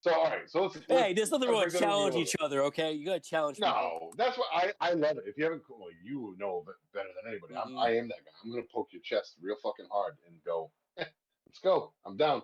so 0.00 0.12
all 0.12 0.24
right, 0.30 0.48
so 0.48 0.62
let's. 0.62 0.74
hey, 0.76 0.82
let's- 0.88 1.14
there's 1.16 1.30
nothing 1.32 1.48
wrong 1.50 1.64
with 1.64 1.78
challenge 1.78 2.14
each 2.14 2.36
other. 2.40 2.62
Okay, 2.64 2.92
you 2.92 3.04
gotta 3.04 3.18
challenge. 3.20 3.56
people. 3.56 3.70
no, 3.72 4.12
that's 4.16 4.38
what 4.38 4.46
I, 4.54 4.72
I 4.80 4.92
love 4.92 5.18
it. 5.18 5.24
If 5.26 5.36
you 5.36 5.44
haven't, 5.44 5.62
well, 5.68 5.88
you 6.04 6.36
know 6.38 6.64
better 6.94 7.08
than 7.22 7.32
anybody. 7.32 7.54
Mhm. 7.54 7.66
I'm, 7.66 7.78
I 7.78 7.96
am 7.96 8.06
that 8.08 8.24
guy. 8.24 8.30
I'm 8.44 8.50
gonna 8.50 8.62
poke 8.72 8.88
your 8.92 9.02
chest 9.02 9.34
real 9.42 9.56
fucking 9.62 9.86
hard 9.90 10.14
and 10.28 10.36
go, 10.46 10.70
"Eh, 10.98 11.04
let's 11.46 11.58
go. 11.58 11.92
I'm 12.06 12.16
down. 12.16 12.42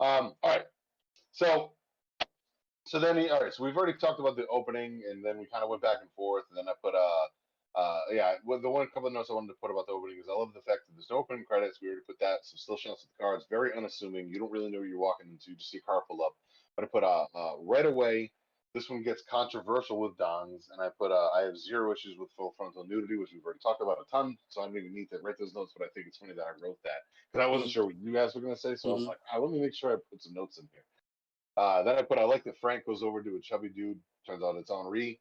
Um, 0.00 0.34
all 0.42 0.50
right. 0.50 0.66
So, 1.30 1.72
so 2.84 2.98
then, 2.98 3.16
he, 3.16 3.30
all 3.30 3.40
right. 3.40 3.52
So 3.52 3.64
we've 3.64 3.76
already 3.76 3.98
talked 3.98 4.20
about 4.20 4.36
the 4.36 4.46
opening, 4.48 5.02
and 5.08 5.24
then 5.24 5.38
we 5.38 5.46
kind 5.46 5.62
of 5.62 5.70
went 5.70 5.82
back 5.82 5.98
and 6.00 6.10
forth, 6.12 6.44
and 6.50 6.58
then 6.58 6.68
I 6.68 6.74
put 6.82 6.94
uh, 6.94 7.26
uh, 7.74 8.00
yeah. 8.12 8.34
Well, 8.44 8.60
the 8.60 8.68
one 8.68 8.86
couple 8.88 9.06
of 9.06 9.14
notes 9.14 9.30
I 9.30 9.34
wanted 9.34 9.48
to 9.48 9.60
put 9.60 9.70
about 9.70 9.86
the 9.86 9.92
opening 9.92 10.18
is 10.18 10.26
I 10.28 10.38
love 10.38 10.52
the 10.52 10.60
fact 10.60 10.84
that 10.86 10.92
there's 10.94 11.08
no 11.10 11.18
opening 11.18 11.44
credits. 11.44 11.78
We 11.80 11.88
already 11.88 12.02
put 12.06 12.18
that. 12.20 12.44
Some 12.44 12.58
still 12.58 12.76
shots 12.76 13.04
of 13.04 13.08
the 13.16 13.22
car. 13.22 13.34
It's 13.36 13.46
very 13.48 13.72
unassuming. 13.76 14.28
You 14.28 14.38
don't 14.38 14.52
really 14.52 14.70
know 14.70 14.80
what 14.80 14.88
you're 14.88 14.98
walking 14.98 15.30
into. 15.30 15.50
You 15.50 15.56
just 15.56 15.70
see 15.70 15.78
a 15.78 15.82
car 15.82 16.02
pull 16.08 16.22
up. 16.22 16.34
But 16.76 16.84
I 16.84 16.88
put 16.88 17.04
uh, 17.04 17.26
uh 17.34 17.56
right 17.60 17.86
away. 17.86 18.32
This 18.74 18.88
one 18.88 19.02
gets 19.02 19.22
controversial 19.28 20.00
with 20.00 20.16
dongs, 20.16 20.64
and 20.72 20.80
I 20.80 20.88
put 20.98 21.12
uh, 21.12 21.28
I 21.36 21.42
have 21.42 21.58
zero 21.58 21.92
issues 21.92 22.16
with 22.18 22.30
full 22.36 22.54
frontal 22.56 22.86
nudity, 22.88 23.16
which 23.16 23.30
we've 23.32 23.44
already 23.44 23.60
talked 23.60 23.82
about 23.82 23.98
a 24.00 24.10
ton. 24.10 24.36
So 24.48 24.62
I 24.62 24.66
don't 24.66 24.76
even 24.76 24.94
need 24.94 25.10
to 25.10 25.18
write 25.22 25.38
those 25.38 25.54
notes, 25.54 25.72
but 25.76 25.84
I 25.84 25.90
think 25.94 26.06
it's 26.08 26.16
funny 26.16 26.32
that 26.32 26.42
I 26.42 26.56
wrote 26.60 26.78
that 26.84 27.04
because 27.30 27.44
I 27.44 27.50
wasn't 27.50 27.70
sure 27.70 27.84
what 27.84 27.96
you 27.96 28.12
guys 28.12 28.34
were 28.34 28.40
gonna 28.40 28.56
say. 28.56 28.74
So 28.76 28.90
I 28.90 28.94
was 28.94 29.04
Mhm. 29.04 29.08
like, 29.08 29.20
ah, 29.30 29.38
let 29.38 29.50
me 29.50 29.60
make 29.60 29.74
sure 29.74 29.92
I 29.92 29.96
put 30.08 30.22
some 30.22 30.32
notes 30.32 30.56
in 30.58 30.68
here. 30.72 30.84
Uh, 31.56 31.82
then 31.82 31.96
I 31.96 32.02
put 32.02 32.18
I 32.18 32.24
like 32.24 32.44
that 32.44 32.58
Frank 32.58 32.86
goes 32.86 33.02
over 33.02 33.22
to 33.22 33.36
a 33.36 33.40
chubby 33.40 33.68
dude. 33.68 33.98
Turns 34.26 34.42
out 34.42 34.56
it's 34.56 34.70
Henri. 34.70 35.20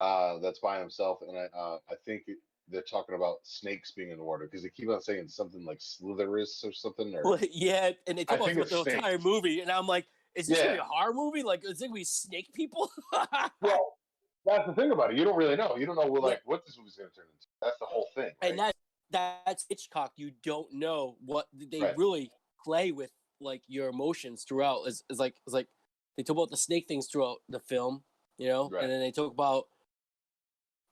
Uh, 0.00 0.38
that's 0.38 0.58
by 0.58 0.78
himself, 0.78 1.18
and 1.26 1.36
I 1.36 1.46
uh, 1.56 1.78
I 1.90 1.94
think 2.04 2.24
it, 2.26 2.38
they're 2.68 2.82
talking 2.82 3.14
about 3.14 3.36
snakes 3.42 3.92
being 3.92 4.10
in 4.10 4.18
the 4.18 4.24
water 4.24 4.46
because 4.46 4.62
they 4.62 4.70
keep 4.70 4.88
on 4.88 5.00
saying 5.00 5.28
something 5.28 5.64
like 5.64 5.78
slitherous 5.80 6.64
or 6.64 6.72
something. 6.72 7.14
Or 7.14 7.22
Well, 7.22 7.38
yeah, 7.52 7.90
and 8.06 8.18
they 8.18 8.22
I 8.22 8.24
talk 8.24 8.36
about 8.36 8.46
think 8.46 8.58
it 8.58 8.72
it's 8.72 8.84
the 8.84 8.94
entire 8.96 9.18
movie, 9.18 9.60
and 9.60 9.70
I'm 9.70 9.86
like, 9.86 10.06
is 10.34 10.46
this 10.46 10.58
gonna 10.58 10.72
be 10.72 10.78
a 10.78 10.82
horror 10.84 11.14
movie? 11.14 11.42
Like, 11.42 11.64
is 11.64 11.80
it 11.80 11.86
gonna 11.86 11.94
be 11.94 12.04
snake 12.04 12.52
people? 12.52 12.90
Well, 13.60 13.96
that's 14.44 14.66
the 14.66 14.74
thing 14.74 14.90
about 14.90 15.12
it. 15.12 15.18
You 15.18 15.24
don't 15.24 15.36
really 15.36 15.54
know. 15.54 15.76
You 15.76 15.86
don't 15.86 15.94
know 15.94 16.06
what, 16.06 16.22
Yeah. 16.22 16.28
like 16.30 16.42
what 16.44 16.66
this 16.66 16.76
movie's 16.76 16.96
going 16.96 17.10
to 17.10 17.14
turn 17.14 17.26
into. 17.32 17.46
That's 17.60 17.78
the 17.78 17.86
whole 17.86 18.08
thing. 18.16 18.32
and 18.42 18.58
right? 18.58 18.74
that 19.10 19.44
that's 19.44 19.66
Hitchcock. 19.68 20.12
You 20.16 20.32
don't 20.42 20.72
know 20.72 21.16
what 21.24 21.46
they 21.52 21.80
Right. 21.80 21.96
really 21.96 22.32
play 22.64 22.90
with, 22.90 23.12
like 23.42 23.62
your 23.66 23.88
emotions 23.88 24.44
throughout. 24.44 24.86
Is 24.86 25.04
is 25.10 25.18
like 25.18 25.34
is 25.46 25.52
like 25.52 25.68
they 26.16 26.22
talk 26.22 26.36
about 26.36 26.50
the 26.50 26.56
snake 26.56 26.86
things 26.88 27.06
throughout 27.06 27.38
the 27.48 27.60
film, 27.60 28.02
you 28.38 28.48
know, 28.48 28.68
Right. 28.70 28.84
and 28.84 28.92
then 28.92 29.00
they 29.00 29.10
talk 29.10 29.32
about 29.32 29.64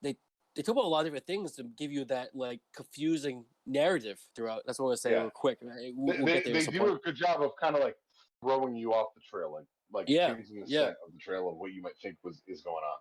they 0.02 0.16
they 0.56 0.62
talk 0.62 0.74
about 0.74 0.84
a 0.84 0.88
lot 0.88 1.00
of 1.00 1.06
different 1.06 1.26
things 1.26 1.52
to 1.56 1.64
give 1.64 1.92
you 1.92 2.04
that 2.06 2.34
like 2.34 2.60
confusing 2.74 3.44
narrative 3.66 4.20
throughout. 4.34 4.62
That's 4.66 4.78
what 4.78 4.86
I 4.86 4.88
want 4.88 4.96
to 4.98 5.02
say 5.02 5.10
Yeah. 5.12 5.20
real 5.22 5.30
quick. 5.30 5.58
We'll, 5.62 5.72
they, 5.76 5.92
we'll 5.94 6.26
they, 6.26 6.40
they 6.52 6.66
do 6.66 6.94
a 6.94 6.98
good 6.98 7.16
job 7.16 7.42
of 7.42 7.52
kind 7.60 7.76
of 7.76 7.82
like 7.82 7.96
throwing 8.42 8.74
you 8.74 8.92
off 8.92 9.14
the 9.14 9.20
trail, 9.20 9.52
like 9.52 9.66
like 9.92 10.08
Yeah, 10.08 10.34
changing 10.34 10.60
the 10.60 10.66
yeah. 10.66 10.80
scent 10.86 10.96
of 11.06 11.12
the 11.12 11.18
trail 11.18 11.48
of 11.48 11.56
what 11.56 11.72
you 11.72 11.82
might 11.82 11.96
think 12.02 12.16
was 12.22 12.42
is 12.46 12.62
going 12.62 12.82
on. 12.84 12.98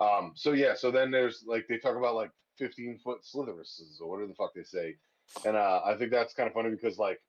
Um. 0.00 0.32
So 0.34 0.52
yeah. 0.52 0.74
So 0.74 0.90
then 0.90 1.10
there's 1.10 1.44
like 1.46 1.66
they 1.68 1.78
talk 1.78 1.96
about 1.96 2.14
like 2.16 2.30
15 2.58 2.98
foot 2.98 3.18
slitheruses 3.22 4.00
or 4.00 4.08
whatever 4.10 4.28
the 4.28 4.34
fuck 4.34 4.52
they 4.54 4.62
say, 4.64 4.96
and 5.46 5.56
uh, 5.56 5.80
I 5.84 5.94
think 5.96 6.10
that's 6.10 6.34
kind 6.34 6.48
of 6.48 6.54
funny 6.54 6.70
because 6.70 6.98
like 6.98 7.20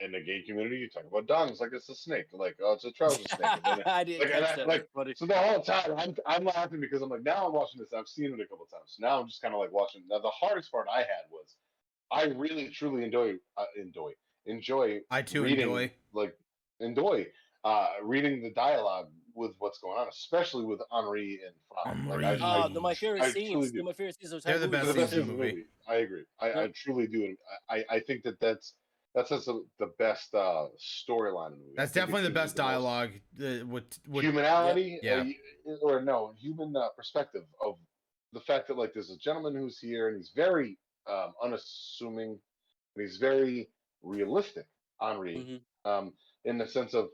in 0.00 0.12
the 0.12 0.20
gay 0.20 0.42
community 0.46 0.76
you 0.76 0.88
talk 0.88 1.02
about 1.10 1.26
dongs 1.26 1.60
like 1.60 1.70
it's 1.72 1.88
a 1.88 1.94
snake, 1.94 2.26
like 2.32 2.56
oh 2.62 2.74
it's 2.74 2.84
a 2.84 2.92
trouser 2.92 3.16
snake. 3.36 3.50
then 3.64 3.82
I 3.86 4.04
didn't 4.04 4.20
like, 4.20 4.34
and 4.34 4.44
catch 4.44 4.52
I- 4.52 4.56
that. 4.56 4.68
like, 4.68 4.88
funny. 4.94 5.14
So 5.16 5.26
the 5.26 5.34
whole 5.34 5.60
time 5.62 5.92
I'm 5.96 6.14
I'm 6.26 6.44
laughing 6.44 6.80
because 6.80 7.02
I'm 7.02 7.08
like 7.08 7.22
now 7.24 7.46
I'm 7.46 7.52
watching 7.52 7.80
this. 7.80 7.92
I've 7.92 8.06
seen 8.08 8.26
it 8.32 8.40
a 8.40 8.46
couple 8.46 8.66
times. 8.66 8.96
Now 9.00 9.20
I'm 9.20 9.26
just 9.28 9.42
kind 9.42 9.54
of 9.54 9.60
like 9.60 9.72
watching. 9.72 10.02
Now 10.08 10.18
the 10.20 10.30
hardest 10.30 10.70
part 10.70 10.86
I 10.92 10.98
had 10.98 11.24
was 11.30 11.56
I 12.12 12.24
really 12.38 12.68
truly 12.68 13.04
enjoy 13.04 13.34
uh, 13.56 13.64
enjoy 13.80 14.12
enjoy 14.46 15.00
I 15.10 15.22
too 15.22 15.42
reading 15.42 15.68
enjoy. 15.68 15.92
like 16.12 16.34
enjoy 16.80 17.26
uh 17.64 17.88
reading 18.02 18.42
the 18.42 18.50
dialogue 18.52 19.08
with 19.34 19.52
what's 19.58 19.78
going 19.78 19.98
on, 19.98 20.08
especially 20.08 20.64
with 20.64 20.80
Henri 20.90 21.40
and 21.46 21.54
Franck. 21.84 22.08
Like, 22.08 22.24
I, 22.24 22.32
Henri. 22.34 22.42
I, 22.42 22.60
Uh, 22.62 22.68
my 22.80 22.94
favorite 22.94 23.22
I 23.22 23.30
scenes. 23.30 23.70
truly 23.70 23.82
my 23.84 23.92
favorite 23.92 24.16
scenes. 24.20 24.42
They're 24.44 24.58
the 24.58 24.66
best 24.68 24.86
they're 24.86 24.94
movie. 24.94 25.06
scenes 25.08 25.12
in 25.12 25.36
the 25.36 25.42
scenes 25.44 25.54
movie. 25.56 25.64
I 25.88 25.94
agree. 25.96 26.24
I, 26.40 26.62
I 26.62 26.68
truly 26.74 27.06
do. 27.08 27.36
I 27.68 27.84
I 27.90 28.00
think 28.00 28.22
that 28.24 28.38
that's 28.40 28.74
that's 29.18 29.30
just 29.30 29.46
the, 29.46 29.64
the 29.80 29.90
best 29.98 30.32
uh 30.34 30.66
storyline 30.78 31.48
in 31.52 31.58
the 31.58 31.64
movie. 31.64 31.74
That's 31.76 31.92
definitely 31.92 32.22
the 32.22 32.30
best 32.30 32.56
most 32.56 32.66
dialogue. 32.68 33.10
Uh, 33.40 33.66
with, 33.66 33.84
with 34.08 34.24
humanality, 34.24 34.98
Yeah. 35.02 35.22
y- 35.22 35.34
or 35.82 36.00
no, 36.00 36.32
human 36.38 36.76
uh, 36.76 36.88
perspective 36.96 37.42
of 37.64 37.74
the 38.32 38.40
fact 38.40 38.68
that 38.68 38.78
like 38.78 38.92
there's 38.94 39.10
a 39.10 39.18
gentleman 39.18 39.54
who's 39.56 39.78
here 39.78 40.08
and 40.08 40.16
he's 40.16 40.30
very 40.36 40.78
um, 41.10 41.32
unassuming 41.42 42.38
and 42.94 43.02
he's 43.06 43.16
very 43.16 43.68
realistic, 44.02 44.66
Henri, 45.00 45.36
Mhm. 45.84 45.90
um, 45.90 46.12
in 46.44 46.58
the 46.58 46.66
sense 46.68 46.94
of 46.94 47.08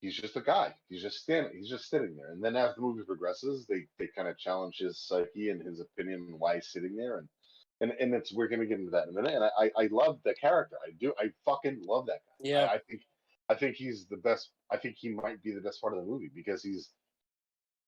he's 0.00 0.14
just 0.16 0.36
a 0.36 0.40
guy. 0.42 0.74
He's 0.88 1.02
just 1.02 1.16
standing. 1.18 1.52
He's 1.56 1.70
just 1.70 1.88
sitting 1.88 2.16
there. 2.16 2.32
And 2.32 2.42
then 2.44 2.54
as 2.56 2.74
the 2.74 2.82
movie 2.82 3.02
progresses, 3.06 3.66
they 3.66 3.86
they 3.98 4.08
kind 4.14 4.28
of 4.28 4.36
challenge 4.38 4.76
his 4.78 4.98
psyche 4.98 5.48
and 5.50 5.62
his 5.66 5.80
opinion 5.80 6.26
and 6.28 6.38
why 6.38 6.56
he's 6.56 6.68
sitting 6.70 6.96
there. 6.96 7.18
And 7.18 7.28
and 7.80 7.92
and 8.00 8.14
it's 8.14 8.32
we're 8.32 8.48
gonna 8.48 8.66
get 8.66 8.78
into 8.78 8.90
that 8.90 9.04
in 9.04 9.10
a 9.10 9.22
minute. 9.22 9.34
And 9.34 9.44
I 9.44 9.70
I, 9.78 9.88
love 9.90 10.18
the 10.24 10.34
character. 10.34 10.76
I 10.86 10.92
do. 10.98 11.12
I 11.18 11.26
fucking 11.44 11.82
love 11.86 12.06
that 12.06 12.20
guy. 12.26 12.50
Yeah. 12.50 12.64
I, 12.64 12.74
I 12.74 12.78
think 12.78 13.02
I 13.48 13.54
think 13.54 13.76
he's 13.76 14.06
the 14.06 14.16
best. 14.16 14.50
I 14.70 14.76
think 14.76 14.96
he 14.98 15.10
might 15.10 15.42
be 15.42 15.52
the 15.52 15.60
best 15.60 15.80
part 15.80 15.92
of 15.92 16.00
the 16.00 16.10
movie 16.10 16.30
because 16.34 16.62
he's 16.62 16.90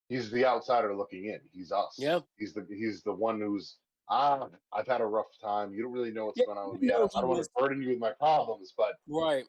he's 0.09 0.31
the 0.31 0.45
outsider 0.45 0.95
looking 0.95 1.27
in. 1.27 1.41
He's 1.53 1.73
us. 1.73 1.95
Yeah. 1.99 2.21
He's 2.37 2.53
the 2.55 2.67
he's 2.69 3.03
the 3.03 3.13
one 3.13 3.41
who's 3.41 3.77
ah 4.09 4.49
I've 4.73 4.87
had 4.87 5.01
a 5.01 5.07
rough 5.07 5.27
time. 5.43 5.73
You 5.73 5.83
don't 5.83 5.93
really 5.93 6.11
know 6.13 6.27
what's 6.27 6.39
Yeah, 6.39 6.47
going 6.47 6.59
on 6.59 6.73
with 6.73 6.81
me. 6.83 6.89
I 6.89 6.99
don't, 6.99 7.13
I 7.17 7.21
don't 7.21 7.31
want 7.31 7.43
to 7.43 7.51
burden 7.57 7.83
you 7.83 7.91
with 7.91 7.99
my 7.99 8.13
problems, 8.13 8.75
but 8.77 8.95
Right. 9.09 9.45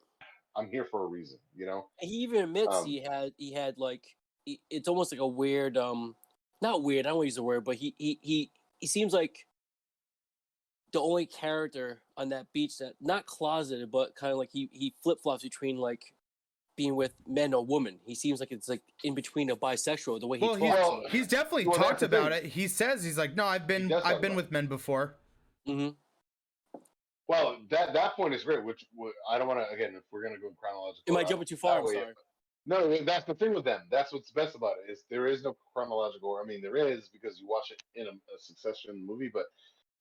I'm 0.56 0.70
here 0.70 0.86
for 0.90 1.04
a 1.04 1.08
reason. 1.08 1.38
You 1.56 1.66
know. 1.66 1.90
He 2.00 2.08
even 2.24 2.44
admits 2.44 2.76
Um, 2.76 2.86
he 2.86 3.02
had 3.02 3.34
he 3.38 3.54
had 3.54 3.78
like 3.78 4.04
he, 4.46 4.62
it's 4.70 4.88
almost 4.88 5.12
like 5.12 5.22
a 5.22 5.28
weird 5.28 5.78
um 5.78 6.16
not 6.62 6.82
weird 6.82 7.06
I 7.06 7.10
don't 7.10 7.18
want 7.18 7.26
to 7.26 7.28
use 7.28 7.36
the 7.36 7.44
word 7.44 7.66
but 7.66 7.76
he 7.76 7.94
he 7.98 8.20
he 8.22 8.52
he 8.80 8.88
seems 8.88 9.14
like 9.14 9.46
the 10.92 11.00
only 11.00 11.26
character 11.26 12.02
on 12.18 12.30
that 12.30 12.48
beach 12.54 12.78
that 12.80 12.94
not 13.02 13.26
closeted 13.26 13.92
but 13.92 14.16
kind 14.16 14.32
of 14.32 14.38
like 14.38 14.50
he 14.52 14.70
he 14.72 14.94
flip 15.02 15.20
flops 15.22 15.44
between 15.44 15.78
like 15.78 16.14
being 16.80 16.96
with 16.96 17.14
men 17.28 17.54
or 17.54 17.66
women. 17.66 18.00
He 18.06 18.16
seems 18.16 18.40
like 18.40 18.54
it's 18.54 18.70
like 18.70 18.82
in 19.04 19.14
between 19.14 19.50
a 19.50 19.56
bisexual 19.56 20.22
the 20.22 20.28
way 20.28 20.40
he 20.40 20.46
well, 20.46 20.58
talks. 20.58 20.80
Well, 20.80 21.02
he's, 21.04 21.12
he's 21.12 21.28
definitely 21.28 21.68
well, 21.68 21.78
talked 21.78 22.04
about 22.04 22.32
it. 22.32 22.46
He 22.46 22.70
says 22.70 23.04
he's 23.04 23.18
like, 23.18 23.36
no, 23.36 23.46
I've 23.46 23.68
been 23.68 23.92
I've 23.92 24.22
been 24.22 24.32
about 24.32 24.44
with 24.44 24.52
men 24.52 24.68
before. 24.68 25.18
hmm 25.68 25.90
Well, 27.28 27.58
that 27.70 27.94
that 27.94 28.16
point 28.16 28.34
is 28.34 28.46
great. 28.46 28.64
Which 28.64 28.86
wh- 28.98 29.12
I 29.30 29.38
don't 29.38 29.50
want 29.50 29.60
to. 29.60 29.76
Again, 29.76 29.94
if 29.94 30.04
we're 30.10 30.24
gonna 30.24 30.40
go 30.40 30.52
chronological, 30.58 31.04
Am 31.10 31.18
I 31.18 31.20
route, 31.20 31.30
jumping 31.30 31.48
too 31.48 31.58
far? 31.58 31.80
I'm 31.80 31.86
way- 31.86 31.96
sorry. 31.96 32.14
No, 32.66 33.04
that's 33.04 33.26
the 33.26 33.34
thing 33.34 33.54
with 33.54 33.66
them. 33.66 33.82
That's 33.90 34.14
what's 34.14 34.32
best 34.32 34.56
about 34.56 34.76
it 34.88 34.92
is 34.92 35.04
there 35.10 35.26
is 35.28 35.44
no 35.44 35.58
chronological. 35.74 36.40
I 36.42 36.48
mean, 36.48 36.62
there 36.62 36.78
is 36.78 37.10
because 37.10 37.40
you 37.40 37.48
watch 37.48 37.72
it 37.72 37.82
in 37.96 38.06
a, 38.06 38.12
a 38.12 38.40
succession 38.40 39.06
movie, 39.06 39.30
but 39.34 39.46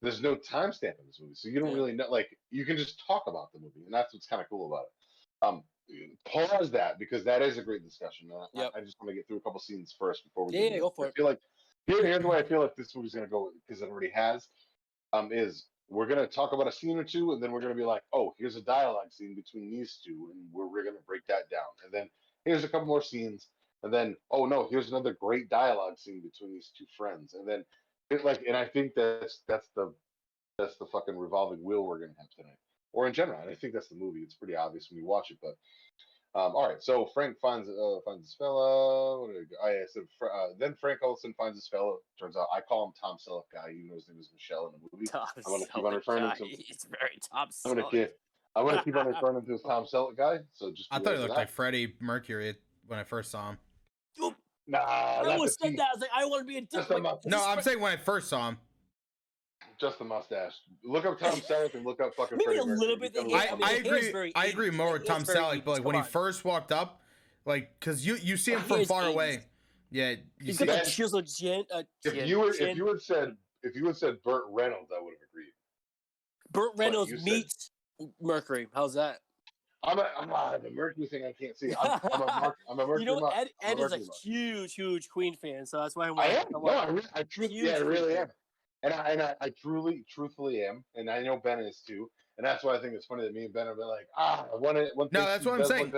there's 0.03 0.21
no 0.21 0.37
timestamp 0.37 0.99
in 1.01 1.07
this 1.07 1.19
movie, 1.21 1.35
so 1.35 1.49
you 1.49 1.59
don't 1.61 1.75
really 1.75 1.93
know. 1.93 2.09
Like, 2.11 2.29
you 2.51 2.65
can 2.65 2.77
just 2.77 3.03
talk 3.07 3.25
about 3.27 3.53
the 3.53 3.59
movie, 3.59 3.85
and 3.85 3.93
that's 3.93 4.15
what's 4.15 4.27
kind 4.27 4.41
of 4.41 4.49
cool 4.49 4.67
about 4.73 4.85
it. 4.85 5.47
Um, 5.47 5.63
pause 6.25 6.71
that 6.73 6.99
because 6.99 7.25
that 7.25 7.43
is 7.43 7.59
a 7.59 7.63
great 7.63 7.83
discussion. 7.83 8.29
Uh, 8.33 8.47
Yep. 8.55 8.73
I, 8.75 8.79
I 8.79 8.83
just 8.83 8.97
want 9.01 9.11
to 9.11 9.15
get 9.15 9.27
through 9.27 9.39
a 9.39 9.41
couple 9.41 9.61
scenes 9.61 9.95
first 9.99 10.25
before 10.25 10.47
we. 10.47 10.55
Yeah, 10.55 10.71
yeah, 10.75 10.79
go 10.79 10.91
for 10.91 11.07
I 11.07 11.09
it. 11.09 11.15
feel 11.17 11.25
like 11.27 11.41
here, 11.87 12.05
here's 12.05 12.21
the 12.23 12.29
way 12.29 12.39
I 12.39 12.43
feel 12.43 12.61
like 12.61 12.77
this 12.77 12.95
movie's 12.95 13.15
gonna 13.15 13.27
go 13.27 13.51
because 13.67 13.83
it 13.83 13.89
already 13.89 14.11
has. 14.15 14.49
Um, 15.13 15.31
is 15.33 15.67
we're 15.89 16.07
gonna 16.07 16.27
talk 16.27 16.53
about 16.53 16.69
a 16.69 16.73
scene 16.73 16.99
or 16.99 17.05
two, 17.05 17.33
and 17.33 17.43
then 17.43 17.51
we're 17.51 17.63
gonna 17.63 17.75
be 17.75 17.85
like, 17.85 18.03
oh, 18.13 18.35
here's 18.39 18.57
a 18.57 18.63
dialogue 18.63 19.11
scene 19.11 19.35
between 19.35 19.71
these 19.71 19.99
two, 20.05 20.31
and 20.33 20.45
we're, 20.53 20.67
we're 20.67 20.85
gonna 20.85 20.99
break 21.07 21.23
that 21.29 21.49
down, 21.51 21.63
and 21.85 21.93
then 21.93 22.11
here's 22.45 22.65
a 22.65 22.69
couple 22.69 22.87
more 22.87 23.03
scenes, 23.03 23.49
and 23.83 23.93
then 23.93 24.15
oh 24.31 24.45
no, 24.45 24.69
here's 24.71 24.89
another 24.91 25.17
great 25.19 25.49
dialogue 25.49 25.99
scene 25.99 26.21
between 26.21 26.53
these 26.53 26.71
two 26.77 26.85
friends, 26.97 27.33
and 27.35 27.49
then 27.49 27.65
it 28.11 28.25
like, 28.25 28.43
and 28.47 28.57
I 28.57 28.65
think 28.67 28.93
that's 28.95 29.41
that's 29.49 29.69
the 29.77 29.93
that's 30.59 30.77
the 30.77 30.87
fucking 30.87 31.17
revolving 31.17 31.63
wheel 31.63 31.85
we're 31.85 31.99
gonna 31.99 32.13
have 32.19 32.31
tonight, 32.31 32.59
or 32.93 33.07
in 33.07 33.13
general, 33.13 33.41
and 33.41 33.51
I 33.51 33.55
think 33.55 33.75
that's 33.75 33.89
the 33.89 33.97
movie. 33.97 34.21
It's 34.21 34.35
pretty 34.35 34.57
obvious 34.57 34.89
when 34.91 34.99
you 34.99 35.07
watch 35.07 35.31
it, 35.31 35.39
but. 35.43 35.57
Um, 36.35 36.55
all 36.55 36.69
right, 36.69 36.81
so 36.81 37.07
Frank 37.15 37.39
finds 37.41 37.69
uh, 37.71 37.99
finds 38.05 38.23
his 38.27 38.35
fellow. 38.35 39.23
What 39.23 39.33
did 39.33 39.39
I, 39.41 39.45
go- 39.45 39.57
oh, 39.65 40.05
yeah, 40.23 40.29
uh, 40.29 40.49
then 40.59 40.75
Frank 40.79 41.01
Olsen 41.03 41.33
finds 41.39 41.57
his 41.57 41.67
fellow. 41.69 41.97
Turns 42.21 42.37
out 42.37 42.47
I 42.55 42.61
call 42.61 42.85
him 42.85 42.93
Tom 43.01 43.17
Selleck 43.17 43.45
guy, 43.53 43.71
even 43.71 43.89
though 43.89 43.95
his 43.95 44.07
name 44.09 44.21
is 44.21 44.29
Michelle 44.33 44.67
in 44.67 44.73
the 44.75 44.89
movie. 44.93 45.07
Tom 45.07 45.27
I'm 45.39 45.43
gonna 45.43 45.65
keep 45.65 45.77
on 45.77 45.83
Selleck 45.85 45.95
referring 45.97 46.25
guy. 46.25 46.35
to- 46.35 46.45
He's 46.45 46.87
very 46.91 47.19
Tom 47.33 47.49
I'm 47.65 47.71
gonna 47.75 47.83
Selleck. 47.87 47.91
keep 47.91 48.11
I'm 48.55 48.67
gonna 48.67 48.85
keep 48.85 48.97
on 48.97 49.07
referring 49.15 49.41
to 49.43 49.49
him 49.49 49.55
as 49.55 49.63
Tom 49.63 49.87
Selleck 49.87 50.17
guy. 50.19 50.39
So 50.53 50.71
just 50.71 50.89
I 50.93 50.99
thought 50.99 51.15
he 51.15 51.19
looked 51.19 51.31
that. 51.31 51.39
like 51.39 51.49
Freddie 51.49 51.95
Mercury 51.99 52.55
when 52.87 52.99
I 52.99 53.05
first 53.05 53.31
saw 53.31 53.49
him. 53.49 53.59
Nah, 54.69 54.79
I 54.81 55.17
that's 55.23 55.29
almost 55.29 55.61
said 55.61 55.71
T- 55.71 55.77
that. 55.77 55.87
I 55.87 55.95
was 55.95 56.01
like, 56.03 56.11
I 56.15 56.25
want 56.27 56.41
to 56.43 56.45
be 56.47 56.57
a 56.59 56.61
dick. 56.61 56.71
Just 56.73 56.91
a 56.91 56.99
like, 56.99 57.03
mu- 57.25 57.31
No, 57.31 57.45
I'm 57.47 57.63
saying 57.63 57.81
when 57.81 57.93
I 57.93 57.97
first 57.97 58.29
saw 58.29 58.49
him. 58.51 58.59
just 59.81 59.99
the 59.99 60.05
mustache. 60.05 60.53
Look 60.85 61.07
up 61.07 61.19
Tom 61.19 61.33
Selleck 61.41 61.75
and 61.75 61.85
look 61.87 62.01
up 62.01 62.15
fucking. 62.15 62.37
Maybe 62.37 62.45
Freddie 62.57 62.59
a 62.61 62.65
little 62.65 62.97
Mercury. 62.99 63.09
bit 63.09 63.15
the 63.15 63.35
I, 63.35 63.49
I 63.53 63.55
mean, 63.55 63.65
I 63.65 63.73
agree. 63.73 64.13
very 64.13 64.33
I 64.37 64.47
agree 64.47 64.71
more 64.71 64.93
with 64.93 65.07
Tom 65.07 65.23
Selleck, 65.23 65.65
but 65.65 65.73
like 65.73 65.81
80s, 65.83 65.85
when 65.85 65.97
he 65.97 66.03
first 66.03 66.45
walked 66.45 66.71
up, 66.73 67.01
like 67.47 67.73
because 67.81 68.07
you 68.07 68.17
you 68.17 68.37
see 68.37 68.53
him 68.53 68.61
from 68.61 68.85
far 68.85 69.05
80s. 69.05 69.13
away. 69.13 69.41
Yeah, 69.91 70.11
you 70.11 70.17
He's 70.43 70.59
see. 70.59 70.67
got 70.67 70.85
that- 70.85 70.87
chiseled 70.89 71.27
chin. 71.27 71.65
Uh, 71.73 71.83
If 72.05 72.13
chin, 72.15 72.29
you 72.29 72.41
were 72.41 72.53
chin. 72.53 72.69
if 72.69 72.77
you 72.77 72.87
had 72.89 73.01
said 73.01 73.37
if 73.63 73.75
you 73.75 73.87
had 73.87 73.97
said 73.97 74.23
Burt 74.23 74.45
Reynolds, 74.51 74.91
I 74.95 75.01
would 75.03 75.15
have 75.15 75.29
agreed. 75.31 75.53
Burt 76.51 76.73
Reynolds 76.77 77.11
you 77.11 77.17
said- 77.17 77.25
meets 77.25 77.71
Mercury. 78.21 78.69
How's 78.75 78.95
that? 78.95 79.21
I'm 79.85 79.99
a 79.99 80.09
I'm 80.19 80.31
a, 80.31 80.59
the 80.63 80.71
Mercury 80.71 81.07
thing 81.07 81.25
I 81.25 81.33
can't 81.33 81.57
see. 81.57 81.73
I'm, 81.81 82.01
I'm 82.13 82.23
a 82.23 82.27
Mark, 82.41 82.57
I'm 82.69 82.79
a 82.81 82.87
Mercury. 82.87 83.01
you 83.01 83.07
know, 83.07 83.21
Mark- 83.21 83.35
Ed, 83.37 83.49
I'm 83.63 83.71
Ed 83.71 83.73
is 83.75 83.79
a 83.79 83.83
Mercury 83.99 83.99
Mark. 84.07 84.19
huge, 84.23 84.75
huge 84.75 85.09
Queen 85.09 85.37
fan, 85.37 85.67
so 85.67 85.81
that's 85.81 85.95
why 85.97 86.09
I'm 86.09 86.19
I 86.19 86.27
like, 86.29 86.31
am. 86.41 86.47
I'm 86.47 86.53
No, 86.53 86.59
like, 86.61 86.89
I, 86.89 86.91
re- 86.91 87.03
I 87.15 87.23
truly, 87.25 87.55
yeah, 87.55 87.73
I 87.75 87.79
really 87.79 88.17
am. 88.17 88.29
And 88.83 88.93
I, 88.95 89.09
and 89.11 89.23
I, 89.23 89.35
I 89.41 89.51
truly, 89.61 90.05
truthfully 90.09 90.63
am. 90.65 90.85
And 90.95 91.11
I 91.11 91.21
know 91.23 91.37
Ben 91.39 91.59
is 91.61 91.83
too. 91.87 92.09
And 92.39 92.47
that's 92.47 92.63
why 92.63 92.77
I 92.77 92.79
think 92.81 92.95
it's 92.95 93.07
funny 93.07 93.25
that 93.25 93.35
me 93.35 93.47
and 93.47 93.53
Ben 93.53 93.67
are 93.67 93.75
like, 93.75 94.07
ah, 94.17 94.47
one, 94.57 94.77
one 94.95 95.09
No, 95.11 95.27
that's 95.27 95.45
what 95.45 95.61
I'm 95.61 95.67
saying. 95.67 95.93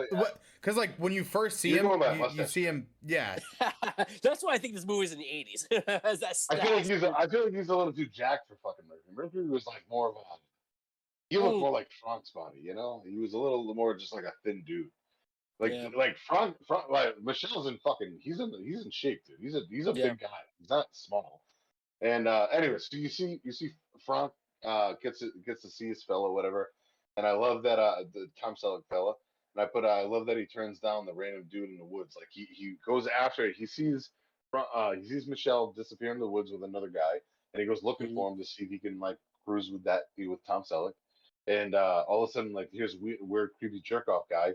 Because 0.60 0.76
like 0.78 0.96
when 0.96 1.12
you 1.12 1.22
first 1.22 1.60
see 1.60 1.68
You're 1.74 1.84
him, 1.94 2.18
you, 2.18 2.28
you 2.42 2.46
see 2.46 2.62
him. 2.64 2.86
Yeah, 3.06 3.38
that's 4.22 4.42
why 4.42 4.54
I 4.54 4.58
think 4.58 4.74
this 4.74 4.86
movie's 4.86 5.12
in 5.12 5.18
the 5.18 5.24
80s. 5.24 5.66
that's, 6.20 6.46
I 6.50 6.54
feel 6.56 6.74
like 6.76 6.84
that's- 6.84 6.88
he's, 6.88 7.02
a, 7.02 7.14
I 7.18 7.26
feel 7.28 7.44
like 7.44 7.54
he's 7.54 7.68
a 7.68 7.76
little 7.76 7.92
too 7.92 8.06
jacked 8.06 8.48
for 8.48 8.56
fucking 8.62 8.86
Mercury. 8.88 9.14
Mercury 9.14 9.48
was 9.50 9.66
like 9.66 9.84
more 9.90 10.08
of 10.08 10.14
a, 10.16 10.18
he 11.30 11.38
looked 11.38 11.58
more 11.60 11.70
like 11.72 11.88
Frank's 12.02 12.30
body, 12.32 12.60
you 12.60 12.74
know? 12.74 13.02
He 13.06 13.16
was 13.16 13.32
a 13.32 13.38
little 13.38 13.72
more 13.74 13.96
just 13.96 14.12
like 14.12 14.24
a 14.24 14.32
thin 14.44 14.64
dude. 14.66 14.90
Like, 15.58 15.72
Yeah. 15.72 15.88
like 15.94 16.16
Frank, 16.18 16.56
Frank, 16.66 16.90
like 16.90 17.20
Michelle's 17.20 17.66
in 17.66 17.78
fucking, 17.78 18.18
he's 18.20 18.40
in, 18.40 18.52
he's 18.64 18.84
in 18.84 18.90
shape, 18.90 19.24
dude. 19.26 19.40
He's 19.40 19.54
a, 19.54 19.60
he's 19.68 19.86
a 19.86 19.92
Yeah. 19.92 20.10
big 20.10 20.20
guy. 20.20 20.40
He's 20.58 20.68
not 20.70 20.94
small. 20.94 21.42
And 22.02 22.26
uh 22.26 22.48
anyway, 22.50 22.78
so 22.78 22.96
you 22.96 23.08
see, 23.10 23.40
you 23.44 23.52
see 23.52 23.70
Frank 24.04 24.32
uh 24.64 24.94
gets 25.02 25.20
to, 25.20 25.30
gets 25.44 25.62
to 25.62 25.70
see 25.70 25.88
his 25.88 26.02
fellow, 26.04 26.32
whatever. 26.32 26.72
And 27.16 27.26
I 27.26 27.32
love 27.32 27.62
that 27.64 27.78
uh 27.78 28.04
the 28.12 28.30
Tom 28.40 28.54
Selleck 28.56 28.86
fella. 28.88 29.14
And 29.54 29.62
I 29.62 29.66
put, 29.66 29.84
uh, 29.84 29.88
I 29.88 30.04
love 30.06 30.26
that 30.26 30.36
he 30.38 30.46
turns 30.46 30.78
down 30.80 31.04
the 31.06 31.12
random 31.14 31.46
dude 31.50 31.68
in 31.68 31.76
the 31.76 31.84
woods. 31.84 32.16
Like 32.16 32.28
he 32.30 32.46
he 32.46 32.76
goes 32.86 33.06
after 33.06 33.44
it. 33.46 33.56
He 33.56 33.66
sees, 33.66 34.10
uh, 34.54 34.92
he 34.92 35.04
sees 35.04 35.28
Michelle 35.28 35.72
disappear 35.72 36.12
in 36.12 36.20
the 36.20 36.28
woods 36.30 36.50
with 36.52 36.62
another 36.64 36.88
guy, 36.88 37.20
and 37.52 37.60
he 37.60 37.66
goes 37.66 37.82
looking 37.82 38.08
Mhm. 38.10 38.14
for 38.14 38.32
him 38.32 38.38
to 38.38 38.44
see 38.44 38.64
if 38.64 38.70
he 38.70 38.78
can 38.78 38.98
like 38.98 39.18
cruise 39.44 39.70
with 39.70 39.84
that 39.84 40.04
be 40.16 40.26
with 40.28 40.42
Tom 40.44 40.62
Selleck. 40.62 40.94
And 41.46 41.74
uh 41.74 42.04
all 42.08 42.22
of 42.22 42.28
a 42.28 42.32
sudden, 42.32 42.52
like 42.52 42.68
here's 42.72 42.96
weird, 42.96 43.18
weird 43.20 43.50
creepy 43.58 43.80
jerk 43.84 44.08
off 44.08 44.24
guy, 44.30 44.52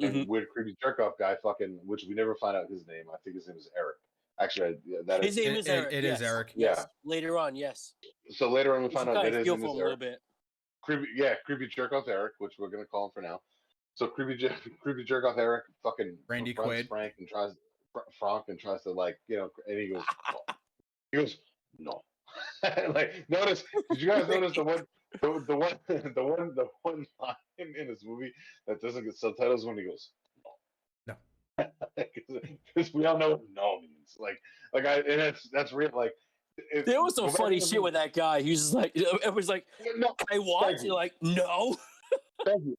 and 0.00 0.14
Mhm. 0.14 0.26
weird 0.26 0.48
creepy 0.50 0.76
jerk 0.82 0.98
off 0.98 1.14
guy, 1.18 1.36
fucking, 1.42 1.78
which 1.84 2.04
we 2.08 2.14
never 2.14 2.34
find 2.36 2.56
out 2.56 2.68
his 2.70 2.86
name. 2.86 3.04
I 3.12 3.16
think 3.24 3.36
his 3.36 3.46
name 3.48 3.56
is 3.56 3.68
Eric. 3.76 3.96
Actually, 4.38 4.68
I, 4.68 4.74
yeah, 4.84 4.98
that 5.06 5.24
His 5.24 5.38
is. 5.38 5.44
name 5.44 5.54
It- 5.54 5.58
is 5.60 5.66
it- 5.66 5.70
Eric. 5.70 5.92
it 5.94 6.04
is 6.04 6.20
yes, 6.20 6.22
Eric. 6.22 6.52
Yes. 6.56 6.76
Yeah. 6.78 6.84
Later 7.04 7.38
on, 7.38 7.56
yes. 7.56 7.94
So 8.30 8.50
later 8.50 8.76
on, 8.76 8.82
we 8.82 8.90
find 8.90 9.08
out 9.08 9.14
kind 9.14 9.26
that 9.28 9.32
of 9.32 9.38
his 9.38 9.46
name 9.46 9.56
for 9.60 9.64
him 9.64 9.70
is 9.70 9.74
a 9.74 9.76
little 9.76 9.96
bit. 9.96 10.20
creepy 10.82 11.06
yeah 11.16 11.34
creepy 11.44 11.66
jerk 11.66 11.92
off 11.92 12.06
eric 12.06 12.34
which 12.38 12.52
we're 12.60 12.68
gonna 12.68 12.84
call 12.86 13.06
him 13.06 13.10
for 13.12 13.20
now 13.20 13.40
so 13.94 14.06
creepy 14.06 14.36
jer- 14.36 14.54
creepy 14.80 15.02
jerk 15.02 15.24
off 15.24 15.36
eric 15.36 15.64
fucking 15.82 16.16
Randy 16.28 16.54
Quaid. 16.54 16.86
frank 16.86 17.14
and 17.18 17.26
tries 17.26 17.54
Fr- 17.92 18.08
frank 18.20 18.44
and 18.48 18.56
tries 18.60 18.82
to 18.84 18.92
like 18.92 19.18
you 19.26 19.36
know 19.36 19.50
and 19.66 19.78
he 19.80 19.88
goes 19.88 20.04
no. 20.30 20.54
he 21.10 21.16
goes 21.18 21.38
no 21.80 22.04
like 22.92 23.24
notice 23.28 23.64
did 23.90 24.00
you 24.00 24.06
guys 24.06 24.28
notice 24.28 24.52
the 24.54 24.62
one 24.62 24.86
the, 25.20 25.44
the 25.46 25.56
one 25.56 25.72
the 25.88 26.22
one 26.24 26.54
the 26.54 26.66
one 26.82 27.06
line 27.20 27.34
in 27.58 27.86
this 27.88 28.02
movie 28.04 28.32
that 28.66 28.80
doesn't 28.80 29.04
get 29.04 29.16
subtitles 29.16 29.64
when 29.64 29.78
he 29.78 29.84
goes 29.84 30.10
No. 31.06 31.14
because 32.74 32.92
we 32.92 33.06
all 33.06 33.16
know 33.18 33.30
what 33.30 33.40
no 33.54 33.80
means 33.80 34.16
like 34.18 34.38
like 34.74 34.84
i 34.84 34.96
and 34.96 35.20
that's 35.20 35.48
that's 35.50 35.72
real 35.72 35.90
like 35.94 36.12
it, 36.72 36.86
There 36.86 37.02
was 37.02 37.14
some 37.14 37.30
funny 37.30 37.58
to 37.60 37.64
the 37.66 37.70
shit 37.70 37.82
with 37.82 37.92
that 37.92 38.14
guy. 38.14 38.40
He 38.40 38.48
was 38.52 38.60
just 38.60 38.72
like, 38.72 38.92
it 38.94 39.34
was 39.34 39.46
like, 39.46 39.66
no 39.98 40.14
I 40.32 40.38
watched. 40.38 40.66
Thank 40.68 40.80
you. 40.80 40.86
You're 40.86 40.94
like, 40.94 41.12
no. 41.20 41.76
Thank 42.46 42.64
you. 42.64 42.76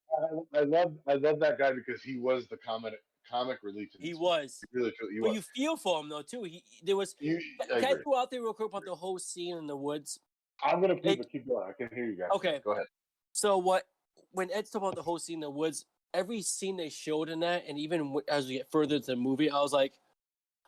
I, 0.55 0.57
I 0.57 0.63
love 0.63 0.93
I 1.07 1.13
love 1.13 1.39
that 1.41 1.59
guy 1.59 1.73
because 1.73 2.01
he 2.01 2.17
was 2.17 2.47
the 2.47 2.57
comic 2.57 2.93
comic 3.29 3.59
relief. 3.61 3.89
He 3.99 4.09
this 4.13 4.17
was. 4.19 4.59
He 4.71 4.79
really, 4.79 4.91
truly- 4.97 5.13
he 5.13 5.19
But 5.19 5.27
was. 5.29 5.35
you 5.35 5.43
feel 5.55 5.77
for 5.77 5.99
him 5.99 6.09
though 6.09 6.23
too. 6.23 6.41
He 6.41 6.63
there 6.81 6.97
was. 6.97 7.15
You- 7.19 7.39
Can 7.69 7.83
I 7.85 7.89
agree. 7.91 8.01
throw 8.01 8.15
out 8.17 8.31
there 8.31 8.41
real 8.41 8.53
quick 8.53 8.69
about 8.69 8.83
the 8.83 8.95
whole 8.95 9.19
scene 9.19 9.57
in 9.57 9.67
the 9.67 9.77
woods? 9.77 10.19
I'm 10.63 10.81
gonna 10.81 10.95
Hey- 10.95 11.13
it. 11.13 11.29
Keep 11.31 11.47
going. 11.47 11.67
I 11.69 11.73
can 11.73 11.89
hear 11.95 12.05
you 12.05 12.17
guys. 12.17 12.29
Okay. 12.35 12.61
Go 12.63 12.71
ahead. 12.71 12.87
So 13.31 13.57
what? 13.57 13.83
When 14.31 14.51
Ed 14.51 14.65
talked 14.65 14.75
about 14.75 14.95
the 14.95 15.01
whole 15.03 15.19
scene 15.19 15.35
in 15.35 15.41
the 15.41 15.49
woods, 15.49 15.85
every 16.13 16.41
scene 16.41 16.77
they 16.77 16.89
showed 16.89 17.29
in 17.29 17.39
that, 17.41 17.65
and 17.67 17.77
even 17.77 18.15
as 18.27 18.47
we 18.47 18.53
get 18.53 18.71
further 18.71 18.95
into 18.95 19.07
the 19.07 19.15
movie, 19.15 19.49
I 19.49 19.59
was 19.61 19.71
like, 19.73 19.93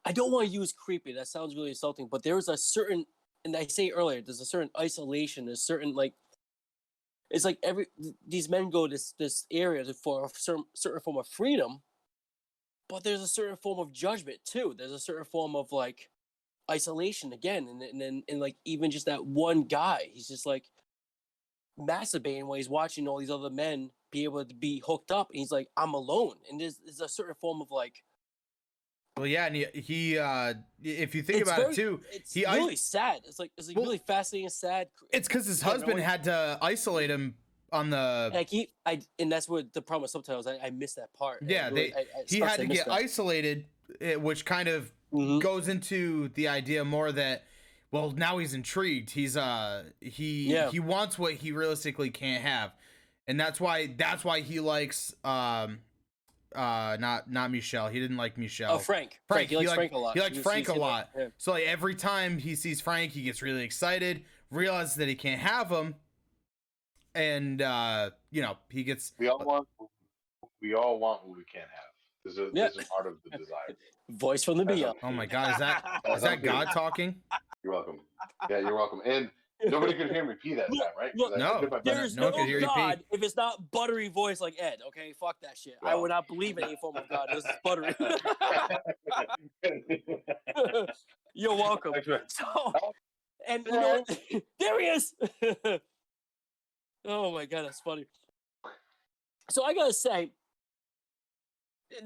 I 0.06 0.12
don't 0.12 0.32
want 0.32 0.48
to 0.48 0.54
use 0.54 0.72
creepy. 0.72 1.14
That 1.14 1.28
sounds 1.28 1.56
really 1.56 1.70
insulting. 1.70 2.08
But 2.08 2.24
there 2.24 2.36
was 2.36 2.48
a 2.48 2.58
certain, 2.58 3.06
and 3.44 3.56
I 3.56 3.66
say 3.68 3.90
earlier, 3.90 4.22
there's 4.22 4.40
a 4.42 4.46
certain 4.46 4.70
isolation. 4.80 5.46
There's 5.46 5.62
certain 5.62 5.94
like, 5.94 6.14
it's 7.30 7.46
like 7.46 7.60
every 7.62 7.88
these 8.28 8.50
men 8.50 8.70
go 8.72 8.88
this 8.88 9.14
this 9.20 9.46
area 9.52 9.86
for 9.94 10.26
a 10.26 10.30
certain 10.34 10.66
certain 10.74 11.00
form 11.02 11.18
of 11.18 11.28
freedom, 11.28 11.82
but 12.88 13.04
there's 13.04 13.22
a 13.22 13.28
certain 13.28 13.58
form 13.58 13.78
of 13.80 13.94
judgment 13.94 14.40
too. 14.46 14.74
There's 14.76 14.92
a 14.92 15.00
certain 15.00 15.26
form 15.26 15.56
of 15.56 15.72
like 15.72 16.10
isolation 16.70 17.34
again, 17.34 17.68
and 17.68 17.82
and 17.82 18.00
then 18.02 18.24
and 18.30 18.40
like 18.40 18.56
even 18.66 18.92
just 18.92 19.06
that 19.08 19.26
one 19.26 19.64
guy, 19.64 20.10
he's 20.14 20.28
just 20.28 20.46
like 20.46 20.66
masturbating 21.80 22.44
while 22.46 22.58
he's 22.58 22.70
watching 22.70 23.08
all 23.08 23.18
these 23.20 23.30
other 23.30 23.50
men 23.50 23.90
be 24.12 24.24
able 24.24 24.44
to 24.44 24.56
be 24.56 24.82
hooked 24.86 25.12
up, 25.12 25.30
and 25.30 25.40
he's 25.40 25.52
like, 25.52 25.68
I'm 25.78 25.94
alone, 25.94 26.36
and 26.50 26.60
there's 26.60 26.78
there's 26.84 27.02
a 27.02 27.08
certain 27.08 27.36
form 27.36 27.62
of 27.62 27.72
like 27.72 28.04
Well, 29.18 29.28
yeah, 29.28 29.46
and 29.46 29.56
he, 29.56 29.66
he 29.74 30.18
uh, 30.18 30.54
if 30.84 31.14
you 31.16 31.22
think 31.22 31.44
about 31.44 31.60
very- 31.60 31.72
it 31.74 31.76
too, 31.76 32.02
it's 32.12 32.34
He 32.34 32.46
i- 32.46 32.56
really 32.56 32.76
sad. 32.76 33.22
It's 33.26 33.40
like 33.40 33.52
it's 33.58 33.68
like 33.68 33.78
Well, 33.78 33.86
really 33.86 34.02
fascinating 34.06 34.46
and 34.46 34.54
sad. 34.54 34.88
it's 35.12 35.28
because 35.28 35.46
his 35.46 35.62
I 35.64 35.68
know 35.68 35.72
husband 35.74 36.00
had 36.00 36.24
to 36.26 36.58
isolate 36.62 37.10
him 37.10 37.36
on 37.72 37.92
the. 37.92 38.32
I 38.34 38.44
keep 38.46 38.72
I 38.86 39.00
and 39.20 39.32
that's 39.32 39.48
what 39.48 39.72
the 39.74 39.82
problem 39.82 40.04
with 40.04 40.12
subtitles. 40.12 40.48
I, 40.48 40.58
I 40.58 40.70
missed 40.72 40.96
that 40.96 41.14
part. 41.14 41.44
Yeah, 41.48 41.70
really- 41.70 41.92
they- 41.92 41.94
I- 41.96 42.00
I- 42.00 42.24
He 42.28 42.40
had 42.40 42.60
to 42.60 42.66
get 42.66 42.86
that. 42.88 42.92
isolated, 42.94 43.66
eh, 44.02 44.16
which 44.16 44.44
kind 44.46 44.68
of 44.68 44.92
Mhm. 45.14 45.42
goes 45.42 45.68
into 45.68 46.30
the 46.30 46.48
idea 46.48 46.86
more 46.86 47.12
that 47.12 47.44
well 47.92 48.12
now 48.12 48.38
he's 48.38 48.54
intrigued 48.54 49.10
he's 49.12 49.36
uh 49.36 49.86
he 50.02 50.52
Yeah. 50.54 50.70
he 50.70 50.80
wants 50.80 51.18
what 51.18 51.34
he 51.34 51.52
realistically 51.52 52.10
can't 52.12 52.44
have 52.44 52.74
and 53.28 53.40
that's 53.40 53.60
why 53.60 53.88
that's 53.88 54.24
why 54.24 54.42
he 54.42 54.60
likes 54.60 55.16
um 55.24 55.80
uh 56.56 56.98
not 57.00 57.30
not 57.32 57.50
michelle 57.52 57.90
he 57.90 58.00
didn't 58.00 58.18
like 58.18 58.38
michelle 58.38 58.74
Oh, 58.76 58.78
Frank. 58.80 59.20
Frank, 59.28 59.50
Frank. 59.50 59.50
He 59.50 59.56
he 59.56 59.58
likes 59.58 59.68
liked- 59.70 59.78
Frank 59.78 59.92
a 59.94 59.98
lot. 59.98 60.14
he 60.16 60.20
liked 60.22 60.32
You- 60.34 60.38
you 60.40 60.44
Frank 60.44 60.70
a 60.70 60.74
lot. 60.74 61.10
yeah. 61.18 61.28
so 61.38 61.52
like 61.54 61.64
every 61.66 61.96
time 61.96 62.38
he 62.38 62.56
sees 62.56 62.80
frank 62.82 63.12
he 63.14 63.24
gets 63.24 63.42
really 63.42 63.64
excited 63.64 64.24
realizes 64.52 64.96
that 64.96 65.08
he 65.08 65.16
can't 65.16 65.42
have 65.42 65.70
him 65.72 65.96
and 67.16 67.62
uh 67.62 68.12
you 68.32 68.42
know 68.42 68.58
he 68.70 68.84
gets 68.84 69.14
We 69.18 69.28
all 69.28 69.40
want 69.44 69.68
we 70.62 70.74
all 70.76 71.00
want 71.00 71.26
what 71.28 71.38
we 71.38 71.44
can't 71.46 71.70
have. 71.70 71.89
This 72.26 72.38
is 72.38 72.52
Yeah. 72.54 72.68
this 72.68 72.78
is 72.78 72.88
part 72.88 73.08
of 73.08 73.18
the 73.24 73.38
desire. 73.38 73.76
Voice 74.10 74.44
from 74.44 74.58
the 74.58 74.66
That's 74.66 74.80
beyond. 74.80 74.98
oh 75.04 75.12
my 75.12 75.26
god 75.26 75.52
is 75.52 75.58
that 75.60 76.02
is 76.16 76.22
that 76.24 76.42
god 76.44 76.72
talking 76.72 77.22
You're 77.64 77.74
welcome. 77.74 78.02
Yeah, 78.50 78.60
you're 78.60 78.76
welcome. 78.76 79.02
And 79.06 79.30
nobody 79.66 79.94
could 79.94 80.10
hear 80.10 80.26
me 80.26 80.34
pee 80.42 80.56
that 80.56 80.72
Look, 80.72 80.88
time, 80.88 80.94
right? 80.98 81.16
look, 81.16 81.34
'Cause 81.34 81.42
I 81.42 81.54
No, 81.54 81.62
did 81.62 81.70
my 81.70 81.78
there 81.78 81.84
best. 81.84 81.96
There's 81.96 82.16
No 82.16 82.30
no, 82.32 82.38
one 82.38 82.48
hear 82.48 82.60
you 82.60 82.66
pee. 82.68 82.74
God 82.74 83.04
if 83.12 83.22
it's 83.24 83.36
not 83.36 83.70
buttery 83.72 84.08
voice 84.08 84.42
like 84.42 84.56
Ed. 84.60 84.80
Okay, 84.88 85.14
fuck 85.14 85.40
that 85.42 85.58
shit. 85.58 85.76
I 85.84 85.96
would 85.96 86.10
not 86.10 86.28
believe 86.28 86.58
in 86.58 86.64
any 86.66 86.76
form 86.78 86.98
of 86.98 87.08
God. 87.10 87.30
This 87.32 87.46
is 87.46 87.52
buttery. 87.64 87.94
You're 91.34 91.56
welcome. 91.56 91.94
Thanks. 91.94 92.36
So, 92.36 92.74
and 93.48 93.66
you 93.66 93.72
know, 93.74 94.04
there 94.60 94.80
he 94.80 94.88
is. 94.88 95.14
oh 97.06 97.32
my 97.32 97.46
god, 97.46 97.66
that's 97.66 97.80
funny. 97.82 98.06
So 99.52 99.64
I 99.64 99.74
gotta 99.74 99.94
say, 99.94 100.22
and 100.22 100.32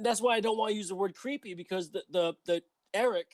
that's 0.01 0.21
why 0.21 0.36
I 0.36 0.39
don't 0.39 0.57
want 0.57 0.71
to 0.71 0.75
use 0.77 0.89
the 0.89 0.95
word 0.95 1.15
creepy 1.15 1.53
because 1.53 1.89
the 1.91 2.03
the 2.09 2.34
the 2.45 2.61
Eric, 2.93 3.27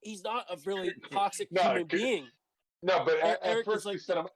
he's 0.00 0.22
not 0.22 0.46
a 0.50 0.56
really 0.66 0.92
toxic 1.10 1.50
No, 1.50 1.62
human 1.62 1.86
being. 1.86 2.26
No, 2.82 3.04
but 3.04 3.18
at, 3.20 3.42
at 3.42 3.64
first 3.64 3.86
like- 3.86 3.98
set 4.00 4.16
him. 4.16 4.26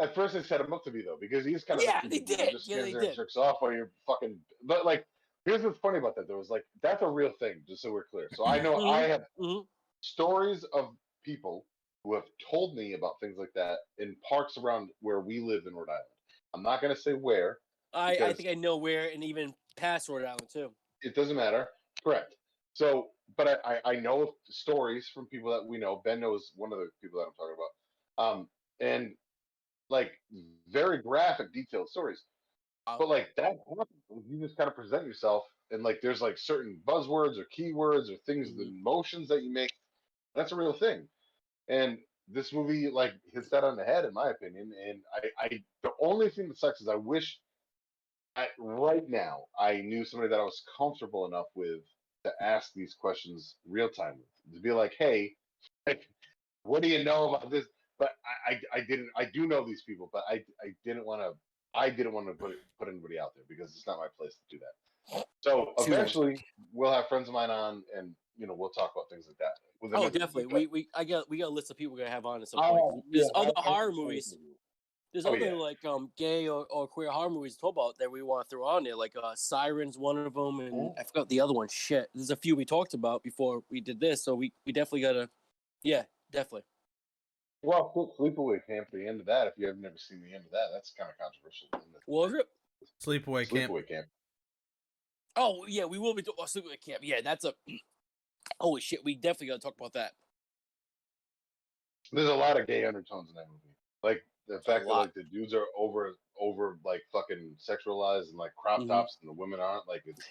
At 0.00 0.14
first 0.14 0.34
they 0.34 0.42
set 0.42 0.60
him 0.60 0.72
up 0.72 0.82
to 0.84 0.90
be 0.90 1.02
though, 1.02 1.18
because 1.20 1.44
he's 1.44 1.64
kind 1.64 1.78
of 1.78 1.84
Yeah, 1.84 2.00
they 2.02 2.20
creepy 2.20 2.24
dude 2.24 2.38
who 2.40 2.44
did. 2.46 2.52
Just 2.52 2.68
Yeah, 2.68 2.82
they 2.82 2.92
did. 2.92 3.14
jerks 3.14 3.36
off 3.36 3.56
while 3.60 3.72
you're 3.72 3.90
fucking. 4.06 4.38
But 4.64 4.86
like, 4.86 5.04
here's 5.44 5.62
what's 5.62 5.78
funny 5.78 5.98
about 5.98 6.16
that 6.16 6.28
though 6.28 6.40
is 6.40 6.48
like 6.50 6.64
that's 6.82 7.02
a 7.02 7.08
real 7.08 7.30
thing. 7.38 7.62
Just 7.68 7.82
so 7.82 7.92
we're 7.92 8.06
clear. 8.06 8.28
So 8.34 8.46
I 8.46 8.58
know 8.60 8.88
I 8.90 9.02
have 9.02 9.24
Mhm. 9.38 9.66
stories 10.00 10.64
of 10.72 10.96
people 11.24 11.66
who 12.04 12.14
have 12.14 12.24
told 12.50 12.74
me 12.74 12.94
about 12.94 13.20
things 13.20 13.36
like 13.38 13.52
that 13.54 13.78
in 13.98 14.16
parks 14.28 14.56
around 14.56 14.90
where 15.00 15.20
we 15.20 15.40
live 15.40 15.66
in 15.66 15.74
Rhode 15.74 15.90
Island. 15.90 16.04
I'm 16.54 16.62
not 16.62 16.80
gonna 16.82 16.96
say 16.96 17.12
where. 17.12 17.58
I, 17.94 18.16
I 18.16 18.32
think 18.32 18.48
I 18.48 18.54
know 18.54 18.76
where, 18.76 19.10
and 19.12 19.22
even 19.22 19.54
past 19.76 20.08
Rhode 20.08 20.24
Island 20.24 20.48
too. 20.52 20.70
It 21.02 21.14
doesn't 21.14 21.36
matter. 21.36 21.68
Correct. 22.02 22.34
So, 22.74 23.08
but 23.36 23.60
I, 23.64 23.74
I, 23.74 23.92
I 23.92 24.00
know 24.00 24.34
stories 24.44 25.10
from 25.12 25.26
people 25.26 25.50
that 25.52 25.66
we 25.66 25.78
know. 25.78 26.00
Ben 26.04 26.20
knows 26.20 26.52
one 26.54 26.72
of 26.72 26.78
the 26.78 26.88
people 27.02 27.20
that 27.20 27.26
I'm 27.26 27.32
talking 27.34 27.56
about. 27.56 28.24
Um, 28.24 28.48
and 28.80 29.14
like 29.88 30.12
very 30.68 30.98
graphic, 31.02 31.52
detailed 31.52 31.88
stories. 31.88 32.22
Uh, 32.86 32.96
But 32.98 33.08
like 33.08 33.28
that, 33.36 33.58
happens. 33.68 34.24
you 34.28 34.40
just 34.40 34.56
kind 34.56 34.68
of 34.68 34.74
present 34.74 35.06
yourself, 35.06 35.44
and 35.70 35.82
like 35.82 36.00
there's 36.00 36.20
like 36.20 36.38
certain 36.38 36.80
buzzwords 36.86 37.38
or 37.38 37.46
keywords 37.56 38.10
or 38.10 38.16
things, 38.26 38.56
the 38.56 38.72
motions 38.82 39.28
that 39.28 39.42
you 39.42 39.52
make. 39.52 39.72
That's 40.34 40.52
a 40.52 40.56
real 40.56 40.72
thing. 40.72 41.06
And 41.68 41.98
this 42.28 42.52
movie 42.52 42.88
like 42.90 43.12
hits 43.32 43.50
that 43.50 43.64
on 43.64 43.76
the 43.76 43.84
head, 43.84 44.04
in 44.04 44.14
my 44.14 44.30
opinion. 44.30 44.72
And 44.88 45.00
I, 45.14 45.44
I 45.44 45.62
the 45.82 45.92
only 46.00 46.30
thing 46.30 46.48
that 46.48 46.58
sucks 46.58 46.80
is 46.80 46.88
I 46.88 46.96
wish 46.96 47.38
I, 48.36 48.48
right 48.58 49.08
now 49.08 49.44
I 49.58 49.80
knew 49.82 50.04
somebody 50.04 50.30
that 50.30 50.40
I 50.40 50.44
was 50.44 50.62
comfortable 50.78 51.26
enough 51.26 51.46
with 51.54 51.80
to 52.24 52.32
ask 52.40 52.72
these 52.74 52.94
questions 52.94 53.56
real 53.68 53.88
time. 53.88 54.16
To 54.54 54.60
be 54.60 54.70
like, 54.72 54.94
hey, 54.98 55.34
what 56.62 56.82
do 56.82 56.88
you 56.88 57.04
know 57.04 57.34
about 57.34 57.50
this? 57.50 57.66
But 57.98 58.10
I, 58.48 58.54
I, 58.54 58.78
I 58.78 58.80
didn't. 58.88 59.10
I 59.16 59.26
do 59.26 59.46
know 59.46 59.64
these 59.64 59.82
people, 59.82 60.08
but 60.12 60.24
I, 60.28 60.34
I 60.62 60.72
didn't 60.84 61.04
want 61.06 61.20
to. 61.22 61.32
I 61.74 61.88
didn't 61.88 62.12
want 62.12 62.26
to 62.26 62.32
put 62.32 62.52
put 62.78 62.88
anybody 62.88 63.18
out 63.18 63.32
there 63.34 63.44
because 63.48 63.74
it's 63.76 63.86
not 63.86 63.98
my 63.98 64.08
place 64.18 64.34
to 64.34 64.56
do 64.56 64.60
that. 64.60 65.24
So 65.40 65.72
eventually, 65.78 66.44
we'll 66.72 66.92
have 66.92 67.08
friends 67.08 67.28
of 67.28 67.34
mine 67.34 67.50
on, 67.50 67.82
and 67.96 68.14
you 68.36 68.46
know, 68.46 68.54
we'll 68.54 68.70
talk 68.70 68.92
about 68.94 69.08
things 69.10 69.26
like 69.26 69.38
that. 69.38 69.96
Oh, 69.96 70.08
definitely. 70.08 70.46
We 70.46 70.66
we 70.66 70.88
I 70.94 71.04
got 71.04 71.28
we 71.30 71.38
got 71.38 71.48
a 71.48 71.54
list 71.54 71.70
of 71.70 71.76
people 71.76 71.92
we're 71.94 72.00
gonna 72.00 72.10
have 72.10 72.26
on 72.26 72.42
at 72.42 72.48
some 72.48 72.60
point. 72.60 72.80
Oh, 72.82 73.02
There's 73.10 73.30
yeah, 73.34 73.40
other 73.40 73.52
I- 73.56 73.62
horror 73.62 73.92
I- 73.92 73.94
movies. 73.94 74.34
There's 75.12 75.26
Oh, 75.26 75.34
other 75.34 75.46
yeah. 75.46 75.52
like 75.54 75.84
um 75.84 76.10
gay 76.16 76.48
or, 76.48 76.66
or 76.70 76.88
queer 76.88 77.10
horror 77.10 77.28
movies 77.30 77.54
to 77.54 77.60
talk 77.60 77.74
about 77.74 77.98
that 77.98 78.10
we 78.10 78.22
want 78.22 78.46
to 78.48 78.50
throw 78.50 78.66
on 78.66 78.84
there. 78.84 78.96
Like 78.96 79.12
uh 79.20 79.34
Sirens, 79.34 79.98
one 79.98 80.16
of 80.18 80.32
them, 80.34 80.60
and. 80.60 80.92
I 80.98 81.04
forgot 81.04 81.28
the 81.28 81.40
other 81.40 81.52
one. 81.52 81.68
Shit, 81.70 82.08
there's 82.14 82.30
a 82.30 82.36
few 82.36 82.56
we 82.56 82.64
talked 82.64 82.94
about 82.94 83.22
before 83.22 83.62
we 83.70 83.80
did 83.80 84.00
this, 84.00 84.24
so 84.24 84.34
we 84.34 84.52
we 84.64 84.72
definitely 84.72 85.02
gotta. 85.02 85.28
Yeah, 85.82 86.04
definitely. 86.30 86.62
Well, 87.62 87.84
put 87.94 88.16
Sleepaway 88.18 88.66
Camp. 88.66 88.88
The 88.92 89.06
end 89.06 89.20
of 89.20 89.26
that. 89.26 89.46
If 89.48 89.54
you 89.56 89.66
have 89.68 89.76
never 89.78 89.96
seen 89.98 90.20
the 90.22 90.34
end 90.34 90.44
of 90.46 90.50
that, 90.52 90.68
that's 90.72 90.92
kind 90.98 91.10
of 91.10 91.16
controversial. 91.18 91.68
isn't 91.78 91.94
it? 91.94 92.02
What 92.06 92.30
was 92.32 92.40
it? 92.40 92.48
sleepaway 93.04 93.48
camp 93.48 93.70
Sleepaway 93.70 93.86
Camp. 93.86 94.06
Oh 95.36 95.64
yeah, 95.68 95.84
we 95.84 95.98
will 95.98 96.14
be 96.14 96.22
talking 96.22 96.36
about 96.38 96.48
Sleepaway 96.48 96.80
Camp. 96.84 97.00
Yeah, 97.02 97.20
that's 97.22 97.44
a. 97.44 97.52
Holy 98.60 98.80
shit, 98.80 99.04
we 99.04 99.14
definitely 99.14 99.48
gotta 99.48 99.60
talk 99.60 99.74
about 99.78 99.92
that. 99.92 100.12
There's 102.12 102.28
a 102.28 102.34
lot 102.34 102.60
of 102.60 102.66
gay 102.66 102.84
undertones 102.84 103.28
in 103.30 103.34
that 103.36 103.46
movie. 103.48 103.74
Like 104.02 104.24
the 104.48 104.60
fact 104.60 104.84
that 104.86 104.92
like 104.92 105.14
the 105.14 105.22
dudes 105.24 105.54
are 105.54 105.66
over 105.76 106.14
over 106.40 106.78
like 106.84 107.00
fucking 107.12 107.54
sexualized 107.58 108.28
and 108.28 108.36
like 108.36 108.54
crop 108.56 108.80
Mhm. 108.80 108.88
tops 108.88 109.18
and 109.22 109.28
the 109.28 109.32
women 109.32 109.60
aren't 109.60 109.86
like 109.86 110.02
it's. 110.06 110.26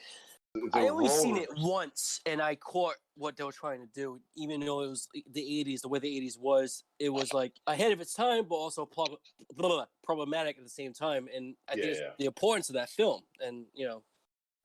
it's 0.55 0.75
I 0.75 0.87
only 0.89 1.07
seen 1.07 1.37
it 1.37 1.47
once, 1.57 2.19
and 2.25 2.41
I 2.41 2.55
caught 2.55 2.95
what 3.15 3.37
they 3.37 3.43
were 3.43 3.53
trying 3.53 3.79
to 3.79 3.87
do. 3.93 4.19
Even 4.35 4.59
though 4.59 4.81
it 4.81 4.89
was 4.89 5.07
the 5.31 5.41
'80s, 5.41 5.81
the 5.81 5.87
way 5.87 5.99
the 5.99 6.09
'80s 6.19 6.37
was, 6.37 6.83
it 6.99 7.09
was 7.09 7.33
like 7.33 7.53
ahead 7.67 7.91
of 7.93 8.01
its 8.01 8.13
time, 8.13 8.45
but 8.45 8.55
also 8.55 8.85
prob- 8.85 9.17
blah, 9.55 9.69
blah, 9.69 9.85
problematic 10.03 10.57
at 10.57 10.63
the 10.63 10.69
same 10.69 10.91
time. 10.93 11.29
And 11.33 11.55
I 11.69 11.75
Yeah, 11.75 11.85
it's 11.85 11.99
yeah. 12.01 12.13
the 12.17 12.25
importance 12.25 12.69
of 12.69 12.73
that 12.75 12.89
film, 12.89 13.21
and 13.39 13.65
you 13.73 13.87
know, 13.87 14.03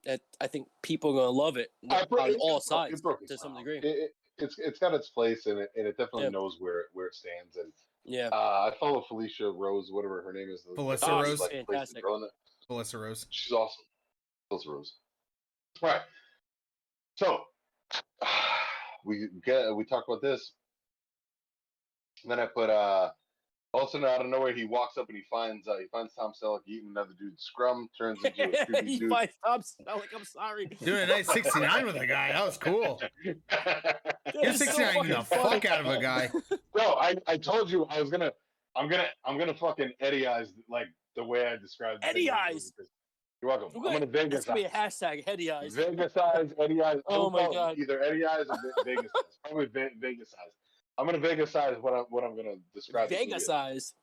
that 0.05 0.22
I 0.40 0.49
think 0.49 0.68
people 0.82 1.11
are 1.11 1.14
gonna 1.14 1.30
love 1.30 1.57
it 1.57 1.70
on 1.88 2.07
all 2.40 2.57
it 2.57 2.62
sides 2.64 3.01
broke 3.01 3.24
to 3.26 3.38
some 3.38 3.57
degree. 3.57 3.78
It, 3.78 3.84
it, 3.84 4.16
it's 4.38 4.59
it's 4.59 4.78
got 4.80 4.92
its 4.92 5.11
place 5.11 5.47
and 5.47 5.61
it 5.61 5.70
and 5.76 5.86
it 5.86 5.97
definitely 5.97 6.24
Yeah. 6.24 6.30
knows 6.30 6.57
where 6.59 6.86
where 6.94 7.07
it 7.07 7.14
stands. 7.14 7.57
And 7.57 7.72
yeah, 8.07 8.29
uh, 8.33 8.71
I 8.73 8.75
follow 8.79 9.05
Felissa 9.11 9.53
Rose, 9.55 9.89
whatever 9.91 10.23
her 10.23 10.33
name 10.33 10.49
is. 10.51 10.63
the- 10.65 10.75
the 10.75 10.83
Melissa 10.83 11.07
girl 11.07 11.23
Rose. 11.23 11.41
like, 11.41 11.51
plays 11.51 11.65
Fantastic. 11.67 12.03
girl 12.03 12.29
melissa 12.71 12.99
rose 12.99 13.27
She's 13.31 13.53
awesome. 13.53 13.85
Melissa 14.51 14.71
Rose. 14.71 14.95
All 15.83 15.89
right. 15.91 16.01
So 17.17 17.41
we 19.05 19.29
get 19.45 19.75
we 19.75 19.85
talk 19.85 20.05
about 20.09 20.23
this. 20.23 20.53
And 22.23 22.31
then 22.31 22.41
I 22.41 22.47
put 22.47 22.71
uh 22.71 23.11
also 23.77 24.05
out 24.05 24.20
of 24.22 24.27
nowhere 24.29 24.55
he 24.55 24.64
walks 24.64 24.97
up 24.97 25.09
and 25.09 25.16
he 25.16 25.24
finds 25.31 25.68
uh, 25.68 25.77
he 25.79 25.87
finds 25.93 26.14
Tom 26.14 26.33
Selleck 26.41 26.61
eating 26.66 26.89
another 26.91 27.11
dude's 27.18 27.43
scrum, 27.43 27.89
turns 27.97 28.18
into 28.24 28.43
a 28.62 28.64
creepy 28.66 28.87
he 28.89 28.99
dude. 29.01 29.11
finds 29.11 29.33
Tom 29.45 29.61
Selleck. 29.61 30.03
I'm 30.14 30.24
sorry. 30.24 30.66
doing 30.83 31.03
a 31.03 31.07
nice 31.07 31.33
69 31.33 31.87
with 31.87 31.97
a 31.97 32.07
guy 32.07 32.33
that 32.33 32.45
was 32.45 32.57
cool 32.59 33.01
you're 33.24 33.35
That's 33.53 34.59
so 34.59 34.64
69 34.64 35.09
the 35.09 35.14
fucking 35.22 35.43
fuck 35.51 35.64
out 35.66 35.81
of 35.81 35.87
a 35.87 36.01
guy 36.01 36.31
no, 36.77 36.95
I, 36.95 37.14
I 37.27 37.37
told 37.37 37.70
you 37.70 37.85
I 37.91 38.01
was 38.01 38.11
gonna 38.11 38.33
I'm 38.74 38.89
gonna 38.89 39.07
I'm 39.24 39.39
gonna 39.39 39.55
fucking 39.55 39.93
Eddie 40.01 40.27
eyes 40.27 40.53
like 40.68 40.87
the 41.16 41.24
way 41.24 41.47
I 41.47 41.57
described 41.57 42.05
Eddie 42.05 42.27
thing. 42.27 42.31
eyes? 42.35 42.72
You're 43.43 43.51
welcome. 43.51 43.68
We're 43.83 43.89
I'm 43.89 43.93
gonna 43.95 44.07
That's 44.07 44.22
Vegas 44.24 44.45
gonna 44.47 44.61
be 44.61 44.64
a 44.64 44.68
hashtag. 44.68 45.22
Eddie 45.27 45.51
eyes. 45.51 45.74
Vegas 45.74 46.16
eyes, 46.16 46.51
Eddie 46.59 46.83
eyes. 46.83 46.99
Oh 47.07 47.31
Don't 47.31 47.33
my 47.33 47.55
God. 47.55 47.79
Either 47.79 48.03
Eddie 48.03 48.24
eyes 48.27 48.45
or 48.49 48.57
Vegas 48.85 49.05
eyes. 49.16 49.39
Probably 49.45 49.66
Vegas 49.99 50.35
eyes. 50.45 50.53
I'm 50.99 51.07
gonna 51.07 51.18
Vegas 51.18 51.55
eyes 51.55 51.76
what 51.80 51.92
I'm 51.94 52.05
what 52.11 52.24
I'm 52.24 52.36
gonna 52.36 52.57
describe. 52.74 53.09
Vegas 53.09 53.49
as. 53.49 53.94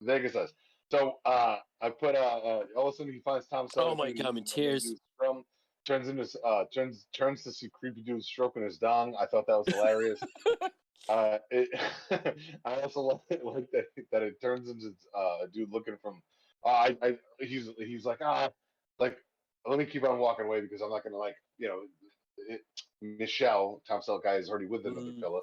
Vegas 0.00 0.36
eyes. 0.36 0.52
So 0.90 1.18
uh, 1.24 1.56
I 1.80 1.88
put 1.90 2.14
uh, 2.14 2.18
uh, 2.18 2.62
all 2.76 2.88
of 2.88 2.94
a 2.94 2.96
sudden 2.96 3.12
he 3.12 3.20
finds 3.20 3.46
Tom 3.48 3.66
Selleck. 3.68 3.82
Oh 3.82 3.94
my 3.94 4.12
God, 4.12 4.26
I'm 4.26 4.36
in 4.36 4.44
tears. 4.44 5.00
From 5.18 5.44
turns 5.86 6.08
into 6.08 6.28
uh 6.44 6.64
turns 6.72 7.06
turns 7.16 7.42
to 7.42 7.52
see 7.52 7.68
creepy 7.72 8.02
dude 8.02 8.22
stroking 8.22 8.62
his 8.62 8.78
dong. 8.78 9.16
I 9.18 9.26
thought 9.26 9.46
that 9.46 9.56
was 9.56 9.66
hilarious. 9.72 10.20
Uh, 11.08 11.38
it, 11.50 11.68
I 12.64 12.74
also 12.82 13.00
like, 13.00 13.40
like 13.42 13.70
that 13.72 13.84
that 14.12 14.22
it 14.22 14.40
turns 14.40 14.68
into 14.68 14.92
uh, 15.16 15.44
a 15.44 15.48
dude 15.52 15.72
looking 15.72 15.96
from. 16.02 16.22
Uh, 16.64 16.68
I, 16.68 16.96
I 17.02 17.16
he's 17.40 17.68
he's 17.78 18.04
like 18.04 18.18
ah 18.22 18.50
like 19.00 19.16
let 19.66 19.78
me 19.78 19.84
keep 19.86 20.04
on 20.04 20.18
walking 20.18 20.44
away 20.46 20.60
because 20.60 20.80
I'm 20.82 20.90
not 20.90 21.02
gonna 21.02 21.16
like 21.16 21.34
you 21.58 21.68
know 21.68 21.80
it, 22.48 22.60
Michelle 23.00 23.82
Tom 23.88 24.00
Selleck 24.06 24.22
guy 24.24 24.34
is 24.34 24.48
already 24.50 24.66
with 24.66 24.84
another 24.86 25.06
Mhm. 25.06 25.20
fella, 25.20 25.40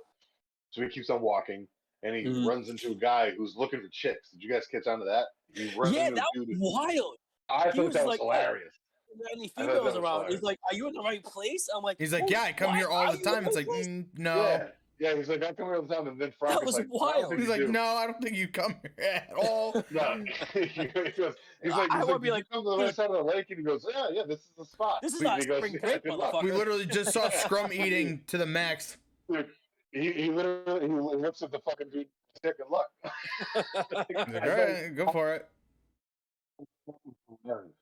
so 0.72 0.82
he 0.82 0.90
keeps 0.90 1.10
on 1.10 1.22
walking 1.22 1.68
and 2.04 2.16
he 2.16 2.24
Mhm. 2.26 2.46
runs 2.46 2.70
into 2.70 2.92
a 2.92 2.96
guy 2.96 3.32
who's 3.32 3.56
looking 3.56 3.82
for 3.82 3.88
chicks. 3.92 4.30
Did 4.30 4.42
you 4.44 4.50
guys 4.52 4.66
catch 4.68 4.88
on 4.88 5.00
to 5.00 5.06
that? 5.06 5.28
He 5.54 5.74
runs 5.76 5.96
Yeah, 5.96 6.08
into 6.08 6.16
that 6.16 6.28
was 6.36 6.48
wild. 6.60 7.18
I 7.50 7.72
he 7.72 7.78
thought 7.78 7.86
was 7.86 7.94
that 7.96 8.06
was 8.06 8.12
like, 8.12 8.20
hilarious. 8.20 8.74
There 9.18 9.28
any 9.34 9.52
I 9.58 9.62
thought 9.66 9.74
that 9.74 9.78
females 9.80 9.96
around. 9.98 10.14
hilarious. 10.14 10.34
He's 10.36 10.44
like, 10.44 10.60
"Are 10.72 10.76
you 10.76 10.88
in 10.88 10.94
the 10.94 11.02
right 11.02 11.24
place?" 11.24 11.68
I'm 11.76 11.84
like, 11.84 11.98
He's 12.00 12.14
like, 12.14 12.24
"Oh, 12.24 12.30
yeah, 12.30 12.42
I 12.44 12.54
come 12.54 12.76
here 12.76 12.88
all 12.88 13.12
the 13.12 13.18
time. 13.18 13.46
It's 13.48 13.56
like, 13.56 13.66
mm, 13.66 14.06
no. 14.18 14.36
Yeah, 14.38 14.68
yeah. 15.00 15.16
He's 15.16 15.28
like 15.28 15.44
I 15.44 15.52
come 15.52 15.66
here 15.66 15.76
all 15.78 15.82
the 15.82 15.94
time, 15.94 16.08
and 16.08 16.22
then 16.22 16.32
Frank 16.38 16.60
That 16.60 16.62
is 16.62 16.66
was 16.68 16.76
like, 16.78 16.88
wild. 16.94 17.30
think 17.30 17.40
He's 17.42 17.50
like, 17.50 17.62
do." 17.62 17.68
no, 17.72 17.84
I 17.84 18.06
don't 18.06 18.22
think 18.22 18.38
you 18.38 18.48
come 18.48 18.76
here 18.82 18.94
at 19.30 19.34
all. 19.36 19.74
No, 19.90 20.24
he 20.54 20.86
goes, 20.86 21.36
he's 21.64 21.72
like, 21.72 21.90
I 21.92 21.98
he's 21.98 22.06
wanna 22.06 22.06
like, 22.14 22.22
be 22.22 22.32
like, 22.32 22.46
you 22.52 22.54
come 22.54 22.64
to 22.64 22.70
the 22.70 22.78
right 22.78 22.96
side 22.96 23.10
of 23.10 23.26
the 23.26 23.34
lake, 23.34 23.48
and 23.50 23.58
he 23.58 23.66
goes, 23.66 23.86
yeah, 23.92 24.08
yeah, 24.12 24.24
this 24.28 24.42
is 24.42 24.52
the 24.58 24.64
spot. 24.66 25.00
This 25.02 25.14
is 25.16 25.22
And 25.22 25.26
not 25.28 25.40
he 25.40 25.48
goes, 25.48 25.58
spring 25.58 25.74
"Yeah, 25.74 25.80
break, 25.80 26.04
good 26.04 26.14
luck." 26.14 26.42
We 26.44 26.52
literally 26.52 26.86
just 26.86 27.12
saw 27.12 27.30
Scrum 27.30 27.74
eating 27.74 28.24
to 28.28 28.38
the 28.38 28.46
max. 28.46 28.98
Dude, 29.30 29.50
he, 29.92 30.12
he 30.12 30.30
literally 30.30 30.88
he 30.88 30.94
looks 30.94 31.42
at 31.42 31.52
the 31.52 31.60
fucking 31.60 31.90
dude. 31.92 32.08
Say 32.44 32.52
good 32.58 32.70
luck. 32.70 32.90
Like, 33.92 34.08
all 34.18 34.50
right, 34.50 34.96
go 34.96 35.12
for 35.12 35.34
it. 35.34 35.48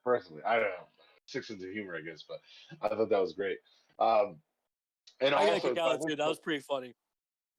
Personally, 0.04 0.42
I 0.46 0.56
don't 0.56 0.64
know. 0.64 0.88
Six 1.26 1.48
sense 1.48 1.64
of 1.64 1.70
humor, 1.70 1.96
I 1.96 2.02
guess, 2.02 2.24
but 2.28 2.40
I 2.82 2.96
thought 2.96 3.10
that 3.10 3.22
was 3.22 3.34
great. 3.34 3.58
Um, 4.00 4.38
and 5.20 5.36
I 5.36 5.50
also, 5.50 5.70
kick 5.70 5.78
out 5.78 5.96
of 5.96 6.02
it 6.02 6.08
too. 6.08 6.16
That 6.16 6.28
was 6.28 6.40
pretty 6.40 6.62
funny. 6.62 6.94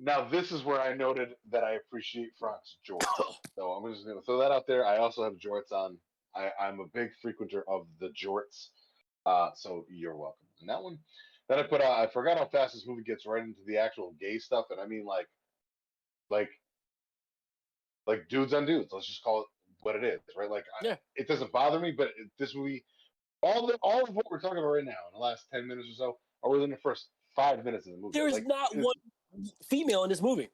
Now, 0.00 0.28
this 0.28 0.52
is 0.52 0.64
where 0.64 0.80
I 0.80 0.94
noted 0.94 1.34
that 1.50 1.64
I 1.64 1.72
appreciate 1.72 2.30
Frank's 2.38 2.76
jorts. 2.88 3.04
so 3.56 3.70
I'm 3.72 3.92
just 3.92 4.06
going 4.06 4.18
to 4.18 4.24
throw 4.24 4.38
that 4.38 4.52
out 4.52 4.66
there. 4.66 4.86
I 4.86 4.98
also 4.98 5.24
have 5.24 5.34
jorts 5.34 5.72
on. 5.72 5.98
I, 6.34 6.50
I'm 6.60 6.80
a 6.80 6.86
big 6.86 7.10
frequenter 7.20 7.64
of 7.68 7.86
the 8.00 8.08
jorts. 8.08 8.68
Uh, 9.26 9.50
so 9.54 9.84
you're 9.90 10.16
welcome. 10.16 10.46
And 10.60 10.68
that 10.68 10.82
one, 10.82 10.98
then 11.48 11.58
I 11.58 11.62
put, 11.62 11.80
uh, 11.80 11.90
I 11.90 12.06
forgot 12.12 12.38
how 12.38 12.46
fast 12.46 12.74
this 12.74 12.86
movie 12.86 13.02
gets 13.02 13.26
right 13.26 13.42
into 13.42 13.60
the 13.66 13.78
actual 13.78 14.14
gay 14.20 14.38
stuff. 14.38 14.66
And 14.70 14.80
I 14.80 14.86
mean, 14.86 15.04
like, 15.04 15.26
like, 16.30 16.50
like 18.06 18.28
dudes 18.28 18.52
on 18.54 18.66
dudes. 18.66 18.92
Let's 18.92 19.06
just 19.06 19.22
call 19.22 19.40
it 19.42 19.46
what 19.80 19.96
it 19.96 20.04
is, 20.04 20.20
right? 20.36 20.50
Like, 20.50 20.64
I- 20.80 20.86
Yeah. 20.86 20.96
it 21.14 21.28
doesn't 21.28 21.52
bother 21.52 21.78
me, 21.78 21.92
but 21.92 22.08
it, 22.08 22.30
this 22.38 22.54
movie, 22.54 22.84
all 23.42 23.66
the, 23.66 23.78
all 23.82 24.02
of 24.04 24.14
what 24.14 24.30
we're 24.30 24.40
talking 24.40 24.58
about 24.58 24.68
right 24.68 24.84
now 24.84 24.90
in 24.90 25.12
the 25.14 25.18
last 25.18 25.46
10 25.52 25.66
minutes 25.66 25.88
or 25.90 25.94
so 25.94 26.18
are 26.42 26.50
within 26.50 26.70
the 26.70 26.76
first 26.78 27.08
five 27.34 27.64
minutes 27.64 27.86
of 27.86 27.92
the 27.94 27.98
movie. 27.98 28.18
There 28.18 28.26
is 28.28 28.34
Like, 28.34 28.46
not 28.46 28.74
one 28.76 28.94
female 29.68 30.04
in 30.04 30.10
this 30.10 30.22
movie. 30.22 30.48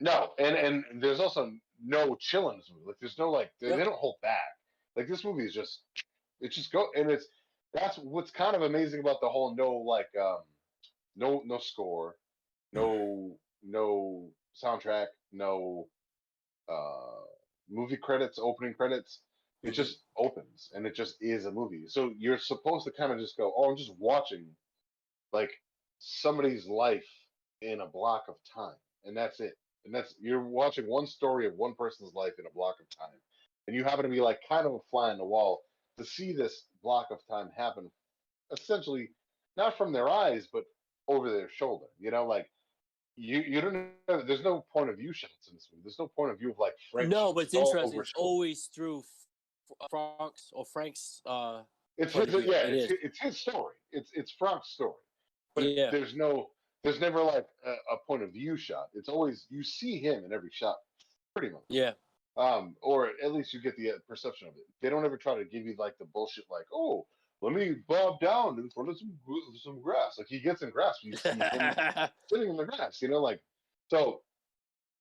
no, 0.00 0.32
and 0.38 0.56
and 0.56 1.02
there's 1.02 1.20
also 1.20 1.52
no 1.84 2.16
chill 2.16 2.50
in 2.50 2.56
this 2.58 2.70
movie. 2.72 2.86
Like 2.86 2.96
there's 3.00 3.18
no 3.18 3.30
like 3.30 3.52
they, 3.60 3.68
Yep. 3.68 3.78
they 3.78 3.84
don't 3.84 3.96
hold 3.98 4.16
back. 4.22 4.56
Like 4.96 5.08
this 5.08 5.24
movie 5.24 5.44
is 5.44 5.52
just 5.54 5.82
it's 6.40 6.54
just 6.56 6.72
go 6.72 6.88
and 6.96 7.10
it's 7.10 7.26
that's 7.72 7.98
what's 7.98 8.30
kind 8.30 8.56
of 8.56 8.62
amazing 8.62 9.00
about 9.00 9.20
the 9.20 9.28
whole 9.30 9.54
no 9.54 9.72
like 9.78 10.14
um 10.16 10.44
no 11.16 11.42
no 11.44 11.58
score, 11.58 12.18
no 12.72 13.40
no 13.62 14.34
soundtrack, 14.54 15.08
no 15.32 15.90
uh 16.68 17.24
movie 17.68 17.98
credits, 17.98 18.38
opening 18.38 18.74
credits. 18.74 19.22
It 19.64 19.72
Mhm. 19.72 19.74
just 19.74 20.04
opens 20.16 20.70
and 20.74 20.86
it 20.86 20.94
just 20.94 21.22
is 21.22 21.46
a 21.46 21.52
movie. 21.52 21.88
So 21.88 22.14
you're 22.18 22.38
supposed 22.38 22.86
to 22.86 22.92
kind 22.92 23.12
of 23.12 23.18
just 23.18 23.36
go, 23.36 23.52
oh, 23.56 23.70
I'm 23.70 23.76
just 23.76 23.94
watching 23.98 24.56
like 25.32 25.50
somebody's 25.98 26.66
life 26.68 27.08
in 27.60 27.80
a 27.80 27.86
block 27.88 28.28
of 28.28 28.42
time, 28.44 28.78
and 29.04 29.16
that's 29.16 29.40
it. 29.40 29.58
And 29.84 29.94
that's 29.94 30.16
you're 30.20 30.42
watching 30.44 30.86
one 30.88 31.06
story 31.06 31.46
of 31.46 31.54
one 31.56 31.74
person's 31.76 32.14
life 32.14 32.38
in 32.38 32.46
a 32.46 32.50
block 32.50 32.80
of 32.80 32.88
time, 32.90 33.20
and 33.66 33.76
you 33.76 33.84
happen 33.84 34.04
to 34.04 34.10
be 34.10 34.20
like 34.20 34.40
kind 34.48 34.66
of 34.66 34.74
a 34.74 34.80
fly 34.80 35.10
on 35.10 35.18
the 35.18 35.24
wall 35.26 35.64
to 35.98 36.04
see 36.04 36.32
this 36.32 36.67
block 36.82 37.08
of 37.10 37.18
time 37.28 37.50
happen, 37.56 37.90
essentially 38.52 39.10
not 39.56 39.76
from 39.76 39.92
their 39.92 40.08
eyes 40.08 40.48
but 40.52 40.64
over 41.08 41.30
their 41.30 41.50
shoulder. 41.50 41.86
You 41.98 42.10
know, 42.10 42.26
like 42.26 42.50
you 43.16 43.40
you 43.40 43.60
don't 43.60 43.74
know, 44.08 44.22
there's 44.22 44.42
no 44.44 44.64
point 44.72 44.90
of 44.90 44.96
view 44.96 45.12
shots 45.12 45.48
in 45.48 45.54
this 45.54 45.68
movie. 45.72 45.82
There's 45.84 45.98
no 45.98 46.06
point 46.08 46.30
of 46.32 46.38
view 46.38 46.50
of 46.50 46.58
like 46.58 46.74
French. 46.90 47.10
no, 47.10 47.32
but 47.32 47.44
it's 47.44 47.54
all 47.54 47.68
interesting. 47.76 48.00
It's 48.00 48.12
always 48.16 48.64
through 48.74 49.02
F- 49.70 49.88
Frank's 49.90 50.50
or 50.52 50.64
Frank's. 50.64 51.20
Uh, 51.26 51.62
It's 51.96 52.12
his, 52.12 52.32
yeah, 52.44 52.62
it 52.68 52.74
it's, 52.74 52.92
it's 53.02 53.18
his 53.20 53.38
story. 53.40 53.74
It's 53.92 54.10
it's 54.14 54.30
Frank's 54.32 54.70
story. 54.70 54.94
But 55.54 55.64
Yeah. 55.64 55.90
there's 55.90 56.14
no 56.14 56.50
there's 56.84 57.00
never 57.00 57.20
like 57.22 57.46
a, 57.66 57.72
a 57.72 57.96
point 58.06 58.22
of 58.22 58.30
view 58.32 58.56
shot. 58.56 58.88
It's 58.94 59.08
always 59.08 59.46
you 59.50 59.64
see 59.64 59.98
him 59.98 60.24
in 60.24 60.32
every 60.32 60.50
shot, 60.52 60.76
pretty 61.34 61.52
much. 61.52 61.64
yeah, 61.68 61.92
Um, 62.38 62.76
or 62.80 63.10
at 63.22 63.34
least 63.34 63.52
you 63.52 63.60
get 63.60 63.76
the 63.76 63.90
uh, 63.90 63.94
perception 64.08 64.48
of 64.48 64.54
it. 64.54 64.62
They 64.80 64.90
don't 64.90 65.04
ever 65.04 65.16
try 65.16 65.34
to 65.36 65.44
give 65.44 65.66
you 65.66 65.74
like 65.78 65.98
the 65.98 66.04
bullshit, 66.06 66.44
like 66.50 66.66
oh, 66.72 67.06
let 67.42 67.52
me 67.52 67.76
bob 67.88 68.20
down 68.20 68.58
in 68.58 68.70
front 68.70 68.88
of 68.88 68.98
some 68.98 69.12
some 69.62 69.82
grass. 69.82 70.14
Like 70.18 70.28
he 70.28 70.40
gets 70.40 70.62
in 70.62 70.70
grass, 70.70 70.98
you 71.02 71.16
see 71.16 71.30
him 71.30 71.42
sitting 72.28 72.50
in 72.50 72.56
the 72.56 72.64
grass. 72.64 73.02
You 73.02 73.08
know, 73.08 73.18
like 73.20 73.40
so. 73.88 74.22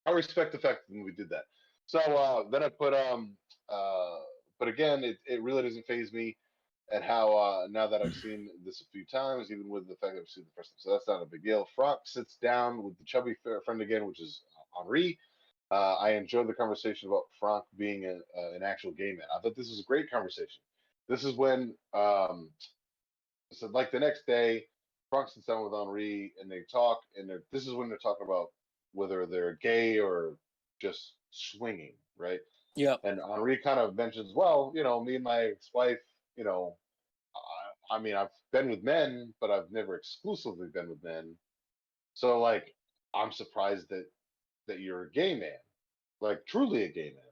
I 0.06 0.12
respect 0.12 0.54
the 0.54 0.58
fact 0.58 0.88
that 0.88 1.04
we 1.04 1.12
did 1.12 1.30
that. 1.32 1.44
So 1.86 2.00
uh, 2.00 2.50
then 2.50 2.64
I 2.64 2.70
put 2.70 2.94
um 2.94 3.36
uh, 3.70 4.20
but 4.60 4.68
again, 4.68 5.04
it, 5.04 5.18
it 5.26 5.42
really 5.42 5.64
doesn't 5.64 5.86
phase 5.86 6.14
me 6.14 6.38
at 6.92 7.04
how 7.04 7.36
uh, 7.36 7.68
now 7.70 7.88
that 7.88 8.02
I've 8.02 8.14
seen 8.16 8.50
this 8.66 8.82
a 8.82 8.86
few 8.92 9.06
times, 9.06 9.52
even 9.52 9.68
with 9.68 9.88
the 9.88 9.96
fact 9.96 10.16
that 10.16 10.22
I've 10.22 10.30
seen 10.30 10.46
the 10.46 10.56
first 10.56 10.72
time, 10.72 10.78
so 10.80 10.92
that's 10.92 11.08
not 11.08 11.22
a 11.22 11.26
big 11.26 11.44
deal. 11.44 11.68
Franck 11.76 12.00
sits 12.06 12.38
down 12.42 12.82
with 12.82 12.98
the 12.98 13.04
chubby 13.04 13.36
friend 13.66 13.82
again, 13.82 14.06
which 14.06 14.22
is 14.22 14.42
Henri. 14.80 15.18
Uh, 15.70 15.96
I 15.96 16.12
enjoyed 16.12 16.48
the 16.48 16.54
conversation 16.54 17.10
about 17.10 17.24
Franck 17.40 17.66
being 17.78 18.06
a, 18.06 18.16
uh, 18.40 18.56
an 18.56 18.64
actual 18.64 18.92
gay 18.92 19.12
man. 19.12 19.28
I 19.36 19.42
thought 19.42 19.56
this 19.58 19.70
was 19.70 19.80
a 19.80 19.88
great 19.88 20.10
conversation. 20.10 20.62
This 21.10 21.24
is 21.24 21.36
when, 21.36 21.74
um, 21.94 22.50
so 23.52 23.68
like 23.68 23.92
the 23.92 24.00
next 24.00 24.26
day, 24.26 24.66
Franck 25.10 25.30
sits 25.30 25.46
down 25.46 25.64
with 25.64 25.74
Henri 25.74 26.34
and 26.42 26.52
they 26.52 26.62
talk, 26.72 27.00
and 27.18 27.30
they're, 27.30 27.44
this 27.52 27.68
is 27.68 27.74
when 27.74 27.90
they're 27.90 27.98
talking 27.98 28.26
about 28.26 28.48
whether 28.94 29.26
they're 29.26 29.58
gay 29.62 30.00
or 30.00 30.38
just 30.82 31.14
swinging, 31.32 31.94
right? 32.18 32.40
yeah. 32.78 32.96
And 33.04 33.20
Henri 33.20 33.58
kind 33.58 33.80
of 33.80 33.96
mentions, 33.96 34.34
well, 34.36 34.72
you 34.76 34.84
know, 34.84 35.04
me 35.04 35.16
and 35.16 35.24
my 35.24 35.46
ex-wife, 35.46 35.98
you 36.38 36.44
know, 36.44 36.78
I, 37.92 37.96
I 37.96 38.00
mean, 38.00 38.16
I've 38.16 38.30
been 38.52 38.70
with 38.70 38.84
men, 38.84 39.34
but 39.42 39.50
I've 39.50 39.72
never 39.72 39.96
exclusively 39.96 40.68
been 40.72 40.88
with 40.88 41.04
men. 41.04 41.36
So, 42.14 42.40
like, 42.40 42.76
I'm 43.16 43.32
surprised 43.32 43.90
that 43.90 44.06
that 44.68 44.80
you're 44.80 45.04
a 45.04 45.12
gay 45.12 45.36
man, 45.36 45.60
like 46.22 46.46
truly 46.46 46.84
a 46.84 46.92
gay 46.92 47.12
man. 47.16 47.24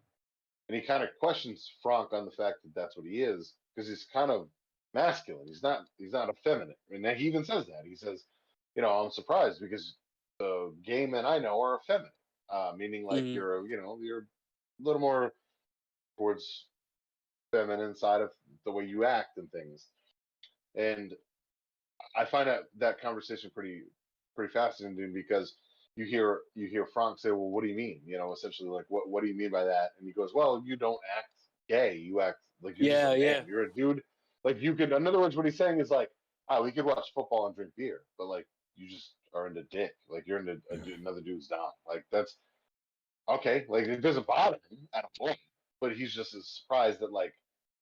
And 0.68 0.80
he 0.80 0.86
kind 0.86 1.04
of 1.04 1.10
questions 1.20 1.72
Frank 1.84 2.14
on 2.14 2.26
the 2.26 2.32
fact 2.32 2.64
that 2.64 2.74
that's 2.76 2.98
what 2.98 3.06
he 3.06 3.22
is, 3.22 3.54
because 3.76 3.88
he's 3.90 4.06
kind 4.12 4.32
of 4.32 4.50
masculine. 4.94 5.48
He's 5.48 5.64
not. 5.64 5.86
He's 5.98 6.14
not 6.14 6.30
effeminate. 6.30 6.80
And 6.90 7.06
then 7.06 7.18
he 7.18 7.26
even 7.28 7.46
says 7.46 7.68
that. 7.68 7.86
He 7.86 7.96
says, 7.96 8.26
you 8.76 8.82
know, 8.82 8.90
I'm 8.90 9.12
surprised 9.12 9.60
because 9.62 9.96
the 10.40 10.74
gay 10.84 11.06
men 11.06 11.26
I 11.26 11.40
know 11.40 11.62
are 11.62 11.80
effeminate, 11.84 12.14
uh, 12.50 12.74
meaning 12.76 13.06
like 13.06 13.26
Mhm. 13.26 13.36
you're, 13.36 13.68
you 13.68 13.78
know, 13.78 14.00
you're 14.02 14.22
a 14.22 14.84
little 14.84 15.02
more 15.02 15.34
towards 16.18 16.68
feminine 17.52 17.96
side 17.96 18.22
of 18.22 18.32
the 18.66 18.72
way 18.72 18.86
you 18.86 19.06
act 19.06 19.38
and 19.38 19.52
things. 19.52 19.88
And 20.76 21.14
I 22.16 22.26
find 22.26 22.48
that 22.48 22.64
that 22.78 23.00
conversation 23.00 23.52
pretty 23.54 23.84
pretty 24.36 24.52
fascinating 24.52 25.14
because 25.14 25.56
you 25.96 26.06
hear 26.06 26.42
you 26.56 26.68
hear 26.68 26.86
Frank 26.86 27.20
say, 27.20 27.32
"Well, 27.32 27.50
what 27.50 27.64
do 27.64 27.70
you 27.70 27.76
mean?" 27.76 28.02
You 28.06 28.18
know, 28.18 28.34
essentially 28.34 28.70
like, 28.70 28.86
"What 28.90 29.10
what 29.10 29.22
do 29.22 29.28
you 29.28 29.36
mean 29.36 29.52
by 29.52 29.64
that?" 29.64 29.92
And 29.98 30.08
he 30.08 30.14
goes, 30.14 30.34
"Well, 30.34 30.62
you 30.66 30.76
don't 30.76 31.00
act 31.18 31.30
gay. 31.70 31.96
You 31.96 32.22
act 32.22 32.40
like 32.62 32.78
you're 32.78 32.90
Yeah, 32.90 33.12
a 33.12 33.18
yeah. 33.18 33.44
You're 33.48 33.64
a 33.64 33.74
dude. 33.74 34.04
Like 34.44 34.62
you 34.62 34.76
could. 34.76 34.92
In 34.92 35.08
other 35.08 35.20
words, 35.20 35.36
what 35.36 35.46
he's 35.46 35.58
saying 35.58 35.80
is 35.80 35.90
like, 35.90 36.10
"Oh, 36.50 36.64
we 36.64 36.72
could 36.72 36.86
watch 36.86 37.12
football 37.14 37.48
and 37.48 37.56
drink 37.56 37.72
beer, 37.78 38.02
but 38.18 38.28
like 38.28 38.48
you 38.76 38.90
just 38.90 39.16
are 39.34 39.48
into 39.48 39.64
dick. 39.64 39.94
Like 40.10 40.28
you're 40.28 40.40
into 40.40 40.62
a, 40.72 40.78
du- 40.78 40.94
another 40.96 41.22
dude's 41.22 41.48
dong. 41.48 41.72
Like 41.88 42.06
that's 42.12 42.36
okay. 43.30 43.66
Like 43.68 43.86
it 43.88 44.02
doesn't 44.02 44.28
bother 44.28 44.58
him 44.70 44.88
at 44.94 45.06
all. 45.20 45.36
But 45.82 45.96
he's 45.96 46.14
just 46.14 46.34
as 46.34 46.48
surprised 46.48 47.00
that 47.00 47.12
like 47.12 47.34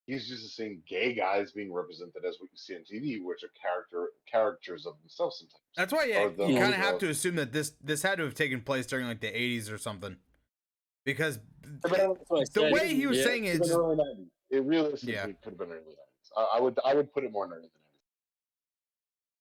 he's 0.06 0.30
used 0.30 0.43
to 0.43 0.49
seeing 0.49 0.82
gay 0.88 1.14
guys 1.14 1.51
being 1.51 1.72
represented 1.74 2.26
as 2.28 2.38
what 2.39 2.49
you 2.51 2.58
see 2.58 2.76
on 2.76 2.82
TV, 2.82 3.24
which 3.24 3.43
are 3.43 3.49
character 3.60 4.10
characters 4.30 4.86
of 4.86 4.99
themselves 5.01 5.39
sometimes. 5.39 5.62
That's 5.78 5.93
why 5.93 6.06
yeah, 6.06 6.28
the- 6.30 6.47
you 6.47 6.58
kind 6.60 6.74
of 6.74 6.80
have 6.80 6.97
to 6.99 7.10
assume 7.10 7.36
that 7.36 7.51
this 7.51 7.74
this 7.82 8.01
had 8.04 8.18
to 8.18 8.24
have 8.26 8.36
taken 8.36 8.62
place 8.62 8.86
during 8.86 9.08
like 9.08 9.22
the 9.22 9.32
80s 9.32 9.72
or 9.72 9.78
something, 9.78 10.18
because 11.06 11.39
That's 11.82 11.91
what 12.30 12.41
I 12.41 12.43
the 12.54 12.72
way 12.74 12.93
he 12.93 13.08
was 13.08 13.18
Yeah. 13.20 13.24
saying 13.24 13.45
It 13.45 13.56
it, 13.56 13.62
could 13.62 13.62
have 13.62 13.68
just, 13.68 13.72
been 13.72 13.80
early 13.80 13.95
90s. 13.95 14.28
It 14.49 14.64
realistically 14.66 15.14
Yeah. 15.14 15.26
could 15.26 15.38
have 15.45 15.58
been 15.58 15.72
early 15.72 15.80
90s. 15.80 16.32
I, 16.38 16.58
I 16.58 16.60
would 16.60 16.80
I 16.86 16.93
would 16.95 17.14
put 17.14 17.24
it 17.24 17.32
more 17.32 17.45
in 17.45 17.54
early 17.54 17.68
90s. 17.68 17.70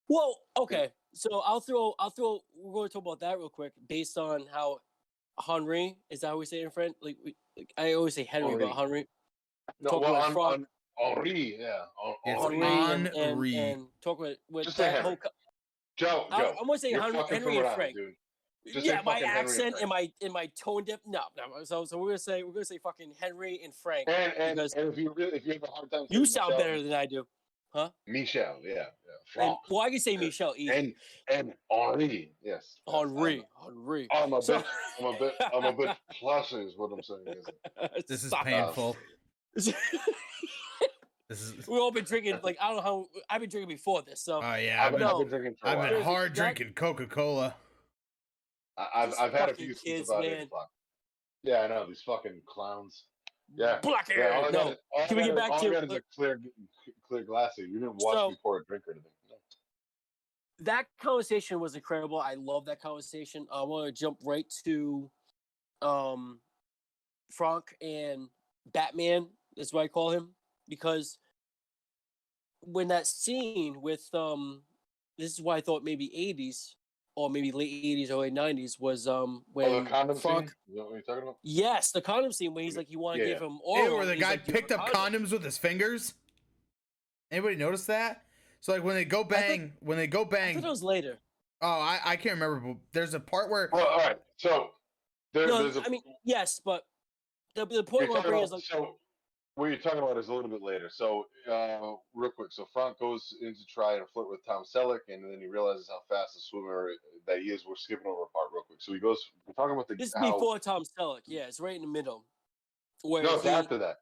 Well, 0.09 0.41
okay. 0.57 0.93
So 1.15 1.41
I'll 1.45 1.61
throw. 1.61 1.95
I'll 1.99 2.11
throw. 2.11 2.41
We're 2.55 2.73
going 2.73 2.89
to 2.89 2.93
talk 2.93 3.03
about 3.03 3.21
that 3.21 3.39
real 3.39 3.49
quick, 3.51 3.73
based 3.87 4.17
on 4.19 4.47
how 4.53 4.79
Henry 5.47 5.97
is 6.11 6.21
that 6.21 6.29
how 6.29 6.39
we 6.39 6.47
say 6.47 6.61
it 6.61 6.65
in 6.65 6.71
French? 6.71 6.95
Like, 7.01 7.17
we, 7.25 7.35
like 7.57 7.73
I 7.77 7.93
always 7.95 8.15
say 8.15 8.25
Henry, 8.25 8.57
but 8.57 8.73
Henry. 8.75 9.07
No, 9.81 9.91
Talking 9.91 10.01
well, 10.03 10.15
about 10.17 10.27
on, 10.27 10.33
Franck. 10.33 10.69
on 10.99 11.17
Henri, 11.17 11.57
yeah. 11.61 11.83
On, 12.03 12.15
It's 12.25 12.43
Henry 12.43 12.57
Henri. 12.61 12.93
and, 12.95 13.07
and, 13.07 13.17
Henry. 13.17 13.57
and 13.57 13.87
talk 14.03 14.19
with 14.19 14.39
with 14.51 14.65
Just 14.65 14.77
say 14.77 14.85
that 14.85 14.91
Henry. 14.97 15.03
whole. 15.09 15.17
co- 15.17 15.29
Joe, 15.97 16.27
I, 16.31 16.41
Joe. 16.43 16.55
I'm 16.61 16.67
gonna 16.67 16.79
say 16.79 16.91
you're 16.91 17.03
Henry, 17.03 17.19
fucking 17.19 17.35
Henry 17.37 17.45
from 17.47 17.57
and 17.57 17.65
around, 17.67 17.75
Frank. 17.77 17.97
dude. 17.97 18.15
Just 18.73 18.87
say 18.87 18.93
yeah, 18.93 19.03
my 19.05 19.15
fucking 19.15 19.27
Henry 19.29 19.41
and 19.41 19.49
accent 19.49 19.75
and 19.81 19.89
my 19.89 20.13
and 20.23 20.33
my 20.33 20.47
tone 20.63 20.85
dip. 20.85 21.01
No, 21.07 21.21
no. 21.37 21.65
So 21.65 21.85
so 21.85 21.99
we're 21.99 22.09
gonna 22.09 22.19
say 22.19 22.43
we're 22.43 22.53
gonna 22.53 22.65
say 22.65 22.79
fucking 22.79 23.13
Henry 23.21 23.61
and 23.65 23.75
Frank. 23.75 24.09
And 24.09 24.33
and, 24.35 24.57
because 24.57 24.75
and 24.75 24.89
if 24.93 24.99
you 24.99 25.13
really 25.17 25.37
if 25.39 25.47
you 25.47 25.53
have 25.55 25.63
a 25.65 25.67
hard 25.67 25.91
time, 25.91 26.07
you 26.11 26.25
saying 26.25 26.27
sound 26.27 26.51
Michelle, 26.51 26.59
better 26.59 26.83
than 26.83 26.93
I 26.93 27.07
do. 27.07 27.27
Huh? 27.75 27.91
Michelle, 28.07 28.59
yeah, 28.63 28.75
yeah. 28.75 28.81
And, 28.83 28.87
Franck. 29.33 29.59
well, 29.71 29.81
I 29.81 29.91
can 29.91 29.99
say 29.99 30.17
Michelle 30.17 30.55
easy. 30.57 30.73
and 30.75 30.95
and 31.31 31.55
Henri, 31.71 32.33
yes. 32.43 32.79
yes, 32.87 32.95
Henri, 32.95 33.43
Henri. 33.65 34.07
I'm, 34.13 34.25
I'm 34.25 34.33
a 34.35 34.41
bit, 34.47 34.65
I'm 35.01 35.05
a 35.07 35.19
bit, 35.19 35.35
I'm 35.55 35.65
a 35.65 35.73
bit 35.73 35.97
plus 36.21 36.53
is 36.53 36.75
what 36.77 36.93
I'm 36.93 37.03
saying. 37.03 37.39
Is 37.97 38.05
This 38.09 38.23
is 38.25 38.29
Stop. 38.29 38.45
painful. 38.45 38.97
This 39.55 41.41
is. 41.41 41.67
We've 41.67 41.81
all 41.81 41.91
been 41.91 42.05
drinking. 42.05 42.39
Like 42.43 42.59
I 42.61 42.69
don't 42.69 42.77
know 42.77 42.83
how 42.83 43.07
I've 43.31 43.41
been 43.41 43.49
drinking 43.49 43.75
before 43.75 44.03
this. 44.03 44.21
So 44.21 44.41
Oh 44.43 44.55
yeah, 44.55 44.77
I've 44.85 44.87
I've 44.87 44.93
been, 44.93 45.01
been, 45.01 45.09
I've 45.09 45.19
been 45.19 45.29
drinking 45.29 45.55
for 45.61 45.67
a 45.67 45.71
I've 45.71 45.79
while. 45.79 45.91
been 45.91 46.03
hard 46.03 46.31
that- 46.33 46.35
drinking 46.57 46.75
Coca 46.75 47.07
Cola. 47.07 47.55
I- 48.77 48.89
I've 48.95 49.11
These 49.11 49.19
I've 49.19 49.33
had 49.33 49.49
a 49.49 49.55
few 49.55 49.69
since 49.69 49.81
kids, 49.83 50.11
about 50.11 50.23
man. 50.25 50.33
eight 50.33 50.43
o'clock. 50.43 50.71
Yeah, 51.43 51.61
I 51.63 51.69
know 51.69 51.87
these 51.87 52.03
fucking 52.03 52.43
clowns. 52.47 53.05
Yeah, 53.55 53.79
black 53.83 54.09
yeah. 54.11 54.15
Hair. 54.17 54.43
got 54.43 54.53
No, 54.53 54.69
is- 54.71 55.09
Can 55.09 55.17
we 55.17 55.23
get 55.25 55.31
is- 55.31 55.37
back 55.37 55.51
all 55.51 55.57
I 55.59 55.61
to- 55.63 55.71
got 55.71 55.85
is 55.85 55.93
a 55.93 56.03
clear, 56.15 56.41
clear 57.09 57.23
glass. 57.25 57.53
here. 57.57 57.67
You 57.67 57.81
didn't 57.81 57.97
watch 57.97 58.15
So- 58.15 58.31
me 58.31 58.37
pour 58.43 58.59
a 58.59 58.65
drink 58.67 58.87
or 58.89 58.93
anything. 58.93 59.11
No. 59.31 59.37
that 60.61 60.87
conversation 61.01 61.61
was 61.61 61.75
incredible. 61.75 62.21
I 62.21 62.35
love 62.35 62.67
that 62.67 62.81
conversation. 62.81 63.47
I 63.51 63.63
want 63.63 63.87
to 63.87 63.93
jump 63.99 64.19
right 64.23 64.47
to 64.65 65.11
um 65.81 66.41
Frank 67.31 67.75
and 67.81 68.29
Batman, 68.67 69.29
that's 69.57 69.73
what 69.73 69.83
I 69.83 69.89
call 69.89 70.11
him, 70.11 70.35
because 70.69 71.19
when 72.61 72.89
that 72.89 73.07
scene 73.07 73.81
with 73.81 74.09
um 74.15 74.63
this 75.19 75.33
is 75.33 75.41
why 75.41 75.57
I 75.57 75.61
thought 75.61 75.83
maybe 75.83 76.09
80s 76.39 76.75
or 77.17 77.29
maybe 77.29 77.53
late 77.53 77.71
80s 77.85 78.11
or 78.11 78.17
late 78.19 78.33
90s 78.33 78.81
was 78.81 79.07
um 79.07 79.43
Oh, 79.45 79.51
when 79.53 79.85
the 79.85 79.91
condom 79.91 80.17
Frank 80.17 80.49
scene? 80.49 80.55
Is 80.69 80.77
that 80.77 80.85
what 80.85 80.93
you're 80.93 81.03
talking 81.03 81.23
about? 81.25 81.37
Yes, 81.43 81.93
the 81.93 82.01
condom 82.01 82.33
scene 82.33 82.55
when 82.55 82.65
he's 82.65 82.77
like 82.77 82.91
you 82.91 82.99
want 82.99 83.21
to 83.21 83.27
Yeah, 83.27 83.35
give 83.35 83.43
him 83.43 83.53
Ew, 83.55 83.61
oral. 83.65 83.97
where 83.97 84.07
the 84.07 84.17
guy 84.17 84.31
like, 84.31 84.45
"Do 84.45 84.53
you 84.53 84.55
have 84.55 84.69
picked 84.69 84.73
up 84.73 84.93
condom?" 84.93 85.25
condoms 85.25 85.33
with 85.33 85.45
his 85.45 85.59
fingers. 85.59 86.15
Anybody 87.31 87.57
notice 87.57 87.87
that? 87.87 88.25
So 88.61 88.73
like 88.73 88.85
when 88.85 88.95
they 88.95 89.05
go 89.05 89.25
bang, 89.25 89.73
when 89.81 89.99
they 89.99 90.07
go 90.07 90.23
I 90.23 90.25
bang. 90.25 90.55
thought 90.55 90.67
it 90.67 90.71
was 90.71 90.83
later. 90.83 91.19
Oh, 91.61 91.67
I, 91.67 92.01
I 92.05 92.17
can't 92.17 92.35
remember. 92.35 92.61
But 92.61 92.77
there's 92.93 93.15
a 93.15 93.21
part 93.21 93.51
where 93.51 93.71
Well, 93.73 93.87
all 93.87 93.99
right. 93.99 94.19
So 94.37 94.71
there, 95.33 95.47
No, 95.49 95.63
there's 95.63 95.77
a. 95.77 95.83
I 95.83 95.89
mean 95.89 96.03
yes, 96.25 96.61
but 96.65 96.85
the, 97.55 97.67
the 97.67 97.83
point 97.83 98.09
where 98.09 98.19
I'm 98.19 98.25
bringing 98.25 98.45
is 98.45 98.53
like 98.53 98.63
so 98.63 98.99
what 99.55 99.67
you're 99.67 99.77
talking 99.79 99.99
about 99.99 100.17
is 100.17 100.29
a 100.29 100.35
little 100.35 100.51
bit 100.51 100.63
later. 100.63 100.89
So 100.93 101.27
uh, 101.51 101.95
real 102.15 102.31
quick. 102.31 102.49
So 102.53 102.67
Frank 102.73 102.99
goes 102.99 103.35
in 103.43 103.55
to 103.55 103.65
try 103.73 103.95
and 103.97 104.03
flirt 104.13 104.31
with 104.31 104.41
Tom 104.47 104.63
Selleck, 104.65 105.01
and 105.09 105.23
then 105.25 105.39
he 105.41 105.47
realizes 105.47 105.89
how 105.91 105.99
fast 106.09 106.37
a 106.37 106.41
swimmer 106.41 106.89
that 107.27 107.41
he 107.41 107.47
is. 107.51 107.65
We're 107.67 107.77
skipping 107.77 108.07
over 108.07 108.23
a 108.23 108.27
part 108.33 108.49
real 108.53 108.63
quick. 108.67 108.79
So 108.81 108.93
he 108.93 109.01
goes. 109.01 109.19
We're 109.47 109.55
talking 109.55 109.75
about 109.75 109.89
the. 109.89 109.95
This 109.97 110.09
is 110.09 110.15
how, 110.17 110.33
before 110.33 110.59
Tom 110.59 110.85
Selleck. 110.99 111.21
Yeah, 111.27 111.43
it's 111.43 111.61
right 111.61 111.77
in 111.77 111.83
the 111.83 111.89
middle. 111.89 112.25
Where 113.03 113.23
No, 113.23 113.35
it's 113.35 113.43
he, 113.43 113.49
after 113.51 113.79
that. 113.79 113.97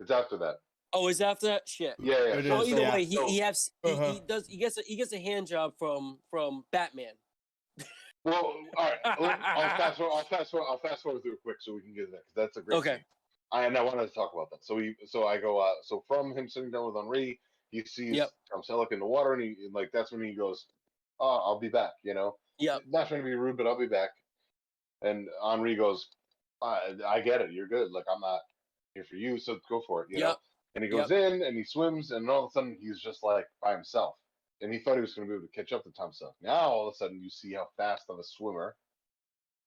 It's 0.00 0.10
after 0.10 0.36
that. 0.38 0.56
oh, 0.92 1.08
is 1.08 1.20
after 1.20 1.46
that 1.46 1.68
shit. 1.68 1.94
Yeah, 1.98 2.14
yeah. 2.14 2.34
It 2.34 2.44
so- 2.44 2.50
Well, 2.50 2.62
is, 2.62 2.68
either 2.70 2.80
yeah. 2.80 2.94
way, 2.94 3.04
he, 3.04 3.14
so- 3.16 3.26
he 3.28 3.38
has 3.38 3.70
he, 3.82 3.90
Uh-huh. 3.92 4.12
he 4.12 4.20
does 4.26 4.46
he 4.46 4.56
gets 4.56 4.78
a, 4.78 4.82
he 4.86 4.96
gets 4.96 5.12
a 5.12 5.18
hand 5.18 5.46
job 5.46 5.72
from 5.78 6.18
from 6.30 6.64
Batman. 6.72 7.12
Well, 8.24 8.54
all 8.76 8.84
right. 8.84 8.98
I'll 9.04 9.16
fast 9.76 9.98
forward. 9.98 10.14
I'll 10.16 10.24
fast 10.24 10.50
forward. 10.50 10.66
I'll 10.68 10.78
fast 10.80 11.02
forward 11.04 11.22
through 11.22 11.34
it 11.34 11.38
quick 11.44 11.58
so 11.60 11.74
we 11.74 11.82
can 11.82 11.94
get 11.94 12.06
to 12.06 12.10
that 12.10 12.22
because 12.26 12.34
that's 12.34 12.56
a 12.56 12.62
great. 12.62 12.76
Okay. 12.78 12.94
scene. 12.96 13.04
I 13.52 13.66
and 13.66 13.76
I 13.76 13.82
wanted 13.82 14.06
to 14.06 14.14
talk 14.14 14.32
about 14.34 14.50
that. 14.50 14.64
So 14.64 14.76
we, 14.76 14.96
so 15.06 15.26
I 15.26 15.38
go. 15.38 15.58
Uh, 15.58 15.70
so 15.84 16.04
from 16.08 16.36
him 16.36 16.48
sitting 16.48 16.70
down 16.70 16.86
with 16.86 16.96
Henri, 16.96 17.40
he 17.70 17.84
sees 17.84 18.16
Yep. 18.16 18.30
Tom 18.50 18.62
Selleck 18.68 18.92
in 18.92 18.98
the 18.98 19.06
water, 19.06 19.34
and 19.34 19.42
he 19.42 19.56
and, 19.64 19.74
like 19.74 19.90
that's 19.92 20.10
when 20.12 20.22
he 20.22 20.34
goes, 20.34 20.66
"Oh, 21.20 21.28
I'll 21.28 21.60
be 21.60 21.68
back." 21.68 21.92
You 22.02 22.14
know, 22.14 22.36
Yeah. 22.58 22.78
not 22.86 23.08
trying 23.08 23.20
to 23.20 23.24
be 23.24 23.34
rude, 23.34 23.56
but 23.56 23.66
I'll 23.66 23.78
be 23.78 23.86
back. 23.86 24.10
And 25.02 25.28
Henri 25.42 25.76
goes, 25.76 26.08
I, 26.62 26.96
"I 27.06 27.20
get 27.20 27.40
it. 27.40 27.52
You're 27.52 27.68
good. 27.68 27.90
Like 27.92 28.06
I'm 28.12 28.20
not 28.20 28.40
here 28.94 29.04
for 29.04 29.16
you, 29.16 29.38
so 29.38 29.58
go 29.68 29.82
for 29.86 30.02
it." 30.02 30.08
You 30.10 30.18
know. 30.20 30.36
And 30.74 30.84
he 30.84 30.90
goes 30.90 31.10
in 31.10 31.42
and 31.42 31.56
he 31.56 31.64
swims, 31.64 32.10
and 32.10 32.28
all 32.28 32.44
of 32.44 32.50
a 32.50 32.52
sudden 32.52 32.76
he's 32.80 33.00
just 33.00 33.22
like 33.22 33.46
by 33.62 33.72
himself. 33.72 34.16
And 34.60 34.72
he 34.72 34.78
thought 34.80 34.96
he 34.96 35.00
was 35.00 35.14
going 35.14 35.26
to 35.26 35.32
be 35.32 35.36
able 35.36 35.46
to 35.46 35.52
catch 35.52 35.72
up 35.72 35.84
to 35.84 35.90
Tom 35.92 36.10
Selleck. 36.10 36.34
Now 36.42 36.68
all 36.68 36.88
of 36.88 36.92
a 36.92 36.96
sudden 36.96 37.22
you 37.22 37.30
see 37.30 37.54
how 37.54 37.68
fast 37.78 38.04
of 38.10 38.18
a 38.18 38.24
swimmer 38.24 38.76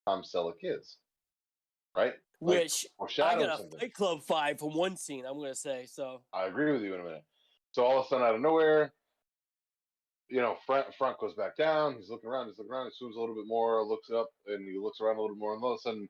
Tom 0.07 0.23
Selleck 0.23 0.57
is, 0.61 0.97
right? 1.95 2.13
Like, 2.41 2.61
Which 2.61 2.85
I 3.19 3.35
got 3.35 3.53
a 3.53 3.57
something. 3.57 3.79
Fight 3.79 3.93
Club 3.93 4.23
five 4.23 4.59
from 4.59 4.73
one 4.73 4.95
scene. 4.95 5.25
I'm 5.25 5.37
gonna 5.37 5.55
say 5.55 5.85
so. 5.91 6.21
I 6.33 6.45
agree 6.45 6.71
with 6.71 6.81
you 6.81 6.93
in 6.93 7.01
a 7.01 7.03
minute. 7.03 7.23
So 7.71 7.83
all 7.83 7.99
of 7.99 8.05
a 8.05 8.09
sudden, 8.09 8.25
out 8.25 8.35
of 8.35 8.41
nowhere, 8.41 8.93
you 10.29 10.41
know, 10.41 10.57
Frank, 10.65 10.87
Frank 10.97 11.19
goes 11.19 11.33
back 11.33 11.57
down. 11.57 11.95
He's 11.99 12.09
looking 12.09 12.29
around. 12.29 12.47
He's 12.47 12.57
looking 12.57 12.71
around. 12.71 12.85
He 12.85 12.91
swims 12.97 13.15
a 13.15 13.19
little 13.19 13.35
bit 13.35 13.47
more, 13.47 13.83
looks 13.83 14.09
up, 14.09 14.29
and 14.47 14.67
he 14.67 14.77
looks 14.77 15.01
around 15.01 15.17
a 15.17 15.21
little 15.21 15.35
more. 15.35 15.53
And 15.53 15.63
all 15.63 15.73
of 15.73 15.79
a 15.79 15.81
sudden, 15.81 16.07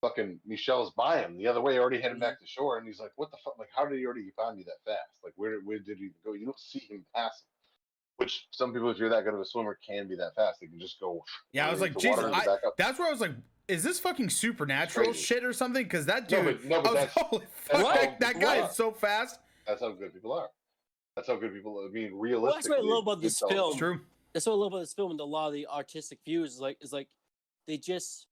fucking 0.00 0.38
Michelle's 0.46 0.92
by 0.96 1.18
him 1.18 1.36
the 1.38 1.46
other 1.46 1.60
way, 1.60 1.78
already 1.78 1.96
heading 1.96 2.16
mm-hmm. 2.16 2.20
back 2.20 2.40
to 2.40 2.46
shore. 2.46 2.78
And 2.78 2.86
he's 2.86 3.00
like, 3.00 3.12
"What 3.16 3.30
the 3.30 3.38
fuck? 3.44 3.58
Like, 3.58 3.70
how 3.74 3.86
did 3.86 3.98
he 3.98 4.06
already 4.06 4.30
find 4.36 4.56
me 4.56 4.64
that 4.64 4.84
fast? 4.84 5.18
Like, 5.24 5.32
where 5.36 5.58
where 5.64 5.78
did 5.78 5.98
he 5.98 6.10
go? 6.24 6.34
You 6.34 6.44
don't 6.44 6.58
see 6.58 6.80
him 6.80 7.04
pass 7.14 7.32
him." 7.42 7.48
Which 8.16 8.46
some 8.52 8.72
people, 8.72 8.90
if 8.90 8.98
you're 8.98 9.08
that 9.08 9.24
good 9.24 9.34
of 9.34 9.40
a 9.40 9.44
swimmer, 9.44 9.76
can 9.84 10.06
be 10.06 10.14
that 10.16 10.36
fast. 10.36 10.60
They 10.60 10.68
can 10.68 10.78
just 10.78 11.00
go. 11.00 11.24
Yeah, 11.52 11.66
I 11.66 11.72
was 11.72 11.80
like, 11.80 11.98
Jesus, 11.98 12.24
I- 12.24 12.30
get 12.30 12.46
back 12.46 12.60
up. 12.64 12.76
that's 12.76 12.98
where 12.98 13.08
I 13.08 13.10
was 13.10 13.20
like, 13.20 13.32
is 13.68 13.82
this 13.82 13.98
fucking 14.00 14.30
supernatural 14.30 15.06
Crazy. 15.06 15.22
shit 15.22 15.44
or 15.44 15.52
something? 15.52 15.82
Because 15.84 16.06
that 16.06 16.30
No, 16.30 16.42
dude, 16.42 16.60
but- 16.62 16.68
no, 16.68 16.82
but 16.82 16.96
I 16.96 17.02
was, 17.04 17.10
holy 17.14 17.46
fuck, 17.54 17.94
that, 17.94 18.20
that 18.20 18.40
guy 18.40 18.60
are. 18.60 18.68
is 18.68 18.76
so 18.76 18.90
fast. 18.92 19.38
That's 19.66 19.80
how 19.80 19.92
good 19.92 20.12
people 20.12 20.32
are. 20.32 20.50
That's 21.16 21.28
how 21.28 21.36
good 21.36 21.54
people. 21.54 21.84
I 21.88 21.92
mean, 21.92 22.16
Well, 22.18 22.22
that's 22.22 22.68
realistically. 22.68 22.70
what 22.70 22.78
I 22.92 22.94
love 22.94 23.02
about 23.04 23.20
this 23.22 23.38
film. 23.38 23.70
It's 23.70 23.78
true. 23.78 24.00
That's 24.32 24.46
what 24.46 24.52
I 24.52 24.56
love 24.56 24.72
about 24.72 24.80
this 24.80 24.92
film 24.92 25.12
and 25.12 25.20
a 25.20 25.24
lot 25.24 25.46
of 25.46 25.52
the 25.54 25.66
artistic 25.68 26.18
views 26.24 26.54
is 26.54 26.60
like 26.60 26.76
is 26.80 26.92
like 26.92 27.08
they 27.68 27.78
just 27.78 28.26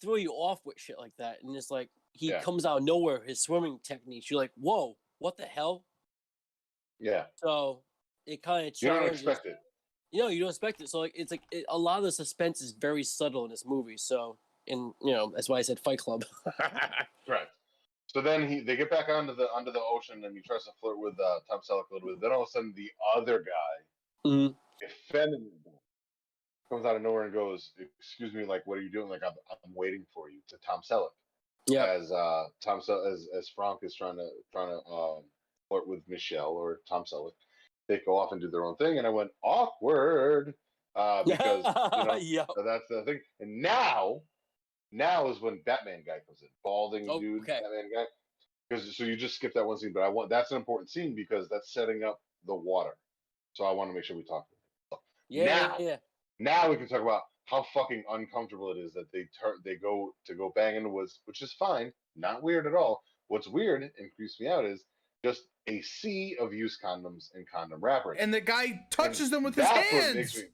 throw 0.00 0.14
you 0.14 0.30
off 0.32 0.60
with 0.64 0.78
shit 0.80 0.98
like 0.98 1.12
that, 1.18 1.38
and 1.42 1.54
it's 1.54 1.70
like 1.70 1.90
he 2.14 2.28
Yeah. 2.30 2.40
comes 2.40 2.64
out 2.64 2.78
of 2.78 2.82
nowhere. 2.84 3.22
His 3.22 3.40
swimming 3.42 3.78
techniques, 3.84 4.30
you're 4.30 4.40
like, 4.40 4.52
whoa, 4.56 4.96
what 5.18 5.36
the 5.36 5.44
hell? 5.44 5.84
Yeah, 6.98 7.24
So 7.36 7.82
it 8.26 8.42
kind 8.42 8.66
of 8.66 8.74
you 8.80 8.88
don't 8.88 8.96
challenges. 8.98 9.20
expect 9.20 9.46
it. 9.46 9.56
you 10.10 10.22
know, 10.22 10.28
you 10.28 10.40
don't 10.40 10.48
expect 10.48 10.80
it. 10.80 10.88
So 10.88 11.00
like, 11.00 11.12
it's 11.14 11.30
like 11.30 11.42
it, 11.50 11.66
a 11.68 11.76
lot 11.76 11.98
of 11.98 12.04
the 12.04 12.12
suspense 12.12 12.62
is 12.62 12.72
very 12.72 13.04
subtle 13.04 13.44
in 13.44 13.50
this 13.50 13.64
movie. 13.66 13.96
So, 13.98 14.38
and 14.68 14.92
you 15.02 15.12
know, 15.12 15.32
that's 15.34 15.48
why 15.48 15.58
I 15.58 15.62
said 15.62 15.78
Fight 15.80 15.98
Club. 15.98 16.24
Correct. 17.26 17.50
So 18.06 18.20
then 18.20 18.48
he 18.48 18.60
they 18.60 18.76
get 18.76 18.90
back 18.90 19.08
onto 19.08 19.34
the 19.34 19.44
onto 19.54 19.72
the 19.72 19.80
ocean 19.80 20.24
and 20.24 20.36
he 20.36 20.42
tries 20.42 20.64
to 20.64 20.70
flirt 20.80 20.98
with 20.98 21.14
uh, 21.18 21.40
Tom 21.50 21.60
Selleck 21.68 21.90
a 21.90 21.94
little 21.94 22.08
bit. 22.10 22.20
Then 22.20 22.32
all 22.32 22.42
of 22.42 22.48
a 22.48 22.50
sudden 22.50 22.72
the 22.76 22.90
other 23.16 23.38
guy, 23.40 24.30
Mhm. 24.30 24.54
effeminate, 24.84 25.52
comes 26.68 26.84
out 26.86 26.96
of 26.96 27.02
nowhere 27.02 27.24
and 27.24 27.32
goes, 27.32 27.72
"Excuse 27.98 28.32
me, 28.32 28.44
like 28.44 28.66
what 28.66 28.78
are 28.78 28.82
you 28.82 28.90
doing? 28.90 29.08
Like 29.08 29.22
I'm, 29.24 29.32
I'm 29.50 29.74
waiting 29.74 30.06
for 30.14 30.30
you." 30.30 30.40
To 30.48 30.56
Tom 30.64 30.80
Selleck. 30.88 31.10
Yeah. 31.66 31.86
As 31.86 32.12
uh 32.12 32.44
Tom 32.62 32.80
Sel- 32.82 33.06
as 33.06 33.26
as 33.36 33.48
Frank 33.48 33.80
is 33.82 33.94
trying 33.94 34.16
to 34.16 34.28
trying 34.52 34.68
to 34.68 34.90
um 34.90 35.24
flirt 35.68 35.88
with 35.88 36.00
Michelle 36.06 36.50
or 36.50 36.80
Tom 36.88 37.04
Selleck, 37.04 37.32
they 37.88 38.00
go 38.06 38.16
off 38.18 38.32
and 38.32 38.40
do 38.40 38.50
their 38.50 38.64
own 38.64 38.76
thing, 38.76 38.98
and 38.98 39.06
I 39.06 39.10
went 39.10 39.30
awkward 39.42 40.54
uh, 40.94 41.22
because 41.24 41.64
you 42.22 42.36
know 42.36 42.46
so 42.54 42.62
that's 42.62 42.84
the 42.90 43.02
thing. 43.04 43.20
And 43.40 43.60
now, 43.62 44.20
now 44.94 45.28
is 45.28 45.40
when 45.40 45.60
Batman 45.66 46.02
guy 46.06 46.18
comes 46.26 46.40
in, 46.40 46.48
balding 46.62 47.06
Oh, 47.10 47.20
dude, 47.20 47.42
okay. 47.42 47.60
Batman 47.62 47.90
guy. 47.94 48.04
Because 48.70 48.96
so 48.96 49.04
you 49.04 49.16
just 49.16 49.34
skipped 49.34 49.54
that 49.54 49.66
one 49.66 49.76
scene, 49.76 49.92
but 49.92 50.02
I 50.02 50.08
want 50.08 50.30
that's 50.30 50.50
an 50.52 50.56
important 50.56 50.88
scene 50.88 51.14
because 51.14 51.48
that's 51.50 51.74
setting 51.74 52.02
up 52.02 52.20
the 52.46 52.54
water. 52.54 52.96
So 53.52 53.64
I 53.64 53.72
want 53.72 53.90
to 53.90 53.94
make 53.94 54.04
sure 54.04 54.16
we 54.16 54.24
talk. 54.24 54.46
Yeah, 55.28 55.44
Now- 55.44 55.76
yeah. 55.78 55.96
Now 56.40 56.68
we 56.70 56.76
can 56.76 56.88
talk 56.88 57.00
about 57.02 57.22
how 57.44 57.64
fucking 57.74 58.02
uncomfortable 58.10 58.72
it 58.72 58.78
is 58.78 58.92
that 58.94 59.06
they 59.12 59.28
turn 59.40 59.56
they 59.64 59.76
go 59.76 60.14
to 60.26 60.34
go 60.34 60.50
bang 60.54 60.76
in 60.76 60.82
the 60.84 60.88
woods, 60.88 61.20
which 61.26 61.42
is 61.42 61.52
fine, 61.52 61.92
not 62.16 62.42
weird 62.42 62.66
at 62.66 62.74
all. 62.74 63.02
What's 63.28 63.46
weird 63.48 63.82
and 63.82 64.10
creeps 64.16 64.40
me 64.40 64.48
out 64.48 64.64
is 64.64 64.82
just 65.24 65.42
a 65.66 65.80
sea 65.82 66.36
of 66.40 66.52
used 66.52 66.80
condoms 66.82 67.30
and 67.34 67.46
condom 67.48 67.80
wrappers. 67.80 68.16
And 68.20 68.32
the 68.34 68.40
guy 68.40 68.84
touches 68.90 69.30
them 69.30 69.42
with 69.44 69.54
his 69.54 69.64
That's 69.66 69.92
what 69.92 70.14
makes 70.14 70.34
hands. 70.34 70.36
me- 70.36 70.48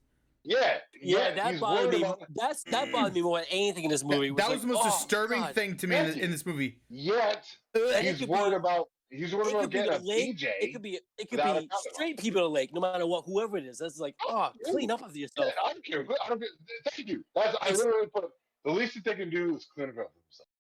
yeah, 0.44 0.78
Yeah, 1.00 1.34
that 1.34 1.60
bothered 1.60 1.90
me. 1.90 1.98
about- 2.02 2.22
That's 2.34 2.62
that 2.64 2.90
bothered 2.92 3.14
me 3.14 3.22
more 3.22 3.38
than 3.38 3.46
anything 3.50 3.84
in 3.84 3.90
this 3.90 4.04
movie. 4.04 4.28
That, 4.30 4.34
was 4.34 4.36
that 4.36 4.50
was 4.50 4.58
like, 4.58 4.60
the 4.62 4.66
most 4.74 4.86
oh, 4.86 4.90
disturbing 4.98 5.40
God. 5.40 5.54
thing 5.54 5.76
to 5.78 5.86
me 5.86 5.96
in, 5.96 6.06
Matthew. 6.06 6.22
in 6.22 6.30
this 6.30 6.46
movie. 6.46 6.80
Yet 6.88 7.46
Ugh. 7.74 7.82
it 7.82 8.04
he's 8.04 8.18
could 8.20 8.28
worried 8.28 8.50
be- 8.50 8.56
about 8.56 8.88
he's 9.10 9.34
worried 9.34 9.46
it 9.48 9.50
about 9.50 9.60
could 9.62 9.70
be 9.70 9.78
getting 9.78 9.92
a 9.92 9.98
the 9.98 10.04
lake, 10.04 10.38
BJ. 10.38 10.48
It 10.60 10.72
could 10.72 10.82
be 10.82 11.00
it 11.18 11.30
could 11.30 11.42
be 11.42 11.68
straight 11.92 12.18
people 12.18 12.40
in 12.40 12.44
the 12.44 12.50
lake, 12.50 12.70
no 12.72 12.80
matter 12.80 13.06
what, 13.06 13.24
whoever 13.26 13.56
it 13.58 13.66
is. 13.66 13.78
That's 13.78 13.98
like, 13.98 14.14
oh, 14.28 14.50
Yeah. 14.64 14.72
clean 14.72 14.90
up 14.90 15.02
after 15.02 15.16
Yeah, 15.18 15.22
yourself. 15.22 15.52
I 15.66 15.72
don't 15.72 15.84
care. 15.84 16.00
I 16.24 16.28
don't 16.28 16.38
care. 16.40 16.48
Thank 16.96 17.08
you. 17.08 17.24
That's 17.34 17.56
I 17.60 17.70
literally 17.72 18.06
put 18.14 18.24
the 18.64 18.72
least 18.72 18.94
that 18.94 19.04
they 19.04 19.14
can 19.14 19.30
do 19.30 19.56
is 19.56 19.66
clean 19.74 19.88
up 19.88 19.96
after 19.96 20.12
themselves. 20.26 20.50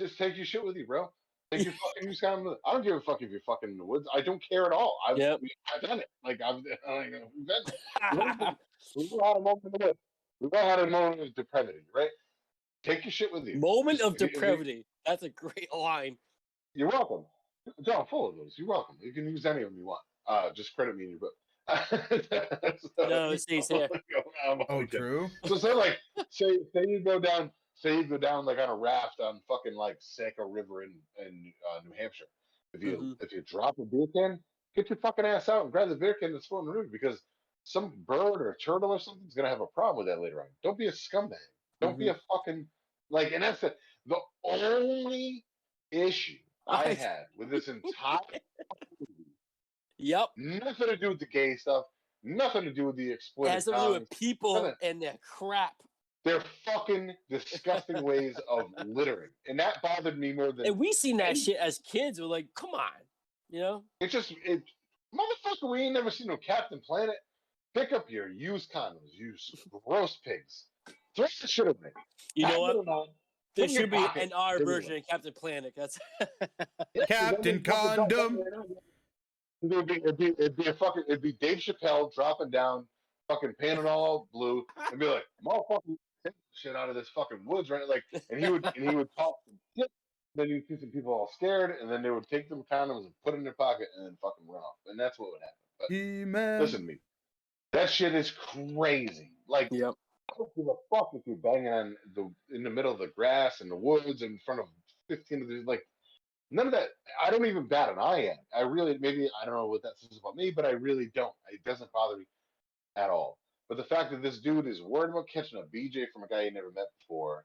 Just 0.00 0.18
take 0.18 0.36
your 0.36 0.44
shit 0.46 0.64
with 0.64 0.76
you, 0.76 0.86
bro. 0.86 1.10
Take 1.50 1.64
your 1.64 1.74
fucking 1.74 2.08
use 2.08 2.20
condom. 2.20 2.44
with- 2.46 2.58
I 2.64 2.72
don't 2.72 2.82
give 2.82 2.96
a 2.96 3.00
fuck 3.00 3.22
if 3.22 3.30
you're 3.30 3.40
fucking 3.40 3.70
in 3.70 3.78
the 3.78 3.84
woods. 3.84 4.06
I 4.14 4.20
don't 4.20 4.42
care 4.50 4.66
at 4.66 4.72
all. 4.72 4.98
I've, 5.06 5.18
Yep. 5.18 5.40
I've 5.74 5.82
done 5.82 6.00
it. 6.00 6.08
Like 6.24 6.40
I've, 6.42 6.56
like, 6.88 7.12
we've 7.36 7.46
done 7.46 7.62
it. 7.66 8.56
We've 8.96 9.10
had 9.10 9.36
a 9.36 9.40
moment 9.40 9.64
in 9.64 9.72
the. 9.72 9.96
We've 10.40 10.52
all 10.52 10.68
had 10.68 10.78
a 10.80 10.86
moment 10.86 11.22
of 11.22 11.34
depravity, 11.34 11.78
right? 11.94 12.10
Take 12.84 13.04
your 13.04 13.12
shit 13.12 13.32
with 13.32 13.46
you. 13.46 13.58
Moment 13.58 13.98
Just- 13.98 14.08
of 14.08 14.14
if 14.16 14.20
you- 14.20 14.26
if 14.26 14.32
you- 14.34 14.40
depravity. 14.40 14.86
That's 15.06 15.22
a 15.22 15.28
great 15.30 15.72
line. 15.72 16.16
You're 16.74 16.88
welcome. 16.88 17.24
John, 17.84 18.06
full 18.06 18.30
of 18.30 18.36
those. 18.36 18.54
You're 18.58 18.68
welcome. 18.68 18.96
You 19.00 19.12
can 19.12 19.26
use 19.26 19.46
any 19.46 19.62
of 19.62 19.70
them 19.70 19.78
you 19.78 19.86
want. 19.86 20.02
Uh, 20.26 20.50
just 20.50 20.74
credit 20.74 20.96
me 20.96 21.04
in 21.04 21.10
your 21.10 21.18
book. 21.18 21.32
No, 22.98 23.30
it 23.30 23.40
stays 23.40 23.68
here. 23.68 23.88
I'm 24.48 24.60
Oh, 24.68 24.84
true. 24.84 25.28
So 25.46 25.56
say 25.56 25.72
like 25.72 25.98
say 26.30 26.58
say 26.74 26.84
you 26.86 27.00
go 27.04 27.18
down 27.18 27.50
say 27.74 27.96
you 27.96 28.04
go 28.04 28.18
down 28.18 28.44
like 28.46 28.58
on 28.58 28.68
a 28.68 28.74
raft 28.74 29.20
on 29.20 29.40
fucking 29.48 29.74
like 29.74 29.96
Saco 30.00 30.44
River 30.48 30.82
in 30.84 30.92
in 31.18 31.52
uh, 31.70 31.80
New 31.84 31.92
Hampshire. 31.98 32.24
If 32.72 32.82
you 32.82 32.96
Mhm. 32.96 33.22
if 33.22 33.32
you 33.32 33.42
drop 33.42 33.78
a 33.78 33.84
beer 33.84 34.06
can, 34.14 34.38
get 34.74 34.88
your 34.90 34.98
fucking 34.98 35.24
ass 35.26 35.48
out 35.48 35.64
and 35.64 35.72
grab 35.72 35.88
the 35.88 35.94
beer 35.96 36.14
can 36.14 36.32
that's 36.32 36.46
floating 36.46 36.68
river 36.70 36.88
because 36.90 37.20
some 37.64 37.92
bird 38.06 38.42
or 38.42 38.56
turtle 38.62 38.90
or 38.90 38.98
something's 38.98 39.34
gonna 39.34 39.48
have 39.48 39.60
a 39.60 39.66
problem 39.68 40.04
with 40.04 40.14
that 40.14 40.20
later 40.20 40.40
on. 40.40 40.48
Don't 40.62 40.78
be 40.78 40.86
a 40.88 40.92
scumbag. 40.92 41.34
Don't 41.80 41.98
be 41.98 42.08
a 42.08 42.16
fucking 42.30 42.66
like. 43.10 43.32
And 43.32 43.42
that's 43.42 43.60
the 43.60 43.74
the 44.06 44.18
only 44.44 45.44
issue 45.90 46.38
I 46.66 46.84
I- 46.90 46.94
had 46.94 47.26
with 47.38 47.50
this 47.50 47.68
entire 47.68 48.18
movie. 49.00 49.30
Yep. 49.98 50.28
Nothing 50.36 50.86
to 50.88 50.96
do 50.96 51.08
with 51.10 51.20
the 51.20 51.26
gay 51.26 51.56
stuff. 51.56 51.84
Nothing 52.22 52.64
to 52.64 52.72
do 52.72 52.86
with 52.86 52.96
the 52.96 53.10
It 53.10 53.14
exploited 53.14 53.52
has 53.52 53.64
to 53.66 53.72
do 53.72 53.90
with 53.92 54.10
people 54.10 54.54
Nothing. 54.54 54.74
and 54.82 55.02
their 55.02 55.18
crap. 55.22 55.74
Their 56.24 56.42
fucking 56.64 57.12
disgusting 57.28 58.02
ways 58.02 58.36
of 58.48 58.64
littering, 58.86 59.30
and 59.46 59.58
that 59.60 59.82
bothered 59.82 60.18
me 60.18 60.32
more 60.32 60.52
than 60.52 60.66
And 60.66 60.78
we 60.78 60.92
seen 60.92 61.18
that 61.18 61.36
shit 61.36 61.56
as 61.56 61.78
kids. 61.78 62.20
We're 62.20 62.26
like, 62.26 62.48
come 62.54 62.70
on, 62.70 62.90
you 63.50 63.60
know? 63.60 63.84
it. 64.00 64.08
Just 64.10 64.32
it, 64.44 64.62
motherfucker. 65.14 65.70
We 65.70 65.82
ain't 65.82 65.94
never 65.94 66.10
seen 66.10 66.28
no 66.28 66.36
Captain 66.36 66.80
Planet. 66.80 67.16
Pick 67.74 67.92
up 67.92 68.10
your 68.10 68.28
used 68.30 68.72
condoms, 68.72 69.12
you 69.12 69.34
gross 69.84 70.18
pigs. 70.24 70.66
Throw 71.16 71.26
that 71.26 71.50
shit 71.50 71.66
away. 71.66 71.90
You 72.34 72.48
know 72.48 72.60
what? 72.60 72.76
it. 72.76 72.84
There 73.56 73.66
put 73.66 73.70
in 73.70 73.70
your 73.70 73.82
should 73.82 73.90
be 73.90 73.96
pocket, 73.98 74.22
an 74.22 74.32
R 74.32 74.58
give 74.58 74.66
version 74.66 74.96
of 74.96 75.06
Captain 75.08 75.32
Planet. 75.32 75.72
That's 75.76 75.98
Captain 77.08 77.42
then 77.42 77.42
they 77.42 77.52
fucking 77.52 77.62
drop 77.62 77.96
Condom. 77.96 78.36
that 78.36 78.42
right 78.42 78.68
now. 79.62 79.78
It'd 79.78 79.86
be, 79.86 79.94
it'd 79.94 80.16
be, 80.18 80.26
it'd 80.38 80.56
be 80.56 80.66
a 80.66 80.74
fucking, 80.74 81.04
it'd 81.08 81.22
be 81.22 81.32
Dave 81.34 81.58
Chappelle 81.58 82.14
dropping 82.14 82.50
down 82.50 82.86
fucking 83.28 83.54
Panadol 83.60 84.26
Blue 84.32 84.64
and 84.90 85.00
be 85.00 85.06
like, 85.06 85.24
motherfucking 85.44 85.80
take 85.86 85.86
the 85.86 86.03
shit 86.52 86.76
out 86.76 86.88
of 86.88 86.94
this 86.94 87.08
fucking 87.14 87.44
woods, 87.44 87.70
right? 87.70 87.88
Like, 87.88 88.04
and 88.30 88.42
he 88.42 88.50
would, 88.50 88.64
and 88.64 88.88
he 88.88 88.94
would 88.94 89.08
talk 89.16 89.36
some 89.44 89.58
shit. 89.76 89.90
Then 90.36 90.48
you'd 90.48 90.66
see 90.66 90.76
some 90.80 90.90
people 90.90 91.12
all 91.12 91.30
scared, 91.34 91.76
and 91.80 91.90
then 91.90 92.02
they 92.02 92.10
would 92.10 92.28
take 92.28 92.48
them 92.48 92.64
condoms 92.70 93.04
and 93.04 93.12
put 93.24 93.34
it 93.34 93.38
in 93.38 93.44
their 93.44 93.52
pocket 93.54 93.86
and 93.96 94.06
then 94.06 94.16
fucking 94.20 94.46
run 94.48 94.62
off. 94.62 94.76
And 94.86 94.98
that's 94.98 95.18
what 95.18 95.30
would 95.30 95.40
happen. 95.40 95.56
But 95.78 95.90
He-Man. 95.90 96.60
listen 96.60 96.80
to 96.80 96.86
me, 96.86 96.98
that 97.72 97.90
shit 97.90 98.14
is 98.14 98.30
crazy. 98.30 99.30
Like, 99.48 99.68
yep. 99.70 99.94
I 100.30 100.34
don't 100.38 100.54
give 100.56 100.66
a 100.66 100.74
fuck 100.90 101.10
if 101.14 101.22
you're 101.26 101.36
banging 101.36 101.68
on 101.68 101.96
the 102.14 102.30
in 102.54 102.64
the 102.64 102.70
middle 102.70 102.92
of 102.92 102.98
the 102.98 103.08
grass 103.08 103.60
in 103.60 103.68
the 103.68 103.76
woods 103.76 104.22
in 104.22 104.38
front 104.44 104.60
of 104.60 104.66
fifteen 105.06 105.42
of 105.42 105.48
these 105.48 105.66
like 105.66 105.86
none 106.50 106.66
of 106.66 106.72
that 106.72 106.88
I 107.22 107.30
don't 107.30 107.46
even 107.46 107.68
bat 107.68 107.90
an 107.90 107.98
eye 107.98 108.26
at. 108.26 108.38
I 108.56 108.62
really 108.62 108.96
maybe 108.98 109.28
I 109.40 109.44
don't 109.44 109.54
know 109.54 109.66
what 109.66 109.82
that 109.82 109.98
says 109.98 110.18
about 110.18 110.34
me, 110.34 110.50
but 110.50 110.64
I 110.64 110.70
really 110.70 111.10
don't. 111.14 111.34
It 111.52 111.62
doesn't 111.64 111.92
bother 111.92 112.16
me 112.16 112.24
at 112.96 113.10
all. 113.10 113.38
But 113.68 113.76
the 113.78 113.84
fact 113.84 114.10
that 114.10 114.22
this 114.22 114.38
dude 114.40 114.66
is 114.66 114.82
worried 114.82 115.10
about 115.10 115.28
catching 115.28 115.58
a 115.58 115.62
BJ 115.62 116.06
from 116.12 116.22
a 116.22 116.28
guy 116.28 116.44
he 116.44 116.50
never 116.50 116.70
met 116.70 116.86
before 116.98 117.44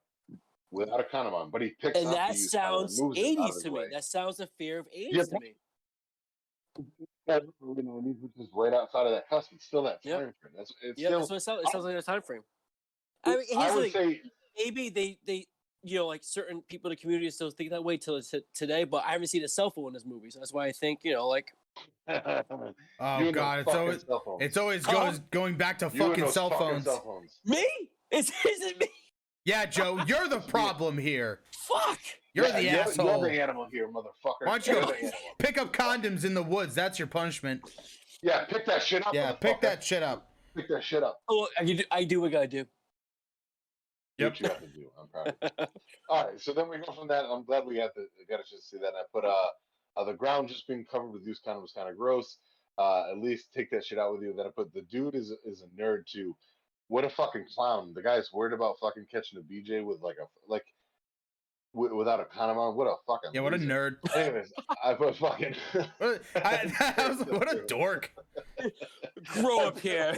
without 0.71 0.99
a 0.99 1.03
condom 1.05 1.33
on, 1.33 1.49
but 1.49 1.61
he 1.61 1.69
picks 1.81 1.97
And 1.97 2.07
up 2.07 2.13
that 2.13 2.33
the 2.33 2.35
used 2.35 2.51
condom 2.59 2.81
and 2.89 2.89
sounds 2.89 2.99
moves 2.99 3.17
it 3.19 3.39
out 3.39 3.49
of 3.49 3.55
80s 3.55 3.63
to 3.63 3.71
me. 3.71 3.77
way. 3.77 3.89
That 3.91 4.03
sounds 4.03 4.39
a 4.39 4.47
fear 4.47 4.79
of 4.79 4.87
80s 4.91 5.11
Yeah, 5.11 5.23
to 5.23 5.39
me. 5.39 5.53
And, 7.27 7.43
you 7.77 7.83
know, 7.83 8.01
he's 8.03 8.29
just 8.37 8.51
right 8.53 8.73
outside 8.73 9.05
of 9.05 9.11
that 9.11 9.29
cusp. 9.29 9.51
It's 9.53 9.65
still 9.65 9.83
that 9.83 10.03
Yep. 10.03 10.17
time 10.17 10.33
frame. 10.41 10.53
That's 10.57 10.73
it's 10.81 11.01
Yeah, 11.01 11.09
still 11.09 11.19
that's 11.19 11.29
what 11.29 11.37
it 11.37 11.39
sounds, 11.41 11.63
it 11.63 11.71
sounds 11.71 11.85
like 11.85 11.95
a 11.95 12.01
time 12.01 12.21
frame. 12.21 12.43
I 13.23 13.37
mean, 13.37 13.45
I 13.57 13.71
would 13.75 13.91
thing. 13.91 13.91
say 13.91 14.21
maybe 14.57 14.89
they 14.89 15.19
they 15.25 15.45
you 15.83 15.95
know 15.97 16.07
like 16.07 16.23
certain 16.23 16.61
people 16.63 16.89
in 16.89 16.91
the 16.95 17.01
community 17.01 17.29
still 17.29 17.51
think 17.51 17.69
that 17.69 17.83
way 17.83 17.97
till 17.97 18.21
today 18.53 18.83
but 18.83 19.05
i 19.05 19.11
haven't 19.11 19.27
seen 19.27 19.43
a 19.45 19.47
cell 19.47 19.71
phone 19.71 19.87
in 19.87 19.93
this 19.93 20.05
movie 20.05 20.29
so 20.29 20.39
that's 20.39 20.51
why 20.51 20.65
i 20.65 20.71
think 20.73 20.99
you 21.03 21.13
know 21.13 21.25
like 21.27 21.53
Oh 22.99 23.19
you 23.19 23.31
god, 23.31 23.59
it's 23.59 23.75
always 23.75 24.05
it's 24.39 24.57
always 24.57 24.85
Huh? 24.85 25.11
goes 25.11 25.19
going 25.31 25.55
back 25.55 25.77
to 25.79 25.89
You 25.93 25.99
fucking 25.99 26.29
cell 26.31 26.49
fucking 26.49 26.67
phones. 26.67 26.83
cell 26.85 27.01
phones. 27.05 27.39
me 27.45 27.65
is, 28.11 28.29
is 28.29 28.33
it 28.45 28.79
me 28.79 28.87
Yeah, 29.45 29.65
Joe, 29.65 30.01
you're 30.07 30.27
the 30.27 30.39
problem 30.39 30.97
here. 30.97 31.41
fuck 31.51 31.99
You're 32.33 32.47
Yeah, 32.47 32.51
the 32.53 32.63
you're, 32.63 32.79
asshole. 32.81 33.05
You're 33.21 33.29
the 33.29 33.41
animal 33.41 33.67
here, 33.71 33.87
motherfucker. 33.87 34.45
Why 34.45 34.57
don't 34.57 34.67
you 34.67 34.73
go 34.73 34.93
pick 35.37 35.57
up 35.57 35.71
condoms 35.71 36.25
in 36.25 36.33
the 36.33 36.43
woods? 36.43 36.73
That's 36.75 36.97
your 36.99 37.07
punishment. 37.07 37.61
Yeah, 38.21 38.45
pick 38.45 38.65
that 38.65 38.81
shit 38.81 39.05
up. 39.05 39.13
Yeah, 39.13 39.33
pick 39.33 39.61
that 39.61 39.83
shit 39.83 40.03
up. 40.03 40.31
Pick 40.55 40.67
that 40.69 40.83
shit 40.83 41.03
up. 41.03 41.21
oh 41.29 41.47
I 41.57 41.63
do, 41.63 41.79
I 41.91 42.03
do 42.03 42.21
what 42.21 42.29
i 42.29 42.31
gotta 42.31 42.47
do 42.47 42.63
Do 44.17 44.23
Yep. 44.25 44.31
What 44.31 44.39
you 44.41 44.47
have 44.49 44.59
to 44.59 44.67
do. 44.67 44.91
I'm 44.99 45.07
proud. 45.07 45.35
Of 45.41 45.51
you. 45.59 45.65
All 46.09 46.25
right, 46.25 46.41
so 46.41 46.53
then 46.53 46.67
we 46.69 46.77
go 46.77 46.91
from 46.91 47.07
that. 47.07 47.23
I'm 47.25 47.45
glad 47.45 47.65
we 47.65 47.75
got 47.75 47.93
the 47.95 48.07
got 48.27 48.39
a 48.41 48.43
chance 48.43 48.63
to 48.63 48.77
see 48.77 48.77
that. 48.81 48.93
I 48.95 49.03
put 49.13 49.23
uh, 49.23 49.31
uh 49.99 50.03
the 50.05 50.13
ground 50.13 50.47
just 50.47 50.67
being 50.67 50.85
covered 50.89 51.11
with 51.11 51.25
used 51.25 51.43
condom 51.43 51.61
was 51.61 51.73
kind 51.73 51.89
of 51.89 51.97
gross. 51.97 52.37
Uh, 52.77 53.11
at 53.11 53.17
least 53.17 53.49
take 53.53 53.69
that 53.71 53.85
shit 53.85 53.99
out 53.99 54.13
with 54.13 54.21
you. 54.21 54.33
Then 54.35 54.45
I 54.45 54.49
put 54.55 54.73
the 54.73 54.81
dude 54.83 55.15
is 55.15 55.33
is 55.45 55.63
a 55.63 55.81
nerd 55.81 56.05
too. 56.11 56.35
What 56.87 57.03
a 57.03 57.09
fucking 57.09 57.45
clown. 57.53 57.91
The 57.93 58.01
guy's 58.01 58.31
worried 58.31 58.53
about 58.53 58.77
fucking 58.81 59.07
catching 59.11 59.37
a 59.39 59.41
BJ 59.41 59.83
with 59.83 60.01
like 60.01 60.15
a 60.21 60.25
like 60.47 60.63
w- 61.73 61.95
without 61.95 62.19
a 62.21 62.25
condom 62.25 62.57
on. 62.57 62.75
What 62.75 62.87
a 62.87 62.95
fucking 63.05 63.31
Yeah, 63.33 63.41
what 63.41 63.53
a 63.53 63.57
nerd. 63.57 63.97
Anyways, 64.15 64.53
I 64.83 64.93
put 64.93 65.17
fucking. 65.17 65.55
What 65.97 66.21
a, 66.35 66.47
I, 66.47 66.93
I 66.97 67.09
was 67.09 67.19
like, 67.19 67.31
what 67.33 67.53
a 67.53 67.63
dork. 67.67 68.11
grow 69.25 69.67
up 69.67 69.79
here 69.79 70.17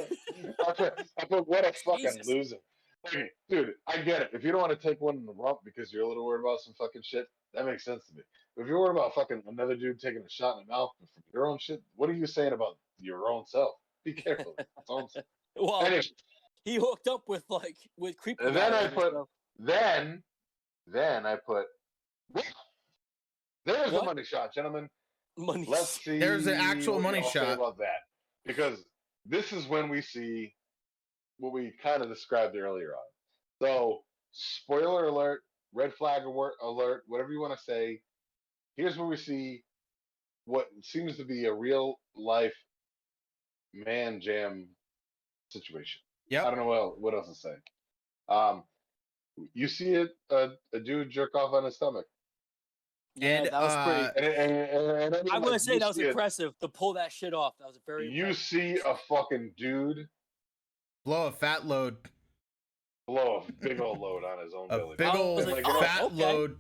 I 0.68 0.72
put, 0.74 0.94
I 1.20 1.26
put 1.26 1.48
what 1.48 1.66
a 1.66 1.74
fucking 1.74 2.06
Jesus. 2.06 2.28
loser. 2.28 2.58
Okay, 3.08 3.30
dude, 3.50 3.74
I 3.88 3.98
get 4.02 4.22
it. 4.22 4.30
If 4.34 4.44
you 4.44 4.52
don't 4.52 4.62
want 4.62 4.80
to 4.80 4.88
take 4.88 5.02
one 5.02 5.16
in 5.18 5.26
the 5.26 5.34
rump 5.34 5.60
because 5.66 5.92
you're 5.92 6.04
a 6.04 6.08
little 6.08 6.24
worried 6.26 6.42
about 6.42 6.60
some 6.60 6.74
fucking 6.78 7.02
shit, 7.04 7.26
that 7.54 7.66
makes 7.66 7.84
sense 7.84 8.06
to 8.08 8.16
me. 8.16 8.22
But 8.56 8.64
if 8.64 8.68
you're 8.68 8.80
worried 8.80 8.92
about 8.98 9.16
fucking 9.16 9.42
another 9.48 9.76
dude 9.76 10.00
taking 10.00 10.22
a 10.22 10.30
shot 10.30 10.60
in 10.60 10.66
the 10.68 10.72
mouth 10.72 10.92
from 11.00 11.08
your 11.34 11.48
own 11.48 11.58
shit, 11.60 11.82
what 11.96 12.10
are 12.10 12.14
you 12.14 12.28
saying 12.28 12.54
about 12.54 12.78
your 13.00 13.28
own 13.28 13.46
self? 13.48 13.72
Be 14.06 14.14
careful. 14.14 14.54
That's 14.58 14.90
all 14.90 15.00
I'm 15.02 15.08
saying. 15.10 15.26
well 15.56 15.84
Anyway, 15.84 16.02
he 16.64 16.76
hooked 16.76 17.08
up 17.08 17.24
with 17.28 17.44
like 17.50 17.76
with 17.98 18.18
creep 18.18 18.38
And 18.40 18.56
then 18.56 18.74
I 18.74 18.88
put- 18.88 19.14
then, 19.58 20.22
then 20.88 21.26
I 21.26 21.36
put, 21.36 21.66
there's 23.66 23.92
What? 23.92 24.04
a 24.04 24.06
money 24.06 24.24
shot, 24.24 24.54
gentlemen. 24.54 24.88
money 25.38 25.66
Let's 25.68 26.02
see. 26.02 26.18
There's 26.20 26.48
an 26.48 26.56
actual 26.60 27.00
money 27.00 27.22
shot. 27.32 27.54
about 27.58 27.78
that 27.78 28.00
because 28.46 28.84
this 29.26 29.52
is 29.54 29.68
when 29.68 29.90
we 29.90 30.02
see 30.02 30.54
what 31.42 31.52
we 31.52 31.74
kind 31.82 32.04
of 32.04 32.08
described 32.10 32.56
earlier 32.56 32.94
on. 32.94 33.04
So, 33.62 34.04
spoiler 34.32 35.08
alert, 35.08 35.42
red 35.74 35.94
flag 35.96 36.24
alert, 36.24 36.54
alert, 36.62 37.04
whatever 37.08 37.32
you 37.32 37.42
want 37.42 37.58
to 37.58 37.64
say. 37.64 38.00
Here's 38.78 38.96
where 38.96 39.08
we 39.08 39.18
see 39.18 39.64
what 40.46 40.68
seems 40.84 41.18
to 41.18 41.26
be 41.26 41.46
a 41.46 41.54
real 41.54 41.96
life 42.16 42.54
man 43.74 44.22
jam 44.22 44.68
situation. 45.50 46.00
Yeah, 46.30 46.46
I 46.46 46.52
don't 46.52 46.60
know 46.60 46.66
what 46.66 46.78
else, 46.78 46.96
what 47.00 47.14
else 47.16 47.28
to 47.28 47.36
say. 47.36 47.56
Um, 48.30 48.64
you 49.54 49.68
see 49.68 49.96
a, 49.96 50.08
a, 50.30 50.50
a 50.74 50.80
dude 50.80 51.10
jerk 51.10 51.36
off 51.36 51.54
on 51.54 51.66
his 51.66 51.76
stomach, 51.76 52.06
yeah 53.16 53.44
that 53.44 53.52
was 53.52 53.76
pretty 53.86 54.28
uh, 54.28 54.32
and, 54.32 54.52
and, 54.52 54.70
and, 54.70 54.92
and 55.02 55.16
I 55.16 55.22
mean, 55.22 55.34
i'm 55.34 55.42
gonna 55.42 55.60
say 55.60 55.78
that 55.80 55.88
was 55.88 55.98
see 55.98 56.04
a- 56.04 56.10
impressive 56.10 56.58
to 56.60 56.70
pull 56.70 56.94
that 56.94 57.12
shit 57.12 57.34
off 57.34 57.58
that 57.60 57.68
was 57.68 57.78
very 57.86 58.08
you 58.10 58.28
impressive. 58.28 58.42
see 58.42 58.78
a 58.86 58.96
fucking 59.10 59.52
dude 59.58 60.08
Blow 61.04 61.28
a 61.28 61.32
fat 61.32 61.66
load. 61.66 61.98
blow 63.08 63.44
a 63.48 63.52
big 63.54 63.80
old 63.80 64.00
load 64.00 64.24
on 64.24 64.44
his 64.44 64.54
own 64.54 64.68
A 64.70 64.78
belly. 64.78 64.96
big 64.98 65.08
I 65.08 65.18
old 65.18 65.46
like, 65.48 65.66
oh, 65.68 65.80
fat 65.82 66.04
okay. 66.04 66.16
load. 66.16 66.60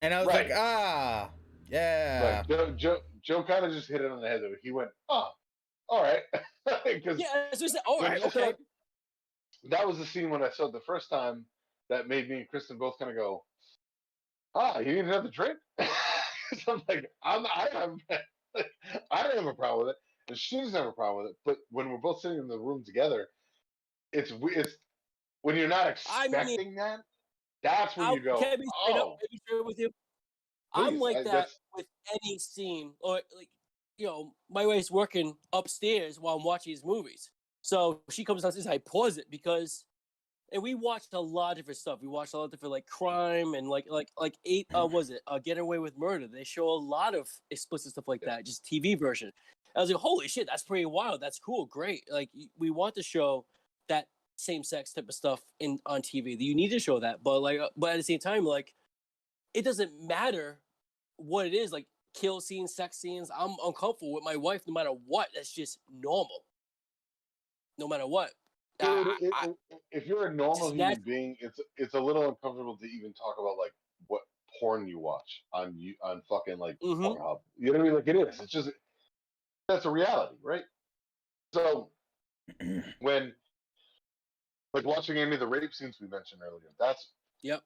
And 0.00 0.14
I 0.14 0.18
was 0.20 0.28
Right. 0.28 0.48
like, 0.48 0.56
ah, 0.56 1.30
yeah. 1.68 2.42
Like, 2.46 2.48
Joe, 2.48 2.70
Joe, 2.76 2.98
Joe 3.22 3.42
kind 3.42 3.64
of 3.64 3.72
just 3.72 3.88
hit 3.88 4.00
it 4.00 4.10
on 4.10 4.20
the 4.20 4.28
head. 4.28 4.42
Though. 4.42 4.54
He 4.62 4.70
went, 4.70 4.90
"Oh, 5.08 5.30
all 5.88 6.02
right," 6.02 6.22
because 6.84 7.18
yeah 7.18 7.46
that's 7.50 7.60
what 7.60 7.70
said. 7.70 7.80
all 7.86 8.00
right 8.00 8.22
okay 8.24 8.52
that 9.64 9.86
was 9.86 9.98
the 9.98 10.04
scene 10.06 10.28
when 10.30 10.42
I 10.42 10.50
saw 10.50 10.66
it 10.66 10.72
the 10.72 10.80
first 10.80 11.08
time 11.08 11.46
that 11.88 12.06
made 12.06 12.28
me 12.28 12.36
and 12.36 12.48
Kristen 12.48 12.76
both 12.78 12.98
kind 12.98 13.10
of 13.10 13.16
go, 13.16 13.44
"Ah, 14.54 14.78
you 14.78 14.94
need 14.94 15.06
another 15.06 15.30
drink?" 15.30 15.58
'Cause 15.78 16.62
I'm 16.68 16.82
like, 16.88 17.06
I'm, 17.22 17.46
I 17.46 17.68
have, 17.72 17.96
I 19.10 19.22
don't 19.22 19.36
have 19.36 19.46
a 19.46 19.54
problem 19.54 19.86
with 19.86 19.96
it, 19.96 20.00
and 20.28 20.38
she 20.38 20.58
doesn't 20.58 20.74
have 20.74 20.86
a 20.86 20.92
problem 20.92 21.24
with 21.24 21.32
it. 21.32 21.38
But 21.44 21.58
when 21.70 21.88
we're 21.90 21.98
both 21.98 22.20
sitting 22.20 22.38
in 22.38 22.46
the 22.48 22.58
room 22.58 22.84
together, 22.84 23.28
it's 24.14 24.32
it's 24.42 24.76
when 25.42 25.56
you're 25.56 25.68
not 25.68 25.98
I 26.10 26.28
mean, 26.28 26.34
expecting 26.34 26.74
that. 26.76 27.00
That's 27.62 27.96
when 27.96 28.06
I'll- 28.06 28.14
you 28.16 28.22
go, 28.22 28.38
can 28.38 28.52
I 28.52 28.56
be 28.56 28.62
straight 28.62 28.96
"Oh." 29.02 29.12
up, 29.12 29.18
I 29.22 29.26
be 29.30 29.36
straight 29.38 29.64
with 29.66 29.78
you? 29.78 29.90
I'm 30.72 30.98
like 30.98 31.16
I- 31.18 31.22
that 31.24 31.48
with 31.76 31.86
any 32.12 32.38
scene, 32.38 32.94
or 33.00 33.20
like, 33.36 33.48
you 33.98 34.06
know, 34.06 34.34
my 34.48 34.66
wife's 34.66 34.90
working 34.90 35.36
upstairs 35.52 36.18
while 36.18 36.36
I'm 36.36 36.44
watching 36.44 36.72
these 36.72 36.84
movies. 36.84 37.30
So 37.62 38.02
she 38.10 38.24
comes 38.24 38.42
downstairs, 38.42 38.66
I 38.66 38.78
pause 38.78 39.16
it 39.18 39.26
because, 39.30 39.84
and 40.52 40.62
we 40.62 40.74
watched 40.74 41.14
a 41.14 41.20
lot 41.20 41.52
of 41.52 41.56
different 41.56 41.78
stuff. 41.78 42.00
We 42.02 42.08
watched 42.08 42.34
a 42.34 42.38
lot 42.38 42.44
of 42.44 42.50
different 42.50 42.72
like 42.72 42.86
crime 42.86 43.54
and 43.54 43.68
like 43.68 43.86
like 43.88 44.08
like 44.18 44.36
eight. 44.44 44.66
Uh, 44.74 44.86
was 44.86 45.10
it 45.10 45.20
uh, 45.26 45.38
Get 45.38 45.58
Away 45.58 45.78
with 45.78 45.96
Murder? 45.96 46.26
They 46.28 46.44
show 46.44 46.68
a 46.68 46.74
lot 46.78 47.14
of 47.14 47.28
explicit 47.50 47.92
stuff 47.92 48.08
like 48.08 48.20
that, 48.22 48.44
just 48.44 48.64
TV 48.64 48.98
version. 48.98 49.32
I 49.76 49.80
was 49.80 49.90
like, 49.90 50.00
holy 50.00 50.28
shit, 50.28 50.46
that's 50.46 50.62
pretty 50.62 50.84
wild. 50.86 51.20
That's 51.20 51.38
cool, 51.38 51.66
great. 51.66 52.04
Like 52.10 52.30
we 52.58 52.70
want 52.70 52.94
to 52.96 53.02
show 53.02 53.46
that 53.88 54.08
same 54.36 54.62
sex 54.64 54.92
type 54.92 55.08
of 55.08 55.14
stuff 55.14 55.40
in 55.60 55.78
on 55.86 56.02
TV. 56.02 56.36
You 56.38 56.54
need 56.54 56.70
to 56.70 56.78
show 56.78 57.00
that, 57.00 57.22
but 57.22 57.40
like, 57.40 57.60
uh, 57.60 57.68
but 57.76 57.90
at 57.92 57.96
the 57.96 58.02
same 58.02 58.18
time, 58.18 58.44
like, 58.44 58.74
it 59.52 59.62
doesn't 59.64 59.92
matter 60.06 60.60
what 61.16 61.46
it 61.46 61.54
is. 61.54 61.70
Like 61.72 61.86
kill 62.14 62.40
scenes, 62.40 62.74
sex 62.74 62.96
scenes. 62.98 63.30
I'm 63.36 63.54
uncomfortable 63.64 64.12
with 64.14 64.24
my 64.24 64.36
wife 64.36 64.62
no 64.66 64.72
matter 64.74 64.90
what. 64.90 65.28
That's 65.34 65.52
just 65.52 65.78
normal. 65.92 66.44
no 67.76 67.88
matter 67.88 68.06
what. 68.06 68.30
Dude, 68.78 68.88
I- 68.88 69.16
it- 69.20 69.32
I- 69.34 69.76
if 69.90 70.06
you're 70.06 70.26
a 70.26 70.32
normal 70.34 70.68
human 70.70 70.76
natural. 70.90 71.04
being, 71.04 71.36
it's 71.40 71.58
it's 71.76 71.94
a 71.94 72.00
little 72.00 72.28
uncomfortable 72.28 72.76
to 72.78 72.86
even 72.86 73.12
talk 73.14 73.36
about 73.38 73.56
like 73.58 73.72
what 74.06 74.22
porn 74.60 74.86
you 74.86 74.98
watch 75.00 75.42
on 75.52 75.76
you 75.76 75.94
on 76.00 76.22
fucking 76.28 76.58
like 76.58 76.78
Mhm. 76.80 76.98
Pornhub. 77.18 77.40
You 77.56 77.66
know 77.66 77.78
what 77.78 77.80
I 77.80 77.84
mean? 77.84 77.94
Like 77.94 78.06
it 78.08 78.16
is. 78.16 78.40
It's 78.40 78.52
just 78.52 78.70
that's 79.68 79.84
a 79.86 79.90
reality, 79.90 80.36
right? 80.42 80.64
So 81.52 81.90
when 83.00 83.34
like 84.74 84.84
watching 84.84 85.16
any 85.16 85.32
of 85.32 85.40
the 85.40 85.46
rape 85.46 85.72
scenes 85.72 85.96
we 86.00 86.08
mentioned 86.08 86.42
earlier, 86.42 86.70
that's 86.78 87.08
Yep. 87.42 87.62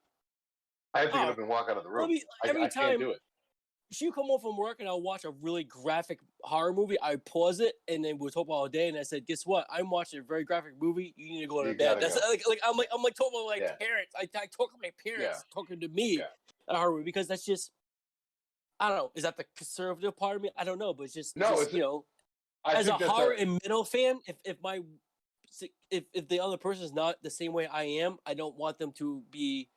I 0.94 1.01
have 1.01 1.09
to 1.10 1.14
get 1.14 1.26
Oh, 1.26 1.30
up 1.32 1.39
and 1.39 1.48
walk 1.48 1.68
out 1.70 1.76
of 1.76 1.82
the 1.85 1.90
room. 1.90 2.10
I, 2.44 2.48
every 2.48 2.62
I 2.64 2.68
time 2.68 2.82
can't 2.90 2.98
do 3.01 3.10
it. 3.10 3.20
she 3.90 4.10
come 4.10 4.24
home 4.26 4.40
from 4.40 4.56
work 4.56 4.80
and 4.80 4.89
I'll 4.89 5.01
watch 5.02 5.24
a 5.24 5.30
really 5.30 5.64
graphic 5.64 6.18
horror 6.43 6.72
movie, 6.72 6.97
I 7.02 7.16
pause 7.16 7.60
it 7.60 7.74
and 7.89 8.05
then 8.05 8.18
we'll 8.18 8.30
talk 8.30 8.48
all 8.48 8.68
day. 8.68 8.89
And 8.89 8.98
I 8.98 9.02
said, 9.02 9.26
guess 9.26 9.47
what? 9.47 9.66
I'm 9.70 9.89
watching 9.90 10.20
a 10.20 10.22
very 10.22 10.44
graphic 10.44 10.72
movie. 10.80 11.14
You 11.16 11.30
need 11.30 11.40
to 11.43 11.47
go 11.47 11.62
to 11.62 11.70
You 11.70 11.76
bed. 11.76 11.98
That's 12.01 12.16
like, 12.28 12.43
like 12.48 12.60
I'm 12.66 12.76
like 12.76 12.89
I'm 12.94 13.02
like 13.02 13.14
talking 13.14 13.40
to 13.40 13.47
my 13.48 13.56
Yeah. 13.64 13.72
parents. 13.76 14.12
I, 14.16 14.22
I 14.39 14.47
talk 14.47 14.72
to 14.72 14.78
my 14.82 14.93
parents 15.05 15.44
talking 15.52 15.80
to 15.80 15.89
me 15.89 16.18
Yeah. 16.18 16.24
at 16.68 16.74
a 16.74 16.78
horror 16.78 16.93
movie 16.93 17.05
because 17.05 17.26
that's 17.28 17.44
just 17.44 17.70
I 18.80 18.89
don't 18.89 18.98
know. 18.98 19.10
Is 19.14 19.24
that 19.24 19.36
the 19.36 19.44
conservative 19.56 20.16
part 20.16 20.36
of 20.36 20.43
me? 20.43 20.51
I 20.56 20.64
don't 20.64 20.78
know, 20.78 20.94
but 20.94 21.05
it's 21.05 21.14
just, 21.14 21.36
No, 21.36 21.48
just, 21.51 21.62
it's- 21.62 21.74
you 21.74 21.80
know, 21.80 22.05
I 22.64 22.74
as 22.74 22.86
a 22.89 22.93
horror 22.93 23.32
and 23.32 23.52
middle 23.62 23.85
fan, 23.85 24.20
if 24.26 24.36
if 24.44 24.56
my 24.62 24.80
if 25.90 26.04
if 26.12 26.28
the 26.28 26.40
other 26.40 26.56
person 26.56 26.84
is 26.84 26.92
not 26.92 27.16
the 27.22 27.30
same 27.30 27.52
way 27.52 27.66
I 27.66 27.84
am, 27.84 28.18
I 28.26 28.34
don't 28.34 28.56
want 28.56 28.78
them 28.78 28.92
to 28.92 29.22
be 29.30 29.68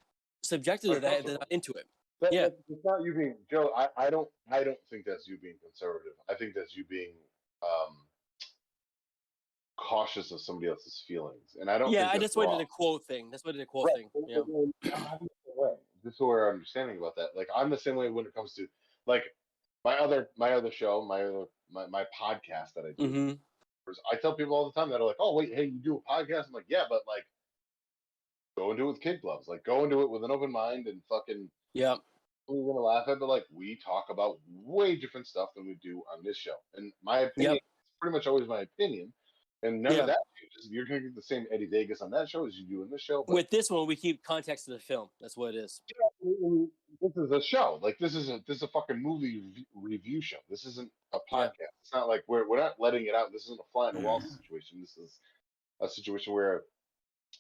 subjected 0.43 0.93
to 0.93 0.99
that 0.99 1.25
they're 1.25 1.37
not 1.37 1.47
into 1.51 1.73
it. 1.73 1.87
That, 2.21 2.33
Yeah. 2.33 2.49
it's 2.69 2.85
not 2.85 3.01
you 3.03 3.13
being 3.13 3.35
Joe. 3.49 3.71
I, 3.75 3.87
I 3.97 4.09
don't 4.09 4.29
I 4.51 4.63
don't 4.63 4.77
think 4.89 5.05
that's 5.05 5.27
you 5.27 5.37
being 5.37 5.55
conservative. 5.63 6.13
I 6.29 6.35
think 6.35 6.53
that's 6.55 6.75
you 6.75 6.85
being 6.85 7.13
um 7.63 7.97
cautious 9.77 10.31
of 10.31 10.39
somebody 10.41 10.67
else's 10.67 11.03
feelings. 11.07 11.57
And 11.59 11.69
I 11.69 11.77
don't. 11.77 11.91
Yeah, 11.91 12.09
I 12.11 12.17
just 12.19 12.35
went 12.35 12.51
to 12.51 12.57
the 12.57 12.65
quote 12.65 13.03
thing. 13.05 13.31
That's 13.31 13.43
what 13.43 13.55
the 13.57 13.65
quote 13.65 13.87
Right. 13.87 13.95
thing. 13.95 14.09
Yeah. 14.27 14.37
and- 14.37 14.73
and 14.83 14.93
I'm 14.93 15.27
way. 15.55 15.71
This 16.03 16.15
is 16.15 16.19
where 16.19 16.45
our 16.45 16.51
understanding 16.53 16.97
about 16.97 17.15
that. 17.15 17.29
Like 17.35 17.47
I'm 17.55 17.69
the 17.69 17.77
same 17.77 17.95
way 17.95 18.09
when 18.09 18.25
it 18.25 18.33
comes 18.33 18.53
to 18.55 18.67
like 19.05 19.23
my 19.83 19.97
other 19.97 20.29
my 20.37 20.53
other 20.53 20.71
show, 20.71 21.03
my 21.03 21.23
other 21.23 21.45
my, 21.71 21.87
my 21.87 22.05
podcast 22.19 22.73
that 22.75 22.85
I 22.85 22.91
do. 22.97 23.37
Hmm 23.99 24.15
I 24.15 24.19
tell 24.19 24.35
people 24.35 24.55
all 24.55 24.71
the 24.71 24.79
time 24.79 24.89
that 24.89 25.01
are 25.01 25.05
like, 25.07 25.17
oh 25.19 25.35
wait, 25.35 25.53
hey, 25.53 25.65
you 25.65 25.79
do 25.79 26.01
a 26.07 26.11
podcast? 26.11 26.47
I'm 26.47 26.53
like, 26.53 26.65
yeah, 26.67 26.83
but 26.89 27.01
like 27.07 27.25
go 28.57 28.69
and 28.69 28.77
do 28.77 28.85
it 28.89 28.91
with 28.91 29.01
kid 29.01 29.21
gloves. 29.21 29.47
Like 29.47 29.63
go 29.63 29.81
and 29.81 29.91
do 29.91 30.01
it 30.01 30.09
with 30.09 30.23
an 30.23 30.31
open 30.31 30.51
mind 30.51 30.87
and 30.87 31.01
fucking 31.09 31.49
Yeah. 31.73 31.95
we're 32.47 32.73
gonna 32.73 32.85
laugh 32.85 33.07
at, 33.07 33.19
but 33.19 33.29
like 33.29 33.45
we 33.53 33.79
talk 33.83 34.05
about 34.09 34.39
way 34.53 34.95
different 34.95 35.27
stuff 35.27 35.49
than 35.55 35.65
we 35.65 35.77
do 35.81 36.03
on 36.13 36.23
this 36.23 36.37
show. 36.37 36.55
And 36.75 36.91
my 37.03 37.19
opinion 37.19 37.53
is 37.55 37.59
pretty 37.99 38.15
much 38.15 38.27
always 38.27 38.47
my 38.47 38.61
opinion. 38.61 39.13
And 39.63 39.81
none 39.81 39.93
Yeah. 39.93 40.01
of 40.01 40.07
that 40.07 40.19
changes. 40.39 40.69
You're 40.71 40.85
gonna 40.85 41.01
get 41.01 41.15
the 41.15 41.21
same 41.21 41.45
Eddie 41.51 41.67
Vegas 41.67 42.01
on 42.01 42.09
that 42.11 42.29
show 42.29 42.45
as 42.47 42.55
you 42.55 42.65
do 42.65 42.81
in 42.83 42.89
this 42.89 43.01
show. 43.01 43.23
With 43.27 43.49
this 43.49 43.69
one, 43.69 43.87
we 43.87 43.95
keep 43.95 44.23
context 44.23 44.67
of 44.67 44.73
the 44.73 44.79
film. 44.79 45.09
That's 45.19 45.37
what 45.37 45.53
it 45.55 45.59
is. 45.59 45.81
This 47.01 47.17
is 47.17 47.31
a 47.31 47.41
show. 47.41 47.79
Like 47.81 47.97
this 47.99 48.15
is 48.15 48.29
a 48.29 48.41
this 48.47 48.57
is 48.57 48.63
a 48.63 48.67
fucking 48.67 49.01
movie 49.01 49.65
review 49.75 50.21
show. 50.21 50.37
This 50.49 50.65
isn't 50.65 50.91
a 51.13 51.19
Yeah. 51.31 51.47
podcast. 51.47 51.73
It's 51.81 51.93
not 51.93 52.07
like 52.07 52.23
we're 52.27 52.47
we're 52.47 52.59
not 52.59 52.79
letting 52.79 53.05
it 53.07 53.15
out. 53.15 53.31
This 53.31 53.45
isn't 53.45 53.59
a 53.59 53.71
fly 53.71 53.89
in 53.89 53.95
the 53.95 54.01
wall 54.01 54.19
mm-hmm. 54.19 54.29
situation. 54.29 54.79
This 54.81 54.97
is 54.97 55.19
a 55.81 55.89
situation 55.89 56.33
where 56.33 56.63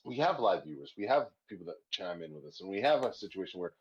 we 0.03 0.17
have 0.17 0.39
live 0.39 0.63
viewers. 0.63 0.93
We 0.97 1.05
have 1.07 1.27
people 1.47 1.65
that 1.67 1.75
chime 1.91 2.23
in 2.23 2.33
with 2.33 2.45
us, 2.45 2.61
and 2.61 2.69
we 2.69 2.81
have 2.81 3.03
a 3.03 3.13
situation 3.13 3.59
where 3.59 3.73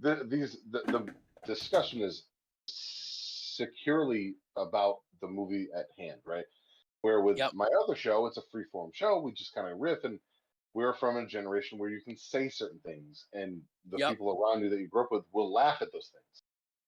the, 0.00 0.26
these 0.28 0.58
the, 0.70 0.80
the 0.86 1.14
discussion 1.46 2.02
is 2.02 2.24
securely 2.66 4.34
about 4.56 4.98
the 5.20 5.28
movie 5.28 5.68
at 5.74 5.86
hand, 5.98 6.20
right? 6.26 6.44
Where 7.00 7.20
with 7.20 7.38
Yep. 7.38 7.54
my 7.54 7.68
other 7.82 7.96
show, 7.96 8.26
it's 8.26 8.36
a 8.36 8.42
free 8.52 8.64
form 8.72 8.90
show. 8.92 9.20
We 9.20 9.32
just 9.32 9.54
kind 9.54 9.68
of 9.68 9.78
riff, 9.78 10.04
and 10.04 10.18
we're 10.76 10.92
from 10.92 11.16
a 11.16 11.26
generation 11.26 11.78
where 11.78 11.88
you 11.88 12.02
can 12.02 12.18
say 12.18 12.50
certain 12.50 12.78
things, 12.80 13.24
and 13.32 13.62
the 13.86 13.96
Yep. 13.96 14.10
people 14.10 14.28
around 14.38 14.62
you 14.62 14.68
that 14.68 14.78
you 14.78 14.88
grew 14.88 15.04
up 15.04 15.10
with 15.10 15.24
will 15.32 15.50
laugh 15.50 15.80
at 15.80 15.90
those 15.90 16.10
things. 16.12 16.42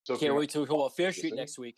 So 0.05 0.19
Can't 0.19 0.35
wait 0.37 0.51
to 0.51 0.61
we 0.61 0.67
talk 0.67 0.75
about 0.77 0.95
Fear 0.95 1.11
Street 1.11 1.35
next 1.35 1.59
week. 1.59 1.77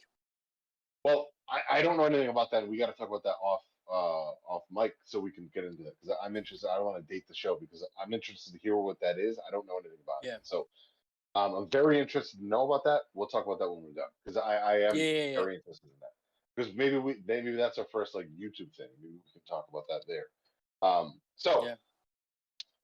well, 1.04 1.28
I, 1.48 1.78
I 1.78 1.82
don't 1.82 1.96
know 1.96 2.04
anything 2.04 2.28
about 2.28 2.50
that. 2.50 2.66
We 2.66 2.76
got 2.78 2.86
to 2.86 2.92
talk 2.94 3.08
about 3.08 3.22
that 3.22 3.36
off 3.42 3.62
uh 3.88 4.30
off 4.52 4.62
mic 4.70 4.94
so 5.04 5.18
we 5.18 5.32
can 5.32 5.50
get 5.52 5.64
into 5.64 5.82
that 5.84 5.94
because 6.00 6.16
I'm 6.22 6.36
interested. 6.36 6.68
I 6.68 6.76
don't 6.76 6.84
want 6.86 7.04
to 7.06 7.12
date 7.14 7.26
the 7.28 7.34
show 7.34 7.56
because 7.56 7.84
I'm 8.00 8.12
interested 8.12 8.52
to 8.52 8.58
hear 8.58 8.76
what 8.76 8.98
that 9.00 9.18
is. 9.18 9.38
I 9.46 9.50
don't 9.52 9.66
know 9.68 9.78
anything 9.78 9.98
about 10.02 10.22
Yeah. 10.24 10.34
it. 10.36 10.40
So 10.46 10.66
um, 11.36 11.54
I'm 11.54 11.68
very 11.70 12.00
interested 12.00 12.38
to 12.38 12.44
know 12.46 12.64
about 12.66 12.82
that. 12.84 13.02
We'll 13.14 13.28
talk 13.28 13.46
about 13.46 13.60
that 13.60 13.70
when 13.70 13.82
we're 13.84 13.92
done 14.02 14.10
because 14.24 14.36
I, 14.36 14.56
I 14.56 14.74
am 14.90 14.96
yeah, 14.96 15.02
yeah. 15.30 15.36
very 15.36 15.54
interested 15.56 15.86
in 15.86 15.98
that 16.00 16.12
because 16.56 16.74
maybe 16.74 16.98
we 16.98 17.22
maybe 17.26 17.52
that's 17.52 17.78
our 17.78 17.86
first 17.92 18.16
like 18.16 18.26
YouTube 18.36 18.74
thing. 18.76 18.88
Maybe 19.00 19.14
we 19.14 19.32
can 19.32 19.42
talk 19.48 19.66
about 19.68 19.86
that 19.88 20.02
there. 20.08 20.26
Um, 20.82 21.20
so 21.36 21.66
Yeah. 21.66 21.74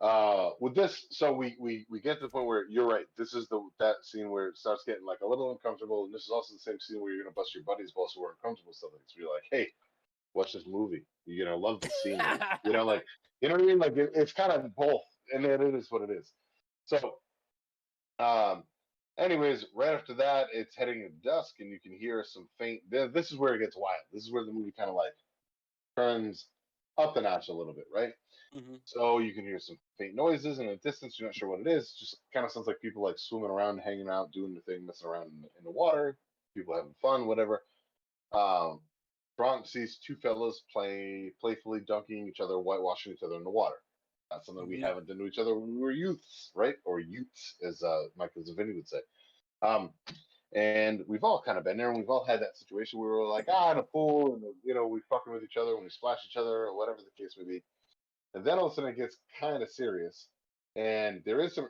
Uh 0.01 0.51
with 0.60 0.74
this 0.74 1.06
so 1.10 1.32
we 1.32 1.56
we 1.59 1.86
we 1.89 2.01
get 2.01 2.16
to 2.16 2.23
the 2.23 2.28
point 2.28 2.47
where 2.47 2.68
you're 2.68 2.86
right. 2.86 3.06
This 3.16 3.32
is 3.32 3.48
the 3.48 3.60
that 3.81 3.97
scene 4.05 4.28
where 4.31 4.48
it 4.48 4.59
starts 4.59 4.85
getting 4.86 5.06
like 5.06 5.20
a 5.23 5.27
little 5.27 5.52
uncomfortable 5.52 6.05
and 6.05 6.14
this 6.14 6.23
is 6.24 6.31
also 6.31 6.55
the 6.55 6.60
same 6.60 6.78
scene 6.81 7.01
where 7.01 7.12
you're 7.12 7.24
gonna 7.24 7.35
bust 7.35 7.55
your 7.55 7.64
buddies 7.64 7.93
balls 7.93 8.12
who 8.14 8.23
are 8.24 8.32
uncomfortable 8.32 8.70
with 8.70 8.77
something 8.77 9.01
so 9.06 9.20
you're 9.20 9.32
like 9.32 9.44
hey 9.51 9.68
watch 10.35 10.52
this 10.52 10.66
movie. 10.66 11.02
You're 11.27 11.47
gonna 11.47 11.56
love 11.56 11.81
the 11.81 11.90
scene. 12.02 12.20
You 12.64 12.73
know 12.73 12.85
like 12.85 13.05
you 13.40 13.48
know 13.48 13.55
what 13.55 13.62
i 13.62 13.66
mean? 13.66 13.78
Like 13.78 13.97
it, 13.97 14.12
it's 14.14 14.32
kind 14.32 14.52
of 14.52 14.74
both 14.77 15.02
and 15.32 15.44
then 15.44 15.62
it 15.62 15.74
is 15.74 15.90
what 15.90 16.02
it 16.02 16.10
is. 16.10 16.31
So 16.86 17.16
um 18.18 18.64
anyways 19.18 19.66
right 19.74 19.94
after 19.94 20.14
that 20.14 20.48
it's 20.52 20.77
heading 20.77 21.01
to 21.02 21.28
dusk 21.28 21.55
and 21.60 21.70
you 21.70 21.81
can 21.81 21.93
hear 21.93 22.24
some 22.27 22.48
faint 22.59 22.82
this 22.90 23.32
is 23.32 23.39
where 23.39 23.55
it 23.55 23.60
gets 23.60 23.77
wild. 23.77 23.97
This 24.12 24.24
is 24.24 24.32
where 24.32 24.44
the 24.44 24.52
movie 24.52 24.74
kind 24.77 24.90
of 24.90 24.97
like 24.97 25.14
turns 25.97 26.47
up 26.98 27.16
a 27.16 27.20
notch 27.23 27.48
a 27.48 27.52
little 27.52 27.74
bit 27.74 27.86
right 27.94 28.12
hmm 28.58 28.76
so 28.84 29.18
you 29.18 29.34
can 29.34 29.44
hear 29.44 29.58
some 29.60 29.78
faint 29.98 30.14
noises 30.14 30.58
in 30.60 30.66
the 30.66 30.76
distance. 30.76 31.18
You're 31.18 31.28
not 31.28 31.34
sure 31.36 31.48
what 31.48 31.60
it 31.60 31.66
is. 31.66 31.92
Just 31.98 32.18
kind 32.32 32.46
of 32.46 32.52
sounds 32.52 32.66
like 32.68 32.80
people 32.80 33.02
like 33.02 33.18
swimming 33.18 33.50
around, 33.50 33.78
hanging 33.78 34.08
out, 34.08 34.32
doing 34.32 34.52
their 34.52 34.62
thing, 34.62 34.86
messing 34.86 35.08
around 35.08 35.28
in 35.32 35.42
the, 35.42 35.48
in 35.58 35.64
the 35.64 35.70
water. 35.72 36.18
People 36.54 36.76
having 36.76 36.94
fun, 37.02 37.26
whatever. 37.26 37.64
Um, 38.32 38.82
Franck 39.36 39.66
sees 39.66 39.98
two 39.98 40.16
fellas 40.16 40.62
play 40.72 41.32
playfully 41.40 41.80
dunking 41.80 42.28
each 42.28 42.40
other, 42.40 42.54
whitewashing 42.58 43.12
each 43.12 43.22
other 43.22 43.36
in 43.36 43.44
the 43.44 43.50
water. 43.50 43.76
That's 44.30 44.46
something 44.46 44.68
we 44.68 44.78
Mhm. 44.78 44.82
haven't 44.82 45.06
done 45.08 45.18
to 45.18 45.26
each 45.26 45.38
other 45.38 45.54
when 45.58 45.74
we 45.74 45.80
were 45.80 45.92
youths, 45.92 46.50
right? 46.54 46.76
Or 46.84 47.00
youths, 47.00 47.56
as 47.62 47.82
uh, 47.82 48.08
Michael 48.16 48.44
Zavini 48.44 48.74
would 48.76 48.88
say. 48.88 49.02
Um, 49.62 49.94
and 50.52 51.06
we've 51.06 51.24
all 51.24 51.42
kind 51.42 51.58
of 51.58 51.64
been 51.64 51.76
there, 51.76 51.90
and 51.90 51.98
we've 51.98 52.10
all 52.10 52.24
had 52.24 52.40
that 52.40 52.56
situation 52.56 52.98
where 52.98 53.10
we're 53.10 53.28
like, 53.28 53.46
ah, 53.48 53.72
in 53.72 53.78
a 53.78 53.82
pool, 53.82 54.34
and 54.34 54.44
you 54.64 54.74
know, 54.74 54.86
we 54.86 55.00
fucking 55.02 55.32
with 55.32 55.44
each 55.44 55.56
other, 55.56 55.74
and 55.74 55.84
we 55.84 55.90
splash 55.90 56.26
each 56.26 56.36
other, 56.36 56.66
or 56.66 56.76
whatever 56.76 56.98
the 56.98 57.10
case 57.22 57.36
may 57.38 57.44
be. 57.44 57.64
And 58.35 58.44
then 58.44 58.59
all 58.59 58.66
of 58.66 58.73
a 58.73 58.74
sudden 58.74 58.90
it 58.90 58.97
gets 58.97 59.16
kind 59.40 59.62
of 59.62 59.70
serious. 59.70 60.28
And 60.77 61.23
there 61.24 61.40
is 61.40 61.55
some, 61.55 61.69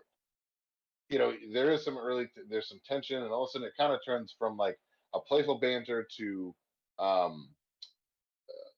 you 1.08 1.18
know, 1.18 1.32
there 1.52 1.70
is 1.70 1.84
some 1.84 1.96
early, 1.96 2.28
there's 2.48 2.68
some 2.68 2.80
tension, 2.86 3.22
and 3.22 3.32
all 3.32 3.44
of 3.44 3.48
a 3.48 3.52
sudden 3.52 3.68
it 3.68 3.74
kind 3.78 3.92
of 3.92 4.00
turns 4.04 4.34
from 4.38 4.56
like 4.56 4.78
a 5.14 5.20
playful 5.20 5.58
banter 5.60 6.06
to 6.18 6.54
um, 6.98 7.54
uh, 8.48 8.70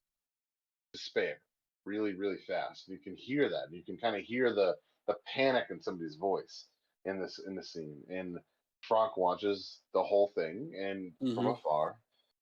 despair 0.92 1.40
really, 1.84 2.14
really 2.14 2.38
fast. 2.46 2.86
You 2.88 2.98
can 2.98 3.16
hear 3.16 3.48
that. 3.48 3.64
And 3.66 3.74
you 3.74 3.84
can 3.84 3.96
kind 3.96 4.16
of 4.16 4.22
hear 4.22 4.54
the 4.54 4.76
the 5.06 5.16
panic 5.34 5.64
in 5.70 5.80
somebody's 5.80 6.16
voice 6.16 6.66
in 7.06 7.18
this 7.18 7.40
in 7.46 7.54
the 7.56 7.62
scene. 7.64 8.02
And 8.10 8.38
Frank 8.82 9.16
watches 9.16 9.80
the 9.94 10.02
whole 10.02 10.28
thing 10.34 10.74
and 10.78 11.12
from 11.34 11.46
Mhm. 11.46 11.58
afar. 11.58 11.96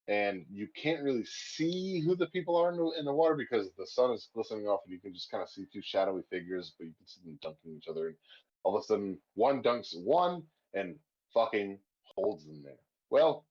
And 0.08 0.46
you 0.52 0.68
can't 0.80 1.02
really 1.02 1.24
see 1.24 2.00
who 2.00 2.14
the 2.14 2.28
people 2.28 2.56
are 2.56 2.70
in 2.70 2.76
the, 2.76 2.92
in 2.98 3.04
the 3.04 3.12
water 3.12 3.34
because 3.34 3.70
the 3.76 3.86
sun 3.86 4.12
is 4.12 4.28
glistening 4.32 4.66
off, 4.66 4.80
and 4.84 4.92
you 4.92 5.00
can 5.00 5.12
just 5.12 5.30
kind 5.30 5.42
of 5.42 5.48
see 5.48 5.64
two 5.72 5.82
shadowy 5.82 6.22
figures, 6.30 6.74
but 6.78 6.86
you 6.86 6.92
can 6.96 7.06
see 7.06 7.20
them 7.24 7.38
dunking 7.42 7.76
each 7.76 7.88
other. 7.88 8.06
And 8.06 8.16
all 8.62 8.76
of 8.76 8.82
a 8.82 8.86
sudden, 8.86 9.18
one 9.34 9.62
dunks 9.62 9.98
one 9.98 10.44
and 10.74 10.94
fucking 11.34 11.78
holds 12.04 12.46
them 12.46 12.62
there. 12.62 12.78
Well, 13.10 13.46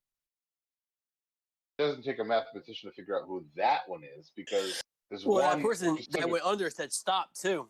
it 1.78 1.82
doesn't 1.82 2.04
take 2.04 2.20
a 2.20 2.24
mathematician 2.24 2.88
to 2.88 2.96
figure 2.96 3.20
out 3.20 3.26
who 3.26 3.44
that 3.56 3.80
one 3.86 4.02
is 4.18 4.32
because 4.34 4.82
there's 5.10 5.26
Well, 5.26 5.42
one 5.42 5.58
that 5.58 5.66
person 5.66 5.98
that 6.12 6.28
went 6.28 6.44
under 6.44 6.70
said 6.70 6.90
stop 6.90 7.34
too. 7.34 7.68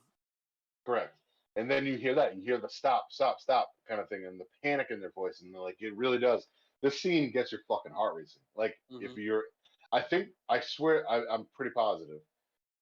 Correct. 0.85 1.13
And 1.57 1.69
then 1.71 1.87
you 1.87 1.97
hear 1.97 2.15
that, 2.15 2.37
you 2.37 2.43
hear 2.43 2.59
the 2.59 2.69
stop, 2.69 3.07
stop, 3.11 3.41
stop 3.41 3.71
kind 3.89 4.01
of 4.01 4.09
thing, 4.09 4.27
and 4.27 4.39
the 4.39 4.45
panic 4.63 4.89
in 4.91 5.01
their 5.01 5.11
voice, 5.11 5.41
and 5.41 5.53
they're 5.53 5.61
like, 5.61 5.79
it 5.81 5.97
really 5.97 6.19
does. 6.19 6.47
This 6.87 7.03
scene 7.03 7.33
gets 7.33 7.51
your 7.51 7.63
fucking 7.67 7.91
heart 7.91 8.15
racing. 8.15 8.43
Like 8.55 8.79
if 8.91 9.11
Mhm. 9.11 9.17
you're, 9.17 9.45
I 9.91 10.03
think, 10.03 10.29
I 10.49 10.61
swear, 10.61 11.05
I, 11.11 11.27
I'm 11.27 11.47
pretty 11.47 11.73
positive 11.73 12.21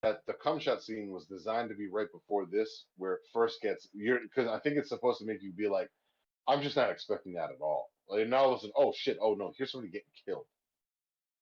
that 0.02 0.26
the 0.26 0.34
cum 0.34 0.58
shot 0.58 0.82
scene 0.82 1.10
was 1.10 1.24
designed 1.24 1.70
to 1.70 1.74
be 1.74 1.88
right 1.88 2.12
before 2.12 2.44
this, 2.44 2.84
where 2.98 3.14
it 3.14 3.22
first 3.32 3.62
gets 3.62 3.88
you're 3.94 4.20
because 4.20 4.46
I 4.46 4.58
think 4.58 4.76
it's 4.76 4.90
supposed 4.90 5.20
to 5.20 5.24
make 5.24 5.42
you 5.42 5.54
be 5.54 5.68
like, 5.68 5.90
I'm 6.46 6.60
just 6.60 6.76
not 6.76 6.90
expecting 6.90 7.32
that 7.32 7.50
at 7.50 7.62
all. 7.62 7.92
Like 8.06 8.28
now 8.28 8.50
of 8.50 8.62
oh 8.76 8.92
shit, 8.92 9.16
oh 9.22 9.32
no, 9.32 9.54
here's 9.56 9.72
somebody 9.72 9.90
getting 9.90 10.12
killed. 10.26 10.46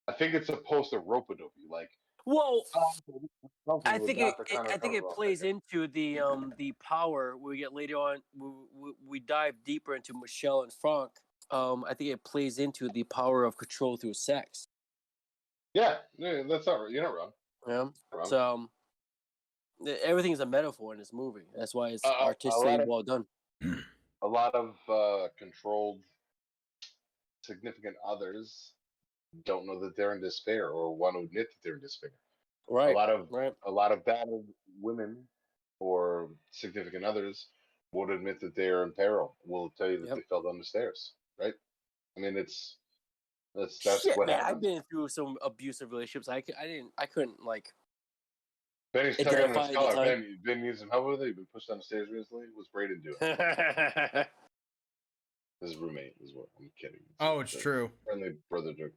I 0.06 0.12
think 0.12 0.34
it's 0.34 0.46
supposed 0.46 0.90
to 0.90 1.00
rope 1.00 1.30
a 1.30 1.34
dope 1.34 1.52
you 1.56 1.68
like. 1.68 1.90
Well, 2.24 2.62
I 3.84 3.98
think 3.98 4.20
it, 4.20 4.34
it 4.38 4.60
I 4.60 4.78
think 4.78 4.94
it 4.94 5.04
plays 5.10 5.42
into 5.42 5.88
the 5.88 6.20
um 6.20 6.54
the 6.56 6.70
power 6.74 7.36
we 7.36 7.56
get 7.56 7.72
later 7.72 7.96
on. 7.96 8.22
We, 8.36 8.48
we, 8.72 8.94
we 9.04 9.18
dive 9.18 9.64
deeper 9.64 9.96
into 9.96 10.14
Michelle 10.14 10.62
and 10.62 10.72
Frank. 10.72 11.10
Um, 11.52 11.84
I 11.88 11.92
think 11.94 12.10
it 12.10 12.24
plays 12.24 12.58
into 12.58 12.88
the 12.88 13.04
power 13.04 13.44
of 13.44 13.56
control 13.58 13.96
through 13.98 14.14
sex. 14.14 14.66
Yeah, 15.74 15.96
yeah, 16.18 16.42
that's 16.48 16.66
not 16.66 16.74
right. 16.74 16.90
you're 16.90 17.02
not 17.02 17.14
wrong. 17.14 17.32
Yeah. 17.68 17.74
Wrong. 18.12 18.24
So 18.26 18.54
um, 18.54 18.70
everything 20.02 20.32
is 20.32 20.40
a 20.40 20.46
metaphor 20.46 20.92
in 20.94 20.98
this 20.98 21.12
movie. 21.12 21.42
That's 21.56 21.74
why 21.74 21.90
it's 21.90 22.04
Uh, 22.04 22.12
artistically 22.20 22.74
of- 22.76 22.88
well 22.88 23.02
done. 23.02 23.26
a 24.22 24.26
lot 24.26 24.54
of 24.54 24.76
uh, 24.88 25.28
controlled 25.38 26.00
significant 27.42 27.96
others 28.06 28.72
don't 29.44 29.66
know 29.66 29.78
that 29.80 29.96
they're 29.96 30.14
in 30.14 30.20
despair 30.20 30.68
or 30.70 30.94
want 30.94 31.16
to 31.16 31.20
admit 31.20 31.48
that 31.50 31.56
they're 31.62 31.74
in 31.74 31.80
despair. 31.80 32.12
Right. 32.68 32.94
A 32.94 32.98
lot 32.98 33.10
of 33.10 33.28
Right. 33.30 33.54
a 33.66 33.70
lot 33.70 33.92
of 33.92 34.04
battered 34.04 34.46
women 34.80 35.26
or 35.80 36.30
significant 36.50 37.04
others 37.04 37.48
won't 37.92 38.10
admit 38.12 38.40
that 38.40 38.54
they 38.54 38.68
are 38.68 38.84
in 38.84 38.92
peril. 38.92 39.36
Will 39.44 39.70
tell 39.76 39.90
you 39.90 39.98
that 40.00 40.08
Yep. 40.08 40.16
they 40.16 40.22
fell 40.22 40.42
down 40.42 40.58
the 40.58 40.64
stairs. 40.64 41.12
Right? 41.40 41.54
I 42.16 42.20
mean, 42.20 42.36
it's 42.36 42.76
that's 43.54 43.78
that's 43.84 44.02
Shit, 44.02 44.16
what 44.16 44.26
man, 44.28 44.40
I've 44.42 44.60
been 44.60 44.82
through 44.90 45.08
some 45.08 45.36
abusive 45.42 45.90
relationships. 45.90 46.28
I, 46.28 46.42
I 46.60 46.66
didn't 46.66 46.92
I 46.98 47.06
couldn't 47.06 47.42
like 47.44 47.72
Benny's 48.92 49.16
tugging 49.16 49.28
on 49.30 49.34
identify 49.56 49.66
his 49.68 49.76
collar. 49.76 49.94
time. 49.94 50.04
Ben, 50.06 50.22
you 50.22 50.36
been 50.44 50.64
using 50.64 50.88
help 50.90 51.06
with 51.06 51.22
it? 51.22 51.26
You've 51.28 51.36
been 51.36 51.46
pushed 51.52 51.68
down 51.68 51.78
the 51.78 51.82
stairs 51.84 52.08
recently? 52.12 52.46
What's 52.54 52.68
Braden 52.68 53.02
doing? 53.02 54.24
His 55.60 55.76
roommate 55.76 56.14
is 56.22 56.32
what 56.34 56.46
I'm 56.58 56.70
kidding. 56.80 57.00
Oh, 57.20 57.40
it's 57.40 57.54
a 57.54 57.58
true. 57.58 57.90
Friendly 58.04 58.30
brother 58.50 58.72
joke. 58.72 58.90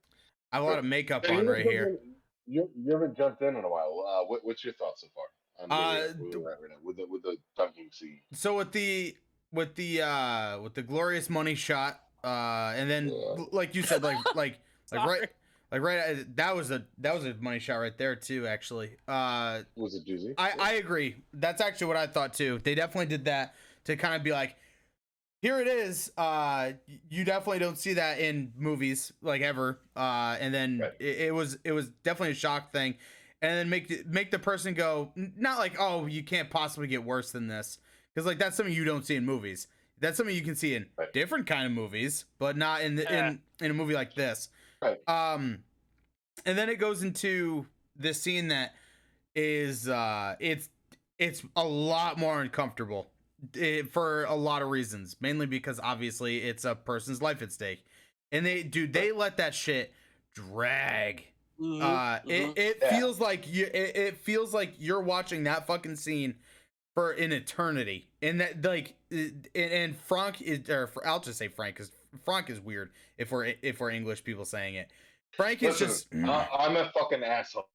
I 0.52 0.58
have 0.58 0.66
a 0.66 0.68
lot 0.68 0.80
of 0.80 0.86
makeup 0.86 1.24
Hey, 1.26 1.34
on 1.34 1.38
haven't 1.46 1.52
right 1.54 1.66
here. 1.66 2.00
You, 2.48 2.70
you 2.76 2.92
haven't 2.92 3.16
jumped 3.16 3.42
in 3.44 3.50
in 3.56 3.64
a 3.64 3.70
while. 3.70 4.04
Uh, 4.08 4.26
what, 4.26 4.40
what's 4.44 4.64
your 4.64 4.74
thoughts 4.74 5.02
so 5.02 5.08
far? 5.14 5.26
On 5.64 5.72
Uh, 5.72 6.00
at- 6.10 6.18
where 6.20 6.32
d- 6.32 6.38
we're 6.38 6.52
at 6.52 6.62
right 6.62 6.70
now 6.72 6.76
with 6.84 6.98
the 6.98 7.06
with 7.08 7.22
the 7.22 7.38
dunking 7.56 7.90
scene. 7.92 8.20
So 8.34 8.58
with 8.58 8.72
the 8.72 9.16
with 9.52 9.76
the 9.76 10.02
uh 10.02 10.60
with 10.60 10.74
the 10.74 10.82
glorious 10.82 11.30
money 11.30 11.54
shot, 11.56 12.00
uh, 12.26 12.74
and 12.76 12.90
then 12.90 13.10
Yeah. 13.10 13.46
like 13.52 13.76
you 13.76 13.84
said, 13.84 14.04
like 14.04 14.18
like 14.36 14.60
like 14.92 15.06
right 15.08 15.30
like 15.72 15.82
right 15.82 16.00
uh, 16.00 16.24
that 16.36 16.56
was 16.56 16.72
a 16.72 16.86
that 16.98 17.14
was 17.14 17.26
a 17.26 17.34
money 17.40 17.60
shot 17.60 17.78
right 17.78 17.98
there 17.98 18.16
too. 18.16 18.48
Actually, 18.48 18.92
uh, 19.08 19.62
Was 19.76 19.96
it 19.96 20.06
doozy? 20.06 20.34
I, 20.38 20.54
I 20.60 20.72
agree. 20.74 21.16
That's 21.34 21.62
actually 21.62 21.88
what 21.88 21.98
I 21.98 22.08
thought 22.08 22.34
too. 22.34 22.60
They 22.64 22.76
definitely 22.76 23.08
did 23.08 23.26
that 23.26 23.56
to 23.86 23.96
kind 23.96 24.16
of 24.16 24.24
be 24.24 24.32
like, 24.32 24.56
here 25.42 25.60
it 25.60 25.68
is. 25.68 26.12
Uh, 26.18 26.72
you 27.10 27.24
definitely 27.24 27.60
don't 27.60 27.78
see 27.78 27.94
that 27.94 28.20
in 28.20 28.52
movies 28.58 29.12
like 29.22 29.42
ever. 29.42 29.80
Uh, 29.96 30.38
and 30.40 30.54
then 30.54 30.80
Right. 30.80 30.94
it, 31.00 31.18
it 31.28 31.34
was 31.34 31.58
it 31.64 31.72
was 31.72 31.90
definitely 32.04 32.32
a 32.32 32.36
shock 32.36 32.72
thing, 32.74 32.96
and 33.42 33.52
then 33.58 33.70
make 33.70 33.88
the- 33.88 34.04
make 34.08 34.32
the 34.32 34.40
person 34.40 34.74
go 34.74 35.12
not 35.16 35.58
like 35.60 35.76
oh 35.80 36.06
you 36.08 36.24
can't 36.24 36.50
possibly 36.50 36.88
get 36.88 37.04
worse 37.04 37.32
than 37.32 37.48
this 37.48 37.78
because 38.14 38.26
like 38.26 38.40
that's 38.40 38.56
something 38.58 38.74
you 38.74 38.86
don't 38.86 39.06
see 39.06 39.16
in 39.16 39.26
movies. 39.26 39.68
That's 40.00 40.18
something 40.18 40.36
you 40.36 40.42
can 40.44 40.56
see 40.56 40.76
in 40.76 40.88
Right. 40.98 41.12
different 41.14 41.48
kind 41.48 41.66
of 41.66 41.72
movies, 41.72 42.26
but 42.40 42.58
not 42.58 42.82
in 42.82 42.96
the, 42.96 43.04
Yeah. 43.04 43.28
in 43.30 43.42
in 43.62 43.72
a 43.72 43.74
movie 43.74 43.94
like 43.94 44.14
this. 44.16 44.50
Right. 44.82 45.00
Um, 45.08 45.64
and 46.46 46.58
then 46.58 46.70
it 46.70 46.76
goes 46.76 47.02
into 47.04 47.66
this 47.96 48.22
scene 48.22 48.50
that 48.50 48.74
is 49.36 49.88
uh 49.88 50.36
it's 50.40 50.70
it's 51.18 51.44
a 51.56 51.64
lot 51.64 52.18
more 52.18 52.42
uncomfortable 52.42 53.12
eh, 53.58 53.84
for 53.92 54.26
a 54.26 54.36
lot 54.36 54.62
of 54.62 54.70
reasons 54.70 55.16
mainly 55.22 55.46
because 55.46 55.80
obviously 55.82 56.40
it's 56.40 56.66
a 56.66 56.76
person's 56.76 57.22
life 57.22 57.42
at 57.42 57.52
stake 57.54 57.84
and 58.34 58.46
they 58.46 58.64
dude 58.64 58.92
they 58.94 59.12
let 59.14 59.38
that 59.38 59.54
shit 59.56 59.94
drag 60.34 61.26
Mhm, 61.60 61.82
uh 61.82 62.20
it, 62.28 62.58
it 62.58 62.78
Yeah. 62.82 63.00
feels 63.00 63.20
like 63.20 63.48
you 63.52 63.66
it, 63.66 63.96
it 63.96 64.18
feels 64.18 64.54
like 64.54 64.74
you're 64.78 65.02
watching 65.02 65.44
that 65.44 65.66
fucking 65.68 65.96
scene 65.96 66.36
for 66.94 67.12
an 67.12 67.32
eternity 67.32 68.10
and 68.28 68.42
that 68.42 68.64
like 68.64 68.96
and, 69.12 69.48
and 69.56 69.96
frank 69.96 70.42
is 70.42 70.70
or 70.70 70.92
i'll 71.06 71.20
just 71.20 71.38
say 71.38 71.48
frank 71.48 71.76
because 71.76 71.92
frank 72.24 72.50
is 72.50 72.60
weird 72.60 72.92
if 73.18 73.32
we're 73.32 73.54
if 73.62 73.80
we're 73.80 73.92
english 73.92 74.24
people 74.24 74.46
saying 74.46 74.76
it 74.76 74.90
frank 75.32 75.62
is 75.64 75.80
Listen, 75.82 75.88
just 75.88 76.30
uh, 76.30 76.46
I'm 76.58 76.76
a 76.78 76.90
fucking 76.98 77.24
asshole. 77.24 77.66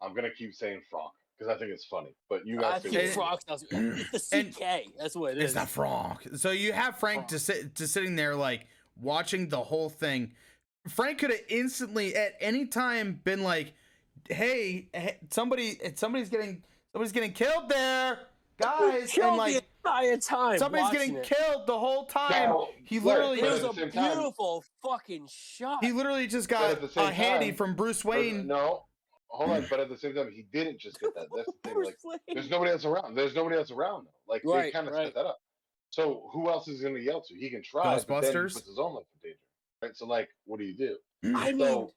I'm 0.00 0.14
gonna 0.14 0.30
keep 0.36 0.54
saying 0.54 0.80
Frank 0.90 1.10
because 1.38 1.52
I 1.54 1.58
think 1.58 1.70
it's 1.72 1.84
funny. 1.84 2.14
But 2.28 2.46
you 2.46 2.56
guys, 2.56 2.64
I 2.64 2.70
guys 2.72 2.82
think 2.82 2.94
figure 2.94 3.08
it- 3.10 3.14
Frog 3.14 3.40
sounds. 3.46 3.64
It's 3.70 4.28
the 4.28 4.36
and- 4.36 4.54
CK. 4.54 4.92
That's 4.98 5.16
what 5.16 5.36
it 5.36 5.42
It's 5.42 5.54
not 5.54 5.68
Frank. 5.68 6.28
So 6.36 6.50
you 6.50 6.72
have 6.72 6.98
Frank 6.98 7.28
to 7.28 7.38
sit 7.38 7.74
to 7.76 7.86
sitting 7.86 8.16
there 8.16 8.34
like 8.34 8.66
watching 9.00 9.48
the 9.48 9.62
whole 9.62 9.88
thing. 9.88 10.32
Frank 10.88 11.18
could 11.18 11.30
have 11.30 11.40
instantly 11.48 12.14
at 12.16 12.34
any 12.40 12.66
time 12.66 13.20
been 13.22 13.42
like, 13.44 13.74
"Hey, 14.28 14.88
hey, 14.92 15.18
somebody, 15.30 15.78
somebody's 15.94 16.28
getting, 16.28 16.62
somebody's 16.92 17.12
getting 17.12 17.32
killed 17.32 17.68
there, 17.68 18.18
guys!" 18.60 19.12
Killed 19.12 19.28
And 19.28 19.36
like, 19.38 19.54
the 19.54 19.62
entire 19.84 20.16
time. 20.16 20.58
somebody's 20.58 20.84
watching 20.84 20.98
getting 21.00 21.16
it. 21.16 21.22
killed 21.24 21.66
the 21.66 21.78
whole 21.78 22.06
time. 22.06 22.48
No, 22.50 22.68
He 22.84 23.00
literally 23.00 23.40
It 23.40 23.44
was 23.44 23.62
a 23.62 23.68
the 23.68 23.72
same 23.74 23.90
time- 23.90 24.12
beautiful 24.12 24.64
fucking 24.82 25.28
shot. 25.30 25.84
he 25.84 25.92
literally 25.92 26.26
just 26.26 26.48
got 26.48 26.70
at 26.70 26.80
the 26.94 27.00
a 27.00 27.10
handy 27.10 27.48
time- 27.48 27.56
from 27.56 27.74
Bruce 27.74 28.04
Wayne. 28.04 28.46
No, 28.46 28.84
hold 29.28 29.50
on. 29.50 29.66
But 29.68 29.80
at 29.80 29.88
the 29.88 29.96
same 29.96 30.14
time, 30.14 30.30
he 30.32 30.42
didn't 30.52 30.78
just 30.80 31.00
get 31.00 31.14
that. 31.14 31.26
That's 31.34 31.46
the 31.46 31.52
thing. 31.70 31.82
Like, 32.04 32.20
there's 32.32 32.50
nobody 32.50 32.70
else 32.72 32.84
around. 32.84 33.14
There's 33.14 33.34
nobody 33.34 33.56
else 33.56 33.70
around 33.70 34.06
though. 34.06 34.32
Like 34.32 34.42
they 34.42 34.70
kind 34.70 34.88
of 34.88 34.94
right. 34.94 35.06
set 35.06 35.14
that 35.14 35.26
up. 35.26 35.40
So 35.90 36.30
who 36.32 36.48
else 36.48 36.68
is 36.68 36.80
going 36.80 36.94
to 36.94 37.00
yell 37.02 37.20
to? 37.20 37.34
He 37.34 37.50
can 37.50 37.62
try, 37.62 37.82
but 37.96 38.06
then 38.08 38.22
he 38.22 38.28
Ghostbusters? 38.30 38.54
puts 38.54 38.66
his 38.66 38.78
own 38.78 38.94
life 38.94 39.04
in 39.22 39.28
danger. 39.30 39.38
Right. 39.82 39.96
So 39.96 40.06
like, 40.06 40.28
what 40.46 40.58
do 40.58 40.64
you 40.64 40.74
do? 40.74 40.96
Hmm. 41.22 41.36
I 41.36 41.52
mean, 41.52 41.88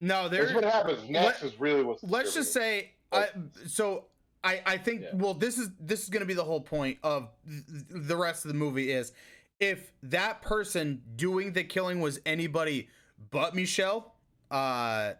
No, 0.00 0.28
there's 0.28 0.52
what 0.52 0.62
happens 0.64 1.08
next. 1.08 1.42
is 1.42 1.58
really 1.58 1.82
what's. 1.82 2.02
let's 2.04 2.32
just 2.34 2.52
disturbing. 2.54 2.82
say 2.82 2.90
I, 3.12 3.28
so 3.66 4.04
I 4.44 4.62
I 4.66 4.76
think 4.78 5.02
Yeah. 5.02 5.08
well 5.14 5.34
this 5.34 5.58
is 5.58 5.70
this 5.80 6.02
is 6.04 6.08
going 6.10 6.20
to 6.20 6.26
be 6.26 6.34
the 6.34 6.44
whole 6.44 6.60
point 6.60 6.98
of 7.02 7.30
th- 7.48 7.64
the 7.88 8.16
rest 8.16 8.44
of 8.44 8.48
the 8.52 8.56
movie 8.58 8.92
is 8.92 9.12
if 9.60 9.92
that 10.02 10.42
person 10.42 11.02
doing 11.16 11.52
the 11.52 11.64
killing 11.64 12.00
was 12.00 12.20
anybody 12.26 12.88
but 13.30 13.54
Michelle 13.54 14.14
uh 14.50 15.14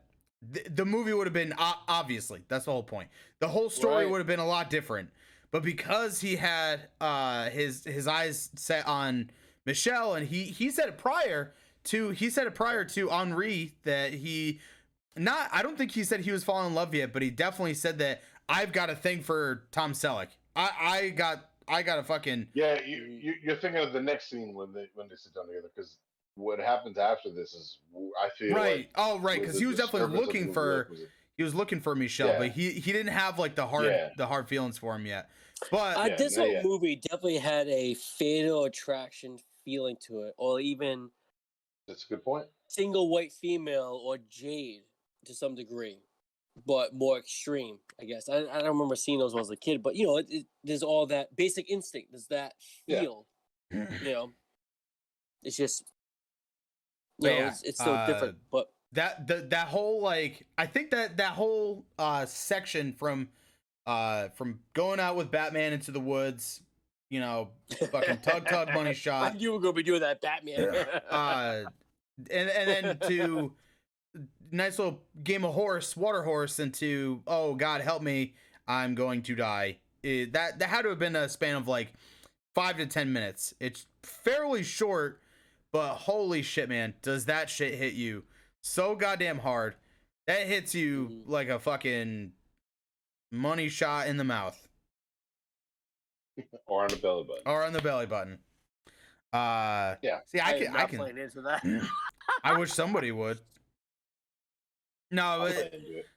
th- 0.53 0.67
the 0.75 0.85
movie 0.85 1.13
would 1.13 1.27
have 1.27 1.33
been 1.35 1.55
obviously 1.59 2.43
that's 2.49 2.67
the 2.67 2.71
whole 2.73 2.83
point 2.83 3.09
the 3.41 3.49
whole 3.49 3.71
story 3.71 4.05
Right. 4.05 4.11
would 4.11 4.19
have 4.19 4.27
been 4.27 4.41
a 4.41 4.47
lot 4.47 4.71
different 4.71 5.11
but 5.51 5.63
because 5.63 6.21
he 6.21 6.37
had 6.37 6.89
uh 7.01 7.49
his 7.51 7.85
his 7.85 8.07
eyes 8.07 8.51
set 8.57 8.87
on 8.87 9.31
Michelle 9.67 10.15
and 10.15 10.29
he 10.29 10.45
he 10.45 10.71
said 10.71 10.89
it 10.89 10.99
prior 10.99 11.55
to 11.85 12.11
he 12.11 12.29
said 12.31 12.47
it 12.47 12.55
prior 12.55 12.85
to 12.85 13.11
Henri 13.11 13.73
that 13.85 14.13
he 14.13 14.61
not 15.17 15.49
I 15.53 15.63
don't 15.63 15.79
think 15.79 15.93
he 15.93 16.03
said 16.05 16.21
he 16.21 16.33
was 16.33 16.43
falling 16.43 16.67
in 16.69 16.75
love 16.75 16.93
yet, 16.95 17.13
but 17.13 17.23
he 17.23 17.31
definitely 17.31 17.75
said 17.75 17.99
that 17.99 18.21
I've 18.49 18.73
got 18.73 18.91
a 18.91 18.95
thing 18.97 19.23
for 19.23 19.65
Tom 19.73 19.93
Selleck. 19.93 20.29
I 20.57 20.71
I 20.81 21.09
got 21.11 21.51
I 21.66 21.83
got 21.83 21.99
a 21.99 22.05
fucking 22.05 22.49
Yeah, 22.55 22.81
you, 22.85 23.03
you 23.21 23.35
you're 23.43 23.57
thinking 23.57 23.83
of 23.83 23.93
the 23.93 24.01
next 24.01 24.29
scene 24.31 24.55
when 24.55 24.73
they 24.73 24.87
when 24.95 25.09
they 25.09 25.16
sit 25.16 25.35
down 25.35 25.47
together 25.47 25.71
because 25.75 25.97
what 26.37 26.59
happens 26.59 26.99
after 26.99 27.31
this 27.31 27.55
is 27.55 27.79
I 28.21 28.29
feel 28.39 28.55
right. 28.55 28.77
like 28.77 28.91
oh 28.97 29.19
right, 29.21 29.41
because 29.41 29.59
he 29.59 29.66
was 29.66 29.77
definitely 29.77 30.01
disturbance 30.01 30.21
of 30.29 30.33
the 30.33 30.39
looking 30.41 30.53
for 30.53 30.79
like, 30.79 30.91
was 30.91 31.01
it- 31.01 31.09
he 31.37 31.43
was 31.43 31.53
looking 31.53 31.81
for 31.81 31.97
Michelle, 31.97 32.29
Yeah. 32.29 32.39
but 32.39 32.51
he 32.53 32.71
he 32.71 32.93
didn't 32.93 33.12
have 33.12 33.39
like 33.41 33.57
the 33.57 33.66
hard 33.66 33.87
Yeah. 33.87 34.11
the 34.16 34.27
hard 34.27 34.49
feelings 34.49 34.79
for 34.79 34.95
him 34.95 35.05
yet. 35.07 35.31
But 35.71 35.97
uh, 35.97 36.05
Yeah, 36.11 36.16
this 36.16 36.37
no, 36.37 36.45
whole 36.45 36.53
yeah. 36.53 36.62
movie 36.62 36.97
definitely 36.97 37.39
had 37.39 37.66
a 37.69 37.95
fatal 37.95 38.65
attraction 38.65 39.39
feeling 39.65 39.97
to 40.07 40.21
it, 40.23 40.35
or 40.37 40.61
even 40.61 41.11
That's 41.89 42.05
a 42.05 42.09
good 42.09 42.25
point. 42.25 42.47
single 42.69 43.09
white 43.11 43.33
female 43.33 44.01
or 44.05 44.19
Jade 44.29 44.83
to 45.25 45.35
some 45.35 45.55
degree, 45.57 45.99
but 46.67 46.95
more 46.95 47.19
extreme, 47.19 47.79
I 48.01 48.05
guess. 48.05 48.29
I, 48.29 48.39
I 48.39 48.59
don't 48.61 48.69
remember 48.69 48.97
seeing 48.97 49.19
those 49.19 49.33
when 49.35 49.41
I 49.41 49.43
was 49.43 49.51
a 49.51 49.57
kid, 49.57 49.83
but 49.83 49.97
you 49.97 50.07
know, 50.07 50.19
it, 50.19 50.27
it, 50.29 50.47
there's 50.63 50.83
all 50.83 51.07
that 51.07 51.35
basic 51.37 51.69
instinct. 51.71 52.13
There's 52.13 52.27
that 52.29 52.55
Yeah. 52.87 53.01
feel, 53.01 53.27
you 53.71 54.13
know. 54.13 54.33
It's 55.43 55.57
just, 55.57 55.93
you 57.19 57.29
know, 57.29 57.39
yeah, 57.39 57.49
it's, 57.49 57.63
it's 57.63 57.81
still 57.81 57.95
uh, 57.95 58.07
different, 58.07 58.39
but 58.51 58.73
that 58.93 59.27
the 59.27 59.47
that 59.51 59.69
whole 59.69 60.01
like 60.01 60.47
I 60.57 60.67
think 60.67 60.91
that 60.93 61.17
that 61.19 61.33
whole 61.33 61.85
uh 61.99 62.25
section 62.27 62.93
from 62.93 63.29
uh 63.87 64.29
from 64.31 64.61
going 64.73 65.01
out 65.01 65.17
with 65.17 65.31
Batman 65.31 65.73
into 65.73 65.91
the 65.91 66.01
woods, 66.01 66.63
you 67.11 67.21
know, 67.21 67.51
fucking 67.91 68.19
tug 68.19 68.47
tug 68.47 68.73
money 68.73 68.91
I 68.93 68.95
shot. 68.95 69.35
knew 69.35 69.41
you 69.41 69.53
were 69.53 69.61
gonna 69.61 69.73
be 69.75 69.83
doing 69.83 70.01
that, 70.01 70.21
Batman. 70.21 70.75
uh 71.11 71.65
and 72.31 72.49
and 72.49 72.69
then 72.89 72.99
to 73.09 73.53
nice 74.51 74.78
little 74.78 75.01
game 75.23 75.45
of 75.45 75.55
horse 75.55 75.97
water 75.97 76.23
horse 76.23 76.59
into 76.61 77.23
oh 77.27 77.55
god 77.55 77.81
help 77.81 78.03
me 78.03 78.35
i'm 78.69 78.95
going 78.95 79.23
to 79.23 79.35
die 79.35 79.78
It- 80.03 80.32
that 80.32 80.59
that 80.61 80.69
had 80.69 80.82
to 80.82 80.91
have 80.91 80.99
been 80.99 81.16
a 81.16 81.28
span 81.28 81.57
of 81.57 81.66
like 81.66 81.93
five 82.55 82.77
to 82.77 82.86
ten 82.86 83.12
minutes 83.12 83.53
it's 83.59 83.86
fairly 84.03 84.62
short 84.62 85.20
but 85.73 85.95
holy 85.95 86.43
shit 86.43 86.69
man 86.69 86.95
does 87.03 87.24
that 87.27 87.51
shit 87.51 87.74
hit 87.74 87.95
you 87.95 88.23
so 88.61 88.95
goddamn 88.95 89.39
hard 89.39 89.74
that 90.27 90.47
hits 90.47 90.74
you 90.74 91.09
Mhm. 91.11 91.23
like 91.28 91.49
a 91.49 91.59
fucking 91.59 92.32
money 93.32 93.69
shot 93.69 94.07
in 94.07 94.16
the 94.16 94.24
mouth 94.24 94.69
Or 96.66 96.82
on 96.82 96.89
the 96.89 96.97
belly 96.97 97.24
button. 97.24 97.43
or 97.47 97.65
on 97.65 97.73
the 97.73 97.82
belly 97.82 98.07
button 98.07 98.39
uh 99.32 99.97
Yeah. 100.03 100.20
see 100.27 100.41
i 100.41 100.59
can 100.59 100.77
i 100.77 100.85
can 100.86 101.01
into 101.19 101.43
that. 101.43 101.62
I 102.45 102.57
wish 102.59 102.73
somebody 102.73 103.11
would. 103.12 103.39
No, 105.15 105.23
I'll 105.23 105.39
but 105.41 105.53
play 105.55 105.70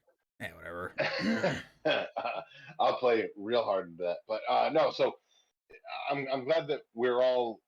yeah, 0.42 0.48
whatever. 0.56 0.94
I'll 2.80 2.98
play 2.98 3.28
real 3.38 3.64
hard 3.64 3.90
into 3.92 4.04
that. 4.04 4.18
But 4.28 4.42
uh, 4.50 4.70
no, 4.74 4.92
so 4.92 5.16
I'm 6.12 6.28
I'm 6.34 6.44
glad 6.46 6.68
that 6.68 6.82
we're 6.96 7.22
all 7.22 7.60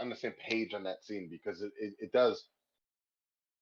on 0.00 0.08
the 0.08 0.16
same 0.16 0.32
page 0.48 0.74
on 0.74 0.82
that 0.84 1.04
scene 1.04 1.28
because 1.30 1.60
it, 1.62 1.72
it, 1.78 1.94
it 1.98 2.12
does 2.12 2.44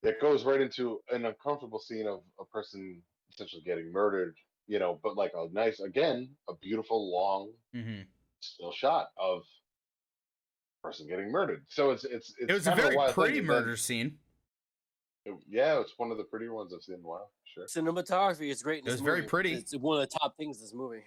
it 0.02 0.20
goes 0.20 0.44
right 0.44 0.60
into 0.60 1.00
an 1.10 1.26
uncomfortable 1.26 1.78
scene 1.78 2.06
of 2.06 2.20
a 2.40 2.44
person 2.44 3.02
essentially 3.32 3.62
getting 3.64 3.92
murdered, 3.92 4.36
you 4.66 4.78
know, 4.78 4.98
but 5.02 5.16
like 5.16 5.32
a 5.36 5.46
nice, 5.52 5.80
again, 5.80 6.28
a 6.48 6.54
beautiful 6.54 7.10
long 7.12 7.50
hmm 7.74 8.02
still 8.40 8.72
shot 8.72 9.08
of 9.18 9.42
person 10.82 11.06
getting 11.08 11.30
murdered. 11.30 11.64
So 11.68 11.90
it's 11.90 12.04
it's 12.04 12.34
it's 12.38 12.50
It 12.50 12.54
was 12.54 12.66
a 12.66 12.74
very 12.74 12.96
wild 12.96 13.14
pretty 13.14 13.38
and 13.38 13.48
then- 13.48 13.56
murder 13.56 13.76
scene. 13.76 14.18
It- 15.24 15.34
yeah, 15.48 15.80
it's 15.80 15.92
one 15.98 16.10
of 16.10 16.18
the 16.18 16.24
prettier 16.24 16.52
ones 16.52 16.72
I've 16.74 16.82
seen 16.82 16.96
in 16.96 17.04
a 17.04 17.06
while. 17.08 17.30
Sure. 17.44 17.64
Cinematography 17.66 18.50
is 18.50 18.62
great. 18.62 18.80
In 18.82 18.86
It 18.88 18.90
this 18.90 19.00
was 19.00 19.00
very 19.02 19.22
pretty. 19.22 19.54
It's 19.54 19.76
one 19.76 20.02
of 20.02 20.08
the 20.08 20.18
top 20.18 20.36
things 20.36 20.58
in 20.58 20.64
this 20.64 20.74
movie. 20.74 21.04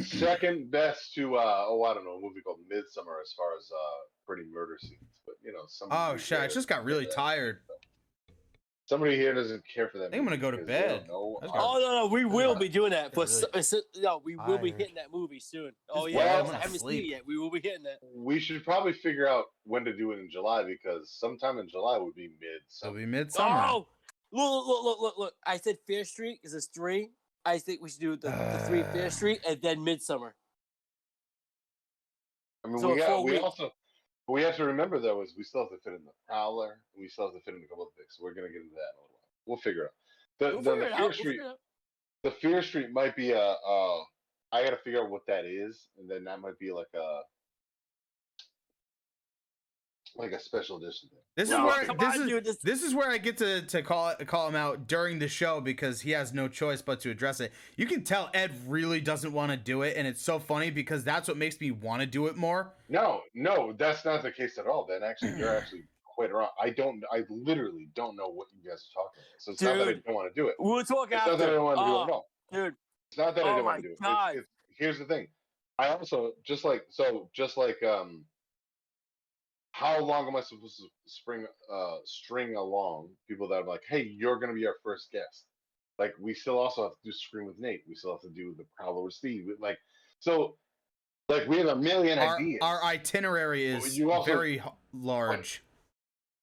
Second 0.00 0.70
best 0.70 1.14
to 1.14 1.36
uh 1.36 1.64
oh 1.66 1.82
I 1.82 1.94
don't 1.94 2.04
know 2.04 2.12
a 2.12 2.20
movie 2.20 2.40
called 2.44 2.58
Midsommar 2.72 3.20
as 3.22 3.32
far 3.36 3.56
as 3.58 3.68
uh 3.72 3.98
pretty 4.26 4.44
murder 4.52 4.76
scenes, 4.80 5.00
but 5.26 5.34
you 5.42 5.52
know 5.52 5.64
some. 5.66 5.88
Oh 5.90 6.16
shit! 6.16 6.38
I 6.38 6.46
just 6.46 6.68
got 6.68 6.84
really 6.84 7.04
care 7.06 7.12
for 7.12 7.16
that. 7.16 7.22
tired. 7.22 7.58
Somebody 8.88 9.16
here 9.16 9.34
doesn't 9.34 9.62
care 9.72 9.88
for 9.90 9.98
that. 9.98 10.06
I 10.06 10.08
think 10.10 10.20
I'm 10.20 10.24
gonna 10.24 10.38
go 10.38 10.50
to 10.50 10.56
because 10.56 10.66
they 10.68 10.80
don't 10.88 11.00
bed. 11.00 11.08
know 11.08 11.38
I 11.42 11.44
just 11.44 11.54
how- 11.54 11.60
got- 11.60 11.76
Oh 11.76 11.78
no, 11.80 11.92
no, 12.00 12.06
we 12.06 12.24
will 12.24 12.54
be 12.54 12.70
doing 12.70 12.90
that. 12.92 13.12
But 13.12 13.28
really 13.28 13.42
s- 13.58 13.74
s- 13.74 13.82
no, 13.98 14.22
we 14.24 14.34
will 14.36 14.56
be 14.56 14.70
hitting 14.72 14.94
that 14.94 15.12
movie 15.12 15.40
soon. 15.40 15.72
Oh 15.90 16.06
Just 16.06 16.14
yeah, 16.14 16.18
well, 16.24 16.28
I 16.28 16.38
I'm 16.38 16.46
gonna 16.46 16.58
haven't 16.58 16.78
seen 16.80 16.90
it 17.04 17.04
yet. 17.04 17.26
We 17.26 17.36
will 17.38 17.50
be 17.50 17.60
hitting 17.62 17.82
that. 17.82 17.98
we 18.14 18.40
should 18.40 18.64
probably 18.64 18.94
figure 18.94 19.28
out 19.28 19.44
when 19.64 19.84
to 19.84 19.94
do 19.94 20.12
it 20.12 20.20
in 20.20 20.30
July 20.30 20.64
because 20.64 21.10
sometime 21.10 21.58
in 21.58 21.68
July 21.68 21.98
would 21.98 22.14
be 22.14 22.28
mid. 22.40 22.48
It'll 22.48 22.62
So 22.68 22.92
be 22.94 23.04
midsummer. 23.04 23.62
Oh, 23.68 23.88
look, 24.32 24.66
look, 24.66 24.84
look, 24.84 25.00
look, 25.00 25.18
look! 25.18 25.34
I 25.46 25.58
said 25.58 25.76
Fear 25.86 26.04
Street 26.06 26.40
is 26.42 26.52
this 26.52 26.66
three. 26.68 27.10
I 27.44 27.58
think 27.58 27.82
we 27.82 27.90
should 27.90 28.00
do 28.00 28.16
the, 28.16 28.30
the 28.30 28.64
three 28.66 28.80
Uh. 28.82 28.92
Fear 28.94 29.10
Street 29.10 29.40
and 29.46 29.60
then 29.60 29.80
Midsommar. 29.80 30.32
I 32.64 32.68
mean 32.68 32.78
So 32.78 32.94
we 32.94 32.98
got 33.00 33.22
we 33.22 33.32
weeks- 33.32 33.44
also 33.44 33.70
what 34.28 34.34
we 34.36 34.42
have 34.42 34.56
to 34.56 34.64
remember 34.66 35.00
though 35.00 35.22
is 35.22 35.32
we 35.38 35.42
still 35.42 35.62
have 35.62 35.70
to 35.70 35.78
fit 35.82 35.94
in 35.94 36.04
the 36.04 36.12
Prowler 36.28 36.72
and 36.92 37.00
we 37.00 37.08
still 37.08 37.32
have 37.32 37.34
to 37.34 37.40
fit 37.40 37.54
in 37.54 37.62
a 37.64 37.66
couple 37.66 37.84
of 37.84 37.94
things. 37.96 38.12
So 38.12 38.24
we're 38.24 38.34
gonna 38.34 38.48
get 38.52 38.60
into 38.60 38.74
that 38.76 38.92
in 38.92 39.00
a 39.00 39.02
little 39.08 39.16
while. 39.16 39.32
We'll 39.46 39.56
figure 39.56 39.84
it 39.84 39.86
out. 39.86 39.92
The, 40.38 40.46
We'll 40.52 40.76
the, 40.76 40.80
the 40.84 40.92
out. 40.92 40.96
Fear 40.98 41.00
We'll 41.00 41.12
Street 41.14 41.40
out. 41.40 41.56
the 42.24 42.30
Fear 42.32 42.62
Street 42.62 42.92
might 42.92 43.16
be 43.16 43.30
a 43.32 43.40
uh 43.40 43.98
I 44.52 44.62
gotta 44.62 44.76
figure 44.84 45.00
out 45.02 45.08
what 45.10 45.24
that 45.28 45.46
is, 45.46 45.88
and 45.98 46.10
then 46.10 46.24
that 46.24 46.40
might 46.40 46.58
be 46.58 46.72
like 46.72 46.92
a 46.94 47.20
like 50.18 50.32
a 50.32 50.40
special 50.40 50.76
edition 50.78 51.08
thing. 51.10 51.18
This 51.36 51.48
is 51.48 51.54
No, 51.56 51.66
where 51.66 51.84
this 51.86 52.16
on, 52.16 52.22
is 52.22 52.28
dude, 52.28 52.44
this- 52.44 52.58
this 52.58 52.82
is 52.82 52.94
where 52.94 53.10
I 53.10 53.18
get 53.18 53.36
to 53.38 53.62
to 53.62 53.82
call 53.82 54.08
it, 54.10 54.26
call 54.26 54.48
him 54.48 54.56
out 54.56 54.86
during 54.88 55.18
the 55.20 55.28
show 55.28 55.60
because 55.60 56.00
he 56.00 56.10
has 56.10 56.34
no 56.34 56.48
choice 56.48 56.82
but 56.82 57.00
to 57.00 57.10
address 57.10 57.40
it. 57.40 57.52
You 57.76 57.86
can 57.86 58.02
tell 58.04 58.28
Ed 58.34 58.52
really 58.66 59.00
doesn't 59.00 59.32
want 59.32 59.52
to 59.52 59.56
do 59.56 59.82
it, 59.82 59.96
and 59.96 60.06
it's 60.08 60.20
so 60.22 60.38
funny 60.38 60.70
because 60.70 61.04
that's 61.04 61.28
what 61.28 61.36
makes 61.36 61.60
me 61.60 61.70
want 61.70 62.00
to 62.00 62.06
do 62.06 62.26
it 62.26 62.36
more. 62.36 62.74
No, 62.88 63.22
no, 63.34 63.72
that's 63.72 64.04
not 64.04 64.22
the 64.22 64.32
case 64.32 64.58
at 64.58 64.66
all. 64.66 64.84
Then 64.88 65.02
actually, 65.04 65.38
you're 65.38 65.56
actually 65.56 65.84
quite 66.04 66.32
wrong. 66.32 66.48
I 66.60 66.70
don't. 66.70 67.02
I 67.12 67.22
literally 67.30 67.88
don't 67.94 68.16
know 68.16 68.28
what 68.28 68.48
you 68.52 68.68
guys 68.68 68.84
are 68.90 69.02
talking 69.04 69.22
about. 69.22 69.40
So 69.40 69.52
it's 69.52 69.62
not 69.62 69.76
that 69.78 69.88
I 69.88 69.92
don't 70.04 70.14
want 70.14 70.34
to 70.34 70.40
do 70.40 70.48
it. 70.48 70.56
We'll 70.58 70.84
talk 70.84 71.12
It's 71.12 71.20
after. 71.20 71.30
not 71.30 71.38
that 71.38 71.48
I 71.48 71.52
don't 71.52 71.64
want 71.64 71.78
to 71.78 71.84
do 71.84 71.92
Oh, 71.92 72.02
it. 72.02 72.08
No, 72.56 72.64
dude, 72.64 72.74
it's 73.10 73.18
not 73.18 73.34
that 73.36 73.44
I 73.44 73.52
Oh 73.52 73.56
don't 73.56 73.64
want 73.64 73.82
to 73.82 73.88
do 73.88 73.92
it. 73.92 73.98
It's, 74.00 74.38
it's, 74.38 74.48
here's 74.76 74.98
the 74.98 75.04
thing. 75.04 75.28
I 75.78 75.88
also 75.90 76.32
just 76.44 76.64
like 76.64 76.82
so 76.90 77.30
just 77.32 77.56
like 77.56 77.80
um. 77.84 78.24
How 79.78 80.00
long 80.00 80.26
am 80.26 80.34
I 80.34 80.40
supposed 80.40 80.78
to 80.78 80.86
spring 81.06 81.46
uh 81.72 81.98
string 82.04 82.56
along 82.56 83.10
people 83.28 83.46
that 83.48 83.62
are 83.62 83.64
like, 83.64 83.82
hey, 83.88 84.02
you're 84.02 84.36
gonna 84.40 84.52
be 84.52 84.66
our 84.66 84.74
first 84.82 85.12
guest? 85.12 85.44
Like 86.00 86.14
we 86.20 86.34
still 86.34 86.58
also 86.58 86.82
have 86.82 86.92
to 86.92 86.98
do 87.04 87.12
Scream 87.12 87.46
with 87.46 87.60
Nate. 87.60 87.82
We 87.88 87.94
still 87.94 88.10
have 88.10 88.20
to 88.22 88.28
do 88.30 88.56
the 88.58 88.64
Prowler 88.76 89.04
with 89.04 89.14
Steve. 89.14 89.46
Like 89.60 89.78
so, 90.18 90.56
like 91.28 91.46
we 91.46 91.58
have 91.58 91.68
a 91.68 91.76
million 91.76 92.18
Our, 92.18 92.36
ideas. 92.38 92.58
our 92.60 92.82
itinerary 92.82 93.66
is 93.66 94.00
also- 94.00 94.24
very 94.24 94.60
large. 94.92 95.62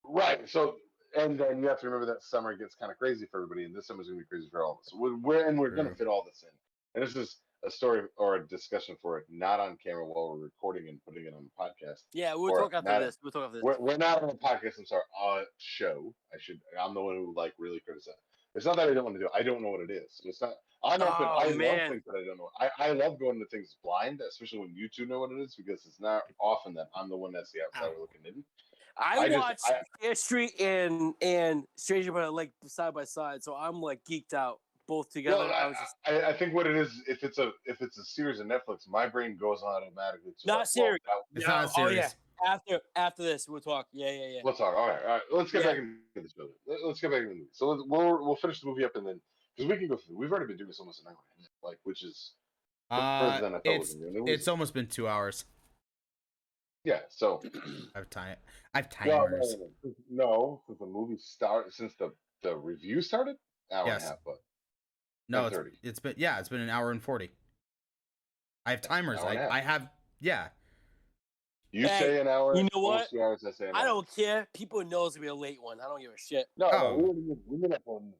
Right. 0.07 0.47
So, 0.47 0.75
and 1.17 1.37
then 1.37 1.59
you 1.61 1.67
have 1.67 1.81
to 1.81 1.87
remember 1.89 2.05
that 2.13 2.23
summer 2.23 2.55
gets 2.55 2.75
kind 2.75 2.89
of 2.89 2.97
crazy 2.97 3.25
for 3.29 3.41
everybody, 3.41 3.65
and 3.65 3.75
this 3.75 3.87
summer's 3.87 4.07
gonna 4.07 4.19
be 4.19 4.25
crazy 4.25 4.47
for 4.49 4.63
all 4.63 4.73
of 4.73 4.77
us. 4.79 4.93
We're, 4.95 5.17
we're 5.17 5.49
and 5.49 5.59
we're 5.59 5.71
gonna 5.71 5.93
fit 5.95 6.07
all 6.07 6.23
this 6.25 6.43
in. 6.43 7.01
And 7.01 7.05
this 7.05 7.17
is 7.17 7.35
a 7.65 7.71
story 7.71 8.01
or 8.17 8.35
a 8.35 8.47
discussion 8.47 8.95
for 9.01 9.17
it, 9.17 9.25
not 9.29 9.59
on 9.59 9.77
camera 9.83 10.05
while 10.05 10.35
we're 10.35 10.43
recording 10.43 10.87
and 10.87 10.99
putting 11.05 11.25
it 11.25 11.33
on 11.35 11.43
the 11.43 11.63
podcast. 11.63 12.01
yeah, 12.13 12.33
we'll 12.33 12.51
Or 12.51 12.61
talk 12.61 12.73
after 12.73 12.89
not- 12.89 12.99
this. 12.99 13.17
We'll 13.23 13.31
talk 13.31 13.45
after 13.45 13.57
this. 13.57 13.63
We're, 13.63 13.79
we're 13.79 13.97
not 13.97 14.21
on 14.21 14.27
the 14.27 14.35
podcast. 14.35 14.77
I'm 14.79 14.85
sorry, 14.85 15.03
a 15.23 15.43
show. 15.57 16.13
I 16.33 16.37
should. 16.39 16.59
I'm 16.81 16.93
the 16.93 17.01
one 17.01 17.15
who 17.15 17.33
like 17.35 17.53
really 17.57 17.79
criticized. 17.79 18.17
It's 18.55 18.65
not 18.65 18.77
that 18.77 18.89
I 18.89 18.93
don't 18.93 19.03
want 19.03 19.15
to 19.15 19.19
do 19.19 19.25
it. 19.25 19.31
I 19.35 19.43
don't 19.43 19.61
know 19.61 19.69
what 19.69 19.81
it 19.81 19.91
is. 19.91 20.21
It's 20.23 20.41
not. 20.41 20.53
I'm 20.83 20.99
not. 20.99 21.17
Oh, 21.19 21.23
I 21.23 21.47
love 21.47 21.89
things 21.89 22.03
that 22.05 22.15
I 22.15 22.25
don't 22.25 22.37
know. 22.37 22.49
I, 22.59 22.69
I 22.79 22.91
love 22.91 23.19
going 23.19 23.39
to 23.39 23.45
things 23.47 23.75
blind, 23.83 24.21
especially 24.27 24.59
when 24.59 24.73
you 24.73 24.87
two 24.87 25.05
know 25.05 25.19
what 25.19 25.31
it 25.31 25.41
is, 25.41 25.55
because 25.55 25.85
it's 25.85 25.99
not 25.99 26.23
often 26.39 26.73
that 26.75 26.87
I'm 26.95 27.09
the 27.09 27.17
one 27.17 27.33
that's 27.33 27.51
the 27.51 27.59
outsider 27.61 27.95
oh. 27.97 28.01
looking 28.01 28.21
in. 28.25 28.43
I, 28.97 29.17
I 29.19 29.27
just- 29.27 29.39
watched 29.39 29.61
I- 29.67 29.81
Fear 29.99 30.15
Street 30.15 30.61
and 30.61 31.13
and 31.21 31.63
Stranger 31.75 32.11
by 32.11 32.21
the 32.21 32.31
Lake 32.31 32.51
side 32.65 32.93
by 32.93 33.03
side, 33.03 33.43
so 33.43 33.55
I'm 33.55 33.81
like 33.81 33.99
geeked 34.09 34.33
out 34.33 34.59
both 34.87 35.11
together. 35.11 35.37
Well, 35.37 35.51
I 35.51 35.61
I, 35.63 35.67
was 35.67 35.77
just 35.77 35.95
I, 36.05 36.29
I 36.29 36.33
think 36.33 36.53
what 36.53 36.67
it 36.67 36.75
is, 36.75 36.91
if 37.07 37.23
it's 37.23 37.37
a 37.37 37.51
if 37.65 37.81
it's 37.81 37.97
a 37.97 38.03
series 38.05 38.39
of 38.39 38.47
Netflix, 38.47 38.87
my 38.87 39.07
brain 39.07 39.37
goes 39.37 39.61
automatically 39.63 40.31
to 40.39 40.47
Not 40.47 40.53
like, 40.53 40.59
well, 40.59 40.65
series. 40.65 40.99
that- 41.05 41.37
It's 41.37 41.47
No, 41.47 41.53
not 41.55 41.65
a 41.65 41.81
oh, 41.81 41.87
yeah. 41.89 42.09
after 42.45 42.79
after 42.95 43.23
this 43.23 43.47
we'll 43.47 43.61
talk. 43.61 43.87
Yeah, 43.93 44.11
yeah, 44.11 44.27
yeah. 44.35 44.41
Let's 44.43 44.57
talk. 44.59 44.75
All 44.75 44.87
right, 44.87 45.01
all 45.03 45.07
right. 45.13 45.21
Let's 45.31 45.51
get 45.51 45.61
Yeah. 45.63 45.71
back 45.71 45.77
into 45.77 45.97
this 46.15 46.33
movie. 46.37 46.53
Let- 46.67 46.83
Let's 46.85 46.99
get 46.99 47.11
back 47.11 47.17
into 47.19 47.29
the 47.29 47.35
movie. 47.35 47.49
So 47.53 47.67
let's, 47.69 47.83
we'll 47.87 48.25
we'll 48.25 48.35
finish 48.35 48.59
the 48.61 48.67
movie 48.67 48.83
up 48.85 48.95
and 48.95 49.05
then 49.07 49.21
because 49.55 49.69
we 49.71 49.77
can 49.77 49.87
go 49.87 49.97
through. 49.97 50.17
We've 50.17 50.31
already 50.31 50.47
been 50.47 50.57
doing 50.57 50.67
this 50.69 50.79
almost 50.79 51.01
an 51.01 51.07
hour, 51.07 51.17
and 51.37 51.45
a 51.45 51.49
half, 51.49 51.51
like 51.71 51.79
which 51.83 52.03
is 52.03 52.33
Uh, 52.91 53.39
than 53.41 53.55
I 53.55 53.57
thought 53.59 53.61
it's 53.65 53.93
were 53.95 53.99
gonna 54.01 54.11
do. 54.11 54.17
It 54.17 54.21
was- 54.21 54.31
it's 54.31 54.47
almost 54.47 54.73
been 54.73 54.87
two 54.87 55.07
hours. 55.07 55.45
yeah. 56.83 56.99
So 57.09 57.41
I've 57.95 58.09
time. 58.09 58.37
I've 58.73 58.87
well, 59.05 59.21
no, 59.23 59.27
timers. 59.29 59.55
no, 59.59 59.67
no, 60.09 60.25
no, 60.25 60.61
since 60.67 60.79
the 60.79 60.85
movie 60.85 61.17
started, 61.17 61.73
since 61.73 61.95
the 61.95 62.11
the 62.43 62.55
review 62.55 63.01
started, 63.01 63.37
hour 63.71 63.87
Yes. 63.87 64.01
and 64.01 64.03
a 64.03 64.07
half, 64.09 64.19
but 64.25 64.35
No, 65.27 65.47
it's, 65.47 65.57
10:30. 65.57 65.71
it's 65.83 65.99
been 65.99 66.13
yeah, 66.17 66.39
it's 66.39 66.49
been 66.49 66.61
an 66.61 66.69
hour 66.69 66.91
and 66.91 67.01
forty. 67.01 67.31
I 68.65 68.71
have 68.71 68.81
timers. 68.81 69.19
Hour 69.19 69.29
and 69.29 69.37
a 69.37 69.41
I, 69.41 69.43
half. 69.43 69.51
I 69.51 69.61
have 69.61 69.89
yeah. 70.19 70.47
you 71.71 71.87
Hey, 71.87 71.99
say 71.99 72.21
an 72.21 72.27
hour. 72.27 72.55
you 72.55 72.63
know 72.63 72.81
what? 72.81 73.07
hours, 73.19 73.43
I 73.47 73.51
say 73.51 73.67
an 73.69 73.75
I 73.75 73.83
don't 73.83 74.07
care. 74.15 74.47
People 74.53 74.83
know 74.85 75.05
it's 75.05 75.15
gonna 75.15 75.25
be 75.25 75.29
a 75.29 75.35
late 75.35 75.61
one. 75.61 75.79
I 75.81 75.85
don't 75.85 76.01
give 76.01 76.11
a 76.11 76.17
shit. 76.17 76.45
No, 76.57 76.69
Oh. 76.71 76.95
no, 76.97 76.97
we 76.97 77.09
we 77.21 77.35
we 77.47 77.57
made 77.57 77.73
up 77.73 77.81
one. 77.85 78.13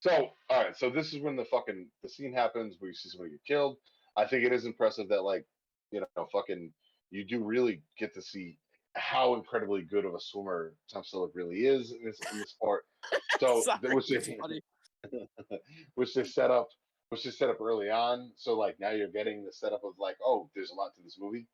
So, 0.00 0.30
all 0.50 0.64
right. 0.64 0.76
So 0.76 0.90
this 0.90 1.12
is 1.14 1.20
when 1.20 1.36
the 1.36 1.44
fucking 1.44 1.86
the 2.02 2.08
scene 2.08 2.32
happens 2.32 2.74
where 2.80 2.88
you 2.90 2.94
see 2.94 3.08
somebody 3.08 3.30
get 3.30 3.44
killed. 3.46 3.76
I 4.16 4.26
think 4.26 4.44
it 4.44 4.52
is 4.52 4.64
impressive 4.66 5.08
that 5.10 5.22
like, 5.22 5.46
you 5.92 6.00
know, 6.00 6.26
fucking, 6.32 6.72
you 7.10 7.24
do 7.24 7.42
really 7.42 7.82
get 7.98 8.12
to 8.14 8.22
see 8.22 8.58
how 8.94 9.34
incredibly 9.36 9.82
good 9.82 10.04
of 10.04 10.14
a 10.14 10.20
swimmer 10.20 10.74
Tom 10.92 11.02
Selleck 11.02 11.30
really 11.34 11.66
is 11.66 11.92
in 11.92 12.04
this 12.04 12.18
in 12.32 12.38
this 12.38 12.54
part. 12.62 12.84
So, 13.40 13.62
Sorry, 13.62 13.78
th- 13.80 13.94
which 13.94 14.06
funny. 14.40 14.60
which 15.94 16.14
they 16.14 16.24
set 16.24 16.50
up, 16.50 16.68
which 17.08 17.24
they 17.24 17.30
set 17.30 17.50
up 17.50 17.60
early 17.60 17.90
on. 17.90 18.32
So 18.36 18.54
like 18.58 18.78
now 18.80 18.90
you're 18.90 19.10
getting 19.10 19.44
the 19.44 19.52
setup 19.52 19.84
of 19.84 19.98
like, 19.98 20.18
oh, 20.22 20.50
there's 20.54 20.70
a 20.70 20.74
lot 20.74 20.94
to 20.96 21.02
this 21.02 21.18
movie. 21.18 21.48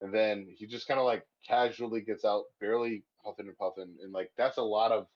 And 0.00 0.14
then 0.14 0.48
he 0.48 0.66
just 0.66 0.88
kind 0.88 1.00
of 1.00 1.06
like 1.06 1.26
casually 1.46 2.02
gets 2.02 2.24
out, 2.24 2.46
barely 2.60 3.06
huffing 3.24 3.48
and 3.48 3.56
puffing, 3.58 3.98
and 4.02 4.12
like 4.12 4.32
that's 4.36 4.58
a 4.58 4.62
lot 4.62 4.92
of 4.92 5.08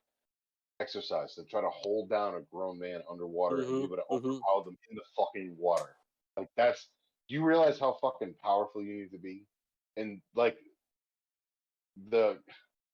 exercise 0.81 1.35
to 1.35 1.45
try 1.45 1.61
to 1.61 1.71
hold 1.71 2.11
down 2.11 2.35
a 2.35 2.43
grown 2.43 2.79
man 2.79 3.03
underwater 3.11 3.63
and 3.63 3.75
be 3.77 3.83
Mhm, 3.83 3.85
able 3.85 3.97
to 3.97 4.05
mhm. 4.11 4.47
overpower 4.47 4.65
them 4.65 4.79
in 4.91 4.97
the 4.97 5.05
fucking 5.17 5.57
water. 5.57 5.97
Like 6.37 6.51
that's 6.57 6.91
do 7.29 7.35
you 7.35 7.45
realize 7.45 7.79
how 7.79 7.95
fucking 8.01 8.35
powerful 8.37 8.83
you 8.83 9.03
need 9.03 9.13
to 9.13 9.19
be, 9.19 9.49
and 9.97 10.23
like 10.35 10.59
the 11.97 12.43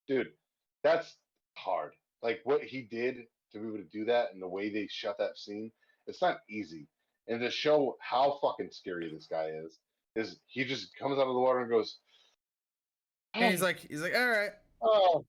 dude, 0.06 0.36
that's 0.82 1.18
hard. 1.56 1.94
Like 2.22 2.40
what 2.44 2.62
he 2.64 2.82
did 2.82 3.28
to 3.52 3.58
be 3.60 3.66
able 3.68 3.78
to 3.78 3.84
do 3.84 4.04
that 4.06 4.32
and 4.32 4.42
the 4.42 4.48
way 4.48 4.70
they 4.72 4.86
shot 4.90 5.18
that 5.18 5.38
scene, 5.38 5.70
it's 6.06 6.22
not 6.22 6.38
easy. 6.48 6.86
And 7.28 7.40
to 7.40 7.50
show 7.50 7.96
how 8.00 8.38
fucking 8.42 8.68
scary 8.70 9.12
this 9.12 9.26
guy 9.28 9.46
is, 9.64 9.78
is 10.14 10.38
he 10.46 10.64
just 10.64 10.96
comes 10.96 11.18
out 11.18 11.26
of 11.26 11.34
the 11.34 11.40
water 11.40 11.60
and 11.60 11.70
goes, 11.70 11.98
And 13.34 13.50
he's 13.50 13.62
oh. 13.62 13.66
like 13.66 13.78
he's 13.80 14.00
like, 14.02 14.14
all 14.14 14.28
right, 14.28 14.50
oh, 14.82 15.24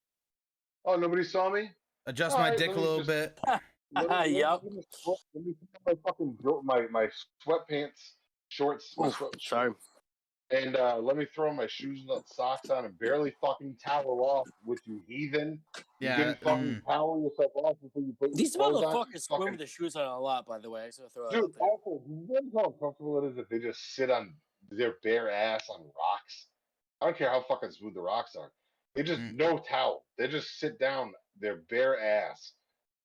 oh, 0.85 0.95
nobody 0.95 1.23
saw 1.23 1.49
me. 1.49 1.71
adjust 2.05 2.35
All 2.35 2.41
my 2.41 2.49
right, 2.49 2.57
dick 2.57 2.69
a 2.75 2.79
little 2.79 2.97
just- 3.03 3.07
bit. 3.07 3.39
Let 3.95 4.03
me- 4.03 4.09
let 4.15 4.27
me- 4.29 4.39
Yup. 4.39 4.61
let 4.63 4.73
me 4.73 4.81
let 5.33 5.45
me 5.45 5.53
put 5.85 5.85
my 5.85 5.93
fucking 6.05 6.37
my 6.65 6.87
my 6.91 7.07
sweatpants, 7.47 8.15
shorts, 8.49 8.93
my 8.97 9.07
Oof, 9.07 9.15
sweat- 9.15 9.41
sorry. 9.41 9.71
And 10.51 10.75
uh, 10.75 10.97
let 10.97 11.17
me 11.17 11.25
throw 11.35 11.53
my 11.53 11.67
shoes 11.67 12.05
and 12.09 12.23
socks 12.25 12.69
on 12.69 12.85
and 12.85 12.97
barely 12.99 13.33
fucking 13.41 13.75
towel 13.83 14.21
off 14.23 14.47
with 14.65 14.79
you 14.85 15.01
heathen. 15.07 15.59
You 15.75 15.83
Yeah. 16.07 16.17
didn't 16.17 16.41
fucking 16.41 16.63
mm. 16.81 16.85
towel 16.85 17.21
yourself 17.21 17.51
off 17.55 17.75
before 17.81 18.01
you 18.01 18.15
put 18.19 18.33
These 18.33 18.55
clothes 18.55 18.75
on, 18.77 18.81
you 18.81 18.87
motherfuckers 18.87 19.21
swim 19.23 19.39
fucking- 19.39 19.51
with 19.53 19.57
their 19.59 19.67
shoes 19.67 19.95
on 19.95 20.05
a 20.05 20.19
lot, 20.19 20.45
by 20.45 20.59
the 20.59 20.69
way. 20.69 20.83
I 20.83 20.85
just 20.87 20.99
want 20.99 21.11
to 21.11 21.13
throw 21.15 21.29
that 21.29 21.35
Dude, 21.35 21.55
out 21.61 21.69
also, 21.85 22.01
you 22.07 22.25
realize 22.29 22.51
how 22.55 22.63
uncomfortable 22.71 23.25
it 23.25 23.31
is 23.31 23.37
if 23.37 23.49
they 23.49 23.59
just 23.59 23.93
sit 23.95 24.09
on 24.09 24.33
their 24.71 24.95
bare 25.03 25.29
ass 25.29 25.67
on 25.69 25.81
rocks? 25.81 26.47
I 27.01 27.05
don't 27.05 27.17
care 27.17 27.29
how 27.29 27.41
fucking 27.47 27.71
smooth 27.71 27.93
the 27.95 28.01
rocks 28.01 28.35
are. 28.35 28.51
They 28.95 29.03
just 29.03 29.19
Mm. 29.19 29.35
no 29.35 29.57
towel. 29.59 30.05
They 30.17 30.27
just 30.27 30.59
sit 30.59 30.79
down 30.79 31.13
their 31.39 31.57
bare 31.69 31.99
ass 31.99 32.53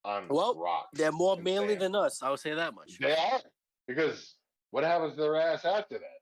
on 0.05 0.29
Well, 0.29 0.55
rocks. 0.55 0.89
They're 0.95 1.13
more 1.13 1.37
manly 1.37 1.71
sand. 1.75 1.81
than 1.83 1.95
us. 1.97 2.23
I 2.23 2.31
would 2.31 2.41
say 2.41 2.55
that 2.55 2.73
much. 2.75 2.99
They 2.99 3.15
are 3.15 3.41
because 3.87 4.37
what 4.71 4.85
happens 4.85 5.15
to 5.17 5.21
their 5.21 5.37
ass 5.37 5.65
after 5.65 5.99
that? 5.99 6.22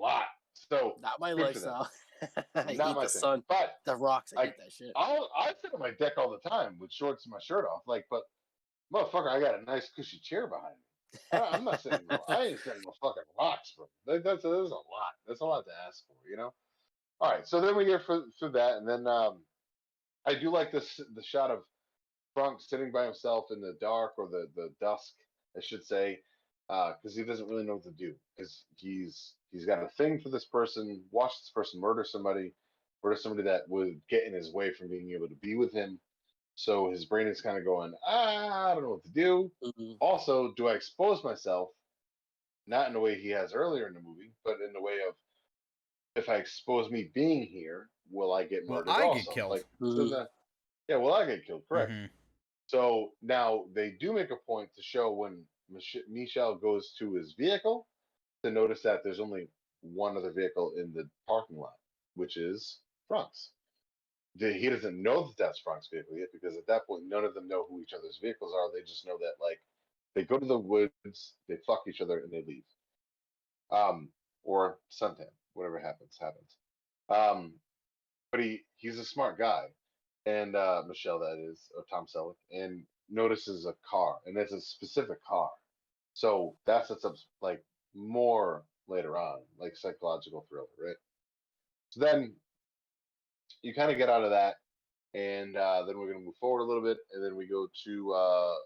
Lot. 0.00 0.24
So 0.52 0.96
Not 1.00 1.20
my 1.20 1.32
for 1.32 1.42
lifestyle. 1.42 1.90
I 2.54 2.74
Not 2.74 2.96
my 2.96 3.06
sun, 3.06 3.42
But 3.48 3.78
the 3.84 3.96
rocks. 3.96 4.32
I, 4.36 4.42
I- 4.42 4.46
that 4.46 4.72
shit. 4.72 4.92
I'll 4.96 5.30
I 5.38 5.52
sit 5.60 5.74
on 5.74 5.80
my 5.80 5.90
deck 5.90 6.12
all 6.16 6.30
the 6.30 6.48
time 6.48 6.76
with 6.78 6.92
shorts 6.92 7.24
and 7.26 7.32
my 7.32 7.40
shirt 7.40 7.66
off. 7.66 7.82
Like, 7.86 8.06
but 8.10 8.22
motherfucker, 8.92 9.28
I 9.30 9.40
got 9.40 9.58
a 9.58 9.64
nice 9.64 9.90
cushy 9.94 10.18
chair 10.18 10.46
behind 10.46 10.74
me. 10.76 11.18
I, 11.32 11.56
I'm 11.56 11.64
not 11.64 11.80
sitting. 11.80 12.00
I 12.28 12.42
ain't 12.42 12.60
sitting 12.60 12.82
on 12.86 12.92
fucking 13.00 13.22
rocks, 13.38 13.72
bro. 13.76 13.86
That, 14.06 14.24
that's, 14.24 14.42
that's 14.42 14.44
a 14.44 14.48
lot. 14.74 15.14
That's 15.26 15.40
a 15.40 15.44
lot 15.44 15.64
to 15.66 15.72
ask 15.86 16.04
for, 16.06 16.14
you 16.28 16.36
know. 16.36 16.52
All 17.20 17.30
right, 17.30 17.46
so 17.46 17.60
then 17.60 17.76
we 17.76 17.84
get 17.84 18.04
through, 18.04 18.24
through 18.38 18.50
that, 18.50 18.78
and 18.78 18.88
then 18.88 19.06
um, 19.06 19.38
I 20.26 20.34
do 20.34 20.50
like 20.50 20.72
this 20.72 21.00
the 21.14 21.22
shot 21.22 21.50
of 21.50 21.60
Frank 22.34 22.60
sitting 22.60 22.90
by 22.90 23.04
himself 23.04 23.46
in 23.50 23.60
the 23.60 23.76
dark 23.80 24.14
or 24.18 24.28
the 24.28 24.48
the 24.56 24.70
dusk, 24.80 25.14
I 25.56 25.60
should 25.60 25.84
say, 25.86 26.20
because 26.68 27.14
he 27.16 27.22
doesn't 27.24 27.48
really 27.48 27.64
know 27.64 27.74
what 27.74 27.84
to 27.84 27.90
do 27.90 28.14
because 28.36 28.64
he's 28.76 29.34
he's 29.52 29.66
got 29.66 29.82
a 29.82 29.88
thing 29.88 30.20
for 30.20 30.28
this 30.30 30.44
person, 30.44 31.02
watch 31.10 31.32
this 31.40 31.50
person 31.54 31.80
murder 31.80 32.04
somebody, 32.04 32.52
murder 33.02 33.16
somebody 33.16 33.42
that 33.44 33.68
would 33.68 34.00
get 34.08 34.24
in 34.24 34.32
his 34.32 34.52
way 34.52 34.72
from 34.72 34.88
being 34.88 35.10
able 35.12 35.28
to 35.28 35.34
be 35.36 35.54
with 35.54 35.72
him. 35.72 35.98
So 36.56 36.90
his 36.90 37.04
brain 37.04 37.26
is 37.26 37.40
kind 37.40 37.58
of 37.58 37.64
going, 37.64 37.94
ah, 38.06 38.70
I 38.70 38.74
don't 38.74 38.84
know 38.84 38.90
what 38.90 39.04
to 39.04 39.10
do. 39.10 39.52
Mhm. 39.62 39.96
Also, 40.00 40.52
do 40.54 40.68
I 40.68 40.74
expose 40.74 41.22
myself? 41.24 41.70
Not 42.66 42.86
in 42.88 42.94
the 42.94 43.00
way 43.00 43.20
he 43.20 43.28
has 43.30 43.52
earlier 43.52 43.86
in 43.86 43.94
the 43.94 44.00
movie, 44.00 44.32
but 44.44 44.60
in 44.60 44.72
the 44.72 44.80
way 44.80 45.00
of 45.06 45.14
if 46.16 46.28
I 46.28 46.36
expose 46.36 46.90
me 46.90 47.10
being 47.12 47.42
here, 47.42 47.90
will 48.10 48.32
I 48.32 48.44
get 48.44 48.68
murdered? 48.68 48.88
I 48.90 49.12
get 49.14 49.26
killed? 49.34 49.50
Like, 49.50 49.66
so 49.80 49.84
Mhm. 49.86 50.10
that- 50.10 50.32
yeah, 50.88 50.96
will 50.96 51.12
I 51.12 51.26
get 51.26 51.44
killed? 51.44 51.66
Correct. 51.68 51.90
Mhm. 51.90 52.10
So 52.66 53.16
now 53.20 53.66
they 53.72 53.90
do 53.90 54.12
make 54.12 54.30
a 54.30 54.36
point 54.36 54.72
to 54.74 54.82
show 54.82 55.12
when 55.12 55.46
Mich- 55.68 55.96
goes 56.60 56.94
to 56.98 57.14
his 57.14 57.34
vehicle 57.34 57.88
to 58.44 58.50
notice 58.50 58.82
that 58.82 59.02
there's 59.04 59.20
only 59.20 59.48
one 59.82 60.16
other 60.16 60.32
vehicle 60.32 60.74
in 60.76 60.92
the 60.92 61.08
parking 61.26 61.58
lot, 61.58 61.74
which 62.14 62.36
is 62.36 62.80
Franck's. 63.08 63.52
He 64.38 64.68
doesn't 64.68 65.02
know 65.02 65.26
that 65.28 65.36
that's 65.38 65.60
Franck's 65.60 65.88
vehicle 65.92 66.18
yet 66.18 66.28
because 66.32 66.56
at 66.56 66.66
that 66.66 66.86
point, 66.86 67.04
none 67.06 67.24
of 67.24 67.34
them 67.34 67.48
know 67.48 67.66
who 67.68 67.80
each 67.80 67.92
other's 67.92 68.18
vehicles 68.20 68.52
are. 68.54 68.72
They 68.72 68.82
just 68.82 69.06
know 69.06 69.18
that, 69.18 69.34
like, 69.40 69.60
they 70.14 70.24
go 70.24 70.38
to 70.38 70.46
the 70.46 70.58
woods, 70.58 71.34
they 71.48 71.56
fuck 71.66 71.84
each 71.88 72.00
other, 72.00 72.18
and 72.18 72.32
they 72.32 72.42
leave. 72.42 72.64
Um, 73.70 74.12
or 74.44 74.80
suntan, 74.90 75.30
whatever 75.54 75.78
happens, 75.78 76.16
happens. 76.20 76.56
Um, 77.08 77.54
but 78.30 78.40
he 78.42 78.62
he's 78.76 78.98
a 78.98 79.04
smart 79.04 79.38
guy 79.38 79.68
and 80.26 80.56
uh 80.56 80.82
Michelle 80.86 81.20
that 81.20 81.38
is 81.50 81.70
or 81.76 81.84
Tom 81.90 82.06
Selleck 82.06 82.36
and 82.50 82.84
notices 83.10 83.66
a 83.66 83.74
car 83.88 84.20
and 84.26 84.36
it's 84.36 84.52
a 84.52 84.60
specific 84.60 85.22
car. 85.24 85.50
So 86.14 86.56
that 86.66 86.86
sets 86.86 87.04
up 87.04 87.16
like 87.40 87.64
more 87.94 88.66
later 88.88 89.18
on, 89.18 89.40
like 89.58 89.76
psychological 89.76 90.46
thriller, 90.48 90.66
right? 90.78 90.96
So 91.90 92.00
then 92.00 92.36
you 93.62 93.74
kind 93.74 93.90
of 93.90 93.98
get 93.98 94.10
out 94.10 94.24
of 94.24 94.30
that 94.30 94.56
and 95.14 95.56
uh 95.56 95.84
then 95.86 95.98
we're 95.98 96.12
gonna 96.12 96.24
move 96.24 96.36
forward 96.36 96.60
a 96.60 96.64
little 96.66 96.82
bit 96.82 96.98
and 97.12 97.24
then 97.24 97.36
we 97.36 97.46
go 97.46 97.68
to 97.84 98.12
uh 98.12 98.56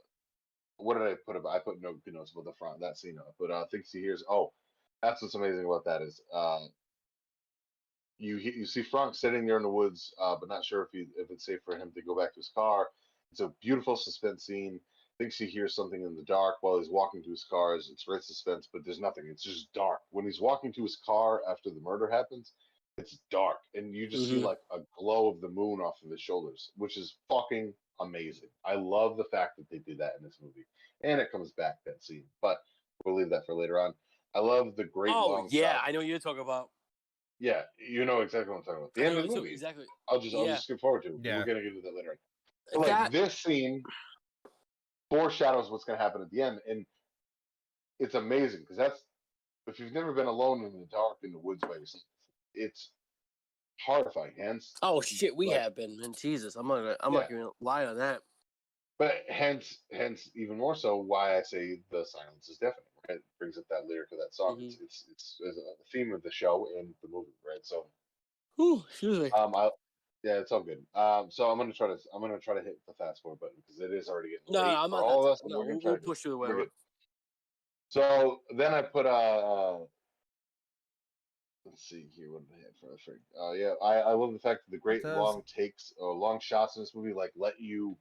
what 0.78 0.94
did 0.98 1.06
I 1.09 1.16
put 1.27 1.36
about 1.36 1.51
I 1.56 1.60
put 1.60 1.81
no 1.81 1.94
good 1.94 2.15
notes 2.15 2.32
about 2.32 2.47
the 2.47 2.55
front 2.59 2.81
that 2.81 2.98
scene 2.98 3.19
up, 3.19 3.35
but 3.39 3.51
uh 3.51 3.66
things 3.70 3.90
he 3.93 4.01
hears 4.01 4.24
oh 4.28 4.52
that's 5.02 5.23
what's 5.23 5.35
amazing 5.35 5.66
about 5.66 5.85
that 5.86 6.02
is 6.02 6.23
uh 6.32 6.66
you 8.19 8.36
you 8.39 8.66
see 8.66 8.82
Franck 8.82 9.15
sitting 9.15 9.47
there 9.47 9.56
in 9.56 9.62
the 9.62 9.70
woods, 9.70 10.15
uh, 10.20 10.36
but 10.39 10.48
not 10.48 10.65
sure 10.65 10.82
if 10.82 10.90
he 10.93 11.06
if 11.16 11.31
it's 11.31 11.44
safe 11.47 11.60
for 11.65 11.77
him 11.77 11.93
to 11.93 12.02
go 12.02 12.16
back 12.16 12.32
to 12.35 12.39
his 12.40 12.51
car. 12.55 12.89
It's 13.33 13.41
a 13.41 13.53
beautiful 13.61 13.97
suspense 13.97 14.45
scene. 14.47 14.81
Thinks 15.19 15.37
he 15.37 15.47
hears 15.47 15.75
something 15.75 16.03
in 16.03 16.15
the 16.15 16.23
dark 16.23 16.57
while 16.61 16.79
he's 16.79 16.91
walking 16.91 17.23
to 17.25 17.31
his 17.31 17.45
car. 17.51 17.75
It's 17.75 17.91
it's 17.91 18.05
great 18.05 18.23
suspense, 18.23 18.69
but 18.73 18.85
there's 18.85 19.01
nothing. 19.01 19.25
It's 19.29 19.43
just 19.43 19.73
dark. 19.73 20.01
When 20.11 20.25
he's 20.25 20.41
walking 20.41 20.73
to 20.75 20.83
his 20.83 20.97
car 21.05 21.43
after 21.51 21.71
the 21.71 21.81
murder 21.81 22.09
happens, 22.09 22.53
it's 22.99 23.19
dark, 23.31 23.59
and 23.75 23.95
you 23.95 24.07
just 24.09 24.29
see 24.29 24.37
Mhm. 24.37 24.45
like 24.45 24.59
a 24.71 24.81
glow 24.97 25.29
of 25.29 25.41
the 25.41 25.49
moon 25.49 25.81
off 25.81 26.01
of 26.05 26.11
his 26.11 26.21
shoulders, 26.21 26.71
which 26.77 26.97
is 26.97 27.17
fucking 27.29 27.75
amazing. 28.01 28.49
I 28.65 28.77
love 28.77 29.17
the 29.17 29.25
fact 29.25 29.57
that 29.57 29.69
they 29.71 29.79
did 29.79 29.99
that 29.99 30.15
in 30.19 30.23
this 30.23 30.39
movie, 30.41 30.67
and 31.03 31.21
it 31.21 31.33
comes 31.33 31.51
back 31.53 31.83
that 31.85 32.03
scene. 32.03 32.29
But 32.41 32.63
we'll 33.05 33.17
leave 33.17 33.31
that 33.31 33.45
for 33.45 33.55
later 33.55 33.81
on. 33.81 33.95
I 34.35 34.39
love 34.39 34.77
the 34.77 34.85
great 34.85 35.15
Oh 35.17 35.29
long 35.31 35.49
yeah, 35.51 35.75
shot. 35.79 35.89
I 35.89 35.91
know 35.91 35.99
what 35.99 36.07
you're 36.07 36.19
talking 36.21 36.43
about. 36.43 36.71
Yeah, 37.41 37.65
you 37.77 38.05
know 38.05 38.21
exactly 38.21 38.51
what 38.51 38.59
I'm 38.59 38.65
talking 38.65 38.83
about. 38.83 38.95
The 38.95 39.03
I 39.03 39.07
end 39.07 39.15
know 39.17 39.23
of 39.25 39.29
the 39.31 39.35
movie. 39.37 39.53
exactly. 39.53 39.87
I'll 40.09 40.21
just 40.21 40.35
I'll 40.37 40.45
Yeah. 40.45 40.53
just 40.55 40.65
skip 40.65 40.81
forward 40.81 41.03
to. 41.05 41.15
it. 41.15 41.21
Yeah. 41.25 41.39
We're 41.39 41.45
gonna 41.45 41.63
get 41.63 41.71
into 41.71 41.83
that 41.83 41.95
later. 41.95 42.21
Like 42.74 42.86
That 42.89 43.12
this 43.12 43.39
scene 43.39 43.82
foreshadows 45.11 45.70
what's 45.70 45.85
gonna 45.85 45.99
happen 45.99 46.23
at 46.23 46.31
the 46.31 46.43
end, 46.43 46.61
and 46.69 46.85
it's 47.99 48.15
amazing 48.15 48.61
because 48.61 48.77
that's 48.77 49.01
if 49.66 49.78
you've 49.78 49.93
never 49.93 50.12
been 50.12 50.27
alone 50.27 50.65
in 50.65 50.73
the 50.78 50.86
dark 50.90 51.19
in 51.23 51.32
the 51.32 51.39
woods 51.39 51.61
by 51.62 51.74
yourself, 51.77 52.03
it's 52.55 52.90
horrifying. 53.85 54.32
Hence, 54.39 54.74
oh 54.82 55.01
shit, 55.01 55.35
we 55.36 55.49
like- 55.49 55.61
have 55.61 55.74
been. 55.77 55.99
And 56.03 56.16
Jesus, 56.16 56.57
I'm 56.57 56.66
not 56.69 56.77
gonna, 56.77 56.97
I'm 57.01 57.12
Yeah. 57.12 57.20
not 57.20 57.31
gonna 57.31 57.51
lie 57.61 57.86
on 57.86 57.97
that. 57.99 58.23
but 58.99 59.24
hence, 59.28 59.78
hence 59.93 60.28
even 60.35 60.59
more 60.59 60.74
so 60.74 60.97
why 60.97 61.39
I 61.39 61.43
say 61.43 61.81
the 61.90 62.05
silence 62.05 62.49
is 62.49 62.59
deafening. 62.59 62.85
Right? 63.09 63.19
It 63.19 63.24
brings 63.39 63.57
up 63.57 63.65
that 63.70 63.86
lyric 63.86 64.11
of 64.11 64.19
that 64.19 64.35
song. 64.35 64.61
It's, 64.61 64.77
it's 64.82 65.05
it's 65.11 65.36
it's 65.40 65.57
a 65.59 65.85
theme 65.93 66.12
of 66.12 66.23
the 66.24 66.31
show 66.32 66.66
and 66.77 66.93
the 67.03 67.09
movie, 67.09 67.31
right? 67.47 67.65
So 67.65 67.86
Whew, 68.57 68.82
excuse 68.90 69.20
me. 69.20 69.31
um, 69.31 69.55
I. 69.55 69.70
Yeah, 70.23 70.39
it's 70.40 70.51
all 70.51 70.62
good. 70.62 70.85
Um, 70.95 71.31
so 71.31 71.51
I'm 71.51 71.59
gonna 71.59 71.73
try 71.73 71.86
to 71.89 71.99
I'm 72.12 72.20
gonna 72.20 72.40
try 72.40 72.55
to 72.55 72.62
hit 72.62 72.85
the 72.86 72.95
fast 72.95 73.23
forward 73.23 73.39
button 73.40 73.57
because 73.57 73.81
it 73.81 73.93
is 73.93 74.09
already 74.09 74.31
getting 74.31 74.53
No, 74.53 74.62
late 74.62 74.73
no, 74.73 74.85
I'm 74.85 74.90
not. 74.90 75.03
all 75.03 75.24
of 75.27 75.32
us. 75.32 75.43
No, 75.45 75.61
we'll, 75.61 75.81
we'll 75.82 75.99
push 75.99 76.20
through 76.23 76.32
the 76.32 76.39
we're 76.39 76.47
whatever. 76.49 76.62
good. 76.65 76.70
So 77.89 78.43
then 78.57 78.74
I 78.74 78.82
put 78.82 79.07
uh, 79.07 79.09
uh 79.11 79.86
let's 81.65 81.85
see 81.89 82.07
here 82.16 82.32
what 82.32 82.49
did 82.49 82.57
I 82.59 82.62
have 82.62 82.77
for 82.78 82.95
a? 82.95 83.40
Uh 83.40 83.53
yeah, 83.53 83.74
I, 83.81 84.01
I 84.01 84.12
love 84.12 84.32
the 84.32 84.39
fact 84.40 84.62
that 84.65 84.70
the 84.73 84.78
great 84.78 85.05
long 85.05 85.43
takes 85.45 85.93
or 85.99 86.15
long 86.15 86.40
shots 86.40 86.77
in 86.77 86.82
this 86.82 86.95
movie 86.95 87.12
like 87.12 87.32
let 87.36 87.61
you 87.61 87.97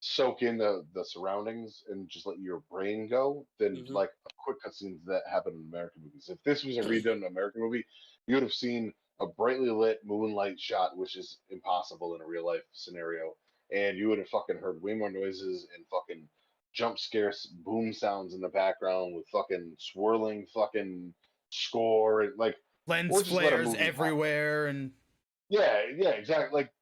soak 0.00 0.42
in 0.42 0.58
the 0.58 0.86
the 0.92 1.04
surroundings 1.04 1.84
and 1.88 2.08
just 2.08 2.26
let 2.26 2.38
your 2.38 2.60
brain 2.60 3.08
go 3.08 3.46
than 3.58 3.76
Mhm. 3.76 3.94
like 3.94 4.10
quick 4.36 4.58
cutscenes 4.60 5.04
that 5.04 5.22
happen 5.30 5.54
in 5.54 5.62
American 5.62 6.02
movies. 6.02 6.28
If 6.28 6.42
this 6.42 6.64
was 6.64 6.76
a 6.76 6.82
redone 6.82 7.26
American 7.26 7.62
movie, 7.62 7.86
you 8.26 8.34
would 8.34 8.42
have 8.42 8.52
seen 8.52 8.92
a 9.22 9.26
brightly 9.26 9.70
lit 9.70 10.00
moonlight 10.04 10.58
shot, 10.60 10.96
which 10.96 11.16
is 11.16 11.38
impossible 11.50 12.14
in 12.14 12.20
a 12.20 12.26
real 12.26 12.44
life 12.44 12.62
scenario, 12.72 13.34
and 13.72 13.96
you 13.96 14.08
would 14.08 14.18
have 14.18 14.28
fucking 14.28 14.56
heard 14.58 14.82
way 14.82 14.94
more 14.94 15.10
noises 15.10 15.66
and 15.76 15.84
fucking 15.90 16.26
jump 16.74 16.98
scares, 16.98 17.46
boom 17.64 17.92
sounds 17.92 18.34
in 18.34 18.40
the 18.40 18.48
background 18.48 19.14
with 19.14 19.26
fucking 19.28 19.72
swirling 19.78 20.46
fucking 20.52 21.12
score 21.50 22.22
and 22.22 22.36
like 22.38 22.56
Lens 22.86 23.12
Or 23.14 23.20
just 23.20 23.32
let 23.32 23.44
a 23.44 23.48
flares 23.48 23.66
movie 23.66 23.78
happen. 23.78 23.94
everywhere, 23.94 24.66
and 24.66 24.90
yeah, 25.48 25.82
yeah, 25.96 26.10
exactly. 26.10 26.60
Like 26.62 26.72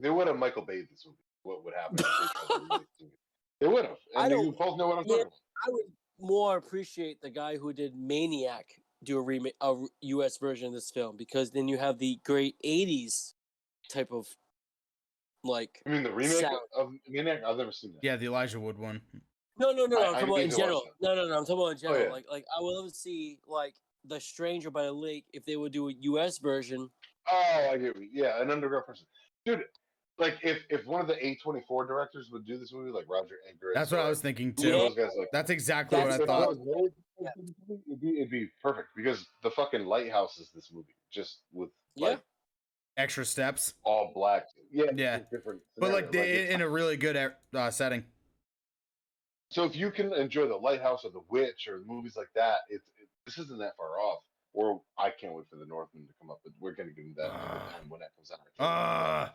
they 0.00 0.10
would 0.10 0.26
have 0.26 0.36
Michael 0.36 0.62
Bay 0.62 0.80
this 0.90 1.04
movie. 1.06 1.18
What 1.42 1.64
would 1.64 1.74
happen? 1.74 1.96
they 1.96 2.02
tried 2.02 2.30
to 2.48 2.54
remake 2.62 2.80
this 2.80 3.00
movie. 3.02 3.12
They 3.60 3.68
would 3.68 3.84
have. 3.84 3.96
I 4.16 4.24
And 4.24 4.30
you 4.32 4.36
don't- 4.46 4.58
both 4.58 4.76
know 4.78 4.88
what 4.88 4.98
I'm 4.98 5.04
yeah. 5.06 5.16
talking 5.18 5.22
about. 5.22 5.32
I 5.66 5.70
would 5.70 5.84
more 6.18 6.56
appreciate 6.56 7.20
the 7.22 7.30
guy 7.30 7.56
who 7.56 7.72
did 7.72 7.94
Maniac 7.96 8.66
do 9.04 9.18
a 9.18 9.22
remake, 9.22 9.54
a 9.60 9.66
r- 9.66 9.86
U.S. 10.00 10.38
version 10.38 10.68
of 10.68 10.74
this 10.74 10.90
film 10.90 11.16
because 11.16 11.50
then 11.50 11.68
you 11.68 11.78
have 11.78 11.98
the 11.98 12.18
great 12.24 12.56
'80s 12.64 13.34
type 13.90 14.10
of 14.12 14.26
like. 15.42 15.82
I 15.86 15.90
mean, 15.90 16.02
the 16.02 16.12
remake 16.12 16.40
Sound. 16.40 16.58
of 16.76 16.92
Maniac. 17.08 17.40
I've 17.46 17.56
never 17.56 17.72
seen 17.72 17.92
that. 17.94 18.00
yeah, 18.02 18.16
the 18.16 18.26
Elijah 18.26 18.60
Wood 18.60 18.78
one. 18.78 19.00
No, 19.58 19.70
no, 19.72 19.86
no, 19.86 19.98
no. 19.98 20.02
I- 20.02 20.06
I'm 20.06 20.12
talking 20.14 20.28
about 20.28 20.40
in 20.40 20.50
general. 20.50 20.82
No, 21.00 21.14
no, 21.14 21.26
no. 21.28 21.38
I'm 21.38 21.44
talking 21.44 21.54
about 21.54 21.66
in 21.66 21.76
oh, 21.76 21.80
general. 21.80 22.02
yeah. 22.04 22.12
Like, 22.12 22.24
like 22.30 22.44
I 22.56 22.60
would 22.62 22.72
love 22.72 22.88
to 22.88 22.94
see 22.94 23.38
like 23.46 23.74
The 24.04 24.20
Stranger 24.20 24.70
by 24.70 24.82
the 24.82 24.92
Lake 24.92 25.26
if 25.32 25.44
they 25.44 25.56
would 25.56 25.72
do 25.72 25.88
a 25.88 25.92
U.S. 25.92 26.38
version. 26.38 26.90
Oh, 27.30 27.68
I 27.72 27.78
get 27.78 27.96
you. 27.96 28.08
Yeah, 28.12 28.42
an 28.42 28.50
underground 28.50 28.86
person, 28.86 29.06
dude. 29.46 29.62
Like 30.18 30.38
if 30.42 30.58
if 30.70 30.86
one 30.86 31.00
of 31.00 31.08
the 31.08 31.14
A24 31.14 31.88
directors 31.88 32.30
would 32.30 32.46
do 32.46 32.56
this 32.56 32.72
movie, 32.72 32.90
like 32.90 33.06
Robert 33.08 33.38
Eggers. 33.48 33.74
That's 33.74 33.90
what 33.90 34.00
I 34.00 34.08
was 34.08 34.20
thinking 34.20 34.54
too. 34.54 34.70
know, 34.70 34.78
those 34.88 34.94
guys 34.94 35.10
like. 35.18 35.28
That's 35.32 35.50
exactly 35.50 35.98
That's 35.98 36.20
what 36.20 36.30
I 36.30 36.44
if 36.50 36.58
thought. 36.58 36.88
Those 37.18 37.26
guys 37.26 37.34
did 37.36 37.48
this 37.48 37.56
movie, 37.68 37.82
It'd 37.88 38.00
be, 38.00 38.16
it'd 38.18 38.30
be 38.30 38.48
perfect 38.62 38.88
because 38.96 39.26
the 39.42 39.50
fucking 39.50 39.84
lighthouse 39.84 40.38
is 40.38 40.50
this 40.54 40.70
movie, 40.72 40.96
just 41.12 41.38
with 41.52 41.70
Yeah. 41.96 42.08
like 42.08 42.20
Extra 42.96 43.24
steps, 43.24 43.74
all 43.82 44.12
black. 44.14 44.46
Yeah, 44.70 44.84
Yeah. 44.96 45.18
different. 45.30 45.60
but 45.76 45.92
like, 45.92 46.12
they, 46.12 46.30
it's- 46.42 46.54
in 46.54 46.60
a 46.60 46.68
really 46.68 46.96
good 46.96 47.16
uh, 47.52 47.70
setting. 47.70 48.04
So 49.50 49.64
if 49.64 49.76
you 49.76 49.90
can 49.90 50.12
enjoy 50.12 50.46
the 50.48 50.56
Lighthouse 50.56 51.04
or 51.04 51.10
the 51.10 51.22
Witch 51.28 51.68
or 51.68 51.80
movies 51.86 52.16
like 52.16 52.28
that, 52.34 52.58
it's 52.68 52.84
it, 53.00 53.08
this 53.26 53.38
isn't 53.38 53.58
that 53.58 53.76
far 53.76 53.98
off. 54.00 54.20
Or 54.52 54.80
I 54.98 55.10
can't 55.10 55.32
wait 55.34 55.46
for 55.50 55.56
the 55.56 55.66
Northman 55.66 56.06
to 56.06 56.12
come 56.20 56.30
up, 56.30 56.38
but 56.44 56.52
we're 56.60 56.72
gonna 56.74 56.90
get 56.90 57.04
into 57.04 57.16
that 57.16 57.30
another 57.30 57.70
time 57.72 57.88
when 57.88 58.00
that 58.00 58.10
comes 58.16 58.30
out. 58.32 58.64
Uh, 58.64 59.28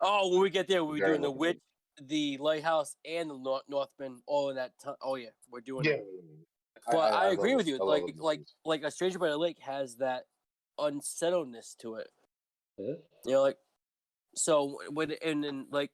Oh, 0.00 0.30
when 0.32 0.40
we 0.40 0.50
get 0.50 0.66
there, 0.68 0.84
we're 0.84 1.04
doing 1.06 1.20
the 1.20 1.30
Witch, 1.30 1.58
the 2.00 2.38
Lighthouse, 2.38 2.96
and 3.04 3.28
the 3.30 3.38
North 3.38 3.62
Northman 3.68 4.20
all 4.26 4.50
in 4.50 4.56
that 4.56 4.72
time. 4.82 4.94
Oh 5.02 5.14
yeah, 5.16 5.28
we're 5.50 5.60
doing 5.60 5.84
yeah, 5.84 5.92
it. 5.92 6.04
But 6.90 7.12
I, 7.14 7.30
agree 7.30 7.56
with 7.56 7.66
you. 7.66 7.78
Like, 7.78 8.02
like, 8.16 8.38
movies. 8.40 8.54
like 8.64 8.82
a 8.84 8.90
Stranger 8.90 9.18
by 9.18 9.28
the 9.28 9.36
Lake 9.36 9.58
has 9.60 9.96
that 9.96 10.24
unsettledness 10.78 11.76
to 11.80 11.96
it. 11.96 12.08
Yeah. 12.78 12.94
You 13.24 13.32
know, 13.32 13.42
like 13.42 13.58
so 14.34 14.78
when 14.90 15.12
and 15.24 15.42
then 15.42 15.66
like 15.70 15.90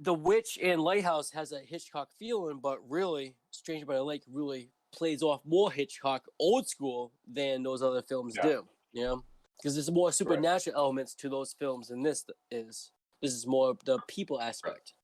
the 0.00 0.14
Witch 0.14 0.58
and 0.62 0.80
Lighthouse 0.80 1.30
has 1.30 1.52
a 1.52 1.60
Hitchcock 1.60 2.08
feeling, 2.18 2.60
but 2.62 2.78
really 2.88 3.34
Stranger 3.50 3.86
by 3.86 3.94
the 3.94 4.02
Lake 4.02 4.24
really 4.30 4.70
plays 4.92 5.22
off 5.22 5.40
more 5.44 5.70
Hitchcock 5.70 6.26
old 6.38 6.68
school 6.68 7.12
than 7.30 7.62
those 7.62 7.82
other 7.82 8.02
films 8.02 8.34
Yeah. 8.36 8.42
do. 8.42 8.68
You 8.92 9.04
know, 9.04 9.24
because 9.56 9.74
there's 9.74 9.90
more 9.90 10.12
supernatural 10.12 10.76
elements 10.76 11.14
to 11.16 11.28
those 11.28 11.52
films 11.52 11.88
than 11.88 12.02
this 12.02 12.24
is. 12.50 12.92
This 13.20 13.32
is 13.32 13.46
more 13.46 13.76
the 13.84 13.98
people 14.06 14.40
aspect. 14.40 14.94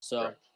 So 0.00 0.22
Correct. 0.22 0.48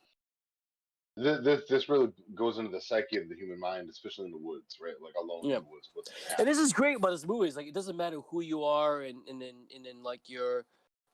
This, 1.21 1.39
this 1.45 1.63
this 1.69 1.89
really 1.89 2.09
goes 2.35 2.59
into 2.59 2.71
the 2.71 2.81
psyche 2.81 3.17
of 3.17 3.29
the 3.29 3.35
human 3.35 3.59
mind, 3.59 3.89
especially 3.91 4.27
in 4.27 4.31
the 4.31 4.39
woods, 4.39 4.77
right? 4.81 4.95
Like 5.03 5.15
alone 5.21 5.41
Yeah. 5.45 5.57
in 5.59 5.63
the 5.65 5.69
woods. 5.71 5.91
What's 5.95 6.11
and 6.39 6.47
this 6.47 6.59
is 6.59 6.73
great 6.73 6.97
about 6.97 7.11
this 7.11 7.27
movie. 7.27 7.49
Is 7.49 7.57
like 7.57 7.67
it 7.67 7.75
doesn't 7.75 7.97
matter 7.97 8.21
who 8.31 8.41
you 8.43 8.63
are 8.65 9.03
and 9.03 9.19
and 9.29 9.41
then 9.41 9.55
and 9.75 9.85
then 9.85 10.03
like 10.03 10.21
your 10.27 10.65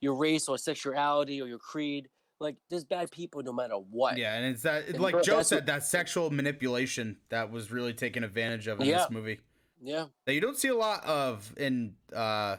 your 0.00 0.14
race 0.14 0.48
or 0.48 0.58
sexuality 0.58 1.40
or 1.40 1.46
your 1.48 1.58
creed. 1.58 2.08
Like 2.40 2.56
there's 2.68 2.84
bad 2.84 3.10
people 3.10 3.42
no 3.42 3.52
matter 3.52 3.74
what. 3.76 4.18
Yeah, 4.18 4.34
and 4.34 4.44
it's 4.52 4.62
that 4.62 4.88
And 4.88 5.00
like 5.00 5.12
bro, 5.12 5.22
Joe 5.22 5.42
said, 5.42 5.56
what- 5.58 5.66
that 5.66 5.84
sexual 5.84 6.30
manipulation 6.30 7.16
that 7.30 7.50
was 7.50 7.70
really 7.70 7.94
taken 7.94 8.24
advantage 8.24 8.66
of 8.66 8.80
in 8.80 8.86
Yeah. 8.88 8.98
this 8.98 9.10
movie. 9.10 9.40
Yeah. 9.80 10.06
That 10.26 10.34
you 10.34 10.40
don't 10.40 10.56
see 10.58 10.68
a 10.68 10.76
lot 10.76 11.04
of 11.06 11.52
in 11.56 11.94
uh 12.14 12.56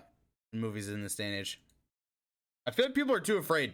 in 0.53 0.61
movies 0.61 0.89
in 0.89 1.03
this 1.03 1.15
day 1.15 1.25
and 1.25 1.35
age. 1.35 1.61
I 2.65 2.71
feel 2.71 2.85
like 2.85 2.95
people 2.95 3.13
are 3.13 3.19
too 3.19 3.37
afraid. 3.37 3.73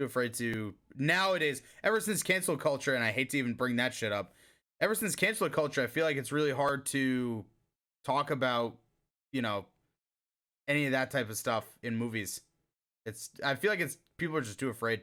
Too 0.00 0.06
afraid 0.06 0.32
to 0.34 0.74
nowadays, 0.96 1.60
ever 1.84 2.00
since 2.00 2.22
cancel 2.22 2.56
culture, 2.56 2.94
and 2.94 3.04
I 3.04 3.10
hate 3.12 3.28
to 3.30 3.38
even 3.38 3.52
bring 3.52 3.76
that 3.76 3.92
shit 3.92 4.12
up. 4.12 4.32
Ever 4.80 4.94
since 4.94 5.14
cancel 5.14 5.50
culture, 5.50 5.82
I 5.82 5.88
feel 5.88 6.06
like 6.06 6.16
it's 6.16 6.32
really 6.32 6.52
hard 6.52 6.86
to 6.86 7.44
talk 8.02 8.30
about, 8.30 8.78
you 9.30 9.42
know, 9.42 9.66
any 10.66 10.86
of 10.86 10.92
that 10.92 11.10
type 11.10 11.28
of 11.28 11.36
stuff 11.36 11.66
in 11.82 11.98
movies. 11.98 12.40
It's 13.04 13.28
I 13.44 13.56
feel 13.56 13.70
like 13.70 13.80
it's 13.80 13.98
people 14.16 14.38
are 14.38 14.40
just 14.40 14.58
too 14.58 14.70
afraid. 14.70 15.02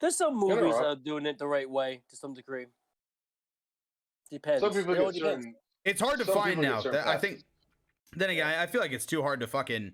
There's 0.00 0.16
some 0.16 0.36
movies 0.36 0.74
that 0.74 0.84
are 0.84 0.96
doing 0.96 1.24
it 1.26 1.38
the 1.38 1.46
right 1.46 1.70
way 1.70 2.02
to 2.10 2.16
some 2.16 2.34
degree. 2.34 2.66
Depends. 4.28 4.60
Some 4.60 4.72
people 4.74 4.94
It 4.94 4.98
all 5.00 5.12
get 5.12 5.20
depends. 5.20 5.46
It's 5.84 6.00
hard 6.00 6.18
to 6.18 6.24
some 6.24 6.34
find 6.34 6.60
now. 6.60 6.80
That- 6.82 7.06
I 7.06 7.16
think. 7.16 7.44
Then 8.16 8.30
again, 8.30 8.44
I 8.48 8.64
I 8.64 8.66
feel 8.66 8.80
like 8.80 8.90
it's 8.90 9.06
too 9.06 9.22
hard 9.22 9.38
to 9.38 9.46
fucking 9.46 9.92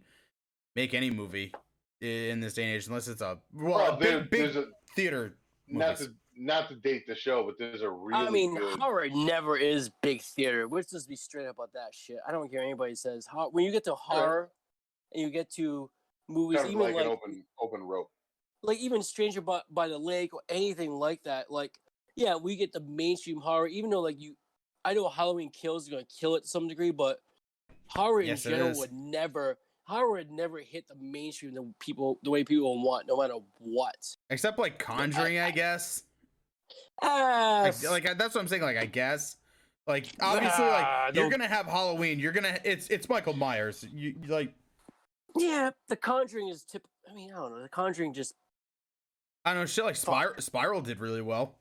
make 0.75 0.95
any 0.95 1.11
movie 1.11 1.53
i- 1.55 1.59
in 2.01 2.41
this 2.41 2.55
day 2.55 2.65
and 2.65 2.73
age 2.75 2.87
unless 2.87 3.09
it's 3.09 3.21
a 3.23 3.39
well, 3.53 3.75
Well, 3.77 3.97
a 3.97 4.01
there, 4.01 4.21
big, 4.21 4.31
big 4.53 4.57
a 4.57 4.67
theater. 4.95 5.35
not 5.67 5.93
movies. 5.99 6.07
to 6.09 6.15
not 6.41 6.69
to 6.69 6.77
date 6.77 7.05
the 7.09 7.17
show, 7.17 7.43
but 7.45 7.57
there's 7.59 7.83
a 7.83 7.91
really 7.91 8.27
I 8.27 8.31
mean, 8.31 8.55
good. 8.57 8.79
horror 8.79 9.09
never 9.11 9.57
is 9.57 9.91
big 10.03 10.23
theater. 10.23 10.69
Let's 10.69 10.93
just 10.93 11.09
be 11.09 11.17
straight 11.17 11.47
up 11.47 11.57
about 11.57 11.73
that 11.73 11.93
shit. 11.93 12.19
I 12.27 12.31
don't 12.31 12.49
care 12.49 12.61
what 12.61 12.67
anybody 12.67 12.95
says. 12.95 13.27
Hor- 13.27 13.51
When 13.51 13.65
you 13.65 13.73
get 13.73 13.83
to 13.85 13.95
horror 13.97 14.51
and 15.13 15.21
you 15.23 15.31
get 15.31 15.51
to 15.55 15.91
movies, 16.29 16.59
kind 16.59 16.69
of 16.69 16.73
even 16.75 16.87
like, 16.87 16.95
like 16.95 17.05
an 17.07 17.11
open 17.11 17.45
open 17.61 17.81
rope. 17.83 18.11
like 18.63 18.79
even 18.79 19.03
Stranger 19.03 19.41
by, 19.41 19.63
by 19.69 19.89
the 19.89 19.99
Lake 19.99 20.33
or 20.33 20.43
anything 20.49 20.93
like 20.93 21.25
that. 21.25 21.51
Like, 21.51 21.77
yeah, 22.15 22.37
we 22.37 22.55
get 22.55 22.73
the 22.73 22.81
mainstream 22.81 23.41
horror, 23.41 23.67
even 23.67 23.91
though 23.91 24.01
like 24.03 24.21
you, 24.21 24.37
I 24.85 24.95
know 24.95 25.09
Halloween 25.09 25.51
Kills 25.51 25.85
is 25.85 25.89
gonna 25.89 26.05
kill 26.21 26.37
it 26.37 26.43
to 26.43 26.49
some 26.49 26.69
degree, 26.69 26.93
but 26.93 27.19
horror 27.89 28.23
Yes, 28.23 28.47
in 28.47 28.53
general 28.53 28.79
would 28.79 28.93
never, 28.93 29.59
horror 29.89 30.23
never 30.31 30.59
hit 30.59 30.87
the 30.87 30.95
mainstream 31.01 31.55
the 31.55 31.73
people 31.81 32.19
the 32.23 32.31
way 32.31 32.45
people 32.45 32.81
want, 32.83 33.09
no 33.09 33.17
matter 33.17 33.35
what. 33.59 34.17
Except 34.31 34.59
like 34.59 34.79
Conjuring, 34.79 35.39
I 35.39 35.51
guess. 35.51 36.05
Ah, 37.03 37.63
Like, 37.65 38.05
like 38.05 38.19
that's 38.19 38.35
what 38.35 38.41
I'm 38.43 38.49
saying. 38.49 38.63
Like 38.63 38.77
I 38.77 38.87
guess, 38.87 39.37
like 39.87 40.07
obviously, 40.21 40.65
Nah, 40.65 41.05
like 41.07 41.15
you're 41.15 41.31
gonna 41.31 41.49
have 41.49 41.67
Halloween. 41.67 42.19
You're 42.19 42.33
gonna 42.33 42.59
it's 42.65 42.89
it's 42.89 43.09
Michael 43.09 43.35
Myers. 43.35 43.87
You 43.91 44.15
you, 44.21 44.29
like 44.29 44.53
yeah, 45.37 45.71
The 45.89 45.97
Conjuring 45.97 46.49
is 46.49 46.65
tip. 46.65 46.87
I 47.11 47.15
mean, 47.15 47.33
I 47.33 47.37
don't 47.37 47.53
know. 47.53 47.63
The 47.63 47.69
Conjuring 47.69 48.13
just 48.13 48.35
I 49.45 49.55
don't 49.55 49.63
know 49.63 49.67
shit 49.67 49.85
like 49.85 49.97
Spiral, 49.97 50.35
Spiral 50.41 50.83
did 50.83 51.01
really 51.01 51.23
well. 51.23 51.55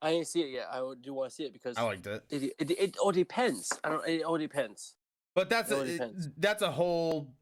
I 0.00 0.12
didn't 0.12 0.28
see 0.28 0.42
it 0.42 0.50
yet. 0.50 0.68
I 0.70 0.78
do 1.00 1.12
want 1.12 1.30
to 1.30 1.34
see 1.34 1.44
it 1.44 1.52
because 1.52 1.76
I 1.76 1.82
liked 1.82 2.06
it, 2.06 2.22
it, 2.30 2.52
it, 2.58 2.70
it 2.70 2.96
all 2.98 3.10
depends. 3.10 3.72
I 3.82 3.88
don't. 3.90 4.08
It 4.08 4.22
all 4.22 4.38
depends. 4.38 4.94
But 5.34 5.48
that's 5.50 5.70
It 5.70 5.74
a, 5.74 5.78
all 5.78 5.84
depends. 5.84 6.26
it- 6.26 6.32
that's 6.38 6.62
a 6.62 6.70
whole 6.70 7.34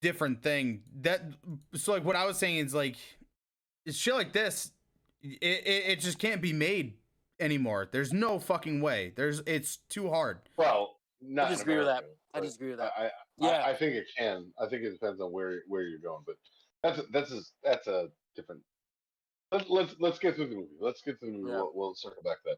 different 0.00 0.42
thing. 0.42 0.82
That 1.02 1.22
so 1.74 1.92
like 1.92 2.04
what 2.04 2.16
I 2.16 2.24
was 2.26 2.38
saying 2.38 2.56
is 2.56 2.74
like 2.74 2.96
shit 3.88 4.14
like 4.14 4.32
this. 4.32 4.72
It, 5.22 5.38
it 5.42 5.84
it 5.92 6.00
just 6.00 6.18
can't 6.18 6.42
be 6.42 6.52
made 6.52 6.94
anymore. 7.40 7.88
There's 7.90 8.12
no 8.12 8.38
fucking 8.38 8.80
way. 8.80 9.12
There's 9.16 9.40
it's 9.46 9.76
too 9.88 10.08
hard. 10.10 10.38
Well, 10.56 10.96
not 11.20 11.46
in 11.46 11.52
disagree 11.52 11.76
with 11.76 11.86
that. 11.86 12.04
I 12.34 12.40
disagree 12.40 12.70
with 12.70 12.78
that. 12.78 12.92
I, 12.98 13.04
I, 13.06 13.10
Yeah. 13.38 13.48
I, 13.48 13.70
I 13.70 13.74
think 13.76 13.94
it 13.94 14.06
can. 14.18 14.52
I 14.60 14.66
think 14.66 14.82
it 14.82 14.90
depends 14.90 15.20
on 15.20 15.30
where 15.32 15.62
where 15.68 15.82
you're 15.82 15.98
going, 16.00 16.22
but 16.26 16.36
that's 16.82 16.98
a, 16.98 17.02
that's 17.12 17.30
a, 17.30 17.40
that's 17.62 17.86
a 17.86 18.08
different. 18.34 18.62
Let's 19.52 19.68
let's 19.70 19.94
let's 20.00 20.18
get 20.18 20.34
through 20.34 20.48
the 20.48 20.56
movie. 20.56 20.68
Let's 20.80 21.02
get 21.02 21.20
through 21.20 21.32
the 21.32 21.38
movie. 21.38 21.50
Yeah. 21.50 21.56
We'll, 21.58 21.72
we'll 21.74 21.94
circle 21.94 22.22
back 22.24 22.42
to 22.42 22.50
that. 22.50 22.56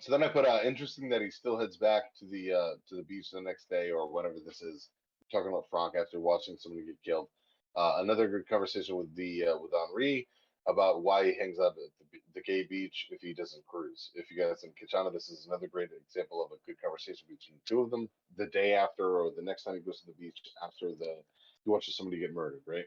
So 0.00 0.12
then 0.12 0.22
I 0.22 0.28
put 0.28 0.44
uh 0.44 0.60
interesting 0.64 1.08
that 1.10 1.22
he 1.22 1.30
still 1.30 1.58
heads 1.58 1.76
back 1.76 2.14
to 2.18 2.26
the 2.26 2.52
uh 2.52 2.74
to 2.88 2.96
the 2.96 3.02
beach 3.02 3.30
the 3.32 3.40
next 3.40 3.68
day 3.68 3.90
or 3.90 4.10
whatever 4.12 4.36
this 4.44 4.62
is. 4.62 4.88
Talking 5.32 5.48
about 5.48 5.68
Franck 5.70 5.94
after 5.94 6.20
watching 6.20 6.56
somebody 6.58 6.86
get 6.86 7.02
killed. 7.04 7.28
Uh, 7.76 7.96
another 7.98 8.28
good 8.28 8.48
conversation 8.48 8.96
with 8.96 9.14
the 9.14 9.44
uh, 9.44 9.58
with 9.58 9.72
Henri 9.74 10.26
about 10.66 11.02
why 11.02 11.24
he 11.24 11.38
hangs 11.38 11.58
out 11.58 11.72
at 11.72 11.76
the, 12.12 12.18
the 12.34 12.40
gay 12.42 12.66
beach 12.68 13.08
if 13.10 13.20
he 13.20 13.34
doesn't 13.34 13.66
cruise. 13.66 14.10
If 14.14 14.30
you 14.30 14.38
guys 14.38 14.64
on 14.94 15.04
to 15.04 15.10
this, 15.10 15.28
is 15.28 15.46
another 15.46 15.66
great 15.66 15.90
example 16.06 16.44
of 16.44 16.52
a 16.52 16.60
good 16.66 16.80
conversation 16.82 17.26
between 17.28 17.58
two 17.66 17.80
of 17.80 17.90
them 17.90 18.08
the 18.36 18.46
day 18.46 18.74
after 18.74 19.18
or 19.20 19.30
the 19.36 19.42
next 19.42 19.64
time 19.64 19.74
he 19.74 19.80
goes 19.80 20.00
to 20.00 20.06
the 20.06 20.14
beach 20.18 20.38
after 20.64 20.88
the 20.98 21.16
he 21.64 21.70
watches 21.70 21.96
somebody 21.96 22.20
get 22.20 22.34
murdered, 22.34 22.62
right? 22.66 22.86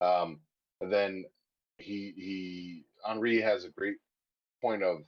Um, 0.00 0.40
and 0.80 0.92
then 0.92 1.24
he 1.78 2.12
he 2.16 2.84
Henri 3.06 3.40
has 3.40 3.64
a 3.64 3.70
great 3.70 3.96
point 4.62 4.82
of 4.82 4.98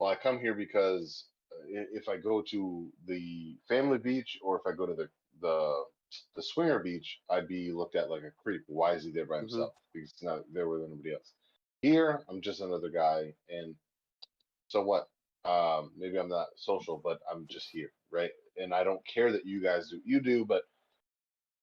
well, 0.00 0.10
I 0.10 0.16
come 0.16 0.40
here 0.40 0.54
because 0.54 1.28
uh, 1.52 1.66
if 1.92 2.08
I 2.08 2.18
go 2.18 2.42
to 2.42 2.92
the 3.06 3.58
family 3.68 3.98
beach 3.98 4.38
or 4.42 4.58
if 4.58 4.62
I 4.66 4.76
go 4.76 4.86
to 4.86 4.94
the 4.94 5.10
the 5.40 5.84
the 6.36 6.42
swinger 6.42 6.80
beach, 6.80 7.20
I'd 7.30 7.48
be 7.48 7.72
looked 7.72 7.96
at 7.96 8.10
like 8.10 8.24
a 8.24 8.32
creep. 8.32 8.62
Why 8.68 8.94
is 8.94 9.04
he 9.04 9.12
there 9.12 9.26
by 9.26 9.38
Mhm. 9.38 9.40
himself? 9.42 9.74
Because 9.92 10.12
he's 10.12 10.22
not 10.22 10.52
there 10.52 10.68
with 10.68 10.84
anybody 10.84 11.14
else. 11.14 11.34
Here, 11.82 12.24
I'm 12.28 12.42
just 12.42 12.60
another 12.62 12.90
guy, 12.90 13.34
and 13.48 13.76
so 14.68 14.82
what? 14.82 15.10
Um, 15.44 15.92
maybe 15.96 16.18
I'm 16.18 16.28
not 16.28 16.48
social, 16.56 16.98
but 16.98 17.20
I'm 17.30 17.46
just 17.48 17.70
here, 17.70 17.92
right? 18.10 18.32
And 18.56 18.74
I 18.74 18.84
don't 18.84 19.04
care 19.06 19.32
that 19.32 19.46
you 19.46 19.62
guys 19.62 19.90
do. 19.90 20.02
You 20.04 20.20
do, 20.20 20.44
but 20.46 20.64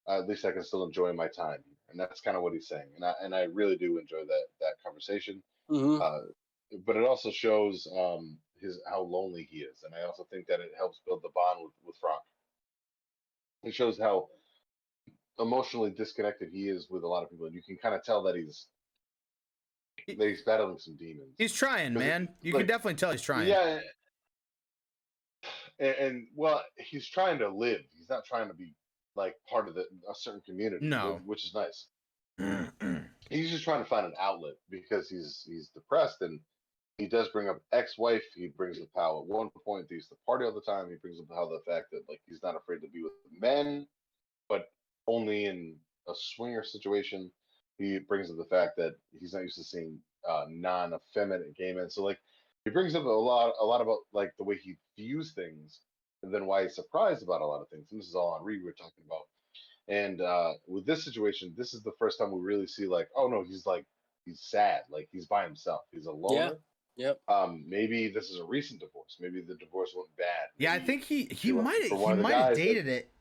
at 0.07 0.27
least 0.27 0.45
I 0.45 0.51
can 0.51 0.63
still 0.63 0.85
enjoy 0.85 1.13
my 1.13 1.27
time. 1.27 1.63
And 1.89 1.99
that's 1.99 2.21
kind 2.21 2.35
of 2.35 2.43
what 2.43 2.53
he's 2.53 2.67
saying. 2.67 2.91
And 2.95 3.05
I 3.05 3.13
and 3.21 3.35
I 3.35 3.43
really 3.43 3.77
do 3.77 3.97
enjoy 3.97 4.25
that 4.25 4.47
that 4.61 4.75
conversation. 4.83 5.43
Mhm. 5.69 6.01
Uh, 6.01 6.21
but 6.85 6.95
it 6.95 7.03
also 7.05 7.31
shows 7.31 7.87
um 7.95 8.37
his 8.59 8.79
how 8.89 9.01
lonely 9.01 9.47
he 9.49 9.59
is, 9.59 9.83
and 9.83 9.93
I 9.95 10.05
also 10.05 10.25
think 10.31 10.47
that 10.47 10.59
it 10.59 10.71
helps 10.77 11.01
build 11.05 11.21
the 11.23 11.29
bond 11.33 11.59
with 11.63 11.73
with 11.85 11.95
Franck. 11.99 12.21
It 13.63 13.73
shows 13.73 13.99
how 13.99 14.27
emotionally 15.39 15.91
disconnected 15.91 16.49
he 16.51 16.67
is 16.67 16.87
with 16.89 17.03
a 17.03 17.07
lot 17.07 17.23
of 17.23 17.29
people, 17.29 17.45
and 17.45 17.55
you 17.55 17.61
can 17.61 17.77
kind 17.81 17.95
of 17.95 18.03
tell 18.03 18.23
that 18.23 18.35
he's 18.35 18.67
that 20.07 20.27
he's 20.27 20.43
battling 20.43 20.77
some 20.77 20.95
demons. 20.95 21.35
He's 21.37 21.53
trying, 21.53 21.93
man. 21.93 22.29
You 22.41 22.53
like, 22.53 22.61
can 22.61 22.67
definitely 22.67 22.95
tell 22.95 23.11
he's 23.11 23.21
trying. 23.21 23.47
Yeah. 23.47 23.79
And, 25.79 25.95
and 25.95 26.27
well, 26.35 26.63
he's 26.77 27.07
trying 27.07 27.39
to 27.39 27.49
live. 27.49 27.81
He's 27.95 28.09
not 28.09 28.25
trying 28.25 28.47
to 28.47 28.53
be 28.53 28.73
like 29.15 29.35
part 29.49 29.67
of 29.67 29.75
the 29.75 29.81
a 29.81 30.15
certain 30.15 30.41
community. 30.45 30.85
No. 30.85 31.19
which 31.25 31.45
is 31.45 31.53
nice. 31.53 31.87
He's 33.29 33.51
just 33.51 33.63
trying 33.63 33.83
to 33.83 33.89
find 33.89 34.05
an 34.05 34.13
outlet 34.19 34.53
because 34.69 35.09
he's 35.09 35.43
he's 35.45 35.69
depressed 35.69 36.21
and 36.21 36.39
he 36.97 37.07
does 37.07 37.27
bring 37.29 37.47
up 37.47 37.61
ex-wife. 37.71 38.23
He 38.35 38.47
brings 38.47 38.79
up 38.79 38.87
how 38.95 39.19
at 39.19 39.27
one 39.27 39.49
point 39.65 39.87
they 39.87 39.95
used 39.95 40.09
to 40.09 40.15
party 40.25 40.45
all 40.45 40.53
the 40.53 40.61
time. 40.61 40.89
He 40.89 40.95
brings 40.95 41.19
up 41.19 41.27
how 41.29 41.47
the 41.47 41.61
fact 41.71 41.87
that 41.91 42.01
like 42.09 42.21
he's 42.27 42.41
not 42.41 42.55
afraid 42.55 42.81
to 42.81 42.87
be 42.87 43.03
with 43.03 43.13
men, 43.39 43.87
but 44.49 44.69
only 45.07 45.45
in 45.45 45.75
a 46.07 46.13
swinger 46.15 46.63
situation. 46.63 47.31
He 47.77 47.99
brings 47.99 48.31
up 48.31 48.37
the 48.37 48.45
fact 48.45 48.77
that 48.77 48.95
he's 49.19 49.33
not 49.33 49.43
used 49.43 49.57
to 49.57 49.63
seeing 49.63 49.99
uh, 50.27 50.45
non-effeminate 50.49 51.55
gay 51.55 51.73
men. 51.73 51.89
So 51.91 52.03
like 52.03 52.17
he 52.65 52.71
brings 52.71 52.95
up 52.95 53.05
a 53.05 53.09
lot 53.09 53.53
a 53.61 53.65
lot 53.65 53.81
about 53.81 53.99
like 54.11 54.31
the 54.37 54.43
way 54.43 54.57
he 54.57 54.75
views 54.97 55.33
things 55.33 55.79
and 56.23 56.33
then 56.33 56.47
why 56.47 56.63
he's 56.63 56.75
surprised 56.75 57.21
about 57.21 57.41
a 57.41 57.45
lot 57.45 57.61
of 57.61 57.69
things. 57.69 57.85
And 57.91 57.99
this 57.99 58.07
is 58.07 58.15
all 58.15 58.33
on 58.33 58.41
Henri 58.41 58.63
we're 58.63 58.71
talking 58.71 59.03
about. 59.05 59.27
And 59.87 60.19
uh, 60.19 60.53
with 60.67 60.85
this 60.87 61.05
situation, 61.05 61.53
this 61.55 61.75
is 61.75 61.83
the 61.83 61.93
first 61.99 62.17
time 62.17 62.31
we 62.31 62.41
really 62.41 62.67
see 62.67 62.87
like, 62.87 63.07
oh 63.15 63.27
no, 63.27 63.43
he's 63.43 63.67
like 63.67 63.85
he's 64.25 64.41
sad, 64.41 64.81
like 64.89 65.07
he's 65.11 65.27
by 65.27 65.43
himself, 65.43 65.81
he's 65.91 66.07
a 66.07 66.11
loner. 66.11 66.57
Yep. 66.97 67.21
Um, 67.27 67.63
maybe 67.67 68.09
this 68.09 68.29
is 68.29 68.39
a 68.39 68.43
recent 68.43 68.79
divorce. 68.81 69.17
Maybe 69.19 69.41
the 69.41 69.55
divorce 69.55 69.91
went 69.95 70.09
bad. 70.17 70.49
Yeah, 70.57 70.73
I 70.73 70.79
think 70.79 71.03
he 71.03 71.25
he 71.25 71.35
he 71.35 71.51
might 71.51 71.79
he 71.83 71.93
one 71.93 72.13
of 72.13 72.17
the 72.17 72.23
might 72.23 72.33
have 72.33 72.55
dated 72.55 72.87
it. 72.87 73.11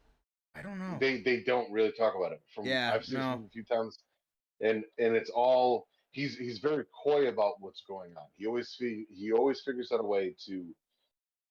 I 0.54 0.62
don't 0.62 0.78
know. 0.78 0.96
they 0.98 1.20
they 1.20 1.42
don't 1.42 1.70
really 1.70 1.92
talk 1.92 2.14
about 2.16 2.32
it. 2.32 2.40
From 2.54 2.64
Yeah, 2.66 2.92
I've 2.94 3.04
seen 3.04 3.18
no. 3.18 3.32
him 3.34 3.44
a 3.44 3.48
few 3.50 3.64
times, 3.64 3.98
and 4.62 4.82
and 4.98 5.14
it's 5.14 5.28
all 5.30 5.86
he's 6.12 6.36
he's 6.38 6.58
very 6.58 6.84
coy 7.04 7.28
about 7.28 7.60
what's 7.60 7.82
going 7.86 8.16
on. 8.16 8.24
He 8.36 8.46
always 8.46 8.74
fi- 8.78 9.06
he 9.14 9.32
always 9.32 9.60
figures 9.60 9.92
out 9.92 10.00
a 10.00 10.04
way 10.04 10.34
to 10.46 10.64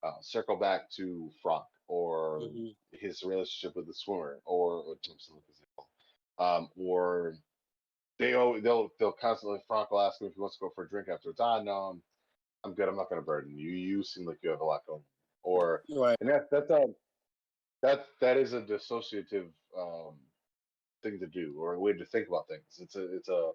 uh, 0.04 0.12
circle 0.22 0.56
back 0.58 0.90
to 0.98 1.30
Franck 1.44 1.66
or 1.88 2.40
Mhm. 2.42 2.76
his 2.94 3.22
relationship 3.22 3.76
with 3.76 3.86
the 3.86 3.94
swimmer 3.94 4.40
or, 4.46 4.82
or 4.82 4.96
Tom 5.06 5.16
Selleck, 5.18 5.44
they 5.48 5.66
call 5.76 5.88
him. 6.40 6.64
um 6.64 6.70
or 6.76 7.36
they 8.18 8.34
al- 8.34 8.60
they'll 8.60 8.90
they'll 8.98 9.12
constantly 9.12 9.60
Franck 9.68 9.92
will 9.92 10.02
ask 10.02 10.20
him 10.20 10.28
if 10.28 10.34
he 10.34 10.40
wants 10.42 10.58
to 10.58 10.62
go 10.66 10.72
for 10.74 10.86
a 10.86 10.90
drink 10.90 11.10
afterwards. 11.10 11.40
Ah 11.40 11.62
no, 11.62 12.02
I'm 12.66 12.72
I'm 12.72 12.76
good. 12.76 12.90
I'm 12.90 12.96
not 12.98 13.10
going 13.10 13.22
to 13.22 13.26
burden 13.26 13.58
you. 13.58 13.70
You 13.72 14.04
seem 14.04 14.26
like 14.26 14.38
you 14.42 14.50
have 14.50 14.62
a 14.62 14.66
lot 14.66 14.82
going. 14.88 15.00
on." 15.00 15.04
Or 15.44 15.84
Right. 15.96 16.18
and 16.22 16.30
that 16.30 16.50
that's 16.52 16.70
a 16.72 16.88
that 17.84 18.06
that 18.20 18.38
is 18.38 18.54
a 18.54 18.62
dissociative 18.62 19.48
um, 19.78 20.16
thing 21.04 21.20
to 21.20 21.28
do 21.28 21.54
or 21.60 21.74
a 21.76 21.80
way 21.80 21.94
to 21.94 22.06
think 22.06 22.28
about 22.28 22.48
things. 22.48 22.64
It's 22.80 22.96
a 22.96 23.16
it's 23.16 23.30
a 23.30 23.52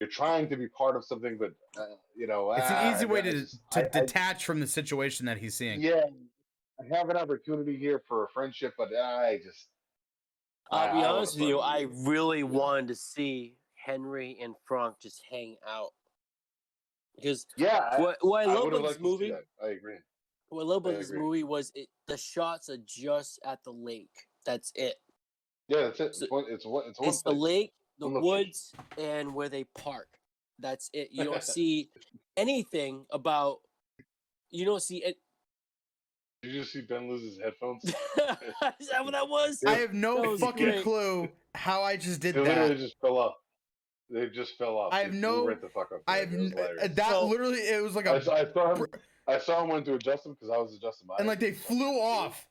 you're 0.00 0.08
trying 0.10 0.48
to 0.50 0.56
be 0.56 0.68
part 0.68 0.96
of 0.96 1.04
something, 1.04 1.38
but 1.38 1.52
uh, 1.80 1.86
you 2.14 2.26
know 2.26 2.52
It's 2.52 2.66
ah, 2.68 2.88
an 2.88 2.94
easy 2.94 3.06
way 3.06 3.22
to 3.22 3.46
to 3.46 3.58
I- 3.74 3.80
I- 3.98 4.00
detach 4.00 4.44
from 4.44 4.60
the 4.60 4.66
situation 4.66 5.24
that 5.26 5.38
he's 5.38 5.54
seeing. 5.54 5.80
yeah, 5.80 6.02
I 6.78 6.94
have 6.96 7.08
an 7.08 7.16
opportunity 7.16 7.76
here 7.78 8.02
for 8.06 8.24
a 8.24 8.28
friendship, 8.28 8.74
but 8.76 8.94
I 8.94 9.38
just 9.42 9.68
I- 10.70 10.88
I'll 10.88 11.00
be 11.00 11.04
honest 11.06 11.38
with 11.40 11.48
you. 11.48 11.58
I 11.60 11.86
really 11.90 12.42
wanted 12.42 12.88
to 12.88 12.94
see 12.96 13.56
Henri 13.86 14.38
and 14.42 14.54
Franck 14.68 14.96
just 15.00 15.22
hang 15.30 15.56
out 15.66 15.92
because 17.20 17.46
yeah. 17.56 18.00
What 18.00 18.16
what 18.20 18.46
I 18.46 18.50
I 18.50 18.54
love 18.54 18.72
about 18.72 18.88
this 18.88 19.00
movie. 19.00 19.32
I 19.62 19.68
agree. 19.68 19.96
what 20.48 20.62
I 20.62 20.66
love 20.66 20.86
I 20.86 20.90
about 20.90 21.00
this 21.00 21.10
agree. 21.10 21.20
movie 21.22 21.42
was 21.44 21.72
it. 21.74 21.88
The 22.06 22.16
shots 22.16 22.68
are 22.68 22.78
just 22.86 23.38
at 23.44 23.62
the 23.64 23.72
lake. 23.72 24.10
That's 24.44 24.72
it. 24.74 24.96
Yeah, 25.68 25.82
that's 25.82 26.00
it. 26.00 26.14
So- 26.16 26.24
It's 26.24 26.30
one. 26.30 26.44
It's 26.48 26.66
one. 26.66 26.84
It's 26.88 26.98
one. 27.00 27.08
It's 27.08 27.22
the 27.22 27.32
lake, 27.32 27.72
the 27.98 28.06
One 28.08 28.14
location. 28.22 28.28
woods, 28.46 28.72
and 28.98 29.34
where 29.34 29.48
they 29.48 29.64
park. 29.78 30.08
That's 30.58 30.90
it. 30.92 31.08
You 31.12 31.24
don't 31.24 31.42
see 31.56 31.90
anything 32.36 33.06
about. 33.10 33.58
You 34.50 34.64
don't 34.64 34.82
see 34.82 34.98
it. 35.04 35.16
Did 36.42 36.52
you 36.52 36.60
just 36.60 36.72
see 36.72 36.80
Ben 36.80 37.08
lose 37.08 37.22
his 37.22 37.38
headphones? 37.38 37.84
Is 38.80 38.88
that 38.88 39.04
what 39.04 39.12
that 39.12 39.28
was? 39.28 39.62
I 39.66 39.74
have 39.74 39.92
no 39.92 40.36
fucking 40.38 40.64
great. 40.64 40.82
clue 40.82 41.28
how 41.54 41.82
I 41.82 41.96
just 41.96 42.20
did 42.20 42.34
They 42.34 42.40
literally 42.40 42.68
that. 42.70 42.78
just 42.78 42.98
fell 43.00 43.18
off. 43.18 43.34
They 44.10 44.26
just 44.28 44.58
fell 44.58 44.76
off. 44.76 44.92
I 44.92 45.02
have 45.02 45.10
flew 45.12 45.20
no- 45.20 45.46
Right 45.46 45.60
the 45.60 45.68
fuck 45.68 45.92
up. 45.92 46.02
I 46.08 46.16
have 46.18 46.32
n- 46.32 46.50
that 46.50 46.96
So- 47.10 47.26
literally 47.26 47.58
it 47.58 47.82
was 47.82 47.94
like 47.94 48.06
I, 48.08 48.16
a 48.16 48.22
saw, 48.22 48.34
I 48.34 48.44
saw 48.52 48.72
him. 48.72 48.78
br- 48.78 48.96
I 49.28 49.38
saw 49.38 49.62
him 49.62 49.68
went 49.70 49.84
to 49.86 49.94
adjust 49.94 50.26
him 50.26 50.32
because 50.32 50.50
I 50.50 50.58
was 50.58 50.74
adjusting 50.74 51.06
mine. 51.06 51.16
and 51.20 51.28
like 51.28 51.38
they 51.40 51.52
flew 51.52 52.00
off. 52.00 52.46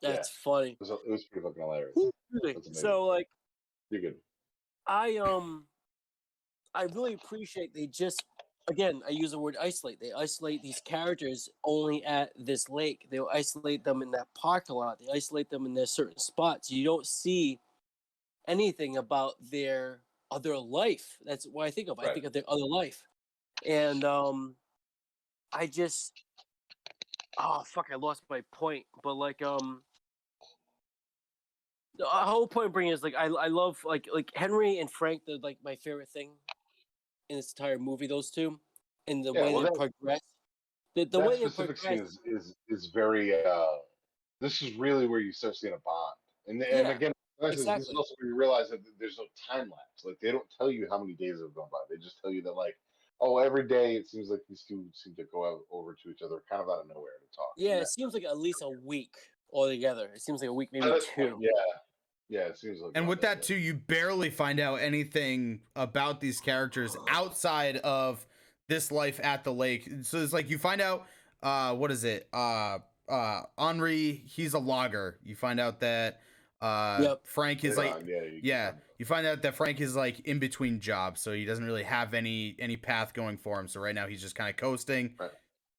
That's 0.00 0.28
funny. 0.28 0.70
it 0.72 0.76
was, 0.80 0.90
it 0.90 1.10
was 1.10 1.24
pretty 1.24 1.46
fucking 1.46 1.62
hilarious. 1.62 1.92
Really. 1.96 2.52
That's 2.52 2.66
amazing. 2.68 2.74
So 2.82 3.04
like 3.06 3.28
You're 3.90 4.02
good. 4.02 4.14
I 4.86 5.16
um 5.16 5.66
I 6.74 6.82
really 6.84 7.14
appreciate 7.14 7.74
they 7.74 7.86
just 7.88 8.22
again 8.68 9.00
I 9.06 9.10
use 9.10 9.32
the 9.32 9.38
word 9.38 9.56
isolate. 9.60 9.98
They 10.00 10.12
isolate 10.12 10.62
these 10.62 10.80
characters 10.84 11.48
only 11.64 12.04
at 12.04 12.30
this 12.36 12.68
lake. 12.68 13.08
They'll 13.10 13.28
isolate 13.32 13.82
them 13.82 14.02
in 14.02 14.12
that 14.12 14.26
parking 14.34 14.76
lot. 14.76 14.98
They 15.00 15.06
isolate 15.12 15.50
them 15.50 15.66
in 15.66 15.74
their 15.74 15.86
certain 15.86 16.18
spots. 16.18 16.70
You 16.70 16.84
don't 16.84 17.06
see 17.06 17.58
anything 18.46 18.96
about 18.96 19.34
their 19.50 20.02
other 20.30 20.56
life. 20.56 21.18
That's 21.24 21.44
what 21.46 21.66
I 21.66 21.70
think 21.70 21.88
of. 21.88 21.98
I 21.98 22.12
think 22.12 22.24
of 22.26 22.32
their 22.32 22.48
other 22.48 22.66
life. 22.66 23.02
And 23.64 24.04
um 24.04 24.56
I 25.52 25.66
just 25.66 26.12
oh 27.38 27.62
fuck 27.64 27.86
I 27.92 27.96
lost 27.96 28.22
my 28.28 28.42
point. 28.52 28.86
But 29.02 29.14
like 29.14 29.42
um 29.42 29.82
the 31.98 32.06
uh, 32.06 32.24
whole 32.26 32.46
point 32.46 32.66
of 32.66 32.72
bringing 32.72 32.92
is 32.92 33.02
like 33.02 33.14
I 33.14 33.26
I 33.26 33.46
love 33.48 33.78
like 33.84 34.08
like 34.12 34.30
Henri 34.34 34.78
and 34.78 34.90
Franck. 34.90 35.22
They're 35.26 35.38
like 35.42 35.58
my 35.64 35.76
favorite 35.76 36.08
thing 36.08 36.30
in 37.28 37.36
this 37.36 37.52
entire 37.52 37.78
movie. 37.78 38.06
Those 38.06 38.30
two, 38.30 38.58
and 39.06 39.24
the 39.24 39.32
Yeah, 39.32 39.42
way 39.42 39.52
well, 39.52 39.62
they 39.62 39.68
that- 39.70 39.92
progress. 40.00 40.20
The, 40.94 41.04
the 41.04 41.20
way 41.20 41.36
they 41.36 41.48
progress. 41.50 42.00
is, 42.00 42.18
is 42.24 42.54
is 42.68 42.86
very. 42.86 43.44
uh 43.44 43.66
This 44.40 44.60
is 44.62 44.74
really 44.74 45.06
where 45.06 45.20
you 45.20 45.32
start 45.32 45.56
seeing 45.56 45.72
a 45.74 45.78
bond, 45.78 46.16
and 46.46 46.62
and 46.62 46.88
Yeah, 46.88 46.94
again, 46.94 47.12
this 47.40 47.60
is- 47.60 47.64
this 47.66 47.88
is 47.88 47.94
also 47.94 48.14
where 48.18 48.30
you 48.30 48.36
realize 48.36 48.70
that 48.70 48.80
there's 48.98 49.18
no 49.18 49.26
time 49.48 49.70
lapse. 49.70 50.04
Like 50.04 50.18
they 50.20 50.32
don't 50.32 50.46
tell 50.58 50.70
you 50.70 50.86
how 50.90 50.98
many 50.98 51.14
days 51.14 51.40
have 51.40 51.54
gone 51.54 51.68
by. 51.70 51.78
They 51.90 51.96
just 51.96 52.20
tell 52.20 52.30
you 52.30 52.42
that 52.42 52.52
like, 52.52 52.76
oh, 53.20 53.38
every 53.38 53.66
day 53.66 53.96
it 53.96 54.06
seems 54.08 54.28
like 54.30 54.40
these 54.48 54.64
two 54.68 54.86
seem 54.94 55.14
to 55.16 55.24
go 55.32 55.46
out 55.50 55.60
over 55.70 55.94
to 55.94 56.10
each 56.10 56.22
other, 56.22 56.42
kind 56.48 56.62
of 56.62 56.68
out 56.68 56.80
of 56.80 56.88
nowhere 56.88 57.12
to 57.20 57.36
talk. 57.36 57.52
Yeah, 57.56 57.72
And 57.72 57.82
it 57.82 57.88
seems 57.88 58.14
like 58.14 58.24
at 58.24 58.38
least 58.38 58.58
a 58.62 58.70
week 58.84 59.14
altogether. 59.52 60.10
It 60.14 60.20
seems 60.20 60.40
like 60.40 60.50
a 60.50 60.52
week, 60.52 60.70
maybe 60.72 60.86
that- 60.86 61.02
two. 61.14 61.38
Yeah, 61.40 61.50
yeah, 62.28 62.40
it 62.48 62.58
seems 62.58 62.80
like. 62.80 62.92
And 62.94 63.04
about 63.04 63.08
with 63.08 63.20
that 63.22 63.42
too, 63.42 63.54
you 63.56 63.74
barely 63.74 64.30
find 64.30 64.58
out 64.60 64.76
anything 64.80 65.60
about 65.74 66.20
these 66.20 66.40
characters 66.40 66.96
outside 67.08 67.76
of 67.78 68.26
this 68.68 68.90
life 68.90 69.20
at 69.22 69.44
the 69.44 69.52
lake. 69.52 69.88
So 70.02 70.18
it's 70.18 70.32
like 70.32 70.50
you 70.50 70.58
find 70.58 70.80
out 70.80 71.06
uh 71.42 71.74
what 71.74 71.90
is 71.92 72.02
it? 72.04 72.28
Uh 72.32 72.78
uh 73.08 73.42
Henri, 73.56 74.24
he's 74.26 74.54
a 74.54 74.58
logger. 74.58 75.20
You 75.22 75.36
find 75.36 75.60
out 75.60 75.80
that 75.80 76.20
uh 76.60 76.98
Yep. 77.02 77.26
Franck 77.26 77.64
is 77.64 77.76
later 77.76 77.90
like 77.90 78.02
on, 78.02 78.06
yeah, 78.08 78.22
you 78.22 78.40
yeah, 78.42 78.72
you 78.98 79.04
find 79.04 79.26
out 79.26 79.42
that 79.42 79.54
Franck 79.54 79.80
is 79.80 79.94
like 79.94 80.20
in 80.20 80.38
between 80.38 80.80
jobs, 80.80 81.20
so 81.20 81.32
he 81.32 81.44
doesn't 81.44 81.64
really 81.64 81.82
have 81.82 82.14
any 82.14 82.56
any 82.58 82.76
path 82.76 83.12
going 83.12 83.36
for 83.36 83.60
him. 83.60 83.68
So 83.68 83.80
right 83.80 83.94
now 83.94 84.06
he's 84.06 84.22
just 84.22 84.34
kind 84.34 84.48
of 84.50 84.56
coasting, 84.56 85.14
Right. 85.18 85.30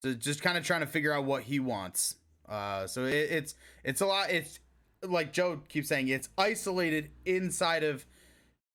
so 0.04 0.14
just 0.14 0.42
kind 0.42 0.58
of 0.58 0.64
trying 0.66 0.82
to 0.82 0.88
figure 0.88 1.12
out 1.14 1.26
what 1.26 1.44
he 1.44 1.60
wants. 1.60 2.16
Uh, 2.48 2.86
so 2.88 3.06
it, 3.06 3.14
it's 3.32 3.56
it's 3.84 4.02
a 4.02 4.06
lot. 4.06 4.30
It's 4.30 4.60
like 5.04 5.34
Joe 5.34 5.62
keeps 5.70 5.90
saying, 5.90 6.08
it's 6.08 6.30
isolated 6.38 7.12
inside 7.26 7.84
of 7.84 8.06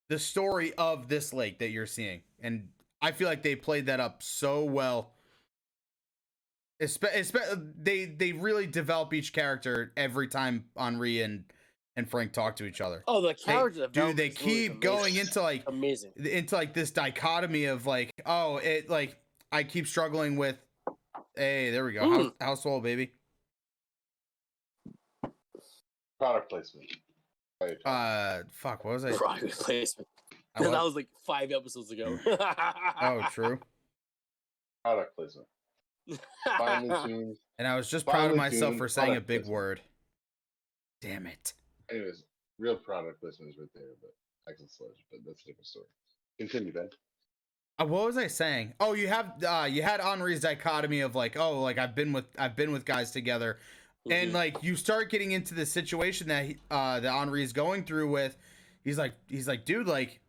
the 0.08 0.18
story 0.18 0.72
of 0.74 1.08
this 1.08 1.32
lake 1.32 1.58
that 1.60 1.70
you're 1.70 1.86
seeing, 1.86 2.22
and 2.40 2.68
I 3.00 3.12
feel 3.12 3.28
like 3.28 3.42
they 3.42 3.56
played 3.56 3.86
that 3.86 3.98
up 4.00 4.22
so 4.22 4.64
well. 4.64 5.12
Espe- 6.80 7.12
espe- 7.14 7.72
they 7.80 8.06
they 8.06 8.32
really 8.32 8.66
develop 8.66 9.14
each 9.14 9.32
character 9.32 9.92
every 9.96 10.26
time 10.26 10.64
Henri 10.76 11.22
and 11.22 11.44
and 11.96 12.08
Franck 12.10 12.32
talk 12.32 12.56
to 12.56 12.64
each 12.64 12.80
other 12.80 13.02
Oh, 13.06 13.20
the 13.20 13.28
they, 13.28 13.34
character 13.34 13.86
dude 13.88 14.16
they 14.16 14.28
is 14.28 14.40
really 14.40 14.68
keep 14.68 14.80
going 14.80 15.16
into 15.16 15.42
like 15.42 15.64
amazing. 15.66 16.12
into 16.16 16.54
like 16.54 16.72
this 16.74 16.90
dichotomy 16.90 17.64
of 17.66 17.86
like 17.86 18.10
oh 18.26 18.56
it 18.58 18.88
like 18.88 19.16
i 19.50 19.62
keep 19.62 19.86
struggling 19.86 20.36
with 20.36 20.56
hey 21.36 21.70
there 21.70 21.84
we 21.84 21.92
go 21.92 22.02
Mm. 22.02 22.22
House, 22.24 22.32
household 22.40 22.82
baby 22.82 23.12
product 26.18 26.48
placement. 26.50 26.86
Uh 27.84 28.40
fuck 28.52 28.84
what 28.84 28.94
was 28.94 29.04
i, 29.04 29.12
Product 29.12 29.52
placement. 29.60 30.08
I 30.56 30.62
that 30.64 30.70
was- 30.70 30.84
was 30.84 30.94
like 30.96 31.08
five 31.26 31.50
episodes 31.52 31.90
ago. 31.90 32.18
oh 32.26 33.26
true 33.32 33.58
product 34.84 35.14
placement. 35.16 35.46
Finely 36.58 36.96
tuned. 37.06 37.36
and 37.58 37.68
i 37.68 37.76
was 37.76 37.88
just 37.88 38.04
proud 38.06 38.30
of 38.32 38.36
myself 38.36 38.70
tuned 38.72 38.78
for 38.78 38.88
saying 38.88 39.16
a 39.16 39.20
big 39.20 39.42
placement. 39.42 39.52
word 39.52 39.80
damn 41.00 41.26
it 41.26 41.52
Anyways, 41.90 42.22
real 42.58 42.76
product 42.76 43.22
listeners 43.22 43.56
right 43.58 43.68
there, 43.74 43.84
but 44.00 44.12
excellent 44.50 44.70
sledge, 44.72 45.04
but 45.10 45.20
that's 45.26 45.42
a 45.42 45.46
different 45.46 45.66
story. 45.66 45.86
Continue, 46.38 46.72
Ben. 46.72 46.88
uh, 47.80 47.84
what 47.86 48.04
was 48.06 48.16
i 48.18 48.26
saying 48.26 48.72
oh 48.80 48.92
you 48.94 49.06
have 49.08 49.32
uh 49.44 49.66
you 49.70 49.82
had 49.82 50.00
henri's 50.00 50.40
dichotomy 50.40 51.00
of 51.00 51.14
like 51.14 51.36
oh 51.38 51.60
like 51.60 51.78
i've 51.78 51.94
been 51.94 52.12
with 52.12 52.24
i've 52.38 52.54
been 52.56 52.70
with 52.72 52.84
guys 52.84 53.10
together 53.10 53.58
and 54.10 54.30
Mhm. 54.30 54.34
like 54.34 54.62
you 54.62 54.76
start 54.76 55.10
getting 55.10 55.32
into 55.32 55.54
the 55.54 55.64
situation 55.64 56.28
that 56.28 56.44
he, 56.46 56.56
uh 56.70 57.00
that 57.00 57.10
Henri 57.12 57.42
is 57.42 57.52
going 57.52 57.84
through 57.84 58.10
with 58.10 58.36
he's 58.84 58.98
like 58.98 59.12
he's 59.26 59.46
like 59.48 59.64
dude 59.64 59.86
like 59.86 60.20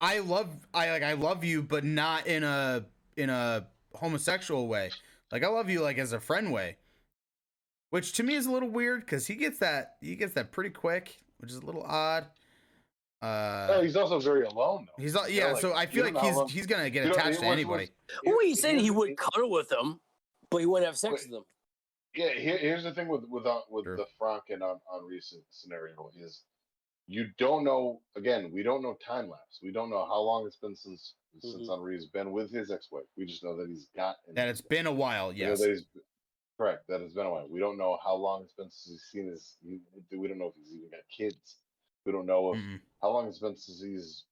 I 0.00 0.18
love 0.18 0.48
I 0.74 0.90
like 0.90 1.02
I 1.02 1.12
love 1.14 1.44
you 1.44 1.62
but 1.62 1.82
not 1.84 2.26
in 2.26 2.42
a 2.44 2.84
in 3.16 3.30
a 3.30 3.66
homosexual 3.94 4.66
way 4.68 4.90
like 5.32 5.42
I 5.44 5.48
love 5.48 5.70
you 5.70 5.80
like 5.80 5.98
as 5.98 6.12
a 6.12 6.20
friend 6.20 6.52
way 6.52 6.76
which 7.96 8.12
to 8.12 8.22
me 8.22 8.34
is 8.34 8.44
a 8.46 8.50
little 8.50 8.68
weird 8.68 9.06
cuz 9.06 9.26
he 9.26 9.34
gets 9.34 9.58
that 9.60 9.96
he 10.02 10.14
gets 10.16 10.34
that 10.34 10.52
pretty 10.52 10.70
quick 10.70 11.16
which 11.38 11.50
is 11.50 11.56
a 11.56 11.64
little 11.64 11.82
odd 11.82 12.26
uh 13.22 13.68
oh, 13.70 13.82
he's 13.82 13.96
also 13.96 14.20
very 14.20 14.44
alone, 14.44 14.86
though. 14.86 15.02
he's 15.02 15.16
all, 15.16 15.26
you 15.26 15.40
yeah 15.40 15.52
like, 15.52 15.62
so 15.62 15.72
I 15.74 15.86
feel 15.86 16.04
like 16.04 16.18
he's 16.22 16.34
how 16.34 16.46
he's 16.46 16.66
going 16.66 16.84
to 16.84 16.90
get 16.90 17.04
you 17.06 17.10
don't- 17.12 17.18
attached 17.18 17.40
to 17.40 17.46
what's- 17.46 17.52
anybody 17.58 17.88
well, 18.26 18.38
he 18.40 18.48
Here- 18.48 18.56
said 18.56 18.76
he 18.78 18.90
would 18.90 19.08
thing- 19.08 19.16
cuddle 19.16 19.50
with 19.50 19.68
them, 19.70 20.00
but 20.50 20.58
he 20.58 20.66
wouldn't 20.66 20.86
have 20.86 20.98
sex 20.98 21.12
Wait. 21.12 21.20
with 21.22 21.30
them. 21.30 21.44
Yeah, 22.14 22.30
here, 22.34 22.58
here's 22.58 22.84
the 22.84 22.92
thing 22.92 23.08
with 23.08 23.24
with 23.28 23.46
uh, 23.46 23.62
with 23.70 23.84
Sure. 23.86 23.96
the 23.96 24.06
Franck 24.18 24.44
and 24.50 24.62
on 24.62 24.80
Henri 24.92 25.18
sce- 25.20 25.42
scenario 25.50 26.10
is 26.18 26.42
you 27.08 27.28
don't 27.38 27.64
know. 27.64 28.02
Again, 28.16 28.50
we 28.52 28.62
don't 28.62 28.82
know 28.82 28.94
time 29.04 29.28
lapse. 29.30 29.60
We 29.62 29.70
don't 29.72 29.88
know 29.90 30.04
how 30.04 30.20
long 30.20 30.46
it's 30.46 30.56
been 30.56 30.76
since 30.76 31.14
since 31.40 31.66
Mhm. 31.68 31.68
Henri's 31.74 32.06
been 32.06 32.32
with 32.32 32.50
his 32.52 32.70
ex-wife. 32.70 33.04
We 33.16 33.24
just 33.26 33.42
know 33.44 33.56
that 33.56 33.68
he's 33.68 33.86
got 33.96 34.16
that 34.34 34.48
it's 34.48 34.60
been 34.60 34.86
a 34.86 34.92
while 34.92 35.28
We 35.28 35.40
know 35.40 35.48
yes 35.50 35.60
that 35.60 35.68
he's- 35.70 35.84
correct. 36.58 36.84
That 36.88 37.00
it's 37.00 37.14
been 37.14 37.26
a 37.26 37.30
while. 37.30 37.46
We 37.48 37.60
don't 37.60 37.78
know 37.78 37.98
how 38.04 38.14
long 38.14 38.42
it's 38.42 38.52
been 38.54 38.70
since 38.70 38.86
he's 38.88 39.02
seen 39.12 39.28
his. 39.30 39.56
We 39.64 39.80
we 40.16 40.28
don't 40.28 40.38
know 40.38 40.46
if 40.48 40.54
he's 40.56 40.74
even 40.76 40.90
got 40.90 41.00
kids. 41.14 41.56
We 42.04 42.12
don't 42.12 42.26
know 42.26 42.54
if 42.54 42.60
Mm-mm. 42.60 42.80
how 43.02 43.10
long 43.10 43.28
it's 43.28 43.38
been 43.38 43.56
since 43.56 43.82
he's 43.82 44.24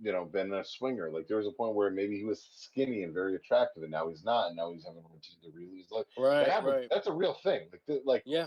you 0.00 0.12
know 0.12 0.24
been 0.24 0.52
a 0.54 0.64
swinger. 0.64 1.10
Like 1.10 1.26
there 1.28 1.38
was 1.38 1.46
a 1.46 1.50
point 1.52 1.74
where 1.74 1.90
maybe 1.90 2.16
he 2.16 2.24
was 2.24 2.48
skinny 2.54 3.02
and 3.02 3.12
very 3.12 3.34
attractive, 3.36 3.82
and 3.82 3.90
now 3.92 4.08
he's 4.08 4.24
not, 4.24 4.48
and 4.48 4.56
now 4.56 4.72
he's 4.72 4.84
having 4.84 5.02
a 5.02 5.08
to 5.08 5.56
really 5.56 5.78
his 5.82 5.90
life. 5.90 6.06
That 6.16 6.22
Right, 6.22 6.46
happens- 6.48 6.72
right. 6.74 6.88
That's 6.90 7.06
a 7.08 7.12
real 7.12 7.34
thing. 7.34 7.68
Like 7.72 7.82
th- 7.86 8.02
like 8.04 8.22
Yeah, 8.26 8.46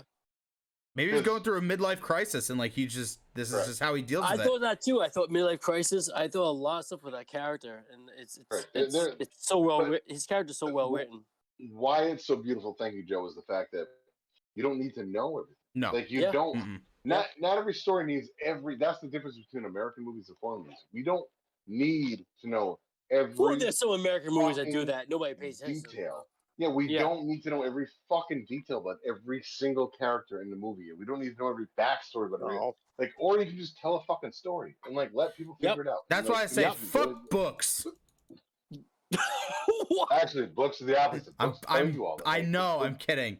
maybe 0.96 1.12
he's 1.12 1.20
going 1.22 1.42
through 1.42 1.58
a 1.58 1.60
midlife 1.60 2.00
crisis 2.00 2.48
and 2.50 2.58
like 2.58 2.72
he 2.72 2.86
just 2.86 3.20
this 3.34 3.48
is 3.48 3.54
Correct. 3.54 3.68
just 3.68 3.80
how 3.80 3.94
he 3.94 4.02
deals 4.02 4.24
I 4.26 4.32
with 4.32 4.40
it 4.40 4.44
thought 4.44 4.60
that 4.62 4.80
too. 4.80 5.02
I 5.02 5.08
thought 5.10 5.28
midlife 5.30 5.60
crisis. 5.60 6.08
I 6.08 6.28
thought 6.28 6.48
a 6.48 6.50
lot 6.50 6.78
of 6.80 6.84
stuff 6.86 7.02
with 7.02 7.12
that 7.12 7.26
character, 7.28 7.84
and 7.92 8.08
it's 8.18 8.38
it's 8.38 8.46
Right, 8.50 8.66
it's, 8.74 8.94
there- 8.94 9.14
it's 9.20 9.46
so 9.46 9.58
well 9.58 9.84
but- 9.90 10.02
His 10.08 10.24
character's 10.26 10.56
so 10.58 10.72
well 10.72 10.88
wh- 10.90 10.94
written. 10.94 11.24
Why 11.72 12.04
it's 12.04 12.26
so 12.26 12.36
beautiful. 12.36 12.74
Thank 12.78 12.94
you, 12.94 13.04
Joe. 13.04 13.26
Is 13.26 13.34
the 13.34 13.42
fact 13.42 13.72
that 13.72 13.86
you 14.54 14.62
don't 14.62 14.78
need 14.78 14.94
to 14.94 15.04
know 15.04 15.38
everything. 15.38 15.56
no 15.74 15.92
Like 15.92 16.10
you 16.10 16.22
Yeah. 16.22 16.32
don't. 16.32 16.56
Mm-mm. 16.56 16.80
Not 17.04 17.26
not 17.38 17.58
every 17.58 17.74
story 17.74 18.06
needs 18.06 18.30
every. 18.42 18.76
That's 18.76 19.00
the 19.00 19.08
difference 19.08 19.36
between 19.36 19.66
American 19.66 20.04
movies 20.04 20.28
and 20.28 20.38
foreign 20.38 20.60
movies. 20.62 20.78
We 20.92 21.02
don't 21.02 21.26
need 21.66 22.24
to 22.42 22.48
know 22.48 22.78
every 23.10 23.34
Well, 23.36 23.56
there's 23.58 23.78
some 23.78 23.90
American 23.90 24.32
movies 24.32 24.56
that 24.56 24.70
do 24.72 24.84
that. 24.86 25.08
Nobody 25.10 25.34
pays 25.34 25.60
attention. 25.60 25.82
to 25.82 25.88
detail. 25.90 26.26
Yeah, 26.56 26.68
we 26.68 26.88
Yeah. 26.88 27.00
don't 27.00 27.26
need 27.26 27.42
to 27.42 27.50
know 27.50 27.62
every 27.64 27.86
fucking 28.08 28.46
detail 28.48 28.78
about 28.78 28.98
every 29.06 29.42
single 29.42 29.88
character 29.88 30.40
in 30.40 30.50
the 30.50 30.56
movie. 30.56 30.84
We 30.96 31.04
don't 31.04 31.20
need 31.20 31.30
to 31.36 31.42
know 31.42 31.48
every 31.50 31.66
backstory 31.78 32.28
about 32.28 32.42
every 32.42 32.56
though. 32.56 32.76
like, 32.98 33.12
or 33.18 33.38
you 33.40 33.46
can 33.46 33.56
just 33.56 33.76
tell 33.78 33.96
a 33.96 34.04
fucking 34.04 34.30
story 34.32 34.76
and 34.86 34.94
like 34.94 35.10
let 35.12 35.36
people 35.36 35.56
Yep. 35.60 35.70
figure 35.72 35.82
it 35.90 35.92
out. 35.92 36.04
That's 36.08 36.28
Like, 36.28 36.36
why 36.36 36.42
I 36.44 36.46
say 36.46 36.62
yep. 36.62 36.76
fuck 36.76 37.28
books. 37.28 37.86
what? 39.88 40.12
Actually, 40.12 40.46
books 40.46 40.80
are 40.82 40.84
the 40.86 41.00
opposite. 41.00 41.34
I'm, 41.38 41.52
tell 41.52 41.60
I'm, 41.68 41.92
you 41.92 42.06
all 42.06 42.16
that. 42.16 42.28
I 42.28 42.40
know. 42.40 42.80
I'm 42.82 42.96
kidding. 42.96 43.38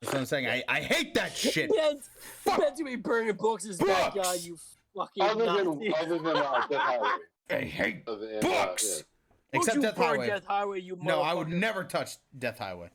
That's 0.00 0.12
what 0.12 0.20
I'm 0.20 0.26
saying. 0.26 0.46
I, 0.46 0.62
I 0.68 0.80
hate 0.80 1.14
that 1.14 1.36
shit. 1.36 1.70
Ben's, 1.74 2.10
Ben's 2.44 2.78
gonna 2.78 2.84
be 2.84 2.96
burning 2.96 3.34
books 3.34 3.64
is 3.64 3.78
his 3.78 3.88
backyard, 3.88 4.14
Books! 4.26 4.46
you 4.46 4.58
fucking 4.94 5.22
Other 5.22 5.44
than 5.44 5.92
other 5.98 6.18
than 6.18 6.36
uh, 6.36 6.66
Death 6.68 6.80
Highway. 6.80 7.08
I 7.50 7.60
hate 7.60 8.02
Other 8.06 8.26
than, 8.26 8.36
uh, 8.38 8.40
books. 8.40 9.04
yeah. 9.52 9.58
Except 9.58 9.76
you 9.76 9.82
Death 9.82 9.96
Highway. 9.96 10.26
Death 10.26 10.44
Highway, 10.46 10.80
you 10.80 10.98
No, 11.02 11.22
I 11.22 11.32
would 11.32 11.48
never 11.48 11.84
touch 11.84 12.16
Death 12.38 12.58
Highway. 12.58 12.90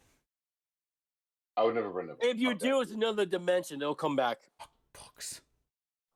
I 1.57 1.63
would 1.63 1.75
never 1.75 1.89
burn 1.89 2.09
it. 2.09 2.17
If 2.21 2.39
you 2.39 2.53
do, 2.53 2.81
it's 2.81 2.91
another 2.91 3.25
dimension. 3.25 3.81
It'll 3.81 3.95
come 3.95 4.15
back. 4.15 4.39
Books. 4.93 5.41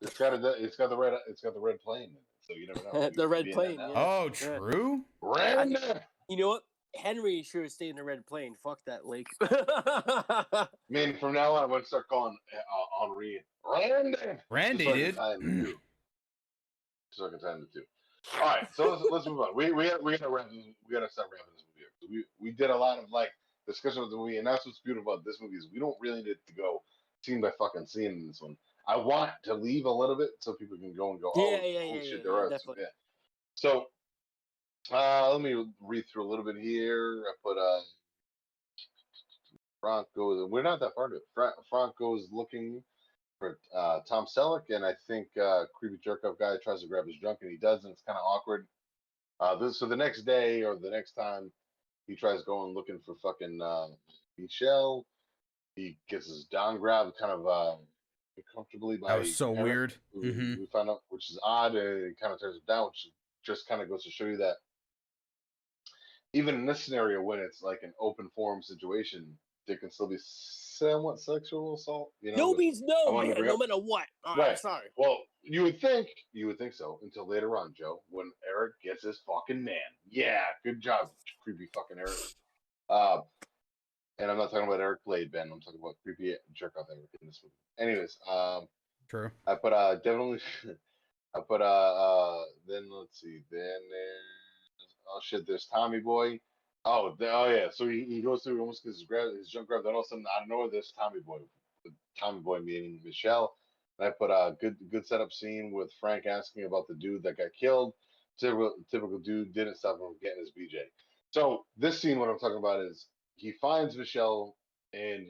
It's 0.02 0.18
got 0.18 0.34
a, 0.34 0.64
it's 0.64 0.76
got 0.76 0.90
the 0.90 0.98
red, 0.98 1.14
it's 1.28 1.42
got 1.42 1.54
the 1.54 1.60
red 1.60 1.80
plane, 1.82 2.10
so 2.42 2.54
you 2.54 2.68
never 2.68 2.82
know. 2.84 3.10
The 3.16 3.28
red 3.28 3.46
could 3.46 3.56
be 3.56 3.72
in 3.72 3.78
that 3.78 3.78
plane, 3.78 3.90
yeah. 3.92 3.96
Oh, 3.96 4.26
Yeah. 4.26 4.58
true. 4.58 5.02
Red. 5.22 6.04
You 6.30 6.38
know 6.38 6.48
what? 6.50 6.64
Henri 7.04 7.44
should 7.44 7.64
have 7.64 7.72
stayed 7.72 7.90
in 7.90 7.96
the 7.98 8.04
red 8.04 8.26
plane. 8.26 8.56
Fuck 8.64 8.80
that 8.86 9.06
lake. 9.06 9.28
I 9.42 10.68
mean, 10.90 11.18
from 11.18 11.34
now 11.34 11.54
on, 11.54 11.64
I'm 11.66 11.70
gonna 11.70 11.86
start 11.86 12.08
calling 12.08 12.38
uh, 12.54 13.04
Henri 13.06 13.44
Randy. 13.66 14.18
Randy, 14.50 14.86
Just 14.86 14.90
I 14.90 14.94
can 14.94 15.00
dude. 15.04 15.16
tie 15.16 15.34
him 15.34 15.42
to 15.42 15.48
two. 15.48 15.74
Just 17.10 17.18
so 17.18 17.28
I 17.28 17.30
can 17.32 17.40
tie 17.40 17.52
him 17.54 17.68
to 17.74 17.80
two. 17.80 17.86
All 18.36 18.48
right, 18.48 18.68
so 18.74 18.90
let's, 18.92 19.04
let's 19.12 19.26
move 19.28 19.40
on. 19.42 19.56
We 19.56 19.72
we 19.72 19.92
we 20.02 20.18
gotta 20.18 20.30
wrap. 20.30 20.50
We 20.50 20.74
gotta 20.92 21.10
start 21.12 21.28
wrapping 21.32 21.54
this 21.54 21.66
movie 21.76 21.86
up. 21.86 21.92
We 22.40 22.50
we 22.50 22.56
did 22.56 22.70
a 22.70 22.78
lot 22.78 22.98
of 22.98 23.12
like 23.12 23.30
discussion 23.68 24.02
of 24.02 24.10
the 24.10 24.18
movie, 24.18 24.38
and 24.38 24.48
that's 24.48 24.66
what's 24.66 24.80
beautiful 24.80 25.14
about 25.14 25.26
this 25.26 25.38
movie 25.42 25.58
is 25.58 25.68
we 25.74 25.80
don't 25.80 25.96
really 26.00 26.24
need 26.24 26.38
to 26.48 26.54
go 26.54 26.82
scene 27.24 27.42
by 27.42 27.52
fucking 27.60 27.86
scene 27.88 28.12
in 28.12 28.28
this 28.28 28.42
one. 28.42 28.56
I 28.88 28.96
want 28.96 29.32
to 29.44 29.54
leave 29.54 29.86
a 29.86 29.92
little 29.92 30.16
bit 30.16 30.30
so 30.40 30.54
people 30.54 30.78
can 30.78 30.96
go 30.96 31.12
and 31.12 31.22
go. 31.22 31.32
Oh, 31.36 31.52
Yeah, 31.52 31.66
yeah, 31.66 31.80
yeah, 31.84 32.02
shit, 32.02 32.10
yeah, 32.10 32.18
there 32.24 32.32
yeah, 32.34 32.38
are. 32.40 32.50
definitely. 32.50 32.84
Yeah. 32.84 32.90
So, 33.56 33.88
uh, 34.92 35.32
let 35.32 35.42
me 35.42 35.66
read 35.82 36.06
through 36.12 36.28
a 36.28 36.30
little 36.30 36.46
bit 36.46 36.58
here. 36.58 37.24
I 37.28 37.34
put 37.44 37.58
uh. 37.58 37.82
Goes. 40.16 40.50
We're 40.50 40.64
not 40.64 40.80
that 40.80 40.96
far 40.96 41.10
to 41.10 41.16
it. 41.18 41.22
Franck 41.36 41.94
looking 42.32 42.82
for 43.38 43.60
uh, 43.76 44.00
Tom 44.10 44.26
Selleck, 44.26 44.64
and 44.70 44.84
I 44.84 44.94
think 45.08 45.28
uh, 45.40 45.66
creepy 45.78 45.98
jerk 46.04 46.24
off 46.24 46.40
guy 46.40 46.56
tries 46.64 46.82
to 46.82 46.88
grab 46.88 47.06
his 47.06 47.18
junk, 47.22 47.40
and 47.44 47.52
he 47.52 47.58
does, 47.58 47.84
and 47.84 47.94
it's 47.94 48.02
kind 48.02 48.18
of 48.18 48.24
awkward. 48.26 48.66
Uh, 49.40 49.56
this, 49.56 49.78
so 49.78 49.86
the 49.86 49.96
next 49.96 50.24
day 50.24 50.64
or 50.64 50.76
the 50.76 50.90
next 50.90 51.12
time 51.12 51.52
he 52.08 52.16
tries 52.16 52.42
going 52.44 52.74
looking 52.74 53.00
for 53.06 53.16
fucking 53.22 53.60
uh, 53.62 53.88
Michelle, 54.38 55.06
he 55.76 55.98
gets 56.10 56.28
his 56.28 56.46
down 56.46 56.80
grabbed 56.80 57.14
kind 57.20 57.34
of 57.34 57.46
uh, 57.46 57.76
comfortably 58.56 58.98
by. 58.98 59.10
That 59.10 59.20
was 59.20 59.36
so 59.36 59.54
Eric, 59.54 59.64
weird. 59.64 59.96
who 60.14 60.22
Mhm. 60.24 60.60
We 60.60 60.66
found 60.68 60.90
out, 60.90 61.02
which 61.10 61.30
is 61.30 61.40
odd, 61.44 61.76
and 61.76 62.06
it 62.06 62.20
kind 62.20 62.34
of 62.34 62.40
turns 62.40 62.58
it 62.58 62.66
down, 62.66 62.88
which 62.88 63.10
just 63.44 63.68
kind 63.68 63.82
of 63.82 63.90
goes 63.90 64.04
to 64.04 64.10
show 64.10 64.26
you 64.26 64.38
that 64.38 64.56
even 66.36 66.56
in 66.56 66.66
this 66.66 66.84
scenario, 66.84 67.22
when 67.22 67.40
it's 67.40 67.62
like 67.62 67.80
an 67.84 67.94
open 68.00 68.30
forum 68.36 68.62
situation, 68.62 69.26
there 69.68 69.78
can 69.78 69.90
still 69.90 70.08
be 70.10 70.18
somewhat 70.20 71.20
sexual 71.20 71.76
assault. 71.76 72.12
You 72.22 72.32
know, 72.32 72.38
no 72.38 72.52
but- 72.52 72.60
means 72.60 72.82
no, 72.84 73.22
man. 73.22 73.42
No 73.46 73.54
up- 73.54 73.60
matter 73.62 73.78
what. 73.82 74.06
All 74.26 74.36
right, 74.36 74.42
Right. 74.42 74.52
I'm 74.52 74.58
sorry. 74.58 74.88
Well, 74.98 75.18
you 75.44 75.64
would 75.64 75.80
think 75.80 76.08
you 76.34 76.48
would 76.48 76.58
think 76.58 76.74
so 76.74 77.00
until 77.04 77.26
later 77.28 77.56
on, 77.58 77.74
Joe, 77.78 78.04
when 78.10 78.32
Eric 78.48 78.74
gets 78.84 79.04
his 79.04 79.20
fucking 79.26 79.64
man. 79.64 79.76
Yeah, 80.10 80.44
good 80.64 80.82
job, 80.82 81.10
creepy 81.42 81.68
fucking 81.74 81.98
Eric. 81.98 82.12
Uh, 82.90 83.22
and 84.20 84.30
I'm 84.30 84.38
not 84.38 84.52
talking 84.52 84.68
about 84.68 84.82
Eric 84.82 85.04
Blade, 85.06 85.32
Ben. 85.32 85.50
I'm 85.52 85.62
talking 85.62 85.80
about 85.82 85.96
creepy 86.04 86.36
jerk 86.54 86.74
off 86.78 86.88
Eric 86.90 87.10
in 87.22 87.28
this 87.28 87.42
movie. 87.44 87.54
Anyways, 87.92 88.18
um, 88.30 88.68
True. 89.08 89.32
I 89.48 89.56
put 89.56 89.72
uh 89.74 89.96
definitely, 89.96 90.40
I 91.36 91.40
put 91.48 91.62
uh 91.62 91.64
uh 91.64 92.44
then 92.68 92.90
let's 92.92 93.22
see, 93.22 93.42
then 93.52 93.80
there's 93.92 94.45
oh 95.08 95.20
shit, 95.24 95.46
there's 95.48 95.68
Tommy 95.72 96.00
Boy. 96.00 96.40
Oh, 96.86 97.16
the, 97.18 97.32
oh 97.32 97.50
yeah. 97.50 97.68
So 97.72 97.88
he, 97.88 98.06
he 98.08 98.22
goes 98.22 98.44
through 98.44 98.60
almost 98.60 98.84
gets 98.84 99.00
his 99.00 99.08
grab 99.08 99.30
his 99.38 99.50
junk 99.50 99.68
grab. 99.68 99.84
Then 99.84 99.94
all 99.94 100.02
of 100.02 100.06
a 100.06 100.10
sudden 100.10 100.26
of 100.26 100.48
nowhere, 100.48 100.70
there's 100.72 100.94
Tommy 100.98 101.20
Boy. 101.22 101.40
Tommy 102.20 102.40
Boy 102.40 102.60
meaning 102.60 103.00
Michelle. 103.04 103.56
And 103.98 104.08
I 104.08 104.12
put 104.12 104.30
a 104.30 104.56
good 104.60 104.76
good 104.92 105.08
setup 105.08 105.32
scene 105.32 105.72
with 105.74 105.92
Franck 106.00 106.26
asking 106.26 106.66
about 106.66 106.88
the 106.88 106.96
dude 106.96 107.24
that 107.24 107.38
got 107.38 107.50
killed. 107.60 107.94
Typical 108.40 108.76
typical 108.92 109.20
dude 109.20 109.54
didn't 109.54 109.78
stop 109.78 109.96
him 109.96 110.02
from 110.02 110.16
getting 110.22 110.42
his 110.42 110.52
BJ. 110.52 110.82
So 111.32 111.66
this 111.78 112.02
scene, 112.02 112.20
what 112.20 112.30
I'm 112.30 112.40
talking 112.40 112.58
about 112.58 112.82
is 112.82 113.08
he 113.36 113.54
finds 113.62 113.98
Michelle 113.98 114.56
and 114.94 115.26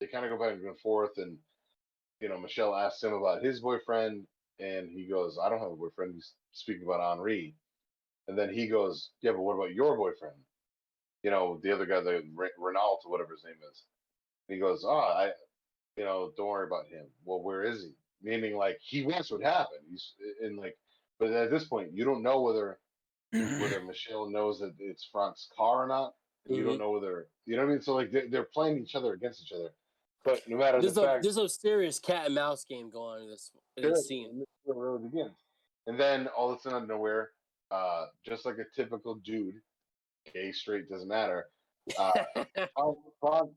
they 0.00 0.06
kind 0.06 0.24
of 0.24 0.30
go 0.30 0.38
back 0.38 0.54
and 0.54 0.80
forth 0.80 1.18
and 1.18 1.38
you 2.20 2.28
know, 2.28 2.38
Michelle 2.38 2.74
asks 2.74 3.02
him 3.02 3.12
about 3.12 3.42
his 3.42 3.60
boyfriend, 3.60 4.26
and 4.58 4.88
he 4.90 5.06
goes, 5.06 5.38
I 5.42 5.48
don't 5.48 5.60
have 5.60 5.72
a 5.72 5.76
boyfriend. 5.76 6.14
He's 6.14 6.32
speaking 6.52 6.84
about 6.86 7.00
Henri. 7.00 7.54
And 8.28 8.36
then 8.38 8.52
he 8.52 8.66
goes, 8.66 9.10
Yeah, 9.20 9.32
but 9.32 9.40
what 9.40 9.54
about 9.54 9.74
your 9.74 9.96
boyfriend? 9.96 10.36
You 11.22 11.30
know, 11.30 11.58
the 11.62 11.72
other 11.72 11.86
guy, 11.86 12.00
the 12.00 12.22
Re- 12.34 12.50
Renault 12.58 13.00
or 13.04 13.10
whatever 13.10 13.32
his 13.32 13.44
name 13.44 13.56
is. 13.70 13.84
And 14.48 14.54
he 14.56 14.60
goes, 14.60 14.84
Oh, 14.84 14.96
I, 14.98 15.32
you 15.96 16.04
know, 16.04 16.32
don't 16.36 16.48
worry 16.48 16.66
about 16.66 16.86
him. 16.86 17.06
Well, 17.24 17.40
where 17.42 17.62
is 17.64 17.82
he? 17.82 17.92
Meaning, 18.22 18.56
like, 18.56 18.78
he 18.80 19.04
wants 19.04 19.30
what 19.30 19.42
happened. 19.42 19.80
He's 19.90 20.14
in, 20.40 20.56
like, 20.56 20.76
but 21.18 21.30
at 21.30 21.50
this 21.50 21.64
point, 21.64 21.92
you 21.92 22.04
don't 22.04 22.22
know 22.22 22.40
whether 22.42 22.78
whether 23.58 23.80
Michelle 23.86 24.30
knows 24.30 24.60
that 24.60 24.74
it's 24.78 25.04
Franck's 25.12 25.48
car 25.56 25.84
or 25.84 25.86
not. 25.88 26.14
And 26.46 26.56
you 26.56 26.62
don't 26.64 26.76
Mhm. 26.76 26.78
know 26.80 26.90
whether, 26.92 27.28
you 27.44 27.56
know 27.56 27.62
what 27.62 27.70
I 27.70 27.72
mean? 27.74 27.82
So, 27.82 27.94
like, 27.94 28.10
they're, 28.12 28.28
they're 28.30 28.44
playing 28.44 28.78
each 28.78 28.94
other 28.94 29.12
against 29.14 29.42
each 29.42 29.52
other. 29.52 29.70
But 30.24 30.46
no 30.48 30.56
matter 30.56 30.80
There's 30.80 30.94
the 30.94 31.02
a 31.02 31.04
fact, 31.04 31.22
there's 31.22 31.36
a 31.36 31.48
serious 31.48 31.98
cat 31.98 32.26
and 32.26 32.34
mouse 32.34 32.64
game 32.64 32.90
going 32.90 33.16
on 33.18 33.22
in 33.22 33.30
this, 33.30 33.52
in 33.76 33.82
this 33.84 34.06
scene. 34.08 34.30
and 34.30 34.40
this 34.40 34.48
is 34.48 34.74
where 34.74 34.76
it 34.76 34.90
really 34.90 35.08
begins. 35.08 35.36
And 35.86 35.98
then 36.00 36.26
all 36.28 36.50
of 36.50 36.58
a 36.58 36.60
sudden, 36.62 36.76
out 36.78 36.82
of 36.82 36.88
nowhere, 36.88 37.30
uh, 37.70 38.06
just 38.24 38.46
like 38.46 38.56
a 38.58 38.80
typical 38.80 39.16
dude, 39.16 39.60
gay, 40.32 40.52
straight, 40.52 40.88
doesn't 40.88 41.08
matter. 41.08 41.46
Uh, 41.98 42.12
Franck 43.20 43.50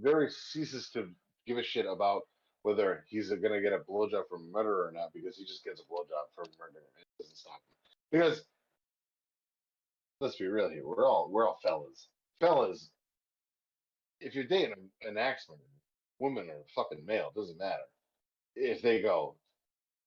very 0.00 0.30
ceases 0.30 0.90
to 0.90 1.08
give 1.46 1.58
a 1.58 1.62
shit 1.62 1.86
about 1.86 2.22
whether 2.62 3.04
he's 3.08 3.30
gonna 3.30 3.60
get 3.60 3.72
a 3.72 3.78
blowjob 3.78 4.28
from 4.28 4.42
a 4.42 4.50
murderer 4.52 4.86
or 4.86 4.92
not 4.92 5.12
because 5.12 5.36
he 5.36 5.44
just 5.44 5.64
gets 5.64 5.80
a 5.80 5.84
blowjob 5.84 6.30
from 6.34 6.44
a 6.44 6.58
murderer. 6.58 6.82
It 7.00 7.22
doesn't 7.22 7.36
stop 7.36 7.54
him 7.54 7.90
because 8.10 8.42
let's 10.20 10.36
be 10.36 10.46
real 10.46 10.70
here. 10.70 10.86
We're 10.86 11.06
all 11.06 11.28
we're 11.30 11.46
all 11.46 11.58
fellas. 11.62 12.08
Fellas, 12.40 12.90
if 14.20 14.34
you're 14.34 14.44
dating 14.44 14.74
an 15.02 15.18
axe 15.18 15.46
murderer, 15.48 15.64
woman 16.18 16.48
or 16.48 16.64
fucking 16.74 17.04
male, 17.04 17.32
doesn't 17.34 17.58
matter. 17.58 17.82
If 18.54 18.82
they 18.82 19.02
go, 19.02 19.34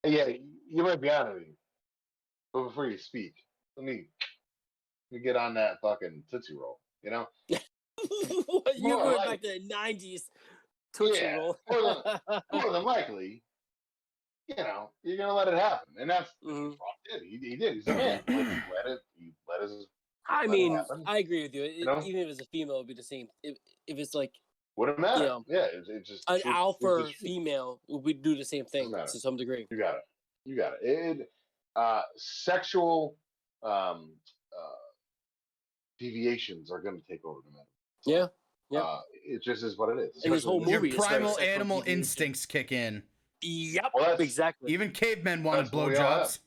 yeah, 0.05 0.27
you 0.69 0.83
might 0.83 1.01
be 1.01 1.09
on 1.09 1.27
it, 1.27 1.47
but 2.55 2.63
before 2.69 2.87
you 2.87 2.97
speak, 2.97 3.33
let 3.75 3.85
me 3.85 4.05
let 5.11 5.19
me 5.19 5.19
get 5.19 5.35
on 5.35 5.53
that 5.55 5.81
fucking 5.81 6.23
tootsie 6.31 6.55
roll. 6.55 6.79
You 7.03 7.11
know, 7.11 7.27
What, 8.47 8.79
More 8.79 8.97
going 9.03 9.17
like- 9.17 9.27
back 9.27 9.41
to 9.41 9.59
the 9.59 9.73
'90s 9.73 10.21
Tootsie 10.93 11.21
Yeah, 11.21 11.35
Roll. 11.35 11.59
more 11.69 12.03
more 12.53 12.71
than 12.71 12.83
likely, 12.83 13.43
you 14.47 14.55
know, 14.55 14.89
you're 15.03 15.17
gonna 15.17 15.33
let 15.33 15.49
it 15.49 15.55
happen, 15.55 15.93
and 15.99 16.09
that's 16.09 16.31
Mhm. 16.43 16.69
what 16.69 16.79
did. 17.11 17.21
He, 17.23 17.37
he 17.49 17.55
did. 17.57 17.73
He's 17.75 17.87
a 17.87 17.93
man. 17.93 18.21
He 18.25 18.33
let 18.33 18.85
it. 18.87 18.99
He 19.19 19.33
let 19.49 19.61
his. 19.61 19.87
I 20.27 20.41
Let 20.41 20.49
mean. 20.49 20.81
I 21.05 21.17
agree 21.19 21.43
with 21.43 21.53
you. 21.53 21.63
It, 21.63 21.85
know? 21.85 22.01
Even 22.03 22.21
if 22.21 22.29
it's 22.29 22.41
a 22.41 22.45
female, 22.45 22.75
it'd 22.77 22.87
be 22.87 22.93
the 22.95 23.03
same. 23.03 23.27
If, 23.43 23.57
if 23.85 23.97
it's 23.99 24.15
like 24.15 24.31
Wouldn't 24.77 24.97
matter. 24.99 25.25
Yeah. 25.25 25.39
Yeah, 25.47 25.65
it, 25.65 25.83
it 25.89 26.05
just 26.05 26.23
an 26.29 26.35
it- 26.35 26.37
it's 26.39 26.45
alpha 26.47 27.03
just- 27.07 27.15
female, 27.17 27.79
we 27.89 28.13
do 28.13 28.35
the 28.35 28.45
same 28.45 28.65
thing 28.65 28.91
to 28.91 29.07
some 29.19 29.35
degree. 29.35 29.67
You 29.69 29.77
got 29.77 29.95
it. 29.95 30.01
You 30.45 30.55
got 30.55 30.73
it. 30.81 31.19
It 31.19 31.29
uh, 31.75 32.01
sexual 32.15 33.15
um, 33.63 34.13
uh, 34.53 34.85
deviations 35.99 36.71
are 36.71 36.81
going 36.81 36.99
to 36.99 37.07
take 37.09 37.25
over 37.25 37.39
no 37.45 37.51
matter. 37.51 37.67
Yeah. 38.05 38.27
Yeah. 38.71 38.81
Uh, 38.81 39.01
it 39.23 39.43
just 39.43 39.63
is 39.63 39.77
what 39.77 39.89
it 39.89 39.99
is. 40.01 40.23
And 40.23 40.33
this 40.33 40.43
especially 40.43 40.45
whole 40.45 40.57
in 40.57 40.63
this 40.63 40.71
Your 40.71 40.79
movie 40.81 40.89
is 40.89 40.95
very 40.95 41.07
primal 41.07 41.39
animal 41.39 41.83
instincts 41.85 42.45
kick 42.45 42.71
in. 42.71 43.03
Yep. 43.41 43.91
Well, 43.93 44.15
exactly. 44.17 44.71
Even 44.73 44.91
cavemen 44.91 45.43
wanted 45.43 45.65
That's 45.65 45.73
what 45.73 45.87
we 45.89 45.95
all 45.97 46.19
have. 46.19 46.27
blowjobs. 46.27 46.39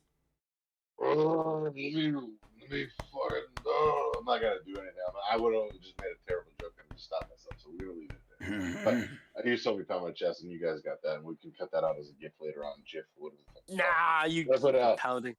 Oh, 1.01 1.61
let 1.63 1.75
me, 1.75 1.93
let 1.95 2.71
me 2.71 2.87
fucking. 3.13 3.45
Oh, 3.65 4.13
I'm 4.19 4.25
not 4.25 4.41
gonna 4.41 4.57
do 4.67 4.73
anything. 4.73 4.99
I'm, 5.31 5.41
would 5.41 5.55
have 5.55 5.81
just 5.81 5.95
made 6.01 6.11
a 6.11 6.19
terrible 6.27 6.51
joke 6.61 6.75
and 6.81 6.91
just 6.97 7.07
stopped 7.07 7.31
myself. 7.31 7.55
So 7.63 7.71
we're 7.71 7.87
gonna 7.87 7.99
leave 8.01 8.11
it 8.11 8.85
there. 8.85 9.09
I 9.45 9.49
used 9.49 9.63
to 9.65 9.77
me 9.77 9.85
pound 9.85 10.05
my 10.05 10.11
chest, 10.11 10.43
and 10.43 10.51
you 10.51 10.61
guys 10.61 10.81
got 10.81 11.01
that, 11.05 11.17
and 11.17 11.25
we 11.25 11.37
can 11.37 11.53
cut 11.57 11.71
that 11.71 11.85
out 11.85 11.97
as 12.01 12.11
a 12.11 12.21
gift 12.21 12.35
later 12.41 12.65
on. 12.65 12.83
GIF, 12.91 13.05
what 13.17 13.33
is 13.35 13.39
it? 13.39 13.58
Nah, 13.71 14.25
you 14.27 14.47
That's 14.49 14.63
what, 14.63 14.75
uh, 14.75 14.97
pounding. 14.97 15.37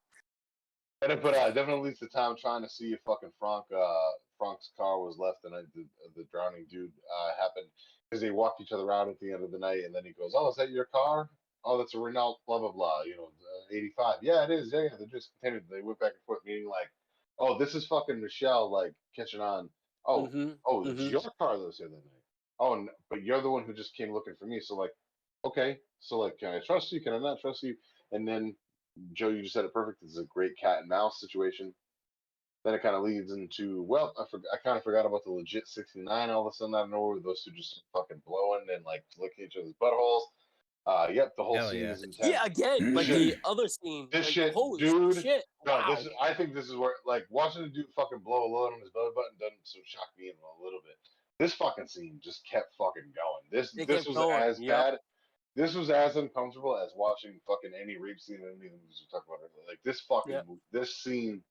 It, 1.02 1.22
but 1.22 1.34
uh, 1.34 1.50
definitely 1.50 1.88
leads 1.88 2.00
to 2.00 2.08
time 2.08 2.36
trying 2.38 2.62
to 2.62 2.68
see 2.68 2.92
if 2.92 3.00
fucking 3.06 3.32
Franck, 3.38 3.64
uh, 3.74 4.10
Franck's 4.38 4.70
car 4.76 4.98
was 4.98 5.16
left, 5.18 5.44
and 5.44 5.54
I, 5.54 5.62
the, 5.74 5.86
the 6.14 6.24
drowning 6.30 6.66
dude 6.70 6.92
uh, 6.92 7.30
happened 7.40 7.68
because 8.08 8.20
they 8.20 8.30
walked 8.30 8.60
each 8.60 8.72
other 8.72 8.92
out 8.92 9.08
at 9.08 9.18
the 9.18 9.32
end 9.32 9.42
of 9.42 9.50
the 9.50 9.58
night, 9.58 9.84
and 9.84 9.94
then 9.94 10.04
he 10.04 10.12
goes, 10.12 10.32
"Oh, 10.36 10.50
is 10.50 10.56
that 10.56 10.70
your 10.70 10.84
car? 10.86 11.30
Oh, 11.64 11.78
that's 11.78 11.94
a 11.94 11.98
Renault, 11.98 12.40
blah 12.46 12.58
blah 12.58 12.72
blah. 12.72 13.02
You 13.02 13.16
know, 13.16 13.24
uh, 13.24 13.74
85. 13.74 14.16
Yeah, 14.22 14.44
it 14.44 14.50
is. 14.50 14.72
Yeah, 14.72 14.82
yeah. 14.82 14.88
They're 14.98 15.06
just 15.06 15.30
continued. 15.40 15.64
They 15.70 15.80
went 15.80 15.98
back 16.00 16.12
and 16.12 16.22
forth, 16.26 16.40
meaning 16.44 16.68
like, 16.68 16.90
oh, 17.38 17.58
this 17.58 17.74
is 17.74 17.86
fucking 17.86 18.20
Michelle 18.20 18.70
like 18.70 18.92
catching 19.16 19.40
on. 19.40 19.70
Oh, 20.04 20.26
Mhm. 20.26 20.58
oh, 20.66 20.86
it's 20.86 21.00
mhm. 21.00 21.10
your 21.10 21.22
Carlos 21.38 21.78
the 21.78 21.84
other 21.86 21.94
night. 21.94 22.22
Oh, 22.58 22.88
but 23.08 23.22
you're 23.22 23.40
the 23.40 23.50
one 23.50 23.64
who 23.64 23.72
just 23.72 23.94
came 23.94 24.12
looking 24.12 24.36
for 24.36 24.46
me. 24.46 24.60
So 24.60 24.76
like, 24.76 24.92
okay, 25.44 25.80
so 26.00 26.18
like, 26.18 26.38
can 26.38 26.54
I 26.54 26.60
trust 26.60 26.92
you? 26.92 27.00
Can 27.00 27.14
I 27.14 27.18
not 27.18 27.40
trust 27.40 27.62
you? 27.62 27.76
And 28.12 28.26
then 28.26 28.54
Joe, 29.12 29.28
you 29.28 29.42
just 29.42 29.54
said 29.54 29.64
it 29.64 29.72
perfect. 29.72 30.02
This 30.02 30.12
is 30.12 30.18
a 30.18 30.24
great 30.24 30.56
cat 30.58 30.80
and 30.80 30.88
mouse 30.88 31.20
situation. 31.20 31.72
Then 32.64 32.74
it 32.74 32.82
kind 32.82 32.94
of 32.94 33.02
leads 33.02 33.32
into 33.32 33.82
well, 33.82 34.12
I 34.18 34.24
forgot. 34.30 34.48
I 34.52 34.56
kind 34.58 34.76
of 34.76 34.84
forgot 34.84 35.06
about 35.06 35.24
the 35.24 35.30
legit 35.30 35.66
69 35.66 36.30
all 36.30 36.46
of 36.46 36.52
a 36.52 36.54
sudden 36.54 36.74
out 36.74 36.84
of 36.84 36.90
nowhere. 36.90 37.18
Those 37.22 37.42
two 37.42 37.52
just 37.52 37.82
fucking 37.92 38.20
blowing 38.26 38.66
and 38.74 38.84
like 38.84 39.02
licking 39.18 39.46
each 39.46 39.56
other's 39.56 39.72
buttholes. 39.80 40.22
Uh, 40.86 41.08
yep, 41.12 41.34
the 41.36 41.44
whole 41.44 41.56
Hell 41.56 41.70
scene 41.70 41.80
yeah. 41.80 41.92
is 41.92 42.02
intense. 42.02 42.28
Yeah, 42.28 42.44
again, 42.44 42.94
like 42.94 43.06
Shit. 43.06 43.42
the 43.42 43.48
other 43.48 43.68
scene. 43.68 44.08
This 44.10 44.26
like, 44.26 44.34
shit, 44.34 44.54
holy 44.54 44.80
dude, 44.80 45.22
shit! 45.22 45.44
No, 45.66 45.72
wow. 45.72 45.94
this 45.94 46.06
is. 46.06 46.10
I 46.20 46.32
think 46.34 46.54
this 46.54 46.66
is 46.66 46.74
where 46.74 46.94
like 47.06 47.26
watching 47.30 47.62
the 47.62 47.68
dude 47.68 47.86
fucking 47.94 48.20
blow 48.20 48.44
a 48.44 48.50
load 48.50 48.72
on 48.72 48.80
his 48.80 48.90
belly 48.90 49.10
button 49.14 49.36
doesn't 49.38 49.58
so 49.62 49.78
shock 49.84 50.08
me 50.18 50.28
in 50.28 50.34
a 50.34 50.64
little 50.64 50.80
bit. 50.84 50.96
This 51.38 51.54
fucking 51.54 51.86
scene 51.86 52.18
just 52.22 52.46
kept 52.46 52.74
fucking 52.76 53.12
going. 53.14 53.44
This 53.50 53.74
It 53.76 53.88
this 53.88 54.06
was 54.06 54.16
going, 54.16 54.42
as 54.42 54.60
yep. 54.60 54.76
bad. 54.76 54.98
This 55.60 55.74
was 55.74 55.90
as 55.90 56.16
uncomfortable 56.16 56.74
as 56.78 56.90
watching 56.96 57.38
fucking 57.46 57.72
any 57.78 57.98
rape 57.98 58.18
scene 58.18 58.36
in 58.36 58.44
any 58.44 58.52
of 58.52 58.60
the 58.60 58.78
movies 58.78 59.04
we 59.04 59.10
talk 59.10 59.26
about. 59.28 59.40
earlier. 59.40 59.68
Like 59.68 59.78
this 59.84 60.00
fucking 60.00 60.32
Yep. 60.32 60.46
mo- 60.46 60.60
this 60.72 60.96
scene. 61.02 61.44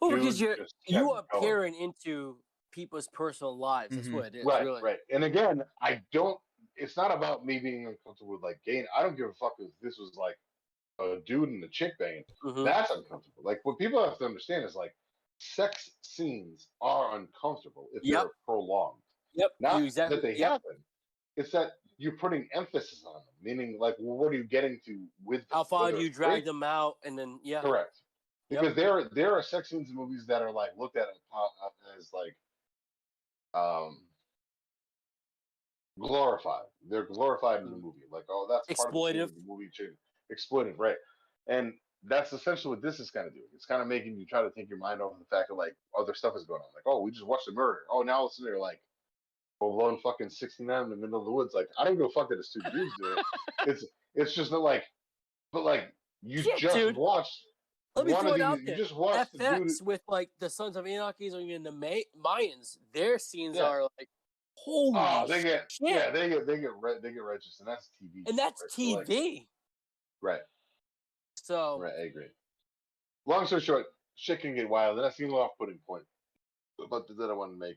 well, 0.00 0.12
because 0.12 0.40
you're 0.40 0.56
you 0.86 1.10
are 1.12 1.26
going. 1.30 1.42
peering 1.44 1.74
into 1.74 2.40
people's 2.70 3.06
personal 3.08 3.58
lives. 3.58 3.94
That's 3.94 4.08
Mhm. 4.08 4.14
what 4.14 4.26
it 4.28 4.36
is. 4.36 4.46
right, 4.46 4.64
really. 4.64 4.80
right. 4.80 4.98
And 5.10 5.24
again, 5.24 5.62
I 5.82 6.02
don't. 6.10 6.40
It's 6.76 6.96
not 6.96 7.10
about 7.10 7.44
me 7.44 7.58
being 7.58 7.86
uncomfortable 7.86 8.32
with 8.32 8.42
like 8.42 8.62
gay. 8.64 8.86
I 8.96 9.02
don't 9.02 9.14
give 9.14 9.28
a 9.28 9.34
fuck 9.34 9.56
if 9.58 9.70
this 9.82 9.98
was 9.98 10.14
like 10.16 10.38
a 10.98 11.18
dude 11.26 11.50
and 11.50 11.62
a 11.62 11.68
chick 11.68 11.92
banging. 11.98 12.24
Mhm. 12.42 12.64
That's 12.64 12.90
uncomfortable. 12.90 13.42
Like 13.42 13.60
what 13.64 13.76
people 13.76 14.02
have 14.02 14.16
to 14.20 14.24
understand 14.24 14.64
is 14.64 14.74
like 14.74 14.96
sex 15.36 15.98
scenes 16.00 16.68
are 16.80 17.14
uncomfortable 17.16 17.90
if 17.92 18.02
Yep. 18.04 18.22
they're 18.22 18.32
prolonged. 18.46 19.02
Yep. 19.34 19.50
Not 19.60 19.82
exactly. 19.82 20.16
that 20.16 20.22
they 20.22 20.36
yep. 20.36 20.52
happen. 20.52 20.82
It's 21.36 21.50
that 21.52 21.79
you're 22.00 22.16
putting 22.16 22.48
emphasis 22.54 23.04
on 23.06 23.12
them, 23.14 23.34
meaning 23.42 23.76
like 23.78 23.94
well, 24.00 24.16
what 24.16 24.32
are 24.32 24.36
you 24.36 24.44
getting 24.44 24.80
to 24.86 25.06
with? 25.22 25.42
How 25.50 25.64
far 25.64 25.92
you 25.92 26.08
drag 26.10 26.46
them 26.46 26.62
out, 26.62 26.94
and 27.04 27.18
then 27.18 27.38
yeah. 27.42 27.60
Correct. 27.60 27.98
Yep. 28.48 28.60
Because 28.62 28.76
there 28.76 29.08
there 29.12 29.32
are 29.34 29.42
sex 29.42 29.68
scenes 29.68 29.90
in 29.90 29.94
movies 29.94 30.24
that 30.26 30.40
are 30.40 30.50
like 30.50 30.70
looked 30.78 30.96
at 30.96 31.08
as, 31.08 31.18
as 31.98 32.10
like 32.14 32.34
um 33.52 33.98
glorified. 35.98 36.64
They're 36.88 37.04
glorified 37.04 37.60
in 37.60 37.70
the 37.70 37.76
Mhm. 37.76 37.82
movie. 37.82 38.06
Like, 38.10 38.24
oh, 38.30 38.46
that's 38.48 38.66
part 38.80 38.88
of 38.88 38.94
the 38.94 39.22
of 39.22 39.34
the 39.34 39.42
movie. 39.46 39.70
Exploitive, 40.32 40.78
right? 40.78 40.96
And 41.48 41.74
that's 42.04 42.32
essentially 42.32 42.74
what 42.74 42.82
this 42.82 42.98
is 42.98 43.10
kind 43.10 43.26
of 43.26 43.34
doing. 43.34 43.48
It's 43.52 43.66
kind 43.66 43.82
of 43.82 43.88
making 43.88 44.16
you 44.16 44.24
try 44.24 44.40
to 44.40 44.50
take 44.52 44.70
your 44.70 44.78
mind 44.78 45.02
off 45.02 45.18
the 45.18 45.24
fact 45.26 45.48
that 45.48 45.54
like 45.54 45.76
other 45.98 46.14
stuff 46.14 46.34
is 46.34 46.44
going 46.44 46.62
on. 46.62 46.68
Like, 46.74 46.84
oh, 46.86 47.02
we 47.02 47.10
just 47.10 47.26
watched 47.26 47.48
a 47.48 47.52
murder. 47.52 47.80
Oh, 47.90 48.00
now 48.02 48.24
it's 48.24 48.38
there 48.42 48.58
like 48.58 48.80
blown 49.60 49.98
fucking 50.00 50.30
69 50.30 50.84
in 50.84 50.90
the 50.90 50.96
middle 50.96 51.18
of 51.18 51.24
the 51.26 51.30
woods. 51.30 51.52
Like, 51.54 51.68
I 51.78 51.84
don't 51.84 51.96
give 51.96 52.06
a 52.06 52.10
fuck 52.10 52.28
that 52.30 52.38
it's 52.38 52.52
two 52.52 52.60
dudes 52.72 52.92
doing 52.98 53.18
it. 53.18 53.24
It's 53.66 53.84
it's 54.14 54.34
just 54.34 54.50
that 54.52 54.58
like, 54.58 54.84
but 55.52 55.64
like 55.64 55.92
you 56.22 56.40
Shit, 56.42 56.56
just 56.58 56.74
dude. 56.74 56.96
watched 56.96 57.44
Let 57.94 58.06
me 58.06 58.12
one 58.14 58.22
throw 58.22 58.30
it 58.32 58.34
these. 58.36 58.42
out 58.42 58.58
You 58.60 58.64
there. 58.66 58.76
just 58.76 58.96
watched 58.96 59.32
the 59.32 59.38
dude. 59.38 59.48
FX 59.68 59.82
with 59.82 60.00
like 60.08 60.30
the 60.40 60.48
Sons 60.48 60.76
of 60.76 60.86
Anarchies 60.86 61.34
or 61.34 61.40
even 61.40 61.62
the 61.62 61.72
May- 61.72 62.06
Mayans, 62.24 62.78
their 62.94 63.18
scenes 63.18 63.56
Yeah. 63.58 63.64
are 63.64 63.82
like 63.82 64.08
holy 64.54 64.98
Oh, 64.98 65.26
they 65.28 65.42
get 65.42 65.70
shit. 65.70 65.88
yeah, 65.90 66.10
they 66.10 66.28
get 66.30 66.46
they 66.46 66.58
get 66.58 66.70
re- 66.80 66.98
they 67.02 67.12
get 67.12 67.22
registered. 67.22 67.66
And 67.66 67.68
that's 67.68 67.90
TV, 68.02 68.28
and 68.28 68.38
that's 68.38 68.62
right? 68.62 68.70
So, 68.70 68.82
like, 68.94 69.06
TV. 69.06 69.46
right, 70.22 70.40
so 71.34 71.78
right. 71.80 71.92
I 72.00 72.02
agree. 72.04 72.26
Long 73.26 73.46
story 73.46 73.60
short, 73.60 73.86
shit 74.16 74.40
can 74.40 74.54
get 74.54 74.68
wild, 74.68 74.96
and 74.96 75.04
that's 75.04 75.16
the 75.18 75.24
only 75.24 75.36
off-putting 75.36 75.78
point. 75.86 76.04
But 76.78 77.06
that 77.08 77.28
I 77.30 77.34
want 77.34 77.52
to 77.52 77.58
make. 77.58 77.76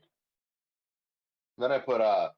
Then 1.58 1.72
I 1.72 1.78
put 1.78 2.00
uh, 2.00 2.30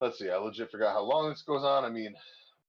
let's 0.00 0.18
see, 0.18 0.30
I 0.30 0.36
legit 0.36 0.70
forgot 0.70 0.92
how 0.92 1.02
long 1.02 1.28
this 1.30 1.42
goes 1.42 1.64
on. 1.64 1.84
I 1.84 1.90
mean, 1.90 2.14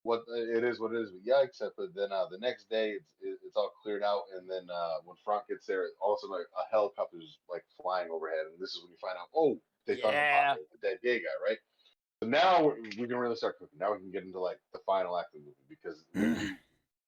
what 0.04 0.24
it 0.30 0.64
is, 0.64 0.80
what 0.80 0.94
it 0.94 1.02
is. 1.02 1.12
But 1.12 1.26
yikes! 1.32 1.62
I 1.62 1.70
put 1.76 1.94
then 1.96 2.12
uh, 2.12 2.26
the 2.32 2.40
next 2.40 2.70
day 2.70 2.92
it's 2.92 3.12
it's 3.22 3.56
all 3.56 3.72
cleared 3.84 4.04
out, 4.04 4.24
and 4.36 4.50
then 4.50 4.68
uh, 4.74 4.98
when 5.06 5.18
Franck 5.24 5.48
gets 5.50 5.66
there, 5.68 5.86
all 6.02 6.14
of 6.14 6.18
a 6.18 6.22
sudden 6.22 6.38
like, 6.38 6.48
a 6.58 6.70
helicopter's 6.72 7.38
like 7.50 7.66
flying 7.82 8.10
overhead, 8.10 8.46
and 8.52 8.60
this 8.60 8.72
is 8.72 8.82
when 8.82 8.92
you 8.92 8.98
find 9.02 9.18
out, 9.20 9.30
oh, 9.36 9.60
they 9.86 9.96
found 10.02 10.16
the 10.16 10.22
Yeah. 10.22 10.54
body 10.56 10.62
the 10.72 10.88
dead 10.88 11.00
gay 11.04 11.20
guy, 11.20 11.38
right? 11.48 11.58
So 12.22 12.30
now 12.30 12.64
we're, 12.64 12.82
we 12.98 13.08
can 13.08 13.18
really 13.18 13.36
start 13.36 13.60
cooking. 13.60 13.78
Now 13.80 13.94
we 13.94 14.00
can 14.00 14.12
get 14.12 14.24
into 14.24 14.40
like 14.40 14.60
the 14.74 14.80
final 14.86 15.18
act 15.18 15.36
of 15.36 15.42
the 15.42 15.46
movie 15.46 15.70
because 15.70 16.04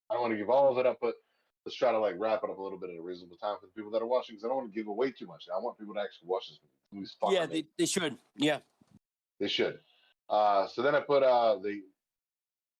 I 0.09 0.13
don't 0.13 0.21
want 0.21 0.33
to 0.33 0.37
give 0.37 0.49
all 0.49 0.71
of 0.71 0.77
it 0.77 0.85
up, 0.85 0.97
but 1.01 1.15
let's 1.69 1.77
try 1.77 1.91
to 1.91 1.99
like 1.99 2.15
wrap 2.17 2.41
it 2.43 2.49
up 2.49 2.57
a 2.57 2.61
little 2.63 2.79
bit 2.79 2.89
at 2.89 2.97
a 2.97 3.01
reasonable 3.01 3.37
time 3.37 3.55
for 3.61 3.67
the 3.67 3.71
people 3.73 3.91
that 3.91 4.01
are 4.01 4.07
watching 4.07 4.33
because 4.35 4.43
I 4.43 4.47
don't 4.47 4.57
want 4.57 4.73
to 4.73 4.75
give 4.75 4.87
away 4.87 5.11
too 5.11 5.27
much. 5.27 5.45
I 5.55 5.59
want 5.59 5.77
people 5.77 5.93
to 5.93 5.99
actually 6.01 6.27
watch 6.27 6.49
this 6.49 6.57
movie. 6.63 6.73
This 6.81 6.95
movie's 6.95 7.15
fucking 7.21 7.35
yeah, 7.37 7.45
they, 7.45 7.65
they 7.77 7.85
should. 7.85 8.17
Yeah. 8.35 8.57
They 9.39 9.47
should. 9.47 9.77
Uh, 10.31 10.65
so 10.67 10.81
then 10.81 10.95
I 10.95 11.01
put 11.01 11.21
uh 11.21 11.57
they, 11.59 11.81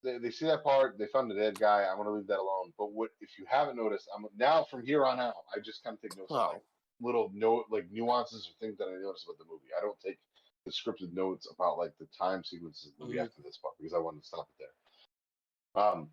they 0.04 0.18
they 0.18 0.32
see 0.32 0.46
that 0.48 0.64
part. 0.64 0.98
They 0.98 1.06
found 1.14 1.30
the 1.30 1.36
dead 1.36 1.60
guy. 1.60 1.86
I'm 1.86 1.98
gonna 1.98 2.10
leave 2.10 2.26
that 2.28 2.40
alone. 2.40 2.74
But 2.80 2.92
what 2.94 3.12
if 3.22 3.38
you 3.38 3.46
haven't 3.48 3.78
noticed? 3.78 4.08
I'm 4.16 4.26
now 4.36 4.66
from 4.72 4.84
here 4.84 5.06
on 5.06 5.20
out. 5.20 5.36
I 5.56 5.60
just 5.60 5.84
kind 5.84 5.94
of 5.96 6.02
take 6.02 6.18
notes, 6.18 6.32
Oh. 6.32 6.50
like 6.54 6.64
little 7.00 7.30
note 7.36 7.66
like 7.70 7.86
nuances 7.92 8.50
or 8.50 8.54
things 8.60 8.76
that 8.80 8.86
I 8.88 9.00
noticed 9.00 9.26
about 9.28 9.38
the 9.38 9.46
movie. 9.46 9.70
I 9.78 9.82
don't 9.82 10.00
take 10.04 10.18
the 10.66 10.72
scripted 10.72 11.14
notes 11.14 11.48
about 11.54 11.78
like 11.78 11.92
the 12.00 12.08
time 12.18 12.44
sequences 12.44 12.88
of 12.88 12.98
the 12.98 13.06
movie 13.06 13.18
Mhm. 13.20 13.26
after 13.26 13.44
this 13.44 13.58
part 13.58 13.76
because 13.78 13.94
I 13.94 14.00
wanted 14.00 14.22
to 14.22 14.28
stop 14.28 14.50
it 14.50 14.66
there. 14.66 15.84
Um, 15.84 16.10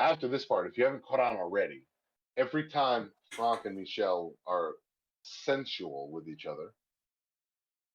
after 0.00 0.26
this 0.28 0.44
part, 0.44 0.66
if 0.66 0.76
you 0.76 0.84
haven't 0.84 1.04
caught 1.04 1.20
on 1.20 1.36
already, 1.36 1.82
every 2.36 2.68
time 2.68 3.10
Franck 3.30 3.64
and 3.64 3.76
Michelle 3.76 4.32
are 4.46 4.72
sensual 5.22 6.10
with 6.10 6.28
each 6.28 6.46
other, 6.46 6.72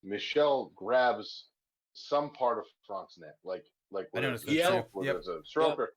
Michelle 0.03 0.72
grabs 0.76 1.45
some 1.93 2.31
part 2.31 2.57
of 2.57 2.65
Franck's 2.88 3.18
neck, 3.18 3.35
like 3.43 3.63
like 3.91 4.05
I 4.05 4.09
whether 4.11 4.27
noticed 4.27 4.45
a 4.45 4.47
that 4.47 4.53
too. 4.55 4.61
choke, 4.69 4.89
whether 4.93 5.07
Yep. 5.07 5.15
it's 5.18 5.27
a 5.27 5.41
stroker, 5.59 5.88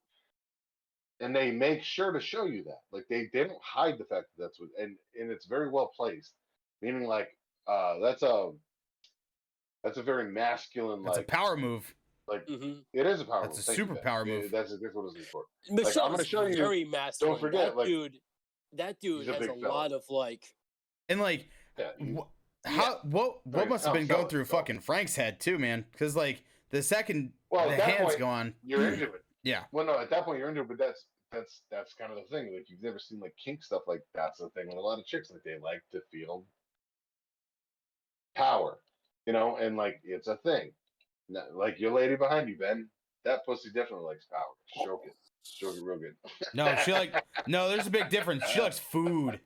and 1.21 1.35
they 1.35 1.51
make 1.51 1.81
sure 1.83 2.11
to 2.11 2.19
show 2.19 2.45
you 2.45 2.63
that. 2.65 2.81
Like 2.91 3.05
they 3.09 3.29
they 3.33 3.45
don't 3.45 3.61
hide 3.63 3.97
the 3.97 4.03
fact 4.05 4.27
that 4.37 4.43
that's 4.43 4.59
what, 4.59 4.69
and 4.79 4.95
and 5.19 5.31
it's 5.31 5.45
very 5.45 5.69
well 5.69 5.91
placed, 5.95 6.33
meaning 6.81 7.07
like 7.07 7.29
uh 7.67 7.99
that's 7.99 8.21
a 8.23 8.51
that's 9.83 9.97
a 9.97 10.03
very 10.03 10.29
masculine 10.31 11.03
That's 11.03 11.17
like 11.17 11.27
a 11.27 11.31
power 11.31 11.55
move. 11.57 11.93
like 12.27 12.47
hmm 12.47 12.79
it 12.93 13.07
is 13.07 13.21
a 13.21 13.25
power. 13.25 13.43
That's 13.43 13.57
move. 13.57 13.63
a 13.63 13.65
Thank 13.65 13.77
super 13.77 13.95
power 13.95 14.25
move. 14.25 14.51
That's 14.51 14.71
exactly 14.71 14.89
what 14.93 15.01
I 15.01 15.05
was 15.05 15.13
looking 15.13 15.27
for. 15.31 15.43
Michelle 15.69 16.09
gonna 16.09 16.21
is 16.21 16.27
show 16.27 16.45
you- 16.45 16.55
very 16.57 16.83
masculine. 16.83 17.39
forget, 17.39 17.67
that 17.69 17.77
like, 17.77 17.87
dude. 17.87 18.17
That 18.77 18.99
dude 18.99 19.19
he's 19.19 19.27
a 19.29 19.33
has 19.33 19.39
big 19.39 19.49
a 19.49 19.53
fella. 19.61 19.67
lot 19.73 19.91
of 19.91 20.03
like. 20.09 20.43
And 21.09 21.19
like, 21.21 21.49
Yeah, 21.77 21.91
you- 21.99 22.15
wh- 22.17 22.67
how 22.69 22.99
what 23.03 23.45
what 23.45 23.59
Right, 23.61 23.69
must 23.69 23.85
have 23.85 23.93
no, 23.93 23.99
been 23.99 24.07
tell 24.07 24.17
going 24.17 24.25
us, 24.25 24.31
through 24.31 24.45
tell 24.45 24.55
us. 24.57 24.61
fucking 24.61 24.79
Franck's 24.79 25.15
head 25.15 25.39
too, 25.39 25.57
man? 25.59 25.85
Because 25.91 26.15
like 26.15 26.43
the 26.71 26.81
second 26.81 27.33
well, 27.51 27.67
the 27.67 27.73
at 27.73 27.77
that 27.77 27.89
hands 27.89 28.07
point, 28.09 28.19
go 28.19 28.27
on, 28.27 28.53
you're 28.63 28.87
into 28.93 29.05
it. 29.13 29.21
yeah, 29.43 29.63
Well, 29.71 29.85
no, 29.85 29.99
at 29.99 30.09
that 30.09 30.25
point 30.25 30.39
you're 30.39 30.49
into 30.49 30.61
it, 30.61 30.67
but 30.67 30.77
that's 30.79 31.05
that's 31.31 31.61
that's 31.69 31.93
kind 31.93 32.11
of 32.11 32.17
the 32.17 32.23
thing. 32.35 32.53
Like 32.55 32.69
you've 32.69 32.81
never 32.81 32.97
seen 32.99 33.19
like 33.19 33.35
kink 33.43 33.63
stuff 33.63 33.83
like 33.87 34.01
that's 34.15 34.39
the 34.39 34.49
thing 34.49 34.67
with 34.67 34.77
a 34.77 34.81
lot 34.81 34.97
of 34.99 35.05
chicks. 35.05 35.29
Like 35.31 35.43
they 35.43 35.57
like 35.61 35.81
to 35.91 36.01
feel 36.11 36.45
power, 38.35 38.79
you 39.25 39.33
know, 39.33 39.57
and 39.57 39.77
like 39.77 40.01
it's 40.03 40.27
a 40.27 40.37
thing. 40.37 40.71
Now, 41.29 41.43
Like 41.53 41.79
your 41.79 41.91
lady 41.91 42.15
behind 42.15 42.49
you, 42.49 42.57
Ben, 42.57 42.89
that 43.23 43.45
pussy 43.45 43.69
definitely 43.69 44.05
likes 44.05 44.25
power. 44.25 44.41
Stroke 44.81 45.03
it, 45.05 45.15
stroke 45.45 45.75
it 45.77 45.83
real 45.83 45.97
good. 45.97 46.15
no, 46.53 46.75
she 46.83 46.91
like 46.91 47.23
no. 47.47 47.69
There's 47.69 47.87
a 47.87 47.91
big 47.91 48.09
difference. 48.09 48.43
She 48.49 48.59
likes 48.61 48.79
food. 48.79 49.39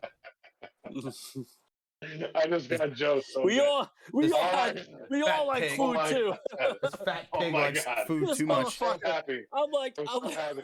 I 2.36 2.48
just 2.48 2.70
got 2.70 2.94
Joe 2.94 3.20
so 3.22 3.44
we 3.44 3.56
good. 3.56 3.68
all 3.68 3.92
we 4.14 4.24
This 4.28 4.34
all 4.34 4.42
Oh 4.42 4.74
my 4.74 4.86
we 5.10 5.22
all 5.24 5.48
like 5.48 5.64
pig. 5.64 5.80
Oh 5.80 5.88
food 5.88 5.96
my 5.96 6.10
too. 6.10 6.34
This 6.82 6.96
fat 7.06 7.28
Oh 7.34 7.40
pig 7.40 7.54
my 7.54 7.60
likes 7.60 7.86
God. 7.86 8.08
food 8.08 8.28
This 8.30 8.38
too 8.38 8.46
much. 8.46 8.78
so 8.78 8.98
happy. 9.04 9.42
I'm 9.54 9.70
like, 9.72 9.96
I'm 10.00 10.08
I'm 10.08 10.14
so 10.14 10.20
like, 10.28 10.38
happy. 10.38 10.62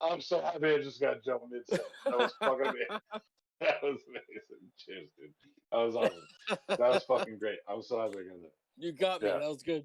I'm 0.00 0.20
so 0.20 0.40
happy 0.40 0.66
I 0.74 0.78
just 0.78 1.00
got 1.00 1.24
jumped 1.24 1.46
mid 1.50 1.62
That 2.04 2.18
was 2.18 2.32
fucking 2.40 2.60
amazing. 2.66 3.00
That 3.60 3.82
was 3.82 3.98
amazing. 4.06 4.70
Cheers, 4.78 5.08
dude. 5.18 5.30
That 5.72 5.78
was 5.78 5.96
awesome. 5.96 6.58
That 6.68 6.78
was 6.78 7.02
fucking 7.04 7.38
great. 7.38 7.56
I'm 7.66 7.82
so 7.82 7.98
happy 7.98 8.18
I 8.18 8.22
got 8.28 8.42
that. 8.42 8.52
you 8.76 8.92
got 8.92 9.22
me. 9.22 9.28
Yeah. 9.28 9.38
That 9.38 9.48
was 9.48 9.62
good. 9.62 9.84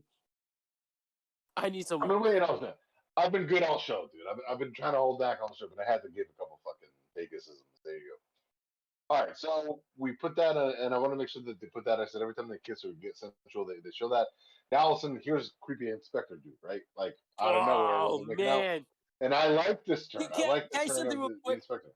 I 1.56 1.69
need 1.69 1.88
some. 1.88 2.03
I've 2.03 2.10
been 2.10 2.22
waiting 2.22 2.41
on 2.44 2.60
that. 2.61 2.78
I've 3.22 3.31
been 3.31 3.45
good 3.45 3.64
all 3.64 3.80
show, 3.80 4.10
dude. 4.11 4.22
I've 4.30 4.35
been, 4.35 4.45
I've 4.49 4.60
been 4.60 4.73
trying 4.73 4.93
to 4.93 4.99
hold 4.99 5.19
back 5.19 5.39
on 5.43 5.49
the 5.52 5.56
show, 5.56 5.68
but 5.73 5.85
I 5.85 5.89
had 5.89 6.02
to 6.02 6.10
give 6.10 6.26
a 6.26 6.38
couple 6.38 6.60
fucking 6.65 6.89
Vegasisms. 7.18 7.61
There 7.85 7.93
you 7.93 8.02
go. 8.02 9.15
All 9.15 9.26
right, 9.26 9.38
so 9.38 9.81
we 9.98 10.14
put 10.14 10.35
that, 10.38 10.56
uh, 10.56 10.72
and 10.80 10.93
I 10.93 10.98
want 10.98 11.11
to 11.11 11.18
make 11.18 11.27
sure 11.27 11.41
that 11.43 11.60
they 11.60 11.68
put 11.68 11.84
that. 11.85 11.99
I 11.99 12.06
said 12.06 12.22
every 12.22 12.34
time 12.34 12.48
they 12.48 12.60
kiss 12.64 12.85
or 12.85 12.93
get 12.93 13.18
sensual, 13.18 13.65
they, 13.65 13.76
they 13.84 13.91
show 13.93 14.07
that. 14.10 14.27
Now 14.72 14.80
all 14.80 14.93
of 14.93 14.99
a 14.99 15.02
sudden, 15.02 15.19
here's 15.22 15.52
creepy 15.60 15.89
inspector 15.89 16.39
dude, 16.41 16.53
right? 16.64 16.81
Like 16.98 17.15
of 17.38 17.68
nowhere, 17.68 17.95
oh 17.95 18.23
making 18.26 18.48
out. 18.48 18.60
man! 18.61 18.85
and 19.22 19.34
I 19.34 19.48
like 19.48 19.85
this 19.85 20.07
turn. 20.07 20.23
I 20.34 20.48
like 20.48 20.72
can 20.72 20.81
I 20.81 20.88
turn 20.88 21.07
of 21.07 21.14
the, 21.14 21.35
the 21.45 21.52
inspector. 21.52 21.89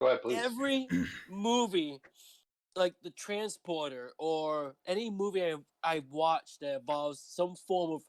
Go 0.00 0.06
ahead, 0.08 0.22
please. 0.22 0.38
Every 0.38 0.88
movie, 1.30 1.98
like 2.74 2.94
the 3.02 3.10
Transporter 3.10 4.12
or 4.18 4.74
any 4.86 5.10
movie 5.10 5.44
I 5.44 5.56
I 5.82 6.02
watched 6.10 6.60
that 6.60 6.80
involves 6.80 7.20
some 7.20 7.54
form 7.54 7.92
of 7.92 8.02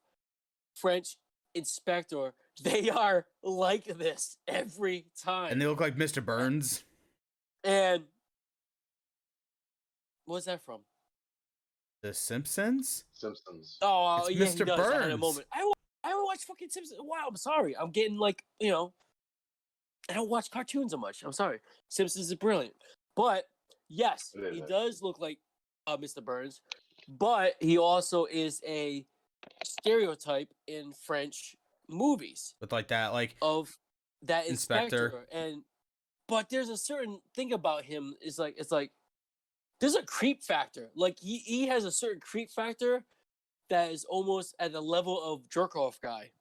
French 0.74 1.18
inspector, 1.54 2.34
they 2.64 2.90
are 2.90 3.26
like 3.44 3.86
this 3.86 4.38
every 4.48 5.06
time. 5.22 5.52
And 5.52 5.62
they 5.62 5.68
look 5.68 5.82
like 5.82 5.96
Mr. 5.96 6.24
Burns. 6.24 6.84
and 7.64 8.04
What's 10.26 10.46
that 10.46 10.62
from? 10.64 10.82
The 12.02 12.14
Simpsons. 12.14 13.04
Simpsons. 13.14 13.78
Oh, 13.82 14.26
It's 14.28 14.32
yeah, 14.32 14.46
Mr. 14.48 14.58
he 14.60 14.64
does. 14.66 14.80
I 14.80 14.84
had 14.94 15.02
a 15.04 15.08
Burns. 15.10 15.20
moment. 15.22 15.48
I, 15.54 15.64
wa- 15.66 15.74
I 16.04 16.08
haven't 16.10 16.26
watched 16.26 16.44
fucking 16.46 16.70
Simpsons. 16.70 17.00
Wow, 17.04 17.26
I'm 17.28 17.36
sorry. 17.36 17.76
I'm 17.78 17.92
getting 17.92 18.18
like 18.18 18.44
you 18.60 18.72
know. 18.72 18.94
I 20.10 20.14
don't 20.14 20.30
watch 20.30 20.52
cartoons 20.52 20.92
so 20.92 20.98
much. 20.98 21.24
I'm 21.24 21.32
sorry. 21.34 21.60
Simpsons 21.90 22.28
is 22.28 22.36
brilliant, 22.36 22.76
but 23.16 23.46
yes, 23.90 24.32
he 24.36 24.46
actually. 24.46 24.62
does 24.70 25.02
look 25.02 25.20
like 25.20 25.40
uh, 25.88 25.98
Mr. 25.98 26.24
Burns, 26.24 26.62
but 27.08 27.54
he 27.60 27.80
also 27.80 28.26
is 28.26 28.62
a 28.68 29.04
stereotype 29.64 30.50
in 30.68 30.94
French 30.94 31.56
movies 31.90 32.56
with 32.62 32.72
like 32.72 32.88
that 32.90 33.14
like 33.14 33.36
of 33.42 33.78
that 34.24 34.48
Inspector. 34.48 35.06
inspector. 35.06 35.28
and 35.32 35.62
but 36.28 36.50
there's 36.50 36.70
a 36.70 36.78
certain 36.78 37.20
thing 37.36 37.54
about 37.54 37.84
him 37.86 38.14
is 38.22 38.40
like 38.40 38.56
it's 38.58 38.72
like 38.72 38.92
there's 39.80 39.96
a 39.96 40.04
creep 40.04 40.42
factor 40.42 40.90
like 40.96 41.18
he, 41.20 41.38
he 41.40 41.68
has 41.68 41.86
a 41.86 41.92
certain 41.92 42.20
creep 42.22 42.50
factor 42.50 43.04
that 43.70 43.92
is 43.92 44.06
almost 44.06 44.56
at 44.60 44.72
the 44.72 44.82
level 44.82 45.22
of 45.22 45.48
jerk 45.50 45.76
off 45.76 46.00
guy 46.02 46.32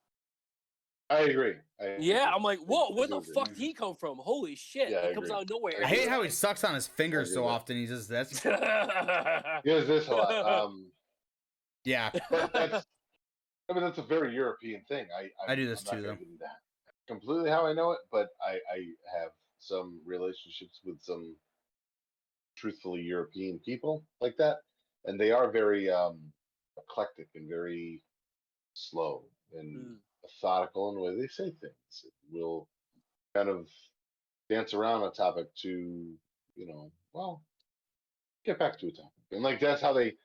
I 1.11 1.21
agree. 1.21 1.55
I 1.81 1.97
yeah 2.01 2.33
i'm 2.35 2.43
like 2.43 2.61
whoa 2.61 2.93
where 2.95 3.07
the 3.09 3.21
fuck 3.21 3.49
did 3.49 3.59
he 3.59 3.75
come 3.75 3.95
from 3.95 4.17
holy 4.19 4.55
shit 4.55 4.89
Yeah, 4.91 5.01
I 5.05 5.09
he 5.09 5.15
comes 5.15 5.31
out 5.31 5.43
of 5.43 5.51
nowhere 5.51 5.75
I 5.81 5.85
I 5.85 5.87
hate 5.89 6.09
how 6.09 6.23
he 6.23 6.31
sucks 6.31 6.65
on 6.65 6.75
his 6.75 6.87
fingers 6.87 7.33
so 7.35 7.47
often. 7.47 7.77
He 7.77 7.87
just 7.87 8.09
that's 8.09 8.43
He 8.43 8.49
does 8.49 9.87
this 9.87 10.09
a 10.09 10.15
lot. 10.15 10.33
Um, 10.65 10.87
yeah. 11.85 12.11
but 12.31 12.51
that's, 12.55 12.87
I 13.69 13.73
mean, 13.73 13.83
that's 13.83 13.99
a 13.99 14.03
very 14.03 14.35
European 14.35 14.85
thing. 14.85 15.09
I 15.17 15.31
I 15.49 15.55
do 15.57 15.67
this 15.67 15.81
I'm 15.81 16.03
too, 16.03 16.03
though. 16.03 16.19
that 16.41 16.59
completely 17.07 17.51
how 17.51 17.67
I 17.67 17.73
know 17.73 17.93
it, 17.93 18.01
but 18.11 18.31
I 18.43 18.61
I 18.71 18.79
have 19.19 19.33
some 19.59 20.01
relationships 20.05 20.81
with 20.85 21.01
some 21.03 21.37
truthfully 22.57 23.03
European 23.03 23.59
people 23.61 24.07
like 24.21 24.37
that, 24.39 24.59
and 25.05 25.19
they 25.21 25.31
are 25.33 25.51
very 25.51 25.91
um 25.91 26.33
eclectic 26.77 27.29
and 27.35 27.49
very 27.49 28.03
slow 28.75 29.31
and 29.53 29.97
Mm. 29.97 30.01
methodical 30.23 30.91
in 30.91 30.95
the 30.97 31.03
way 31.03 31.17
they 31.21 31.29
say 31.29 31.51
things. 31.53 32.07
Will 32.31 32.69
kind 33.35 33.49
of 33.51 33.69
dance 34.51 34.75
around 34.75 35.05
a 35.05 35.11
topic 35.13 35.55
to 35.57 36.19
you 36.57 36.67
know 36.67 36.93
well 37.15 37.45
get 38.45 38.59
back 38.59 38.79
to 38.79 38.89
a 38.89 38.93
topic, 38.93 39.13
and 39.33 39.43
like 39.43 39.61
that's 39.61 39.83
how 39.83 39.93
they 39.93 40.17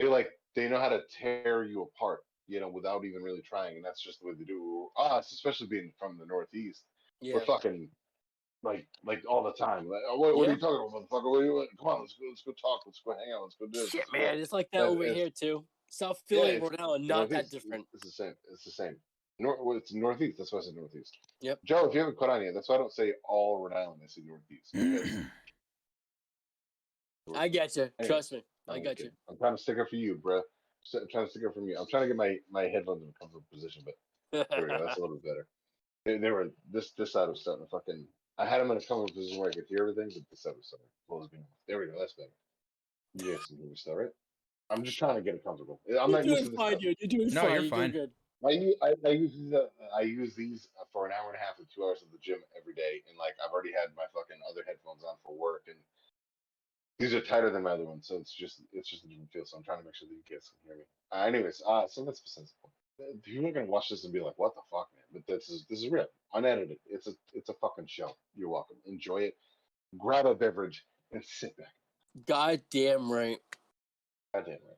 they 0.00 0.06
like 0.08 0.30
they 0.56 0.68
know 0.68 0.80
how 0.80 0.90
to 0.90 1.04
tear 1.10 1.64
you 1.64 1.82
apart, 1.84 2.25
you 2.48 2.60
know, 2.60 2.68
without 2.68 3.04
even 3.04 3.22
really 3.22 3.42
trying, 3.42 3.76
and 3.76 3.84
that's 3.84 4.02
just 4.02 4.20
the 4.20 4.26
way 4.28 4.34
they 4.38 4.44
do 4.44 4.88
us, 4.96 5.32
especially 5.32 5.66
being 5.66 5.92
from 5.98 6.16
the 6.18 6.26
Northeast. 6.26 6.82
yeah 7.20 7.34
We're 7.34 7.44
fucking 7.44 7.88
like 8.62 8.86
like 9.04 9.22
all 9.28 9.42
the 9.42 9.52
time. 9.52 9.88
Like, 9.88 10.02
oh, 10.08 10.16
what, 10.18 10.36
what 10.36 10.48
are 10.48 10.52
you 10.52 10.58
talking 10.58 10.86
about, 10.88 11.08
motherfucker? 11.08 11.30
What 11.30 11.40
are 11.40 11.44
you, 11.44 11.68
come 11.78 11.88
on, 11.88 12.00
let's 12.00 12.14
go, 12.14 12.26
let's 12.28 12.42
go 12.42 12.52
talk, 12.52 12.82
let's 12.86 13.00
go 13.04 13.12
hang 13.12 13.32
out, 13.34 13.42
let's 13.44 13.56
go 13.60 13.66
do 13.66 13.80
this. 13.80 13.90
shit 13.90 14.04
man 14.12 14.38
it's 14.38 14.52
like 14.52 14.70
that 14.72 14.78
That 14.80 14.86
over 14.88 15.04
here 15.04 15.30
too 15.30 15.64
south 15.88 16.22
Yeah, 16.28 16.38
philly 16.38 16.48
it's- 16.56 16.62
and 16.70 16.70
rhode 16.80 16.80
island 16.80 17.04
the 17.04 17.08
not 17.08 17.28
that 17.30 17.50
different 17.50 17.86
It's 17.94 18.04
the 18.04 18.10
same. 18.10 18.34
It's 18.52 18.64
the 18.64 18.70
same. 18.70 18.96
Nor, 19.38 19.62
well, 19.62 19.76
it's 19.76 19.92
Northeast. 19.92 20.38
That's 20.38 20.50
why 20.50 20.60
I 20.60 20.62
said 20.62 20.76
Northeast. 20.76 21.14
Yep. 21.42 21.58
Joe, 21.66 21.86
if 21.86 21.92
you 21.92 22.00
haven't 22.00 22.16
caught 22.16 22.30
on 22.30 22.42
yet, 22.42 22.54
that's 22.54 22.70
why 22.70 22.76
I 22.76 22.78
don't 22.78 22.92
say 22.92 23.12
all 23.22 23.62
Rhode 23.62 23.74
Island. 23.76 24.00
I 24.02 24.06
say 24.06 24.22
Northeast. 24.24 24.70
because- 24.72 25.24
i 27.34 27.48
get 27.48 27.76
you 27.76 27.82
Anyways, 27.98 28.08
trust 28.08 28.32
me 28.32 28.44
i 28.68 28.78
got 28.78 28.98
you. 29.00 29.10
I'm 29.28 29.36
trying 29.36 29.56
to 29.56 29.62
stick 29.62 29.78
up 29.78 29.88
for 29.90 29.96
you, 29.96 30.16
bruh. 30.16 30.42
S- 30.86 30.94
I'm 31.00 31.08
trying 31.08 31.24
to 31.26 31.30
stick 31.30 31.42
up 31.46 31.54
for 31.54 31.60
you. 31.60 31.76
I'm 31.78 31.86
trying 31.88 32.02
to 32.04 32.08
get 32.08 32.16
my 32.16 32.38
my 32.50 32.64
headphones 32.68 33.02
in 33.02 33.08
a 33.08 33.12
comfortable 33.18 33.44
position, 33.52 33.82
but 33.84 33.94
there 34.50 34.62
we 34.62 34.68
go. 34.68 34.84
That's 34.84 34.96
a 34.98 35.00
little 35.00 35.16
bit 35.16 35.24
better. 35.24 35.46
They, 36.04 36.18
they 36.18 36.30
were 36.30 36.50
this 36.70 36.92
this 36.92 37.12
side 37.12 37.28
was 37.28 37.40
starting 37.40 37.64
to 37.66 37.70
fucking. 37.70 38.06
I 38.38 38.46
had 38.46 38.60
them 38.60 38.70
in 38.70 38.76
a 38.76 38.80
comfortable 38.80 39.08
position 39.08 39.38
where 39.40 39.50
I 39.50 39.54
could 39.54 39.64
hear 39.68 39.78
everything, 39.80 40.10
but 40.14 40.22
this 40.30 40.42
side 40.42 40.54
was 40.56 40.66
starting 40.66 41.30
to 41.32 41.38
me. 41.38 41.44
There 41.66 41.78
we 41.78 41.86
go. 41.86 41.98
That's 41.98 42.12
better. 42.12 42.28
You 43.14 43.34
guys 43.34 43.46
can 43.46 43.56
hear 43.56 43.66
me 43.66 43.76
still, 43.76 43.96
right? 43.96 44.10
I'm 44.68 44.84
just 44.84 44.98
trying 44.98 45.14
to 45.16 45.22
get 45.22 45.34
it 45.34 45.44
comfortable. 45.44 45.80
I'm 45.88 46.10
you're 46.10 46.18
not 46.20 46.26
used 46.26 46.38
to 46.38 46.50
doing 46.50 46.50
this. 46.50 46.56
fine 46.56 46.78
dude 46.78 46.96
you're 47.00 47.08
doing 47.08 47.32
No, 47.32 47.40
fine 47.42 47.50
you're 47.52 47.60
you're 47.62 47.70
fine. 47.70 47.90
doing 47.90 48.02
good 48.06 48.10
I, 48.44 48.50
u- 48.50 48.76
I, 48.82 48.94
I 49.06 49.10
use 49.16 49.32
these, 49.32 49.54
uh, 49.54 49.66
I 49.96 50.00
use 50.02 50.36
these 50.36 50.68
uh, 50.78 50.84
for 50.92 51.06
an 51.06 51.12
hour 51.16 51.32
and 51.32 51.36
a 51.36 51.40
half 51.40 51.56
or 51.58 51.64
two 51.72 51.82
hours 51.84 52.02
at 52.02 52.12
the 52.12 52.18
gym 52.20 52.44
every 52.52 52.74
day, 52.74 53.00
and 53.08 53.16
like 53.16 53.32
I've 53.42 53.50
already 53.50 53.72
had 53.72 53.88
my 53.96 54.04
fucking 54.12 54.36
other 54.44 54.60
headphones 54.66 55.02
on 55.02 55.16
for 55.24 55.32
work, 55.34 55.64
and 55.72 55.78
these 56.98 57.14
are 57.14 57.20
tighter 57.20 57.50
than 57.50 57.62
my 57.62 57.72
other 57.72 57.84
ones, 57.84 58.06
so 58.08 58.16
it's 58.16 58.32
just 58.32 58.62
it's 58.72 58.88
just 58.88 59.04
a 59.04 59.08
different 59.08 59.30
feel. 59.30 59.44
So 59.44 59.56
I'm 59.56 59.62
trying 59.64 59.78
to 59.78 59.84
make 59.84 59.94
sure 59.94 60.08
that 60.08 60.14
you 60.14 60.36
guys 60.36 60.50
can 60.50 60.70
hear 60.70 60.76
me. 60.78 60.84
Uh, 61.12 61.26
anyways, 61.26 61.62
uh, 61.66 61.86
so 61.88 62.04
that's 62.04 62.20
besides 62.20 62.52
the 62.52 62.68
point. 62.68 63.22
People 63.22 63.46
are 63.48 63.52
gonna 63.52 63.66
watch 63.66 63.90
this 63.90 64.04
and 64.04 64.12
be 64.12 64.20
like, 64.20 64.38
"What 64.38 64.54
the 64.54 64.62
fuck, 64.70 64.88
man?" 64.94 65.04
But 65.12 65.26
this 65.26 65.50
is 65.50 65.66
this 65.68 65.80
is 65.80 65.90
real, 65.90 66.06
unedited. 66.32 66.78
It's 66.86 67.06
a 67.06 67.12
it's 67.32 67.50
a 67.50 67.54
fucking 67.54 67.86
show. 67.86 68.16
You're 68.34 68.48
welcome. 68.48 68.76
Enjoy 68.86 69.18
it. 69.18 69.36
Grab 69.98 70.26
a 70.26 70.34
beverage 70.34 70.84
and 71.12 71.22
sit 71.24 71.56
back. 71.56 71.74
god 72.26 72.62
damn 72.70 73.10
right 73.12 73.38
Goddamn 74.34 74.58
right. 74.66 74.76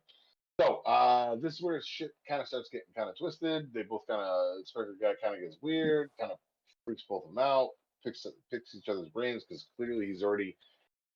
So, 0.60 0.78
uh, 0.78 1.36
this 1.36 1.54
is 1.54 1.62
where 1.62 1.80
shit 1.84 2.10
kind 2.28 2.40
of 2.40 2.48
starts 2.48 2.68
getting 2.68 2.88
kind 2.96 3.08
of 3.08 3.16
twisted. 3.16 3.72
They 3.72 3.82
both 3.82 4.02
kind 4.08 4.20
of, 4.20 4.58
Inspector 4.58 4.96
guy 5.00 5.12
kind 5.22 5.36
of 5.36 5.40
gets 5.40 5.56
weird, 5.62 6.10
kind 6.18 6.32
of 6.32 6.38
freaks 6.84 7.04
both 7.08 7.24
of 7.24 7.30
them 7.30 7.38
out, 7.38 7.70
picks 8.04 8.26
picks 8.50 8.74
each 8.74 8.88
other's 8.88 9.08
brains 9.08 9.44
because 9.44 9.66
clearly 9.76 10.06
he's 10.06 10.22
already 10.22 10.56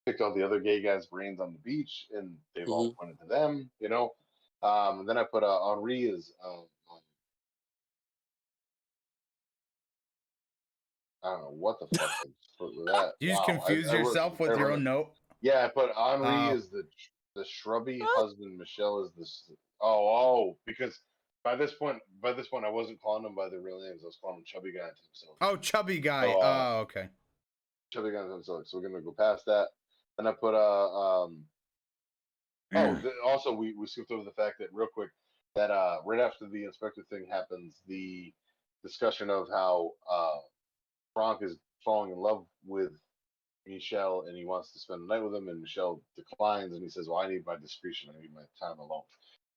picked 0.05 0.21
all 0.21 0.35
the 0.35 0.43
other 0.43 0.61
gay 0.61 0.81
guys' 0.81 1.07
brains 1.07 1.41
on 1.41 1.53
the 1.53 1.59
beach, 1.61 2.07
and 2.13 2.35
they've 2.55 2.69
all 2.69 2.93
pointed 2.95 3.19
to 3.21 3.27
them, 3.27 3.71
you 3.81 3.89
know. 3.89 4.13
Um, 4.63 5.01
and 5.01 5.09
then 5.09 5.19
I 5.19 5.25
put 5.25 5.43
uh, 5.43 5.59
Henri 5.73 6.05
is, 6.05 6.33
um, 6.45 6.65
um, 6.91 6.99
I 11.25 11.29
don't 11.31 11.41
know 11.43 11.51
what 11.51 11.79
the 11.81 11.87
fuck 11.99 12.11
I 12.11 12.27
put 12.59 12.77
with 12.77 12.87
that. 12.87 13.13
You 13.21 13.31
just 13.31 13.41
Wow, 13.49 13.55
I- 13.55 13.59
confuse 13.59 13.89
I 13.89 13.95
wrote 13.95 14.05
yourself 14.07 14.41
with 14.41 14.57
your 14.59 14.73
own 14.73 14.85
note. 14.85 15.13
yeah, 15.41 15.69
but 15.75 15.93
Henri 15.97 16.27
Oh. 16.51 16.55
is 16.57 16.69
the 16.71 16.87
the 17.35 17.45
shrubby 17.47 17.99
husband. 18.17 18.59
Michelle 18.59 19.03
is 19.05 19.11
this. 19.17 19.51
Oh, 19.81 20.07
oh, 20.07 20.57
because 20.67 21.01
by 21.43 21.57
this 21.57 21.73
point, 21.73 21.99
by 22.21 22.33
this 22.35 22.47
point, 22.49 22.67
I 22.67 22.69
wasn't 22.69 23.01
calling 23.01 23.23
them 23.23 23.35
by 23.35 23.49
their 23.49 23.61
real 23.61 23.81
names. 23.81 24.03
I 24.05 24.07
was 24.07 24.19
calling 24.21 24.37
them 24.41 24.45
chubby 24.47 24.71
guy 24.71 24.81
to 24.81 24.95
himself. 25.09 25.37
Oh, 25.41 25.57
chubby 25.57 25.99
guy. 25.99 26.27
So, 26.31 26.41
uh, 26.43 26.75
oh, 26.77 26.81
okay. 26.83 27.09
Chubby 27.91 28.11
guy 28.11 28.23
to 28.23 28.31
himself. 28.33 28.67
So 28.67 28.79
we're 28.79 28.87
gonna 28.89 29.01
go 29.01 29.13
past 29.17 29.47
that. 29.47 29.69
And 30.19 30.29
I 30.29 30.33
put 30.33 30.55
uh 30.55 30.89
um. 31.25 31.45
Oh, 32.75 32.95
th- 32.97 33.15
also 33.25 33.53
we 33.53 33.75
we 33.75 33.87
skipped 33.87 34.11
over 34.11 34.25
the 34.25 34.31
fact 34.33 34.59
that 34.61 34.69
real 34.73 34.89
quick 34.93 35.11
that 35.57 35.71
uh 35.71 35.99
right 36.05 36.21
after 36.21 36.47
the 36.49 36.65
inspector 36.65 37.03
thing 37.11 37.27
happens, 37.31 37.81
the 37.87 38.33
discussion 38.83 39.31
of 39.31 39.47
how 39.51 39.91
uh 40.11 40.39
Franck 41.15 41.43
is 41.43 41.57
falling 41.85 42.13
in 42.13 42.19
love 42.19 42.47
with 42.67 42.93
Michelle 43.67 44.25
and 44.27 44.37
he 44.37 44.45
wants 44.47 44.73
to 44.73 44.79
spend 44.79 45.03
the 45.03 45.07
night 45.15 45.23
with 45.23 45.35
him 45.35 45.49
and 45.49 45.61
Michelle 45.61 46.01
declines 46.17 46.73
and 46.73 46.83
he 46.83 46.89
says, 46.89 47.09
Well, 47.09 47.19
I 47.19 47.29
need 47.29 47.45
my 47.47 47.57
discretion, 47.57 48.11
I 48.17 48.21
need 48.21 48.33
my 48.35 48.43
time 48.59 48.79
alone. 48.79 49.03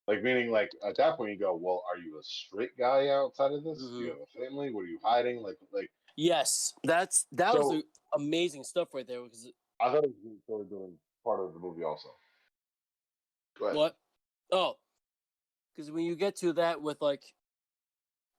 Like 0.08 0.22
meaning 0.22 0.52
like 0.52 0.70
at 0.88 0.98
that 0.98 1.16
point 1.18 1.32
you 1.32 1.40
go, 1.40 1.56
Well, 1.56 1.84
are 1.92 1.98
you 2.00 2.20
a 2.20 2.24
straight 2.24 2.78
guy 2.78 3.08
outside 3.10 3.54
of 3.54 3.64
this? 3.64 3.80
Do 3.80 3.86
you 4.00 4.06
Mhm. 4.08 4.10
have 4.10 4.18
a 4.22 4.46
family? 4.46 4.74
What 4.74 4.82
are 4.82 4.88
you 4.88 5.00
hiding? 5.04 5.42
Like 5.42 5.58
like 5.72 5.90
Yes, 6.18 6.74
that's 6.84 7.26
that 7.32 7.54
was 7.56 7.68
So- 7.68 7.72
the 7.78 7.84
amazing 8.14 8.64
stuff 8.64 8.94
right 8.94 9.08
there. 9.08 9.22
Because 9.24 9.50
I 9.82 9.92
thought 9.92 10.04
it 10.04 10.14
was 10.24 10.34
sort 10.48 10.62
of 10.62 10.70
doing 10.70 10.94
part 11.24 11.40
of 11.40 11.54
the 11.54 11.60
movie 11.60 11.84
also. 11.84 12.10
What? 13.76 13.98
Oh, 14.52 14.76
because 15.76 15.92
when 15.92 16.06
you 16.06 16.16
get 16.16 16.36
to 16.38 16.54
that 16.54 16.82
with 16.82 17.02
like 17.02 17.24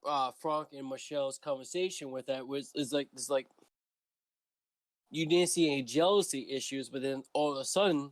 uh 0.05 0.31
Franck 0.31 0.69
and 0.73 0.87
Michelle's 0.87 1.37
conversation 1.37 2.11
with 2.11 2.27
that 2.27 2.47
was 2.47 2.71
is 2.75 2.93
like 2.93 3.09
it's 3.13 3.29
like 3.29 3.47
you 5.09 5.25
didn't 5.25 5.49
see 5.49 5.67
any 5.71 5.83
jealousy 5.83 6.47
issues, 6.51 6.89
but 6.89 7.01
then 7.01 7.23
all 7.33 7.51
of 7.53 7.57
a 7.57 7.65
sudden 7.65 8.11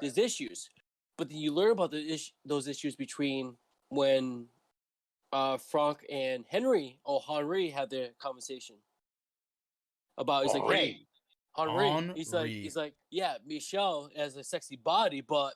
there's 0.00 0.18
issues. 0.18 0.68
But 1.16 1.28
then 1.28 1.38
you 1.38 1.52
learn 1.52 1.72
about 1.72 1.90
the 1.90 1.98
is- 1.98 2.32
those 2.44 2.68
issues 2.68 2.96
between 2.96 3.56
when 3.90 4.46
uh 5.32 5.58
Franck 5.58 6.04
and 6.10 6.44
Henri 6.50 6.98
or 7.04 7.20
Henri 7.20 7.68
had 7.70 7.90
their 7.90 8.10
conversation 8.18 8.76
about 10.16 10.44
it's 10.44 10.54
like 10.54 10.62
hey 10.76 11.06
Henri. 11.56 12.12
He's 12.14 12.32
like, 12.32 12.50
he's 12.50 12.76
like, 12.76 12.94
yeah, 13.10 13.36
Michelle 13.46 14.10
has 14.16 14.36
a 14.36 14.44
sexy 14.44 14.76
body, 14.76 15.20
but 15.20 15.54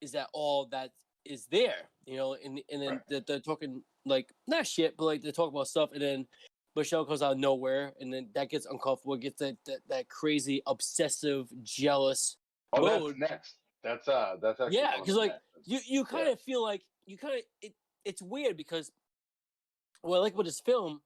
is 0.00 0.12
that 0.12 0.28
all 0.32 0.66
that 0.66 0.90
is 1.24 1.46
there? 1.46 1.90
You 2.06 2.16
know, 2.16 2.34
and 2.34 2.60
and 2.70 2.82
then 2.82 2.88
Right. 2.90 3.00
they're, 3.08 3.20
they're 3.20 3.40
talking 3.40 3.82
like 4.04 4.32
not 4.46 4.66
shit, 4.66 4.96
but 4.96 5.04
like 5.04 5.22
they 5.22 5.32
talk 5.32 5.50
about 5.50 5.68
stuff, 5.68 5.90
and 5.92 6.02
then 6.02 6.26
Michelle 6.74 7.04
comes 7.04 7.22
out 7.22 7.32
of 7.32 7.38
nowhere, 7.38 7.92
and 8.00 8.12
then 8.12 8.28
that 8.34 8.48
gets 8.50 8.66
uncomfortable, 8.66 9.16
gets 9.16 9.38
that 9.38 9.56
that, 9.66 9.78
that 9.88 10.08
crazy, 10.08 10.62
obsessive, 10.66 11.48
jealous. 11.62 12.36
Oh, 12.72 12.80
mode. 12.80 13.16
that's 13.20 13.30
next. 13.30 13.54
That's 13.84 14.08
uh 14.08 14.36
that's 14.40 14.60
actually 14.60 14.76
Yeah, 14.78 14.90
one 14.92 15.00
of 15.00 15.06
'cause, 15.06 15.14
the 15.14 15.20
like. 15.20 15.34
You 15.64 15.78
you 15.86 16.04
kind 16.04 16.28
of 16.28 16.40
feel 16.40 16.62
like 16.62 16.82
you 17.06 17.16
kind 17.18 17.34
of 17.34 17.42
it. 17.60 17.74
It's 18.04 18.20
weird 18.22 18.56
because 18.56 18.90
what 20.00 20.16
I 20.16 20.20
like 20.20 20.34
about 20.34 20.46
this 20.46 20.58
film 20.60 21.00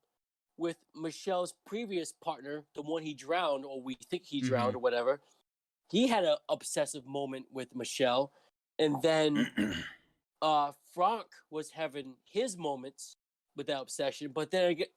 with 0.57 0.77
Michelle's 0.95 1.53
previous 1.65 2.11
partner, 2.11 2.63
the 2.75 2.81
one 2.81 3.03
he 3.03 3.13
drowned, 3.13 3.65
or 3.65 3.81
we 3.81 3.95
think 4.09 4.23
he 4.25 4.41
drowned, 4.41 4.75
or 4.75 4.79
whatever, 4.79 5.21
he 5.89 6.07
had 6.07 6.23
an 6.23 6.37
obsessive 6.49 7.05
moment 7.05 7.45
with 7.51 7.75
Michelle, 7.75 8.31
and 8.79 9.01
then 9.01 9.47
uh 10.41 10.71
Franck 10.93 11.27
was 11.51 11.71
having 11.71 12.15
his 12.25 12.57
moments 12.57 13.17
with 13.55 13.67
that 13.67 13.81
obsession, 13.81 14.31
but 14.33 14.51
then 14.51 14.75
get, 14.75 14.91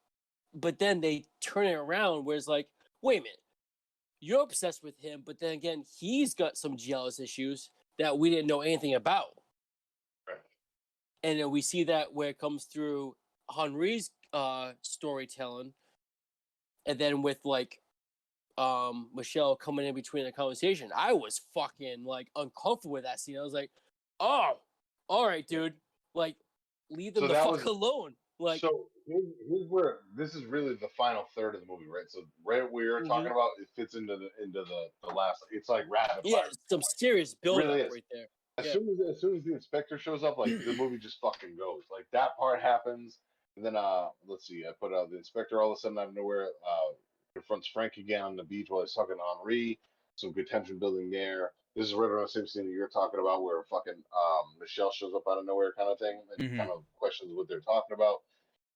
but 0.54 0.78
then 0.78 1.00
they 1.00 1.24
turn 1.40 1.66
it 1.66 1.74
around 1.74 2.24
where 2.24 2.36
it's 2.36 2.48
like, 2.48 2.68
wait 3.02 3.20
a 3.20 3.22
minute, 3.22 3.38
you're 4.20 4.42
obsessed 4.42 4.82
with 4.82 4.98
him, 4.98 5.22
but 5.24 5.40
then 5.40 5.52
again, 5.52 5.84
he's 5.98 6.34
got 6.34 6.56
some 6.56 6.76
jealous 6.76 7.20
issues 7.20 7.70
that 7.98 8.18
we 8.18 8.30
didn't 8.30 8.46
know 8.46 8.60
anything 8.60 8.94
about. 8.94 9.34
Right. 10.28 10.38
And 11.22 11.38
then 11.38 11.50
we 11.50 11.62
see 11.62 11.84
that 11.84 12.12
where 12.12 12.30
it 12.30 12.38
comes 12.38 12.64
through 12.64 13.16
Henri's 13.54 14.10
uh, 14.32 14.72
storytelling, 14.82 15.72
and 16.86 16.98
then 16.98 17.22
with 17.22 17.38
like 17.44 17.80
um 18.58 19.08
Michelle 19.14 19.56
coming 19.56 19.86
in 19.86 19.94
between 19.94 20.24
the 20.24 20.32
conversation, 20.32 20.90
I 20.94 21.12
was 21.12 21.40
fucking 21.54 22.04
like 22.04 22.28
uncomfortable 22.36 22.92
with 22.92 23.04
that 23.04 23.20
scene. 23.20 23.38
I 23.38 23.42
was 23.42 23.52
like, 23.54 23.70
"Oh, 24.18 24.58
all 25.08 25.26
right, 25.26 25.46
dude, 25.46 25.74
like 26.14 26.36
leave 26.90 27.14
them 27.14 27.24
So 27.24 27.28
the 27.28 27.34
fuck 27.34 27.52
was- 27.52 27.62
alone." 27.64 28.14
Like, 28.38 28.62
so 28.62 28.86
here's, 29.06 29.68
where 29.68 29.98
this 30.14 30.34
is 30.34 30.46
really 30.46 30.72
the 30.74 30.88
final 30.96 31.24
third 31.36 31.54
of 31.54 31.60
the 31.60 31.66
movie, 31.66 31.84
right? 31.86 32.06
So 32.08 32.22
right 32.42 32.62
where 32.72 32.84
you're 32.84 33.04
talking 33.04 33.28
Mhm. 33.28 33.32
about, 33.32 33.50
it 33.60 33.68
fits 33.76 33.94
into 33.94 34.16
the 34.16 34.30
into 34.42 34.64
the 34.64 34.86
the 35.02 35.08
last. 35.14 35.44
It's 35.50 35.68
like 35.68 35.84
rapid 35.90 36.22
yeah, 36.24 36.44
some 36.70 36.80
serious 36.82 37.34
build 37.34 37.58
really 37.58 37.82
right 37.82 38.04
there. 38.10 38.28
As 38.56 38.64
yeah. 38.66 38.72
soon 38.72 38.88
as 38.88 39.10
as 39.16 39.20
soon 39.20 39.36
as 39.36 39.44
the 39.44 39.52
inspector 39.52 39.98
shows 39.98 40.22
up, 40.24 40.38
like 40.38 40.48
the 40.64 40.72
movie 40.72 40.96
just 40.98 41.18
fucking 41.20 41.54
goes. 41.58 41.82
Like 41.90 42.06
that 42.12 42.30
part 42.38 42.62
happens, 42.62 43.18
and 43.60 43.66
then 43.66 43.76
uh, 43.76 44.08
let's 44.26 44.46
see, 44.46 44.64
I 44.66 44.72
put 44.80 44.94
uh, 44.94 45.04
the 45.10 45.18
inspector 45.18 45.60
all 45.60 45.70
of 45.72 45.76
a 45.76 45.80
sudden 45.80 45.98
out 45.98 46.08
of 46.08 46.14
nowhere 46.14 46.48
uh 46.66 46.94
confronts 47.34 47.68
Franck 47.68 47.98
again 47.98 48.22
on 48.22 48.34
the 48.36 48.42
beach 48.42 48.66
while 48.70 48.80
he's 48.80 48.94
talking 48.94 49.16
to 49.16 49.22
Henri. 49.22 49.78
Some 50.16 50.32
good 50.32 50.48
tension 50.48 50.78
building 50.78 51.10
there. 51.10 51.52
This 51.76 51.86
is 51.86 51.94
right 51.94 52.10
around 52.10 52.24
the 52.24 52.28
same 52.28 52.46
scene 52.46 52.66
that 52.66 52.72
you're 52.72 52.88
talking 52.88 53.20
about, 53.20 53.42
where 53.42 53.62
fucking 53.70 53.92
um 53.92 54.56
Michelle 54.58 54.90
shows 54.92 55.12
up 55.14 55.24
out 55.30 55.38
of 55.38 55.44
nowhere, 55.44 55.74
kind 55.76 55.90
of 55.90 55.98
thing, 55.98 56.22
and 56.38 56.50
Mhm. 56.52 56.56
kind 56.56 56.70
of 56.70 56.84
questions 56.96 57.32
what 57.34 57.48
they're 57.48 57.60
talking 57.60 57.94
about. 57.94 58.22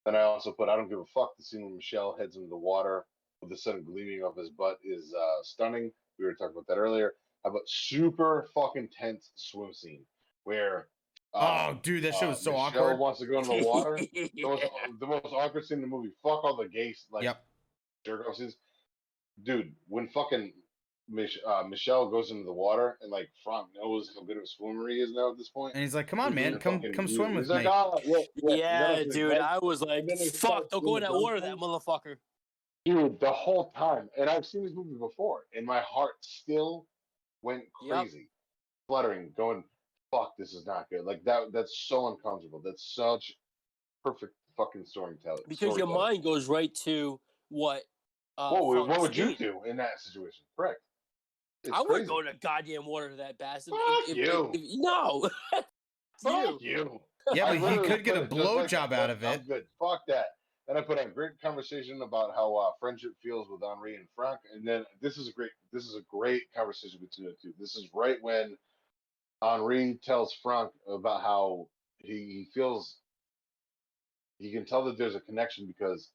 Then 0.05 0.16
I 0.16 0.20
also 0.20 0.52
put 0.52 0.69
I 0.69 0.77
don't 0.77 0.90
give 0.90 0.98
a 1.01 1.06
fuck. 1.06 1.35
The 1.39 1.43
scene 1.44 1.65
when 1.65 1.77
Michelle 1.77 2.15
heads 2.19 2.36
into 2.36 2.48
the 2.51 2.56
water 2.59 3.06
with 3.40 3.48
the 3.51 3.56
sun 3.56 3.85
gleaming 3.85 4.23
off 4.23 4.36
his 4.36 4.51
butt 4.51 4.78
is 4.85 5.15
uh 5.15 5.43
stunning. 5.43 5.90
We 6.19 6.27
were 6.27 6.35
talking 6.35 6.55
about 6.56 6.66
that 6.66 6.77
earlier. 6.77 7.15
How 7.43 7.51
about 7.51 7.66
super 7.69 8.51
fucking 8.55 8.90
tense 8.90 9.31
swim 9.35 9.73
scene 9.73 10.05
where 10.44 10.89
uh, 11.35 11.69
Oh, 11.73 11.78
dude, 11.82 12.05
that 12.05 12.15
shit 12.15 12.24
uh, 12.24 12.28
was 12.28 12.40
so 12.40 12.52
Michelle 12.52 12.66
awkward. 12.66 12.98
wants 12.98 13.20
to 13.20 13.27
go 13.27 13.40
in 13.40 13.48
the 13.48 13.65
water. 13.66 13.97
the, 13.98 14.31
most, 14.43 14.62
the 15.01 15.06
most 15.06 15.27
awkward 15.27 15.65
scene 15.65 15.78
in 15.78 15.82
the 15.82 15.89
movie. 15.89 16.11
Fuck 16.23 16.44
all 16.44 16.56
the 16.56 16.69
gay 16.69 16.94
like 17.11 17.24
yep. 17.24 17.44
jerk 18.06 18.27
off 18.28 18.36
scenes. 18.36 18.56
Dude, 19.43 19.73
when 19.89 20.09
fucking 20.09 20.52
Mich- 21.09 21.40
uh, 21.47 21.65
Michelle 21.69 22.09
goes 22.09 22.31
into 22.31 22.44
the 22.44 22.52
water 22.52 22.97
and 23.02 23.11
like 23.11 23.28
Franck 23.43 23.66
knows 23.77 24.11
how 24.15 24.23
good 24.24 24.36
of 24.39 24.44
a 24.44 24.47
swimmer 24.47 24.89
he 24.89 25.01
is 25.01 25.12
now 25.12 25.32
at 25.32 25.36
this 25.36 25.48
point. 25.51 25.74
And 25.74 25.82
he's 25.82 25.94
like, 25.94 26.06
"Come 26.06 26.19
on, 26.20 26.35
man, 26.35 26.59
come 26.59 26.81
come 26.94 27.06
do 27.06 27.12
it. 27.12 27.15
swim 27.16 27.31
He's 27.32 27.40
with 27.48 27.51
like, 27.51 27.65
me." 27.65 27.70
"Ah, 27.70 27.97
yeah, 28.05 28.19
yeah." 28.36 28.97
yeah, 28.98 29.05
dude, 29.11 29.32
like, 29.32 29.40
I 29.40 29.59
was 29.59 29.82
like, 29.82 30.05
"Fuck, 30.35 30.70
don't 30.70 30.82
go 30.85 30.97
in 30.97 31.02
that 31.02 31.12
water, 31.12 31.40
that 31.40 31.56
motherfucker." 31.56 32.16
dude, 32.86 33.19
the 33.20 33.31
whole 33.31 33.70
time, 33.73 34.09
and 34.19 34.28
I've 34.31 34.44
seen 34.47 34.62
this 34.65 34.73
movie 34.74 34.94
before, 34.98 35.40
and 35.55 35.66
my 35.66 35.81
heart 35.81 36.15
still 36.20 36.86
went 37.43 37.65
Yep. 37.86 37.98
crazy, 37.98 38.28
fluttering, 38.86 39.32
going, 39.36 39.65
"Fuck, 40.16 40.36
this 40.39 40.53
is 40.55 40.66
not 40.66 40.89
good." 40.91 41.05
Like 41.05 41.24
that. 41.24 41.53
That's 41.53 41.86
so 41.89 42.09
uncomfortable. 42.09 42.61
That's 42.65 42.95
such 42.95 43.32
perfect 44.05 44.35
fucking 44.57 44.85
storytelling. 44.85 45.43
Because 45.49 45.77
your 45.77 45.86
mind 45.86 46.23
goes 46.23 46.49
right 46.49 46.74
to 46.85 47.20
what. 47.49 47.82
Uh, 48.36 48.51
What 48.51 48.66
would, 48.66 48.89
what 48.89 49.01
would 49.01 49.16
you 49.16 49.35
do 49.36 49.61
in 49.65 49.77
that 49.77 50.01
situation? 50.01 50.45
Correct. 50.57 50.81
It's 51.62 51.73
I 51.73 51.81
wouldn't 51.82 52.09
go 52.09 52.19
in 52.20 52.27
the 52.27 52.32
goddamn 52.41 52.85
water 52.85 53.11
to 53.11 53.16
that 53.16 53.39
bastard. 53.39 53.74
Fuck 53.74 54.16
you. 54.16 54.53
no. 54.77 55.31
Fuck 56.23 56.61
you. 56.61 56.78
you. 56.78 57.01
Yeah, 57.32 57.57
but 57.59 57.70
he 57.73 57.89
could 57.89 58.05
get 58.05 58.16
a 58.16 58.23
it 58.23 58.31
just 58.31 58.32
like 58.32 58.69
blowjob 58.69 58.93
out 58.93 59.11
of 59.11 59.24
I'm 59.24 59.35
it. 59.41 59.49
good. 59.49 59.65
Fuck 59.81 60.03
that. 60.09 60.27
Then 60.66 60.77
I 60.77 60.81
put 60.81 60.99
a 60.99 61.05
great 61.07 61.41
conversation 61.41 62.01
about 62.03 62.35
how 62.35 62.55
uh, 62.57 62.70
friendship 62.81 63.12
feels 63.23 63.49
with 63.51 63.62
Henri 63.62 63.97
and 63.97 64.07
Franck, 64.16 64.41
and 64.55 64.66
then 64.66 64.85
this 65.01 65.16
is 65.16 65.28
a 65.28 65.32
great 65.32 65.51
this 65.73 65.85
is 65.85 65.95
a 65.95 66.03
great 66.11 66.43
conversation 66.55 67.01
between 67.01 67.28
the 67.28 67.36
two. 67.41 67.53
This 67.59 67.77
is 67.77 67.89
right 67.95 68.16
when 68.23 68.57
Henri 69.45 69.99
tells 70.03 70.35
Franck 70.43 70.71
about 70.89 71.21
how 71.23 71.69
he, 71.99 72.12
he 72.12 72.49
feels 72.55 72.97
he 74.39 74.51
can 74.53 74.65
tell 74.65 74.85
that 74.87 74.99
there's 74.99 75.15
a 75.15 75.21
connection 75.21 75.66
because 75.66 76.11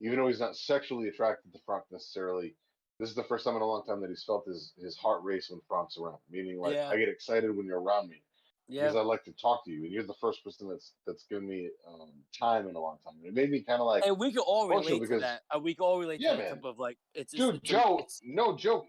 even 0.00 0.16
though 0.18 0.28
he's 0.28 0.40
not 0.40 0.56
sexually 0.56 1.08
attracted 1.08 1.52
to 1.52 1.58
Franck 1.66 1.84
necessarily, 1.92 2.54
this 2.98 3.08
is 3.10 3.14
the 3.14 3.24
first 3.24 3.44
time 3.44 3.56
in 3.56 3.62
a 3.62 3.66
long 3.66 3.84
time 3.86 4.00
that 4.00 4.08
he's 4.10 4.24
felt 4.24 4.46
his 4.46 4.72
his 4.80 4.96
heart 4.96 5.22
race 5.22 5.48
when 5.50 5.60
Franck's 5.68 5.98
around. 5.98 6.18
Meaning 6.30 6.58
like 6.58 6.74
Yeah. 6.74 6.88
I 6.88 6.96
get 6.96 7.08
excited 7.08 7.54
when 7.54 7.66
you're 7.66 7.80
around 7.80 8.08
me 8.08 8.22
Yeah. 8.68 8.82
because 8.82 8.96
I 8.96 9.00
like 9.02 9.24
to 9.24 9.32
talk 9.32 9.64
to 9.66 9.70
you, 9.70 9.84
and 9.84 9.92
you're 9.92 10.02
the 10.04 10.14
first 10.20 10.42
person 10.44 10.68
that's 10.68 10.92
that's 11.06 11.24
given 11.24 11.46
me 11.48 11.68
um, 11.86 12.10
time 12.38 12.68
in 12.68 12.76
a 12.76 12.80
long 12.80 12.98
time. 13.04 13.14
And 13.18 13.26
it 13.26 13.34
made 13.34 13.50
me 13.50 13.60
kind 13.62 13.80
of 13.80 13.86
like, 13.86 14.04
And 14.06 14.18
we 14.18 14.30
can 14.30 14.40
all 14.40 14.68
relate 14.68 14.88
to 14.94 15.00
because- 15.00 15.20
that. 15.22 15.42
Uh, 15.54 15.58
we 15.58 15.74
can 15.74 15.82
all 15.84 15.98
relate 15.98 16.20
Yeah, 16.20 16.32
to 16.32 16.36
that 16.38 16.42
man. 16.44 16.54
type 16.56 16.64
of 16.64 16.78
like 16.78 16.98
it's 17.14 17.32
dude, 17.32 17.56
it's, 17.56 17.68
Joe, 17.68 17.98
It's, 18.00 18.20
no 18.24 18.56
joke. 18.56 18.86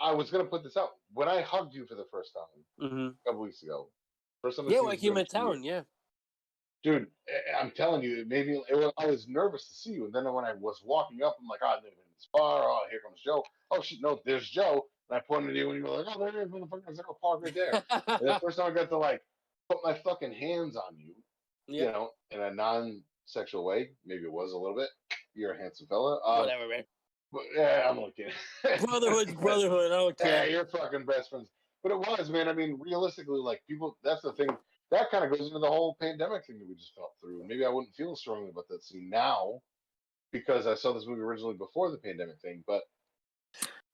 I 0.00 0.12
was 0.12 0.30
gonna 0.30 0.44
put 0.44 0.62
this 0.64 0.76
out 0.76 0.90
when 1.12 1.28
I 1.28 1.40
hugged 1.42 1.74
you 1.74 1.86
for 1.86 1.94
the 1.94 2.06
first 2.10 2.32
time 2.34 2.64
Mhm. 2.90 3.10
a 3.10 3.16
couple 3.28 3.42
weeks 3.42 3.62
ago. 3.62 3.90
First 4.40 4.56
time 4.58 4.66
Yeah, 4.68 4.78
seen 4.78 4.84
when 4.86 4.94
you 4.94 5.00
came 5.00 5.12
in 5.12 5.18
in 5.18 5.26
two 5.26 5.38
years. 5.38 5.44
town, 5.54 5.62
yeah. 5.64 5.82
dude. 6.82 7.10
I- 7.28 7.60
I'm 7.60 7.70
telling 7.72 8.02
you, 8.02 8.20
it 8.20 8.26
made 8.28 8.46
me. 8.48 8.62
It 8.68 8.74
was, 8.74 8.92
I 8.98 9.06
was 9.06 9.28
nervous 9.28 9.68
to 9.68 9.74
see 9.74 9.92
you, 9.92 10.06
and 10.06 10.12
then 10.14 10.24
when 10.32 10.44
I 10.44 10.54
was 10.54 10.82
walking 10.84 11.22
up, 11.22 11.36
I'm 11.40 11.46
like, 11.46 11.60
oh, 11.62 11.74
never 11.76 11.82
been 11.94 12.12
this 12.14 12.26
far. 12.32 12.64
Oh, 12.68 12.86
here 12.90 13.00
comes 13.00 13.20
Joe. 13.20 13.44
Oh 13.70 13.80
shit, 13.82 14.00
no, 14.00 14.20
there's 14.24 14.48
Joe. 14.48 14.88
And 15.08 15.16
I 15.18 15.20
pointed 15.20 15.50
at 15.50 15.56
you, 15.56 15.70
and 15.70 15.78
you 15.78 15.84
were 15.90 15.98
like, 16.02 16.16
oh, 16.16 16.30
there 16.30 16.46
motherfucker. 16.46 16.86
Was 16.88 16.96
like, 16.98 17.06
oh, 17.08 17.18
park 17.20 17.42
right 17.44 17.54
there. 17.54 17.84
and 17.90 18.28
the 18.28 18.38
first 18.42 18.56
time 18.58 18.70
I 18.72 18.74
got 18.74 18.88
to 18.88 18.98
like 18.98 19.22
put 19.68 19.78
my 19.84 19.94
fucking 19.94 20.32
hands 20.32 20.74
on 20.76 20.98
you, 20.98 21.14
you 21.68 21.84
know, 21.84 22.10
in 22.30 22.40
a 22.40 22.50
non-sexual 22.52 23.64
way. 23.64 23.90
Maybe 24.04 24.24
it 24.24 24.32
was 24.32 24.52
a 24.52 24.58
little 24.58 24.76
bit. 24.76 24.88
You're 25.34 25.52
a 25.52 25.58
handsome 25.58 25.86
fella. 25.86 26.16
Uh, 26.24 26.40
Whatever, 26.40 26.66
man. 26.68 26.84
But, 27.32 27.42
yeah, 27.56 27.88
I'm 27.88 28.00
looking. 28.00 28.30
Brotherhood's 28.84 29.34
brotherhood. 29.40 29.92
I 29.92 29.96
don't 29.96 30.16
Yeah, 30.24 30.44
you're 30.44 30.66
fucking 30.66 31.06
best 31.06 31.30
friends. 31.30 31.48
But 31.82 31.92
it 31.92 31.98
was, 31.98 32.30
man. 32.30 32.48
I 32.48 32.52
mean, 32.52 32.78
realistically, 32.80 33.40
like 33.40 33.62
people, 33.68 33.96
that's 34.04 34.22
the 34.22 34.32
thing. 34.32 34.48
That 34.90 35.10
kind 35.10 35.24
of 35.24 35.30
goes 35.30 35.46
into 35.46 35.58
the 35.58 35.66
whole 35.66 35.96
pandemic 36.00 36.46
thing 36.46 36.58
that 36.58 36.68
we 36.68 36.74
just 36.74 36.94
felt 36.94 37.12
through. 37.20 37.42
Maybe 37.46 37.64
I 37.64 37.70
wouldn't 37.70 37.94
feel 37.94 38.14
strongly 38.14 38.50
about 38.50 38.68
that 38.68 38.84
scene 38.84 39.08
now 39.10 39.62
because 40.32 40.66
I 40.66 40.74
saw 40.74 40.92
this 40.92 41.06
movie 41.06 41.22
originally 41.22 41.54
before 41.54 41.90
the 41.90 41.96
pandemic 41.96 42.40
thing. 42.40 42.62
But 42.66 42.82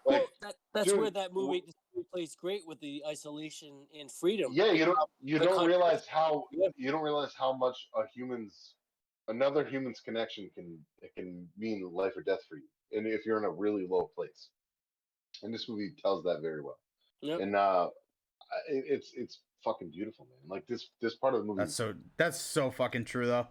like, 0.07 0.23
well, 0.23 0.27
that, 0.43 0.55
that's 0.73 0.93
where 0.93 1.11
that 1.11 1.33
movie, 1.33 1.65
movie 1.95 2.07
plays 2.13 2.35
great 2.35 2.63
with 2.67 2.81
the 2.81 3.03
isolation 3.07 3.87
and 3.99 4.11
freedom. 4.11 4.53
yeah, 4.53 4.73
you 4.73 4.85
don't 4.85 4.99
you 5.23 5.39
don't 5.39 5.67
realize 5.67 6.07
how 6.07 6.45
you 6.51 6.91
don't 6.91 7.03
realize 7.03 7.35
how 7.39 7.53
much 7.53 7.89
a 7.97 8.03
human's 8.15 8.75
another 9.29 9.65
human's 9.65 10.01
connection 10.01 10.51
can 10.55 10.79
it 11.03 11.15
can 11.17 11.47
mean 11.59 11.89
life 11.93 12.17
or 12.17 12.23
death 12.23 12.41
for 12.49 12.57
you, 12.57 12.69
and 12.93 13.07
if 13.07 13.27
you're 13.27 13.39
in 13.39 13.45
a 13.45 13.51
really 13.51 13.87
low 13.89 14.11
place. 14.15 14.49
And 15.43 15.55
this 15.55 15.69
movie 15.69 15.93
tells 16.03 16.25
that 16.25 16.41
very 16.43 16.63
well. 16.63 16.79
Yep. 17.21 17.41
And 17.41 17.55
uh, 17.55 17.89
it, 18.69 18.85
it's 18.89 19.13
it's 19.15 19.39
fucking 19.65 19.91
beautiful, 19.91 20.27
man. 20.27 20.57
Like 20.57 20.67
this 20.67 20.89
this 21.01 21.15
part 21.15 21.35
of 21.35 21.41
the 21.41 21.47
movie, 21.47 21.59
That's 21.59 21.75
so 21.75 21.95
that's 22.17 22.41
so 22.41 22.71
fucking 22.71 23.05
true 23.05 23.27
though. 23.27 23.47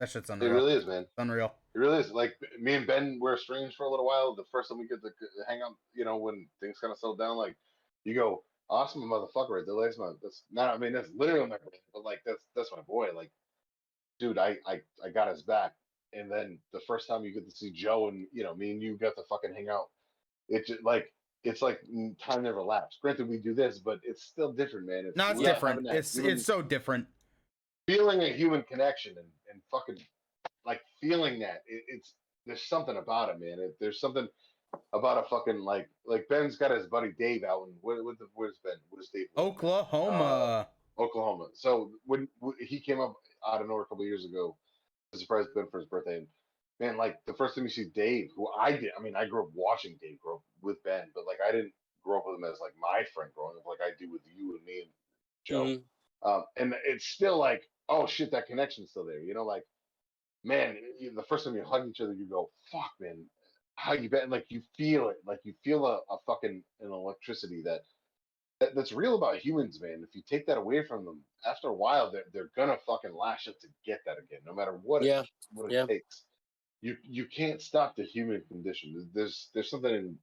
That 0.00 0.08
shit's 0.08 0.30
unreal. 0.30 0.50
it 0.50 0.50
unreal. 0.50 0.64
really 0.64 0.78
is, 0.78 0.86
man. 0.86 1.02
It's 1.02 1.12
unreal. 1.18 1.54
It 1.74 1.78
really 1.78 1.98
is. 1.98 2.10
Like 2.10 2.34
me 2.60 2.74
and 2.74 2.86
Ben 2.86 3.18
were 3.20 3.34
estranged 3.34 3.76
for 3.76 3.84
a 3.84 3.90
little 3.90 4.06
while. 4.06 4.34
The 4.34 4.44
first 4.50 4.68
time 4.68 4.78
we 4.78 4.88
get 4.88 5.02
to 5.02 5.10
hang 5.46 5.60
out, 5.62 5.76
you 5.94 6.04
know, 6.04 6.16
when 6.16 6.46
things 6.60 6.78
kind 6.80 6.90
of 6.90 6.98
settle 6.98 7.16
down, 7.16 7.36
like 7.36 7.54
you 8.04 8.14
go, 8.14 8.42
awesome 8.70 9.02
motherfucker 9.02 9.50
right 9.50 9.64
there. 9.66 9.84
That's 9.84 9.98
my 9.98 10.12
that's 10.22 10.44
not 10.50 10.74
I 10.74 10.78
mean 10.78 10.92
that's 10.92 11.10
literally 11.14 11.40
my 11.42 11.58
brother, 11.58 11.76
but 11.92 12.04
like 12.04 12.20
that's 12.24 12.42
that's 12.56 12.70
my 12.74 12.82
boy. 12.82 13.08
Like, 13.14 13.30
dude, 14.18 14.38
I 14.38 14.56
I 14.66 14.80
I 15.04 15.10
got 15.12 15.28
his 15.28 15.42
back. 15.42 15.74
And 16.12 16.30
then 16.30 16.58
the 16.72 16.80
first 16.86 17.06
time 17.08 17.24
you 17.24 17.32
get 17.32 17.48
to 17.48 17.54
see 17.56 17.70
Joe 17.70 18.08
and 18.08 18.26
you 18.32 18.42
know, 18.42 18.54
me 18.54 18.72
and 18.72 18.82
you 18.82 18.96
got 18.96 19.14
to 19.16 19.22
fucking 19.28 19.54
hang 19.54 19.68
out. 19.68 19.90
It's 20.48 20.68
just 20.68 20.82
like 20.84 21.12
it's 21.44 21.62
like 21.62 21.80
time 22.22 22.42
never 22.42 22.62
lapsed. 22.62 22.98
Granted, 23.00 23.28
we 23.28 23.38
do 23.38 23.54
this, 23.54 23.78
but 23.78 24.00
it's 24.02 24.24
still 24.24 24.52
different, 24.52 24.86
man. 24.88 25.04
It's, 25.06 25.16
No, 25.16 25.30
it's 25.30 25.40
different. 25.40 25.86
It's 25.86 26.14
human- 26.14 26.32
it's 26.32 26.44
so 26.44 26.60
different. 26.62 27.06
feeling 27.86 28.22
a 28.22 28.28
human 28.32 28.62
connection 28.64 29.14
and, 29.16 29.26
and 29.52 29.60
fucking 29.70 29.96
like 30.66 30.80
feeling 31.00 31.38
that 31.40 31.62
it, 31.66 31.84
it's 31.88 32.14
there's 32.46 32.62
something 32.62 32.96
about 32.96 33.28
it, 33.30 33.40
man. 33.40 33.58
It, 33.58 33.76
there's 33.80 34.00
something 34.00 34.26
about 34.92 35.24
a 35.24 35.28
fucking 35.28 35.60
like 35.60 35.88
like 36.04 36.28
Ben's 36.28 36.56
got 36.56 36.70
his 36.72 36.86
buddy 36.86 37.12
Dave 37.18 37.44
out 37.44 37.64
and 37.68 37.74
what 37.80 38.02
what 38.04 38.18
the 38.18 38.26
where's 38.34 38.58
Ben? 38.64 38.74
What 38.90 39.00
is 39.02 39.10
Dave? 39.14 39.26
Oklahoma. 39.36 40.24
Uh, 40.24 40.64
Oklahoma. 41.02 41.46
So 41.54 41.92
when 42.04 42.28
w- 42.42 42.56
he 42.66 42.80
came 42.80 43.00
up 43.00 43.14
out 43.46 43.62
of 43.62 43.68
nowhere 43.68 43.84
a 43.84 43.86
couple 43.86 44.04
years 44.04 44.24
ago, 44.26 44.56
to 45.12 45.18
surprise 45.18 45.46
Ben 45.54 45.66
for 45.70 45.80
his 45.80 45.88
birthday, 45.88 46.18
and 46.18 46.26
man, 46.78 46.96
like 46.96 47.16
the 47.26 47.34
first 47.34 47.54
time 47.54 47.64
you 47.64 47.70
see 47.70 47.86
Dave, 47.94 48.30
who 48.36 48.48
I 48.58 48.72
did, 48.72 48.90
I 48.98 49.02
mean, 49.02 49.16
I 49.16 49.26
grew 49.26 49.42
up 49.42 49.50
watching 49.54 49.98
Dave 50.00 50.20
grow 50.20 50.36
up 50.36 50.42
with 50.62 50.82
Ben, 50.84 51.10
but 51.14 51.26
like 51.26 51.38
I 51.46 51.52
didn't 51.52 51.72
grow 52.02 52.18
up 52.18 52.24
with 52.26 52.36
him 52.36 52.44
as 52.44 52.60
like 52.60 52.72
my 52.80 53.04
friend 53.14 53.30
growing 53.34 53.56
up, 53.56 53.66
like 53.66 53.80
I 53.82 53.90
do 53.98 54.10
with 54.10 54.22
you 54.26 54.56
and 54.56 54.64
me 54.64 54.80
and 54.82 54.90
Joe. 55.44 55.64
Mhm. 55.64 55.82
Um, 56.22 56.44
and 56.56 56.74
it's 56.84 57.06
still 57.06 57.38
like, 57.38 57.62
oh 57.88 58.06
shit, 58.06 58.30
that 58.32 58.46
connection's 58.46 58.90
still 58.90 59.04
there. 59.06 59.20
You 59.20 59.34
know, 59.34 59.44
like, 59.44 59.64
man, 60.44 60.76
the 61.14 61.22
first 61.22 61.44
time 61.44 61.54
you 61.54 61.64
hug 61.64 61.88
each 61.88 62.00
other, 62.00 62.12
you 62.12 62.26
go, 62.26 62.50
fuck, 62.70 62.92
man, 63.00 63.24
how 63.74 63.94
you 63.94 64.10
been? 64.10 64.28
Like, 64.30 64.46
you 64.50 64.62
feel 64.76 65.08
it, 65.08 65.16
like 65.26 65.40
you 65.44 65.54
feel 65.64 65.86
a, 65.86 66.00
a 66.12 66.18
fucking 66.26 66.62
an 66.80 66.92
electricity 66.92 67.62
that, 67.64 67.80
that 68.60 68.74
that's 68.74 68.92
real 68.92 69.16
about 69.16 69.38
humans, 69.38 69.80
man. 69.80 70.04
If 70.06 70.14
you 70.14 70.22
take 70.28 70.46
that 70.46 70.58
away 70.58 70.84
from 70.86 71.04
them, 71.04 71.20
after 71.46 71.68
a 71.68 71.74
while, 71.74 72.12
they're 72.12 72.26
they're 72.32 72.50
gonna 72.54 72.76
fucking 72.86 73.14
lash 73.14 73.48
up 73.48 73.58
to 73.60 73.68
get 73.84 74.00
that 74.06 74.18
again, 74.18 74.40
no 74.46 74.54
matter 74.54 74.72
what 74.82 75.02
Yeah. 75.02 75.22
it, 75.22 75.30
what 75.52 75.66
it 75.66 75.72
Yeah. 75.74 75.86
takes. 75.86 76.24
You 76.82 76.96
you 77.02 77.26
can't 77.26 77.60
stop 77.60 77.96
the 77.96 78.04
human 78.04 78.42
condition. 78.42 79.10
There's 79.14 79.50
there's 79.54 79.70
something 79.70 79.94
in 79.94 80.18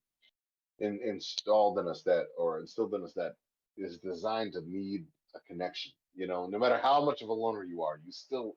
in, 0.79 0.99
installed 1.03 1.79
in 1.79 1.87
us 1.87 2.03
that, 2.03 2.27
or 2.37 2.59
instilled 2.59 2.93
in 2.93 3.03
us 3.03 3.13
that 3.13 3.35
is 3.77 3.97
designed 3.97 4.53
to 4.53 4.61
need 4.61 5.07
a 5.33 5.39
connection. 5.41 5.91
You 6.13 6.27
know, 6.27 6.45
no 6.47 6.59
matter 6.59 6.77
how 6.77 7.03
much 7.03 7.23
of 7.23 7.29
a 7.29 7.33
loner 7.33 7.63
you 7.63 7.81
are, 7.81 7.99
you 8.05 8.11
still 8.11 8.55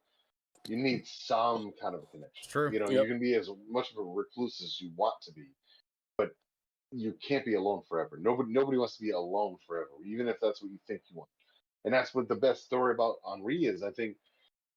you 0.69 0.77
need 0.77 1.07
some 1.07 1.73
kind 1.81 1.95
of 1.95 2.03
a 2.03 2.07
connection. 2.07 2.41
It's 2.43 2.47
true. 2.47 2.71
You 2.71 2.79
know, 2.81 2.91
Yep. 2.91 3.03
you 3.03 3.09
can 3.09 3.19
be 3.19 3.35
as 3.35 3.49
much 3.69 3.91
of 3.93 3.97
a 3.99 4.03
recluse 4.03 4.61
as 4.63 4.79
you 4.79 4.93
want 4.95 5.15
to 5.23 5.33
be, 5.33 5.47
you 6.93 7.15
can't 7.27 7.45
be 7.45 7.55
alone 7.55 7.83
forever. 7.89 8.19
Nobody 8.21 8.53
nobody 8.53 8.79
wants 8.79 8.97
to 8.97 9.03
be 9.03 9.11
alone 9.11 9.57
forever, 9.67 9.89
even 10.05 10.29
if 10.29 10.37
that's 10.41 10.63
what 10.63 10.71
you 10.71 10.79
think 10.87 11.03
you 11.11 11.17
want. 11.19 11.31
And 11.85 11.95
that's 11.95 12.15
what 12.15 12.29
the 12.29 12.35
best 12.35 12.65
story 12.65 12.95
about 12.95 13.17
Henri 13.25 13.65
is. 13.65 13.83
I 13.83 13.91
think 13.91 14.17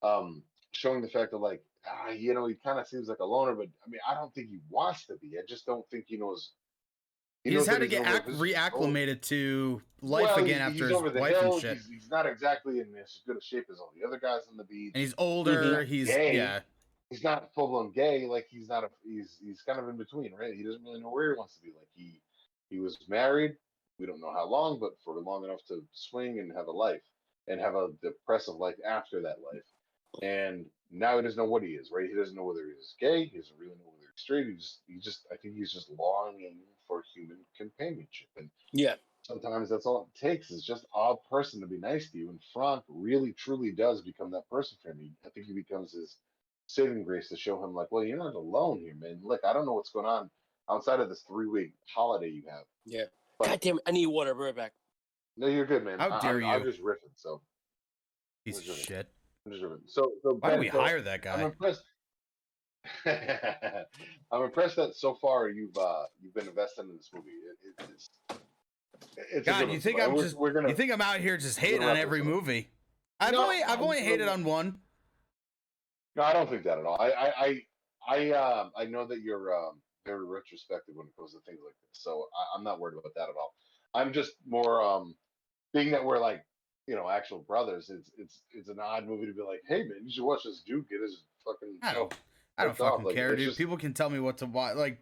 um 0.01 0.43
showing 0.71 1.01
the 1.01 1.07
fact 1.09 1.31
that 1.31 1.37
like 1.37 1.63
ah, 1.87 2.09
you 2.11 2.33
know, 2.33 2.45
he 2.47 2.55
kind 2.55 2.79
of 2.79 2.87
seems 2.87 3.07
like 3.07 3.19
a 3.19 3.25
loner, 3.25 3.53
but 3.55 3.67
I 3.85 3.89
mean, 3.89 3.99
I 4.09 4.13
don't 4.13 4.33
think 4.33 4.49
he 4.49 4.59
wants 4.69 5.05
to 5.07 5.15
be. 5.17 5.37
I 5.37 5.41
just 5.47 5.65
don't 5.65 5.85
think 5.89 6.05
he 6.07 6.17
knows. 6.17 6.51
he 7.43 7.49
He's 7.51 7.59
knows 7.59 7.67
had 7.67 7.79
to 7.81 7.87
get 7.87 8.07
ac- 8.07 8.31
reacclimated 8.37 9.21
to 9.23 9.81
life 10.01 10.23
Well, 10.23 10.37
again 10.45 10.59
he's- 10.59 10.81
after 10.81 10.89
he's 10.89 11.11
his 11.13 11.21
wife 11.21 11.35
hill. 11.41 11.53
and 11.53 11.61
shit. 11.61 11.73
He's, 11.77 11.87
he's 11.87 12.09
not 12.09 12.25
exactly 12.25 12.79
in 12.79 12.87
as 13.01 13.19
good 13.27 13.37
a 13.37 13.41
shape 13.41 13.65
as 13.71 13.79
all 13.79 13.91
the 13.99 14.07
other 14.07 14.17
guys 14.19 14.41
on 14.49 14.55
the 14.57 14.63
beach. 14.63 14.91
And 14.95 15.01
he's 15.01 15.13
older. 15.17 15.83
He's 15.83 16.07
gay. 16.07 16.35
yeah. 16.37 16.59
He's 17.13 17.23
not 17.23 17.53
full 17.53 17.67
blown 17.67 17.91
gay. 17.91 18.25
Like 18.25 18.47
he's 18.49 18.67
not 18.67 18.83
a 18.83 18.89
he's 19.03 19.37
he's 19.39 19.61
kind 19.61 19.77
of 19.77 19.87
in 19.87 19.97
between, 19.97 20.33
right? 20.33 20.55
He 20.55 20.63
doesn't 20.63 20.81
really 20.83 20.99
know 20.99 21.11
where 21.11 21.31
he 21.31 21.37
wants 21.37 21.53
to 21.57 21.61
be. 21.61 21.67
Like 21.77 21.87
he 21.93 22.19
he 22.71 22.79
was 22.79 22.97
married. 23.07 23.55
We 23.99 24.07
don't 24.07 24.19
know 24.19 24.33
how 24.33 24.47
long, 24.47 24.79
but 24.79 24.93
for 25.05 25.13
long 25.19 25.43
enough 25.43 25.63
to 25.67 25.83
swing 25.91 26.39
and 26.39 26.51
have 26.57 26.65
a 26.65 26.71
life 26.71 27.03
and 27.47 27.61
have 27.61 27.75
a 27.75 27.89
depressive 28.01 28.55
life 28.55 28.77
after 28.83 29.21
that 29.21 29.37
life. 29.53 29.61
And 30.23 30.65
now 30.91 31.17
he 31.17 31.21
doesn't 31.21 31.37
know 31.37 31.45
what 31.47 31.61
he 31.61 31.73
is, 31.73 31.91
right? 31.93 32.09
He 32.09 32.15
doesn't 32.15 32.35
know 32.35 32.45
whether 32.45 32.65
he's 32.65 32.95
gay. 32.99 33.25
He 33.25 33.37
doesn't 33.37 33.59
really 33.59 33.75
know 33.75 33.91
whether 33.93 34.07
he's 34.11 34.23
straight. 34.23 34.47
He 34.47 34.55
just 34.55 34.79
he 34.87 34.97
just 34.97 35.27
I 35.31 35.35
think 35.37 35.53
he's 35.53 35.71
just 35.71 35.91
longing 35.91 36.57
for 36.87 37.03
human 37.13 37.37
companionship. 37.55 38.29
And 38.37 38.49
Yeah. 38.71 38.95
sometimes 39.21 39.69
that's 39.69 39.85
all 39.85 40.09
it 40.11 40.19
takes 40.19 40.49
is 40.49 40.65
just 40.65 40.87
a 40.95 41.13
person 41.29 41.61
to 41.61 41.67
be 41.67 41.77
nice 41.77 42.09
to 42.09 42.17
you. 42.17 42.31
And 42.31 42.39
Franck 42.51 42.83
really 42.89 43.33
truly 43.33 43.71
does 43.71 44.01
become 44.01 44.31
that 44.31 44.49
person 44.49 44.79
for 44.81 44.89
him. 44.89 44.97
He, 44.99 45.11
I 45.23 45.29
think 45.29 45.45
he 45.45 45.53
becomes 45.53 45.91
his 45.91 46.17
saving 46.67 47.03
grace 47.03 47.29
to 47.29 47.37
show 47.37 47.63
him 47.63 47.73
like, 47.73 47.91
well, 47.91 48.03
you're 48.03 48.17
not 48.17 48.35
alone 48.35 48.79
here, 48.79 48.95
man. 48.99 49.19
Look, 49.23 49.41
I 49.45 49.53
don't 49.53 49.65
know 49.65 49.73
what's 49.73 49.91
going 49.91 50.05
on 50.05 50.29
outside 50.69 50.99
of 50.99 51.09
this 51.09 51.23
three 51.27 51.47
week 51.47 51.73
holiday 51.93 52.29
you 52.29 52.43
have. 52.49 52.63
Yeah. 52.85 53.03
But- 53.39 53.47
God 53.47 53.59
damn 53.61 53.75
it! 53.77 53.83
I 53.87 53.91
need 53.91 54.07
water. 54.07 54.33
Right 54.33 54.55
back. 54.55 54.73
No, 55.37 55.47
you're 55.47 55.65
good, 55.65 55.83
man. 55.83 55.99
How 55.99 56.11
I- 56.11 56.21
dare 56.21 56.37
I'm, 56.37 56.45
I'm 56.45 56.63
just 56.63 56.81
riffing. 56.81 57.11
So 57.15 57.41
Piece 58.45 58.59
of 58.59 58.67
Where's 58.67 58.79
it? 58.79 58.85
shit. 58.85 59.07
I'm 59.45 59.51
just 59.51 59.63
riffing. 59.63 59.79
So, 59.87 60.11
so 60.21 60.37
Why 60.39 60.49
did 60.51 60.55
Ben, 60.55 60.59
we 60.59 60.69
so 60.69 60.81
hire 60.81 61.01
that 61.01 61.21
guy? 61.21 61.33
I'm 61.33 61.39
guy? 61.39 61.45
impressed. 61.45 61.83
I'm 64.31 64.41
impressed 64.43 64.75
that 64.75 64.95
so 64.95 65.15
far 65.15 65.49
you've 65.49 65.77
uh 65.77 66.03
you've 66.21 66.33
been 66.33 66.47
invested 66.47 66.81
in 66.85 66.95
this 66.97 67.09
movie. 67.13 67.29
It, 67.29 67.83
it, 67.83 67.89
it's 67.93 68.09
it's 69.31 69.45
God, 69.45 69.71
you 69.71 69.79
think 69.79 69.99
So 69.99 70.05
I'm 70.05 70.13
we're, 70.13 70.23
just- 70.23 70.37
we're 70.37 70.51
gonna 70.53 70.69
You 70.69 70.75
think 70.75 70.91
I'm 70.91 71.01
out 71.01 71.19
here 71.19 71.37
just 71.37 71.59
hating 71.59 71.83
on 71.83 71.97
every 71.97 72.21
movie? 72.21 72.69
I've 73.19 73.33
No, 73.33 73.43
only 73.43 73.63
I've 73.63 73.77
I'm 73.77 73.83
only 73.83 74.01
hated 74.01 74.27
on 74.27 74.43
one. 74.43 74.79
No, 76.15 76.23
I 76.23 76.33
don't 76.33 76.49
think 76.49 76.63
that 76.63 76.77
at 76.77 76.85
all. 76.85 76.97
I 76.99 77.11
I 77.11 77.33
I 77.45 77.61
I, 78.07 78.31
um 78.31 78.71
I 78.77 78.85
know 78.85 79.05
that 79.07 79.21
you're 79.21 79.55
um, 79.55 79.79
very 80.05 80.25
retrospective 80.25 80.95
when 80.95 81.07
it 81.07 81.13
comes 81.17 81.31
to 81.31 81.39
things 81.45 81.59
like 81.65 81.75
this, 81.89 82.01
so 82.03 82.27
I, 82.37 82.57
I'm 82.57 82.63
not 82.63 82.79
worried 82.79 82.97
about 82.97 83.13
that 83.15 83.23
at 83.29 83.35
all. 83.39 83.53
I'm 83.95 84.11
just 84.13 84.33
more 84.47 84.81
um 84.81 85.15
being 85.73 85.91
that 85.91 86.03
we're 86.03 86.19
like 86.19 86.43
you 86.87 86.95
know 86.95 87.09
actual 87.09 87.39
brothers. 87.39 87.89
It's 87.89 88.11
it's 88.17 88.41
it's 88.53 88.69
an 88.69 88.79
odd 88.79 89.07
movie 89.07 89.25
to 89.27 89.33
be 89.33 89.41
like, 89.41 89.61
hey 89.67 89.79
man, 89.83 90.01
you 90.05 90.11
should 90.11 90.23
watch 90.25 90.41
this 90.43 90.61
dude 90.65 90.87
get 90.89 91.01
his 91.01 91.23
fucking. 91.45 91.77
I 91.81 91.93
don't 91.93 92.13
I 92.57 92.65
don't 92.65 92.77
fucking 92.77 93.05
Like, 93.05 93.15
care, 93.15 93.35
dude. 93.35 93.47
just- 93.47 93.57
People 93.57 93.77
can 93.77 93.93
tell 93.93 94.09
me 94.09 94.19
what 94.19 94.37
to 94.39 94.45
watch. 94.45 94.75
Like 94.75 94.99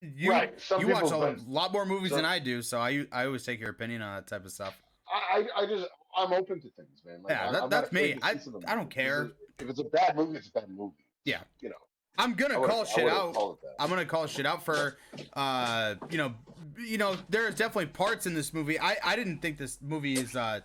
you 0.00 0.30
right. 0.30 0.58
Some 0.60 0.80
you 0.80 0.88
watch 0.88 1.10
a 1.10 1.36
lot 1.48 1.72
more 1.72 1.86
movies 1.86 2.10
than 2.10 2.24
I 2.24 2.38
do, 2.38 2.60
so 2.62 2.78
I 2.78 3.06
I 3.12 3.26
always 3.26 3.44
take 3.44 3.60
your 3.60 3.70
opinion 3.70 4.02
on 4.02 4.16
that 4.16 4.26
type 4.26 4.44
of 4.44 4.50
stuff. 4.52 4.76
I 5.08 5.46
I 5.56 5.62
I 5.62 5.66
just 5.66 5.86
I'm 6.16 6.32
open 6.32 6.60
to 6.60 6.70
things, 6.70 7.02
man. 7.04 7.22
Like, 7.22 7.30
Yeah, 7.30 7.52
that- 7.52 7.70
that's 7.70 7.92
me. 7.92 8.18
I- 8.22 8.32
see 8.34 8.38
some 8.40 8.54
of 8.56 8.64
I 8.66 8.74
don't 8.74 8.90
care. 8.90 9.30
If 9.58 9.68
it's 9.68 9.80
a 9.80 9.84
bad 9.84 10.16
movie, 10.16 10.38
it's 10.38 10.48
a 10.48 10.52
bad 10.52 10.68
movie. 10.68 11.06
Yeah. 11.24 11.40
You 11.60 11.70
know. 11.70 11.76
I'm 12.16 12.34
gonna 12.34 12.54
call 12.54 12.84
shit 12.84 13.08
out. 13.08 13.34
called 13.34 13.58
it 13.62 13.66
that. 13.66 13.82
I'm 13.82 13.88
gonna 13.88 14.04
call 14.04 14.26
shit 14.26 14.46
out 14.46 14.64
for, 14.64 14.96
uh, 15.32 15.96
you 16.10 16.18
know, 16.18 16.32
you 16.78 16.98
know, 16.98 17.16
there's 17.28 17.56
definitely 17.56 17.86
parts 17.86 18.26
in 18.26 18.34
this 18.34 18.54
movie. 18.54 18.78
I 18.78 18.96
I 19.02 19.16
didn't 19.16 19.38
think 19.38 19.58
this 19.58 19.78
movie 19.82 20.14
is 20.14 20.36
uh, 20.36 20.60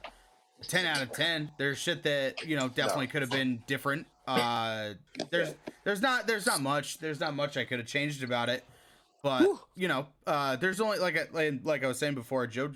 ten 0.67 0.85
out 0.85 1.01
of 1.01 1.11
ten. 1.11 1.51
There's 1.57 1.79
shit 1.79 2.03
that 2.03 2.45
you 2.45 2.55
know 2.55 2.67
definitely 2.67 3.07
could 3.07 3.21
have 3.21 3.31
been 3.31 3.63
different. 3.65 4.05
Uh, 4.27 4.93
there's 5.31 5.55
there's 5.83 6.01
not 6.01 6.27
there's 6.27 6.45
not 6.45 6.61
much 6.61 6.99
there's 6.99 7.19
not 7.19 7.35
much 7.35 7.57
I 7.57 7.65
could 7.65 7.79
have 7.79 7.87
changed 7.87 8.23
about 8.23 8.49
it, 8.49 8.63
but 9.23 9.41
Whew. 9.41 9.59
you 9.75 9.87
know, 9.87 10.05
uh, 10.27 10.55
there's 10.55 10.79
only 10.79 10.99
like 10.99 11.17
I, 11.35 11.59
like 11.63 11.83
I 11.83 11.87
was 11.87 11.97
saying 11.97 12.13
before, 12.13 12.45
Joe, 12.45 12.73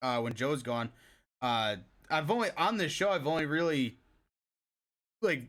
uh, 0.00 0.20
when 0.20 0.32
Joe's 0.32 0.62
gone, 0.62 0.90
uh, 1.42 1.76
I've 2.08 2.30
only 2.30 2.48
on 2.56 2.78
this 2.78 2.92
show 2.92 3.10
I've 3.10 3.26
only 3.26 3.44
really 3.44 3.98
like 5.22 5.42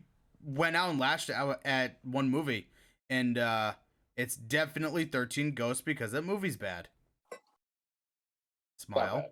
went 0.44 0.76
out 0.76 0.90
and 0.90 0.98
lashed 0.98 1.30
out 1.30 1.60
at 1.64 1.98
one 2.02 2.30
movie, 2.30 2.68
and 3.10 3.38
uh 3.38 3.72
it's 4.16 4.36
definitely 4.36 5.04
Thirteen 5.04 5.52
Ghosts 5.52 5.82
because 5.82 6.12
that 6.12 6.22
movie's 6.22 6.56
bad. 6.56 6.88
Smile. 8.76 9.24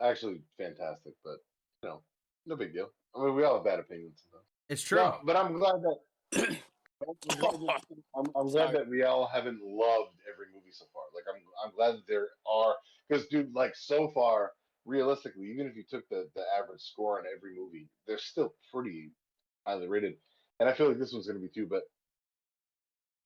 bad. 0.00 0.10
Actually, 0.10 0.42
fantastic, 0.58 1.14
but 1.24 1.38
you 1.82 1.88
know, 1.88 2.02
no 2.46 2.56
big 2.56 2.72
deal. 2.72 2.90
I 3.14 3.24
mean, 3.24 3.34
we 3.34 3.44
all 3.44 3.54
have 3.56 3.64
bad 3.64 3.80
opinions. 3.80 4.22
Sometimes. 4.22 4.46
It's 4.68 4.82
true. 4.82 4.98
No, 4.98 5.18
but 5.24 5.36
I'm 5.36 5.54
glad 5.54 5.82
that. 5.82 6.58
I'm 7.02 7.14
glad 7.38 7.52
that, 7.52 7.82
I'm, 8.16 8.26
I'm 8.34 8.48
glad 8.48 8.74
that 8.74 8.88
we 8.88 9.02
all 9.02 9.26
haven't 9.26 9.60
loved 9.62 10.12
every 10.32 10.46
movie 10.54 10.72
so 10.72 10.86
far. 10.92 11.02
Like 11.14 11.24
I'm, 11.28 11.42
I'm 11.64 11.74
glad 11.74 11.96
that 11.96 12.06
there 12.08 12.28
are 12.50 12.74
because, 13.08 13.26
dude, 13.26 13.54
like 13.54 13.74
so 13.74 14.08
far, 14.08 14.52
realistically, 14.84 15.46
even 15.52 15.66
if 15.66 15.76
you 15.76 15.84
took 15.88 16.08
the 16.08 16.28
the 16.34 16.42
average 16.58 16.80
score 16.80 17.18
on 17.18 17.24
every 17.34 17.54
movie, 17.54 17.88
they're 18.06 18.18
still 18.18 18.54
pretty 18.72 19.10
highly 19.66 19.88
rated. 19.88 20.14
And 20.60 20.68
I 20.68 20.72
feel 20.72 20.88
like 20.88 20.98
this 20.98 21.12
one's 21.12 21.26
gonna 21.26 21.38
be 21.38 21.48
too. 21.48 21.66
But 21.66 21.82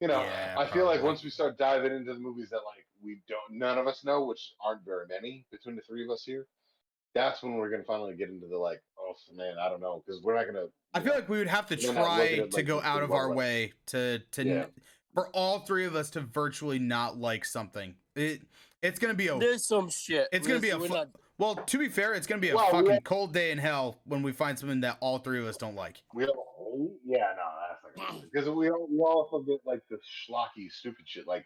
you 0.01 0.09
know, 0.09 0.23
Yeah, 0.23 0.55
I 0.59 0.67
feel 0.67 0.87
like 0.87 1.03
once 1.03 1.23
we 1.23 1.31
start 1.31 1.59
diving 1.59 1.93
into 1.93 2.13
the 2.15 2.19
movies 2.21 2.49
that 2.51 2.57
like 2.67 2.87
we 3.03 3.21
don't, 3.29 3.59
none 3.59 3.79
of 3.79 3.87
us 3.87 4.05
know, 4.05 4.25
which 4.25 4.55
aren't 4.65 4.85
very 4.85 5.07
many 5.09 5.47
between 5.51 5.77
the 5.77 5.83
three 5.83 6.05
of 6.05 6.11
us 6.11 6.25
here. 6.25 6.47
That's 7.15 7.43
when 7.43 7.55
we're 7.55 7.71
gonna 7.71 7.85
finally 7.85 8.15
get 8.15 8.29
into 8.31 8.47
the 8.47 8.57
like, 8.57 8.83
oh 8.99 9.15
man, 9.35 9.55
I 9.61 9.69
don't 9.69 9.81
know, 9.81 10.03
because 10.05 10.23
we're 10.23 10.35
not 10.37 10.47
gonna. 10.47 10.67
I 10.95 11.01
feel 11.01 11.09
know, 11.13 11.15
like 11.17 11.29
we 11.29 11.39
would 11.39 11.47
have 11.49 11.67
to 11.67 11.77
We're 11.77 11.93
not 11.93 12.19
looking 12.19 12.37
try 12.37 12.45
at, 12.45 12.51
to 12.51 12.57
like, 12.57 12.67
go 12.67 12.81
out 12.81 13.03
of 13.03 13.13
our 13.13 13.29
West. 13.29 13.37
way 13.39 13.73
to 13.87 14.19
to 14.33 14.45
Yeah. 14.45 14.65
for 15.15 15.29
all 15.29 15.61
three 15.61 15.85
of 15.85 15.95
us 15.95 16.11
to 16.11 16.21
virtually 16.21 16.79
not 16.79 17.19
like 17.19 17.45
something. 17.45 17.95
It 18.17 18.43
it's 18.83 18.99
gonna 18.99 19.15
be 19.15 19.29
a 19.29 19.39
There's 19.39 19.67
some 19.67 19.91
shit. 19.91 20.29
It's 20.33 20.47
gonna 20.47 20.61
be 20.61 20.71
a 20.71 20.79
We're 20.79 20.89
not- 20.89 21.11
well. 21.41 21.57
To 21.57 21.79
be 21.79 21.89
fair, 21.89 22.15
it's 22.15 22.27
gonna 22.29 22.41
be 22.41 22.51
a 22.51 22.55
Well, 22.55 22.71
fucking 22.71 22.91
have- 22.91 23.05
cold 23.05 23.33
day 23.33 23.51
in 23.51 23.59
hell 23.59 24.01
when 24.05 24.23
we 24.23 24.31
find 24.33 24.57
something 24.59 24.81
that 24.83 24.99
all 25.01 25.19
three 25.19 25.41
of 25.41 25.47
us 25.47 25.57
don't 25.57 25.75
like. 25.75 26.03
We 26.15 26.27
all, 26.27 26.91
yeah, 27.05 27.19
no, 27.37 27.45
that's 27.69 27.97
not 27.97 28.09
gonna 28.13 28.23
because 28.33 28.49
we 28.49 28.71
all 28.71 28.87
we 28.89 28.99
all 28.99 29.29
also 29.29 29.41
get 29.41 29.59
like 29.65 29.81
the 29.91 29.97
schlocky, 29.97 30.71
stupid 30.71 31.05
shit. 31.09 31.27
Like 31.27 31.45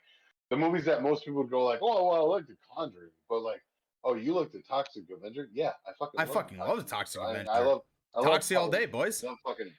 the 0.51 0.57
movies 0.57 0.85
that 0.85 1.03
most 1.03 1.25
people 1.25 1.41
would 1.43 1.51
go 1.51 1.65
like, 1.65 1.79
oh, 1.83 2.09
well, 2.09 2.16
I 2.21 2.37
like 2.37 2.47
The 2.47 2.57
Conjuring, 2.77 3.11
but 3.31 3.41
like, 3.41 3.62
oh, 4.05 4.15
you 4.15 4.35
like 4.35 4.53
the 4.53 4.61
Toxic 4.69 5.05
Avenger? 5.11 5.49
Yeah, 5.55 5.71
I 5.89 5.93
fucking, 5.99 6.21
I 6.21 6.25
love 6.25 6.35
fucking 6.35 6.59
love 6.59 6.77
the 6.77 6.83
Toxic 6.85 7.21
I- 7.23 7.31
Avenger. 7.31 7.51
I, 7.51 7.59
love, 7.61 7.81
I 8.15 8.21
love 8.21 8.29
Toxie 8.41 8.57
all 8.59 8.69
day, 8.69 8.85
boys. 8.87 9.25
I 9.25 9.29
love 9.29 9.39
fucking, 9.47 9.71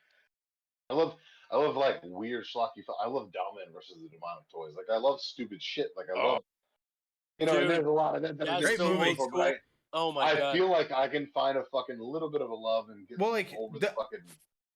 I 0.90 0.94
love, 0.96 1.16
I 1.52 1.58
love 1.58 1.76
like 1.76 2.00
weird 2.04 2.46
schlocky. 2.46 2.82
I 3.04 3.08
love 3.08 3.32
Dollman 3.32 3.72
versus 3.74 3.98
the 4.02 4.10
Demonic 4.10 4.50
Toys. 4.52 4.74
Like 4.76 4.88
I 4.92 4.98
love 4.98 5.22
stupid 5.22 5.62
shit. 5.62 5.90
Like 5.96 6.08
I 6.16 6.20
Oh. 6.20 6.28
love, 6.34 6.42
you 7.38 7.46
know, 7.46 7.52
and 7.54 7.62
Dude, 7.62 7.70
there's 7.72 7.86
a 7.86 7.90
lot 7.92 8.16
of 8.16 8.22
that. 8.24 8.38
that 8.40 8.48
that's 8.48 8.64
are 8.64 8.68
just 8.68 8.78
so 8.78 8.86
so 8.86 8.90
old 8.90 8.98
wonderful, 8.98 9.30
but 9.32 9.42
I- 9.54 9.56
Oh 9.97 10.11
my 10.11 10.26
I 10.26 10.35
god. 10.35 10.43
I 10.43 10.53
feel 10.53 10.69
like 10.69 10.91
I 10.91 11.07
can 11.07 11.26
find 11.34 11.57
a 11.57 11.63
fucking 11.72 11.97
little 11.99 12.30
bit 12.30 12.41
of 12.41 12.49
a 12.49 12.53
love 12.53 12.89
and 12.89 13.07
get 13.07 13.17
Well, 13.17 13.31
like, 13.31 13.53
over 13.57 13.80
the- 13.80 13.88
the 13.88 13.93
fucking. 13.93 14.19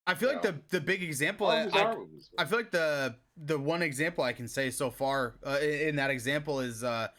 I 0.07 0.15
feel 0.15 0.29
like 0.29 0.43
know. 0.43 0.51
the 0.51 0.79
the 0.79 0.81
big 0.81 1.03
example. 1.03 1.45
all 1.47 1.51
I, 1.51 1.65
I, 1.65 1.95
I 2.39 2.45
feel 2.45 2.57
like 2.57 2.71
the 2.71 3.15
the 3.37 3.59
one 3.59 3.83
example 3.83 4.23
I 4.23 4.33
can 4.33 4.47
say 4.47 4.71
so 4.71 4.89
far 4.89 5.35
uh, 5.45 5.59
in, 5.61 5.89
in 5.89 5.95
that 5.97 6.09
example 6.09 6.61
is 6.61 6.83
uh 6.83 7.09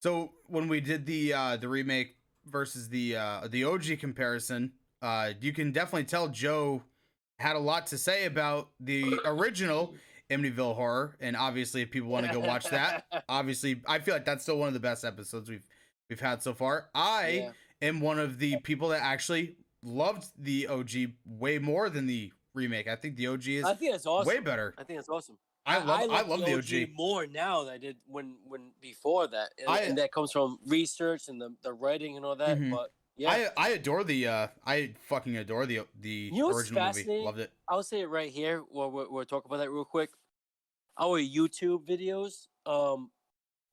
so 0.00 0.30
when 0.46 0.68
we 0.68 0.80
did 0.80 1.06
the 1.06 1.32
uh 1.32 1.56
the 1.56 1.68
remake 1.68 2.14
versus 2.46 2.88
the 2.88 3.16
uh 3.16 3.48
the 3.50 3.64
OG 3.64 3.98
comparison, 3.98 4.72
uh 5.02 5.32
you 5.40 5.52
can 5.52 5.72
definitely 5.72 6.04
tell 6.04 6.28
Joe 6.28 6.84
had 7.40 7.56
a 7.56 7.58
lot 7.58 7.88
to 7.88 7.98
say 7.98 8.26
about 8.26 8.68
the 8.78 9.18
original 9.24 9.94
Amityville 10.30 10.76
horror 10.76 11.16
and 11.20 11.36
obviously 11.36 11.82
if 11.82 11.90
people 11.90 12.10
want 12.10 12.26
to 12.26 12.32
go 12.32 12.38
watch 12.40 12.66
that, 12.70 13.06
obviously 13.28 13.80
I 13.88 13.98
feel 13.98 14.14
like 14.14 14.24
that's 14.24 14.44
still 14.44 14.58
one 14.58 14.68
of 14.68 14.74
the 14.74 14.80
best 14.80 15.04
episodes 15.04 15.48
we've 15.50 15.66
we've 16.08 16.20
had 16.20 16.42
so 16.42 16.54
far. 16.54 16.88
I 16.94 17.28
Yeah. 17.28 17.88
am 17.88 18.00
one 18.00 18.18
of 18.18 18.38
the 18.38 18.58
people 18.60 18.88
that 18.90 19.02
actually 19.02 19.56
loved 19.82 20.26
the 20.38 20.68
OG 20.68 21.14
way 21.24 21.58
more 21.58 21.90
than 21.90 22.06
the 22.06 22.32
remake. 22.54 22.88
I 22.88 22.96
think 22.96 23.16
the 23.16 23.26
OG 23.28 23.46
is 23.58 23.64
I 23.64 23.74
think 23.74 23.94
it's 23.94 24.06
awesome. 24.06 24.28
way 24.28 24.40
better. 24.40 24.74
I 24.78 24.84
think 24.84 24.98
it's 24.98 25.08
awesome. 25.08 25.38
I 25.68 25.78
love 25.78 26.10
I, 26.10 26.20
love 26.22 26.44
the 26.44 26.54
OG. 26.54 26.90
more 26.94 27.26
now 27.26 27.64
than 27.64 27.74
I 27.74 27.78
did 27.78 27.96
when 28.06 28.36
when 28.46 28.70
before 28.80 29.26
that, 29.26 29.50
and, 29.58 29.68
I- 29.68 29.80
and 29.80 29.98
that 29.98 30.12
comes 30.12 30.30
from 30.30 30.58
research 30.66 31.28
and 31.28 31.40
the, 31.40 31.54
the 31.62 31.72
writing 31.72 32.16
and 32.16 32.24
all 32.24 32.36
that. 32.36 32.56
Mhm. 32.58 32.70
But 32.70 32.92
yeah, 33.16 33.30
I 33.32 33.48
I 33.56 33.68
adore 33.70 34.04
the 34.04 34.28
uh 34.28 34.48
I 34.64 34.94
fucking 35.08 35.36
adore 35.36 35.66
the 35.66 35.80
the 36.00 36.08
You 36.32 36.38
know 36.38 36.46
what's 36.48 36.58
original 36.70 36.82
movie. 36.84 36.98
fascinating? 37.00 37.24
Loved 37.24 37.40
it. 37.40 37.50
I'll 37.68 37.82
say 37.82 38.00
it 38.02 38.06
right 38.06 38.30
here 38.30 38.60
while 38.60 38.90
we're, 38.92 39.10
we're 39.10 39.24
talking 39.24 39.48
about 39.50 39.56
that 39.58 39.70
real 39.70 39.84
quick. 39.84 40.10
Our 40.98 41.20
YouTube 41.20 41.84
videos, 41.84 42.46
um, 42.64 43.10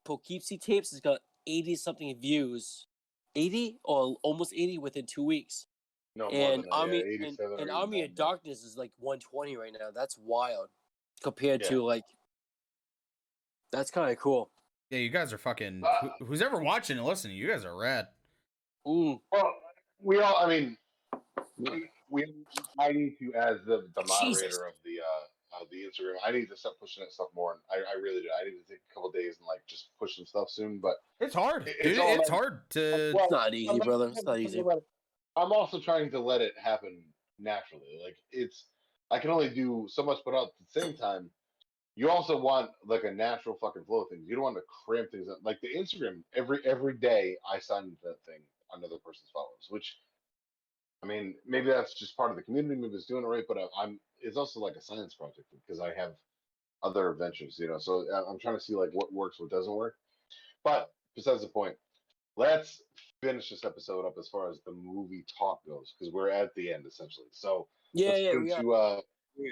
Poughkeepsie 0.03 0.57
tapes 0.57 0.89
has 0.91 0.99
got 0.99 1.21
eighty 1.47 1.75
something 1.75 2.15
views, 2.19 2.87
eighty 3.35 3.77
or 3.83 4.17
almost 4.23 4.53
eighty 4.53 4.77
within 4.77 5.05
two 5.05 5.23
weeks. 5.23 5.67
No, 6.15 6.29
more 6.29 6.51
and 6.51 6.63
than 6.63 6.69
Army 6.71 7.03
yeah, 7.19 7.27
and, 7.27 7.59
and 7.61 7.71
Army 7.71 8.03
of 8.03 8.13
Darkness 8.13 8.63
is 8.63 8.77
like 8.77 8.91
120 8.99 9.57
right 9.57 9.71
now. 9.73 9.87
That's 9.95 10.15
wild 10.15 10.69
compared 11.23 11.61
Yeah. 11.63 11.69
to 11.69 11.83
like. 11.83 12.03
That's 13.71 13.89
kind 13.89 14.11
of 14.11 14.19
cool. 14.19 14.51
Yeah, 14.91 14.99
you 14.99 15.09
guys 15.09 15.33
are 15.33 15.39
fucking. 15.39 15.81
Uh, 15.83 16.09
who- 16.19 16.25
who's 16.25 16.41
ever 16.43 16.61
watching 16.61 16.97
and 16.99 17.07
listening? 17.07 17.35
You 17.37 17.47
guys 17.47 17.65
are 17.65 17.75
rad. 17.75 18.09
Mm. 18.85 19.19
Well, 19.31 19.55
we 19.99 20.19
all. 20.19 20.37
I 20.37 20.47
mean, 20.47 20.77
we. 21.57 21.89
we 22.09 22.25
I 22.79 22.91
need 22.91 23.15
to, 23.17 23.33
as 23.33 23.57
the 23.65 23.87
the 23.95 24.05
moderator 24.05 24.41
Jesus. 24.41 24.57
of 24.57 24.73
the 24.85 24.99
uh 24.99 25.27
of 25.61 25.67
the 25.69 25.77
Instagram, 25.83 26.15
I 26.25 26.31
need 26.31 26.47
to 26.49 26.57
start 26.57 26.75
pushing 26.79 27.03
that 27.03 27.11
stuff 27.11 27.27
more. 27.35 27.59
I, 27.71 27.75
I 27.77 27.99
really 28.01 28.21
do. 28.21 28.27
I 28.39 28.43
need 28.45 28.57
to 28.61 28.67
take 28.67 28.79
a 28.89 28.93
couple 28.93 29.11
days 29.11 29.37
and 29.39 29.47
like 29.47 29.59
just 29.67 29.89
push 29.99 30.15
some 30.15 30.25
stuff 30.25 30.49
soon. 30.49 30.79
But 30.79 30.95
It's 31.19 31.35
hard, 31.35 31.67
It- 31.67 31.75
it's 31.79 31.99
all 31.99 32.15
It's 32.19 32.29
about- 32.29 32.37
hard 32.37 32.69
to. 32.71 33.13
Well, 33.15 33.23
It's 33.25 33.31
not 33.31 33.53
easy, 33.53 33.69
I'm 33.69 33.77
brother. 33.79 34.07
It's 34.09 34.23
not 34.23 34.39
easy. 34.39 34.63
I'm 35.35 35.51
also 35.51 35.79
trying 35.79 36.11
to 36.11 36.19
let 36.19 36.41
it 36.41 36.53
happen 36.61 37.01
naturally. 37.39 37.99
Like 38.03 38.17
it's, 38.31 38.65
I 39.11 39.19
can 39.19 39.29
only 39.31 39.49
do 39.49 39.87
so 39.89 40.03
much, 40.03 40.19
but 40.25 40.33
at 40.33 40.49
the 40.73 40.81
same 40.81 40.93
time, 40.95 41.29
you 41.95 42.09
also 42.09 42.37
want 42.39 42.71
like 42.85 43.03
a 43.03 43.11
natural 43.11 43.57
fucking 43.61 43.85
flow 43.85 44.01
of 44.01 44.09
things. 44.09 44.23
You 44.27 44.35
don't 44.35 44.43
want 44.43 44.57
to 44.57 44.63
cramp 44.85 45.11
things 45.11 45.29
up. 45.29 45.37
Like 45.43 45.59
the 45.61 45.75
Instagram, 45.75 46.23
every 46.35 46.59
every 46.65 46.95
day 46.97 47.37
I 47.51 47.59
sign 47.59 47.95
that 48.03 48.15
thing 48.25 48.41
another 48.73 48.97
person's 49.05 49.29
followers, 49.33 49.67
which. 49.69 49.97
I 51.01 51.05
mean, 51.05 51.35
maybe 51.45 51.67
that's 51.69 51.93
just 51.99 52.15
part 52.15 52.31
of 52.31 52.37
the 52.37 52.43
community. 52.43 52.79
Maybe 52.79 52.93
it's 52.95 53.05
doing 53.05 53.25
it 53.25 53.27
right, 53.27 53.43
but 53.45 53.57
I'm. 53.77 53.99
It's 54.23 54.37
also 54.37 54.59
like 54.59 54.75
a 54.75 54.81
science 54.81 55.15
project 55.15 55.47
because 55.51 55.79
I 55.79 55.93
have 55.93 56.15
other 56.81 57.11
adventures, 57.11 57.57
you 57.59 57.67
know. 57.67 57.77
So 57.79 58.09
I- 58.11 58.29
I'm 58.29 58.39
trying 58.39 58.55
to 58.57 58.63
see 58.63 58.75
like 58.75 58.89
what 58.93 59.11
works, 59.13 59.39
what 59.39 59.49
doesn't 59.51 59.73
work. 59.73 59.95
But 60.63 60.93
besides 61.15 61.41
the 61.41 61.49
point, 61.49 61.77
let's 62.37 62.81
finish 63.21 63.49
this 63.49 63.63
episode 63.63 64.05
up 64.05 64.15
as 64.17 64.27
far 64.29 64.49
as 64.49 64.59
the 64.65 64.71
movie 64.71 65.25
talk 65.37 65.63
goes 65.65 65.93
because 65.93 66.13
we're 66.13 66.29
at 66.29 66.53
the 66.55 66.73
end 66.73 66.85
essentially. 66.85 67.27
So 67.31 67.67
Yeah, 67.93 68.09
let's 68.09 68.21
yeah, 68.21 68.31
put 68.31 68.37
are. 68.37 68.41
into 68.57 68.73
uh, 68.73 69.01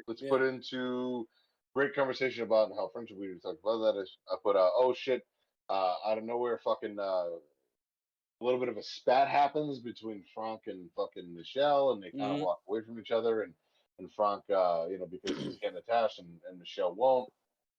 let's 0.07 0.21
yeah. 0.21 0.29
put 0.29 0.41
into 0.41 1.29
great 1.73 1.93
conversation 1.93 2.43
about 2.43 2.71
how 2.75 2.89
friendship 2.89 3.17
we 3.19 3.27
talked 3.39 3.59
about 3.63 3.93
that. 3.93 4.07
I 4.29 4.35
put 4.43 4.55
uh, 4.55 4.69
oh 4.73 4.93
shit, 4.93 5.25
uh, 5.69 5.95
out 6.05 6.17
of 6.17 6.23
nowhere, 6.23 6.59
fucking 6.63 6.97
uh, 6.99 7.03
a 7.03 8.43
little 8.43 8.59
bit 8.59 8.69
of 8.69 8.77
a 8.77 8.83
spat 8.83 9.27
happens 9.27 9.79
between 9.79 10.23
Franck 10.33 10.61
and 10.67 10.89
fucking 10.95 11.33
Michelle, 11.33 11.91
and 11.91 12.01
they 12.03 12.11
kind 12.11 12.23
of 12.33 12.39
Mhm. 12.39 12.43
walk 12.45 12.61
away 12.67 12.81
from 12.81 12.99
each 12.99 13.11
other, 13.11 13.43
and 13.43 13.53
and 14.01 14.11
Franck, 14.13 14.43
uh, 14.49 14.85
you 14.89 14.99
know, 14.99 15.07
because 15.09 15.37
he's 15.41 15.57
getting 15.57 15.77
attached, 15.77 16.19
and, 16.19 16.27
and 16.49 16.59
Michelle 16.59 16.93
won't. 16.93 17.29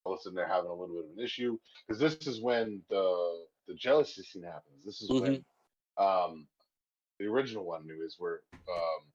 All 0.05 0.15
of 0.15 0.19
a 0.19 0.23
sudden, 0.23 0.36
they're 0.36 0.49
having 0.49 0.70
a 0.70 0.74
little 0.74 0.97
bit 0.97 1.05
of 1.05 1.19
an 1.19 1.24
issue 1.24 1.59
because 1.86 2.01
this 2.01 2.27
is 2.27 2.40
when 2.40 2.82
the 2.90 3.44
the 3.69 3.74
jealousy 3.74 4.23
scene 4.23 4.43
happens. 4.43 4.85
This 4.85 5.03
is 5.03 5.11
when 5.11 5.44
um, 5.99 6.47
the 7.20 7.27
original 7.27 7.65
one, 7.65 7.82
anyways, 7.89 8.16
where 8.19 8.40
um, 8.55 9.07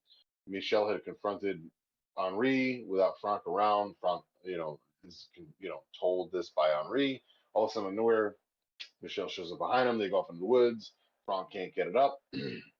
Michelle 0.47 0.89
had 0.89 1.03
confronted 1.03 1.61
Henri 2.17 2.85
without 2.87 3.19
Franck 3.19 3.45
around. 3.47 3.95
Franck, 3.99 4.23
you 4.43 4.57
know, 4.57 4.79
is 5.05 5.27
you 5.59 5.69
know 5.69 5.81
told 5.99 6.31
this 6.31 6.51
by 6.55 6.69
Henri. 6.71 7.21
All 7.53 7.65
of 7.65 7.71
a 7.71 7.73
sudden, 7.73 7.95
nowhere, 7.95 8.35
Michelle 9.01 9.27
shows 9.27 9.51
up 9.51 9.57
behind 9.59 9.89
him. 9.89 9.97
They 9.97 10.09
go 10.09 10.19
off 10.19 10.29
in 10.29 10.39
the 10.39 10.45
woods. 10.45 10.93
Frank 11.25 11.51
can't 11.51 11.75
get 11.75 11.87
it 11.87 11.95
up. 11.95 12.19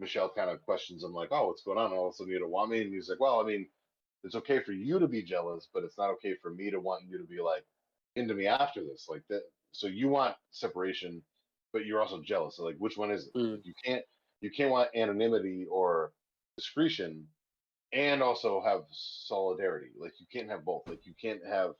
Michelle 0.00 0.30
kind 0.30 0.50
of 0.50 0.62
questions 0.62 1.04
him, 1.04 1.12
like, 1.12 1.28
"Oh, 1.30 1.46
what's 1.48 1.62
going 1.62 1.78
on?" 1.78 1.92
All 1.92 2.08
of 2.08 2.14
a 2.14 2.16
sudden, 2.16 2.32
you 2.32 2.38
don't 2.40 2.50
want 2.50 2.70
me, 2.70 2.82
and 2.82 2.92
he's 2.92 3.08
like, 3.08 3.20
"Well, 3.20 3.40
I 3.40 3.44
mean, 3.44 3.68
it's 4.24 4.34
okay 4.34 4.60
for 4.60 4.72
you 4.72 4.98
to 4.98 5.06
be 5.06 5.22
jealous, 5.22 5.68
but 5.72 5.84
it's 5.84 5.98
not 5.98 6.10
okay 6.10 6.34
for 6.34 6.50
me 6.50 6.70
to 6.70 6.80
want 6.80 7.04
you 7.04 7.18
to 7.18 7.24
be 7.24 7.40
like 7.40 7.64
into 8.16 8.34
me 8.34 8.46
after 8.46 8.82
this, 8.82 9.06
like 9.08 9.22
that. 9.28 9.42
So 9.72 9.86
you 9.86 10.08
want 10.08 10.36
separation, 10.50 11.22
but 11.72 11.86
you're 11.86 12.00
also 12.02 12.20
jealous. 12.22 12.56
So 12.56 12.64
like, 12.64 12.76
which 12.78 12.96
one 12.96 13.10
is 13.10 13.26
it? 13.28 13.34
Mm. 13.34 13.52
Like, 13.56 13.66
you 13.66 13.74
can't 13.84 14.04
you 14.40 14.50
can't 14.50 14.70
want 14.70 14.90
anonymity 14.96 15.66
or 15.70 16.12
discretion, 16.56 17.26
and 17.92 18.22
also 18.22 18.60
have 18.62 18.84
solidarity. 18.90 19.90
Like 19.98 20.14
you 20.18 20.26
can't 20.32 20.48
have 20.48 20.64
both. 20.64 20.88
Like 20.88 21.04
you 21.06 21.14
can't 21.20 21.44
have 21.46 21.74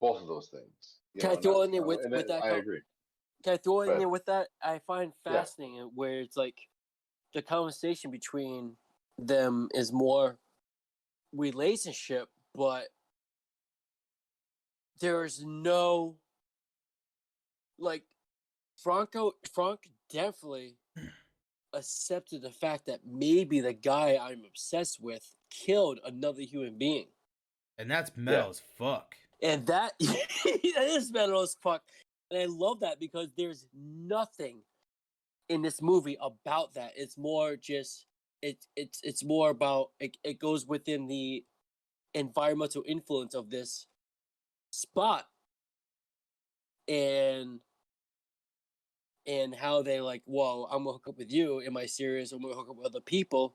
both 0.00 0.20
of 0.20 0.26
those 0.28 0.48
things. 0.48 0.98
Can 1.18 1.30
I 1.30 1.36
throw 1.36 1.62
in 1.62 1.70
there 1.70 1.82
with- 1.82 2.04
with 2.10 2.26
that 2.26 2.42
I 2.44 2.56
agree. 2.56 2.82
Can 3.44 3.52
I 3.54 3.56
throw 3.56 3.82
in 3.82 3.88
But- 3.90 3.98
there 3.98 4.08
with 4.08 4.24
that? 4.26 4.48
I 4.60 4.80
find 4.80 5.12
Yeah. 5.24 5.32
fascinating 5.32 5.90
where 5.94 6.20
it's 6.20 6.36
like 6.36 6.58
the 7.34 7.42
conversation 7.42 8.10
between 8.10 8.76
them 9.18 9.68
is 9.74 9.92
more 9.92 10.38
relationship, 11.32 12.28
but 12.54 12.88
there's 15.00 15.44
no 15.44 16.16
like 17.78 18.04
Franco 18.76 19.32
Franck 19.52 19.90
definitely 20.10 20.76
accepted 21.74 22.42
the 22.42 22.52
fact 22.52 22.86
that 22.86 23.00
maybe 23.04 23.60
the 23.60 23.72
guy 23.72 24.18
I'm 24.20 24.44
obsessed 24.46 25.02
with 25.02 25.34
killed 25.50 25.98
another 26.04 26.42
human 26.42 26.78
being. 26.78 27.06
And 27.78 27.90
that's 27.90 28.12
metal 28.16 28.50
as 28.50 28.62
fuck. 28.78 29.16
And 29.42 29.66
that 29.66 29.92
that 30.00 30.86
is 30.88 31.10
metal 31.10 31.42
as 31.42 31.56
fuck. 31.60 31.82
And 32.30 32.40
I 32.40 32.46
love 32.46 32.80
that 32.80 33.00
because 33.00 33.28
there's 33.36 33.66
nothing 33.74 34.60
in 35.48 35.62
this 35.62 35.82
movie 35.82 36.16
about 36.20 36.74
that. 36.74 36.92
It's 36.96 37.18
more 37.18 37.56
just 37.56 38.06
it's 38.42 38.68
it's 38.76 39.00
it's 39.02 39.24
more 39.24 39.50
about 39.50 39.90
it, 40.00 40.16
it 40.24 40.38
goes 40.38 40.66
within 40.66 41.06
the 41.06 41.44
environmental 42.14 42.82
influence 42.86 43.34
of 43.34 43.50
this 43.50 43.86
spot 44.70 45.26
and 46.88 47.60
and 49.26 49.54
how 49.54 49.82
they 49.82 50.00
like, 50.00 50.22
whoa, 50.26 50.68
I'm 50.70 50.84
gonna 50.84 50.92
hook 50.92 51.08
up 51.08 51.18
with 51.18 51.32
you. 51.32 51.62
Am 51.62 51.76
I 51.76 51.86
serious? 51.86 52.32
I'm 52.32 52.42
gonna 52.42 52.54
hook 52.54 52.68
up 52.70 52.76
with 52.76 52.86
other 52.86 53.00
people. 53.00 53.54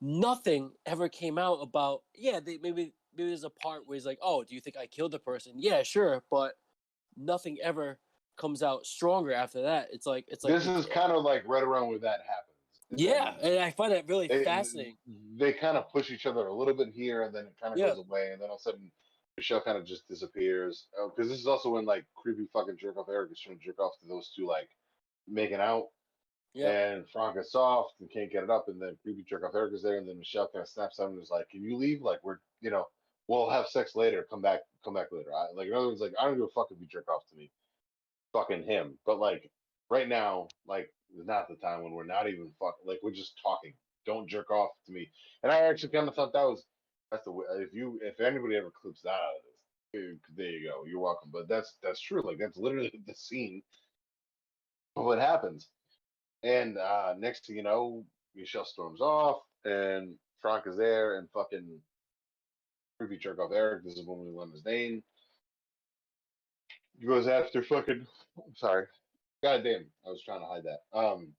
Nothing 0.00 0.72
ever 0.86 1.08
came 1.08 1.38
out 1.38 1.56
about 1.56 2.02
yeah, 2.14 2.40
they 2.40 2.58
maybe 2.62 2.94
maybe 3.16 3.30
there's 3.30 3.44
a 3.44 3.50
part 3.50 3.86
where 3.86 3.96
he's 3.96 4.06
like, 4.06 4.18
Oh, 4.22 4.44
do 4.44 4.54
you 4.54 4.60
think 4.60 4.76
I 4.76 4.86
killed 4.86 5.12
the 5.12 5.18
person? 5.18 5.54
Yeah, 5.56 5.82
sure, 5.82 6.22
but 6.30 6.54
nothing 7.16 7.58
ever 7.62 7.98
comes 8.36 8.62
out 8.62 8.86
stronger 8.86 9.32
after 9.32 9.62
that. 9.62 9.88
It's 9.92 10.06
like 10.06 10.24
it's 10.28 10.44
like 10.44 10.54
this 10.54 10.66
is 10.66 10.86
kind 10.86 11.12
of 11.12 11.22
like 11.22 11.42
right 11.46 11.62
around 11.62 11.88
where 11.88 11.98
that 12.00 12.20
happens. 12.20 12.50
Yeah, 12.90 13.34
and 13.42 13.58
I 13.64 13.70
find 13.70 13.92
that 13.92 14.08
really 14.08 14.28
they- 14.28 14.44
fascinating. 14.44 14.96
They 15.36 15.52
kind 15.52 15.76
of 15.76 15.88
push 15.90 16.10
each 16.10 16.26
other 16.26 16.46
a 16.46 16.54
little 16.54 16.74
bit 16.74 16.88
here, 16.94 17.22
and 17.22 17.34
then 17.34 17.46
it 17.46 17.54
kind 17.60 17.72
of 17.72 17.78
Yeah. 17.78 17.88
goes 17.88 17.98
away, 17.98 18.30
and 18.32 18.40
then 18.40 18.50
all 18.50 18.56
of 18.56 18.60
a 18.60 18.62
sudden 18.62 18.90
Michelle 19.36 19.60
kind 19.62 19.76
of 19.76 19.84
just 19.84 20.06
disappears. 20.06 20.86
Oh, 20.96 21.08
because 21.14 21.28
this 21.30 21.40
is 21.40 21.46
also 21.46 21.70
when 21.70 21.84
like 21.84 22.04
creepy 22.14 22.46
fucking 22.52 22.76
jerk 22.76 22.96
off 22.96 23.08
Eric 23.08 23.32
is 23.32 23.40
trying 23.40 23.58
to 23.58 23.64
jerk 23.64 23.80
off 23.80 23.98
to 24.00 24.06
those 24.08 24.30
two 24.36 24.46
like 24.46 24.68
making 25.26 25.56
out, 25.60 25.88
Yeah. 26.52 26.68
and 26.92 27.08
Franck 27.10 27.36
is 27.38 27.50
soft 27.50 27.94
and 28.00 28.08
can't 28.10 28.30
get 28.30 28.44
it 28.44 28.50
up, 28.50 28.68
and 28.68 28.80
then 28.80 28.96
creepy 29.02 29.22
jerk 29.24 29.42
off 29.44 29.54
Eric 29.56 29.72
is 29.74 29.82
there, 29.82 29.96
and 29.98 30.08
then 30.08 30.18
Michelle 30.18 30.46
kind 30.48 30.62
of 30.62 30.68
snaps 30.68 31.00
at 31.00 31.06
him 31.06 31.14
and 31.14 31.22
is 31.22 31.30
like, 31.30 31.48
"Can 31.48 31.62
you 31.64 31.76
leave? 31.76 32.02
Like 32.02 32.20
we're 32.22 32.38
you 32.60 32.70
know 32.70 32.86
we'll 33.26 33.48
have 33.50 33.66
sex 33.66 33.96
later. 33.96 34.24
Come 34.30 34.42
back, 34.42 34.60
come 34.84 34.94
back 34.94 35.10
later." 35.10 35.34
I, 35.34 35.50
like 35.52 35.66
in 35.66 35.74
other 35.74 35.88
words, 35.88 36.00
like 36.00 36.12
I 36.20 36.26
don't 36.26 36.34
give 36.36 36.44
a 36.44 36.48
fuck 36.48 36.68
if 36.70 36.80
you 36.80 36.86
jerk 36.86 37.08
off 37.08 37.26
to 37.30 37.36
me, 37.36 37.50
fucking 38.34 38.64
him. 38.64 38.98
But 39.06 39.20
like 39.20 39.50
right 39.90 40.08
now, 40.08 40.48
like 40.68 40.90
not 41.16 41.48
the 41.48 41.56
time 41.56 41.82
when 41.82 41.94
we're 41.94 42.04
not 42.04 42.28
even 42.28 42.50
fuck 42.60 42.76
like 42.86 43.00
we're 43.02 43.12
just 43.12 43.40
talking. 43.42 43.74
Don't 44.06 44.28
jerk 44.28 44.50
off 44.50 44.72
to 44.86 44.92
me. 44.92 45.08
And 45.42 45.52
I 45.52 45.60
actually 45.60 45.90
kind 45.90 46.08
of 46.08 46.16
thought 46.16 46.34
that 46.34 46.44
was 46.44 46.64
that's 47.10 47.24
the 47.24 47.32
way. 47.32 47.46
If 47.58 47.72
you 47.72 48.00
if 48.02 48.20
anybody 48.20 48.56
ever 48.56 48.72
clips 48.82 49.02
that 49.02 49.10
out 49.10 49.36
of 49.36 49.42
this, 49.94 50.18
there 50.36 50.50
you 50.50 50.68
go. 50.68 50.84
You're 50.86 51.00
welcome. 51.00 51.30
But 51.32 51.48
that's 51.48 51.76
that's 51.82 52.00
true. 52.00 52.22
Like 52.22 52.38
that's 52.38 52.58
literally 52.58 52.92
the 53.06 53.14
scene 53.14 53.62
of 54.96 55.06
what 55.06 55.20
happens. 55.20 55.68
And 56.42 56.76
uh 56.78 57.14
next 57.18 57.46
thing 57.46 57.56
you 57.56 57.62
know, 57.62 58.04
Michelle 58.36 58.66
storms 58.66 59.00
off, 59.00 59.38
and 59.64 60.14
Franck 60.42 60.66
is 60.66 60.76
there, 60.76 61.18
and 61.18 61.28
fucking 61.32 61.80
creepy 62.98 63.18
jerk 63.18 63.38
off 63.38 63.52
Eric. 63.54 63.84
This 63.84 63.96
is 63.96 64.06
when 64.06 64.20
we 64.20 64.32
learn 64.32 64.52
his 64.52 64.64
name. 64.64 65.02
Goes 67.02 67.26
after 67.28 67.62
fucking. 67.62 68.06
I'm 68.38 68.56
sorry. 68.56 68.86
God 69.42 69.62
damn, 69.64 69.86
I 70.06 70.10
was 70.10 70.22
trying 70.22 70.40
to 70.40 70.46
hide 70.46 70.64
that. 70.64 70.98
Um, 70.98 71.34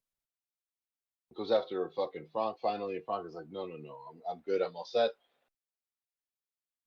goes 1.36 1.52
after 1.52 1.90
fucking 1.96 2.28
Franck 2.32 2.58
finally, 2.62 2.96
and 2.96 3.06
Franck 3.06 3.28
is 3.28 3.36
like, 3.36 3.48
no, 3.52 3.66
no, 3.66 3.76
no, 3.78 3.96
I'm, 4.12 4.22
I'm 4.30 4.42
good, 4.46 4.62
I'm 4.62 4.76
all 4.76 4.86
set. 4.86 5.12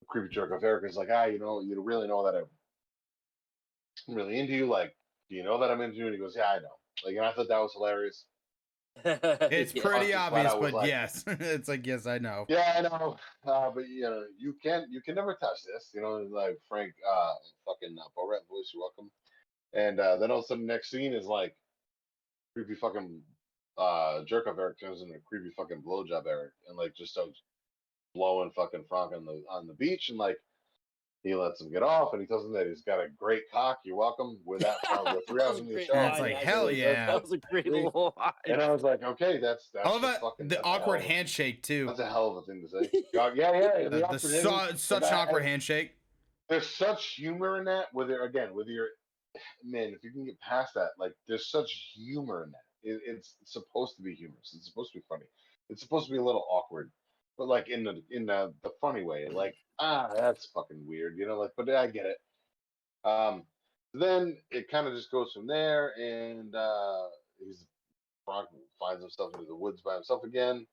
Creepy 0.07 0.33
jerk 0.33 0.51
off 0.51 0.63
Eric 0.63 0.89
is 0.89 0.95
like, 0.97 1.09
ah, 1.11 1.25
you 1.25 1.39
know, 1.39 1.61
you 1.61 1.79
really 1.81 2.07
know 2.07 2.25
that 2.25 2.35
I'm 2.35 2.45
really 4.15 4.39
into 4.39 4.53
you. 4.53 4.65
Like, 4.65 4.95
do 5.29 5.35
you 5.35 5.43
know 5.43 5.59
that 5.59 5.69
I'm 5.69 5.81
into 5.81 5.97
you? 5.97 6.05
And 6.05 6.13
he 6.13 6.19
goes, 6.19 6.35
yeah, 6.35 6.49
I 6.49 6.59
know. 6.59 6.77
Like, 7.05 7.15
and 7.15 7.25
I 7.25 7.33
thought 7.33 7.47
that 7.49 7.59
was 7.59 7.73
hilarious. 7.73 8.25
It's 9.51 9.73
Yeah. 9.73 9.81
pretty 9.83 10.13
obvious, 10.13 10.53
but 10.59 10.73
like- 10.73 10.87
yes. 10.87 11.23
it's 11.27 11.67
like, 11.67 11.85
yes, 11.85 12.05
I 12.05 12.17
know. 12.17 12.45
Yeah, 12.49 12.75
I 12.77 12.81
know. 12.81 13.17
Uh, 13.45 13.69
but 13.71 13.87
you 13.87 14.01
know, 14.01 14.23
you 14.37 14.55
can't, 14.61 14.85
you 14.91 15.01
can 15.01 15.15
never 15.15 15.33
touch 15.35 15.57
this. 15.65 15.89
You 15.93 16.01
know, 16.01 16.17
like 16.31 16.57
Franck, 16.67 16.93
uh, 17.07 17.33
fucking 17.65 17.95
uh, 17.97 18.09
Borat 18.17 18.47
voice, 18.49 18.71
you're 18.73 18.81
welcome. 18.81 19.09
And 19.73 19.99
uh, 19.99 20.17
then 20.17 20.31
all 20.31 20.39
of 20.39 20.43
a 20.45 20.47
sudden, 20.47 20.65
next 20.65 20.89
scene 20.89 21.13
is 21.13 21.25
like 21.25 21.55
creepy 22.53 22.75
fucking 22.75 23.21
uh, 23.77 24.23
jerk 24.25 24.47
off 24.47 24.57
Eric 24.59 24.79
turns 24.79 25.01
into 25.01 25.13
a 25.13 25.19
creepy 25.19 25.51
fucking 25.55 25.81
blowjob 25.81 26.25
Eric, 26.27 26.51
and 26.67 26.77
like 26.77 26.95
just 26.95 27.11
starts 27.13 27.41
blowing 28.15 28.51
fucking 28.55 28.83
Franck 28.89 29.13
on 29.13 29.25
the 29.25 29.43
on 29.49 29.67
the 29.67 29.73
beach, 29.75 30.09
and 30.09 30.17
like 30.17 30.37
He 31.23 31.35
lets 31.35 31.59
him 31.59 31.69
get 31.69 31.83
off, 31.83 32.13
and 32.13 32.21
he 32.21 32.27
tells 32.27 32.45
him 32.45 32.53
that 32.53 32.65
he's 32.67 32.81
got 32.81 32.99
a 32.99 33.07
great 33.09 33.43
cock. 33.51 33.79
You're 33.83 33.97
welcome. 33.97 34.37
With 34.45 34.61
that, 34.61 34.77
uh, 34.89 35.15
with 35.15 35.27
three 35.27 35.37
That 35.39 35.47
hours 35.47 35.51
was 35.51 35.59
a 35.59 35.63
the 35.65 35.73
great 35.73 35.87
show, 35.87 35.93
it's 36.01 36.19
like, 36.19 36.35
hell 36.37 36.71
yeah. 36.71 37.07
That 37.07 37.21
was 37.21 37.31
a 37.33 37.37
great 37.37 37.65
Really? 37.65 37.89
line. 37.93 38.11
and 38.45 38.61
I 38.61 38.71
was 38.71 38.83
like, 38.83 39.03
okay, 39.03 39.37
that's 39.37 39.69
that's 39.73 39.85
I 39.85 39.89
love 39.91 40.01
that 40.03 40.21
fucking 40.21 40.47
the 40.47 40.55
that's 40.55 40.65
awkward 40.65 41.01
hell 41.01 41.05
of 41.05 41.11
a- 41.11 41.13
handshake 41.13 41.61
too. 41.63 41.87
That's 41.87 41.99
a 41.99 42.05
hell 42.09 42.29
of 42.31 42.37
a 42.37 42.41
thing 42.43 42.61
to 42.61 42.69
say. 42.69 42.89
Yeah, 43.13 43.31
yeah, 43.35 43.51
yeah. 43.51 43.83
The, 43.83 43.89
the 43.89 43.97
the 43.97 44.03
awkward 44.05 44.21
su- 44.21 44.29
handshake, 44.49 44.77
such 44.79 45.01
but 45.01 45.03
an 45.07 45.09
that- 45.11 45.13
awkward 45.27 45.43
handshake. 45.43 45.91
there's 46.47 46.67
such 46.69 47.05
humor 47.15 47.57
in 47.57 47.65
that 47.65 47.87
with 47.93 48.09
your 48.09 48.23
again 48.23 48.53
with 48.53 48.67
your 48.67 48.87
man 49.63 49.93
if 49.95 50.03
you 50.03 50.11
can 50.11 50.25
get 50.25 50.39
past 50.39 50.73
that 50.73 50.89
like 50.97 51.11
there's 51.27 51.51
such 51.51 51.69
humor 51.95 52.45
in 52.45 52.51
that 52.51 52.89
it, 52.89 52.99
it's 53.05 53.35
supposed 53.43 53.95
to 53.97 54.01
be 54.01 54.15
humorous 54.15 54.53
it's 54.55 54.65
supposed 54.67 54.91
to 54.93 54.99
be 54.99 55.03
funny 55.07 55.25
it's 55.69 55.81
supposed 55.81 56.07
to 56.07 56.11
be 56.11 56.17
a 56.17 56.23
little 56.23 56.45
awkward 56.49 56.91
but 57.37 57.47
like 57.47 57.69
in 57.69 57.83
the 57.83 58.01
in 58.09 58.25
the, 58.25 58.51
the 58.63 58.71
funny 58.81 59.03
way 59.03 59.27
like 59.31 59.53
ah 59.79 60.09
that's 60.15 60.47
fucking 60.53 60.85
weird 60.85 61.17
you 61.17 61.25
know 61.25 61.39
like 61.39 61.51
but 61.57 61.69
i 61.69 61.87
get 61.87 62.05
it 62.05 62.17
um 63.05 63.43
then 63.93 64.37
it 64.51 64.69
kind 64.69 64.87
of 64.87 64.93
just 64.93 65.11
goes 65.11 65.31
from 65.33 65.47
there 65.47 65.93
and 65.97 66.55
uh 66.55 67.03
he's 67.37 67.65
Franck 68.25 68.49
finds 68.79 69.01
himself 69.01 69.33
into 69.33 69.47
the 69.47 69.55
woods 69.55 69.81
by 69.81 69.95
himself 69.95 70.23
again 70.23 70.65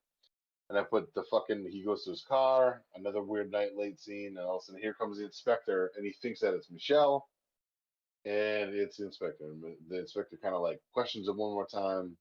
and 0.68 0.78
I 0.78 0.82
put 0.82 1.12
the 1.14 1.22
fucking 1.30 1.66
he 1.70 1.82
goes 1.84 2.04
to 2.04 2.10
his 2.10 2.24
car, 2.28 2.82
another 2.96 3.22
weird 3.22 3.50
night 3.52 3.76
late 3.76 4.00
scene, 4.00 4.36
and 4.36 4.46
all 4.46 4.56
of 4.56 4.62
a 4.62 4.64
sudden 4.64 4.80
here 4.80 4.94
comes 4.94 5.18
the 5.18 5.24
inspector, 5.24 5.92
and 5.96 6.04
he 6.04 6.12
thinks 6.20 6.40
that 6.40 6.54
it's 6.54 6.70
Michelle, 6.70 7.28
and 8.24 8.74
it's 8.74 8.96
the 8.96 9.06
inspector. 9.06 9.44
The 9.88 10.00
inspector 10.00 10.36
kind 10.42 10.54
of 10.54 10.62
like 10.62 10.80
questions 10.92 11.28
him 11.28 11.36
one 11.36 11.52
more 11.52 11.66
time. 11.66 12.16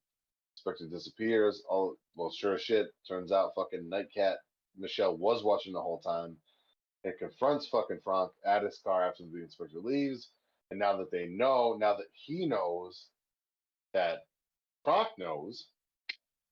Inspector 0.55 0.85
disappears. 0.89 1.63
All 1.67 1.95
well, 2.15 2.31
sure 2.31 2.55
as 2.55 2.61
shit. 2.61 2.87
Turns 3.07 3.31
out 3.31 3.51
fucking 3.55 3.89
Nightcat 3.89 4.35
Michelle 4.77 5.17
was 5.17 5.43
watching 5.43 5.73
the 5.73 5.81
whole 5.81 5.99
time, 5.99 6.37
and 7.05 7.13
confronts 7.19 7.67
fucking 7.67 7.99
Franck 8.03 8.31
at 8.45 8.63
his 8.63 8.79
car 8.83 9.07
after 9.07 9.23
the 9.31 9.41
inspector 9.43 9.79
leaves. 9.79 10.29
And 10.71 10.79
now 10.79 10.97
that 10.97 11.11
they 11.11 11.27
know, 11.27 11.77
now 11.79 11.95
that 11.95 12.07
he 12.11 12.47
knows 12.47 13.05
that 13.93 14.25
Franck 14.83 15.09
knows, 15.17 15.67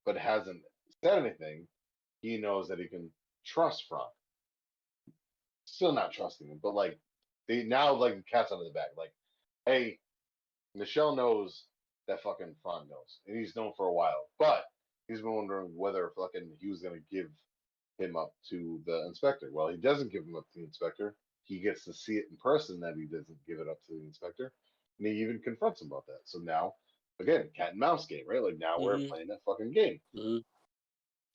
but 0.06 0.16
hasn't 0.16 0.60
said 1.02 1.18
anything, 1.18 1.66
he 2.20 2.38
knows 2.38 2.68
that 2.68 2.78
he 2.78 2.86
can 2.86 3.10
trust 3.44 3.84
Franck. 3.88 4.08
Still 5.64 5.92
not 5.92 6.12
trusting 6.12 6.46
him, 6.46 6.60
but 6.62 6.74
like 6.74 6.98
they 7.48 7.64
now 7.64 7.92
like 7.92 8.14
the 8.16 8.22
cat's 8.22 8.52
out 8.52 8.60
of 8.60 8.64
the 8.64 8.70
bag. 8.70 8.90
Like, 8.96 9.12
hey, 9.66 9.98
Michelle 10.76 11.16
knows 11.16 11.64
that 12.06 12.22
fucking 12.22 12.54
Franck 12.62 12.88
knows, 12.88 13.18
and 13.26 13.36
he's 13.36 13.56
known 13.56 13.72
for 13.76 13.86
a 13.86 13.92
while, 13.92 14.28
but 14.38 14.64
he's 15.08 15.20
been 15.20 15.34
wondering 15.34 15.72
whether 15.76 16.12
fucking 16.16 16.48
he 16.60 16.68
was 16.68 16.80
gonna 16.80 17.00
give 17.10 17.26
him 17.98 18.16
up 18.16 18.34
to 18.50 18.82
the 18.86 19.06
inspector. 19.06 19.50
Well, 19.52 19.68
he 19.68 19.76
doesn't 19.76 20.12
give 20.12 20.24
him 20.24 20.36
up 20.36 20.46
to 20.52 20.58
the 20.58 20.64
inspector. 20.64 21.16
He 21.44 21.60
gets 21.60 21.84
to 21.84 21.92
see 21.92 22.16
it 22.16 22.26
in 22.30 22.36
person 22.36 22.80
that 22.80 22.96
he 22.96 23.04
doesn't 23.06 23.46
give 23.46 23.60
it 23.60 23.68
up 23.68 23.82
to 23.86 23.92
the 23.94 24.04
inspector, 24.06 24.52
and 24.98 25.08
he 25.08 25.14
even 25.22 25.40
confronts 25.40 25.82
him 25.82 25.88
about 25.88 26.06
that. 26.06 26.20
So 26.24 26.38
now, 26.38 26.74
again, 27.20 27.50
cat 27.56 27.70
and 27.70 27.78
mouse 27.80 28.06
game, 28.06 28.24
right? 28.26 28.42
Like 28.42 28.58
now 28.58 28.80
we're 28.80 28.96
Mhm. 28.98 29.08
playing 29.08 29.28
that 29.28 29.42
fucking 29.44 29.72
game 29.72 30.00
Mhm. 30.14 30.44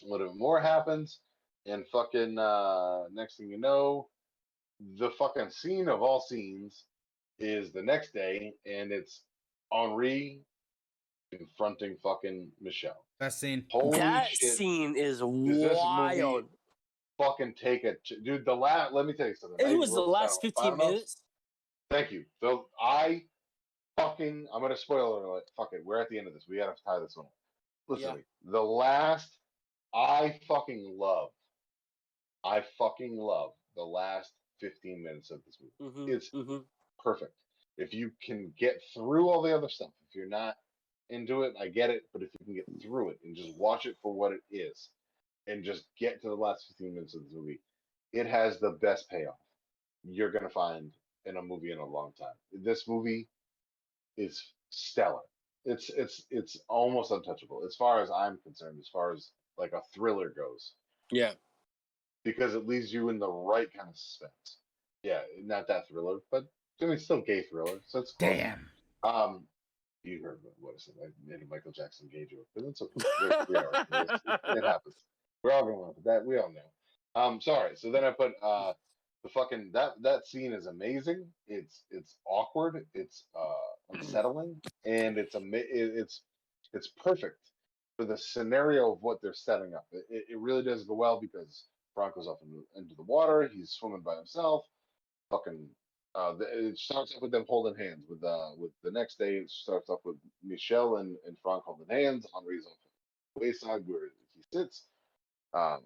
a 0.04 0.06
little 0.08 0.28
bit 0.30 0.38
more 0.38 0.60
happens, 0.60 1.22
and 1.66 1.88
fucking 1.88 2.38
uh 2.38 3.08
next 3.12 3.38
thing 3.38 3.50
you 3.50 3.58
know, 3.58 4.10
the 4.80 5.12
fucking 5.12 5.52
scene 5.52 5.90
of 5.90 6.02
all 6.02 6.22
scenes 6.22 6.86
is 7.40 7.72
the 7.72 7.84
next 7.84 8.14
day, 8.14 8.54
and 8.66 8.92
it's 8.92 9.24
Henri 9.72 10.46
confronting 11.32 11.98
fucking 11.98 12.52
Michelle. 12.62 13.06
Best 13.20 13.40
scene. 13.42 13.66
Holy 13.70 13.98
that 14.00 14.30
shit! 14.30 14.54
scene 14.54 14.96
is 14.96 15.20
this 15.20 15.78
wild. 15.78 16.46
Fucking 17.18 17.54
take 17.62 17.84
it, 17.84 18.02
dude. 18.24 18.46
The 18.46 18.56
last, 18.56 18.94
let 18.94 19.06
me 19.06 19.12
tell 19.12 19.28
you 19.28 19.36
something. 19.36 19.66
I 19.66 19.72
It 19.72 19.78
was 19.78 19.92
the 19.92 20.00
last 20.00 20.42
down, 20.42 20.52
15 20.52 20.66
I 20.66 20.70
know- 20.70 20.76
minutes. 20.92 21.18
Thank 21.90 22.12
you. 22.12 22.26
So 22.40 22.70
I 22.82 23.26
fucking 23.98 24.48
I'm 24.54 24.62
gonna 24.62 24.78
spoil 24.78 25.18
alert. 25.26 25.44
Fuck 25.58 25.74
it. 25.74 25.84
We're 25.84 26.00
at 26.00 26.10
the 26.10 26.18
end 26.18 26.28
of 26.28 26.34
this. 26.34 26.46
We 26.48 26.58
gotta 26.58 26.76
tie 26.86 27.00
this 27.00 27.18
one. 27.18 27.26
up. 27.26 27.34
Listen, 27.90 28.16
Yeah. 28.18 28.52
the 28.52 28.64
last 28.64 29.36
I 29.94 30.40
fucking 30.48 30.98
love. 30.98 31.32
I 32.46 32.62
fucking 32.78 33.18
love 33.18 33.54
the 33.76 33.84
last 33.84 34.34
15 34.60 35.04
minutes 35.04 35.32
of 35.32 35.44
this 35.46 35.58
movie. 35.80 36.00
Mhm, 36.12 36.16
It's 36.16 36.30
mhm. 36.30 36.66
perfect. 37.00 37.34
If 37.78 37.94
you 37.94 38.12
can 38.22 38.52
get 38.58 38.82
through 38.94 39.28
all 39.30 39.42
the 39.42 39.54
other 39.54 39.68
stuff, 39.68 39.92
if 40.08 40.16
you're 40.16 40.28
not 40.28 40.58
into 41.10 41.44
it, 41.44 41.54
I 41.60 41.68
get 41.68 41.90
it. 41.90 42.04
But 42.14 42.22
if 42.24 42.30
you 42.40 42.46
can 42.46 42.56
get 42.56 42.82
through 42.82 43.10
it 43.10 43.20
and 43.24 43.36
just 43.36 43.58
watch 43.58 43.86
it 43.86 43.98
for 44.02 44.14
what 44.14 44.32
it 44.32 44.42
is, 44.52 44.90
and 45.48 45.64
just 45.64 45.86
get 46.00 46.22
to 46.22 46.30
the 46.30 46.36
last 46.36 46.66
15 46.70 46.94
minutes 46.94 47.16
of 47.16 47.22
the 47.24 47.38
movie, 47.40 47.60
it 48.14 48.28
has 48.28 48.60
the 48.60 48.72
best 48.82 49.10
payoff 49.10 49.40
you're 50.04 50.32
gonna 50.32 50.50
find 50.50 50.92
in 51.26 51.38
a 51.38 51.42
movie 51.42 51.72
in 51.72 51.80
a 51.80 51.86
long 51.86 52.12
time. 52.20 52.36
This 52.54 52.88
movie 52.88 53.28
is 54.18 54.42
stellar. 54.70 55.22
It's 55.66 55.90
it's 55.90 56.24
it's 56.30 56.58
almost 56.70 57.12
untouchable 57.12 57.64
as 57.66 57.76
far 57.76 58.02
as 58.02 58.10
I'm 58.10 58.38
concerned, 58.44 58.78
as 58.80 58.88
far 58.88 59.14
as 59.14 59.32
like 59.58 59.74
a 59.74 59.82
thriller 59.94 60.30
goes, 60.30 60.74
Yeah. 61.12 61.34
because 62.24 62.54
it 62.56 62.66
leaves 62.66 62.94
you 62.94 63.10
in 63.10 63.20
the 63.20 63.30
right 63.30 63.68
kind 63.74 63.90
of 63.90 63.98
suspense. 63.98 64.58
Yeah, 65.04 65.22
not 65.44 65.68
that 65.68 65.88
thriller, 65.90 66.20
but 66.32 66.46
I 66.82 66.86
mean, 66.86 66.98
still 66.98 67.22
gay 67.22 67.44
thriller. 67.44 67.82
So 67.88 68.00
it's 68.00 68.14
close. 68.14 68.30
Damn. 68.38 68.70
Um, 69.04 69.44
you 70.04 70.22
heard 70.24 70.40
what- 70.60 70.76
I 70.76 70.78
said. 70.78 70.96
I 71.04 71.08
made 71.26 71.42
a 71.42 71.46
Michael 71.48 71.72
Jackson 71.72 72.10
gay 72.12 72.26
joke, 72.26 72.48
but 72.56 72.64
it's 72.66 72.82
okay. 72.82 73.46
We 73.50 73.56
are- 73.56 73.88
it's- 73.92 74.22
it 74.58 74.64
happens. 74.64 74.96
We're 75.44 75.52
all 75.52 75.66
going 75.66 75.94
with 75.96 76.04
that. 76.06 76.26
We 76.26 76.38
all 76.38 76.52
know. 76.52 76.72
Um, 77.22 77.42
sorry. 77.42 77.76
So 77.76 77.92
then 77.92 78.04
I 78.04 78.12
put 78.12 78.34
uh 78.42 78.74
the 79.24 79.30
fucking 79.30 79.72
that 79.74 80.02
that 80.02 80.28
scene 80.28 80.54
is 80.54 80.68
amazing. 80.68 81.28
It's 81.48 81.84
it's 81.92 82.18
awkward. 82.26 82.86
It's 82.94 83.26
uh 83.36 83.72
unsettling, 83.98 84.62
and 84.86 85.18
it's 85.18 85.36
a 85.36 85.42
it's 85.54 86.22
it's 86.74 86.88
perfect 87.04 87.52
for 87.98 88.06
the 88.06 88.18
scenario 88.18 88.94
of 88.94 89.02
what 89.02 89.22
they're 89.22 89.34
setting 89.34 89.74
up. 89.74 89.86
It, 89.92 90.06
it, 90.10 90.26
it 90.32 90.40
really 90.40 90.64
does 90.64 90.84
go 90.86 90.94
well 90.94 91.20
because 91.20 91.66
Franco's 91.96 92.28
off 92.28 92.38
into, 92.44 92.64
into 92.76 92.96
the 92.96 93.04
water. 93.04 93.50
He's 93.54 93.72
swimming 93.72 94.02
by 94.02 94.16
himself. 94.16 94.66
Fucking 95.32 95.68
uh, 96.16 96.34
it 96.40 96.78
starts 96.78 97.14
off 97.16 97.22
with 97.22 97.32
them 97.32 97.46
holding 97.48 97.76
hands. 97.76 98.06
With 98.10 98.24
uh, 98.24 98.52
with 98.58 98.72
the 98.84 98.92
next 98.92 99.20
day, 99.20 99.36
it 99.36 99.52
starts 99.52 99.90
off 99.90 100.00
with 100.04 100.18
Michelle 100.44 100.98
and, 100.98 101.16
and 101.26 101.38
Franck 101.44 101.64
holding 101.66 101.88
hands. 101.90 102.26
Henri's 102.34 102.66
off 102.66 102.78
the 103.36 103.42
wayside 103.42 103.84
where 103.86 104.10
he 104.36 104.42
sits. 104.52 104.84
Um, 105.54 105.82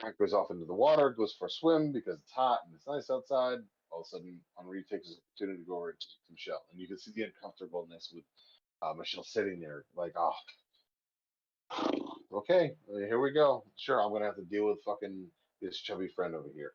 Franck 0.00 0.18
goes 0.18 0.32
off 0.32 0.50
into 0.50 0.64
the 0.64 0.74
water, 0.74 1.10
goes 1.10 1.34
for 1.38 1.46
a 1.46 1.50
swim 1.50 1.92
because 1.92 2.18
it's 2.18 2.32
hot 2.32 2.60
and 2.66 2.74
it's 2.74 2.86
nice 2.86 3.10
outside. 3.10 3.58
All 3.90 4.00
of 4.00 4.06
a 4.06 4.08
sudden, 4.08 4.38
Henri 4.58 4.84
takes 4.90 5.08
his 5.08 5.18
opportunity 5.18 5.62
to 5.62 5.68
go 5.68 5.78
over 5.78 5.92
to, 5.92 5.98
to 5.98 6.14
Michelle, 6.30 6.62
and 6.70 6.80
you 6.80 6.86
can 6.86 6.98
see 6.98 7.12
the 7.14 7.22
uncomfortableness 7.22 8.12
with 8.14 8.24
uh, 8.82 8.92
Michelle 8.94 9.24
sitting 9.24 9.60
there, 9.60 9.84
like, 9.96 10.12
oh, 10.16 10.34
okay, 12.32 12.72
here 12.86 13.20
we 13.20 13.32
go. 13.32 13.64
Sure, 13.76 14.00
I'm 14.02 14.12
gonna 14.12 14.26
have 14.26 14.36
to 14.36 14.44
deal 14.44 14.66
with 14.66 14.82
fucking 14.84 15.26
this 15.62 15.78
chubby 15.78 16.08
friend 16.08 16.34
over 16.34 16.48
here, 16.54 16.72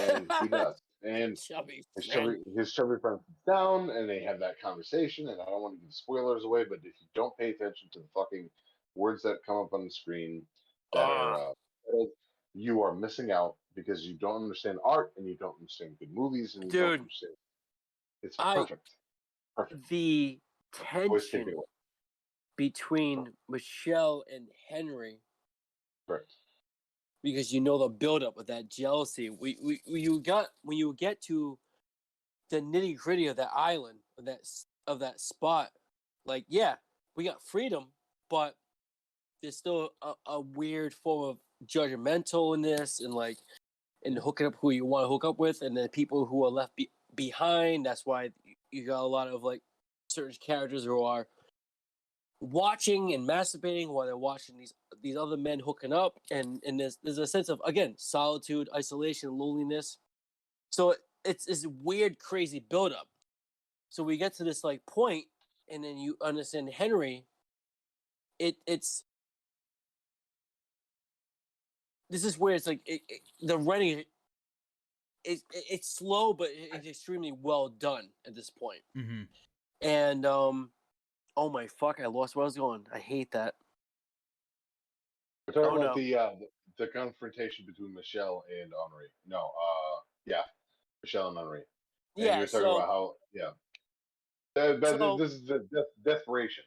and 0.00 0.30
he 0.42 0.48
does. 0.48 0.80
And 1.06 1.36
Chubby. 1.38 1.82
his 1.96 2.06
chubby, 2.06 2.36
his 2.56 2.72
chubby 2.72 2.94
friend 3.00 3.18
sits 3.26 3.40
down 3.46 3.90
and 3.90 4.08
they 4.08 4.20
have 4.22 4.40
that 4.40 4.58
conversation. 4.60 5.28
And 5.28 5.40
I 5.40 5.44
don't 5.44 5.60
want 5.62 5.78
to 5.78 5.84
give 5.84 5.92
spoilers 5.92 6.44
away, 6.44 6.64
but 6.64 6.78
if 6.78 6.84
you 6.84 7.06
don't 7.14 7.36
pay 7.36 7.50
attention 7.50 7.90
to 7.92 7.98
the 8.00 8.06
fucking 8.14 8.48
words 8.94 9.22
that 9.22 9.36
come 9.46 9.58
up 9.58 9.72
on 9.74 9.84
the 9.84 9.90
screen 9.90 10.42
that 10.94 11.00
are, 11.00 11.34
Ah. 11.34 11.52
uh, 11.92 12.04
you 12.54 12.80
are 12.82 12.94
missing 12.94 13.30
out 13.30 13.56
because 13.74 14.06
you 14.06 14.16
don't 14.16 14.42
understand 14.42 14.78
art 14.84 15.12
and 15.16 15.26
you 15.26 15.36
don't 15.36 15.56
understand 15.56 15.98
good 15.98 16.12
movies 16.14 16.54
and 16.56 16.70
Dude. 16.70 17.06
It's 18.22 18.36
I- 18.38 18.54
perfect. 18.56 18.90
Perfect. 19.56 19.88
The 19.88 20.40
tension 20.72 21.54
between 22.56 23.32
Michelle 23.48 24.24
and 24.32 24.48
Henri 24.70 25.20
Correct. 26.06 26.36
Because 27.24 27.50
you 27.50 27.60
know 27.60 27.78
the 27.78 27.88
buildup 27.88 28.36
of 28.36 28.46
that 28.46 28.68
jealousy. 28.68 29.30
We, 29.30 29.56
we, 29.60 29.80
you 29.86 30.20
got 30.20 30.48
when 30.62 30.76
you 30.76 30.94
get 30.94 31.22
to 31.22 31.58
the 32.50 32.60
nitty 32.60 32.98
gritty 32.98 33.26
of 33.26 33.36
that 33.36 33.50
island 33.56 33.98
of 34.18 34.26
that 34.26 34.40
of 34.86 35.00
that 35.00 35.18
spot. 35.18 35.70
Like, 36.26 36.44
yeah, 36.48 36.74
we 37.16 37.24
got 37.24 37.42
freedom, 37.42 37.86
but 38.28 38.54
there's 39.42 39.56
still 39.56 39.90
a, 40.02 40.12
a 40.26 40.40
weird 40.40 40.92
form 40.92 41.30
of 41.30 41.38
judgmentalness 41.66 43.02
and 43.02 43.14
like 43.14 43.38
and 44.04 44.18
hooking 44.18 44.46
up 44.46 44.54
who 44.60 44.70
you 44.70 44.84
want 44.84 45.04
to 45.04 45.08
hook 45.08 45.24
up 45.24 45.38
with, 45.38 45.62
and 45.62 45.74
then 45.74 45.88
people 45.88 46.26
who 46.26 46.44
are 46.44 46.50
left 46.50 46.76
be- 46.76 46.90
behind. 47.14 47.86
That's 47.86 48.04
why 48.04 48.30
you 48.70 48.86
got 48.86 49.00
a 49.00 49.06
lot 49.06 49.28
of 49.28 49.42
like 49.42 49.62
certain 50.08 50.36
characters 50.46 50.84
who 50.84 51.02
are 51.02 51.26
watching 52.44 53.14
and 53.14 53.28
masturbating 53.28 53.88
while 53.88 54.06
they're 54.06 54.16
watching 54.16 54.56
these 54.58 54.74
these 55.02 55.16
other 55.16 55.36
men 55.36 55.60
hooking 55.60 55.92
up 55.92 56.18
and 56.30 56.62
and 56.66 56.78
there's 56.80 56.98
there's 57.02 57.18
a 57.18 57.26
sense 57.26 57.48
of 57.48 57.60
again 57.64 57.94
solitude 57.96 58.68
isolation 58.74 59.36
loneliness. 59.38 59.98
So 60.70 60.90
it, 60.92 60.98
it's 61.24 61.46
this 61.46 61.66
weird 61.66 62.18
crazy 62.18 62.60
buildup. 62.60 63.08
So 63.90 64.02
we 64.02 64.16
get 64.16 64.34
to 64.36 64.44
this 64.44 64.64
like 64.64 64.84
point 64.86 65.26
and 65.70 65.84
then 65.84 65.98
you 65.98 66.16
understand 66.22 66.70
Henri. 66.70 67.26
It 68.38 68.56
it's 68.66 69.04
this 72.10 72.24
is 72.24 72.38
where 72.38 72.54
it's 72.54 72.66
like 72.66 72.80
it, 72.86 73.02
it, 73.08 73.20
the 73.42 73.58
writing 73.58 74.04
it's 75.24 75.44
it's 75.52 75.88
slow, 75.88 76.32
but 76.34 76.50
it- 76.50 76.70
it's 76.74 76.86
extremely 76.86 77.32
well 77.32 77.68
done 77.68 78.10
at 78.26 78.34
this 78.34 78.50
point. 78.50 78.82
hmm 78.94 79.22
And 79.80 80.24
um, 80.26 80.70
oh 81.36 81.50
my 81.50 81.66
fuck, 81.66 82.00
I 82.00 82.06
lost 82.06 82.36
where 82.36 82.44
I 82.44 82.46
was 82.46 82.56
going. 82.56 82.86
I 82.92 82.98
hate 82.98 83.30
that. 83.32 83.54
We're 85.46 85.54
talking 85.54 85.78
Oh, 85.78 85.82
about 85.82 85.96
no. 85.96 86.02
the 86.02 86.16
uh, 86.16 86.30
the 86.78 86.86
confrontation 86.88 87.66
between 87.66 87.94
Michelle 87.94 88.44
and 88.50 88.72
Henri. 88.72 89.06
No, 89.26 89.38
uh, 89.38 90.00
yeah, 90.26 90.42
Michelle 91.02 91.28
and 91.28 91.38
Henri. 91.38 91.62
And 92.16 92.26
Yeah, 92.26 92.38
you're 92.38 92.46
talking 92.46 92.60
so 92.66 92.76
about 92.76 92.88
how, 92.88 93.14
yeah. 93.32 93.50
So- 94.56 95.16
this 95.18 95.32
is 95.32 95.44
the 95.44 95.58
de- 95.70 95.84
desperation. 96.10 96.64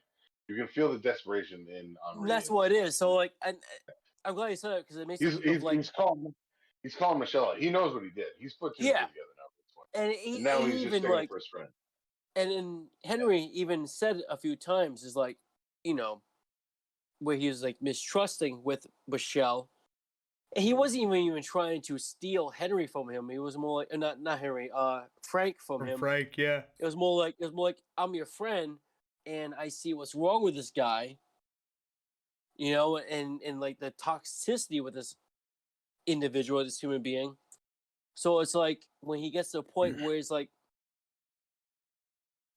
You 0.50 0.56
can 0.56 0.68
feel 0.70 0.92
the 0.94 1.00
desperation 1.00 1.66
in 1.70 1.96
Henri. 2.08 2.28
that's 2.30 2.50
what 2.50 2.72
it 2.72 2.76
is. 2.76 2.96
So 2.98 3.14
like, 3.14 3.34
and 3.46 3.58
I'm 4.24 4.34
glad 4.36 4.50
you 4.50 4.56
said 4.56 4.72
it 4.74 4.86
because 4.86 4.98
it 4.98 5.08
makes 5.08 5.20
He's 5.22 5.38
he's, 5.40 5.62
like, 5.62 5.76
he's 5.78 5.90
calling 5.92 6.34
he's 6.84 6.96
calling 6.96 7.20
Michelle. 7.20 7.50
out. 7.52 7.58
He 7.58 7.70
knows 7.70 7.94
what 7.94 8.04
he 8.04 8.10
did. 8.12 8.28
He's 8.40 8.54
put 8.54 8.78
two 8.78 8.86
Yeah. 8.86 9.08
together 9.08 9.12
now. 9.38 9.44
At 9.44 9.58
this 9.58 9.72
point. 9.76 9.88
and 9.96 10.12
he, 10.14 10.36
And 10.36 10.44
now 10.46 10.60
he 10.60 10.66
he's 10.66 10.74
just 10.76 10.86
even 10.86 11.02
taking 11.02 11.16
like, 11.16 11.30
for 11.30 11.36
his 11.36 11.48
friend. 11.48 11.68
And 12.38 12.52
then 12.52 12.88
Henri 13.04 13.50
even 13.52 13.88
said 13.88 14.22
a 14.30 14.38
few 14.38 14.56
times 14.56 15.04
is 15.04 15.16
like, 15.16 15.38
you 15.84 15.96
know, 15.96 16.22
where 17.18 17.36
he 17.36 17.48
was 17.48 17.64
like 17.64 17.78
mistrusting 17.82 18.62
with 18.64 18.86
Michelle. 19.08 19.70
He 20.56 20.72
wasn't 20.74 21.02
even 21.02 21.16
even 21.16 21.42
trying 21.42 21.82
to 21.84 21.98
steal 21.98 22.54
Henri 22.58 22.86
from 22.86 23.10
him. 23.10 23.28
He 23.28 23.40
was 23.40 23.58
more 23.58 23.80
like 23.80 23.88
uh, 23.92 23.98
not 23.98 24.22
not 24.22 24.40
Henri, 24.40 24.70
uh 24.74 25.02
Franck 25.24 25.58
from 25.60 25.86
him. 25.86 25.98
Franck, 25.98 26.38
yeah. 26.38 26.62
It 26.80 26.86
was 26.86 26.96
more 26.96 27.20
like 27.20 27.36
it 27.40 27.44
was 27.44 27.54
more 27.54 27.70
like 27.70 27.82
I'm 27.98 28.14
your 28.14 28.28
friend 28.28 28.78
and 29.26 29.56
I 29.56 29.70
see 29.70 29.96
what's 29.96 30.14
wrong 30.14 30.44
with 30.44 30.56
this 30.56 30.70
guy. 30.70 31.18
You 32.56 32.74
know, 32.74 32.98
and 32.98 33.42
and 33.42 33.60
like 33.60 33.80
the 33.80 33.92
toxicity 33.92 34.82
with 34.84 34.94
this 34.94 35.16
individual, 36.06 36.64
this 36.64 36.80
human 36.80 37.02
being. 37.02 37.36
So 38.14 38.40
it's 38.42 38.56
like 38.56 38.84
when 39.02 39.20
he 39.20 39.32
gets 39.32 39.52
to 39.52 39.60
a 39.60 39.64
point 39.64 40.02
where 40.02 40.16
he's 40.16 40.32
like 40.32 40.50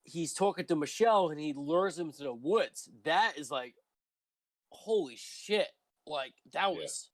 he's 0.04 0.32
talking 0.34 0.66
to 0.66 0.76
Michelle 0.76 1.28
and 1.30 1.38
he 1.40 1.52
lures 1.54 1.98
him 1.98 2.10
to 2.12 2.22
the 2.22 2.34
woods. 2.34 2.88
That 3.04 3.34
is 3.36 3.50
like 3.50 3.74
holy 4.70 5.16
shit. 5.16 5.68
Like 6.06 6.34
that 6.52 6.70
was 6.72 7.10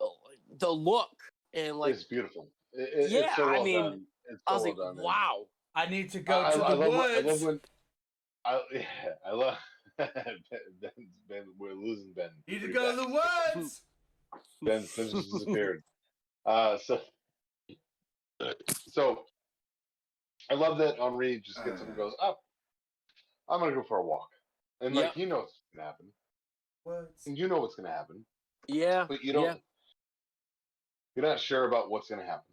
oh, 0.00 0.12
the 0.58 0.70
look 0.70 1.10
and 1.54 1.76
like 1.76 1.94
it's 1.94 2.04
beautiful. 2.04 2.48
It, 2.72 2.82
it- 2.82 2.98
it's 3.04 3.12
yeah, 3.12 3.34
so 3.36 3.48
I 3.48 3.62
mean, 3.62 3.80
done. 3.82 4.02
It's 4.30 4.40
I 4.46 4.52
was 4.54 4.62
well 4.62 4.70
like, 4.86 4.96
done, 4.96 5.04
wow. 5.04 5.46
I 5.74 5.86
need 5.86 6.10
to 6.12 6.20
go 6.20 6.44
I- 6.44 6.52
to 6.52 6.64
I 6.64 6.70
the 6.70 6.76
love, 6.76 6.88
when- 6.88 7.00
I 7.00 7.20
woods. 7.20 7.26
love 7.26 7.42
when 7.42 7.60
I 8.44 8.60
yeah, 8.72 8.84
I 9.26 9.32
love 9.32 9.58
Ben, 9.98 10.08
ben, 11.28 11.44
we're 11.58 11.74
losing 11.74 12.12
Ben. 12.16 12.30
need 12.48 12.54
to 12.54 12.68
pretty 12.68 12.72
go 12.72 12.90
to 12.90 12.96
the 12.96 13.20
woods. 13.56 13.82
Ben 14.62 14.82
Sims 14.84 15.12
just 15.12 15.30
disappeared. 15.32 15.82
Uh, 16.46 16.78
so, 16.78 17.00
so 18.88 19.24
I 20.50 20.54
love 20.54 20.78
that 20.78 20.98
Henri 20.98 21.40
just 21.40 21.64
gets 21.64 21.80
up 21.80 21.88
and 21.88 21.98
uh. 21.98 22.02
goes 22.02 22.14
up. 22.20 22.40
I'm 23.48 23.60
gonna 23.60 23.74
go 23.74 23.82
for 23.82 23.98
a 23.98 24.04
walk, 24.04 24.30
and 24.80 24.94
like 24.94 25.06
Yep. 25.06 25.14
he 25.14 25.26
knows 25.26 25.42
what's 25.42 25.60
gonna 25.74 25.86
happen, 25.86 26.06
Woods. 26.84 27.26
and 27.26 27.36
you 27.36 27.48
know 27.48 27.60
what's 27.60 27.74
gonna 27.74 27.90
happen, 27.90 28.24
Yeah. 28.68 29.04
but 29.08 29.22
you 29.22 29.32
don't. 29.32 29.44
Yeah. 29.44 29.54
You're 31.16 31.26
not 31.26 31.40
sure 31.40 31.66
about 31.66 31.90
what's 31.90 32.08
gonna 32.08 32.24
happen. 32.24 32.50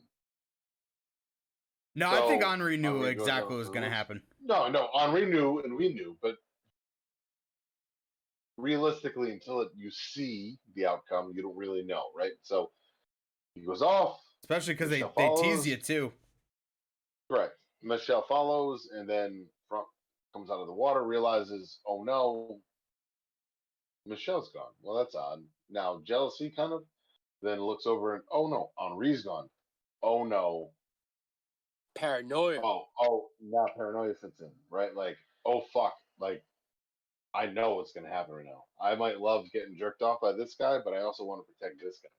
No, 1.98 2.12
I 2.12 2.28
think 2.28 2.44
Henri 2.44 2.78
knew 2.78 2.98
Henri 2.98 3.10
exactly 3.10 3.56
what 3.56 3.58
was 3.58 3.70
going 3.70 3.82
to 3.82 3.90
happen. 3.90 4.22
No, 4.40 4.70
no, 4.70 4.88
Henri 4.94 5.26
knew, 5.26 5.62
and 5.62 5.76
we 5.76 5.90
knew, 5.90 6.16
but 6.22 6.38
realistically, 8.56 9.32
until 9.32 9.62
it, 9.62 9.70
you 9.76 9.90
see 9.90 10.60
the 10.76 10.86
outcome, 10.86 11.32
you 11.34 11.42
don't 11.42 11.58
really 11.58 11.82
know, 11.82 12.04
right? 12.16 12.34
So 12.44 12.70
he 13.56 13.62
goes 13.62 13.82
off. 13.82 14.20
Especially 14.44 14.76
because 14.76 14.92
they, 14.92 15.02
Michelle 15.02 15.42
they 15.42 15.42
tease 15.42 15.66
you 15.66 15.78
too. 15.78 16.14
Correct. 17.32 17.57
Michelle 17.84 18.26
follows, 18.28 18.90
and 18.92 19.10
then 19.10 19.46
Franck 19.70 19.88
comes 20.34 20.50
out 20.50 20.60
of 20.60 20.68
the 20.68 20.74
water, 20.74 21.04
realizes, 21.04 21.80
oh 21.88 22.04
no, 22.04 22.60
Michelle's 24.08 24.50
gone. 24.54 24.72
Well, 24.82 24.98
that's 24.98 25.16
odd. 25.16 25.44
Now 25.70 26.02
jealousy 26.06 26.52
kind 26.56 26.74
of. 26.74 26.84
Then 27.42 27.62
looks 27.62 27.86
over 27.86 28.16
and 28.16 28.24
oh 28.32 28.48
no, 28.48 28.72
Henri's 28.80 29.24
gone. 29.24 29.48
Oh 30.02 30.24
no. 30.24 30.72
Paranoia. 31.96 32.60
Oh 32.64 32.86
oh. 33.00 33.30
Now 33.42 33.68
paranoia 33.76 34.14
fits 34.20 34.40
in, 34.40 34.52
right? 34.72 34.96
Like 34.96 35.18
oh 35.46 35.62
fuck. 35.74 35.94
Like 36.20 36.44
I 37.36 37.46
know 37.48 37.76
what's 37.76 37.92
gonna 37.92 38.10
happen 38.10 38.34
right 38.34 38.46
now. 38.46 38.64
I 38.82 38.96
might 38.96 39.20
love 39.20 39.46
getting 39.54 39.78
jerked 39.78 40.02
off 40.02 40.20
by 40.22 40.32
this 40.32 40.56
guy, 40.58 40.80
but 40.84 40.94
I 40.94 41.02
also 41.02 41.26
want 41.26 41.42
to 41.46 41.54
protect 41.54 41.80
this 41.80 42.00
guy 42.02 42.10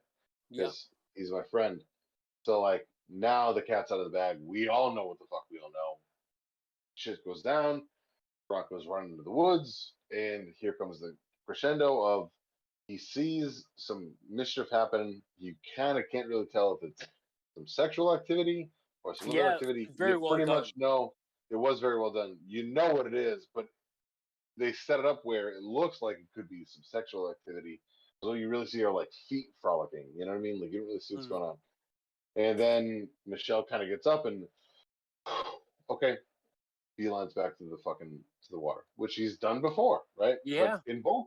yeah. 0.51 0.63
because 0.65 0.89
he's 1.15 1.33
my 1.33 1.43
friend. 1.51 1.81
So 2.45 2.61
like 2.61 2.87
now 3.09 3.53
the 3.53 3.63
cat's 3.63 3.91
out 3.93 4.01
of 4.01 4.05
the 4.11 4.17
bag. 4.17 4.39
We 4.41 4.69
all 4.69 4.95
know 4.95 5.07
what 5.07 5.19
the 5.19 5.27
fuck 5.31 5.45
we 5.51 5.59
all 5.59 5.71
know. 5.71 5.99
Shit 6.95 7.25
goes 7.25 7.43
down. 7.43 7.83
Brock 8.49 8.71
goes 8.71 8.87
running 8.87 9.11
into 9.13 9.23
the 9.23 9.31
woods, 9.31 9.93
and 10.11 10.55
here 10.59 10.73
comes 10.73 11.01
the 11.01 11.17
crescendo 11.47 12.03
of 12.03 12.31
he 12.87 12.97
sees 12.99 13.65
some 13.77 14.11
mischief 14.31 14.69
happen. 14.71 15.23
You 15.39 15.55
kind 15.77 15.99
of 15.99 16.05
can't 16.11 16.29
really 16.29 16.47
tell 16.47 16.79
if 16.81 16.89
it's 16.91 17.07
some 17.55 17.67
sexual 17.67 18.15
activity 18.15 18.71
or 19.05 19.15
some 19.15 19.31
other 19.31 19.39
Yeah, 19.39 19.49
activity. 19.53 19.91
very 19.97 20.13
you 20.13 20.21
well 20.21 20.31
pretty 20.31 20.47
done. 20.47 20.57
much 20.57 20.73
know 20.77 21.13
it 21.51 21.57
was 21.57 21.81
very 21.81 22.01
well 22.01 22.13
done. 22.13 22.37
You 22.47 22.67
know 22.73 22.93
what 22.95 23.07
it 23.07 23.15
is, 23.15 23.47
but 23.55 23.67
they 24.57 24.73
set 24.73 24.99
it 24.99 25.07
up 25.07 25.21
where 25.25 25.51
it 25.51 25.63
looks 25.63 26.01
like 26.03 26.17
it 26.17 26.27
could 26.35 26.49
be 26.49 26.65
some 26.67 26.83
sexual 26.83 27.31
activity. 27.31 27.81
So 28.23 28.33
you 28.33 28.49
really 28.49 28.67
see 28.67 28.81
her 28.81 28.91
like 28.91 29.11
feet 29.29 29.47
frolicking. 29.61 30.07
You 30.17 30.25
know 30.25 30.33
what 30.33 30.39
I 30.39 30.41
mean? 30.41 30.61
Like 30.61 30.73
you 30.73 30.79
don't 30.81 30.89
really 30.89 31.01
see 31.01 31.15
what's 31.15 31.27
Mhm. 31.27 31.31
going 31.31 31.43
on. 31.43 31.59
And 32.37 32.59
then 32.59 33.09
Michelle 33.27 33.65
kind 33.65 33.83
of 33.83 33.89
gets 33.89 34.07
up 34.07 34.27
and 34.27 34.45
okay, 35.91 36.17
beelines 36.99 37.35
back 37.35 37.57
to 37.59 37.65
the 37.65 37.79
fucking 37.85 38.11
to 38.11 38.51
the 38.51 38.59
water, 38.59 38.83
which 38.97 39.15
he's 39.15 39.39
done 39.39 39.61
before, 39.61 40.03
right? 40.19 40.37
Yeah. 40.45 40.79
in 40.87 41.03
both 41.03 41.27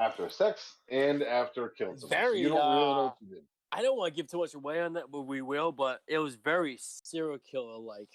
after 0.00 0.28
sex 0.28 0.76
and 0.90 1.22
after 1.22 1.68
killing 1.70 1.96
someone, 1.98 2.10
So 2.10 2.16
Very, 2.16 2.40
you 2.40 2.48
don't 2.48 2.58
really 2.58 2.84
know 2.84 2.90
uh, 2.90 3.04
what 3.04 3.16
you 3.20 3.34
did. 3.36 3.44
I 3.72 3.82
don't 3.82 3.98
want 3.98 4.14
to 4.14 4.16
give 4.16 4.30
too 4.30 4.38
much 4.38 4.54
away 4.54 4.80
on 4.80 4.92
that, 4.94 5.04
but 5.10 5.22
we 5.22 5.42
will. 5.42 5.72
But 5.72 6.00
it 6.06 6.18
was 6.18 6.36
very 6.36 6.78
serial 6.80 7.38
killer 7.50 7.78
like. 7.78 8.08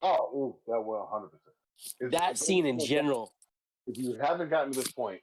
Oh, 0.00 0.30
ooh, 0.34 0.56
that 0.66 0.80
will 0.80 1.08
hundred 1.10 1.28
percent. 1.28 2.12
That 2.12 2.38
scene 2.38 2.66
in 2.66 2.78
general. 2.78 3.32
If 3.86 3.98
you 3.98 4.16
haven't 4.20 4.50
gotten 4.50 4.72
to 4.72 4.78
this 4.78 4.92
point, 4.92 5.20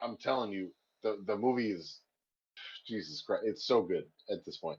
I'm 0.00 0.16
telling 0.16 0.52
you, 0.52 0.70
the 1.02 1.18
the 1.26 1.36
movie 1.36 1.70
is 1.70 2.00
Jesus 2.86 3.22
Christ. 3.26 3.42
It's 3.46 3.66
so 3.66 3.82
good 3.82 4.04
at 4.30 4.44
this 4.46 4.56
point. 4.56 4.78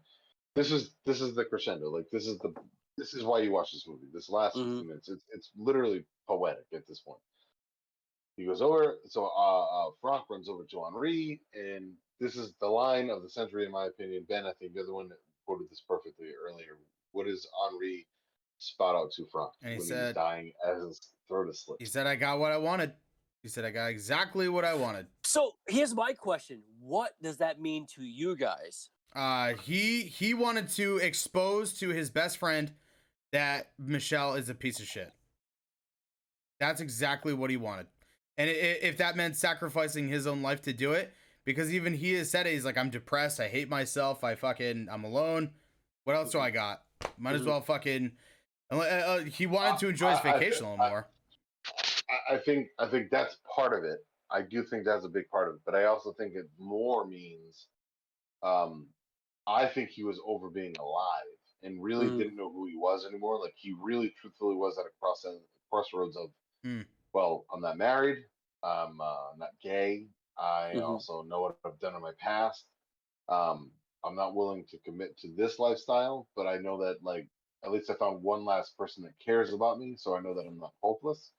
This 0.56 0.72
is 0.72 0.92
this 1.06 1.22
is 1.22 1.36
the 1.36 1.46
crescendo. 1.46 1.90
Like 1.90 2.06
this 2.12 2.28
is 2.28 2.38
the 2.40 2.54
this 2.98 3.14
is 3.14 3.24
why 3.24 3.40
you 3.40 3.52
watch 3.52 3.72
this 3.72 3.86
movie. 3.88 4.08
This 4.14 4.30
last 4.30 4.56
15 4.56 4.84
Mhm. 4.84 4.88
minutes. 4.88 5.10
It's 5.10 5.24
it's 5.34 5.52
literally 5.58 6.06
poetic 6.28 6.66
at 6.74 6.88
this 6.88 7.00
point. 7.00 7.22
He 8.36 8.46
goes 8.46 8.62
over, 8.62 8.98
so 9.08 9.26
uh, 9.26 9.88
uh 9.88 9.92
Franck 10.02 10.26
runs 10.30 10.50
over 10.50 10.64
to 10.72 10.82
Henri, 10.84 11.42
and 11.54 11.94
this 12.20 12.36
is 12.36 12.54
the 12.60 12.68
line 12.68 13.10
of 13.10 13.24
the 13.24 13.30
century, 13.30 13.66
in 13.66 13.72
my 13.72 13.86
opinion. 13.86 14.26
Ben, 14.28 14.46
I 14.46 14.54
think 14.54 14.74
you're 14.76 14.86
the 14.86 14.94
one 14.94 15.10
that 15.10 15.20
quoted 15.46 15.70
this 15.70 15.82
perfectly 15.88 16.28
earlier. 16.34 16.78
What 17.12 17.28
does 17.28 17.48
Henri 17.64 18.08
spot 18.60 18.96
out 18.96 19.12
to 19.14 19.26
Franck 19.32 19.52
And 19.62 19.74
he 19.74 19.78
when 19.80 19.88
said- 19.88 20.06
he's 20.08 20.16
dying 20.16 20.54
as 20.66 20.84
his 20.84 21.10
throat 21.28 21.50
is 21.50 21.60
slit? 21.64 21.80
He 21.80 21.86
said, 21.86 22.08
I 22.08 22.16
got 22.16 22.40
what 22.40 22.52
I 22.52 22.58
wanted. 22.58 22.94
He 23.42 23.48
said, 23.50 23.66
I 23.66 23.72
got 23.72 23.88
exactly 23.88 24.48
what 24.50 24.64
I 24.64 24.76
wanted. 24.76 25.08
So 25.24 25.56
here's 25.68 25.96
my 25.96 26.14
question: 26.14 26.62
What 26.80 27.14
does 27.22 27.38
that 27.38 27.60
mean 27.60 27.88
to 27.96 28.04
you 28.04 28.36
guys? 28.36 28.90
Uh, 29.16 29.54
he 29.56 30.02
he 30.04 30.34
wanted 30.34 30.70
to 30.70 30.98
expose 30.98 31.74
to 31.80 31.90
his 31.90 32.10
best 32.10 32.38
friend 32.38 32.72
that 33.32 33.72
Michelle 33.78 34.36
is 34.36 34.50
a 34.50 34.54
piece 34.56 34.80
of 34.80 34.86
shit. 34.86 35.12
That's 36.60 36.80
exactly 36.82 37.34
what 37.34 37.50
he 37.50 37.58
wanted, 37.58 37.88
and 38.38 38.50
i- 38.50 38.54
i- 38.54 38.80
if 38.84 38.98
that 38.98 39.16
meant 39.18 39.36
sacrificing 39.36 40.08
his 40.08 40.28
own 40.28 40.42
life 40.42 40.62
to 40.64 40.74
do 40.74 40.94
it, 40.94 41.14
because 41.44 41.74
even 41.74 41.94
he 41.94 42.14
has 42.14 42.30
said 42.30 42.46
it, 42.48 42.54
he's 42.54 42.66
like, 42.66 42.78
I'm 42.78 42.90
depressed, 42.92 43.40
I 43.40 43.48
hate 43.48 43.68
myself, 43.68 44.24
I 44.24 44.36
fucking, 44.36 44.88
I'm 44.90 45.04
alone. 45.04 45.52
What 46.04 46.16
else 46.16 46.32
do 46.32 46.40
I 46.40 46.52
got? 46.52 46.84
Might 47.18 47.36
as 47.36 47.44
well 47.44 47.62
fucking. 47.62 48.12
Uh, 48.72 48.78
uh, 48.80 49.20
he 49.24 49.46
wanted 49.48 49.80
to 49.80 49.90
enjoy 49.90 50.12
his 50.12 50.20
I- 50.20 50.30
I- 50.30 50.40
vacation 50.40 50.66
a 50.66 50.72
little 50.72 50.90
more. 50.90 51.08
I, 52.10 52.36
I 52.36 52.38
think 52.38 52.70
I 52.80 52.88
think 52.88 53.10
that's 53.12 53.38
part 53.56 53.74
of 53.78 53.84
it. 53.84 54.06
I 54.30 54.42
do 54.44 54.64
think 54.64 54.86
that's 54.86 55.04
a 55.06 55.10
big 55.10 55.30
part 55.30 55.50
of 55.50 55.56
it, 55.56 55.62
but 55.66 55.76
I 55.76 55.86
also 55.86 56.14
think 56.14 56.36
it 56.36 56.50
more 56.58 57.06
means, 57.06 57.68
um, 58.44 58.88
I 59.48 59.68
think 59.68 59.90
he 59.90 60.04
was 60.04 60.22
over 60.26 60.50
being 60.50 60.76
alive 60.78 61.26
and 61.64 61.84
really 61.84 62.10
Mm. 62.10 62.18
didn't 62.18 62.36
know 62.36 62.52
who 62.52 62.68
he 62.68 62.76
was 62.78 63.06
anymore. 63.06 63.40
Like 63.40 63.54
he 63.56 63.74
really, 63.74 64.10
truthfully, 64.12 64.56
was 64.56 64.78
at 64.78 64.86
a 64.86 64.92
cross 65.00 65.26
crossroads 65.72 66.18
of, 66.18 66.32
Hmm. 66.64 66.82
well, 67.14 67.46
I'm 67.54 67.62
not 67.62 67.78
married, 67.78 68.26
I'm 68.64 69.02
uh, 69.02 69.36
not 69.38 69.60
gay. 69.62 70.10
I 70.38 70.76
Mhm. 70.76 70.84
also 70.86 71.24
know 71.24 71.42
what 71.42 71.60
I've 71.66 71.80
done 71.80 71.96
in 71.96 72.02
my 72.02 72.14
past. 72.20 72.66
Um, 73.30 73.74
I'm 74.04 74.16
not 74.16 74.36
willing 74.36 74.66
to 74.68 74.80
commit 74.80 75.18
to 75.20 75.34
this 75.36 75.60
lifestyle, 75.60 76.30
but 76.36 76.48
I 76.48 76.58
know 76.58 76.84
that 76.86 77.04
like 77.04 77.30
at 77.64 77.72
least 77.72 77.90
I 77.90 77.96
found 77.96 78.24
one 78.24 78.46
last 78.46 78.78
person 78.78 79.04
that 79.04 79.20
cares 79.20 79.54
about 79.54 79.80
me, 79.80 79.96
so 79.98 80.16
I 80.16 80.22
know 80.22 80.34
that 80.36 80.48
I'm 80.48 80.58
not 80.60 80.74
hopeless. 80.82 81.32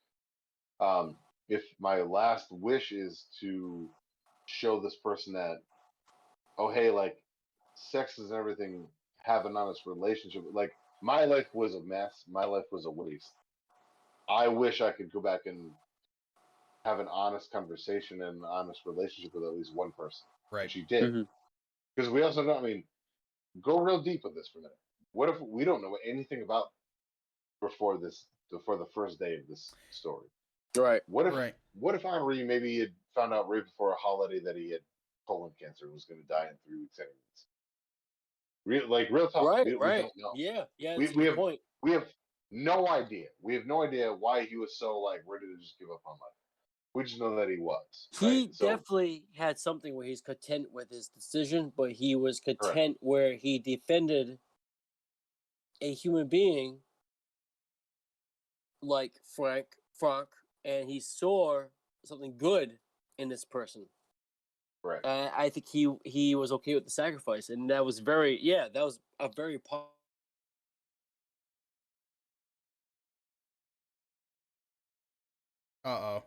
Um, 0.80 1.18
if 1.48 1.64
my 1.80 2.02
last 2.02 2.50
wish 2.52 2.92
is 2.92 3.28
to 3.40 3.94
show 4.46 4.80
this 4.80 4.96
person 4.96 5.34
that, 5.34 5.62
oh 6.58 6.70
hey, 6.72 6.90
like 6.90 7.21
sex 7.90 8.18
and 8.18 8.32
everything 8.32 8.86
have 9.24 9.46
an 9.46 9.56
honest 9.56 9.82
relationship. 9.86 10.44
Like 10.52 10.72
my 11.02 11.24
life 11.24 11.46
was 11.52 11.74
a 11.74 11.80
mess. 11.80 12.24
My 12.30 12.44
life 12.44 12.64
was 12.70 12.86
a 12.86 12.90
waste. 12.90 13.32
I 14.28 14.48
wish 14.48 14.80
I 14.80 14.92
could 14.92 15.12
go 15.12 15.20
back 15.20 15.40
and 15.46 15.70
have 16.84 16.98
an 17.00 17.08
honest 17.08 17.50
conversation 17.50 18.22
and 18.22 18.38
an 18.38 18.44
honest 18.44 18.80
relationship 18.86 19.34
with 19.34 19.44
at 19.44 19.54
least 19.54 19.74
one 19.74 19.92
person. 19.92 20.22
Right. 20.50 20.62
And 20.62 20.70
she 20.70 20.82
did. 20.82 21.12
Mhm. 21.12 21.28
Because 21.94 22.10
we 22.10 22.22
also 22.22 22.44
don't. 22.44 22.58
I 22.58 22.66
mean, 22.66 22.84
go 23.60 23.80
real 23.80 24.00
deep 24.02 24.24
with 24.24 24.34
this 24.34 24.48
for 24.48 24.58
a 24.58 24.62
minute. 24.62 24.76
What 25.12 25.28
if 25.28 25.40
we 25.40 25.64
don't 25.64 25.82
know 25.82 25.96
anything 26.04 26.42
about 26.42 26.72
before 27.60 27.98
this 27.98 28.26
before 28.50 28.76
the 28.76 28.86
first 28.94 29.18
day 29.18 29.36
of 29.36 29.46
this 29.48 29.74
story? 29.90 30.26
Right. 30.76 31.02
What 31.06 31.26
if 31.26 31.34
Right. 31.34 31.54
what 31.74 31.94
if 31.94 32.04
Henri 32.04 32.42
maybe 32.44 32.78
had 32.78 32.94
found 33.14 33.32
out 33.34 33.48
right 33.48 33.64
before 33.64 33.92
a 33.92 33.96
holiday 33.96 34.40
that 34.40 34.56
he 34.56 34.70
had 34.70 34.80
colon 35.26 35.52
cancer 35.60 35.84
and 35.84 35.94
was 35.94 36.04
going 36.06 36.22
to 36.22 36.28
die 36.28 36.48
in 36.48 36.56
three 36.66 36.78
weeks 36.78 36.98
anyways? 36.98 37.46
Real 38.64 38.88
like 38.88 39.08
real 39.10 39.28
talk. 39.28 39.46
right. 39.46 39.66
we, 39.66 39.72
we 39.72 39.78
right. 39.78 40.04
know. 40.16 40.32
Yeah. 40.34 40.64
Yeah. 40.78 40.96
We- 40.96 41.08
we 41.08 41.24
have- 41.26 41.36
point. 41.36 41.60
We 41.82 41.92
have 41.92 42.06
no 42.50 42.88
idea. 42.88 43.26
We 43.40 43.54
have 43.54 43.66
no 43.66 43.82
idea 43.82 44.12
why 44.12 44.44
he 44.44 44.56
was 44.56 44.78
so 44.78 45.00
like 45.00 45.22
ready 45.26 45.46
to 45.46 45.60
just 45.60 45.78
give 45.78 45.90
up 45.90 46.00
on 46.06 46.12
life. 46.12 46.32
We 46.94 47.04
just 47.04 47.18
know 47.18 47.34
that 47.36 47.48
he 47.48 47.58
was. 47.58 48.08
He 48.20 48.26
right? 48.26 48.54
So, 48.54 48.66
definitely 48.66 49.24
had 49.34 49.58
something 49.58 49.94
where 49.94 50.06
he's 50.06 50.20
content 50.20 50.66
with 50.70 50.90
his 50.90 51.08
decision, 51.08 51.72
but 51.76 51.92
he 51.92 52.14
was 52.14 52.38
content 52.38 52.98
where 53.00 53.34
he 53.34 53.58
defended 53.58 54.38
a 55.80 55.92
human 55.94 56.28
being 56.28 56.80
like 58.82 59.14
Franck 59.24 59.66
Franck, 59.98 60.28
and 60.64 60.88
he 60.88 61.00
saw 61.00 61.62
something 62.04 62.34
good 62.36 62.78
in 63.18 63.28
this 63.28 63.44
person. 63.44 63.86
Right. 64.82 65.04
Uh, 65.04 65.30
I 65.36 65.48
think 65.48 65.68
he 65.68 65.92
he 66.04 66.34
was 66.34 66.52
okay 66.52 66.74
with 66.74 66.84
the 66.84 66.90
sacrifice, 66.90 67.48
and 67.48 67.70
that 67.70 67.84
was 67.84 67.98
very 68.00 68.38
yeah, 68.42 68.68
that 68.72 68.84
was 68.84 69.00
a 69.20 69.28
very 69.34 69.58
Uh 75.84 75.88
oh. 75.88 76.24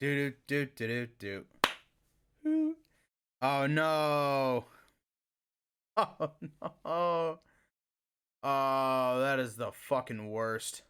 Do 0.00 0.30
do 0.46 0.66
do 0.66 0.66
do 0.66 1.06
do 1.18 1.44
do. 2.44 2.76
Oh 3.42 3.66
no. 3.66 4.64
Oh 5.96 6.30
no. 6.60 7.38
Oh, 8.42 9.20
that 9.20 9.38
is 9.38 9.56
the 9.56 9.72
fucking 9.72 10.30
worst. 10.30 10.82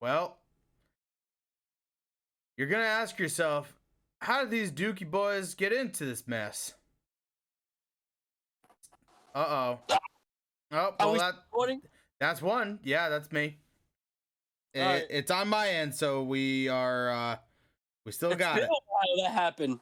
Well, 0.00 0.38
you're 2.56 2.68
gonna 2.68 2.84
ask 2.84 3.18
yourself, 3.18 3.74
how 4.20 4.40
did 4.42 4.50
these 4.50 4.70
Dookie 4.72 5.10
boys 5.10 5.54
get 5.54 5.72
into 5.72 6.04
this 6.04 6.26
mess? 6.26 6.74
Uh 9.34 9.38
oh. 9.48 9.78
Oh, 10.72 10.94
well, 10.98 11.12
we 11.12 11.18
that, 11.18 11.34
recording? 11.52 11.80
that's 12.18 12.42
one. 12.42 12.80
Yeah, 12.82 13.08
that's 13.08 13.30
me. 13.30 13.58
It, 14.74 14.80
Alright. 14.80 15.04
It's 15.10 15.30
on 15.30 15.48
my 15.48 15.68
end, 15.68 15.94
so 15.94 16.22
we 16.22 16.68
are. 16.68 17.10
uh 17.10 17.36
We 18.04 18.12
still 18.12 18.32
It's 18.32 18.38
got 18.38 18.58
it. 18.58 18.64
a 18.64 18.68
while 18.68 19.24
that 19.24 19.32
happened. 19.32 19.80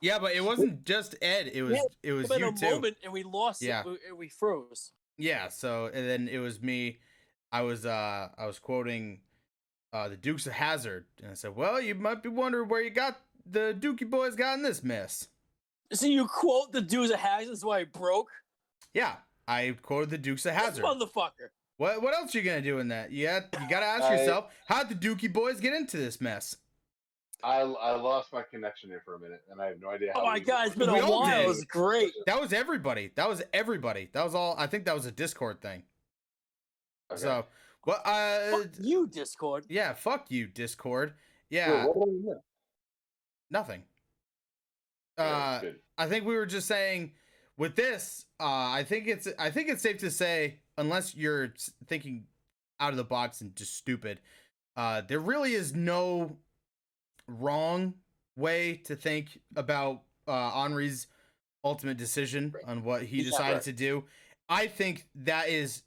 Yeah, 0.00 0.18
but 0.18 0.34
it 0.34 0.44
wasn't 0.44 0.84
just 0.84 1.14
Ed. 1.22 1.50
It 1.54 1.62
was 1.62 1.74
Yeah, 1.74 1.82
it 2.02 2.12
was 2.12 2.28
you 2.28 2.48
a 2.48 2.52
too. 2.52 2.70
moment, 2.70 2.96
and 3.02 3.12
we 3.12 3.22
lost 3.22 3.62
Yeah. 3.62 3.80
it. 3.80 3.86
We, 3.86 4.12
we 4.16 4.28
froze. 4.28 4.92
Yeah. 5.16 5.48
So 5.48 5.86
and 5.86 6.06
then 6.08 6.28
it 6.28 6.38
was 6.38 6.60
me. 6.60 6.98
I 7.52 7.62
was 7.62 7.86
uh 7.86 8.28
I 8.36 8.46
was 8.46 8.58
quoting 8.58 9.20
uh 9.96 10.08
the 10.08 10.16
Dukes 10.16 10.46
of 10.46 10.52
Hazzard, 10.52 11.04
and 11.22 11.30
I 11.30 11.34
said, 11.34 11.56
"Well, 11.56 11.80
you 11.80 11.94
might 11.94 12.22
be 12.22 12.28
wondering 12.28 12.68
where 12.68 12.82
you 12.82 12.90
got 12.90 13.18
the 13.50 13.74
Dookie 13.78 14.08
boys 14.08 14.34
got 14.34 14.54
in 14.54 14.62
this 14.62 14.82
mess." 14.82 15.28
So 15.92 16.06
you 16.06 16.26
quote 16.26 16.72
the 16.72 16.80
Dukes 16.82 17.10
of 17.12 17.20
Hazzard, 17.20 17.52
that's 17.52 17.64
why 17.64 17.80
I 17.80 17.84
broke. 17.84 18.28
Yeah, 18.92 19.16
I 19.46 19.76
quoted 19.82 20.10
the 20.10 20.18
Dukes 20.18 20.44
of 20.46 20.54
This 20.54 20.62
Hazard. 20.62 20.84
motherfucker. 20.84 21.48
What 21.78 22.02
what 22.02 22.14
else 22.14 22.34
you 22.34 22.42
gonna 22.42 22.62
do 22.62 22.78
in 22.78 22.88
that? 22.88 23.10
You 23.12 23.26
got 23.26 23.44
you 23.60 23.68
gotta 23.68 23.86
ask 23.86 24.04
I- 24.04 24.16
yourself, 24.16 24.52
how 24.66 24.82
did 24.82 25.00
the 25.00 25.08
Dookie 25.08 25.32
boys 25.32 25.60
get 25.60 25.74
into 25.74 25.96
this 25.96 26.20
mess? 26.20 26.56
I 27.42 27.60
I 27.60 27.92
lost 27.96 28.32
my 28.32 28.42
connection 28.50 28.88
there 28.90 29.02
for 29.04 29.14
a 29.14 29.18
minute, 29.18 29.42
and 29.50 29.60
I 29.60 29.66
have 29.66 29.80
no 29.80 29.90
idea 29.90 30.12
how. 30.14 30.22
Oh 30.22 30.26
my 30.26 30.38
god, 30.38 30.66
it's 30.66 30.76
been 30.76 30.92
We 30.92 31.00
a 31.00 31.06
while. 31.06 31.42
It 31.42 31.46
was 31.46 31.64
great. 31.64 32.12
That 32.26 32.40
was 32.40 32.52
everybody. 32.52 33.12
That 33.14 33.28
was 33.28 33.42
everybody. 33.52 34.08
That 34.12 34.24
was 34.24 34.34
all. 34.34 34.54
I 34.58 34.66
think 34.66 34.86
that 34.86 34.94
was 34.94 35.06
a 35.06 35.12
Discord 35.12 35.60
thing. 35.60 35.82
Okay. 37.12 37.20
So, 37.20 37.46
well, 37.86 38.00
uh, 38.04 38.50
Fuck 38.58 38.70
you, 38.80 39.06
Discord. 39.06 39.64
yeah, 39.68 39.94
fuck 39.94 40.26
you, 40.30 40.46
Discord. 40.46 41.10
Wait, 41.50 41.56
Yeah, 41.58 41.86
what 41.86 42.06
do 42.06 42.34
nothing. 43.50 43.82
Yeah, 45.18 45.24
Uh, 45.24 45.60
good. 45.60 45.80
I 45.96 46.06
think 46.06 46.26
we 46.26 46.34
were 46.36 46.46
just 46.46 46.66
saying 46.68 47.12
with 47.56 47.76
this. 47.76 48.26
Uh, 48.38 48.44
I 48.44 48.84
think 48.86 49.06
it's. 49.08 49.28
I 49.38 49.50
think 49.50 49.68
it's 49.70 49.82
safe 49.82 49.98
to 49.98 50.10
say, 50.10 50.56
unless 50.76 51.14
you're 51.14 51.54
thinking 51.86 52.24
out 52.80 52.90
of 52.90 52.96
the 52.98 53.04
box 53.04 53.40
and 53.40 53.56
just 53.56 53.74
stupid, 53.76 54.20
uh, 54.76 55.00
there 55.08 55.20
really 55.20 55.54
is 55.54 55.74
no 55.74 56.36
wrong 57.28 57.94
way 58.36 58.76
to 58.84 58.94
think 58.94 59.40
about 59.56 60.02
uh, 60.26 60.50
Henri's 60.62 61.06
ultimate 61.64 61.96
decision 61.96 62.52
Right. 62.54 62.64
on 62.66 62.84
what 62.84 63.02
he 63.02 63.16
He's 63.18 63.30
decided 63.30 63.54
right. 63.54 63.62
to 63.62 63.72
do. 63.72 64.04
I 64.48 64.66
think 64.66 65.06
that 65.14 65.48
is 65.48 65.82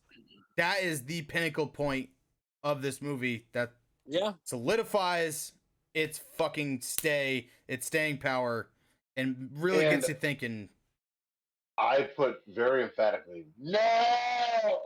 that 0.60 0.84
is 0.84 1.04
the 1.06 1.22
pinnacle 1.24 1.68
point 1.68 2.10
of 2.64 2.82
this 2.82 3.02
movie 3.02 3.46
that 3.54 3.72
Yeah. 4.06 4.34
solidifies 4.44 5.54
its 5.94 6.20
fucking 6.38 6.82
stay, 6.82 7.50
its 7.68 7.88
staying 7.88 8.18
power, 8.20 8.70
and 9.16 9.50
really 9.54 9.86
And- 9.86 9.96
gets 9.98 10.10
you 10.10 10.16
thinking. 10.16 10.70
I 11.78 12.04
put 12.04 12.42
very 12.46 12.84
emphatically 12.84 13.46
no. 13.58 13.80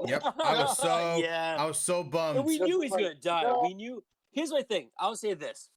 Yep, 0.05 0.21
I 0.43 0.63
was 0.63 0.77
so 0.85 1.17
yeah. 1.17 1.55
I 1.57 1.65
was 1.65 1.79
so 1.79 2.03
bummed. 2.03 2.37
And 2.37 2.45
we 2.45 2.59
knew 2.59 2.81
he 2.81 2.89
was 2.89 2.91
gonna 2.91 3.15
die. 3.15 3.41
no. 3.43 3.61
We 3.63 3.73
knew. 3.73 4.03
Here's 4.31 4.51
my 4.51 4.61
thing. 4.61 4.91
I'll 4.99 5.15
say 5.15 5.33
this: 5.33 5.71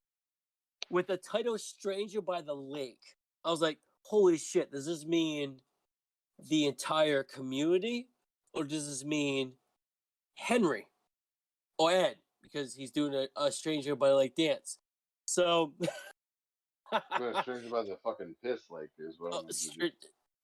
with 0.91 1.07
the 1.07 1.17
title 1.17 1.57
"Stranger 1.57 2.21
by 2.21 2.43
the 2.43 2.55
Lake," 2.55 3.17
I 3.45 3.51
was 3.51 3.63
like, 3.63 3.79
"Holy 4.03 4.37
shit! 4.37 4.71
Does 4.71 4.85
this 4.85 5.07
mean 5.07 5.63
the 6.39 6.67
entire 6.67 7.23
community, 7.23 8.11
or 8.53 8.65
does 8.65 8.87
this 8.87 9.03
mean 9.03 9.55
Henri 10.37 10.87
or 11.79 11.91
Ed 11.91 12.17
because 12.43 12.75
he's 12.75 12.91
doing 12.91 13.15
a, 13.15 13.27
a 13.37 13.51
"Stranger 13.51 13.97
by 13.97 14.09
the 14.11 14.15
Lake" 14.17 14.37
dance?" 14.37 14.79
So. 15.27 15.73
Stranger 17.43 17.69
by 17.69 17.83
the 17.83 17.99
fucking 18.05 18.35
piss 18.45 18.61
lake 18.71 18.91
is 18.99 19.17
what 19.19 19.33
Uh, 19.33 19.39
I'm 19.39 19.43
gonna 19.43 19.49
do. 19.49 19.55
str- 19.55 19.87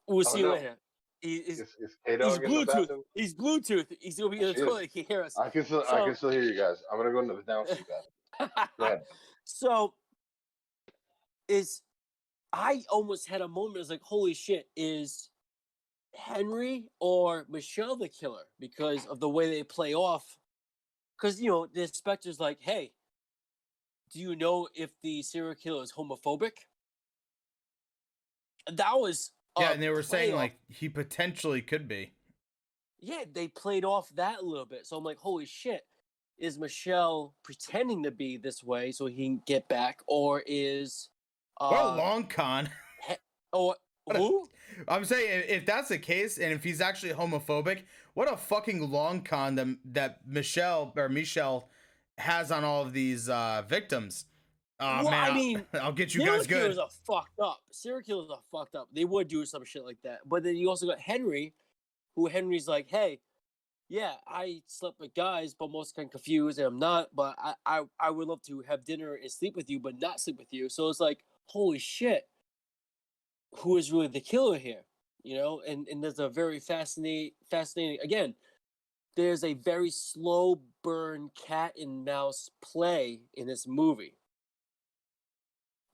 we'll 0.09 0.27
Oh, 0.27 0.31
see 0.33 0.41
you 0.41 0.47
no. 0.47 0.53
later. 0.55 0.77
He, 1.21 1.41
he's, 1.43 1.61
Is, 1.61 1.69
is 1.79 1.97
he's 2.05 2.17
Bluetooth. 2.19 3.03
He's 3.15 3.35
Bluetooth. 3.35 3.87
He's 4.01 4.19
gonna 4.19 4.31
be 4.31 4.39
in 4.41 4.47
the 4.49 4.55
She 4.55 4.61
is. 4.61 4.67
toilet. 4.67 4.91
He 4.93 5.03
can 5.05 5.09
hear 5.09 5.23
us. 5.23 5.39
I 5.39 5.51
can 5.51 5.65
still 5.65 5.85
I 5.89 6.05
can 6.05 6.17
still 6.17 6.31
hear 6.31 6.43
you 6.43 6.57
guys. 6.59 6.83
I'm 6.91 6.99
gonna 6.99 7.13
go 7.13 7.21
into 7.21 7.35
the 7.35 7.43
downstairs. 7.43 7.81
Go 8.79 8.85
ahead. 8.85 9.03
so 9.45 9.95
is 11.47 11.83
I 12.53 12.83
almost 12.91 13.29
had 13.29 13.41
a 13.41 13.47
moment. 13.49 13.77
I 13.77 13.79
was 13.79 13.91
like, 13.91 14.03
"Holy 14.03 14.35
shit!" 14.35 14.69
Is 14.75 15.31
Henri 16.15 16.87
or 17.01 17.47
Michelle 17.49 17.97
the 17.97 18.09
killer 18.09 18.43
because 18.61 19.07
of 19.07 19.21
the 19.21 19.29
way 19.29 19.51
they 19.51 19.63
play 19.63 19.95
off? 19.95 20.39
Because 21.21 21.41
you 21.41 21.51
know 21.51 21.67
the 21.67 21.83
inspector's 21.83 22.41
like, 22.41 22.59
"Hey, 22.61 22.93
do 24.13 24.19
you 24.21 24.37
know 24.37 24.69
if 24.75 24.91
the 25.03 25.23
serial 25.23 25.55
killer 25.55 25.83
is 25.83 25.93
homophobic?" 25.93 26.53
That 28.73 28.95
was 28.95 29.33
yeah, 29.59 29.73
and 29.73 29.83
they 29.83 29.91
were 29.91 30.03
saying 30.03 30.31
play-off. 30.33 30.39
like 30.39 30.59
he 30.69 30.89
potentially 30.89 31.63
could 31.63 31.89
be. 31.89 32.13
yeah, 33.01 33.25
they 33.33 33.49
played 33.49 33.85
off 33.85 34.09
that 34.15 34.39
a 34.41 34.45
little 34.45 34.65
bit. 34.67 34.87
So 34.87 34.97
I'm 34.97 35.05
like, 35.05 35.19
holy 35.19 35.45
shit, 35.47 35.83
is 36.39 36.59
Michelle 36.59 37.35
pretending 37.43 38.05
to 38.05 38.11
be 38.11 38.37
this 38.37 38.63
way 38.63 38.93
so 38.93 39.07
he 39.07 39.25
can 39.25 39.43
get 39.47 39.69
back, 39.69 40.01
or 40.07 40.43
is 40.47 41.09
uh, 41.61 41.69
What 41.71 41.85
a 41.85 41.97
long 41.97 42.27
con. 42.27 42.69
or 43.53 43.77
who? 44.11 44.49
I'm 44.89 45.05
saying 45.05 45.45
if, 45.49 45.67
that's 45.67 45.89
the 45.89 45.99
case, 45.99 46.39
and 46.39 46.53
if 46.53 46.65
he's 46.65 46.81
actually 46.81 47.13
homophobic, 47.13 47.83
what 48.15 48.33
a 48.33 48.37
fucking 48.37 48.91
long 48.91 49.23
con 49.23 49.55
that 49.57 49.69
that 49.93 50.27
Michelle 50.27 50.93
or 50.97 51.09
Michelle 51.09 51.69
has 52.19 52.51
on 52.51 52.65
all 52.65 52.83
of 52.83 52.93
these 52.93 53.29
uh 53.29 53.63
victims. 53.69 54.27
Oh 54.81 55.03
Well, 55.03 55.11
man, 55.11 55.31
I 55.31 55.35
mean, 55.35 55.67
I'll 55.75 55.93
get 55.93 56.15
you 56.15 56.21
Serial 56.21 56.39
guys 56.39 56.47
good. 56.47 56.63
killers 56.63 56.79
are 56.79 56.89
fucked 57.07 57.39
up. 57.41 57.61
Killers 58.05 58.31
are 58.31 58.41
fucked 58.51 58.75
up. 58.75 58.89
They 58.93 59.05
would 59.05 59.29
do 59.29 59.45
some 59.47 59.65
shit 59.65 59.85
like 59.85 59.99
that. 60.03 60.21
But 60.27 60.43
then 60.43 60.57
you 60.57 60.69
also 60.69 60.87
got 60.87 60.99
Henri, 60.99 61.55
who 62.17 62.27
Henri's 62.27 62.67
like, 62.67 62.89
hey, 62.91 63.21
yeah, 63.89 64.15
I 64.27 64.63
slept 64.67 64.99
with 64.99 65.15
guys, 65.15 65.55
but 65.55 65.71
most 65.71 65.95
kind 65.95 66.07
of 66.07 66.13
confused, 66.13 66.59
and 66.59 66.67
I'm 66.67 66.79
not. 66.79 67.09
But 67.15 67.37
I, 67.39 67.55
I, 67.65 67.83
I 68.01 68.11
would 68.11 68.27
love 68.27 68.43
to 68.45 68.65
have 68.67 68.85
dinner 68.85 69.15
and 69.15 69.31
sleep 69.31 69.55
with 69.55 69.71
you, 69.71 69.79
but 69.79 70.01
not 70.01 70.21
sleep 70.21 70.39
with 70.39 70.49
you. 70.51 70.69
So 70.69 70.89
it's 70.89 70.99
like, 70.99 71.21
holy 71.45 71.79
shit, 71.79 72.27
who 73.57 73.77
is 73.77 73.93
really 73.93 74.09
the 74.09 74.21
killer 74.21 74.59
here? 74.59 74.85
You 75.23 75.37
know, 75.37 75.63
and 75.67 75.87
and 75.89 76.03
there's 76.03 76.19
a 76.19 76.29
very 76.29 76.61
fascinating, 76.61 77.33
fascinating. 77.51 77.99
Again, 78.03 78.35
there's 79.17 79.45
a 79.45 79.55
very 79.55 79.91
slow 79.91 80.61
burn 80.83 81.31
cat 81.47 81.75
and 81.81 82.05
mouse 82.05 82.51
play 82.63 83.21
in 83.35 83.47
this 83.47 83.67
movie 83.67 84.17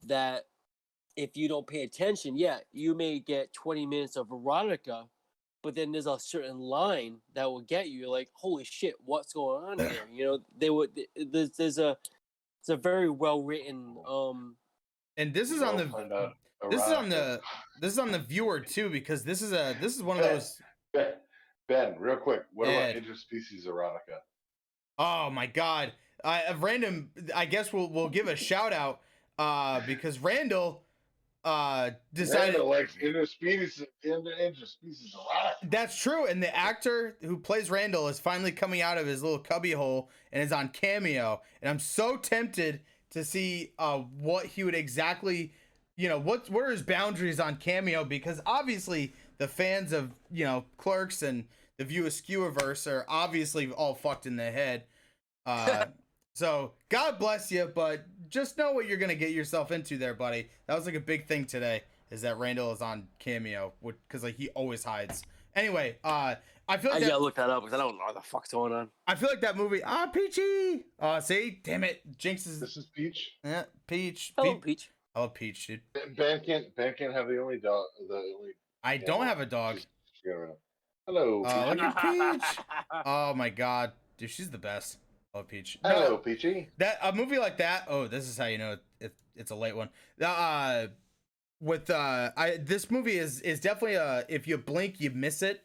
that 0.06 0.44
if 1.16 1.36
you 1.36 1.48
don't 1.48 1.66
pay 1.66 1.82
attention, 1.82 2.36
yeah, 2.36 2.58
you 2.72 2.94
may 2.94 3.18
get 3.18 3.52
20 3.52 3.86
minutes 3.86 4.16
of 4.16 4.28
veronica 4.28 5.06
but 5.62 5.74
then 5.74 5.92
there's 5.92 6.06
a 6.06 6.18
certain 6.18 6.58
line 6.58 7.18
that 7.34 7.44
will 7.44 7.60
get 7.60 7.88
you. 7.88 8.00
You're 8.00 8.10
like, 8.10 8.30
holy 8.32 8.64
shit, 8.64 8.94
what's 9.04 9.32
going 9.32 9.64
on 9.64 9.78
here? 9.78 10.06
You 10.12 10.24
know, 10.24 10.38
they 10.56 10.70
would. 10.70 10.90
There's, 11.16 11.50
there's 11.50 11.78
a, 11.78 11.96
it's 12.60 12.68
a 12.68 12.76
very 12.76 13.10
well 13.10 13.42
written. 13.42 13.96
Um, 14.08 14.56
And 15.16 15.34
this 15.34 15.50
is 15.50 15.62
on 15.62 15.76
the 15.76 15.84
this 16.70 16.86
is 16.86 16.92
on 16.92 17.08
the 17.08 17.40
this 17.80 17.92
is 17.92 17.98
on 17.98 18.10
the 18.12 18.18
viewer 18.18 18.60
too 18.60 18.90
because 18.90 19.22
this 19.22 19.42
is 19.42 19.52
a 19.52 19.76
this 19.80 19.96
is 19.96 20.02
one 20.02 20.18
of 20.18 20.24
those 20.24 20.60
Ben, 20.92 21.12
ben, 21.68 21.94
real 21.98 22.16
quick. 22.16 22.44
What 22.54 22.68
Ed. 22.68 22.96
about 22.96 23.02
interspecies 23.04 23.66
erotica? 23.66 24.18
Oh 24.98 25.30
my 25.30 25.46
god. 25.46 25.92
I 26.24 26.42
a 26.42 26.56
random 26.56 27.10
I 27.34 27.44
guess 27.46 27.72
we'll 27.72 27.90
we'll 27.90 28.08
give 28.08 28.28
a 28.28 28.36
shout 28.36 28.72
out 28.72 29.00
uh 29.38 29.80
because 29.86 30.18
Randall 30.18 30.82
uh 31.44 31.90
decided 32.12 32.54
Randall 32.54 32.70
likes 32.70 32.96
interspecies 32.96 33.84
inter, 34.02 34.32
interspecies 34.40 35.14
erotica. 35.14 35.70
that's 35.70 35.96
true 36.00 36.26
and 36.26 36.42
the 36.42 36.54
actor 36.54 37.16
who 37.22 37.38
plays 37.38 37.70
Randall 37.70 38.08
is 38.08 38.18
finally 38.18 38.50
coming 38.50 38.82
out 38.82 38.98
of 38.98 39.06
his 39.06 39.22
little 39.22 39.38
cubbyhole 39.38 40.10
and 40.32 40.42
is 40.42 40.50
on 40.50 40.70
Cameo 40.70 41.40
and 41.62 41.70
I'm 41.70 41.78
so 41.78 42.16
tempted 42.16 42.80
to 43.10 43.24
see 43.24 43.72
uh 43.78 43.98
what 43.98 44.46
he 44.46 44.64
would 44.64 44.74
exactly 44.74 45.52
you 45.98 46.08
know 46.08 46.18
what 46.18 46.48
what 46.48 46.64
are 46.64 46.70
his 46.70 46.80
boundaries 46.80 47.40
on 47.40 47.56
Cameo 47.56 48.04
because 48.04 48.40
obviously 48.46 49.12
the 49.38 49.48
fans 49.48 49.92
of 49.92 50.12
you 50.30 50.44
know 50.44 50.64
Clerks 50.78 51.22
and 51.22 51.44
the 51.76 51.84
View 51.84 52.04
Askewiverse 52.04 52.86
are 52.90 53.04
obviously 53.08 53.68
all 53.70 53.94
fucked 53.94 54.24
in 54.24 54.36
the 54.36 54.50
head. 54.50 54.84
Uh, 55.44 55.86
so 56.34 56.72
God 56.88 57.18
bless 57.18 57.50
you, 57.50 57.70
but 57.74 58.06
just 58.28 58.56
know 58.56 58.72
what 58.72 58.86
you're 58.86 58.96
gonna 58.96 59.16
get 59.16 59.32
yourself 59.32 59.72
into 59.72 59.98
there, 59.98 60.14
buddy. 60.14 60.48
That 60.66 60.76
was 60.76 60.86
like 60.86 60.94
a 60.94 61.00
big 61.00 61.26
thing 61.26 61.44
today. 61.44 61.82
Is 62.10 62.22
that 62.22 62.38
Randall 62.38 62.72
is 62.72 62.80
on 62.80 63.08
Cameo, 63.18 63.72
because 63.82 64.22
like 64.22 64.36
he 64.36 64.48
always 64.50 64.84
hides. 64.84 65.22
Anyway, 65.54 65.98
uh, 66.04 66.36
I 66.68 66.76
feel 66.76 66.90
I 66.92 66.94
like 66.94 67.02
that, 67.02 67.08
gotta 67.10 67.22
look 67.24 67.34
that 67.34 67.50
up 67.50 67.64
because 67.64 67.74
I 67.74 67.82
don't 67.82 67.98
know 67.98 68.04
what 68.04 68.14
the 68.14 68.20
fuck's 68.20 68.52
going 68.52 68.72
on. 68.72 68.88
I 69.06 69.16
feel 69.16 69.28
like 69.28 69.40
that 69.40 69.56
movie. 69.56 69.82
Ah, 69.84 70.06
Peachy. 70.06 70.84
Uh, 71.00 71.20
see, 71.20 71.58
damn 71.64 71.82
it, 71.82 72.02
Jinx 72.16 72.46
is 72.46 72.60
This 72.60 72.76
is 72.76 72.86
Peach. 72.86 73.32
yeah, 73.42 73.64
Peach. 73.88 74.32
Hello, 74.36 74.54
Pe- 74.54 74.60
Peach. 74.60 74.90
I 75.14 75.20
love 75.20 75.34
Peach, 75.34 75.66
dude. 75.66 75.80
Ben- 75.92 76.14
Ben 76.14 76.40
can't. 76.44 76.74
Ben 76.76 76.94
can't 76.96 77.12
have 77.12 77.28
the 77.28 77.40
only 77.40 77.58
dog. 77.58 77.86
The 78.08 78.14
only. 78.14 78.52
I 78.82 78.94
Yeah, 78.94 79.04
don't 79.06 79.26
have 79.26 79.40
a 79.40 79.46
dog. 79.46 79.76
she's- 79.76 79.86
she's 80.12 80.22
got 80.32 80.38
rid 80.38 80.50
of- 80.50 80.56
Hello. 81.06 81.42
Uh, 81.44 81.70
Peach. 81.74 81.80
look 81.82 81.96
at 81.96 82.40
Peach. 82.40 82.64
Oh 83.06 83.34
my 83.34 83.50
god, 83.50 83.92
dude, 84.16 84.30
she's 84.30 84.50
the 84.50 84.58
best. 84.58 84.98
I 85.34 85.38
love 85.38 85.48
Peach. 85.48 85.78
No, 85.82 85.90
Hello, 85.90 86.18
Peachy. 86.18 86.70
that 86.78 86.98
a 87.02 87.12
movie 87.12 87.38
like 87.38 87.58
that 87.58 87.84
oh 87.88 88.06
this 88.06 88.26
is 88.28 88.38
how 88.38 88.46
you 88.46 88.56
know 88.58 88.76
it, 89.00 89.14
it's 89.36 89.50
a 89.50 89.54
late 89.54 89.76
one 89.76 89.90
uh 90.24 90.86
with 91.60 91.90
uh 91.90 92.30
i 92.36 92.56
this 92.56 92.90
movie 92.90 93.18
is 93.18 93.40
is 93.42 93.60
definitely 93.60 93.96
uh 93.98 94.22
if 94.28 94.48
you 94.48 94.56
blink 94.56 95.00
you 95.00 95.10
miss 95.10 95.42
it 95.42 95.62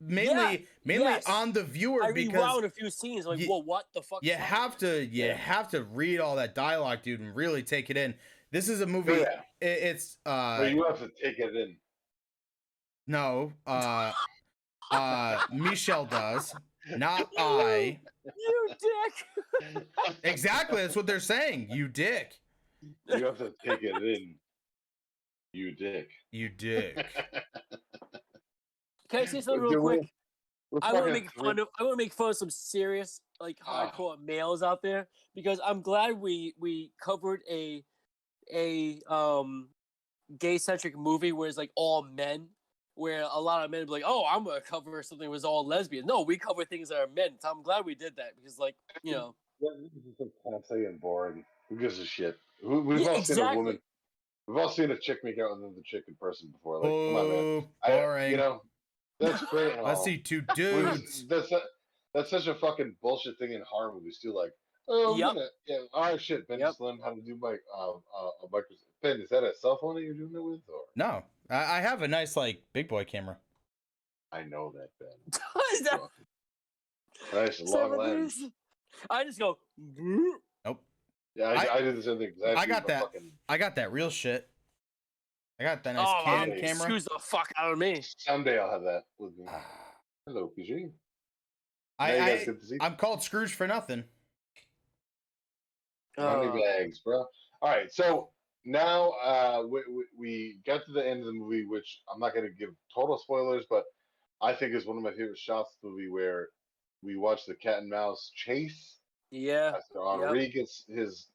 mainly 0.00 0.34
Yeah, 0.52 0.56
mainly 0.84 1.04
yes. 1.06 1.26
on 1.26 1.52
the 1.52 1.62
viewer 1.64 2.04
I 2.04 2.12
because 2.12 2.32
rewound 2.34 2.64
a 2.66 2.70
few 2.70 2.90
scenes. 2.90 3.26
Like, 3.26 3.38
you- 3.40 3.48
whoa, 3.48 3.62
what 3.62 3.86
the 3.94 4.02
fuck? 4.02 4.20
you 4.22 4.30
is 4.32 4.36
happening? 4.36 4.60
have 4.60 4.78
to 4.78 5.04
you 5.06 5.24
Yeah. 5.26 5.34
have 5.34 5.68
to 5.68 5.84
read 5.84 6.20
all 6.20 6.36
that 6.36 6.54
dialogue 6.54 7.02
dude 7.02 7.20
and 7.20 7.34
really 7.34 7.62
take 7.62 7.88
it 7.90 7.96
in 7.96 8.14
this 8.52 8.68
is 8.68 8.80
a 8.80 8.86
movie 8.86 9.12
Yeah. 9.12 9.40
it, 9.60 9.66
it's 9.82 10.16
uh 10.26 10.58
But 10.58 10.72
you 10.72 10.84
have 10.84 10.98
to 11.00 11.10
take 11.22 11.38
it 11.38 11.54
in. 11.54 11.76
no 13.06 13.52
uh 13.66 14.12
uh 14.90 15.40
michelle 15.52 16.06
does 16.06 16.54
not 16.96 17.28
i 17.38 17.98
You 18.36 18.68
dick. 18.80 19.86
exactly 20.24 20.82
that's 20.82 20.96
what 20.96 21.06
they're 21.06 21.20
saying 21.20 21.68
you 21.70 21.88
dick 21.88 22.34
You 23.06 23.24
have 23.24 23.38
to 23.38 23.52
take 23.64 23.82
it 23.82 24.02
in. 24.02 24.34
You 25.52 25.72
dick. 25.74 26.10
you 26.30 26.48
dick 26.50 27.06
Can 29.08 29.20
I 29.22 29.24
say 29.24 29.40
something 29.40 29.62
real 29.62 29.80
quick? 29.80 30.00
we're 30.70 30.80
I 30.82 30.92
want 30.92 31.06
to 31.06 31.12
make 31.12 31.30
fun 31.32 31.58
of. 31.58 31.68
I 31.78 31.82
want 31.84 31.94
to 31.98 32.04
make 32.04 32.12
fun 32.12 32.28
of 32.30 32.36
some 32.36 32.50
serious, 32.50 33.20
like 33.40 33.56
Ah. 33.66 33.90
hardcore 33.90 34.20
males 34.22 34.62
out 34.62 34.82
there 34.82 35.08
because 35.34 35.58
I'm 35.64 35.80
glad 35.80 36.12
we 36.20 36.54
we 36.60 36.92
covered 37.00 37.40
a 37.50 37.82
a 38.52 39.00
um 39.08 39.68
gay 40.38 40.58
centric 40.58 40.96
movie 40.96 41.32
where 41.32 41.48
it's 41.48 41.58
like 41.58 41.70
all 41.74 42.02
men, 42.02 42.48
where 42.94 43.22
a 43.22 43.40
lot 43.40 43.64
of 43.64 43.70
men 43.70 43.84
be 43.86 43.90
like, 43.92 44.02
"Oh, 44.06 44.24
I'm 44.28 44.44
gonna 44.44 44.60
cover 44.60 45.02
something 45.02 45.26
that 45.26 45.30
was 45.30 45.44
all 45.44 45.66
lesbian." 45.66 46.06
No, 46.06 46.22
we 46.22 46.36
cover 46.36 46.64
things 46.64 46.88
that 46.90 46.98
are 46.98 47.06
men. 47.06 47.38
So 47.40 47.50
I'm 47.50 47.62
glad 47.62 47.84
we 47.84 47.94
did 47.94 48.16
that 48.16 48.32
because, 48.36 48.58
like, 48.58 48.76
you 49.02 49.12
know, 49.12 49.34
Yeah, 49.60 49.70
this 49.92 50.04
is 50.04 50.66
so 50.68 50.74
and 50.76 51.00
boring. 51.00 51.44
Who 51.68 51.76
gives 51.76 51.98
a 51.98 52.06
shit? 52.06 52.38
We- 52.62 52.80
We've 52.80 53.00
Yeah, 53.00 53.08
all 53.10 53.22
seen 53.24 53.38
a 53.38 53.56
woman. 53.56 53.78
We've 54.46 54.56
all 54.56 54.70
seen 54.70 54.90
a 54.90 54.98
chick 54.98 55.18
make 55.24 55.38
out 55.38 55.50
with 55.50 55.58
another 55.60 55.82
chick 55.84 56.04
in 56.08 56.14
person 56.14 56.48
before. 56.50 56.76
Like, 56.78 56.90
come 56.90 57.16
on, 57.16 57.28
man. 57.28 57.44
oh 57.44 57.68
I- 57.82 57.88
boring 57.90 58.30
you 58.30 58.36
know, 58.36 58.62
that's 59.20 59.42
great. 59.46 59.72
and 59.74 59.82
Let's 59.82 60.04
see 60.04 60.16
two 60.18 60.42
dudes. 60.54 61.26
That's 61.26 61.48
su- 61.48 61.60
that's 62.14 62.30
such 62.30 62.46
a 62.46 62.54
fucking 62.54 62.96
bullshit 63.02 63.36
thing 63.38 63.52
in 63.52 63.62
horror 63.62 63.92
movies 63.92 64.18
too. 64.18 64.32
Like, 64.32 64.52
oh, 64.88 65.12
I'm 65.14 65.18
Yep. 65.18 65.28
gonna, 65.28 65.46
yeah, 65.66 65.78
all 65.92 66.02
right, 66.02 66.20
shit. 66.20 66.48
Ben 66.48 66.58
Yep. 66.60 66.68
just 66.68 66.80
learned 66.80 67.00
how 67.04 67.14
to 67.14 67.20
do 67.20 67.36
my 67.36 67.56
uh, 67.76 67.90
uh, 67.92 67.96
a 68.42 68.46
micro. 68.50 68.76
Ben, 69.02 69.20
is 69.20 69.28
that 69.30 69.44
a 69.44 69.54
cell 69.54 69.78
phone 69.80 69.94
that 69.94 70.02
you're 70.02 70.14
doing 70.14 70.34
it 70.34 70.42
with, 70.42 70.60
or 70.68 70.80
No, 70.96 71.22
I, 71.48 71.78
I 71.78 71.80
have 71.80 72.02
a 72.02 72.08
nice 72.08 72.36
like 72.36 72.62
big 72.72 72.88
boy 72.88 73.04
camera. 73.04 73.36
I 74.32 74.42
know 74.42 74.72
that 74.76 74.90
Ben. 75.00 75.40
Is 75.72 75.80
that- 75.82 76.00
nice 77.32 77.60
long 77.62 77.90
what 77.90 77.98
lens. 78.08 78.34
is? 78.36 78.50
I 79.08 79.24
just 79.24 79.38
go. 79.38 79.58
Nope, 79.78 80.82
Yeah, 81.34 81.44
I, 81.46 81.54
I- 81.54 81.74
I, 81.76 81.80
did 81.82 81.96
the 81.96 82.02
same 82.02 82.18
thing. 82.18 82.32
'cause 82.34 82.56
I, 82.56 82.60
I 82.62 82.66
got 82.66 82.86
that. 82.88 83.02
Fucking 83.02 83.32
I 83.48 83.56
got 83.58 83.76
that 83.76 83.92
real 83.92 84.10
shit. 84.10 84.48
I 85.60 85.64
got 85.64 85.82
that 85.84 85.94
nice 85.94 86.06
oh, 86.08 86.22
Canon 86.24 86.50
okay. 86.52 86.60
camera. 86.60 86.76
excuse 86.82 87.04
the 87.04 87.18
fuck 87.20 87.52
out 87.56 87.72
of 87.72 87.78
me. 87.78 88.02
someday 88.18 88.58
I'll 88.58 88.70
have 88.70 88.82
that 88.82 89.04
with 89.18 89.36
me. 89.38 89.46
Hello, 90.26 90.48
PG. 90.48 90.88
I, 91.98 92.16
guys 92.16 92.42
I 92.42 92.44
to 92.52 92.64
see 92.64 92.76
I'm 92.80 92.96
called 92.96 93.22
Scrooge 93.22 93.54
for 93.54 93.66
nothing. 93.66 94.04
Money 96.18 96.48
Uh, 96.48 96.52
bags, 96.78 96.98
bro. 97.00 97.24
All 97.62 97.70
right, 97.70 97.92
so 97.92 98.30
now 98.64 99.10
uh, 99.24 99.62
we, 99.68 99.82
we 99.90 100.04
we 100.18 100.58
got 100.66 100.84
to 100.86 100.92
the 100.92 101.06
end 101.06 101.20
of 101.20 101.26
the 101.26 101.32
movie, 101.32 101.64
which 101.64 102.00
I'm 102.12 102.20
not 102.20 102.34
going 102.34 102.46
to 102.46 102.52
give 102.54 102.70
total 102.94 103.18
spoilers, 103.18 103.64
but 103.70 103.84
I 104.42 104.52
think 104.52 104.74
is 104.74 104.86
one 104.86 104.96
of 104.96 105.02
my 105.02 105.10
favorite 105.12 105.38
shots 105.38 105.74
of 105.76 105.82
the 105.82 105.88
movie 105.90 106.08
where 106.10 106.48
we 107.02 107.16
watch 107.16 107.46
the 107.46 107.54
cat 107.54 107.78
and 107.78 107.88
mouse 107.90 108.30
chase 108.34 108.98
yeah. 109.30 109.72
after 109.76 110.00
Henri 110.00 110.48
gets 110.48 110.84
his 110.88 111.28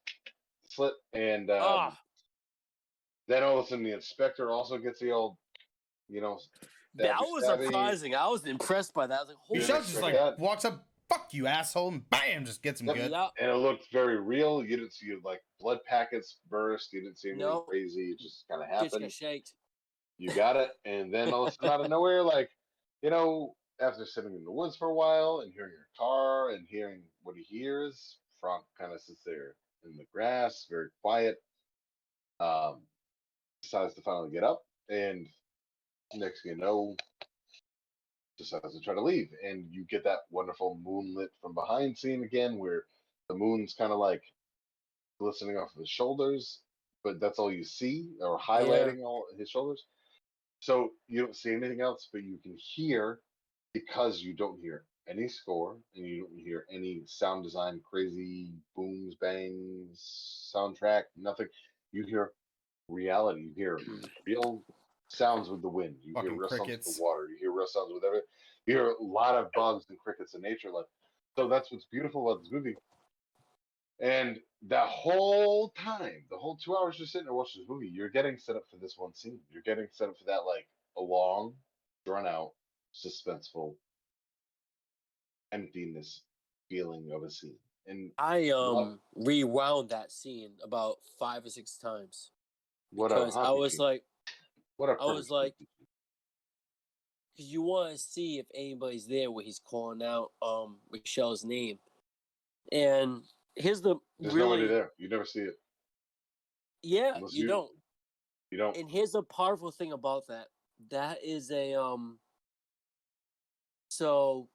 slit, 0.68 0.92
and 1.12 1.50
um, 1.50 1.58
Ah, 1.62 1.98
then 3.26 3.42
all 3.42 3.58
of 3.58 3.64
a 3.64 3.68
sudden 3.68 3.84
the 3.84 3.92
inspector 3.92 4.50
also 4.50 4.78
gets 4.78 5.00
the 5.00 5.10
old, 5.10 5.36
you 6.08 6.20
know, 6.20 6.38
that 6.96 7.16
was 7.20 7.44
stabby. 7.44 7.64
surprising. 7.66 8.14
I 8.14 8.26
was 8.28 8.44
impressed 8.46 8.94
by 8.94 9.06
that. 9.06 9.18
I 9.18 9.22
was 9.22 9.28
like, 9.28 9.36
holy 9.46 9.60
Yeah, 9.60 9.66
Michel's 9.66 9.86
just 9.90 10.02
like 10.02 10.14
like 10.14 10.36
that. 10.36 10.38
walks 10.38 10.64
up, 10.64 10.84
fuck 11.08 11.32
you 11.32 11.46
asshole, 11.46 11.88
and 11.88 12.08
bam, 12.10 12.44
just 12.44 12.62
gets 12.62 12.80
him 12.80 12.86
Yep. 12.88 12.96
good. 12.96 13.10
Yeah. 13.10 13.28
and 13.40 13.50
it 13.50 13.56
looked 13.56 13.90
very 13.92 14.18
real. 14.20 14.62
You 14.62 14.76
didn't 14.76 14.92
see 14.92 15.14
like 15.24 15.42
blood 15.60 15.78
packets 15.84 16.38
burst. 16.48 16.92
You 16.92 17.02
didn't 17.02 17.18
see 17.18 17.28
anything 17.30 17.46
No. 17.46 17.60
crazy. 17.62 18.12
It 18.12 18.18
just 18.18 18.46
kind 18.48 18.62
of 18.62 18.68
happened. 18.68 19.02
got 19.02 19.12
shaked. 19.12 19.52
You 20.18 20.32
got 20.32 20.56
it, 20.56 20.70
and 20.84 21.12
then 21.12 21.32
all 21.32 21.46
of 21.46 21.48
a 21.48 21.52
sudden, 21.52 21.70
out 21.70 21.80
of 21.80 21.90
nowhere, 21.90 22.22
like 22.22 22.50
you 23.02 23.10
know, 23.10 23.54
after 23.80 24.06
sitting 24.06 24.34
in 24.34 24.44
the 24.44 24.52
woods 24.52 24.76
for 24.76 24.88
a 24.88 24.94
while 24.94 25.40
and 25.40 25.52
hearing 25.52 25.72
your 25.72 25.88
car 25.98 26.50
and 26.50 26.66
hearing 26.68 27.02
what 27.22 27.36
he 27.36 27.42
hears, 27.42 28.18
Franck 28.40 28.64
kind 28.78 28.92
of 28.92 29.00
sits 29.00 29.22
there 29.26 29.56
in 29.84 29.96
the 29.96 30.06
grass, 30.12 30.66
very 30.70 30.88
quiet. 31.02 31.42
Um, 32.40 32.86
decides 33.62 33.94
to 33.94 34.02
finally 34.02 34.30
get 34.30 34.44
up, 34.44 34.62
and 34.88 35.26
next 36.14 36.42
thing 36.42 36.52
you 36.52 36.58
know, 36.58 36.96
decides 38.38 38.74
to 38.74 38.80
try 38.80 38.94
to 38.94 39.02
leave, 39.02 39.28
and 39.44 39.66
you 39.70 39.84
get 39.84 40.04
that 40.04 40.20
wonderful 40.30 40.78
moonlit 40.82 41.30
from 41.40 41.54
behind 41.54 41.96
scene 41.96 42.24
again, 42.24 42.58
where 42.58 42.84
the 43.28 43.34
moon's 43.34 43.74
kind 43.74 43.92
of 43.92 43.98
like 43.98 44.22
glistening 45.20 45.56
off 45.56 45.74
of 45.74 45.80
his 45.80 45.88
shoulders, 45.88 46.60
but 47.02 47.20
that's 47.20 47.38
all 47.38 47.52
you 47.52 47.64
see, 47.64 48.10
or 48.20 48.38
highlighting 48.38 49.02
all 49.04 49.26
his 49.38 49.48
shoulders. 49.48 49.84
So 50.60 50.92
you 51.08 51.20
don't 51.20 51.36
see 51.36 51.52
anything 51.52 51.80
else, 51.80 52.08
but 52.12 52.22
you 52.22 52.38
can 52.42 52.56
hear 52.56 53.20
because 53.72 54.22
you 54.22 54.34
don't 54.34 54.60
hear 54.60 54.84
any 55.08 55.28
score 55.28 55.76
and 55.94 56.06
you 56.06 56.22
don't 56.22 56.38
hear 56.38 56.64
any 56.72 57.02
sound 57.06 57.44
design, 57.44 57.80
crazy 57.88 58.52
booms, 58.74 59.14
bangs, 59.20 60.50
soundtrack, 60.54 61.04
nothing. 61.16 61.48
You 61.92 62.04
hear 62.06 62.32
reality. 62.88 63.42
You 63.42 63.52
hear 63.54 63.80
real 64.26 64.62
sounds 65.14 65.48
with 65.48 65.62
the 65.62 65.68
wind. 65.68 65.96
You 66.02 66.14
Fucking 66.14 66.30
hear 66.30 66.38
real 66.38 66.48
sounds 66.48 66.68
with 66.68 66.96
the 66.96 67.02
water. 67.02 67.28
You 67.28 67.36
hear 67.40 67.52
real 67.52 67.66
sounds 67.66 67.92
with 67.92 68.04
everything. 68.04 68.26
You 68.66 68.74
hear 68.74 68.90
a 68.90 69.02
lot 69.02 69.34
of 69.34 69.50
bugs 69.52 69.86
and 69.88 69.98
crickets 69.98 70.34
in 70.34 70.42
nature. 70.42 70.70
Like 70.70 70.86
so, 71.36 71.48
that's 71.48 71.70
what's 71.70 71.86
beautiful 71.86 72.30
about 72.30 72.42
this 72.42 72.52
movie. 72.52 72.76
And 74.00 74.38
that 74.68 74.88
whole 74.88 75.72
time, 75.76 76.24
the 76.30 76.36
whole 76.36 76.56
two 76.56 76.76
hours 76.76 76.96
you're 76.98 77.06
sitting 77.06 77.26
there 77.26 77.34
watching 77.34 77.62
this 77.62 77.68
movie, 77.68 77.88
you're 77.88 78.08
getting 78.08 78.38
set 78.38 78.56
up 78.56 78.64
for 78.70 78.76
this 78.76 78.94
one 78.96 79.14
scene. 79.14 79.38
You're 79.52 79.62
getting 79.62 79.86
set 79.92 80.08
up 80.08 80.16
for 80.18 80.24
that 80.26 80.44
like 80.46 80.66
a 80.96 81.02
long, 81.02 81.54
drawn 82.04 82.26
out, 82.26 82.52
suspenseful, 82.94 83.74
emptiness 85.52 86.22
feeling 86.68 87.10
of 87.14 87.22
a 87.22 87.30
scene. 87.30 87.56
And 87.86 88.10
I 88.18 88.50
Love 88.50 88.76
um 88.76 88.98
rewound 89.14 89.90
that 89.90 90.10
scene 90.10 90.52
about 90.62 90.96
five 91.18 91.44
or 91.44 91.50
six 91.50 91.76
times. 91.76 92.30
What 92.90 93.08
because 93.08 93.36
I 93.36 93.50
was 93.50 93.78
like, 93.78 94.04
what 94.76 94.88
a 94.88 94.96
I 95.00 95.12
was 95.12 95.30
like- 95.30 95.54
because 97.36 97.50
you 97.50 97.62
want 97.62 97.92
to 97.92 97.98
see 97.98 98.38
if 98.38 98.46
anybody's 98.54 99.06
there 99.06 99.30
where 99.30 99.44
he's 99.44 99.58
calling 99.58 100.02
out 100.02 100.32
um 100.40 100.78
Michel's 100.92 101.44
name, 101.44 101.78
and 102.70 103.22
here's 103.56 103.80
the 103.80 103.96
There's 104.20 104.34
really 104.34 104.58
nobody 104.58 104.68
there. 104.68 104.92
You 104.98 105.08
never 105.08 105.24
see 105.24 105.40
it. 105.40 105.58
yeah 106.82 107.18
you 107.18 107.42
you- 107.42 107.48
don't. 107.48 107.72
You 108.50 108.58
don't. 108.58 108.76
And 108.76 108.88
here's 108.88 109.12
the 109.12 109.22
powerful 109.24 109.72
thing 109.72 109.92
about 109.92 110.28
that. 110.28 110.46
That 110.90 111.24
is 111.24 111.50
a 111.50 111.74
um. 111.74 112.18
So, 113.88 114.48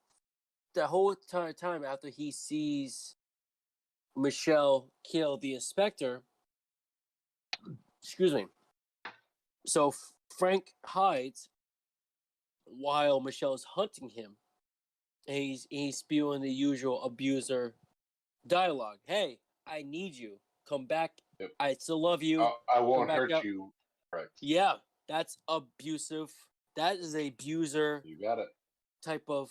the 0.74 0.86
whole 0.86 1.10
entire 1.10 1.52
time 1.52 1.84
after 1.84 2.08
he 2.08 2.30
sees 2.30 3.16
Michel 4.16 4.88
kill 5.04 5.36
the 5.36 5.54
inspector, 5.54 6.22
excuse 8.02 8.32
me. 8.32 8.46
So 9.66 9.92
Franck 10.38 10.72
hides 10.84 11.48
while 12.64 13.20
Michel's 13.20 13.64
hunting 13.64 14.08
him. 14.08 14.36
And 15.28 15.36
he's 15.36 15.66
he's 15.70 15.98
spewing 15.98 16.40
the 16.42 16.50
usual 16.50 17.02
abuser 17.02 17.74
dialogue. 18.46 18.98
Hey, 19.06 19.38
I 19.66 19.82
need 19.82 20.14
you. 20.14 20.38
Come 20.68 20.86
back. 20.86 21.12
Yep. 21.38 21.50
I 21.60 21.74
still 21.74 22.00
love 22.00 22.22
you. 22.22 22.42
I, 22.42 22.52
I 22.76 22.80
won't 22.80 23.10
hurt 23.10 23.32
up. 23.32 23.44
you. 23.44 23.72
Right. 24.12 24.26
Yeah, 24.40 24.74
that's 25.08 25.36
abusive. 25.46 26.32
That 26.76 26.96
is 26.96 27.14
a 27.14 27.28
abuser 27.28 28.02
You 28.04 28.16
got 28.20 28.38
it. 28.38 28.48
type 29.04 29.24
of 29.28 29.50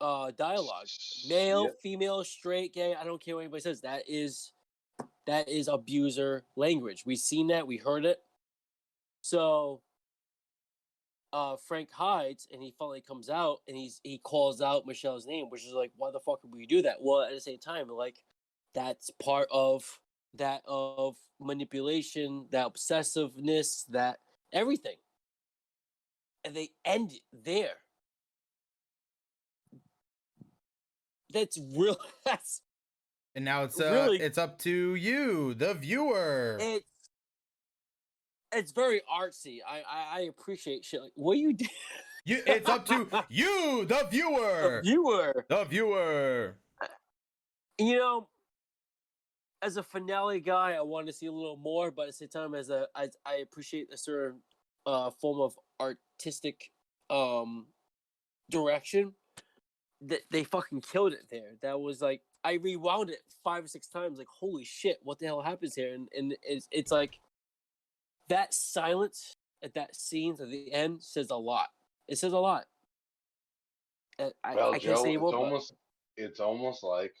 uh 0.00 0.30
dialogue. 0.36 0.86
Male, 1.28 1.64
Yep. 1.64 1.80
female, 1.82 2.24
straight, 2.24 2.74
gay, 2.74 2.94
I 2.94 3.04
don't 3.04 3.20
care 3.20 3.34
what 3.34 3.42
anybody 3.42 3.62
says. 3.62 3.80
That 3.80 4.02
is 4.08 4.52
that 5.26 5.48
is 5.48 5.68
abuser 5.68 6.44
language. 6.56 7.04
We've 7.06 7.18
seen 7.18 7.48
that, 7.48 7.66
we 7.66 7.76
heard 7.78 8.04
it. 8.04 8.18
So 9.28 9.82
uh 11.34 11.56
Franck 11.56 11.90
hides 11.92 12.48
and 12.50 12.62
he 12.62 12.74
finally 12.78 13.02
comes 13.02 13.28
out 13.28 13.58
and 13.68 13.76
he's 13.76 14.00
he 14.02 14.16
calls 14.16 14.62
out 14.62 14.86
Michel's 14.86 15.26
name, 15.26 15.50
which 15.50 15.66
is 15.66 15.74
like, 15.74 15.92
why 15.96 16.10
the 16.10 16.20
fuck 16.20 16.40
would 16.42 16.58
you 16.58 16.66
do 16.66 16.80
that? 16.82 16.96
Well, 17.02 17.20
at 17.20 17.32
the 17.32 17.40
same 17.40 17.58
time, 17.58 17.88
like 17.88 18.24
that's 18.74 19.10
part 19.22 19.48
of 19.52 20.00
that 20.34 20.62
of 20.66 21.16
manipulation, 21.38 22.46
that 22.52 22.72
obsessiveness, 22.72 23.84
that 23.88 24.18
everything. 24.50 24.96
And 26.44 26.54
they 26.56 26.70
end 26.86 27.12
it 27.12 27.20
there. 27.44 27.76
That's 31.30 31.58
real. 31.76 31.98
That's 32.24 32.62
And 33.34 33.44
now 33.44 33.64
it's 33.64 33.78
uh, 33.78 33.90
Really? 33.92 34.20
it's 34.20 34.38
up 34.38 34.58
to 34.60 34.94
you, 34.94 35.52
the 35.52 35.74
viewer. 35.74 36.56
it's. 36.58 36.86
It's 38.52 38.72
very 38.72 39.02
artsy. 39.12 39.58
I 39.68 39.78
I, 39.80 40.18
I 40.18 40.20
appreciate 40.22 40.84
shit. 40.84 41.00
Like, 41.02 41.12
what 41.14 41.38
you 41.38 41.52
do, 41.52 41.66
You, 42.24 42.42
it's 42.46 42.68
up 42.68 42.86
to 42.86 43.06
you, 43.28 43.84
the 43.86 44.06
viewer. 44.10 44.80
viewer. 44.84 45.44
The 45.48 45.64
viewer. 45.64 46.54
You 47.78 47.96
know, 47.96 48.28
as 49.62 49.76
a 49.76 49.82
finale 49.82 50.40
guy, 50.40 50.72
I 50.72 50.80
want 50.80 51.06
to 51.06 51.12
see 51.12 51.26
a 51.26 51.32
little 51.32 51.56
more, 51.56 51.90
but 51.90 52.02
at 52.02 52.08
the 52.08 52.12
same 52.14 52.28
time, 52.28 52.54
as 52.54 52.70
a 52.70 52.86
I, 52.94 53.08
I 53.24 53.34
appreciate 53.36 53.88
a 53.92 53.96
certain 53.96 54.40
uh 54.86 55.10
form 55.10 55.40
of 55.40 55.54
artistic 55.80 56.70
um 57.10 57.66
direction. 58.50 59.12
That 60.00 60.20
they 60.30 60.44
fucking 60.44 60.82
killed 60.82 61.12
it 61.12 61.26
there. 61.30 61.56
That 61.60 61.80
was 61.80 62.00
like 62.00 62.22
I 62.44 62.54
rewound 62.54 63.10
it 63.10 63.18
five 63.42 63.64
or 63.64 63.68
six 63.68 63.88
times. 63.88 64.18
Like 64.18 64.28
holy 64.28 64.64
shit, 64.64 64.98
what 65.02 65.18
the 65.18 65.26
hell 65.26 65.42
happens 65.42 65.74
here? 65.74 65.92
And 65.92 66.08
and 66.16 66.36
it's 66.42 66.68
it's 66.70 66.92
like 66.92 67.18
that 68.28 68.52
silence 68.54 69.34
at 69.62 69.74
that 69.74 69.94
scene 69.96 70.36
at 70.40 70.50
the 70.50 70.72
end 70.72 71.02
says 71.02 71.30
a 71.30 71.36
lot. 71.36 71.68
It 72.08 72.18
says 72.18 72.32
a 72.32 72.38
lot. 72.38 72.64
Uh, 74.18 74.30
I, 74.44 74.54
Well, 74.54 74.74
I 74.74 74.78
Joe, 74.78 74.88
can't 74.94 75.02
say 75.04 75.12
it's 75.14 75.20
more. 75.20 75.32
but- 75.32 75.38
almost 75.38 75.74
it's 76.16 76.40
almost 76.40 76.82
like 76.82 77.14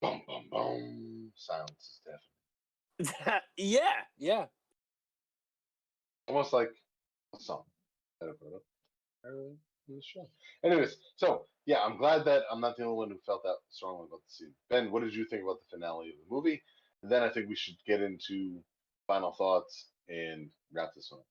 boom, 0.00 0.22
boom, 0.26 0.44
boom. 0.50 1.32
Silence 1.34 1.70
is 1.80 2.00
deafening. 2.04 3.40
yeah, 3.56 3.80
yeah. 4.16 4.46
Almost 6.28 6.52
like 6.52 6.70
a 7.34 7.40
song. 7.40 7.62
That 8.20 8.28
I 8.28 8.32
put 8.32 8.54
up 8.54 8.62
earlier 9.24 9.54
in 9.88 9.96
the 9.96 10.02
show. 10.02 10.28
Anyways, 10.64 10.96
so 11.16 11.46
yeah, 11.66 11.78
I'm 11.84 11.96
glad 11.96 12.24
that 12.26 12.42
I'm 12.50 12.60
not 12.60 12.76
the 12.76 12.84
only 12.84 12.96
one 12.96 13.10
who 13.10 13.18
felt 13.26 13.42
that 13.44 13.56
strongly 13.70 14.06
about 14.08 14.20
the 14.26 14.30
scene. 14.32 14.54
Ben, 14.70 14.90
what 14.90 15.02
did 15.02 15.14
you 15.14 15.24
think 15.24 15.42
about 15.42 15.58
the 15.60 15.76
finale 15.76 16.08
of 16.10 16.14
the 16.16 16.34
movie? 16.34 16.62
And 17.02 17.10
then 17.10 17.22
I 17.22 17.28
think 17.28 17.48
we 17.48 17.54
should 17.56 17.76
get 17.86 18.00
into 18.02 18.60
final 19.08 19.32
thoughts 19.32 19.86
and 20.08 20.50
wrap 20.72 20.90
this 20.94 21.10
one. 21.10 21.22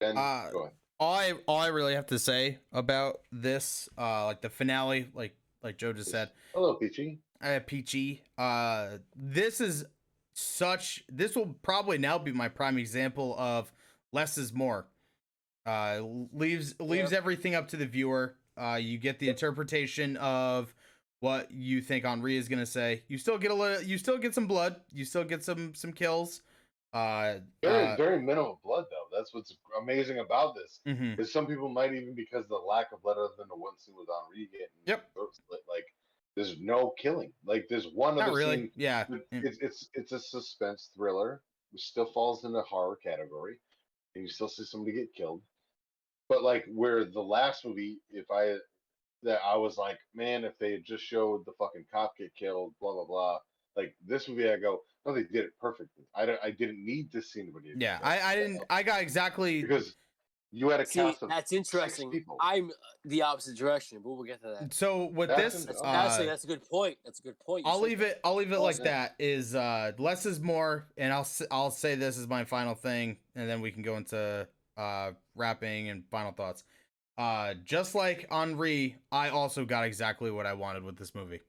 Ben, 0.00 0.16
Uh, 0.18 0.50
go 0.50 0.60
ahead. 0.62 0.72
all 0.98 1.14
I 1.14 1.32
all 1.46 1.58
I 1.58 1.68
really 1.68 1.94
have 1.94 2.06
to 2.06 2.18
say 2.18 2.58
about 2.72 3.20
this, 3.30 3.88
uh, 3.96 4.24
like 4.24 4.40
the 4.40 4.50
finale, 4.50 5.08
like 5.14 5.36
like 5.62 5.76
Joe 5.78 5.92
just 5.92 6.10
said, 6.10 6.30
Hello, 6.54 6.74
Peachy. 6.74 7.20
uh, 7.40 7.60
peachy. 7.66 8.22
Uh, 8.36 8.98
this 9.14 9.60
is 9.60 9.84
such. 10.34 11.04
This 11.08 11.36
will 11.36 11.54
probably 11.62 11.98
now 11.98 12.18
be 12.18 12.32
my 12.32 12.48
prime 12.48 12.78
example 12.78 13.36
of 13.38 13.72
less 14.12 14.38
is 14.38 14.52
more. 14.52 14.86
Uh, 15.66 16.00
leaves 16.32 16.74
leaves 16.80 17.12
everything 17.12 17.54
up 17.54 17.68
to 17.68 17.76
the 17.76 17.86
viewer. 17.86 18.34
Uh, 18.56 18.78
you 18.80 18.98
get 18.98 19.18
the 19.18 19.28
interpretation 19.28 20.16
of 20.16 20.74
what 21.20 21.50
you 21.50 21.80
think 21.82 22.04
Henri 22.04 22.36
is 22.36 22.48
gonna 22.48 22.64
say. 22.66 23.02
You 23.08 23.18
still 23.18 23.36
get 23.38 23.50
a 23.50 23.54
little. 23.54 23.82
You 23.82 23.98
still 23.98 24.18
get 24.18 24.34
some 24.34 24.46
blood. 24.46 24.76
You 24.92 25.04
still 25.04 25.24
get 25.24 25.44
some 25.44 25.74
some 25.74 25.92
kills. 25.92 26.40
Uh, 26.92 27.38
Very, 27.62 27.86
uh, 27.86 27.96
very 27.96 28.20
minimal 28.20 28.60
blood 28.64 28.86
though. 28.90 29.16
That's 29.16 29.34
what's 29.34 29.54
amazing 29.82 30.18
about 30.20 30.54
this. 30.54 30.80
mhm. 30.86 31.18
Is 31.20 31.32
some 31.32 31.46
people 31.46 31.68
might 31.68 31.92
even 31.92 32.14
because 32.14 32.44
of 32.44 32.48
the 32.48 32.56
lack 32.56 32.92
of 32.92 33.02
blood 33.02 33.18
other 33.18 33.34
than 33.36 33.48
the 33.48 33.56
one 33.56 33.78
scene 33.78 33.94
with 33.96 34.08
Henri 34.08 34.46
getting 34.50 34.68
Yep. 34.86 35.10
slit, 35.14 35.60
like 35.68 35.84
there's 36.34 36.58
no 36.60 36.90
killing. 36.98 37.32
Like 37.44 37.66
there's 37.68 37.86
one 37.88 38.16
Not 38.16 38.28
other 38.28 38.36
really. 38.38 38.56
scene 38.56 38.72
Yeah. 38.76 39.04
Mm. 39.06 39.20
It's 39.32 39.58
it's 39.58 39.88
it's 39.94 40.12
a 40.12 40.20
suspense 40.20 40.90
thriller, 40.96 41.42
which 41.72 41.82
still 41.82 42.06
falls 42.12 42.44
in 42.44 42.52
the 42.52 42.62
horror 42.62 42.96
category, 42.96 43.58
and 44.14 44.24
you 44.24 44.30
still 44.30 44.48
see 44.48 44.64
somebody 44.64 44.92
get 44.96 45.12
killed. 45.14 45.42
But 46.28 46.42
like 46.42 46.64
where 46.72 47.04
the 47.04 47.20
last 47.22 47.66
movie, 47.66 48.00
if 48.10 48.30
I 48.30 48.56
that 49.24 49.40
I 49.44 49.56
was 49.56 49.76
like, 49.76 49.98
man, 50.14 50.44
if 50.44 50.56
they 50.58 50.72
had 50.72 50.84
just 50.86 51.04
showed 51.04 51.44
the 51.44 51.52
fucking 51.58 51.84
cop 51.92 52.16
get 52.16 52.34
killed, 52.34 52.72
blah 52.80 52.92
blah 52.94 53.04
blah. 53.04 53.38
Like 53.76 53.94
this 54.06 54.26
movie, 54.28 54.48
I 54.50 54.56
go, 54.56 54.80
no, 55.08 55.14
they 55.14 55.22
did 55.22 55.44
it 55.46 55.52
perfectly. 55.60 56.04
I 56.14 56.26
don't, 56.26 56.38
I 56.42 56.50
didn't 56.50 56.84
need 56.84 57.10
to 57.12 57.22
see 57.22 57.40
anybody. 57.40 57.72
Yeah. 57.76 57.98
I 58.02 58.20
I 58.20 58.36
didn't. 58.36 58.62
I 58.68 58.82
got 58.82 59.00
exactly. 59.00 59.62
because 59.62 59.96
you 60.52 60.68
had 60.70 60.80
a 60.80 60.86
See, 60.86 61.00
cast 61.00 61.22
of 61.22 61.28
that's 61.30 61.52
interesting. 61.52 62.10
people. 62.10 62.36
I'm 62.40 62.70
the 63.04 63.22
opposite 63.22 63.56
direction, 63.56 64.00
but 64.02 64.10
we'll 64.10 64.24
get 64.24 64.40
to 64.42 64.56
that. 64.60 64.72
So 64.74 65.06
with 65.06 65.28
That's 65.30 65.42
this, 65.42 65.60
an- 65.62 65.66
That's, 65.68 65.82
Uh, 65.82 65.86
actually, 65.86 66.26
that's 66.26 66.44
a 66.44 66.46
good 66.46 66.62
point. 66.68 66.96
That's 67.04 67.20
a 67.20 67.22
good 67.22 67.38
point. 67.38 67.64
You 67.66 67.70
I'll 67.70 67.80
leave 67.80 67.98
that. 68.00 68.08
it. 68.12 68.20
I'll 68.24 68.34
leave 68.34 68.52
it 68.52 68.58
like 68.58 68.74
Awesome. 68.74 68.84
that. 68.86 69.14
Is 69.18 69.54
uh, 69.54 69.92
less 69.98 70.24
is 70.26 70.40
more, 70.40 70.88
and 70.96 71.12
I'll 71.12 71.20
s- 71.20 71.42
I'll 71.50 71.70
say 71.70 71.94
this 71.96 72.16
is 72.16 72.26
my 72.28 72.44
final 72.44 72.74
thing, 72.74 73.18
and 73.34 73.48
then 73.48 73.60
we 73.60 73.70
can 73.70 73.82
go 73.82 73.96
into 73.96 74.46
uh, 74.76 75.12
wrapping 75.34 75.88
and 75.90 76.04
final 76.10 76.32
thoughts. 76.32 76.64
Uh, 77.18 77.54
just 77.64 77.94
like 77.94 78.26
Henri, 78.30 78.96
I 79.10 79.30
also 79.30 79.64
got 79.64 79.84
exactly 79.84 80.30
what 80.30 80.46
I 80.46 80.52
wanted 80.54 80.82
with 80.84 80.96
this 80.96 81.14
movie. 81.14 81.40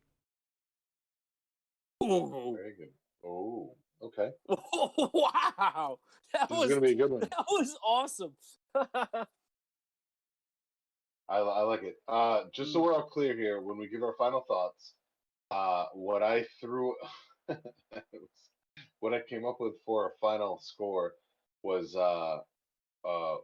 Ooh. 2.03 2.55
Very 2.57 2.73
good. 2.75 2.89
Oh, 3.25 3.75
okay. 4.01 4.29
wow, 4.49 5.99
that 6.33 6.49
This 6.49 6.57
was 6.57 6.69
gonna 6.69 6.81
be 6.81 6.91
a 6.91 6.95
good 6.95 7.11
one. 7.11 7.21
that 7.21 7.45
was 7.49 7.77
awesome. 7.85 8.33
I, 11.29 11.37
I 11.37 11.61
like 11.61 11.83
it. 11.83 11.97
Uh, 12.07 12.45
just 12.53 12.73
so 12.73 12.79
Mm. 12.79 12.83
we're 12.85 12.93
all 12.95 13.03
clear 13.03 13.35
here, 13.35 13.61
when 13.61 13.77
we 13.77 13.87
give 13.87 14.01
our 14.03 14.15
final 14.17 14.41
thoughts, 14.47 14.93
uh, 15.51 15.85
what 15.93 16.23
I 16.23 16.45
threw, 16.59 16.95
what 18.99 19.13
I 19.13 19.21
came 19.29 19.45
up 19.45 19.57
with 19.59 19.73
for 19.85 20.07
a 20.07 20.17
final 20.19 20.59
score 20.59 21.13
was 21.61 21.95
uh, 21.95 22.39
uh, 23.05 23.37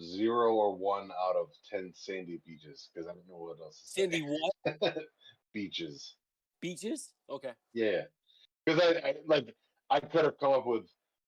zero 0.00 0.54
or 0.54 0.76
one 0.76 1.10
out 1.10 1.34
of 1.36 1.48
ten 1.68 1.92
sandy 1.94 2.40
beaches 2.46 2.88
because 2.92 3.08
I 3.08 3.14
don't 3.14 3.28
know 3.28 3.38
what 3.38 3.58
else. 3.60 3.80
To 3.80 3.86
say. 3.88 4.00
Sandy, 4.02 4.22
what 4.22 4.96
beaches? 5.52 6.14
beaches? 6.60 7.14
Okay. 7.30 7.52
Yeah, 7.72 8.02
because 8.68 8.82
I, 9.04 9.08
I 9.08 9.14
like 9.26 9.54
I 9.90 10.00
could 10.00 10.24
have 10.24 10.38
come 10.38 10.52
up 10.52 10.66
with 10.66 10.84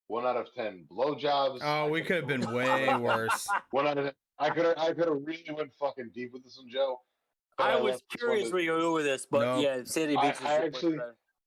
one 0.09 0.27
out 0.27 0.37
of 0.37 0.53
ten 0.55 0.85
blowjobs. 0.91 1.63
I 1.63 1.81
Oh, 1.83 1.89
we 1.89 2.03
could 2.03 2.17
have 2.17 2.27
been 2.27 2.53
way 2.53 2.95
worse. 3.01 3.49
One 3.71 3.87
out 3.87 3.99
of 3.99 4.13
I 4.39 4.51
could 4.51 4.65
have 4.65 4.79
I 4.79 4.93
could 4.93 5.09
have 5.09 5.19
really 5.25 5.45
went 5.53 5.73
fucking 5.79 6.11
deep 6.15 6.33
with 6.33 6.45
this 6.45 6.57
one, 6.59 6.69
Joe. 6.71 7.01
but 7.57 7.71
I 7.71 7.77
was 7.81 7.93
left 7.93 8.05
this 8.13 8.23
one 8.23 8.29
curious 8.31 8.49
to- 8.49 8.55
where 8.55 8.63
you 8.63 8.79
go 8.79 8.95
with 8.95 9.05
this, 9.05 9.27
but 9.31 9.41
No. 9.41 9.61
yeah, 9.61 9.81
Sandy 9.85 10.17
I- 10.17 10.23
Beach 10.31 10.41
is 10.41 10.47
I 10.47 10.59
much 10.59 10.67
actually- 10.67 10.99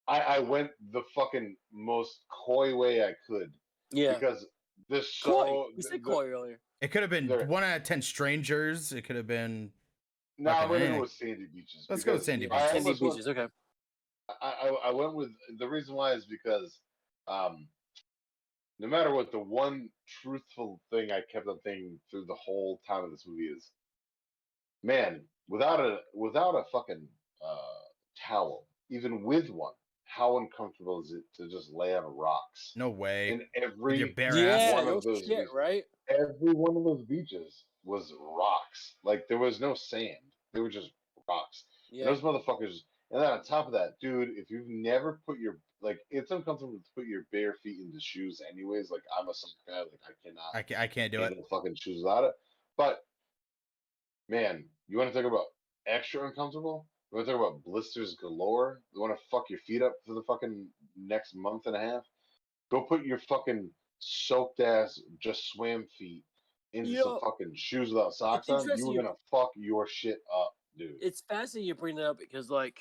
I, 0.06 0.20
I 0.20 0.40
went 0.40 0.70
the 0.92 1.02
fucking 1.16 1.56
most 1.72 2.26
coy 2.46 2.76
way 2.76 3.04
I 3.06 3.14
could 3.26 3.54
yeah. 3.92 4.16
because 4.16 4.46
this 4.90 5.22
Koi. 5.24 5.46
show. 5.46 5.68
You 5.76 5.82
said 5.82 5.92
the- 5.94 6.00
koi 6.00 6.28
earlier. 6.30 6.60
It 6.82 6.90
could 6.92 7.02
have 7.02 7.10
been 7.10 7.28
There. 7.28 7.46
one 7.46 7.64
out 7.64 7.78
of 7.78 7.84
ten 7.84 8.02
strangers. 8.02 8.92
It 8.92 9.04
could 9.04 9.16
have 9.16 9.28
been. 9.28 9.72
No, 10.38 10.52
I'm 10.52 10.68
fucking 10.68 10.80
gonna 10.84 10.96
go 10.96 11.02
with 11.02 11.12
Sandy 11.12 11.46
Beaches. 11.54 11.86
Let's 11.90 12.04
go 12.04 12.14
with 12.14 12.24
Sandy 12.24 12.52
I 12.52 12.68
Beaches. 12.68 12.84
Sandy 12.84 13.00
Beaches. 13.00 13.28
Okay. 13.30 13.48
I, 14.44 14.68
I 14.68 14.90
I 14.90 14.92
went 14.92 15.16
with 15.16 15.30
the 15.58 15.68
reason 15.68 15.96
why 15.96 16.12
is 16.14 16.26
because 16.26 16.80
um 17.28 17.68
no 18.80 18.88
matter 18.88 19.14
what, 19.14 19.32
the 19.32 19.40
one 19.40 19.90
truthful 20.22 20.82
thing 20.90 21.12
I 21.12 21.22
kept 21.32 21.48
on 21.48 21.60
thinking 21.64 22.00
through 22.10 22.26
the 22.26 22.36
whole 22.36 22.82
time 22.86 23.04
of 23.04 23.12
this 23.12 23.24
movie 23.26 23.44
is, 23.44 23.70
man, 24.84 25.22
without 25.48 25.80
a 25.80 26.00
without 26.14 26.56
a 26.56 26.64
fucking 26.72 27.08
uh, 27.46 28.28
towel, 28.28 28.66
even 28.90 29.24
with 29.24 29.50
one, 29.50 29.74
how 30.06 30.38
uncomfortable 30.38 31.02
is 31.02 31.12
it 31.14 31.24
to 31.38 31.50
just 31.50 31.72
lay 31.72 31.96
on 31.96 32.04
rocks? 32.04 32.74
No 32.76 32.90
way. 32.90 33.32
In 33.32 33.42
every 33.64 34.00
your 34.00 34.10
bare 34.16 34.36
yeah, 34.36 34.56
ass. 34.56 34.74
one 34.74 34.88
of 34.88 35.04
those 35.04 35.20
shit, 35.20 35.30
beaches. 35.30 35.50
right? 35.54 35.84
every 36.10 36.54
one 36.54 36.76
of 36.76 36.84
those 36.84 37.04
beaches 37.04 37.64
was 37.86 38.14
rocks. 38.20 38.96
Like 39.04 39.28
there 39.30 39.38
was 39.38 39.62
no 39.62 39.74
sand. 39.74 40.18
They 40.54 40.60
were 40.60 40.70
just 40.70 40.90
rocks. 41.30 41.64
And 41.92 42.00
Yeah. 42.00 42.06
Those 42.06 42.22
motherfuckers. 42.22 42.80
And 43.14 43.22
then 43.22 43.30
on 43.30 43.44
top 43.44 43.68
of 43.68 43.74
that, 43.74 44.00
dude, 44.02 44.30
if 44.36 44.50
you've 44.50 44.68
never 44.68 45.22
put 45.28 45.38
your 45.38 45.60
like, 45.82 46.00
it's 46.10 46.32
uncomfortable 46.32 46.74
to 46.74 46.90
put 46.96 47.06
your 47.06 47.26
bare 47.32 47.54
feet 47.62 47.78
into 47.80 48.00
shoes, 48.00 48.42
anyways. 48.52 48.90
Like 48.90 49.04
I'm 49.20 49.30
a 49.30 49.34
some 49.36 49.52
guy, 49.68 49.80
like 49.80 49.90
I 50.08 50.28
cannot 50.28 50.56
I 50.56 50.62
can't, 50.64 50.82
I 50.82 50.88
can't 50.88 51.12
do 51.12 51.22
it. 51.22 51.38
fucking 51.48 51.76
shoes 51.76 52.02
without 52.04 52.24
it. 52.24 52.32
But 52.76 53.02
man, 54.30 54.66
you 54.88 54.98
want 54.98 55.14
to 55.14 55.22
talk 55.22 55.32
about 55.32 55.46
extra 55.86 56.28
uncomfortable? 56.28 56.88
You 57.12 57.18
want 57.18 57.28
to 57.28 57.34
talk 57.34 57.42
about 57.42 57.64
blisters 57.64 58.16
galore? 58.16 58.82
You 58.96 59.02
want 59.02 59.16
to 59.16 59.24
fuck 59.30 59.44
your 59.48 59.60
feet 59.60 59.84
up 59.84 59.94
for 60.08 60.16
the 60.16 60.24
fucking 60.24 60.66
next 60.98 61.36
month 61.36 61.68
and 61.68 61.76
a 61.76 61.80
half? 61.80 62.02
Go 62.72 62.82
put 62.82 63.06
your 63.06 63.20
fucking 63.20 63.70
soaked 64.00 64.60
ass, 64.60 65.00
just 65.22 65.52
swam 65.52 65.86
feet 66.00 66.24
into 66.74 66.90
Yo, 66.90 67.04
some 67.04 67.20
fucking 67.24 67.52
shoes 67.54 67.90
without 67.90 68.14
socks 68.14 68.50
on. 68.50 68.68
You're 68.76 69.04
gonna 69.04 69.14
fuck 69.30 69.52
your 69.56 69.88
shit 69.88 70.18
up, 70.36 70.56
dude. 70.76 70.96
It's 71.00 71.22
fascinating 71.22 71.68
you 71.68 71.76
bring 71.76 71.98
that 71.98 72.10
up 72.10 72.18
because, 72.18 72.50
like, 72.50 72.80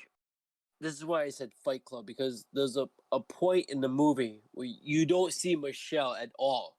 this 0.83 0.93
is 0.95 1.05
why 1.05 1.23
I 1.23 1.29
said 1.29 1.51
Fight 1.63 1.85
Club 1.85 2.05
because 2.05 2.45
there's 2.53 2.77
a, 2.77 2.87
a 3.11 3.19
point 3.19 3.67
in 3.69 3.81
the 3.81 3.87
movie 3.89 4.41
where 4.51 4.67
you 4.67 5.05
don't 5.05 5.33
see 5.33 5.55
Michel 5.55 6.13
at 6.13 6.29
all. 6.37 6.77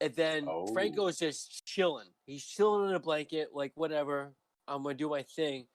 And 0.00 0.12
then 0.16 0.46
Oh. 0.48 0.66
is 1.06 1.18
just 1.18 1.64
chilling. 1.64 2.08
He's 2.26 2.44
chilling 2.44 2.88
in 2.90 2.96
a 2.96 3.00
blanket, 3.00 3.50
like, 3.54 3.72
whatever. 3.76 4.34
I'm 4.66 4.82
going 4.82 4.96
to 4.96 5.04
do 5.04 5.08
my 5.08 5.22
thing. 5.22 5.66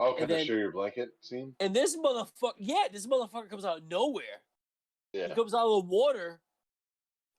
oh, 0.00 0.14
can 0.14 0.24
and 0.24 0.32
I 0.32 0.36
then- 0.36 0.46
show 0.46 0.54
your 0.54 0.72
blanket 0.72 1.10
scene? 1.20 1.54
And 1.60 1.74
this 1.76 1.96
motherfucker, 1.96 2.54
yeah, 2.58 2.84
this 2.90 3.06
motherfucker 3.06 3.50
comes 3.50 3.64
out 3.64 3.78
of 3.78 3.84
nowhere. 3.90 4.24
Yeah. 5.12 5.28
He 5.28 5.34
comes 5.34 5.52
out 5.54 5.66
of 5.66 5.82
the 5.84 5.88
water, 5.90 6.40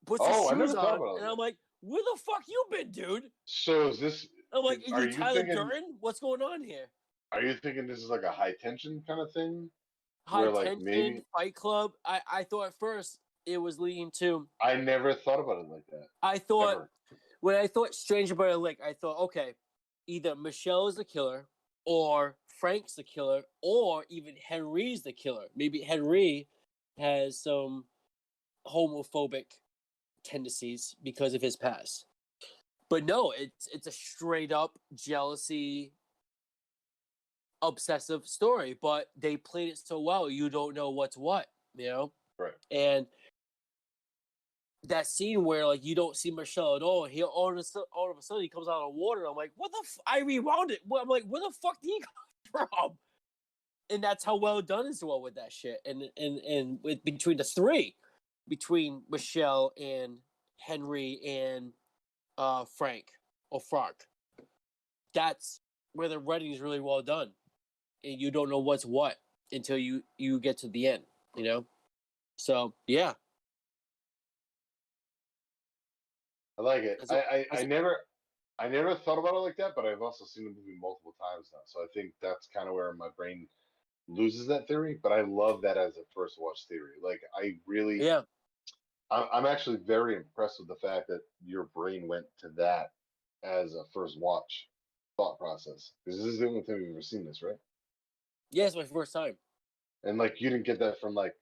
puts 0.06 0.22
Oh, 0.24 0.50
his 0.56 0.70
shoes 0.70 0.76
on, 0.76 1.18
and. 1.18 1.26
I'm 1.26 1.38
like, 1.38 1.58
where 1.82 2.02
the 2.02 2.20
fuck 2.22 2.44
you 2.48 2.64
been, 2.72 2.92
dude? 2.92 3.24
So 3.46 3.88
is 3.88 4.00
this? 4.00 4.28
I'm 4.54 4.64
like, 4.64 4.82
Are 4.94 5.04
you 5.06 5.12
Tyler 5.12 5.36
thinking- 5.42 5.56
Durden? 5.56 5.98
What's 6.00 6.20
going 6.20 6.42
on 6.42 6.64
here? 6.64 6.90
Are 7.32 7.42
you 7.42 7.54
thinking 7.56 7.88
this 7.88 8.00
is 8.00 8.10
like 8.10 8.24
a 8.24 8.32
high 8.32 8.54
tension 8.60 9.04
kind 9.08 9.20
of 9.20 9.32
thing? 9.32 9.70
High 10.28 10.42
Where, 10.42 10.52
like, 10.52 10.66
tension, 10.68 10.86
maybe- 10.86 11.22
Fight 11.36 11.56
Club. 11.56 11.92
I, 12.06 12.22
I 12.32 12.44
thought 12.44 12.68
at 12.68 12.80
first 12.80 13.20
it 13.46 13.58
was 13.58 13.80
leading 13.80 14.12
to. 14.20 14.48
I 14.62 14.76
never 14.76 15.14
thought 15.14 15.40
about 15.40 15.60
it 15.60 15.70
like 15.70 15.86
that. 15.92 16.08
I 16.24 16.38
thought 16.40 16.76
Ever. 16.76 16.90
when 17.42 17.56
I 17.56 17.68
thought 17.68 17.94
Stranger 17.94 18.36
by 18.36 18.50
the 18.50 18.58
Lake, 18.58 18.80
I 18.84 18.94
thought, 18.94 19.20
okay, 19.26 19.56
either 20.08 20.36
Michel 20.36 20.88
is 20.88 20.96
the 20.96 21.06
killer, 21.06 21.48
or 21.86 22.36
Franck's 22.48 22.96
the 22.96 23.04
killer, 23.04 23.44
or 23.62 24.06
even 24.10 24.36
Henri's 24.36 25.04
the 25.04 25.14
killer. 25.14 25.46
Maybe 25.56 25.82
Henri 25.84 26.48
has 26.98 27.38
some 27.40 27.86
homophobic 28.66 29.46
tendencies 30.24 30.96
because 31.04 31.34
of 31.36 31.42
his 31.42 31.56
past. 31.56 32.06
But 32.90 33.04
no, 33.06 33.32
it's 33.38 33.68
it's 33.72 33.88
a 33.88 33.92
straight 33.92 34.52
up 34.52 34.80
jealousy 34.96 35.92
obsessive 37.62 38.26
story, 38.26 38.78
but 38.82 39.08
they 39.18 39.38
played 39.38 39.70
it 39.70 39.78
so 39.78 40.00
well 40.00 40.30
you 40.30 40.50
don't 40.50 40.76
know 40.76 40.90
what's 40.90 41.18
what, 41.18 41.48
you 41.76 41.88
know? 41.88 42.12
Right. 42.38 42.54
And 42.72 43.08
that 44.90 45.08
scene 45.08 45.44
where 45.44 45.66
like 45.66 45.84
you 45.84 45.96
don't 45.96 46.16
see 46.16 46.32
Michel 46.32 46.76
at 46.76 46.82
all, 46.82 47.06
he 47.06 47.24
all 47.24 47.52
of 47.52 47.58
a 47.58 47.64
sudden, 47.64 47.88
all 47.96 48.12
of 48.12 48.18
a 48.18 48.22
sudden 48.22 48.44
he 48.44 48.50
comes 48.50 48.68
out 48.68 48.82
of 48.82 48.94
the 48.94 49.00
water. 49.00 49.26
I'm 49.26 49.36
like, 49.36 49.52
what 49.56 49.72
the? 49.72 49.82
F-? 49.84 49.98
I 50.06 50.20
rewound 50.22 50.72
it. 50.72 50.82
I'm 50.84 51.08
like, 51.08 51.24
where 51.24 51.42
the 51.42 51.54
fuck 51.62 51.82
did 51.82 51.90
he 51.90 52.02
come 52.54 52.68
from? 52.68 52.98
And 53.90 54.04
that's 54.04 54.24
how 54.24 54.38
well 54.38 54.62
done 54.62 54.88
is 54.88 55.04
well 55.04 55.22
with 55.22 55.36
that 55.36 55.52
shit. 55.52 55.78
And 55.86 56.04
and 56.18 56.38
and 56.40 56.80
with 56.84 57.04
between 57.04 57.38
the 57.38 57.44
three, 57.44 57.96
between 58.48 59.04
Michelle 59.10 59.72
and 59.82 60.18
Henri 60.68 61.20
and 61.26 61.72
uh 62.38 62.66
Franck 62.78 63.06
or 63.52 63.62
Franck, 63.62 63.96
that's 65.14 65.62
where 65.94 66.10
the 66.10 66.20
writing 66.20 66.52
is 66.52 66.62
really 66.62 66.80
well 66.80 67.02
done, 67.02 67.32
and 68.06 68.22
you 68.22 68.32
don't 68.32 68.50
know 68.50 68.60
what's 68.60 68.86
what 68.86 69.18
until 69.52 69.78
you 69.78 70.04
you 70.18 70.40
get 70.40 70.60
to 70.60 70.70
the 70.70 70.88
end. 70.88 71.04
You 71.36 71.44
know. 71.44 71.66
So 72.38 72.74
yeah, 72.88 73.14
I 76.58 76.62
like 76.62 76.84
it. 76.84 77.00
As 77.02 77.12
I, 77.12 77.18
a- 77.18 77.20
I, 77.20 77.46
as 77.62 77.68
never 77.68 77.98
I 78.58 78.68
never 78.70 78.96
thought 78.96 79.20
about 79.20 79.36
it 79.36 79.40
like 79.40 79.58
that, 79.58 79.74
but 79.76 79.86
I've 79.86 80.02
also 80.02 80.26
seen 80.26 80.46
the 80.46 80.52
movie 80.52 80.78
multiple 80.80 81.16
times 81.20 81.50
now. 81.54 81.60
So 81.66 81.82
I 81.82 81.88
think 81.94 82.14
that's 82.22 82.48
kind 82.56 82.70
of 82.70 82.76
where 82.76 82.94
my 82.94 83.10
brain 83.18 83.48
loses 84.08 84.48
that 84.48 84.68
theory. 84.68 85.00
But 85.02 85.12
I 85.12 85.22
love 85.22 85.62
that 85.64 85.78
as 85.78 85.98
a 85.98 86.04
first 86.14 86.36
watch 86.40 86.60
theory. 86.70 86.96
Like 87.04 87.22
I 87.38 87.56
really 87.68 88.02
yeah. 88.02 88.22
I'm, 89.12 89.26
I'm 89.34 89.46
actually 89.46 89.78
very 89.86 90.16
impressed 90.16 90.60
with 90.60 90.68
the 90.70 90.88
fact 90.88 91.08
that 91.08 91.22
your 91.46 91.70
brain 91.76 92.08
went 92.08 92.26
to 92.40 92.50
that 92.58 92.92
as 93.44 93.74
a 93.76 93.84
first 93.94 94.20
watch 94.20 94.68
thought 95.18 95.38
process. 95.38 95.92
Because 96.04 96.20
this 96.20 96.34
is 96.34 96.40
the 96.40 96.48
only 96.48 96.64
time 96.64 96.78
we've 96.82 96.92
ever 96.92 97.02
seen 97.02 97.26
this, 97.26 97.42
right? 97.44 97.58
Yeah, 98.52 98.66
it's 98.66 98.76
my 98.76 98.84
first 98.84 99.14
time. 99.14 99.38
And 100.04 100.18
like 100.18 100.40
you 100.40 100.50
didn't 100.50 100.66
get 100.66 100.80
that 100.80 101.00
from 101.00 101.14
like 101.14 101.34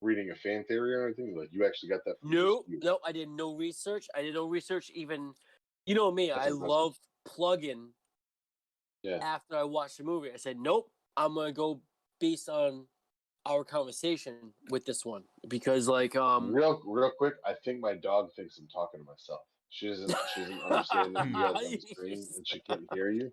reading 0.00 0.30
a 0.30 0.34
fan 0.36 0.64
theory 0.64 0.94
or 0.94 1.06
anything. 1.06 1.36
Like 1.36 1.48
you 1.52 1.64
actually 1.66 1.88
got 1.90 2.00
that 2.06 2.20
from 2.20 2.30
No, 2.30 2.64
you. 2.68 2.78
no, 2.82 2.98
I 3.04 3.12
did 3.12 3.28
no 3.28 3.54
research. 3.56 4.06
I 4.14 4.22
did 4.22 4.34
no 4.34 4.46
research. 4.48 4.90
Even, 4.94 5.34
you 5.86 5.94
know 5.94 6.10
me, 6.10 6.28
That's 6.28 6.38
I 6.38 6.50
impressive. 6.50 6.68
love 6.68 6.98
plugging. 7.24 7.88
Yeah. 9.02 9.16
After 9.16 9.56
I 9.56 9.64
watched 9.64 9.98
the 9.98 10.04
movie, 10.04 10.32
I 10.32 10.36
said, 10.36 10.58
"Nope, 10.58 10.90
I'm 11.16 11.34
gonna 11.34 11.52
go 11.52 11.82
based 12.20 12.48
on 12.48 12.86
our 13.44 13.62
conversation 13.62 14.54
with 14.70 14.86
this 14.86 15.04
one 15.04 15.24
because, 15.48 15.86
like, 15.88 16.16
um, 16.16 16.54
real 16.54 16.80
real 16.86 17.10
quick, 17.18 17.34
I 17.44 17.52
think 17.64 17.80
my 17.80 17.94
dog 17.94 18.30
thinks 18.34 18.56
I'm 18.58 18.66
talking 18.68 19.00
to 19.00 19.04
myself. 19.04 19.42
She 19.68 19.88
doesn't 19.88 20.10
she 20.34 20.40
doesn't 20.40 20.60
understand 20.62 21.16
that 21.16 21.26
you 21.26 21.32
guys 21.34 21.54
on 21.56 21.70
the 21.72 21.80
screen 21.80 22.26
and 22.36 22.48
she 22.48 22.60
can't 22.60 22.86
hear 22.94 23.10
you. 23.10 23.30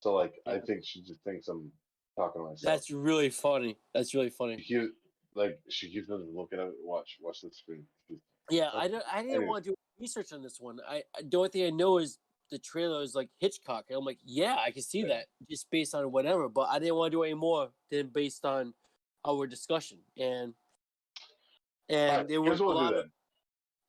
So 0.00 0.14
like 0.14 0.34
I 0.46 0.60
think 0.60 0.84
she 0.84 1.02
just 1.02 1.20
thinks 1.24 1.48
I'm 1.48 1.72
talking 2.16 2.40
to 2.42 2.48
myself. 2.50 2.60
that's 2.62 2.90
really 2.90 3.30
funny. 3.30 3.76
That's 3.94 4.14
really 4.14 4.30
she 4.30 4.36
funny. 4.36 4.56
keeps 4.56 4.92
like 5.34 5.58
she 5.68 5.90
keeps 5.92 6.08
looking 6.08 6.58
at 6.60 6.66
it, 6.68 6.74
watch 6.82 7.18
watch 7.20 7.40
the 7.42 7.50
screen. 7.50 7.84
Yeah, 8.50 8.70
I 8.74 8.88
don't. 8.88 9.04
I 9.10 9.18
didn't 9.22 9.30
Anyway. 9.36 9.46
want 9.46 9.64
to 9.64 9.70
do 9.70 9.76
research 9.98 10.32
on 10.32 10.42
this 10.42 10.58
one. 10.60 10.78
I 10.88 11.04
the 11.22 11.36
only 11.36 11.48
thing 11.48 11.64
I 11.66 11.70
know 11.70 11.98
is 11.98 12.18
the 12.50 12.58
trailer 12.58 13.02
is 13.02 13.14
like 13.14 13.30
Hitchcock. 13.38 13.86
And 13.88 13.96
I'm 13.98 14.04
like, 14.04 14.18
yeah, 14.24 14.56
I 14.62 14.70
can 14.72 14.82
see 14.82 15.00
Yeah. 15.00 15.08
that 15.08 15.26
just 15.48 15.70
based 15.70 15.94
on 15.94 16.10
whatever. 16.12 16.48
But 16.48 16.68
I 16.70 16.78
didn't 16.78 16.96
want 16.96 17.12
to 17.12 17.16
do 17.16 17.22
any 17.22 17.34
more 17.34 17.70
than 17.90 18.08
based 18.08 18.44
on 18.44 18.74
our 19.24 19.46
discussion 19.46 19.98
and 20.18 20.52
and 21.88 22.10
Alright, 22.10 22.28
there 22.28 22.40
was 22.42 22.60
a 22.60 22.64
lot 22.64 22.92
of 22.94 23.06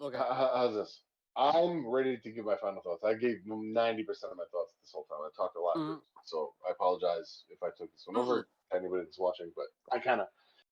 okay. 0.02 0.18
H- 0.18 0.24
h- 0.24 0.50
How's 0.56 0.76
this? 0.76 1.02
I'm 1.36 1.88
ready 1.90 2.18
to 2.18 2.32
give 2.32 2.46
my 2.46 2.56
final 2.58 2.82
thoughts. 2.84 3.04
I 3.04 3.16
gave 3.16 3.38
90% 3.48 3.50
of 3.50 4.38
my 4.38 4.44
thoughts 4.52 4.74
this 4.82 4.92
whole 4.94 5.06
time. 5.06 5.18
I 5.26 5.30
talked 5.36 5.56
a 5.58 5.60
lot, 5.62 5.76
Mhm. 5.78 6.00
So 6.26 6.54
I 6.68 6.72
apologize 6.72 7.44
if 7.50 7.62
I 7.64 7.68
took 7.78 7.92
this 7.92 8.04
one 8.06 8.18
over 8.18 8.48
to 8.72 8.78
anybody 8.78 9.04
that's 9.04 9.20
watching, 9.20 9.52
but 9.56 9.66
I 9.92 10.00
kind 10.00 10.22
of 10.22 10.28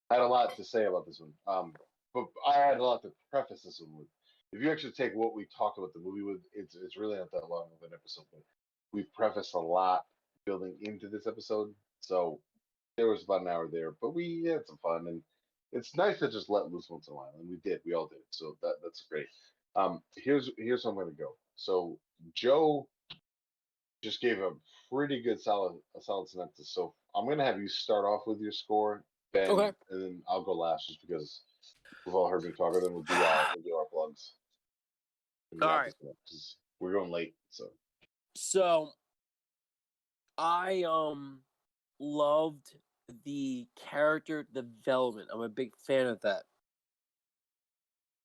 had 0.09 0.21
a 0.21 0.27
lot 0.27 0.55
to 0.55 0.63
say 0.63 0.85
about 0.85 1.05
this 1.05 1.19
one. 1.19 1.33
Um, 1.47 1.73
but 2.13 2.25
I 2.47 2.57
had 2.57 2.77
a 2.77 2.83
lot 2.83 3.01
to 3.03 3.11
preface 3.29 3.61
this 3.63 3.81
one 3.81 3.99
with. 3.99 4.07
If 4.53 4.61
you 4.61 4.71
actually 4.71 4.91
take 4.91 5.13
what 5.13 5.33
we 5.33 5.47
talked 5.57 5.77
about 5.77 5.93
the 5.93 5.99
movie 5.99 6.23
with, 6.23 6.41
it's 6.53 6.75
it's 6.75 6.97
really 6.97 7.17
not 7.17 7.31
that 7.31 7.49
long 7.49 7.67
of 7.71 7.87
an 7.87 7.93
episode, 7.93 8.25
but 8.31 8.41
we've 8.91 9.11
prefaced 9.13 9.53
a 9.53 9.59
lot 9.59 10.05
building 10.45 10.75
into 10.81 11.07
this 11.07 11.27
episode. 11.27 11.73
So 12.01 12.39
there 12.97 13.07
was 13.07 13.23
about 13.23 13.41
an 13.41 13.47
hour 13.47 13.69
there, 13.71 13.93
but 14.01 14.13
we 14.13 14.43
had 14.43 14.67
some 14.67 14.77
fun, 14.83 15.07
and 15.07 15.21
it's 15.71 15.95
nice 15.95 16.19
to 16.19 16.29
just 16.29 16.49
let 16.49 16.71
loose 16.71 16.87
once 16.89 17.07
in 17.07 17.13
a 17.13 17.15
while, 17.15 17.31
and 17.39 17.49
we 17.49 17.57
did. 17.63 17.79
We 17.85 17.93
all 17.93 18.07
did. 18.07 18.19
So 18.31 18.57
that 18.61 18.75
that's 18.83 19.05
great. 19.09 19.27
Um, 19.75 20.01
here's 20.15 20.49
here's 20.57 20.83
how 20.83 20.89
I'm 20.89 20.97
gonna 20.97 21.11
go. 21.11 21.35
So 21.55 21.97
Joe 22.33 22.87
just 24.01 24.21
gave 24.21 24.39
a 24.39 24.51
pretty 24.91 25.21
good 25.21 25.39
solid 25.39 25.79
a 25.95 26.01
solid 26.01 26.27
synopsis. 26.29 26.73
So 26.73 26.95
I'm 27.15 27.27
gonna 27.27 27.45
have 27.45 27.59
you 27.59 27.67
start 27.67 28.05
off 28.05 28.21
with 28.27 28.39
your 28.39 28.51
score, 28.51 29.05
Ben, 29.33 29.49
Okay. 29.49 29.71
and 29.89 30.01
then 30.01 30.23
I'll 30.27 30.43
go 30.43 30.53
last 30.53 30.87
just 30.87 31.01
because 31.01 31.43
we've 32.05 32.15
all 32.15 32.27
heard 32.29 32.43
me 32.43 32.51
talk, 32.51 32.73
and 32.75 32.83
then 32.83 32.93
we'll 32.93 33.03
do 33.03 33.13
our 33.23 33.45
we'll 33.53 33.63
do 33.63 33.75
our 33.75 33.85
plugs. 33.91 34.33
All 35.61 35.67
right. 35.67 35.85
this 35.85 36.09
up, 36.09 36.15
'cause 36.27 36.57
We're 36.79 36.93
going 36.93 37.11
late, 37.11 37.35
so 37.51 37.71
So 38.35 38.93
I 40.37 40.83
um 40.83 41.43
loved 41.99 42.75
the 43.25 43.67
character 43.75 44.43
development. 44.43 45.29
I'm 45.31 45.41
a 45.41 45.49
big 45.49 45.75
fan 45.77 46.07
of 46.07 46.21
that. 46.21 46.43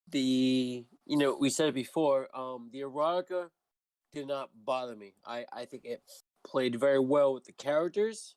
The 0.08 0.86
you 1.05 1.16
know, 1.16 1.36
we 1.36 1.50
said 1.50 1.68
it 1.68 1.74
before, 1.74 2.34
um 2.36 2.70
the 2.72 2.80
erotica 2.80 3.50
did 4.16 4.28
not 4.28 4.50
bother 4.64 4.96
me. 4.96 5.14
I 5.26 5.44
I 5.52 5.66
think 5.66 5.84
it 5.84 6.02
played 6.44 6.80
very 6.80 6.98
well 6.98 7.34
with 7.34 7.44
the 7.44 7.52
characters. 7.52 8.34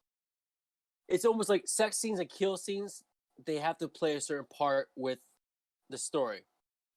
It's 1.08 1.26
almost 1.26 1.50
like 1.50 1.68
sex 1.68 1.98
scenes 1.98 2.20
and 2.20 2.30
kill 2.30 2.58
scenes, 2.58 3.04
they 3.46 3.58
have 3.58 3.78
to 3.80 3.88
play 3.88 4.16
a 4.16 4.22
certain 4.22 4.46
part 4.56 4.90
with 4.96 5.20
the 5.90 5.98
story. 5.98 6.42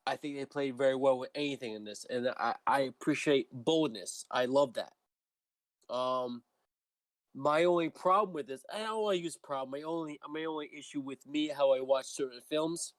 I 0.06 0.16
think 0.16 0.36
they 0.36 0.44
played 0.44 0.76
very 0.76 0.96
well 0.96 1.18
with 1.18 1.30
anything 1.34 1.74
in 1.74 1.84
this, 1.84 2.04
and 2.10 2.28
I, 2.36 2.56
I 2.66 2.80
appreciate 2.80 3.46
boldness. 3.52 4.26
I 4.30 4.46
love 4.46 4.74
that. 4.74 4.92
Um, 5.94 6.42
my 7.34 7.64
only 7.64 7.88
problem 7.88 8.34
with 8.34 8.48
this, 8.48 8.64
I 8.72 8.78
don't 8.78 9.02
want 9.02 9.16
to 9.16 9.22
use 9.22 9.36
problem. 9.36 9.80
My 9.80 9.86
only 9.86 10.18
my 10.28 10.44
only 10.44 10.70
issue 10.76 11.00
with 11.00 11.24
me 11.26 11.48
how 11.48 11.72
I 11.72 11.80
watch 11.80 12.06
certain 12.06 12.40
films, 12.50 12.94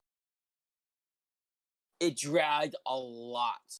it 1.99 2.15
dragged 2.15 2.75
a 2.87 2.95
lot. 2.95 3.79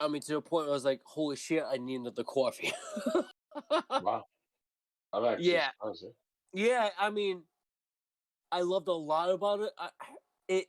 I 0.00 0.08
mean, 0.08 0.20
to 0.22 0.32
the 0.34 0.40
point 0.40 0.66
where 0.66 0.72
I 0.72 0.74
was 0.74 0.84
like, 0.84 1.02
"Holy 1.04 1.36
shit, 1.36 1.62
I 1.66 1.76
need 1.76 1.96
another 2.00 2.24
coffee." 2.24 2.72
Wow. 4.00 4.24
I'm 5.12 5.24
actually 5.24 5.52
Yeah. 5.52 5.70
surprised? 5.78 6.04
Yeah, 6.52 6.90
I 6.98 7.10
mean, 7.10 7.44
I 8.52 8.60
loved 8.62 8.88
a 8.88 8.92
lot 8.92 9.30
about 9.30 9.60
it. 9.60 9.72
I, 9.78 9.90
it, 10.48 10.66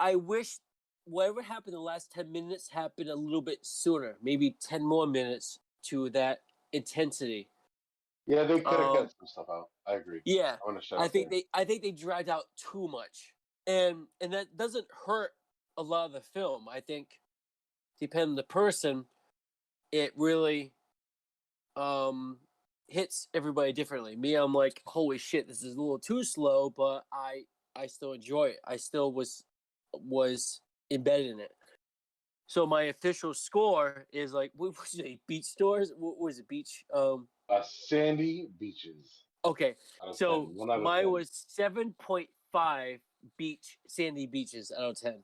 I 0.00 0.16
wish 0.16 0.58
whatever 1.04 1.42
happened 1.42 1.74
the 1.74 1.80
last 1.80 2.10
ten 2.12 2.30
minutes 2.32 2.68
happened 2.70 3.08
a 3.08 3.14
little 3.14 3.42
bit 3.42 3.64
sooner, 3.64 4.16
maybe 4.22 4.52
ten 4.52 4.84
more 4.84 5.06
minutes 5.06 5.60
to 5.84 6.10
that 6.10 6.42
intensity. 6.72 7.48
Yeah, 8.26 8.42
they 8.44 8.60
could 8.60 8.66
have 8.80 8.90
Um, 8.90 8.96
cut 8.96 9.14
some 9.18 9.26
stuff 9.28 9.46
out. 9.48 9.70
I 9.86 9.94
agree. 9.94 10.20
Yeah, 10.24 10.56
I 10.96 11.04
I 11.04 11.08
think 11.08 11.30
there. 11.30 11.40
they, 11.40 11.44
I 11.54 11.64
think 11.64 11.82
they 11.82 11.92
dragged 11.92 12.28
out 12.28 12.44
too 12.56 12.88
much, 12.88 13.34
and 13.66 14.08
and 14.20 14.32
that 14.32 14.56
doesn't 14.56 14.86
hurt 15.06 15.32
a 15.76 15.82
lot 15.82 16.06
of 16.06 16.12
the 16.12 16.20
film. 16.20 16.68
I 16.68 16.80
think, 16.80 17.20
depending 17.98 18.30
on 18.30 18.36
the 18.36 18.42
person, 18.42 19.04
it 19.92 20.12
really, 20.16 20.72
um, 21.76 22.38
hits 22.88 23.28
everybody 23.34 23.72
differently. 23.72 24.16
Me, 24.16 24.34
I'm 24.34 24.54
like, 24.54 24.80
holy 24.86 25.18
shit, 25.18 25.48
this 25.48 25.62
is 25.62 25.74
a 25.74 25.80
little 25.80 25.98
too 25.98 26.24
slow, 26.24 26.70
but 26.70 27.04
I 27.12 27.44
I 27.74 27.86
still 27.86 28.12
enjoy 28.12 28.46
it. 28.46 28.60
I 28.66 28.76
still 28.76 29.12
was 29.12 29.44
was 29.92 30.60
embedded 30.90 31.26
in 31.26 31.40
it. 31.40 31.52
So 32.46 32.64
my 32.64 32.84
official 32.84 33.34
score 33.34 34.06
is 34.12 34.32
like 34.32 34.52
what 34.54 34.78
was 34.78 34.94
it? 34.94 35.18
Beach 35.26 35.44
stores? 35.44 35.92
What 35.96 36.18
was 36.18 36.38
it? 36.38 36.48
Beach? 36.48 36.84
Um. 36.94 37.28
Uh, 37.48 37.62
sandy 37.62 38.48
beaches. 38.58 39.24
Okay. 39.44 39.76
So 40.12 40.46
10, 40.46 40.56
one 40.56 40.70
out 40.70 40.78
of 40.78 40.82
mine 40.82 41.10
was 41.10 41.30
seven 41.48 41.94
point 41.98 42.28
five 42.52 42.98
beach 43.36 43.78
sandy 43.86 44.26
beaches 44.26 44.72
out 44.76 44.90
of 44.90 45.00
ten. 45.00 45.22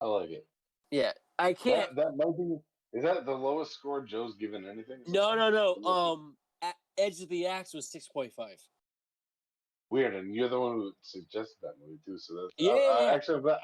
I 0.00 0.06
like 0.06 0.30
it. 0.30 0.46
Yeah, 0.90 1.12
I 1.38 1.52
can't. 1.52 1.94
That, 1.96 2.16
that 2.16 2.16
might 2.16 2.36
be. 2.36 2.56
Is 2.98 3.04
that 3.04 3.26
the 3.26 3.32
lowest 3.32 3.72
score 3.72 4.02
Joe's 4.02 4.34
given 4.36 4.64
anything? 4.66 4.98
No, 5.06 5.34
no, 5.34 5.50
no. 5.50 5.84
Um, 5.88 6.36
Edge 6.96 7.20
of 7.20 7.28
the 7.28 7.46
Axe 7.46 7.74
was 7.74 7.90
six 7.90 8.08
point 8.08 8.32
five. 8.32 8.58
Weird, 9.90 10.14
and 10.14 10.34
you're 10.34 10.48
the 10.48 10.60
one 10.60 10.74
who 10.76 10.92
suggested 11.02 11.56
that 11.62 11.74
movie 11.80 11.98
too. 12.04 12.18
So 12.18 12.34
that's 12.34 12.52
Yeah, 12.58 12.72
I, 12.72 12.74
I, 12.74 13.04
yeah. 13.04 13.14
actually, 13.14 13.36
I'm 13.36 13.42
glad, 13.42 13.58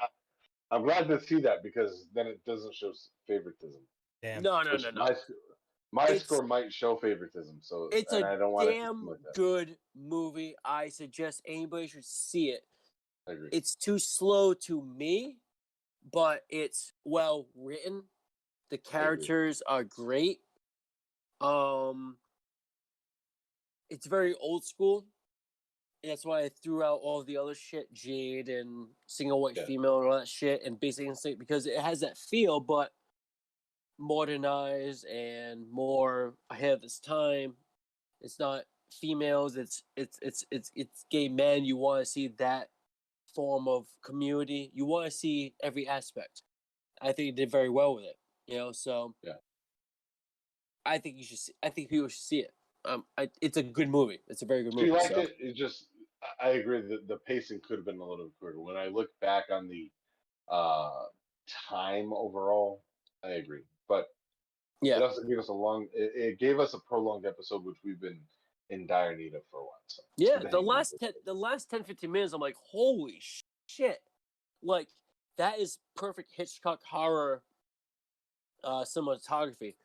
I, 0.71 0.75
am 0.75 0.83
glad 0.83 1.07
to 1.09 1.19
see 1.19 1.39
that 1.41 1.61
because 1.63 2.07
then 2.15 2.27
it 2.27 2.39
doesn't 2.45 2.73
show 2.73 2.91
favoritism. 3.27 3.81
Damn. 4.23 4.41
No, 4.41 4.61
no, 4.63 4.71
which 4.71 4.83
no, 4.83 4.89
no. 4.91 5.03
My, 5.03 5.15
my 5.91 6.03
It's- 6.05 6.23
score 6.23 6.41
might 6.47 6.73
show 6.73 6.95
favoritism, 6.95 7.59
so 7.61 7.89
It's 7.91 8.11
and 8.11 8.23
a 8.23 8.27
I 8.27 8.35
don't 8.37 8.59
damn 8.65 9.01
it 9.03 9.05
like 9.09 9.19
good 9.35 9.77
movie. 9.95 10.55
I 10.63 10.89
suggest 10.89 11.43
anybody 11.45 11.87
should 11.87 12.05
see 12.05 12.49
it. 12.49 12.63
I 13.27 13.33
agree. 13.33 13.49
It's 13.51 13.75
too 13.75 13.99
slow 13.99 14.53
to 14.53 14.81
me, 14.81 15.37
but 16.11 16.43
it's 16.49 16.93
well 17.03 17.47
written. 17.55 18.03
The 18.69 18.77
characters 18.77 19.61
are 19.67 19.83
great. 19.83 20.39
Um, 21.41 22.17
it's 23.89 24.05
very 24.07 24.33
old 24.35 24.63
school. 24.63 25.05
And 26.03 26.11
that's 26.11 26.25
why 26.25 26.41
I 26.41 26.49
threw 26.49 26.83
out 26.83 26.99
all 27.01 27.23
the 27.23 27.37
other 27.37 27.55
shit, 27.55 27.91
Jade 27.93 28.47
and 28.49 28.87
single 29.07 29.41
white 29.41 29.55
Yeah. 29.57 29.65
female 29.65 29.99
and 30.01 30.07
all 30.11 30.19
that 30.19 30.27
shit, 30.27 30.61
and 30.63 30.79
Basic 30.79 31.07
Instinct 31.07 31.39
because 31.39 31.65
it 31.65 31.79
has 31.79 31.99
that 32.01 32.17
feel, 32.17 32.59
but 32.59 32.93
modernized 33.97 35.05
and 35.05 35.69
more 35.71 36.35
ahead 36.49 36.73
of 36.73 36.83
its 36.83 36.99
time. 36.99 37.55
It's 38.21 38.39
not 38.39 38.65
females. 38.91 39.55
It's 39.55 39.83
it's 39.95 40.19
it's 40.21 40.45
it's 40.51 40.71
it's 40.75 41.05
gay 41.09 41.27
men. 41.29 41.65
You 41.65 41.77
want 41.77 42.01
to 42.01 42.05
see 42.05 42.27
that 42.37 42.69
form 43.35 43.67
of 43.67 43.85
community. 44.03 44.71
You 44.73 44.85
want 44.85 45.05
to 45.05 45.11
see 45.11 45.53
every 45.61 45.87
aspect. 45.87 46.41
I 47.01 47.11
think 47.11 47.29
it 47.29 47.35
did 47.35 47.51
very 47.51 47.69
well 47.69 47.95
with 47.95 48.05
it. 48.05 48.17
You 48.47 48.57
know, 48.57 48.71
so 48.71 49.13
Yeah. 49.21 49.33
I 50.85 50.97
think 50.99 51.17
you 51.17 51.23
should. 51.23 51.39
See, 51.39 51.53
I 51.63 51.69
think 51.69 51.89
people 51.89 52.07
should 52.07 52.19
see 52.21 52.39
it. 52.39 52.53
Um, 52.85 53.05
I, 53.17 53.29
it's 53.41 53.57
a 53.57 53.63
good 53.63 53.89
movie. 53.89 54.19
It's 54.27 54.43
a 54.43 54.45
very 54.45 54.63
good 54.63 54.75
movie. 54.75 54.91
liked 54.91 55.07
so- 55.13 55.21
it. 55.21 55.35
It 55.39 55.55
just, 55.55 55.87
I 56.41 56.49
agree 56.49 56.81
that 56.81 57.07
the 57.07 57.17
pacing 57.17 57.59
could 57.67 57.77
have 57.79 57.85
been 57.85 57.97
a 57.97 58.03
little 58.03 58.25
bit 58.25 58.33
quicker. 58.39 58.59
When 58.61 58.77
I 58.77 58.87
look 58.87 59.09
back 59.19 59.45
on 59.51 59.67
the 59.67 59.91
uh 60.47 61.05
time 61.69 62.13
overall, 62.13 62.83
I 63.23 63.29
agree. 63.31 63.63
But 63.89 64.05
Yeah. 64.81 64.97
it 64.97 65.01
also 65.03 65.23
gave 65.23 65.39
us 65.39 65.47
a 65.49 65.53
long. 65.53 65.87
It, 65.93 66.11
it 66.15 66.39
gave 66.39 66.59
us 66.59 66.73
a 66.75 66.79
prolonged 66.79 67.25
episode, 67.25 67.65
which 67.65 67.77
we've 67.83 67.99
been 67.99 68.19
in 68.69 68.87
dire 68.87 69.15
need 69.15 69.33
of 69.33 69.41
for 69.51 69.61
once. 69.61 69.71
So 69.87 70.03
Yeah, 70.17 70.39
the 70.49 70.61
last 70.61 70.95
ten, 70.99 71.11
the 71.25 71.33
last 71.33 71.69
10, 71.69 71.83
15 71.83 72.11
minutes, 72.11 72.33
I'm 72.33 72.41
like, 72.41 72.55
holy 72.55 73.21
shit! 73.67 73.99
Like 74.63 74.89
that 75.37 75.59
is 75.59 75.77
perfect 75.95 76.31
Hitchcock 76.35 76.81
horror 76.89 77.43
uh, 78.63 78.83
cinematography. 78.83 79.75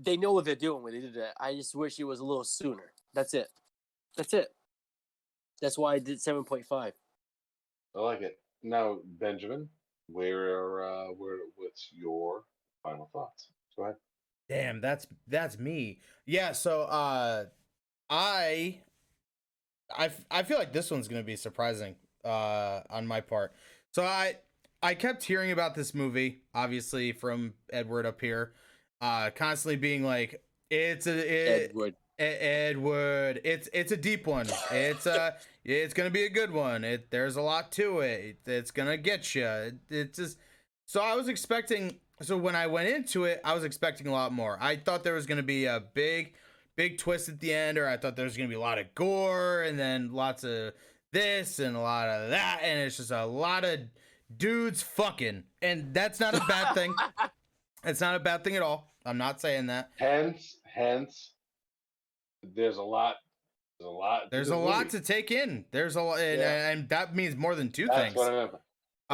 They 0.00 0.16
know 0.16 0.32
what 0.32 0.44
they're 0.44 0.54
doing 0.54 0.82
when 0.82 0.92
they 0.92 1.00
did 1.00 1.14
that. 1.14 1.34
I 1.38 1.54
just 1.54 1.74
wish 1.74 1.98
it 1.98 2.04
was 2.04 2.20
a 2.20 2.24
little 2.24 2.44
sooner. 2.44 2.92
That's 3.14 3.34
it. 3.34 3.48
That's 4.16 4.32
it. 4.32 4.48
That's 5.60 5.78
why 5.78 5.94
I 5.94 5.98
did 5.98 6.20
seven 6.20 6.44
point 6.44 6.66
five. 6.66 6.94
I 7.96 8.00
like 8.00 8.22
it. 8.22 8.38
Now, 8.62 8.98
Benjamin, 9.04 9.68
where 10.08 10.84
uh 10.84 11.06
where 11.08 11.36
what's 11.56 11.90
your 11.92 12.44
final 12.82 13.08
thoughts? 13.12 13.48
Go 13.76 13.84
ahead. 13.84 13.96
Damn, 14.48 14.80
that's 14.80 15.06
that's 15.28 15.58
me. 15.58 16.00
Yeah, 16.26 16.52
so 16.52 16.82
uh 16.82 17.46
I 18.10 18.78
I 19.96 20.06
f- 20.06 20.24
I 20.30 20.42
feel 20.42 20.58
like 20.58 20.72
this 20.72 20.90
one's 20.90 21.08
going 21.08 21.22
to 21.22 21.26
be 21.26 21.36
surprising 21.36 21.96
uh 22.24 22.80
on 22.90 23.06
my 23.06 23.20
part. 23.20 23.52
So 23.92 24.04
I 24.04 24.36
I 24.82 24.94
kept 24.94 25.22
hearing 25.24 25.50
about 25.50 25.74
this 25.74 25.94
movie 25.94 26.42
obviously 26.54 27.12
from 27.12 27.54
Edward 27.72 28.06
up 28.06 28.20
here 28.20 28.52
uh 29.00 29.30
constantly 29.34 29.76
being 29.76 30.02
like 30.02 30.42
it's 30.70 31.06
a 31.06 31.18
it, 31.18 31.70
Edward. 31.70 31.94
Edward, 32.18 33.40
it's 33.44 33.68
it's 33.72 33.92
a 33.92 33.96
deep 33.96 34.26
one. 34.26 34.46
It's 34.70 35.06
a 35.06 35.36
it's 35.64 35.94
gonna 35.94 36.10
be 36.10 36.24
a 36.24 36.30
good 36.30 36.52
one. 36.52 36.84
It 36.84 37.10
there's 37.10 37.36
a 37.36 37.42
lot 37.42 37.72
to 37.72 38.00
it. 38.00 38.38
It's 38.46 38.70
gonna 38.70 38.96
get 38.96 39.34
you. 39.34 39.46
It, 39.46 39.74
it's 39.90 40.18
just 40.18 40.38
so 40.86 41.00
I 41.00 41.14
was 41.14 41.28
expecting. 41.28 41.96
So 42.22 42.36
when 42.36 42.54
I 42.54 42.68
went 42.68 42.88
into 42.88 43.24
it, 43.24 43.40
I 43.44 43.54
was 43.54 43.64
expecting 43.64 44.06
a 44.06 44.12
lot 44.12 44.32
more. 44.32 44.56
I 44.60 44.76
thought 44.76 45.02
there 45.02 45.14
was 45.14 45.26
gonna 45.26 45.42
be 45.42 45.64
a 45.66 45.82
big, 45.92 46.34
big 46.76 46.98
twist 46.98 47.28
at 47.28 47.40
the 47.40 47.52
end, 47.52 47.78
or 47.78 47.86
I 47.88 47.96
thought 47.96 48.16
there 48.16 48.24
was 48.24 48.36
gonna 48.36 48.48
be 48.48 48.54
a 48.54 48.60
lot 48.60 48.78
of 48.78 48.94
gore 48.94 49.62
and 49.62 49.78
then 49.78 50.12
lots 50.12 50.44
of 50.44 50.72
this 51.12 51.58
and 51.58 51.76
a 51.76 51.80
lot 51.80 52.08
of 52.08 52.30
that, 52.30 52.60
and 52.62 52.80
it's 52.80 52.96
just 52.96 53.10
a 53.10 53.24
lot 53.26 53.64
of 53.64 53.80
dudes 54.36 54.82
fucking, 54.82 55.44
and 55.62 55.94
that's 55.94 56.18
not 56.20 56.34
a 56.34 56.40
bad 56.46 56.74
thing. 56.74 56.94
It's 57.86 58.00
not 58.00 58.16
a 58.16 58.18
bad 58.18 58.42
thing 58.44 58.56
at 58.56 58.62
all. 58.62 58.94
I'm 59.04 59.18
not 59.18 59.42
saying 59.42 59.66
that. 59.66 59.90
Hence, 59.98 60.56
hence, 60.62 61.32
there's 62.42 62.78
a 62.78 62.82
lot. 62.82 63.16
There's 63.78 63.86
a 63.86 63.90
lot. 63.90 64.30
There's 64.30 64.46
this 64.48 64.54
a 64.54 64.58
lot 64.58 64.88
to 64.90 65.00
take 65.00 65.30
in. 65.30 65.66
There's 65.70 65.94
a 65.96 66.00
lot, 66.00 66.18
and, 66.18 66.40
Yeah. 66.40 66.70
and 66.70 66.88
that 66.88 67.14
means 67.14 67.36
more 67.36 67.54
than 67.54 67.70
two 67.70 67.86
That's 67.86 68.00
things. 68.00 68.14
what 68.16 68.32
I 68.32 68.36
meant. 68.36 68.52
By, 68.52 68.58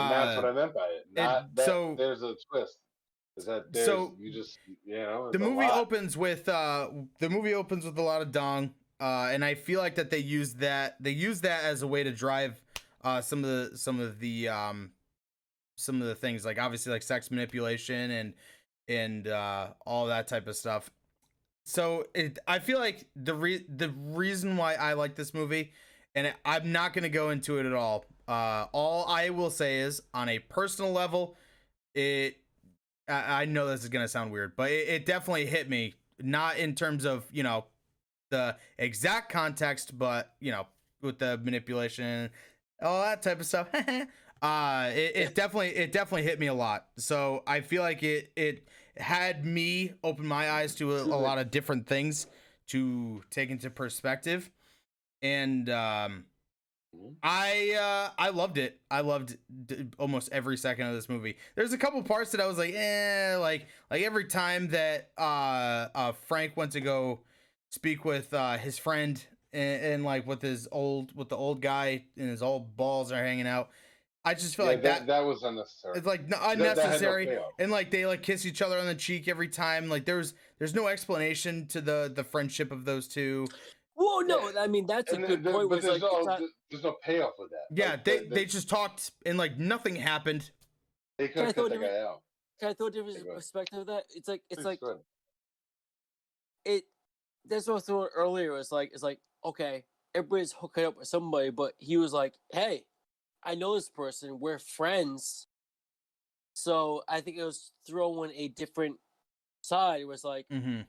and 0.02 0.10
that's 0.12 0.36
what 0.36 0.44
Uh, 0.44 0.48
I 0.48 0.52
meant 0.52 0.74
by 0.74 0.86
it. 0.86 1.06
Not 1.12 1.54
that 1.56 1.66
so- 1.66 1.96
there's 1.98 2.22
a 2.22 2.36
twist. 2.52 2.78
Is 3.36 3.46
that 3.46 3.72
there's, 3.72 3.86
So, 3.86 4.14
you 4.18 4.32
just 4.32 4.58
know 4.86 5.30
the 5.32 5.38
movie 5.38 5.66
lot. 5.66 5.78
opens 5.78 6.16
with 6.16 6.48
uh 6.48 6.88
the 7.18 7.30
movie 7.30 7.54
opens 7.54 7.84
with 7.84 7.96
a 7.98 8.02
lot 8.02 8.22
of 8.22 8.32
dong 8.32 8.74
uh 9.00 9.30
and 9.32 9.44
i 9.44 9.54
feel 9.54 9.80
like 9.80 9.94
that 9.94 10.10
they 10.10 10.18
use 10.18 10.54
that 10.54 10.96
they 11.00 11.10
use 11.12 11.40
that 11.42 11.64
as 11.64 11.82
a 11.82 11.86
way 11.86 12.02
to 12.02 12.10
drive 12.12 12.60
uh 13.02 13.20
some 13.20 13.42
of 13.44 13.48
the 13.70 13.76
some 13.78 13.98
of 14.00 14.18
the 14.18 14.48
um 14.48 14.90
some 15.76 16.02
of 16.02 16.08
the 16.08 16.14
things 16.14 16.44
like 16.44 16.58
obviously 16.58 16.92
like 16.92 17.02
sex 17.02 17.30
manipulation 17.30 18.10
and 18.10 18.34
and 18.88 19.28
uh 19.28 19.68
all 19.86 20.06
that 20.06 20.28
type 20.28 20.46
of 20.46 20.54
stuff 20.56 20.90
so 21.64 22.04
it 22.14 22.38
i 22.46 22.58
feel 22.58 22.78
like 22.78 23.06
the 23.16 23.32
re- 23.34 23.64
the 23.68 23.88
reason 23.88 24.56
why 24.56 24.74
i 24.74 24.92
like 24.92 25.14
this 25.14 25.32
movie 25.32 25.72
and 26.14 26.34
i'm 26.44 26.70
not 26.72 26.92
going 26.92 27.04
to 27.04 27.08
go 27.08 27.30
into 27.30 27.58
it 27.58 27.64
at 27.64 27.72
all 27.72 28.04
uh 28.28 28.66
all 28.72 29.06
i 29.08 29.30
will 29.30 29.50
say 29.50 29.78
is 29.78 30.02
on 30.12 30.28
a 30.28 30.38
personal 30.40 30.92
level 30.92 31.36
it 31.94 32.36
I, 33.10 33.42
I 33.42 33.44
know 33.44 33.66
this 33.66 33.82
is 33.82 33.88
gonna 33.88 34.08
sound 34.08 34.32
weird, 34.32 34.56
but 34.56 34.70
it, 34.70 34.88
it 34.88 35.06
definitely 35.06 35.46
hit 35.46 35.68
me. 35.68 35.94
Not 36.22 36.58
in 36.58 36.74
terms 36.74 37.04
of 37.04 37.24
you 37.32 37.42
know 37.42 37.64
the 38.30 38.56
exact 38.78 39.30
context, 39.32 39.98
but 39.98 40.34
you 40.40 40.52
know 40.52 40.66
with 41.02 41.18
the 41.18 41.38
manipulation, 41.38 42.30
all 42.82 43.02
that 43.02 43.22
type 43.22 43.40
of 43.40 43.46
stuff. 43.46 43.68
uh, 44.42 44.90
it, 44.94 45.16
it 45.16 45.34
definitely 45.34 45.70
it 45.70 45.92
definitely 45.92 46.22
hit 46.22 46.38
me 46.38 46.46
a 46.46 46.54
lot. 46.54 46.86
So 46.96 47.42
I 47.46 47.60
feel 47.60 47.82
like 47.82 48.02
it 48.02 48.32
it 48.36 48.68
had 48.96 49.44
me 49.44 49.94
open 50.04 50.26
my 50.26 50.50
eyes 50.50 50.74
to 50.76 50.96
a, 50.96 51.02
a 51.02 51.04
lot 51.04 51.38
of 51.38 51.50
different 51.50 51.86
things 51.86 52.26
to 52.68 53.22
take 53.30 53.50
into 53.50 53.70
perspective, 53.70 54.50
and 55.22 55.68
um. 55.68 56.24
I 57.22 57.72
uh 57.78 58.10
I 58.18 58.30
loved 58.30 58.58
it. 58.58 58.80
I 58.90 59.00
loved 59.02 59.36
d- 59.66 59.88
almost 59.98 60.28
every 60.32 60.56
second 60.56 60.86
of 60.88 60.94
this 60.94 61.08
movie. 61.08 61.36
There's 61.54 61.72
a 61.72 61.78
couple 61.78 62.02
parts 62.02 62.32
that 62.32 62.40
I 62.40 62.46
was 62.46 62.58
like, 62.58 62.74
eh, 62.74 63.36
like 63.38 63.66
like 63.90 64.02
every 64.02 64.24
time 64.24 64.68
that 64.68 65.10
uh 65.18 65.88
uh 65.94 66.12
Franck 66.12 66.56
went 66.56 66.72
to 66.72 66.80
go 66.80 67.20
speak 67.70 68.04
with 68.04 68.34
uh 68.34 68.56
his 68.58 68.78
friend 68.78 69.24
and, 69.52 69.82
and 69.84 70.04
like 70.04 70.26
with 70.26 70.42
his 70.42 70.66
old 70.72 71.14
with 71.16 71.28
the 71.28 71.36
old 71.36 71.62
guy 71.62 72.04
and 72.16 72.28
his 72.28 72.42
old 72.42 72.76
balls 72.76 73.12
are 73.12 73.22
hanging 73.22 73.46
out. 73.46 73.70
I 74.22 74.34
just 74.34 74.54
feel 74.54 74.66
Yeah, 74.66 74.72
like 74.72 74.82
that, 74.82 74.98
that, 75.00 75.06
that 75.06 75.24
was 75.24 75.42
unnecessary. 75.44 75.96
it's 75.96 76.06
like 76.06 76.20
n- 76.24 76.30
That- 76.30 76.58
no 76.58 76.64
unnecessary 76.66 77.38
and 77.58 77.70
like 77.70 77.90
they 77.90 78.04
like 78.04 78.22
kiss 78.22 78.44
each 78.44 78.60
other 78.62 78.78
on 78.78 78.86
the 78.86 78.94
cheek 78.94 79.28
every 79.28 79.48
time. 79.48 79.88
Like 79.88 80.04
there's 80.04 80.34
there's 80.58 80.74
no 80.74 80.88
explanation 80.88 81.66
to 81.68 81.80
the 81.80 82.12
the 82.14 82.24
friendship 82.24 82.72
of 82.72 82.84
those 82.84 83.06
two. 83.08 83.46
Well, 84.02 84.24
no, 84.24 84.48
Yeah. 84.50 84.60
I 84.62 84.66
mean 84.66 84.86
that's 84.86 85.12
a 85.12 85.16
good 85.18 85.44
there- 85.44 85.52
point. 85.52 85.68
but 85.68 85.82
there's 85.82 86.00
like, 86.00 86.12
no 86.12 86.22
not- 86.22 86.40
there's 86.70 86.82
no 86.82 86.96
payoff 87.02 87.34
with 87.38 87.50
that. 87.50 87.66
Yeah, 87.70 87.90
Like, 87.92 88.04
they 88.04 88.18
the- 88.20 88.34
they 88.34 88.44
just 88.46 88.68
talked 88.68 89.10
and 89.26 89.36
like 89.36 89.58
nothing 89.58 89.94
happened. 89.96 90.50
they 91.18 91.28
could 91.28 91.34
Can 91.34 91.42
I 91.42 91.46
have 91.46 91.54
throw 91.54 91.68
cut 91.68 91.80
that 91.80 91.86
guy 91.86 91.98
out. 92.00 92.22
can 92.58 92.68
I 92.70 92.74
throw 92.74 92.86
a 92.86 92.90
different 92.90 93.16
Yeah, 93.18 93.22
go 93.24 93.28
ahead. 93.30 93.36
perspective 93.38 93.78
of 93.80 93.86
that? 93.88 94.04
It's 94.14 94.26
like 94.28 94.42
it's 94.48 94.62
Please, 94.62 94.64
like 94.64 94.80
it. 96.64 96.84
That's 97.44 97.66
what 97.66 97.72
I 97.72 97.74
was 97.74 97.84
throwing 97.84 98.08
earlier. 98.14 98.58
It's 98.58 98.72
like 98.72 98.90
it's 98.92 99.02
like 99.02 99.20
okay, 99.44 99.84
everybody's 100.14 100.52
hooking 100.52 100.84
up 100.84 100.96
with 100.96 101.08
somebody, 101.08 101.50
but 101.50 101.74
he 101.78 101.96
was 101.96 102.12
like, 102.12 102.34
"Hey, 102.52 102.84
I 103.42 103.54
know 103.54 103.74
this 103.74 103.88
person. 103.90 104.40
We're 104.40 104.58
friends." 104.58 105.46
So 106.52 107.02
I 107.08 107.20
think 107.20 107.36
it 107.38 107.44
was 107.44 107.72
throwing 107.86 108.32
a 108.34 108.48
different 108.48 108.98
side. 109.62 110.00
It 110.00 110.04
was 110.06 110.24
like 110.24 110.46
Mm-hmm. 110.48 110.82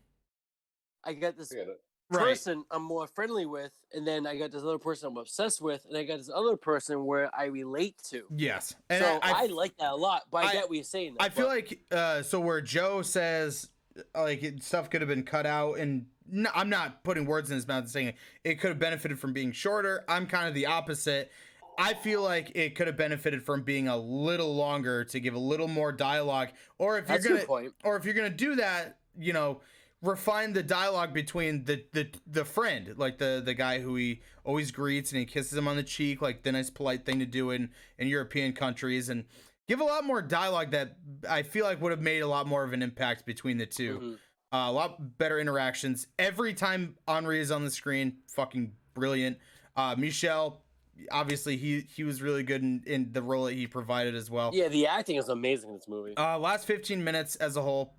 I 1.03 1.13
got 1.13 1.37
this 1.37 1.51
I 1.51 1.55
get 1.55 1.67
it. 1.69 1.81
Right. 2.11 2.25
person 2.29 2.65
I'm 2.71 2.83
more 2.83 3.07
friendly 3.07 3.45
with, 3.45 3.71
and 3.93 4.05
then 4.05 4.27
I 4.27 4.37
got 4.37 4.51
this 4.51 4.63
other 4.63 4.77
person 4.77 5.07
I'm 5.07 5.17
obsessed 5.17 5.61
with, 5.61 5.85
and 5.87 5.97
I 5.97 6.03
got 6.03 6.17
this 6.17 6.29
other 6.33 6.57
person 6.57 7.05
where 7.05 7.29
I 7.35 7.45
relate 7.45 7.97
to. 8.09 8.23
Yes, 8.35 8.75
and 8.89 9.03
so 9.03 9.19
I, 9.21 9.31
I, 9.31 9.43
I, 9.43 9.45
like 9.47 9.77
that 9.77 9.91
a 9.91 9.95
lot. 9.95 10.23
But 10.29 10.45
I, 10.45 10.49
I- 10.49 10.51
get 10.53 10.69
what 10.69 10.75
you're 10.75 10.83
saying. 10.83 11.15
I 11.19 11.29
feel 11.29 11.45
but- 11.45 11.55
like 11.55 11.79
uh, 11.91 12.21
so 12.21 12.39
where 12.39 12.61
Joe 12.61 13.01
says 13.01 13.69
uh, 14.15 14.23
like 14.23 14.43
stuff 14.61 14.89
could 14.89 15.01
have 15.01 15.07
been 15.09 15.23
cut 15.23 15.45
out, 15.45 15.77
and 15.79 16.05
no, 16.29 16.49
I'm 16.53 16.69
not 16.69 17.03
putting 17.03 17.25
words 17.25 17.49
in 17.49 17.55
his 17.55 17.67
mouth 17.67 17.83
and 17.83 17.89
saying 17.89 18.13
it 18.43 18.59
could 18.59 18.69
have 18.69 18.79
benefited 18.79 19.19
from 19.19 19.33
being 19.33 19.51
shorter. 19.51 20.03
I'm 20.07 20.27
kind 20.27 20.47
of 20.47 20.53
the 20.53 20.65
opposite. 20.65 21.31
I 21.77 21.93
feel 21.93 22.21
like 22.21 22.51
it 22.55 22.75
could 22.75 22.87
have 22.87 22.97
benefited 22.97 23.43
from 23.43 23.63
being 23.63 23.87
a 23.87 23.97
little 23.97 24.53
longer 24.55 25.03
to 25.05 25.19
give 25.19 25.33
a 25.33 25.39
little 25.39 25.67
more 25.67 25.91
dialogue, 25.91 26.49
or 26.77 26.97
if 26.97 27.07
that's 27.07 27.23
you're 27.25 27.35
gonna 27.37 27.47
point. 27.47 27.73
or 27.83 27.95
if 27.95 28.05
you're 28.05 28.13
gonna 28.13 28.29
do 28.29 28.55
that, 28.55 28.97
you 29.17 29.33
know, 29.33 29.61
refine 30.01 30.53
the 30.53 30.63
dialogue 30.63 31.13
between 31.13 31.65
the 31.65 31.83
the 31.93 32.09
the 32.27 32.45
friend, 32.45 32.93
like 32.97 33.17
the 33.17 33.41
the 33.43 33.53
guy 33.53 33.79
who 33.79 33.95
he 33.95 34.21
always 34.43 34.71
greets 34.71 35.11
and 35.11 35.19
he 35.19 35.25
kisses 35.25 35.57
him 35.57 35.67
on 35.67 35.75
the 35.75 35.83
cheek, 35.83 36.21
like 36.21 36.43
the 36.43 36.51
nice 36.51 36.69
polite 36.69 37.05
thing 37.05 37.19
to 37.19 37.25
do 37.25 37.51
in 37.51 37.69
in 37.97 38.07
European 38.07 38.53
countries, 38.53 39.09
and 39.09 39.25
give 39.67 39.79
a 39.79 39.83
lot 39.83 40.03
more 40.03 40.21
dialogue 40.21 40.71
that 40.71 40.97
I 41.29 41.43
feel 41.43 41.65
like 41.65 41.81
would 41.81 41.91
have 41.91 42.01
made 42.01 42.19
a 42.19 42.27
lot 42.27 42.47
more 42.47 42.63
of 42.63 42.73
an 42.73 42.81
impact 42.81 43.25
between 43.25 43.57
the 43.57 43.65
2 43.65 43.99
Mhm. 43.99 44.17
Uh, 44.53 44.69
a 44.69 44.71
lot 44.71 45.17
better 45.17 45.39
interactions 45.39 46.07
every 46.19 46.53
time 46.53 46.97
Henri 47.07 47.39
is 47.39 47.51
on 47.51 47.63
the 47.63 47.71
screen. 47.71 48.17
Fucking 48.27 48.73
brilliant. 48.93 49.37
Uh, 49.77 49.95
Michel, 49.97 50.61
obviously 51.09 51.55
he 51.55 51.81
he 51.95 52.03
was 52.03 52.21
really 52.21 52.43
good 52.43 52.61
in, 52.61 52.83
in 52.85 53.13
the 53.13 53.21
role 53.21 53.45
that 53.45 53.53
he 53.53 53.65
provided 53.65 54.13
as 54.13 54.29
well. 54.29 54.51
Yeah, 54.53 54.67
the 54.67 54.87
acting 54.87 55.15
is 55.15 55.29
amazing 55.29 55.69
in 55.69 55.75
this 55.77 55.87
movie. 55.87 56.17
Uh, 56.17 56.37
last 56.37 56.65
15 56.67 57.01
minutes 57.01 57.37
as 57.37 57.55
a 57.55 57.61
whole, 57.61 57.93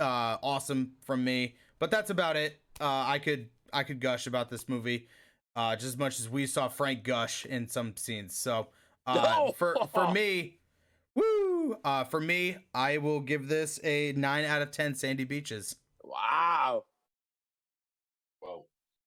uh, 0.00 0.38
awesome 0.42 0.92
from 1.04 1.22
me. 1.24 1.54
But 1.78 1.90
that's 1.90 2.10
about 2.10 2.36
it. 2.36 2.60
Uh, 2.80 3.04
I 3.06 3.18
could 3.18 3.48
I 3.72 3.84
could 3.84 4.00
gush 4.00 4.26
about 4.26 4.50
this 4.50 4.68
movie, 4.68 5.08
uh, 5.56 5.74
just 5.76 5.86
as 5.86 5.96
much 5.98 6.18
as 6.18 6.28
we 6.28 6.46
saw 6.46 6.68
Franck 6.68 7.04
gush 7.04 7.46
in 7.46 7.68
some 7.68 7.96
scenes. 7.96 8.36
So, 8.36 8.68
uh, 9.06 9.34
Oh! 9.38 9.52
for 9.52 9.76
for 9.92 10.10
me, 10.10 10.58
woo, 11.14 11.76
uh, 11.84 12.04
for 12.04 12.20
me, 12.20 12.56
I 12.74 12.98
will 12.98 13.20
give 13.20 13.48
this 13.48 13.78
a 13.84 14.12
nine 14.12 14.44
out 14.44 14.62
of 14.62 14.70
ten. 14.70 14.94
Sandy 14.94 15.24
Beaches. 15.24 15.76
wow, 16.02 16.84
Well, 18.42 18.66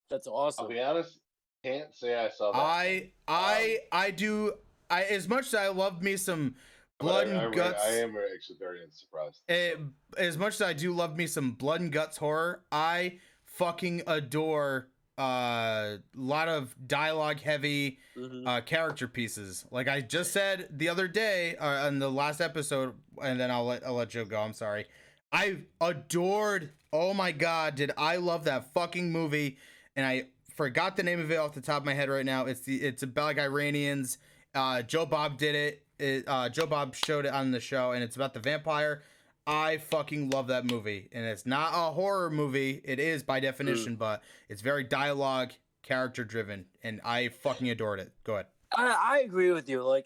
that's 0.09 0.27
awesome. 0.27 0.63
I'll 0.63 0.69
be 0.69 0.79
honest. 0.79 1.19
Can't 1.63 1.93
say 1.95 2.15
I 2.15 2.29
saw 2.29 2.51
that. 2.51 2.59
I 2.59 3.11
I 3.27 3.79
I 3.91 4.11
do. 4.11 4.53
I 4.89 5.03
as 5.03 5.27
much 5.29 5.47
as 5.47 5.55
I 5.55 5.69
love 5.69 6.01
me 6.03 6.17
some 6.17 6.55
blood 6.99 7.27
I, 7.27 7.31
I, 7.31 7.33
and 7.43 7.49
re- 7.51 7.55
guts. 7.57 7.83
I 7.85 7.89
am 7.95 8.15
actually 8.33 8.57
very 8.59 8.79
surprised. 8.91 9.41
Eh, 9.49 9.73
as 10.17 10.37
much 10.37 10.55
as 10.55 10.61
I 10.61 10.73
do 10.73 10.93
love 10.93 11.15
me 11.17 11.27
some 11.27 11.51
blood 11.51 11.81
and 11.81 11.91
guts 11.91 12.17
horror, 12.17 12.63
I 12.71 13.19
fucking 13.45 14.03
adore 14.07 14.87
a 15.17 15.97
lot 16.15 16.47
of 16.47 16.75
dialogue 16.87 17.39
heavy 17.39 17.99
Mhm. 18.17 18.47
uh, 18.47 18.61
character 18.61 19.07
pieces. 19.07 19.65
Like 19.69 19.87
I 19.87 20.01
just 20.01 20.31
said 20.31 20.67
the 20.71 20.89
other 20.89 21.07
day 21.07 21.55
uh, 21.57 21.85
on 21.87 21.99
the 21.99 22.09
last 22.09 22.41
episode, 22.41 22.95
and 23.21 23.39
then 23.39 23.51
I'll 23.51 23.65
let 23.65 23.85
I'll 23.85 23.93
let 23.93 24.09
Joe 24.09 24.25
go. 24.25 24.39
I'm 24.41 24.53
sorry. 24.53 24.85
I 25.31 25.59
adored. 25.81 26.71
Oh 26.91 27.13
my 27.13 27.31
god, 27.31 27.75
did 27.75 27.91
I 27.97 28.17
love 28.17 28.45
that 28.45 28.73
fucking 28.73 29.11
movie? 29.11 29.57
And 29.95 30.05
I 30.05 30.25
forgot 30.55 30.95
the 30.95 31.03
name 31.03 31.19
of 31.19 31.29
it 31.31 31.35
off 31.37 31.53
the 31.53 31.61
top 31.61 31.81
of 31.81 31.85
my 31.85 31.93
head 31.93 32.09
right 32.09 32.25
now. 32.25 32.45
It's 32.45 32.61
the 32.61 32.77
it's 32.81 33.03
about 33.03 33.25
like 33.25 33.39
Iranians. 33.39 34.17
Uh, 34.55 34.81
Joe 34.81 35.05
Bob 35.05 35.37
did 35.37 35.53
it. 35.55 35.82
It 35.99 36.25
uh, 36.27 36.49
Joe 36.49 36.65
Bob 36.65 36.95
showed 36.95 37.25
it 37.25 37.33
on 37.33 37.51
the 37.51 37.59
show, 37.59 37.91
and 37.91 38.03
it's 38.03 38.15
about 38.15 38.33
the 38.33 38.39
vampire. 38.39 39.03
I 39.45 39.77
fucking 39.77 40.29
love 40.29 40.47
that 40.47 40.65
movie, 40.69 41.09
and 41.11 41.25
it's 41.25 41.45
not 41.45 41.71
a 41.73 41.91
horror 41.91 42.29
movie. 42.29 42.81
It 42.85 42.99
is 42.99 43.23
by 43.23 43.41
definition, 43.41 43.97
but 43.97 44.23
it's 44.47 44.61
very 44.61 44.85
dialogue, 44.85 45.51
character 45.81 46.23
driven, 46.23 46.65
and 46.81 47.01
I 47.03 47.27
fucking 47.27 47.69
adored 47.69 47.99
it. 47.99 48.13
Go 48.23 48.35
ahead. 48.35 48.45
I, 48.75 49.17
I 49.17 49.19
agree 49.19 49.51
with 49.51 49.67
you. 49.69 49.83
Like 49.83 50.05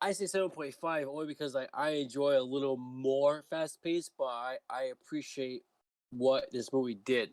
I- 0.00 0.12
say 0.12 0.26
seven 0.26 0.50
point 0.50 0.74
five 0.74 1.08
only 1.08 1.26
because 1.26 1.54
like 1.54 1.70
I 1.74 1.90
enjoy 1.90 2.38
a 2.38 2.42
little 2.42 2.76
more 2.76 3.44
fast 3.50 3.82
paced, 3.82 4.12
but 4.16 4.24
I, 4.26 4.56
I 4.70 4.82
appreciate 4.84 5.62
what 6.10 6.50
this 6.52 6.72
movie 6.72 6.94
did. 6.94 7.30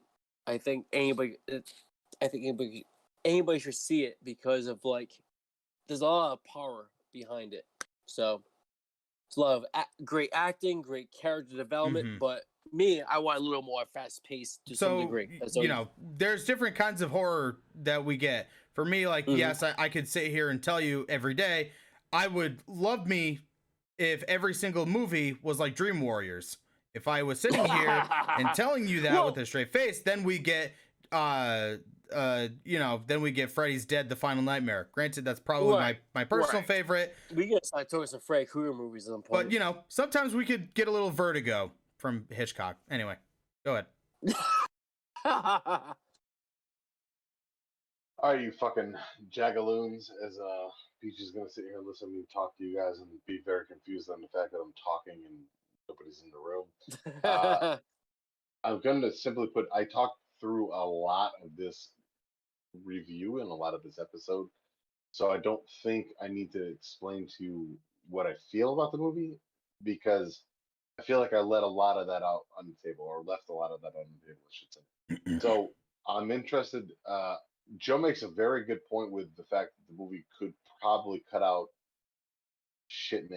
I 0.47 0.57
think 0.57 0.87
anybody, 0.91 1.35
I 1.49 2.27
think 2.27 2.43
anybody, 2.45 2.85
anybody 3.23 3.59
should 3.59 3.75
see 3.75 4.03
it 4.03 4.17
because 4.23 4.65
of 4.67 4.83
like, 4.83 5.11
there's 5.87 6.01
a 6.01 6.05
lot 6.05 6.33
of 6.33 6.43
power 6.43 6.87
behind 7.11 7.53
it. 7.53 7.65
So 8.05 8.41
it's 9.27 9.37
a 9.37 9.61
a- 9.73 10.03
great 10.03 10.29
acting, 10.33 10.81
great 10.81 11.09
character 11.11 11.55
development. 11.55 12.07
Mhm. 12.07 12.19
But 12.19 12.43
me, 12.71 13.01
I 13.01 13.17
want 13.19 13.39
a 13.39 13.41
little 13.43 13.61
more 13.63 13.83
fast 13.93 14.23
paced 14.23 14.65
to 14.67 14.75
some 14.75 15.01
degree. 15.01 15.37
That's 15.39 15.55
you 15.55 15.67
know 15.67 15.89
there's 15.97 16.45
different 16.45 16.75
kinds 16.75 17.01
of 17.01 17.09
horror 17.09 17.59
that 17.83 18.03
we 18.05 18.17
get 18.17 18.49
for 18.73 18.85
me 18.85 19.07
like 19.07 19.25
Mhm. 19.25 19.37
yes 19.37 19.63
I, 19.63 19.73
I 19.77 19.89
could 19.89 20.07
sit 20.07 20.27
here 20.31 20.49
and 20.49 20.61
tell 20.63 20.79
you 20.79 21.05
every 21.09 21.33
day 21.33 21.71
i 22.13 22.27
would 22.27 22.61
love 22.67 23.07
me 23.07 23.39
if 23.97 24.23
every 24.27 24.53
single 24.53 24.85
movie 24.85 25.37
was 25.41 25.59
like 25.59 25.75
dream 25.75 25.99
warriors 25.99 26.57
if 26.93 27.07
i 27.07 27.23
was 27.23 27.39
sitting 27.41 27.65
here 27.65 28.03
and 28.37 28.47
telling 28.55 28.87
you 28.87 29.01
that 29.01 29.25
with 29.25 29.37
a 29.37 29.45
straight 29.45 29.73
face 29.73 30.01
then 30.03 30.23
we 30.23 30.37
get 30.39 30.73
uh 31.11 31.73
uh 32.13 32.47
you 32.63 32.79
know 32.79 33.01
then 33.07 33.21
we 33.21 33.31
get 33.31 33.51
freddy's 33.51 33.85
dead 33.85 34.09
the 34.09 34.15
final 34.15 34.41
nightmare 34.43 34.87
granted 34.91 35.23
that's 35.25 35.39
probably 35.39 35.73
Right, 35.73 35.99
my 36.13 36.21
my 36.21 36.23
personal 36.25 36.61
right. 36.61 36.67
favorite 36.67 37.15
we 37.33 37.45
gotta 37.47 37.65
start 37.65 37.89
talking 37.89 38.07
some 38.07 38.19
Freddy 38.19 38.45
Krueger 38.45 38.73
movies 38.73 39.07
at 39.07 39.11
some 39.11 39.21
point. 39.21 39.45
but 39.45 39.51
you 39.51 39.59
know 39.59 39.77
sometimes 39.87 40.33
we 40.33 40.45
could 40.45 40.73
get 40.73 40.87
a 40.87 40.91
little 40.91 41.11
vertigo 41.11 41.71
from 41.97 42.25
hitchcock 42.29 42.77
anyway 42.89 43.15
go 43.65 43.73
ahead 43.73 44.35
All 48.21 48.33
right, 48.33 48.41
you 48.41 48.51
fucking 48.51 48.93
jagaloons. 49.29 50.11
As 50.27 50.37
uh, 50.39 50.67
Peach 51.01 51.21
is 51.21 51.31
gonna 51.31 51.49
sit 51.49 51.63
here 51.69 51.77
and 51.77 51.87
listen 51.87 52.09
to 52.09 52.13
me 52.13 52.23
talk 52.33 52.57
to 52.57 52.63
you 52.65 52.75
guys 52.77 52.99
and 52.99 53.07
be 53.25 53.39
very 53.45 53.65
confused 53.65 54.09
on 54.09 54.19
the 54.19 54.27
fact 54.27 54.51
that 54.51 54.57
I'm 54.57 54.73
talking 54.83 55.23
and 55.25 55.39
nobody's 55.87 56.21
in 56.23 56.31
the 56.31 56.37
room. 56.37 56.65
uh, 57.23 57.77
I'm 58.63 58.81
going 58.81 59.01
to 59.01 59.11
simply 59.11 59.47
put, 59.47 59.67
I 59.73 59.85
talked 59.85 60.17
through 60.39 60.73
a 60.73 60.83
lot 60.85 61.31
of 61.43 61.49
this 61.57 61.89
review 62.83 63.39
in 63.39 63.47
a 63.47 63.53
lot 63.53 63.73
of 63.73 63.83
this 63.83 63.99
episode. 63.99 64.47
So 65.11 65.31
I 65.31 65.37
don't 65.37 65.61
think 65.83 66.07
I 66.21 66.27
need 66.27 66.51
to 66.53 66.71
explain 66.71 67.27
to 67.37 67.43
you 67.43 67.77
what 68.09 68.27
I 68.27 68.33
feel 68.51 68.73
about 68.73 68.91
the 68.91 68.97
movie 68.97 69.37
because 69.83 70.41
I 70.99 71.03
feel 71.03 71.19
like 71.19 71.33
I 71.33 71.39
let 71.39 71.63
a 71.63 71.67
lot 71.67 71.97
of 71.97 72.07
that 72.07 72.21
out 72.23 72.41
on 72.57 72.67
the 72.67 72.89
table 72.89 73.05
or 73.05 73.23
left 73.23 73.49
a 73.49 73.53
lot 73.53 73.71
of 73.71 73.81
that 73.81 73.93
on 73.95 74.05
the 74.13 74.27
table, 74.27 74.41
I 74.45 74.51
should 74.51 74.73
say. 74.73 75.39
so 75.39 75.69
I'm 76.07 76.31
interested. 76.31 76.91
Uh, 77.05 77.35
Joe 77.77 77.97
makes 77.97 78.23
a 78.23 78.27
very 78.27 78.65
good 78.65 78.79
point 78.89 79.11
with 79.11 79.35
the 79.35 79.43
fact 79.43 79.71
that 79.75 79.93
the 79.93 80.01
movie 80.01 80.25
could 80.37 80.53
probably 80.81 81.23
cut 81.31 81.43
out 81.43 81.67
shit, 82.87 83.29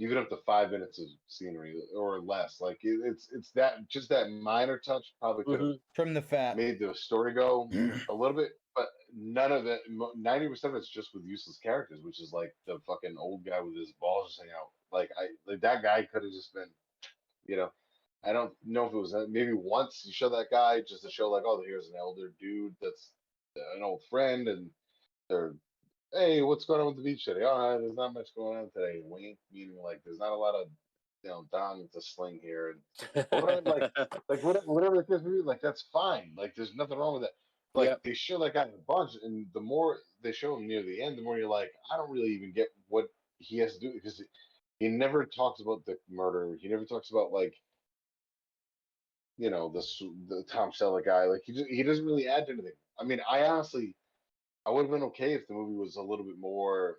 even 0.00 0.16
up 0.18 0.28
to 0.30 0.38
five 0.46 0.70
minutes 0.70 0.98
of 0.98 1.06
scenery 1.28 1.76
or 1.94 2.20
less. 2.20 2.60
Like 2.60 2.78
it, 2.82 2.98
it's 3.04 3.28
it's 3.32 3.50
that 3.52 3.88
just 3.88 4.08
that 4.08 4.30
minor 4.30 4.78
touch 4.78 5.14
probably 5.20 5.44
could 5.44 5.60
have 5.60 5.68
Mhm. 5.68 5.80
trim 5.94 6.14
the 6.14 6.22
fat 6.22 6.56
made 6.56 6.78
the 6.80 6.94
story 6.94 7.32
go 7.34 7.68
a 8.08 8.14
little 8.14 8.36
bit, 8.36 8.52
but 8.74 8.88
none 9.14 9.52
of 9.52 9.66
it. 9.66 9.82
Ninety 10.16 10.48
percent 10.48 10.74
of 10.74 10.78
it's 10.78 10.88
just 10.88 11.14
with 11.14 11.24
useless 11.24 11.58
characters, 11.58 12.00
which 12.02 12.20
is 12.20 12.32
like 12.32 12.52
the 12.66 12.78
fucking 12.86 13.16
old 13.18 13.44
guy 13.44 13.60
with 13.60 13.76
his 13.76 13.92
balls 14.00 14.28
just 14.30 14.40
hanging 14.40 14.54
out. 14.54 14.70
Like 14.90 15.10
I 15.18 15.28
like 15.46 15.60
that 15.60 15.82
guy 15.82 16.02
could 16.10 16.22
have 16.22 16.32
just 16.32 16.54
been, 16.54 16.70
you 17.46 17.56
know. 17.56 17.70
I 18.22 18.34
don't 18.34 18.52
know 18.66 18.84
if 18.86 18.92
it 18.92 18.96
was 18.98 19.14
maybe 19.30 19.54
once 19.54 20.02
you 20.04 20.12
show 20.12 20.28
that 20.28 20.50
guy 20.50 20.82
just 20.82 21.04
to 21.04 21.10
show 21.10 21.30
like, 21.30 21.44
oh, 21.46 21.62
here's 21.66 21.88
an 21.88 21.94
elder 21.98 22.34
dude 22.38 22.74
that's 22.80 23.12
an 23.76 23.82
old 23.82 24.02
friend, 24.10 24.46
and 24.46 24.70
they're 25.28 25.54
hey, 26.12 26.42
what's 26.42 26.64
going 26.64 26.80
on 26.80 26.86
with 26.88 26.96
the 26.96 27.02
beach 27.02 27.24
today? 27.24 27.42
Oh, 27.44 27.78
there's 27.80 27.96
not 27.96 28.14
much 28.14 28.28
going 28.36 28.58
on 28.58 28.70
today. 28.74 29.00
Wink, 29.04 29.38
meaning 29.52 29.78
like 29.82 30.00
there's 30.04 30.18
not 30.18 30.32
a 30.32 30.36
lot 30.36 30.54
of 30.54 30.68
you 31.22 31.30
know 31.30 31.46
dong 31.52 31.86
to 31.92 32.00
sling 32.00 32.40
here, 32.42 32.74
and 33.32 33.66
like- 33.66 33.92
like 34.28 34.42
whatever, 34.42 34.66
whatever 34.66 34.96
the 34.96 35.04
case 35.04 35.22
may 35.24 35.30
be, 35.38 35.42
like 35.42 35.60
that's 35.60 35.86
fine. 35.92 36.32
Like 36.36 36.54
there's 36.56 36.74
nothing 36.74 36.98
wrong 36.98 37.14
with 37.14 37.22
that. 37.22 37.32
Like 37.74 37.88
Yep. 37.90 38.02
they 38.04 38.14
show 38.14 38.38
that 38.40 38.54
guy 38.54 38.64
in 38.64 38.70
a 38.70 38.82
bunch, 38.88 39.12
and 39.22 39.46
the 39.54 39.60
more 39.60 39.98
they 40.22 40.32
show 40.32 40.56
him 40.56 40.66
near 40.66 40.82
the 40.82 41.02
end, 41.02 41.16
the 41.16 41.22
more 41.22 41.38
you're 41.38 41.48
like, 41.48 41.70
I 41.92 41.96
don't 41.96 42.10
really 42.10 42.30
even 42.30 42.52
get 42.52 42.68
what 42.88 43.06
he 43.38 43.58
has 43.58 43.74
to 43.74 43.80
do 43.80 43.92
because 43.94 44.18
he, 44.18 44.86
he 44.86 44.88
never 44.88 45.24
talks 45.24 45.60
about 45.60 45.84
the 45.86 45.96
murder. 46.10 46.56
He 46.60 46.68
never 46.68 46.84
talks 46.84 47.10
about 47.10 47.30
like, 47.32 47.54
you 49.38 49.50
know, 49.50 49.68
the 49.68 49.82
the 50.28 50.44
Tom 50.50 50.72
Selleck 50.72 51.04
guy. 51.06 51.24
Like 51.24 51.42
he 51.44 51.52
just, 51.52 51.66
he 51.70 51.82
doesn't 51.82 52.04
really 52.04 52.26
add 52.26 52.46
to 52.46 52.52
anything. 52.52 52.72
I 52.98 53.04
mean, 53.04 53.20
I 53.30 53.44
honestly, 53.44 53.94
I 54.66 54.70
would 54.70 54.82
have 54.82 54.90
been 54.90 55.02
okay 55.04 55.34
if 55.34 55.46
the 55.46 55.54
movie 55.54 55.76
was 55.76 55.96
a 55.96 56.02
little 56.02 56.24
bit 56.24 56.38
more 56.38 56.98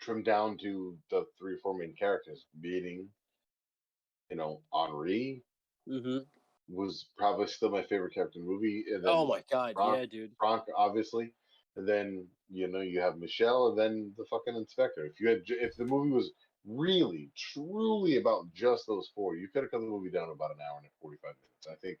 trimmed 0.00 0.24
down 0.24 0.58
to 0.58 0.96
the 1.10 1.26
three 1.38 1.54
or 1.54 1.58
four 1.58 1.76
main 1.76 1.94
characters, 1.96 2.44
meaning, 2.60 3.08
you 4.30 4.36
know, 4.36 4.62
Henri, 4.72 5.42
hmm 5.88 6.18
was 6.68 7.06
probably 7.16 7.46
still 7.46 7.70
my 7.70 7.82
favorite 7.84 8.12
character 8.12 8.40
in 8.40 8.44
the 8.44 8.50
movie. 8.52 8.84
And 8.92 9.04
then 9.04 9.10
Oh 9.12 9.26
my 9.26 9.42
god, 9.50 9.74
Franck- 9.74 9.98
yeah, 9.98 10.06
dude. 10.06 10.32
Franck, 10.38 10.64
obviously, 10.76 11.32
and 11.76 11.88
then 11.88 12.26
you 12.50 12.66
know 12.68 12.80
you 12.80 13.00
have 13.00 13.18
Michel, 13.18 13.68
and 13.68 13.78
then 13.78 14.12
the 14.16 14.24
fucking 14.30 14.56
inspector. 14.56 15.04
If 15.06 15.20
you 15.20 15.28
had, 15.28 15.42
if 15.46 15.76
the 15.76 15.84
movie 15.84 16.10
was 16.10 16.32
really, 16.64 17.30
truly 17.36 18.16
about 18.16 18.52
just 18.52 18.86
those 18.88 19.08
four, 19.14 19.36
you 19.36 19.48
could 19.48 19.62
have 19.62 19.70
cut 19.70 19.80
the 19.80 19.86
movie 19.86 20.10
down 20.10 20.28
about 20.30 20.50
an 20.50 20.58
hour 20.60 20.78
and 20.78 20.88
forty-five 21.00 21.34
minutes. 21.40 21.66
I 21.70 21.76
think, 21.86 21.98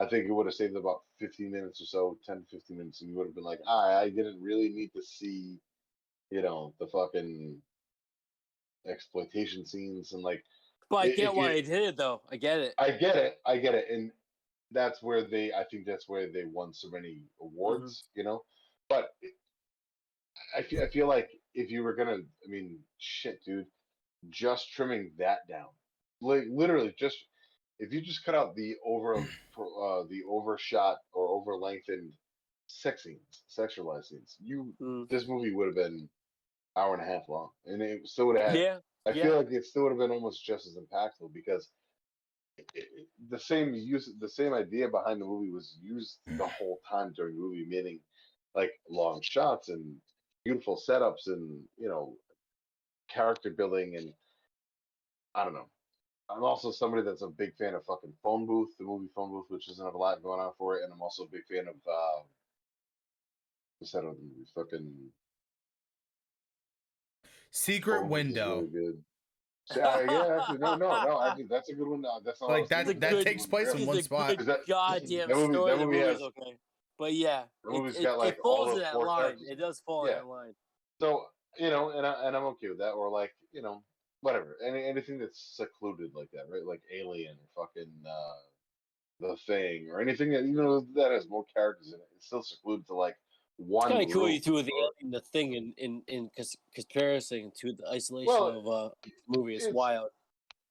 I 0.00 0.06
think 0.06 0.26
it 0.26 0.32
would 0.32 0.46
have 0.46 0.54
saved 0.54 0.76
about 0.76 1.02
fifteen 1.20 1.52
minutes 1.52 1.80
or 1.80 1.86
so, 1.86 2.18
10 2.26 2.38
to 2.50 2.56
15 2.58 2.78
minutes, 2.78 3.00
and 3.00 3.10
you 3.10 3.16
would 3.16 3.26
have 3.26 3.34
been 3.34 3.44
like, 3.44 3.60
I, 3.68 3.94
I 4.02 4.08
didn't 4.10 4.42
really 4.42 4.68
need 4.70 4.92
to 4.94 5.02
see, 5.02 5.58
you 6.30 6.42
know, 6.42 6.74
the 6.80 6.86
fucking 6.88 7.60
exploitation 8.86 9.64
scenes 9.64 10.12
and 10.12 10.22
like 10.22 10.42
But 10.90 10.96
I 10.96 11.02
i- 11.04 11.08
get 11.16 11.28
if 11.30 11.34
why 11.34 11.50
you- 11.52 11.56
I 11.58 11.60
did 11.60 11.82
it 11.82 11.96
though. 11.96 12.22
I 12.30 12.36
get 12.36 12.58
it. 12.60 12.74
I 12.78 12.90
get 12.90 13.16
it. 13.16 13.40
I 13.46 13.58
get 13.58 13.74
it. 13.74 13.86
And 13.90 14.10
that's 14.72 15.02
where 15.02 15.22
they, 15.22 15.52
I 15.52 15.64
think 15.70 15.86
that's 15.86 16.08
where 16.08 16.26
they 16.30 16.44
won 16.44 16.74
so 16.74 16.88
many 16.90 17.22
awards, 17.40 18.02
mm-hmm. 18.02 18.18
you 18.20 18.24
know? 18.24 18.44
But 18.88 19.14
it- 19.22 19.34
I 20.56 20.62
feel, 20.62 20.82
I 20.82 20.88
feel 20.88 21.06
like 21.08 21.30
if 21.54 21.70
you 21.70 21.82
were 21.82 21.94
to, 21.96 22.02
I 22.04 22.48
mean, 22.48 22.78
shit, 22.98 23.42
dude, 23.44 23.66
just 24.30 24.72
trimming 24.72 25.12
that 25.18 25.46
down, 25.48 25.68
like 26.20 26.44
literally 26.50 26.94
just, 26.98 27.16
if 27.78 27.92
you 27.92 28.00
just 28.00 28.24
cut 28.24 28.34
out 28.34 28.54
the 28.54 28.74
over, 28.84 29.14
uh, 29.58 30.04
the 30.08 30.22
overshot 30.28 30.98
or 31.12 31.28
over 31.28 31.56
lengthened 31.56 32.12
sex 32.66 33.04
scenes, 33.04 33.44
sexualized 33.48 34.06
scenes, 34.06 34.36
you, 34.40 34.74
Mm. 34.80 35.08
this 35.08 35.28
movie 35.28 35.52
would 35.54 35.66
have 35.66 35.76
been 35.76 36.08
hour 36.76 36.94
and 36.94 37.02
a 37.02 37.06
half 37.06 37.28
long 37.28 37.50
and 37.66 37.82
it 37.82 38.06
still 38.06 38.26
would 38.26 38.36
have 38.36 38.50
had 38.50 38.60
Yeah, 38.60 38.78
I 39.06 39.12
Yeah. 39.14 39.22
feel 39.22 39.36
like 39.36 39.50
it 39.50 39.64
still 39.64 39.84
would 39.84 39.90
have 39.92 39.98
been 39.98 40.10
almost 40.10 40.44
just 40.44 40.66
as 40.66 40.76
impactful 40.76 41.32
because 41.32 41.72
it, 42.56 42.66
it, 42.74 43.08
the 43.28 43.38
same 43.38 43.74
use, 43.74 44.12
the 44.18 44.28
same 44.28 44.54
idea 44.54 44.88
behind 44.88 45.20
the 45.20 45.26
movie 45.26 45.50
was 45.50 45.78
used 45.82 46.20
the 46.38 46.46
whole 46.46 46.80
time 46.88 47.12
during 47.14 47.34
the 47.36 47.40
movie, 47.42 47.66
meaning 47.66 48.00
like 48.54 48.72
long 48.88 49.20
shots 49.22 49.68
and 49.68 50.00
beautiful 50.44 50.76
setups 50.88 51.26
and 51.26 51.68
you 51.76 51.88
know 51.88 52.18
character 53.08 53.50
building 53.50 53.96
and 53.96 54.14
I 55.34 55.44
don't 55.44 55.54
know. 55.54 55.70
I'm 56.30 56.42
also 56.42 56.70
somebody 56.70 57.02
that's 57.02 57.22
a 57.22 57.28
big 57.28 57.54
fan 57.56 57.74
of 57.74 57.84
fucking 57.84 58.12
Phone 58.22 58.46
Booth, 58.46 58.70
the 58.78 58.84
movie 58.84 59.08
Phone 59.14 59.30
Booth, 59.30 59.46
which 59.50 59.66
doesn't 59.66 59.84
have 59.84 59.94
a 59.94 59.98
lot 59.98 60.22
going 60.22 60.40
on 60.40 60.52
for 60.58 60.78
it, 60.78 60.84
and 60.84 60.92
I'm 60.92 61.02
also 61.02 61.24
a 61.24 61.28
big 61.28 61.44
fan 61.44 61.68
of 61.68 61.74
uh, 61.86 62.22
what's 63.78 63.92
that 63.92 63.98
other 64.00 64.08
movie? 64.08 64.46
Fucking 64.54 64.92
Secret 67.50 68.00
Phone 68.00 68.08
Window. 68.08 68.66
really. 68.72 68.94
Yeah, 69.76 70.00
yeah, 70.10 70.38
actually, 70.40 70.58
no, 70.58 70.76
no, 70.76 71.04
no. 71.04 71.22
Actually, 71.22 71.44
that's 71.48 71.68
a 71.70 71.74
good 71.74 71.88
one. 71.88 72.04
Uh, 72.04 72.20
That's 72.24 72.40
not 72.40 72.50
Like 72.50 72.60
was 72.62 72.68
that 72.70 72.86
that 73.00 73.10
good- 73.10 73.24
takes 73.24 73.46
place 73.46 73.72
in 73.72 73.86
one 73.86 73.96
a 73.98 74.02
spot. 74.02 74.28
good 74.30 74.40
Is 74.40 74.46
that- 74.46 74.66
goddamn 74.68 75.28
that 75.28 75.36
movie- 75.36 75.52
story. 75.54 75.70
that 75.70 75.78
the 75.78 75.86
movie 75.86 75.98
movie's 75.98 76.12
has- 76.12 76.22
okay, 76.22 76.54
but 76.98 77.12
yeah, 77.14 77.44
The 77.62 77.70
it, 77.70 77.72
movie's 77.72 77.96
it, 77.96 78.02
got, 78.02 78.18
like, 78.18 78.34
it 78.34 78.40
falls 78.42 78.72
in 78.74 78.78
that 78.80 78.98
line. 78.98 79.20
characters. 79.22 79.48
It 79.48 79.54
does 79.56 79.80
fall 79.80 80.06
Yeah. 80.06 80.12
in 80.12 80.18
that 80.18 80.26
line. 80.26 80.54
So 81.00 81.26
you 81.58 81.70
know, 81.70 81.90
and 81.90 82.04
I, 82.06 82.26
and 82.26 82.36
I'm 82.36 82.42
okay 82.44 82.68
with 82.68 82.78
that, 82.78 82.90
or 82.92 83.08
like 83.10 83.32
you 83.52 83.62
know, 83.62 83.82
whatever. 84.24 84.56
Any 84.66 84.84
anything 84.84 85.18
that's 85.18 85.54
secluded 85.54 86.12
like 86.14 86.30
that, 86.32 86.46
right? 86.50 86.64
Like 86.66 86.80
Alien 86.92 87.36
or 87.36 87.66
fucking 87.66 87.92
uh, 88.06 88.40
The 89.20 89.36
Thing, 89.46 89.88
or 89.92 90.00
anything 90.00 90.30
that 90.30 90.40
even 90.40 90.64
though 90.64 90.86
that 90.94 91.12
has 91.12 91.28
more 91.28 91.44
characters 91.54 91.88
in 91.88 92.00
it, 92.00 92.08
it's 92.16 92.26
still 92.26 92.42
secluded 92.42 92.86
to 92.86 92.94
like 92.94 93.16
one. 93.58 93.90
Kind 93.90 94.06
of 94.06 94.12
cool 94.12 94.28
you 94.28 94.40
threw 94.40 94.62
the 94.62 94.72
alien, 94.72 95.10
the 95.12 95.20
thing 95.20 95.52
in 95.52 95.74
in 95.76 96.02
in 96.08 96.30
comparison 96.74 97.52
to 97.60 97.74
the 97.74 97.86
isolation 97.88 98.26
Well, 98.26 98.58
of 98.58 98.66
uh 98.66 98.94
movie. 99.28 99.54
It's, 99.54 99.64
it's- 99.64 99.74
wild. 99.74 100.08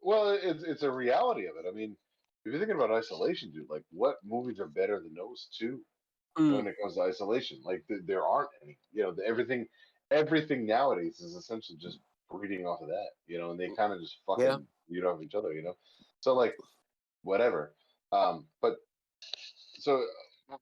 Well, 0.02 0.32
it's 0.42 0.64
it's 0.64 0.84
a 0.84 0.92
reality 0.92 1.46
of 1.46 1.56
it. 1.56 1.66
I 1.70 1.72
mean, 1.72 1.96
if 2.44 2.52
you're 2.52 2.60
thinking 2.60 2.76
about 2.76 2.92
isolation, 2.92 3.52
dude, 3.52 3.70
like 3.70 3.84
what 3.92 4.18
movies 4.26 4.60
are 4.60 4.68
better 4.68 5.00
than 5.00 5.14
those 5.14 5.48
two? 5.58 5.80
Mm. 6.36 6.56
when 6.56 6.66
it 6.66 6.74
comes 6.82 6.96
to 6.96 7.02
isolation. 7.02 7.60
Like 7.64 7.84
th- 7.88 8.02
there 8.08 8.26
aren't 8.26 8.50
any. 8.64 8.76
You 8.92 9.04
know, 9.04 9.12
the, 9.12 9.24
everything 9.24 9.68
everything 10.10 10.66
nowadays 10.66 11.20
is 11.20 11.36
essentially 11.36 11.78
just 11.80 12.00
breeding 12.34 12.66
off 12.66 12.82
of 12.82 12.88
that. 12.90 13.10
You 13.28 13.38
know, 13.40 13.52
and 13.52 13.60
they 13.60 13.70
kind 13.76 13.94
of 13.94 14.00
just 14.02 14.18
fucking 14.26 14.68
Yeah. 14.90 15.02
off 15.06 15.22
each 15.22 15.36
other. 15.36 15.54
You 15.54 15.64
know, 15.64 15.76
so 16.22 16.34
like 16.34 16.56
whatever. 17.24 17.76
Um, 18.12 18.48
but 18.62 18.78
so 19.80 20.06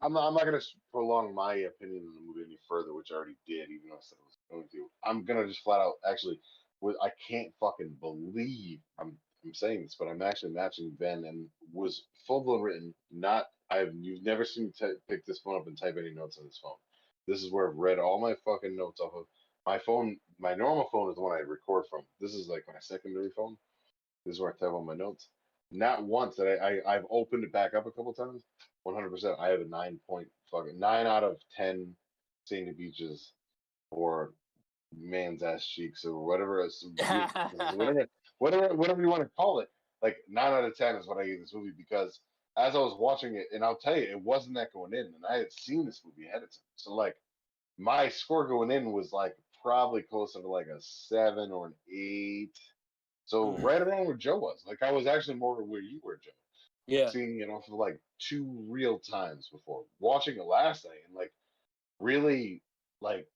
I'm 0.02 0.14
not, 0.14 0.28
I'm 0.28 0.34
not 0.34 0.46
gonna 0.46 0.62
prolong 0.92 1.34
my 1.36 1.56
opinion 1.56 2.06
on 2.08 2.16
the 2.16 2.22
movie 2.22 2.46
any 2.48 2.60
further, 2.68 2.94
which 2.94 3.12
I 3.12 3.16
already 3.16 3.36
did, 3.48 3.70
even 3.70 3.90
though 3.90 3.96
I 3.96 4.02
said 4.02 4.18
I 4.22 4.26
was 4.28 4.38
going 4.50 4.68
to. 4.72 4.88
I'm 5.04 5.26
gonna 5.26 5.48
just 5.48 5.64
flat 5.64 5.80
out 5.80 5.96
actually. 6.08 6.40
With, 6.82 6.96
I 7.04 7.12
can't 7.30 7.54
fucking 7.60 7.98
believe 8.00 8.80
I'm 9.00 9.18
I'm 9.46 9.54
saying 9.54 9.84
this, 9.84 9.96
but 10.00 10.08
I'm 10.08 10.22
actually 10.22 10.52
matching 10.54 10.96
Ben 11.00 11.26
and 11.26 11.48
was 11.74 12.06
full 12.28 12.44
blown 12.44 12.62
written. 12.62 12.94
Not 13.12 13.46
I've 13.70 13.94
you've 14.00 14.24
never 14.24 14.44
seen 14.46 14.66
me 14.66 14.72
ty- 14.80 14.94
pick 15.10 15.26
this 15.26 15.40
phone 15.40 15.60
up 15.60 15.68
and 15.68 15.78
type 15.78 15.96
any 16.00 16.14
notes 16.14 16.38
on 16.40 16.46
this 16.46 16.60
phone. 16.62 16.78
This 17.28 17.44
is 17.44 17.52
where 17.52 17.70
I've 17.70 17.78
read 17.78 18.00
all 18.00 18.20
my 18.20 18.34
fucking 18.46 18.76
notes 18.76 19.00
off 19.00 19.14
of 19.14 19.26
my 19.66 19.80
phone. 19.80 20.18
My 20.40 20.56
normal 20.56 20.90
phone 20.92 21.10
is 21.10 21.16
the 21.16 21.22
one 21.22 21.38
I 21.38 21.42
record 21.42 21.86
from. 21.90 22.02
This 22.20 22.34
is 22.34 22.48
like 22.48 22.64
my 22.68 22.74
secondary 22.80 23.30
phone. 23.36 23.58
This 24.26 24.36
is 24.36 24.42
where 24.42 24.52
I 24.52 24.54
type 24.54 24.74
all 24.74 24.84
my 24.84 24.96
notes. 24.96 25.28
Not 25.72 26.04
once 26.04 26.36
that 26.36 26.48
I, 26.62 26.80
I 26.80 26.96
I've 26.96 27.06
opened 27.10 27.44
it 27.44 27.54
back 27.54 27.74
up 27.74 27.86
a 27.86 27.92
couple 27.92 28.14
times. 28.14 28.44
One 28.84 28.96
hundred 28.96 29.12
percent. 29.12 29.36
I 29.40 29.50
have 29.50 29.62
a 29.62 29.66
nine 29.66 30.00
point 30.10 30.28
fucking 30.52 30.80
nine 30.80 31.08
out 31.08 31.24
of 31.24 31.38
ten 31.56 31.96
sandy 32.46 32.72
beaches 32.72 33.34
or 33.92 34.34
man's 34.98 35.44
ass 35.44 35.66
cheeks 35.66 36.04
or 36.04 36.26
whatever 36.26 36.68
whatever 37.76 38.08
whatever 38.40 38.76
whatever 38.76 39.02
you 39.02 39.10
want 39.10 39.24
to 39.24 39.30
call 39.38 39.60
it. 39.60 39.70
Like 40.02 40.18
nine 40.28 40.52
out 40.52 40.66
of 40.66 40.76
ten 40.76 40.96
is 40.96 41.08
what 41.08 41.18
I 41.20 41.26
gave 41.26 41.40
this 41.40 41.54
movie 41.54 41.72
because 41.78 42.20
as 42.58 42.76
I 42.76 42.80
was 42.80 42.98
watching 43.00 43.36
it, 43.36 43.48
and 43.54 43.64
I'll 43.64 43.78
tell 43.78 43.96
you, 43.96 44.04
it 44.04 44.22
wasn't 44.22 44.56
that 44.56 44.74
going 44.74 44.94
in, 44.94 45.06
and 45.06 45.26
I 45.30 45.38
had 45.38 45.54
seen 45.54 45.86
this 45.86 46.02
movie 46.04 46.28
ahead 46.28 46.44
of 46.44 46.50
time. 46.50 46.74
So 46.76 46.94
like 46.94 47.16
my 47.78 48.10
score 48.10 48.48
going 48.48 48.72
in 48.72 48.92
was 48.92 49.14
like 49.14 49.36
probably 49.62 50.02
closer 50.04 50.42
to 50.42 50.48
like 50.48 50.68
a 50.68 50.82
seven 50.82 51.52
or 51.52 51.68
an 51.68 51.74
eight. 51.92 52.58
So 53.26 53.54
Mm. 53.54 53.64
right 53.64 53.82
around 53.82 54.06
where 54.08 54.16
Joe 54.16 54.38
was. 54.40 54.64
Like 54.66 54.82
I 54.84 54.92
was 54.92 55.08
actually 55.08 55.36
more 55.36 55.64
where 55.64 55.82
you 55.82 56.00
were, 56.04 56.18
Joe 56.18 56.32
Yeah. 56.88 57.10
seeing 57.10 57.40
it 57.40 57.50
off 57.50 57.68
of 57.68 57.76
like 57.76 58.00
two 58.20 58.46
real 58.68 59.00
times 59.00 59.48
before 59.52 59.86
watching 60.00 60.38
it 60.38 60.44
last 60.44 60.86
night 60.86 61.00
and 61.08 61.16
like 61.16 61.34
really 62.00 62.62
like 63.02 63.28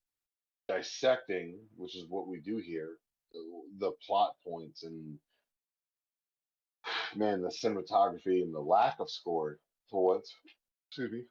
dissecting 0.68 1.60
which 1.78 1.96
is 1.96 2.06
what 2.08 2.28
we 2.28 2.40
do 2.40 2.58
here 2.58 2.98
the- 3.32 3.70
the 3.80 3.92
plot 4.06 4.36
points 4.44 4.84
and 4.84 5.20
man 7.16 7.42
the 7.42 7.50
cinematography 7.50 8.42
and 8.44 8.54
the 8.54 8.60
lack 8.60 9.00
of 9.00 9.10
score 9.10 9.60
for 9.90 10.04
what 10.04 10.24
excuse 10.90 11.12
me 11.12 11.24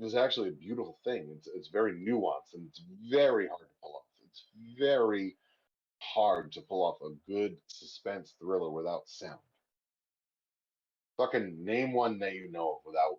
is 0.00 0.14
actually 0.14 0.48
a 0.48 0.52
beautiful 0.52 0.98
thing 1.04 1.28
it's 1.36 1.48
it's 1.54 1.68
very 1.68 1.92
nuanced 1.92 2.54
and 2.54 2.66
it's 2.68 2.82
very 3.10 3.46
hard 3.46 3.60
to 3.60 3.74
pull 3.82 3.94
off 3.96 4.02
it's 4.28 4.44
very 4.78 5.36
hard 5.98 6.52
to 6.52 6.60
pull 6.62 6.84
off 6.84 6.98
a 7.02 7.30
good 7.30 7.56
suspense 7.66 8.34
thriller 8.40 8.70
without 8.70 9.02
sound 9.08 9.38
fucking 11.16 11.56
name 11.64 11.92
one 11.92 12.18
that 12.18 12.34
you 12.34 12.50
know 12.52 12.72
of 12.72 12.78
without 12.84 13.16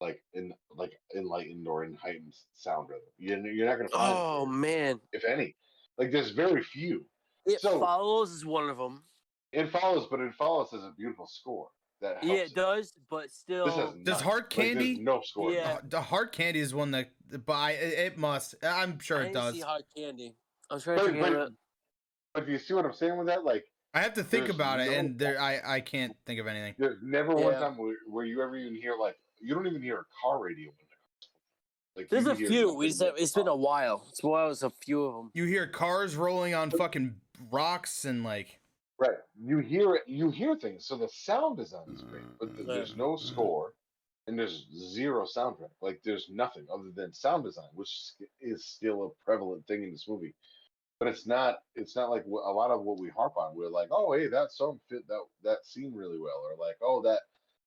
like 0.00 0.22
in 0.34 0.52
like 0.76 0.92
enlightened 1.16 1.66
or 1.66 1.84
in 1.84 1.94
heightened 1.96 2.32
sound 2.54 2.88
rhythm. 2.88 3.02
You're, 3.18 3.44
you're 3.52 3.66
not 3.66 3.78
gonna 3.78 3.88
find 3.88 4.14
Oh 4.16 4.46
man, 4.46 5.00
if 5.12 5.24
any. 5.24 5.56
Like 5.98 6.12
there's 6.12 6.30
very 6.30 6.62
few. 6.62 7.04
it 7.46 7.60
So- 7.60 7.80
follows 7.80 8.30
is 8.30 8.44
one 8.46 8.70
of 8.70 8.78
them. 8.78 9.02
It 9.50 9.70
follows, 9.72 10.06
but 10.10 10.20
it 10.20 10.34
follows 10.34 10.68
as 10.74 10.84
a 10.84 10.92
beautiful 10.96 11.26
score 11.26 11.70
that 12.00 12.22
helps. 12.22 12.26
Yeah, 12.26 12.34
it 12.44 12.54
does, 12.54 12.92
but 13.10 13.30
still. 13.30 13.66
Does 13.66 14.04
none. 14.06 14.22
Hard 14.22 14.42
Like, 14.44 14.50
Candy- 14.50 14.98
no 15.00 15.20
score. 15.22 15.52
Yeah. 15.52 15.78
The 15.88 16.00
hard 16.00 16.32
candy 16.32 16.60
is 16.60 16.74
one 16.74 16.90
that, 16.92 17.10
but 17.44 17.52
I, 17.52 17.70
it 17.72 17.98
it 17.98 18.18
must. 18.18 18.54
I'm 18.62 18.98
sure 19.00 19.22
I 19.22 19.26
it 19.26 19.32
does. 19.32 19.54
see 19.54 19.60
hard 19.60 19.82
candy. 19.96 20.34
I'm 20.70 20.80
trying 20.80 20.98
to 20.98 21.04
But, 21.04 21.10
figure 21.12 21.22
but, 21.38 21.46
it 21.48 21.52
but 22.34 22.46
do 22.46 22.52
you 22.52 22.58
see 22.58 22.74
what 22.74 22.84
I'm 22.84 22.92
saying 22.92 23.16
with 23.16 23.26
that? 23.28 23.44
Like 23.44 23.64
I 23.94 24.00
have 24.00 24.14
to 24.14 24.22
think 24.22 24.44
there's 24.44 24.54
about 24.54 24.80
it, 24.80 24.92
and 24.92 25.18
there, 25.18 25.40
I, 25.40 25.60
I 25.64 25.80
can't 25.80 26.14
think 26.26 26.38
of 26.40 26.46
anything. 26.46 26.74
there's 26.78 26.98
never 27.02 27.34
one 27.34 27.54
time 27.54 27.76
where, 27.78 27.96
where 28.08 28.24
you 28.26 28.42
ever 28.42 28.56
even 28.56 28.74
hear 28.80 28.94
like 29.00 29.16
you 29.40 29.54
don't 29.54 29.66
even 29.66 29.82
hear 29.82 29.98
a 30.00 30.04
car 30.22 30.38
radio 30.42 30.66
when. 30.66 30.74
Like 31.96 32.10
There's 32.10 32.26
a 32.28 32.34
few. 32.36 32.48
nothing 32.48 32.76
We 32.76 32.86
just 32.88 33.00
but 33.00 33.06
have, 33.06 33.14
it's 33.18 33.32
been 33.32 33.48
a 33.48 33.56
while. 33.56 34.06
It's 34.10 34.22
a 34.22 34.26
while. 34.28 34.50
It's 34.52 34.62
a 34.62 34.70
few 34.70 35.04
of 35.04 35.14
them. 35.14 35.30
You 35.34 35.46
hear 35.46 35.66
cars 35.66 36.14
rolling 36.14 36.54
on 36.54 36.70
fucking 36.70 37.16
rocks 37.50 38.04
and 38.04 38.22
like 38.22 38.57
right. 38.98 39.18
You 39.40 39.58
hear 39.58 39.94
it. 39.96 40.02
You 40.06 40.30
hear 40.30 40.56
things. 40.56 40.86
So 40.86 40.96
the 40.96 41.08
sound 41.08 41.56
design 41.56 41.88
is 41.94 42.02
great, 42.02 42.24
but 42.38 42.54
th- 42.54 42.66
there's 42.66 42.90
mm-hmm. 42.90 43.00
no 43.00 43.12
mm-hmm. 43.14 43.26
score 43.26 43.72
and 44.28 44.38
there's 44.38 44.66
zero 44.76 45.24
soundtrack. 45.24 45.70
Like 45.80 46.00
there's 46.04 46.28
nothing 46.30 46.66
other 46.72 46.90
than 46.94 47.14
sound 47.14 47.44
design, 47.44 47.70
which 47.74 47.90
is 48.40 48.66
still 48.66 49.04
a 49.06 49.24
prevalent 49.24 49.66
thing 49.66 49.82
in 49.82 49.90
this 49.90 50.06
movie. 50.06 50.34
But 51.00 51.08
it's 51.08 51.26
not. 51.26 51.60
It's 51.74 51.96
not 51.96 52.10
like 52.10 52.24
a 52.26 52.52
lot 52.52 52.70
of 52.70 52.82
what 52.82 53.00
we 53.00 53.08
harp 53.08 53.36
on. 53.36 53.56
We're 53.56 53.70
like, 53.70 53.88
oh, 53.90 54.12
hey, 54.12 54.26
that 54.28 54.52
song 54.52 54.80
fit 54.90 55.06
that 55.08 55.22
that 55.44 55.64
scene 55.64 55.94
really 55.94 56.18
well, 56.18 56.42
or 56.44 56.56
like, 56.58 56.76
oh, 56.82 57.00
that 57.02 57.20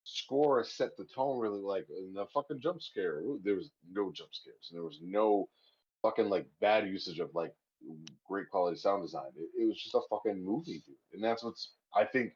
score 0.04 0.64
set 0.64 0.96
the 0.98 1.06
tone 1.16 1.40
really 1.40 1.62
like 1.62 1.88
in 1.90 2.14
the 2.14 2.26
fucking 2.34 2.60
jump 2.62 2.82
scare. 2.82 3.22
There 3.44 3.56
was 3.56 3.72
no 3.92 4.12
jump 4.12 4.34
scares. 4.34 4.70
and 4.70 4.78
There 4.78 4.86
was 4.86 5.00
no 5.02 5.48
fucking 6.02 6.30
like 6.30 6.46
bad 6.60 6.88
usage 6.88 7.20
of 7.20 7.34
like 7.34 7.54
great 8.26 8.50
quality 8.50 8.78
sound 8.78 9.04
design. 9.04 9.32
It, 9.36 9.50
it 9.64 9.68
was 9.68 9.82
just 9.82 9.96
a 9.96 10.02
fucking 10.10 10.44
movie, 10.44 10.82
dude. 10.86 10.96
And 11.14 11.24
that's 11.24 11.44
what's 11.44 11.74
I 11.96 12.06
think 12.06 12.34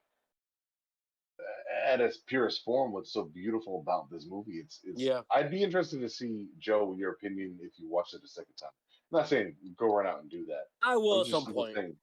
at 1.85 2.01
its 2.01 2.17
purest 2.27 2.63
form 2.63 2.91
what's 2.91 3.13
so 3.13 3.23
beautiful 3.23 3.81
about 3.81 4.09
this 4.09 4.25
movie. 4.29 4.53
It's 4.53 4.79
it's 4.83 5.01
Yeah. 5.01 5.21
I'd 5.31 5.51
be 5.51 5.63
interested 5.63 6.01
to 6.01 6.09
see 6.09 6.47
Joe 6.59 6.95
your 6.97 7.11
opinion 7.11 7.57
if 7.61 7.73
you 7.77 7.89
watched 7.89 8.13
it 8.13 8.21
a 8.23 8.27
second 8.27 8.55
time. 8.59 8.69
I'm 9.11 9.19
not 9.19 9.29
saying 9.29 9.55
go 9.77 9.95
run 9.95 10.07
out 10.07 10.21
and 10.21 10.29
do 10.29 10.45
that. 10.47 10.65
I 10.83 10.95
will 10.97 11.21
at 11.21 11.27
some 11.27 11.45
point. 11.45 11.75
saying- 11.75 11.95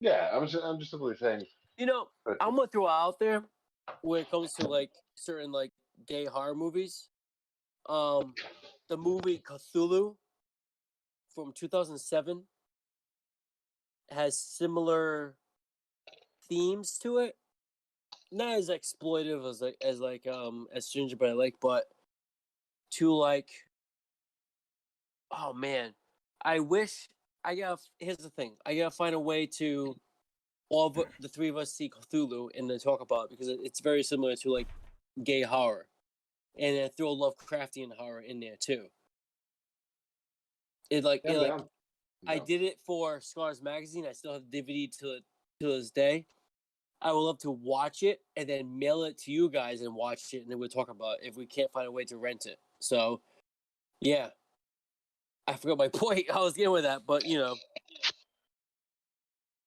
yeah, 0.00 0.30
I'm 0.32 0.46
just 0.46 0.62
I'm 0.64 0.78
just 0.78 0.90
simply 0.90 1.16
saying 1.16 1.44
You 1.76 1.86
know, 1.86 2.08
I'm 2.40 2.56
gonna 2.56 2.68
throw 2.68 2.86
out 2.86 3.18
there 3.18 3.44
when 4.02 4.22
it 4.22 4.30
comes 4.30 4.52
to 4.54 4.68
like 4.68 4.90
certain 5.14 5.52
like 5.52 5.72
gay 6.06 6.24
horror 6.24 6.54
movies. 6.54 7.08
Um, 7.88 8.34
the 8.88 8.96
movie 8.96 9.38
Cthulhu 9.38 10.16
from 11.34 11.52
2007 11.52 12.42
has 14.10 14.38
similar 14.38 15.34
themes 16.48 16.98
to 16.98 17.18
it. 17.18 17.36
Not 18.30 18.58
as 18.58 18.68
exploitive 18.68 19.48
as 19.48 19.60
like 19.60 19.76
as 19.84 20.00
like 20.00 20.26
um 20.26 20.66
as 20.72 20.88
Gingerbread 20.88 21.36
Lake, 21.36 21.56
but 21.60 21.84
to 22.92 23.14
like. 23.14 23.48
Oh 25.30 25.52
man, 25.52 25.94
I 26.42 26.60
wish 26.60 27.08
I 27.44 27.54
got. 27.54 27.80
Here's 27.98 28.18
the 28.18 28.30
thing: 28.30 28.56
I 28.66 28.76
gotta 28.76 28.90
find 28.90 29.14
a 29.14 29.20
way 29.20 29.46
to 29.58 29.96
all 30.70 30.86
of 30.88 30.98
the 31.20 31.28
three 31.28 31.48
of 31.48 31.56
us 31.56 31.72
see 31.72 31.90
Cthulhu 31.90 32.50
and 32.56 32.68
then 32.68 32.78
talk 32.78 33.00
about 33.00 33.24
it 33.24 33.30
because 33.30 33.48
it's 33.48 33.80
very 33.80 34.02
similar 34.02 34.36
to 34.36 34.52
like 34.52 34.68
gay 35.22 35.42
horror, 35.42 35.86
and 36.58 36.76
then 36.76 36.90
throw 36.90 37.14
Lovecraftian 37.14 37.96
horror 37.96 38.20
in 38.20 38.40
there 38.40 38.56
too. 38.58 38.86
It 40.90 41.04
like, 41.04 41.22
yeah, 41.24 41.32
it, 41.32 41.38
like 41.38 41.64
I'm 42.26 42.36
I 42.36 42.38
did 42.44 42.62
it 42.62 42.78
for 42.84 43.20
Scars 43.20 43.62
magazine. 43.62 44.06
I 44.06 44.12
still 44.12 44.32
have 44.32 44.42
the 44.50 44.62
DVD 44.62 44.90
to 44.98 45.18
to 45.60 45.66
this 45.66 45.90
day. 45.90 46.26
I 47.00 47.12
would 47.12 47.20
love 47.20 47.38
to 47.40 47.50
watch 47.52 48.02
it 48.02 48.20
and 48.36 48.48
then 48.48 48.76
mail 48.78 49.04
it 49.04 49.18
to 49.18 49.30
you 49.30 49.48
guys 49.48 49.82
and 49.82 49.94
watch 49.94 50.34
it, 50.34 50.42
and 50.42 50.50
then 50.50 50.58
we'll 50.58 50.68
talk 50.68 50.90
about 50.90 51.18
if 51.22 51.36
we 51.36 51.46
can't 51.46 51.70
find 51.70 51.86
a 51.86 51.92
way 51.92 52.04
to 52.06 52.16
rent 52.16 52.46
it. 52.46 52.58
So, 52.80 53.20
yeah, 54.00 54.28
I 55.46 55.54
forgot 55.54 55.78
my 55.78 55.88
point. 55.94 56.26
I 56.32 56.40
was 56.40 56.54
getting 56.54 56.72
with 56.72 56.82
that, 56.84 57.02
but 57.06 57.24
you 57.24 57.38
know, 57.38 57.54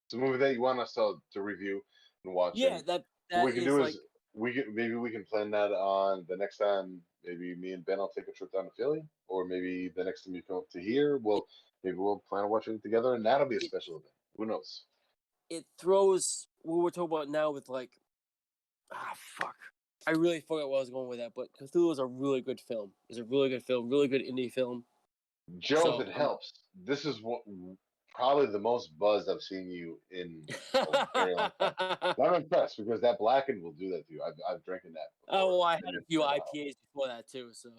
It's 0.06 0.14
a 0.14 0.18
movie 0.18 0.38
that 0.40 0.54
you 0.54 0.62
want 0.62 0.80
us 0.80 0.94
to, 0.96 1.16
to 1.34 1.42
review 1.42 1.82
and 2.26 2.34
watch. 2.34 2.54
yeah, 2.56 2.78
and 2.80 2.88
that 2.88 2.94
what 2.94 3.06
that 3.30 3.46
we 3.46 3.52
can 3.54 3.64
do 3.64 3.80
like 3.80 3.94
is 3.94 4.00
we 4.34 4.54
can 4.54 4.66
maybe 4.74 4.96
we 4.96 5.10
can 5.12 5.26
plan 5.32 5.52
that 5.52 5.72
on 5.72 6.26
the 6.28 6.36
next 6.36 6.58
time. 6.58 7.00
Maybe 7.24 7.56
me 7.56 7.72
and 7.72 7.86
Ben 7.86 8.00
will 8.00 8.12
take 8.14 8.28
a 8.28 8.32
trip 8.34 8.52
down 8.52 8.66
to 8.66 8.72
Philly, 8.76 9.04
or 9.30 9.46
maybe 9.46 9.90
the 9.96 10.04
next 10.04 10.24
time 10.24 10.36
you 10.36 10.42
come 10.42 10.58
up 10.58 10.70
to 10.72 10.82
here, 10.82 11.18
we'll 11.18 11.46
maybe 11.84 11.98
we'll 11.98 12.24
plan 12.30 12.44
on 12.44 12.50
watching 12.50 12.76
it 12.76 12.84
together, 12.84 13.16
and 13.16 13.26
that'll 13.26 13.48
be 13.48 13.58
a 13.58 13.62
special 13.62 13.96
event. 13.96 14.14
Who 14.38 14.46
knows? 14.46 14.84
it 15.52 15.66
throws 15.78 16.48
what 16.62 16.82
we're 16.82 16.90
talking 16.90 17.14
about 17.14 17.30
now 17.30 17.52
with 17.52 17.68
like 17.68 17.92
ah 18.94 19.12
fuck. 19.38 19.56
I 20.08 20.12
really 20.12 20.40
forgot 20.40 20.70
where 20.70 20.78
I 20.78 20.82
was 20.82 20.90
going 20.90 21.10
with 21.10 21.20
that, 21.20 21.34
but 21.36 21.50
Cthulhu 21.54 21.92
is 21.92 22.00
a 22.00 22.06
really 22.06 22.42
good 22.42 22.60
film. 22.60 22.92
It's 23.10 23.20
a 23.20 23.24
really 23.24 23.50
good 23.50 23.64
film, 23.64 23.88
really 23.90 24.08
good 24.08 24.22
indie 24.24 24.52
film. 24.52 24.84
Joe, 25.60 25.84
So, 25.84 26.02
if 26.02 26.08
it 26.08 26.14
um, 26.14 26.20
helps, 26.20 26.54
this 26.86 27.06
is 27.06 27.22
what 27.22 27.42
probably 28.16 28.48
the 28.48 28.58
most 28.60 28.98
buzz 28.98 29.30
I've 29.30 29.42
seen 29.42 29.70
you 29.70 30.00
in. 30.10 30.48
a 30.74 31.08
very 31.14 31.36
long 31.36 31.52
time. 31.60 32.16
I'm 32.24 32.34
impressed 32.34 32.78
because 32.78 33.00
that 33.02 33.20
blackened 33.20 33.62
will 33.62 33.74
do 33.74 33.92
that 33.92 34.08
to 34.08 34.14
you. 34.14 34.24
I've 34.26 34.34
I've 34.50 34.64
drinking 34.66 34.94
that. 34.94 35.10
oh, 35.38 35.50
well, 35.50 35.64
I 35.64 35.76
had 35.76 35.84
a 35.96 36.04
few. 36.08 36.22
IPAs 36.22 36.74
before 36.88 37.08
that 37.08 37.30
too, 37.30 37.50
so 37.52 37.70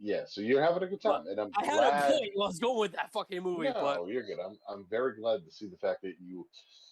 Yeah, 0.00 0.24
so 0.26 0.42
you're 0.42 0.62
having 0.62 0.82
a 0.82 0.86
good 0.86 1.00
time, 1.00 1.26
and 1.28 1.40
I'm 1.40 1.50
I 1.56 1.64
had 1.64 1.78
a 1.78 2.12
point. 2.12 2.32
I 2.34 2.36
was 2.36 2.58
going 2.58 2.78
with 2.78 2.92
that 2.92 3.10
fucking 3.12 3.42
movie, 3.42 3.68
no, 3.68 3.72
but 3.72 4.06
you're 4.06 4.22
good. 4.22 4.38
I'm 4.38 4.58
I'm 4.68 4.84
very 4.90 5.16
glad 5.16 5.44
to 5.46 5.50
see 5.50 5.66
the 5.66 5.78
fact 5.78 6.02
that 6.02 6.14
you 6.20 6.46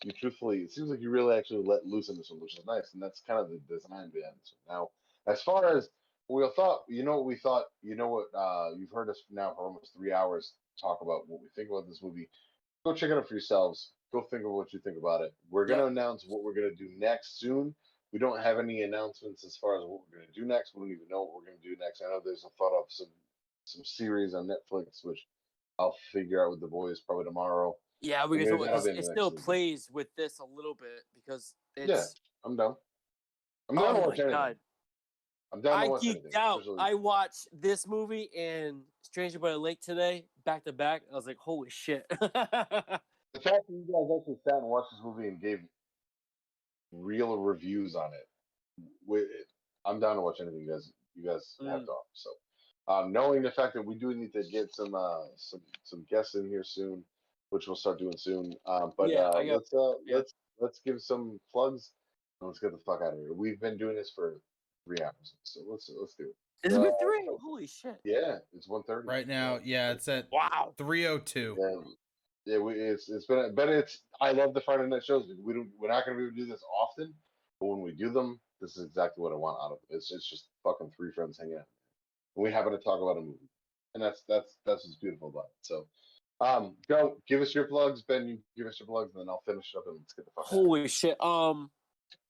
you 0.05 0.12
truthfully 0.12 0.61
it 0.61 0.73
seems 0.73 0.89
like 0.89 1.01
you 1.01 1.11
really 1.11 1.36
actually 1.36 1.62
let 1.62 1.85
loose 1.85 2.09
in 2.09 2.17
this 2.17 2.31
one, 2.31 2.41
which 2.41 2.59
is 2.59 2.65
nice, 2.67 2.94
and 2.94 3.02
that's 3.02 3.20
kind 3.27 3.39
of 3.39 3.51
the 3.51 3.59
design 3.69 4.11
behind 4.15 4.35
this 4.41 4.55
one. 4.65 4.78
Now, 4.78 4.89
as 5.31 5.43
far 5.43 5.77
as 5.77 5.91
we 6.28 6.49
thought, 6.57 6.85
you 6.89 7.02
know 7.02 7.17
what 7.17 7.27
we 7.27 7.36
thought, 7.36 7.65
you 7.83 7.94
know 7.94 8.09
what 8.09 8.27
uh 8.35 8.70
you've 8.77 8.93
heard 8.93 9.11
us 9.11 9.20
now 9.31 9.52
for 9.55 9.67
almost 9.67 9.93
three 9.94 10.12
hours 10.12 10.55
talk 10.81 11.01
about 11.02 11.28
what 11.28 11.43
we 11.43 11.49
think 11.55 11.69
about 11.69 11.86
this 11.86 12.02
movie. 12.02 12.31
Go 12.85 12.94
check 12.94 13.11
it 13.11 13.19
out 13.19 13.28
for 13.28 13.35
yourselves. 13.35 13.91
Go 14.11 14.23
think 14.31 14.44
of 14.44 14.52
what 14.52 14.73
you 14.73 14.81
think 14.81 14.97
about 14.97 15.20
it. 15.20 15.35
We're 15.51 15.67
gonna 15.67 15.86
announce 15.86 16.25
what 16.27 16.43
we're 16.43 16.55
gonna 16.55 16.75
do 16.75 16.89
next 16.97 17.39
soon. 17.41 17.75
We 18.12 18.18
don't 18.18 18.41
have 18.42 18.58
any 18.58 18.82
announcements 18.82 19.44
as 19.44 19.57
far 19.57 19.76
as 19.78 19.84
what 19.84 20.00
we're 20.10 20.18
gonna 20.18 20.31
do 20.34 20.44
next. 20.44 20.73
We 20.74 20.81
don't 20.82 20.91
even 20.92 21.08
know 21.08 21.23
what 21.23 21.34
we're 21.34 21.47
gonna 21.47 21.62
do 21.62 21.76
next. 21.81 22.02
I 22.02 22.10
know 22.10 22.20
there's 22.24 22.44
a 22.44 22.50
thought 22.58 22.78
of 22.78 22.84
some 22.89 23.08
some 23.65 23.84
series 23.84 24.34
on 24.34 24.47
Netflix, 24.49 25.05
which 25.05 25.26
I'll 25.78 25.97
figure 26.12 26.44
out 26.44 26.50
with 26.50 26.60
the 26.60 26.66
boys 26.66 27.00
probably 27.00 27.24
tomorrow. 27.24 27.74
yeah, 28.00 28.26
we 28.26 28.39
can. 28.39 28.47
Maybe 28.47 28.58
talk- 28.58 28.66
that'll 28.66 28.78
it's- 28.81 28.84
be 28.84 28.91
in 28.91 28.97
It 28.99 29.05
still 29.16 29.31
season. 29.31 29.44
plays 29.44 29.89
with 29.91 30.08
this 30.16 30.39
a 30.41 30.44
little 30.44 30.74
bit 30.74 31.05
because 31.15 31.55
it's. 31.76 31.89
Yeah, 31.89 32.02
I'm 32.44 32.57
down. 32.57 32.76
I'm 33.70 33.76
down 33.76 33.97
Oh 33.97 34.08
my 34.10 34.16
god! 34.16 34.57
I'm 35.52 35.60
down 35.62 35.73
I 35.73 35.86
to 35.86 35.92
anything. 35.94 36.23
geeked 36.23 36.34
out. 36.34 36.60
especially- 36.60 36.78
I 36.81 36.94
watched 36.94 37.49
this 37.52 37.86
movie 37.86 38.28
and 38.36 38.82
Stranger 39.02 39.39
by 39.39 39.50
the 39.52 39.58
Lake 39.58 39.81
today, 39.81 40.26
back 40.44 40.65
to 40.65 40.73
back. 40.73 41.02
I 41.10 41.15
was 41.16 41.26
like, 41.26 41.39
holy 41.39 41.70
shit. 41.70 42.05
the 42.20 42.20
fact 42.20 43.00
that 43.44 43.62
you 43.68 43.84
guys 43.91 44.18
actually 44.20 44.36
sat 44.44 44.58
and 44.58 44.66
watched 44.66 44.91
this 44.91 45.00
movie 45.02 45.28
and 45.28 45.41
gave 45.41 45.60
real 46.93 47.39
reviews 47.39 47.95
on 47.95 48.12
it. 48.15 48.29
wi- 49.07 49.27
I'm 49.85 49.99
down 50.01 50.17
to 50.17 50.23
watch 50.23 50.41
anything 50.41 50.61
you 50.61 50.71
guys 50.71 50.93
you 51.15 51.25
guys 51.29 51.57
have 51.61 51.81
Mm. 51.83 51.87
to 51.87 51.93
offer. 51.93 52.09
So, 52.15 52.31
um, 52.89 53.12
knowing 53.12 53.43
the 53.43 53.51
fact 53.51 53.75
that 53.75 53.83
we 53.85 53.95
do 53.97 54.15
need 54.15 54.33
to 54.33 54.43
get 54.45 54.73
some 54.75 54.95
uh, 54.95 55.27
some 55.37 55.61
some 55.83 56.05
guests 56.09 56.35
in 56.35 56.49
here 56.49 56.65
soon, 56.65 57.05
which 57.51 57.67
we'll 57.67 57.77
start 57.77 57.99
doing 57.99 58.17
soon. 58.17 58.55
Um, 58.67 58.93
but 58.97 59.11
Yeah, 59.11 59.29
uh, 59.29 59.33
got- 59.33 59.47
let's 59.47 59.75
uh, 59.75 59.95
yeah. 60.05 60.17
let's 60.17 60.35
let's 60.59 60.81
give 60.87 61.03
some 61.03 61.39
plugs 61.53 61.93
and 62.41 62.49
let's 62.49 62.61
get 62.61 62.73
the 62.73 62.79
fuck 62.79 63.03
out 63.03 63.12
of 63.15 63.19
here. 63.19 63.33
We've 63.35 63.61
been 63.61 63.77
doing 63.77 63.97
this 63.97 64.11
for 64.15 64.41
three 64.87 64.99
hours, 65.05 65.35
so 65.43 65.61
let's 65.67 65.91
let's 65.91 66.15
do 66.15 66.25
it. 66.31 66.37
Is 66.67 66.75
it 66.75 66.81
been 66.81 66.93
Uh, 66.95 66.99
three? 67.01 67.29
Holy 67.43 67.67
shit. 67.67 68.01
Yeah, 68.05 68.39
it's 68.53 68.69
one 68.69 68.85
thirty 68.85 69.07
right 69.07 69.27
now, 69.27 69.59
yeah, 69.62 69.93
it's 69.93 70.07
at 70.09 70.31
Wow. 70.33 70.75
302. 70.79 71.57
Yeah, 71.59 71.71
yeah, 71.71 71.93
we, 72.47 72.75
it's 72.75 73.09
it's 73.09 73.27
been, 73.27 73.55
but 73.55 73.69
it's 73.69 74.01
I 74.21 74.33
love 74.33 74.55
the 74.55 74.61
Friday 74.61 74.89
night 74.89 75.05
shows. 75.05 75.27
We 75.43 75.55
don't, 75.55 75.71
we're 75.79 75.89
not 75.89 76.05
going 76.05 76.17
to 76.17 76.23
be 76.23 76.27
able 76.27 76.37
to 76.37 76.45
do 76.45 76.51
this 76.51 76.62
often, 76.81 77.15
but 77.61 77.67
when 77.67 77.83
we 77.83 77.93
do 77.93 78.11
them, 78.11 78.41
this 78.61 78.77
is 78.77 78.87
exactly 78.87 79.23
what 79.23 79.33
I 79.33 79.37
want 79.37 79.59
out 79.62 79.73
of 79.73 79.79
it. 79.89 79.97
It's 79.97 80.11
it's 80.12 80.29
just 80.29 80.49
fucking 80.65 80.91
three 80.97 81.12
friends 81.12 81.39
hanging 81.39 81.55
out. 81.55 81.67
And 82.37 82.45
we 82.45 82.51
happen 82.53 82.73
to 82.73 82.79
talk 82.79 83.01
about 83.01 83.19
a 83.19 83.21
movie, 83.21 83.51
and 83.95 84.03
that's 84.03 84.23
that's 84.29 84.57
that's 84.67 84.85
what's 84.85 84.97
beautiful 84.97 85.29
about 85.29 85.45
it. 85.45 85.57
So, 85.62 85.87
um, 86.41 86.77
go 86.89 87.17
give 87.29 87.41
us 87.41 87.55
your 87.55 87.65
plugs, 87.65 88.03
Ben. 88.03 88.27
You 88.27 88.39
give 88.57 88.67
us 88.67 88.81
your 88.81 88.87
plugs, 88.87 89.12
and 89.15 89.23
then 89.23 89.29
I'll 89.29 89.43
finish 89.47 89.73
up 89.77 89.85
and 89.87 89.99
let's 89.99 90.12
get 90.12 90.25
the 90.25 90.33
fuck. 90.35 90.45
out. 90.45 90.51
Holy 90.51 90.89
shit. 90.89 91.17
Um 91.23 91.71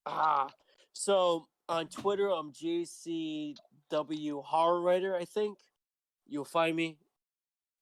ah 0.04 0.48
so 0.92 1.46
on 1.68 1.86
Twitter 1.86 2.28
I'm 2.28 2.52
JCW 2.52 4.44
Horror 4.44 4.80
Writer, 4.80 5.16
I 5.16 5.24
think. 5.24 5.58
You'll 6.28 6.44
find 6.44 6.76
me. 6.76 6.98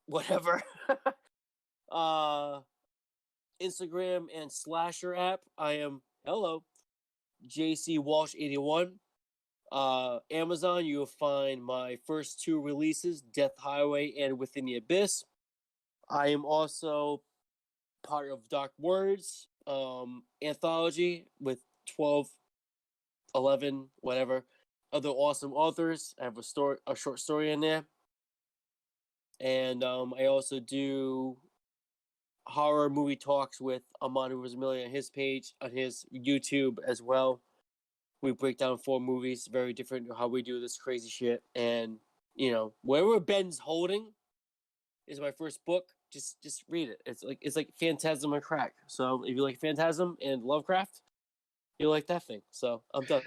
Whatever. 0.07 0.63
uh 1.91 2.61
Instagram 3.63 4.27
and 4.35 4.51
Slasher 4.51 5.15
app. 5.15 5.41
I 5.59 5.73
am 5.73 6.03
hello. 6.25 6.65
JC 7.47 7.99
Walsh 7.99 8.35
81. 8.39 8.95
Uh 9.71 10.19
Amazon, 10.31 10.85
you'll 10.85 11.07
find 11.07 11.63
my 11.63 11.97
first 12.07 12.43
two 12.43 12.61
releases, 12.61 13.21
Death 13.21 13.53
Highway 13.59 14.15
and 14.19 14.39
Within 14.39 14.65
the 14.65 14.77
Abyss. 14.77 15.25
I 16.09 16.29
am 16.29 16.45
also 16.45 17.23
part 18.03 18.31
of 18.31 18.49
Dark 18.49 18.73
Words 18.79 19.49
um 19.67 20.23
anthology 20.43 21.27
with 21.39 21.59
12 21.95 22.29
11 23.35 23.89
whatever 24.01 24.45
other 24.93 25.11
awesome 25.11 25.53
authors 25.53 26.15
i 26.21 26.25
have 26.25 26.39
a 26.39 26.43
story 26.43 26.77
a 26.87 26.97
short 26.97 27.19
story 27.19 27.53
in 27.53 27.61
there 27.61 27.85
and 29.39 29.85
um 29.85 30.15
i 30.19 30.27
also 30.27 30.59
do 30.59 31.37
horror 32.51 32.91
movie 32.91 33.17
talks 33.17 33.61
with 33.61 33.83
Armand 34.01 34.33
Rosamilia 34.33 34.85
on 34.85 34.91
his 34.91 35.09
page 35.11 35.55
on 35.61 35.71
his 35.71 36.05
youtube 36.15 36.77
as 36.87 37.01
well 37.01 37.41
we 38.23 38.33
break 38.33 38.59
down 38.59 38.77
four 38.77 39.01
movies 39.01 39.49
very 39.51 39.73
different 39.73 40.07
how 40.17 40.29
we 40.29 40.43
do 40.43 40.61
this 40.61 40.77
crazy 40.77 41.09
shit 41.09 41.43
and 41.55 41.99
you 42.35 42.51
know, 42.51 42.73
wherever 42.83 43.21
Ben's 43.21 43.59
holding 43.59 44.13
is 45.07 45.21
my 45.21 45.33
first 45.33 45.65
book. 45.65 45.85
Just 46.13 46.43
just 46.43 46.65
read 46.69 46.89
it. 46.89 47.01
It's 47.07 47.23
like 47.23 47.39
it's 47.41 47.55
like 47.55 47.69
Phantasm 47.79 48.33
and 48.33 48.43
crack. 48.43 48.75
So 48.87 49.23
if 49.25 49.37
you 49.37 49.43
like 49.43 49.61
Phantasm 49.61 50.17
and 50.25 50.43
Lovecraft, 50.43 51.03
you 51.79 51.89
like 51.89 52.07
that 52.09 52.25
thing. 52.25 52.41
So 52.51 52.83
I'm 52.93 53.05
done. 53.05 53.23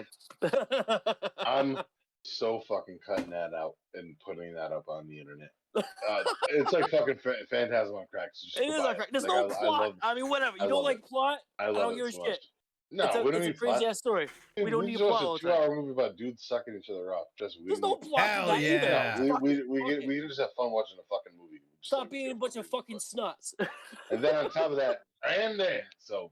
I'm 1.37 1.77
so 2.25 2.59
fucking 2.67 2.99
cutting 3.05 3.29
that 3.29 3.53
out 3.53 3.75
and 3.93 4.15
putting 4.19 4.53
that 4.55 4.71
up 4.71 4.85
on 4.89 5.07
the 5.07 5.19
internet. 5.19 5.51
Uh, 5.75 6.23
it's 6.49 6.71
like 6.71 6.89
fucking 6.89 7.15
fa- 7.17 7.35
Phantasm 7.49 7.95
on 7.95 8.05
cracks. 8.11 8.41
Just 8.43 8.57
It 8.59 8.67
go 8.67 8.75
is 8.75 8.81
buy 8.81 8.89
on 8.89 8.95
crack. 8.95 9.09
There's 9.11 9.23
Like, 9.25 9.47
no 9.49 9.55
I, 9.55 9.59
plot. 9.59 9.95
I 10.01 10.11
I, 10.11 10.13
mean, 10.15 10.29
whatever. 10.29 10.55
I 10.59 10.63
You 10.65 10.69
don't 10.69 10.83
like 10.83 10.97
it. 10.99 11.05
plot? 11.05 11.39
I 11.59 11.67
love 11.67 11.75
don't 11.75 11.93
it 11.93 11.97
give 11.97 12.05
a 12.07 12.11
so 12.11 12.19
much. 12.19 12.27
shit. 12.29 12.45
No, 12.91 13.05
it's 13.05 13.15
a, 13.15 13.23
we 13.23 13.31
don't 13.31 13.35
it's 13.41 13.45
a 13.45 13.49
need 13.49 13.57
crazy 13.59 13.77
plot. 13.79 13.89
ass 13.89 13.97
story. 13.97 14.27
Dude, 14.55 14.65
we 14.65 14.71
don't 14.71 14.85
need 14.85 14.97
just 14.99 15.03
watched 15.03 15.21
plot 15.21 15.25
all 15.25 15.35
a 15.35 15.39
the 15.39 15.39
two-hour 15.71 15.75
movie 15.81 15.91
about 15.91 16.15
dudes 16.15 16.45
sucking 16.45 16.75
each 16.77 16.89
other 16.91 17.13
off. 17.15 17.27
Just 17.39 17.57
we 17.59 17.67
There's 17.67 17.79
no 17.79 17.93
need- 17.95 18.01
plot 18.01 18.19
to 18.21 18.27
Hell 18.27 18.47
that 18.47 18.59
either. 18.61 18.75
yeah. 18.85 19.19
we, 19.39 19.63
we, 19.63 19.63
we, 19.81 19.89
get, 19.89 20.07
we 20.07 20.19
just 20.27 20.39
have 20.39 20.49
fun 20.55 20.71
watching 20.71 20.97
a 20.99 21.03
fucking 21.09 21.33
movie. 21.39 21.57
Just 21.79 21.87
Stop 21.87 21.99
don't 22.01 22.11
being 22.11 22.31
a 22.31 22.35
bunch 22.35 22.55
of 22.55 22.67
fucking 22.67 22.97
it. 22.97 23.01
snuts. 23.01 23.55
And 24.11 24.23
then 24.23 24.35
on 24.35 24.51
top 24.51 24.69
of 24.69 24.77
that, 24.77 24.99
and 25.27 25.59
then 25.59 25.81
so 25.97 26.29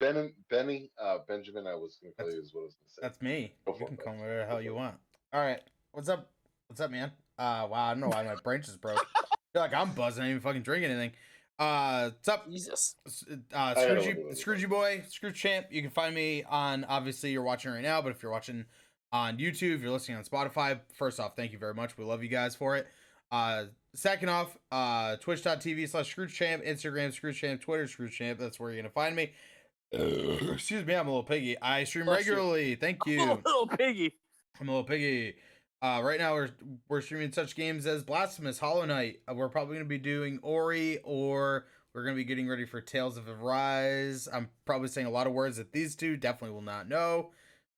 Ben 0.00 0.16
and 0.16 0.32
Benny, 0.48 0.90
uh, 1.02 1.18
Benjamin, 1.28 1.66
I 1.66 1.74
was 1.74 1.98
gonna 2.02 2.14
call 2.14 2.32
you 2.34 2.40
is 2.40 2.54
what 2.54 2.62
I 2.62 2.64
was 2.64 2.74
gonna 2.74 2.88
say. 2.88 3.00
That's 3.02 3.20
me. 3.20 3.52
Go 3.66 3.76
You 3.78 3.84
can 3.86 3.94
it, 3.96 4.02
call 4.04 4.14
me 4.14 4.20
whatever 4.20 4.38
the 4.40 4.46
hell 4.46 4.62
you 4.62 4.74
want. 4.74 4.94
All 5.34 5.40
right. 5.42 5.60
What's 5.92 6.08
up? 6.08 6.30
What's 6.68 6.80
up, 6.80 6.90
man? 6.90 7.12
Uh, 7.38 7.66
wow. 7.70 7.86
I 7.86 7.90
don't 7.90 8.00
know 8.00 8.08
why 8.08 8.22
my 8.24 8.34
brain 8.42 8.62
just 8.62 8.80
broke. 8.80 9.04
I 9.16 9.20
feel 9.52 9.62
like 9.62 9.74
I'm 9.74 9.92
buzzing. 9.92 10.22
I 10.22 10.26
didn't 10.26 10.38
even 10.38 10.42
fucking 10.42 10.62
drink 10.62 10.84
anything. 10.84 11.12
Uh, 11.58 12.10
what's 12.10 12.28
up? 12.28 12.48
Jesus. 12.50 12.94
Uh, 13.52 13.74
Scroogey, 13.74 13.96
look 13.96 14.06
it 14.06 14.26
up. 14.30 14.36
Scroogey 14.36 14.68
boy, 14.68 15.02
Scrooge 15.08 15.34
champ. 15.36 15.66
You 15.70 15.82
can 15.82 15.90
find 15.90 16.14
me 16.14 16.44
on. 16.48 16.84
Obviously, 16.84 17.30
you're 17.30 17.42
watching 17.42 17.72
right 17.72 17.82
now, 17.82 18.00
but 18.00 18.10
if 18.10 18.22
you're 18.22 18.32
watching 18.32 18.64
on 19.12 19.38
YouTube, 19.38 19.74
if 19.74 19.82
you're 19.82 19.90
listening 19.90 20.18
on 20.18 20.24
Spotify, 20.24 20.78
first 20.96 21.18
off, 21.18 21.34
thank 21.36 21.52
you 21.52 21.58
very 21.58 21.74
much. 21.74 21.96
We 21.96 22.04
love 22.04 22.22
you 22.22 22.28
guys 22.28 22.54
for 22.54 22.76
it. 22.76 22.86
Uh, 23.32 23.64
second 23.94 24.28
off, 24.28 24.56
uh, 24.70 25.16
Twitch.tv 25.16 25.88
slash 25.88 26.10
Scrooge 26.10 26.32
champ, 26.34 26.62
Instagram 26.64 27.12
Scrooge 27.12 27.40
champ, 27.40 27.60
Twitter 27.60 27.86
Scrooge 27.88 28.16
champ. 28.16 28.38
That's 28.38 28.60
where 28.60 28.70
you're 28.70 28.80
gonna 28.82 28.90
find 28.92 29.16
me. 29.16 29.32
Excuse 29.92 30.84
me, 30.86 30.94
I'm 30.94 31.06
a 31.06 31.10
little 31.10 31.24
piggy. 31.24 31.58
I 31.60 31.84
stream 31.84 32.04
Bless 32.04 32.26
you. 32.26 32.32
regularly. 32.32 32.74
Thank 32.74 33.06
you. 33.06 33.20
I'm 33.22 33.30
A 33.30 33.34
little 33.44 33.66
piggy. 33.66 34.14
I'm 34.60 34.68
a 34.68 34.72
little 34.72 34.84
piggy. 34.84 35.34
Uh, 35.80 36.00
right 36.02 36.18
now 36.18 36.34
we're 36.34 36.50
we're 36.88 37.00
streaming 37.00 37.30
such 37.32 37.54
games 37.54 37.86
as 37.86 38.02
Blasphemous, 38.02 38.58
Hollow 38.58 38.84
Knight. 38.84 39.20
Uh, 39.30 39.34
we're 39.34 39.48
probably 39.48 39.76
gonna 39.76 39.84
be 39.84 39.98
doing 39.98 40.40
Ori, 40.42 40.98
or 41.04 41.66
we're 41.94 42.02
gonna 42.02 42.16
be 42.16 42.24
getting 42.24 42.48
ready 42.48 42.66
for 42.66 42.80
Tales 42.80 43.16
of 43.16 43.28
Arise. 43.28 44.28
I'm 44.32 44.48
probably 44.64 44.88
saying 44.88 45.06
a 45.06 45.10
lot 45.10 45.26
of 45.28 45.32
words 45.32 45.56
that 45.58 45.72
these 45.72 45.94
two 45.94 46.16
definitely 46.16 46.54
will 46.54 46.62
not 46.62 46.88
know. 46.88 47.30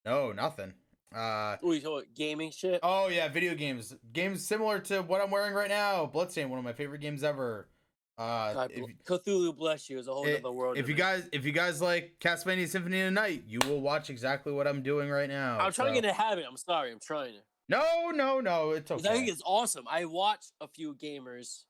No, 0.07 0.33
nothing. 0.33 0.73
Uh, 1.15 1.57
What 1.61 1.73
you 1.75 1.81
talking? 1.81 2.09
Gaming 2.15 2.51
shit? 2.53 2.81
oh 2.83 3.09
yeah, 3.09 3.29
video 3.29 3.55
games, 3.55 3.95
games 4.13 4.47
similar 4.47 4.79
to 4.79 5.03
what 5.03 5.21
I'm 5.21 5.31
wearing 5.31 5.53
right 5.53 5.69
now. 5.69 6.07
Bloodstained, 6.07 6.49
one 6.49 6.59
of 6.59 6.65
my 6.65 6.73
favorite 6.73 7.01
games 7.01 7.23
ever. 7.23 7.69
Uh, 8.17 8.53
God, 8.55 8.71
if, 8.75 8.85
Cthulhu 9.05 9.57
bless 9.57 9.89
you 9.91 9.99
is 9.99 10.07
a 10.07 10.13
whole 10.13 10.27
i- 10.27 10.35
other 10.35 10.53
world. 10.53 10.77
if 10.79 10.89
you 10.89 10.95
me. 10.95 10.99
guys 10.99 11.29
if 11.33 11.45
you 11.45 11.53
guys 11.53 11.81
like 11.83 12.15
Castlevania 12.21 12.69
Symphony 12.69 13.01
of 13.01 13.07
the 13.07 13.11
Night, 13.11 13.45
you 13.47 13.59
will 13.67 13.81
watch 13.81 14.09
exactly 14.09 14.53
what 14.53 14.67
I'm 14.67 14.83
doing 14.83 15.11
right 15.11 15.29
now. 15.29 15.59
I'm 15.59 15.73
trying 15.73 15.89
so- 15.89 15.95
to 15.95 16.01
get 16.01 16.11
a 16.11 16.13
habit. 16.15 16.45
I'm 16.49 16.57
sorry. 16.57 16.93
I'm 16.93 16.99
trying 17.01 17.33
to. 17.35 17.41
No, 17.71 18.11
no, 18.11 18.41
no. 18.41 18.73
It's 18.73 18.91
'Cause 18.91 19.07
okay. 19.07 19.15
I 19.15 19.17
think 19.17 19.29
it's 19.29 19.43
awesome. 19.47 19.87
I 19.89 20.05
watch 20.05 20.47
a 20.61 20.67
few 20.67 20.95
gamers, 20.95 21.65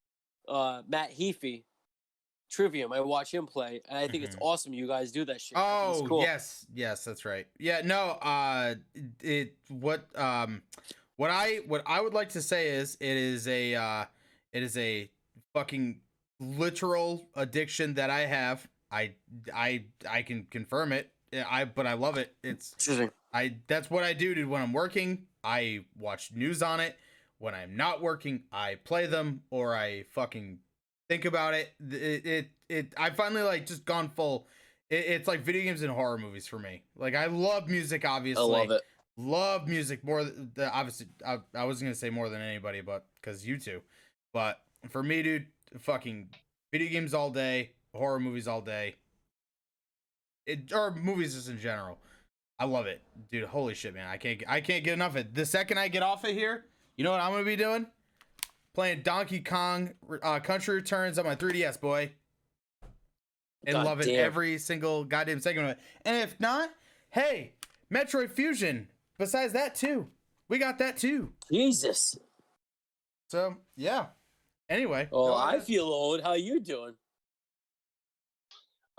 uh, 0.49 0.83
Matt 0.89 1.13
Heafy, 1.13 1.65
Trivium. 2.49 2.91
I 2.93 3.01
watch 3.01 3.33
him 3.33 3.47
play, 3.47 3.83
and 3.89 3.99
I 3.99 4.09
think 4.09 4.25
it's 4.25 4.35
Mhm. 4.35 4.41
awesome. 4.41 4.73
You 4.73 4.87
guys 4.87 5.13
do 5.13 5.25
that 5.27 5.41
shit. 5.41 5.59
I 5.59 5.61
think 5.61 5.91
it's 5.93 6.01
Oh 6.01 6.07
cool. 6.09 6.23
yes, 6.23 6.67
yes, 6.73 7.05
that's 7.05 7.25
right. 7.27 7.47
Yeah, 7.59 7.83
no. 7.85 8.13
Uh, 8.23 8.77
it 9.21 9.57
what 9.69 10.09
um, 10.19 10.63
what 11.17 11.31
I 11.31 11.57
what 11.67 11.83
I 11.87 12.01
would 12.01 12.15
like 12.15 12.31
to 12.31 12.41
say 12.43 12.71
is 12.71 12.97
it 12.99 13.17
is 13.17 13.47
a 13.47 13.75
uh, 13.75 14.07
it 14.53 14.63
is 14.63 14.77
a 14.79 15.11
fucking 15.53 16.01
literal 16.41 17.29
addiction 17.35 17.95
that 17.95 18.09
I 18.09 18.21
have. 18.21 18.67
I 18.91 19.15
I 19.53 19.85
I 20.09 20.23
can 20.23 20.47
confirm 20.47 20.93
it. 20.93 21.13
I 21.33 21.67
but 21.67 21.87
I 21.87 21.93
love 21.93 22.17
it. 22.17 22.35
It's 22.43 22.75
I 23.33 23.57
that's 23.67 23.91
what 23.91 24.03
I 24.03 24.15
do, 24.15 24.35
dude. 24.35 24.49
When 24.49 24.63
I'm 24.63 24.73
working, 24.73 25.27
I 25.43 25.85
watch 25.97 26.33
news 26.35 26.63
on 26.63 26.81
it. 26.81 26.97
When 27.39 27.55
I'm 27.55 27.77
not 27.77 28.03
working, 28.03 28.43
I 28.53 28.75
play 28.85 29.07
them 29.07 29.43
or 29.51 29.75
I 29.75 30.05
fucking 30.13 30.59
think 31.09 31.25
about 31.25 31.55
it. 31.55 31.73
It 31.91 32.27
it, 32.27 32.51
it 32.69 32.95
I 32.97 33.11
finally 33.11 33.43
like 33.43 33.67
just 33.67 33.85
gone 33.85 34.11
full. 34.11 34.47
It, 34.91 35.07
it's 35.07 35.29
like 35.29 35.41
video 35.41 35.63
games 35.63 35.83
and 35.83 35.91
horror 35.91 36.19
movies 36.19 36.47
for 36.47 36.59
me. 36.59 36.83
Like 36.97 37.15
I 37.15 37.27
love 37.27 37.69
music, 37.69 38.05
obviously. 38.05 38.43
I 38.43 38.47
love 38.47 38.71
it. 38.71 38.83
Love 39.17 39.69
music 39.69 40.05
more. 40.05 40.25
The 40.25 40.71
obviously, 40.73 41.07
I, 41.27 41.39
I 41.55 41.65
wasn't 41.65 41.89
gonna 41.89 41.95
say 41.95 42.11
more 42.11 42.29
than 42.29 42.41
anybody, 42.41 42.81
but 42.81 43.07
because 43.21 43.47
you 43.47 43.59
two. 43.59 43.83
But 44.33 44.61
for 44.89 45.03
me, 45.03 45.23
dude, 45.23 45.47
fucking 45.79 46.29
video 46.73 46.91
games 46.91 47.15
all 47.15 47.31
day, 47.31 47.73
horror 47.95 48.21
movies 48.21 48.47
all 48.47 48.61
day. 48.61 48.97
It 50.47 50.73
or 50.73 50.95
movies 50.95 51.35
just 51.35 51.49
in 51.49 51.59
general. 51.59 51.99
I 52.61 52.67
love 52.67 52.87
it, 52.87 53.01
dude. 53.33 53.45
Holy 53.49 53.75
shit, 53.75 53.95
man! 53.95 54.07
I 54.07 54.19
can't 54.19 54.43
I 54.47 54.61
can't 54.61 54.85
get 54.85 54.93
enough 54.93 55.13
of 55.13 55.17
it. 55.17 55.35
The 55.35 55.47
second 55.47 55.79
I 55.79 55.89
get 55.89 56.03
off 56.03 56.25
of 56.25 56.31
here, 56.33 56.67
you 56.97 57.05
know 57.05 57.11
what 57.11 57.21
I'm 57.21 57.33
gonna 57.33 57.43
be 57.45 57.57
doing? 57.57 57.87
Playing 58.75 59.01
Donkey 59.03 59.41
Kong 59.41 59.95
uh, 60.23 60.41
Country 60.41 60.75
Returns 60.77 61.19
on 61.19 61.25
my 61.25 61.35
3DS, 61.35 61.81
boy, 61.81 62.13
and 63.65 63.73
God 63.75 63.87
loving 63.87 64.09
damn. 64.09 64.27
every 64.27 64.59
single 64.59 65.05
goddamn 65.05 65.41
second 65.41 65.65
of 65.65 65.71
it. 65.71 65.79
And 66.05 66.19
if 66.19 66.39
not, 66.39 66.69
hey, 67.09 67.55
Metroid 67.93 68.31
Fusion. 68.31 68.89
Besides 69.19 69.55
that 69.55 69.75
too, 69.75 70.09
we 70.51 70.59
got 70.59 70.79
that 70.79 70.99
too. 70.99 71.33
Jesus. 71.51 72.17
So 73.29 73.57
yeah. 73.75 74.07
Anyway, 74.69 75.09
Oh, 75.11 75.35
I 75.35 75.61
feel 75.61 75.85
old. 75.87 76.23
How 76.23 76.35
you 76.35 76.61
doing? 76.61 76.95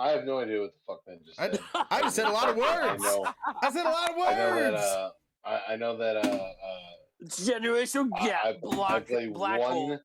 I 0.02 0.10
have 0.12 0.26
no 0.26 0.40
idea 0.40 0.62
what 0.62 0.74
the 0.74 0.80
fuck 0.88 1.06
Ben 1.06 1.20
just 1.26 1.38
said. 1.38 1.60
I 1.92 2.02
just 2.02 2.16
said 2.16 2.26
a 2.26 2.32
lot 2.32 2.50
of 2.50 2.58
I 2.58 2.60
words. 2.92 3.04
know. 3.04 3.26
I 3.62 3.72
said 3.72 3.86
a 3.86 3.90
lot 3.90 4.10
of 4.10 4.18
I 4.18 4.32
know 4.36 4.56
that. 4.56 4.72
words. 4.74 4.84
Uh, 4.84 5.10
I, 5.46 5.62
I 5.74 5.76
know 5.76 5.98
that. 5.98 6.18
Uh, 6.18 6.20
uh, 6.30 7.26
Generational 7.26 8.10
gap. 8.20 8.46
I, 8.46 8.50
I 8.50 8.58
black 8.62 9.08
play 9.08 9.28
black 9.28 9.60
one. 9.60 9.72
hole. 9.72 10.00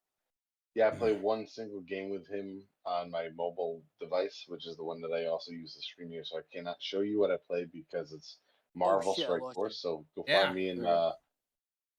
Yeah, 0.74 0.88
I 0.88 0.90
play 0.90 1.14
one 1.14 1.46
single 1.46 1.80
game 1.80 2.10
with 2.10 2.28
him 2.28 2.62
on 2.84 3.10
my 3.10 3.28
mobile 3.34 3.82
device, 3.98 4.44
which 4.48 4.66
is 4.66 4.76
the 4.76 4.84
one 4.84 5.00
that 5.00 5.12
I 5.12 5.24
also 5.26 5.50
use 5.52 5.74
to 5.74 5.80
stream 5.80 6.10
here. 6.10 6.22
So 6.24 6.36
I 6.38 6.42
cannot 6.54 6.76
show 6.80 7.00
you 7.00 7.18
what 7.18 7.30
I 7.30 7.36
play 7.48 7.64
because 7.72 8.12
it's 8.12 8.36
Marvel 8.74 9.12
Oh, 9.12 9.14
shit, 9.14 9.24
Strike 9.24 9.40
lost 9.42 9.54
Force. 9.54 9.78
So 9.80 10.04
go 10.14 10.24
Yeah. 10.28 10.42
find 10.44 10.54
me 10.54 10.68
and 10.68 10.86
uh, 10.86 11.12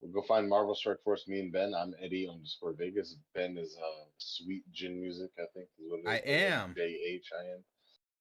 we'll 0.01 0.11
go 0.11 0.21
find 0.27 0.47
Marvel 0.47 0.75
Strike 0.75 1.01
Force. 1.03 1.27
Me 1.27 1.39
and 1.39 1.51
Ben. 1.51 1.73
I'm 1.73 1.95
Eddie 1.99 2.29
underscore 2.31 2.73
Vegas. 2.77 3.15
Ben 3.33 3.57
is 3.57 3.75
uh, 3.83 4.05
Sweet 4.19 4.63
Gin 4.71 5.01
Music. 5.01 5.31
I 5.39 5.45
think 5.55 5.67
is 5.79 5.85
what 5.89 6.01
it 6.13 6.29
is. 6.29 6.39
I 6.47 6.53
am. 6.53 6.75
J 6.77 6.83
H 6.83 7.29
I 7.35 7.45
M. 7.55 7.63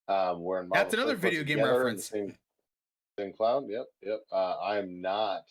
Um, 0.07 0.41
we're 0.41 0.61
in 0.63 0.69
That's 0.73 0.93
another 0.93 1.15
video 1.15 1.43
game 1.43 1.57
together 1.57 1.69
in 1.71 1.73
the 1.73 1.79
reference. 1.79 2.05
Same, 2.09 2.33
same 3.19 3.33
cloud. 3.33 3.65
Yep, 3.69 3.85
yep. 4.03 4.19
Uh, 4.31 4.55
I 4.61 4.77
am 4.77 5.01
not 5.01 5.41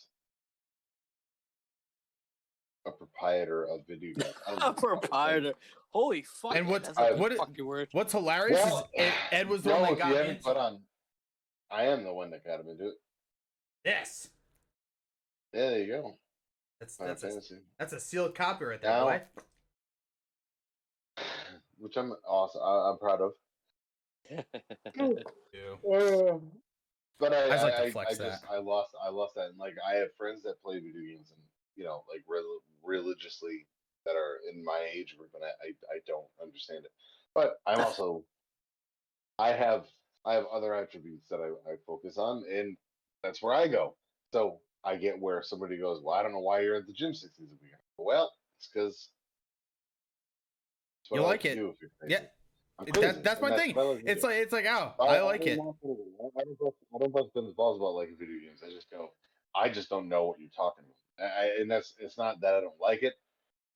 a 2.87 2.91
proprietor 2.91 3.65
of 3.67 3.81
video 3.87 4.15
games. 4.19 4.33
I 4.47 4.51
don't 4.51 4.61
know 4.61 4.67
A 4.67 4.69
what 4.69 4.77
the 4.77 4.81
fuck 4.81 4.91
I'm 4.91 4.91
saying. 4.91 5.01
proprietor. 5.43 5.53
Holy 5.91 6.23
fuck. 6.23 6.57
And 6.57 6.65
man, 6.65 6.73
what's- 6.73 6.89
that's 6.89 6.99
a 6.99 7.17
what 7.17 7.33
is- 7.33 7.39
fucking 7.39 7.67
word. 7.67 7.89
What's 7.93 8.13
hilarious 8.13 8.61
Well, 8.65 8.89
is 8.95 9.05
Ed, 9.07 9.13
Ed 9.33 9.49
was 9.49 9.63
the 9.63 9.71
one 9.71 9.83
no, 9.83 9.87
that 9.87 9.93
if 9.93 9.99
got 9.99 10.07
you 10.07 10.13
me 10.13 10.17
haven't 10.19 10.31
into 10.37 10.43
put 10.45 10.57
it. 10.57 10.61
on, 10.61 10.81
I 11.71 11.83
am 11.85 12.05
the 12.05 12.15
one 12.15 12.31
that 12.31 12.45
got 12.45 12.61
him 12.61 12.69
into 12.69 12.89
it. 12.89 12.95
Yes, 13.85 14.29
Yeah, 15.53 15.71
there 15.71 15.79
you 15.81 15.87
go. 15.89 16.15
that's 16.81 16.97
Final 16.97 17.13
that's 17.15 17.23
a, 17.25 17.29
Fantasy. 17.29 17.55
that's 17.79 17.93
a 17.93 18.01
sealed 18.01 18.35
copy 18.35 18.65
right 18.65 18.81
there, 18.81 18.91
Now- 18.91 19.05
boy. 19.05 19.23
Which 21.79 21.97
I'm 21.97 22.13
awesome. 22.27 22.63
I, 22.65 22.91
I'm 22.91 22.99
proud 22.99 23.21
of. 23.21 23.33
Ew. 24.99 25.79
Um, 25.93 26.53
but 27.19 27.33
I, 27.33 27.45
I 27.45 27.49
just 27.49 27.65
like 27.65 27.75
I, 27.75 27.91
flex 27.91 28.21
I 28.21 28.25
just 28.25 28.45
I 28.53 28.59
lost 28.59 28.91
I 29.03 29.09
lost 29.09 29.35
that 29.37 29.49
and 29.49 29.59
like 29.59 29.75
I 29.87 29.95
have 29.95 30.09
friends 30.19 30.43
that 30.43 30.63
play 30.63 30.75
video 30.77 31.01
games 31.01 31.31
and 31.31 31.41
you 31.77 31.85
know 31.85 32.03
like 32.13 32.23
rel- 32.29 32.61
religiously 32.83 33.67
that 34.05 34.17
are 34.17 34.39
in 34.53 34.63
my 34.65 34.87
age 34.93 35.17
group 35.17 35.31
and 35.35 35.43
I, 35.45 35.49
I 35.49 35.97
I 35.97 35.99
don't 36.07 36.27
understand 36.43 36.85
it. 36.85 36.91
But 37.35 37.55
I'm 37.67 37.81
also 37.87 38.25
I 39.39 39.53
have 39.53 39.87
I 40.27 40.35
have 40.35 40.45
other 40.53 40.75
attributes 40.75 41.29
that 41.31 41.41
I, 41.41 41.71
I 41.71 41.77
focus 41.87 42.19
on 42.19 42.45
and 42.53 42.77
that's 43.23 43.43
where 43.43 43.55
I 43.55 43.69
go. 43.69 43.97
So 44.33 44.61
I 44.85 44.97
get 44.97 45.19
where 45.19 45.43
somebody 45.43 45.79
goes, 45.79 46.01
Well, 46.03 46.15
I 46.15 46.23
don't 46.23 46.33
know 46.33 46.41
why 46.41 46.61
you're 46.61 46.77
at 46.77 46.87
the 46.87 46.93
gym 46.93 47.15
six 47.15 47.37
days 47.37 47.49
a 47.49 47.63
week. 47.63 47.73
Well, 47.97 48.31
it's 48.59 48.69
because 48.73 49.09
You 51.11 51.23
like 51.23 51.45
it. 51.45 51.57
Yeah, 51.57 51.65
I'm 51.65 51.71
It- 51.71 51.91
crazy, 52.01 52.27
that- 52.85 53.23
that's 53.25 53.41
my 53.41 53.57
thing. 53.57 53.77
I 53.77 53.83
like 53.83 54.03
It's 54.07 54.23
like 54.23 54.37
it's 54.37 54.53
like 54.53 54.67
oh, 54.67 54.95
I 55.01 55.21
like 55.21 55.47
it. 55.47 55.57
don't 55.57 55.77
I 55.83 56.41
don't 56.45 56.59
bust, 56.59 56.77
I 56.95 56.99
don't 56.99 57.13
bust 57.13 57.35
Ben's 57.35 57.55
balls 57.55 57.79
about 57.79 57.95
liking 57.95 58.17
video 58.19 58.39
games. 58.41 58.63
I 58.65 58.71
just 58.71 58.91
go, 58.91 59.11
I 59.55 59.69
just 59.69 59.89
don't 59.89 60.09
know 60.09 60.25
what 60.25 60.39
you're 60.41 60.51
talking 60.55 60.85
about, 60.85 61.27
I, 61.33 61.43
I- 61.47 61.61
and 61.61 61.71
that's 61.71 61.95
it's 61.99 62.19
not 62.19 62.41
that 62.43 62.55
I 62.55 62.61
don't 62.61 62.81
like 62.81 63.03
it. 63.03 63.15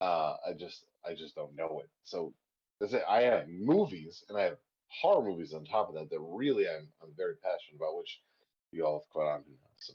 Uh, 0.01 0.37
I 0.47 0.53
just 0.59 0.85
I 1.05 1.15
just 1.15 1.35
don't 1.35 1.55
know 1.57 1.81
it. 1.83 1.91
So 2.05 2.35
that's 2.81 2.93
it. 2.93 3.03
I 3.09 3.23
have 3.23 3.49
movies 3.49 4.25
and 4.29 4.39
I 4.39 4.43
have 4.43 4.57
horror 4.89 5.23
movies 5.25 5.55
on 5.55 5.65
top 5.65 5.89
of 5.89 5.95
that 5.95 6.11
that 6.11 6.21
really 6.21 6.69
I'm 6.69 6.89
I'm 7.03 7.13
very 7.17 7.37
passionate 7.37 7.77
about, 7.77 7.97
which 7.97 8.21
you 8.73 8.85
all 8.87 9.01
have 9.05 9.13
caught 9.13 9.33
on 9.35 9.41
to. 9.45 9.51
So, 9.79 9.93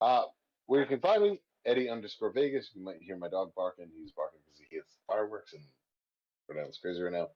uh, 0.00 0.24
where 0.66 0.80
you 0.80 0.86
can 0.86 1.00
find 1.00 1.22
me 1.22 1.40
Eddie 1.64 1.88
underscore 1.88 2.30
Vegas. 2.32 2.70
You 2.74 2.82
might 2.84 3.00
hear 3.00 3.16
my 3.16 3.28
dog 3.28 3.52
barking. 3.54 3.88
He's 3.94 4.12
barking 4.12 4.40
because 4.44 4.58
he 4.58 4.66
hears 4.70 4.84
fireworks 5.06 5.52
and 5.54 5.62
it's 6.66 6.78
crazy 6.78 7.02
right 7.02 7.12
now. 7.12 7.28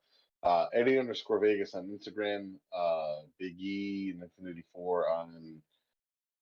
Uh, 0.42 0.66
Eddie 0.74 0.98
underscore 0.98 1.38
Vegas 1.38 1.74
on 1.74 1.88
Instagram. 1.88 2.54
Uh, 2.76 3.22
Big 3.38 3.58
E 3.60 4.14
Infinity 4.14 4.64
Four 4.74 5.08
on 5.08 5.62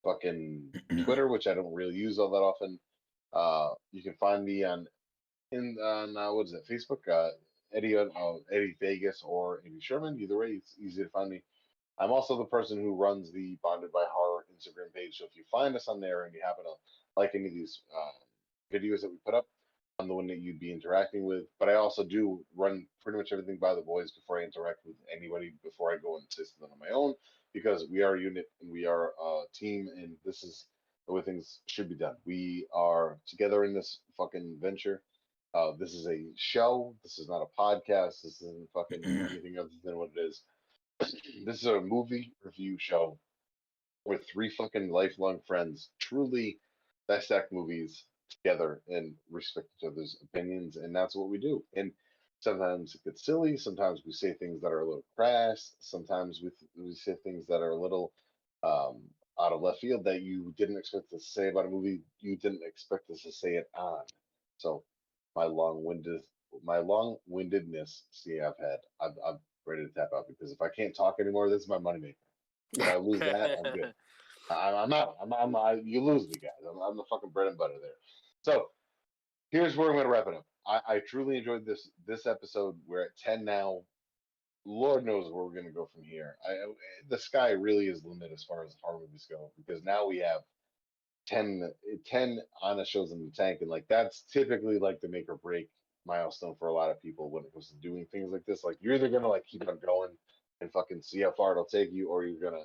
fucking 0.04 0.74
Twitter, 1.04 1.28
which 1.28 1.46
I 1.46 1.54
don't 1.54 1.74
really 1.74 1.94
use 1.94 2.18
all 2.18 2.30
that 2.30 2.38
often. 2.38 2.78
Uh, 3.32 3.70
you 3.92 4.02
can 4.02 4.14
find 4.14 4.44
me 4.44 4.64
on 4.64 4.86
in 5.52 5.76
on 5.82 6.16
uh, 6.16 6.32
what 6.32 6.46
is 6.46 6.54
it 6.54 6.64
Facebook? 6.70 7.06
Uh, 7.08 7.30
Eddie 7.74 7.96
uh, 7.96 8.06
Eddie 8.52 8.76
Vegas 8.80 9.22
or 9.24 9.62
Eddie 9.66 9.80
Sherman. 9.80 10.18
Either 10.20 10.38
way, 10.38 10.48
it's 10.48 10.76
easy 10.78 11.02
to 11.02 11.08
find 11.10 11.30
me. 11.30 11.42
I'm 11.98 12.10
also 12.10 12.38
the 12.38 12.44
person 12.44 12.80
who 12.80 12.94
runs 12.94 13.30
the 13.30 13.58
Bonded 13.62 13.92
by 13.92 14.04
Horror 14.10 14.46
Instagram 14.50 14.92
page. 14.94 15.18
So 15.18 15.26
if 15.26 15.36
you 15.36 15.44
find 15.52 15.76
us 15.76 15.86
on 15.86 16.00
there 16.00 16.24
and 16.24 16.34
you 16.34 16.40
happen 16.42 16.64
to 16.64 16.72
like 17.16 17.32
any 17.34 17.46
of 17.46 17.52
these 17.52 17.80
uh, 17.94 18.74
videos 18.74 19.02
that 19.02 19.10
we 19.10 19.18
put 19.24 19.34
up, 19.34 19.46
I'm 20.00 20.08
the 20.08 20.14
one 20.14 20.26
that 20.28 20.38
you'd 20.38 20.58
be 20.58 20.72
interacting 20.72 21.24
with. 21.24 21.44
But 21.58 21.68
I 21.68 21.74
also 21.74 22.02
do 22.02 22.42
run 22.56 22.86
pretty 23.02 23.18
much 23.18 23.32
everything 23.32 23.58
by 23.60 23.74
the 23.74 23.82
boys 23.82 24.12
before 24.12 24.40
I 24.40 24.44
interact 24.44 24.80
with 24.86 24.96
anybody, 25.14 25.52
before 25.62 25.92
I 25.92 25.98
go 25.98 26.16
and 26.16 26.24
say 26.30 26.44
something 26.44 26.72
on 26.72 26.78
my 26.78 26.94
own, 26.94 27.14
because 27.52 27.86
we 27.90 28.02
are 28.02 28.16
a 28.16 28.20
unit 28.20 28.46
and 28.60 28.70
we 28.70 28.86
are 28.86 29.12
a 29.22 29.42
team, 29.54 29.88
and 29.94 30.12
this 30.24 30.42
is 30.42 30.66
the 31.06 31.12
way 31.12 31.22
things 31.22 31.60
should 31.66 31.88
be 31.88 31.96
done. 31.96 32.16
We 32.24 32.66
are 32.74 33.18
together 33.26 33.64
in 33.64 33.74
this 33.74 34.00
fucking 34.16 34.56
venture. 34.60 35.02
Uh, 35.52 35.72
this 35.78 35.92
is 35.92 36.06
a 36.06 36.24
show. 36.36 36.94
This 37.02 37.18
is 37.18 37.28
not 37.28 37.42
a 37.42 37.60
podcast. 37.60 38.22
This 38.22 38.40
isn't 38.40 38.68
fucking 38.72 39.04
anything 39.04 39.58
other 39.58 39.68
than 39.84 39.96
what 39.96 40.10
it 40.16 40.20
is. 40.20 40.42
This 41.44 41.56
is 41.56 41.66
a 41.66 41.80
movie 41.80 42.32
review 42.44 42.76
show 42.78 43.18
with 44.04 44.26
three 44.30 44.50
fucking 44.50 44.90
lifelong 44.90 45.40
friends 45.46 45.90
truly 45.98 46.58
dissect 47.08 47.52
movies 47.52 48.04
together 48.30 48.82
and 48.88 49.14
respect 49.30 49.68
each 49.78 49.88
other's 49.88 50.16
opinions, 50.24 50.76
and 50.76 50.94
that's 50.96 51.16
what 51.16 51.30
we 51.30 51.38
do. 51.38 51.64
And 51.76 51.92
sometimes 52.40 52.94
it 52.96 53.04
gets 53.04 53.24
silly. 53.26 53.56
Sometimes 53.58 54.02
we 54.06 54.12
say 54.12 54.34
things 54.34 54.62
that 54.62 54.68
are 54.72 54.80
a 54.80 54.86
little 54.86 55.04
crass. 55.16 55.74
Sometimes 55.80 56.40
we 56.42 56.50
we 56.76 56.94
say 56.94 57.16
things 57.24 57.46
that 57.48 57.62
are 57.62 57.70
a 57.70 57.76
little 57.80 58.12
um, 58.64 59.02
out 59.40 59.52
of 59.52 59.62
left 59.62 59.80
field 59.80 60.04
that 60.04 60.22
you 60.22 60.54
didn't 60.58 60.78
expect 60.78 61.12
us 61.14 61.22
to 61.24 61.40
say 61.42 61.48
about 61.50 61.66
a 61.66 61.70
movie. 61.70 62.02
You 62.20 62.36
didn't 62.38 62.62
expect 62.66 63.10
us 63.10 63.22
to 63.22 63.32
say 63.32 63.50
it 63.56 63.68
on. 63.76 64.04
So 64.58 64.84
my 65.36 65.44
long-winded 65.46 66.22
my 66.64 66.78
long-windedness. 66.78 68.04
See, 68.12 68.40
I've 68.40 68.58
had. 68.60 68.78
I'm, 69.00 69.16
I'm 69.26 69.38
ready 69.66 69.86
to 69.86 69.92
tap 69.92 70.10
out 70.14 70.26
because 70.28 70.52
if 70.52 70.62
I 70.62 70.68
can't 70.76 70.96
talk 70.96 71.16
anymore, 71.20 71.50
this 71.50 71.62
is 71.62 71.68
my 71.68 71.78
moneymaker. 71.78 72.16
If 72.78 72.88
I 72.88 72.96
lose 72.96 73.24
that, 73.24 73.52
I'm 73.58 73.70
good. 73.72 73.88
I, 74.50 74.74
I'm 74.74 74.92
out. 74.92 75.16
I'm, 75.22 75.32
I'm 75.34 75.56
I, 75.56 75.80
you 75.84 76.02
lose 76.02 76.28
me, 76.28 76.38
guys. 76.40 76.52
I'm, 76.68 76.78
I'm 76.80 76.96
the 76.96 77.04
fucking 77.10 77.30
bread 77.30 77.48
and 77.48 77.58
butter 77.58 77.74
there. 77.80 77.90
So 78.42 78.68
here's 79.50 79.76
where 79.76 79.90
I'm 79.90 79.96
gonna 79.96 80.08
wrap 80.08 80.26
it 80.26 80.34
up. 80.34 80.46
I, 80.66 80.80
I 80.94 80.98
truly 81.00 81.38
enjoyed 81.38 81.66
this 81.66 81.90
this 82.06 82.26
episode. 82.26 82.76
We're 82.86 83.02
at 83.04 83.16
10 83.18 83.44
now. 83.44 83.82
Lord 84.64 85.04
knows 85.04 85.30
where 85.32 85.44
we're 85.44 85.54
gonna 85.54 85.72
go 85.72 85.88
from 85.92 86.04
here. 86.04 86.36
I, 86.48 86.54
the 87.08 87.18
sky 87.18 87.50
really 87.50 87.86
is 87.88 88.02
the 88.02 88.08
limit 88.08 88.30
as 88.32 88.44
far 88.44 88.64
as 88.64 88.76
horror 88.80 89.00
movies 89.00 89.26
go 89.30 89.50
because 89.56 89.82
now 89.84 90.06
we 90.06 90.18
have 90.18 90.40
10, 91.26 91.70
10 92.06 92.40
honest 92.62 92.90
shows 92.90 93.12
in 93.12 93.24
the 93.24 93.30
tank, 93.30 93.58
and 93.60 93.70
like 93.70 93.86
that's 93.88 94.24
typically 94.32 94.78
like 94.78 95.00
the 95.00 95.08
make 95.08 95.28
or 95.28 95.36
break 95.36 95.68
milestone 96.06 96.56
for 96.58 96.68
a 96.68 96.72
lot 96.72 96.90
of 96.90 97.02
people 97.02 97.30
when 97.30 97.44
it 97.44 97.52
comes 97.52 97.68
to 97.68 97.74
doing 97.76 98.06
things 98.10 98.30
like 98.32 98.44
this. 98.46 98.64
Like 98.64 98.76
you're 98.80 98.94
either 98.94 99.08
gonna 99.08 99.28
like 99.28 99.46
keep 99.46 99.66
on 99.68 99.78
going 99.84 100.10
and 100.60 100.72
fucking 100.72 101.02
see 101.02 101.20
how 101.20 101.32
far 101.32 101.52
it'll 101.52 101.64
take 101.64 101.92
you, 101.92 102.08
or 102.08 102.24
you're 102.24 102.50
gonna 102.50 102.64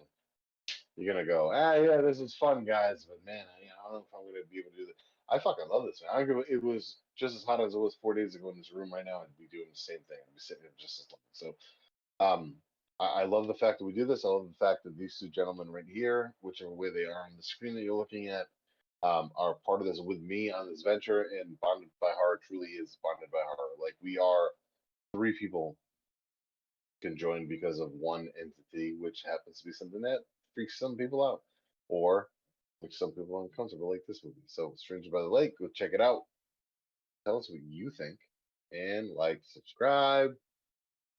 you're 0.96 1.14
gonna 1.14 1.26
go, 1.26 1.52
ah, 1.54 1.74
yeah, 1.76 2.02
this 2.02 2.20
is 2.20 2.36
fun, 2.36 2.64
guys, 2.66 3.06
but 3.08 3.18
man, 3.26 3.44
I, 3.44 3.88
I 3.88 3.92
don't 3.92 4.00
know 4.00 4.06
if 4.08 4.14
I'm 4.14 4.26
gonna 4.32 4.46
be 4.50 4.60
able 4.60 4.72
to 4.72 4.78
do 4.78 4.86
this. 4.86 5.15
I 5.30 5.40
fucking 5.40 5.70
love 5.70 5.86
this, 5.86 6.02
man. 6.02 6.12
I 6.14 6.20
don't 6.20 6.28
give 6.28 6.38
a- 6.38 6.54
it 6.54 6.64
was 6.64 6.98
just 7.16 7.36
as 7.36 7.44
hot 7.44 7.62
as 7.62 7.74
it 7.74 7.80
was 7.80 7.96
four 7.96 8.14
days 8.14 8.36
ago 8.36 8.50
in 8.50 8.58
this 8.58 8.72
room 8.74 8.94
right 8.94 9.06
now. 9.06 9.22
I'd 9.22 9.38
be 9.38 9.48
doing 9.48 9.70
the 9.72 9.78
same 9.78 10.00
thing. 10.08 10.18
I'd 10.22 10.34
be 10.34 10.40
sitting 10.40 10.64
here 10.64 10.74
just 10.78 11.00
as 11.02 11.08
long. 11.12 11.22
So, 11.34 11.56
um, 12.26 12.62
I, 13.00 13.22
I 13.22 13.26
love 13.26 13.48
the 13.48 13.56
fact 13.56 13.80
that 13.80 13.86
we 13.86 13.94
do 13.94 14.06
this. 14.06 14.24
I 14.26 14.30
love 14.30 14.48
the 14.48 14.66
fact 14.66 14.84
that 14.84 14.98
these 14.98 15.18
two 15.18 15.30
gentlemen 15.30 15.70
right 15.70 15.88
here, 15.88 16.34
whichever 16.42 16.72
way 16.72 16.90
they 16.92 17.06
are 17.06 17.26
on 17.26 17.36
the 17.36 17.44
screen 17.44 17.76
that 17.76 17.82
you're 17.82 17.98
looking 17.98 18.28
at, 18.30 18.48
um, 19.04 19.32
are 19.36 19.56
part 19.66 19.82
of 19.82 19.88
this 19.88 20.00
with 20.02 20.22
me 20.22 20.52
on 20.52 20.70
this 20.70 20.84
venture. 20.84 21.24
And 21.24 21.60
Bonded 21.60 21.90
by 22.02 22.12
Horror 22.16 22.40
truly 22.48 22.70
is 22.70 22.98
Bonded 23.04 23.32
by 23.32 23.42
Horror. 23.46 23.70
Like 23.82 23.96
we 24.02 24.18
are 24.18 24.52
three 25.16 25.38
people 25.38 25.78
can 27.02 27.18
join 27.18 27.48
because 27.48 27.80
of 27.80 27.92
one 27.94 28.30
entity, 28.40 28.96
which 29.00 29.24
happens 29.26 29.60
to 29.62 29.68
be 29.68 29.74
something 29.74 30.02
that 30.02 30.20
freaks 30.54 30.80
some 30.80 30.96
people 30.98 31.26
out, 31.28 31.42
or 31.90 32.30
makes 32.86 33.00
some 33.00 33.12
people 33.12 33.42
uncomfortable, 33.42 33.92
like 33.92 34.04
this 34.08 34.22
movie. 34.24 34.36
So, 34.46 34.74
Stranger 34.78 35.10
by 35.12 35.22
the 35.22 35.28
Lake, 35.28 35.54
go 35.60 35.68
check 35.74 35.92
it 35.94 36.02
out. 36.02 36.22
Tell 37.26 37.38
us 37.40 37.50
what 37.50 37.60
you 37.68 37.92
think, 37.98 38.20
and 38.72 39.10
like, 39.16 39.42
subscribe, 39.44 40.32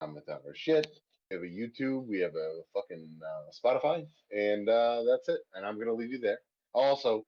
comment 0.00 0.24
on 0.28 0.36
our 0.46 0.54
shit. 0.54 0.86
We 1.30 1.36
have 1.36 1.42
a 1.42 1.46
YouTube, 1.46 2.06
we 2.06 2.20
have 2.20 2.34
a 2.36 2.60
fucking 2.72 3.18
uh, 3.20 3.50
Spotify, 3.50 4.06
and 4.30 4.68
uh, 4.68 5.02
that's 5.10 5.28
it. 5.28 5.40
And 5.54 5.66
I'm 5.66 5.76
gonna 5.78 5.92
leave 5.92 6.12
you 6.12 6.20
there. 6.20 6.38
Also, 6.72 7.24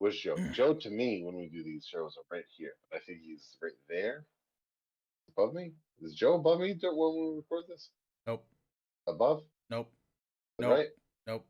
was 0.00 0.18
Joe. 0.18 0.36
Joe 0.52 0.74
to 0.74 0.90
me, 0.90 1.22
when 1.24 1.36
we 1.36 1.48
do 1.48 1.62
these 1.62 1.86
shows, 1.88 2.16
are 2.18 2.36
right 2.36 2.44
here, 2.56 2.72
I 2.92 2.98
think 3.06 3.20
he's 3.24 3.56
right 3.62 3.70
there, 3.88 4.24
above 5.28 5.54
me. 5.54 5.70
Is 6.02 6.14
Joe 6.14 6.34
above 6.34 6.58
me 6.58 6.76
when 6.82 7.30
we 7.30 7.36
record 7.36 7.64
this? 7.68 7.90
Nope. 8.26 8.44
Above, 9.06 9.44
Nope. 9.70 9.92
Nope. 10.58 10.70
right, 10.72 10.88
Nope. 11.28 11.46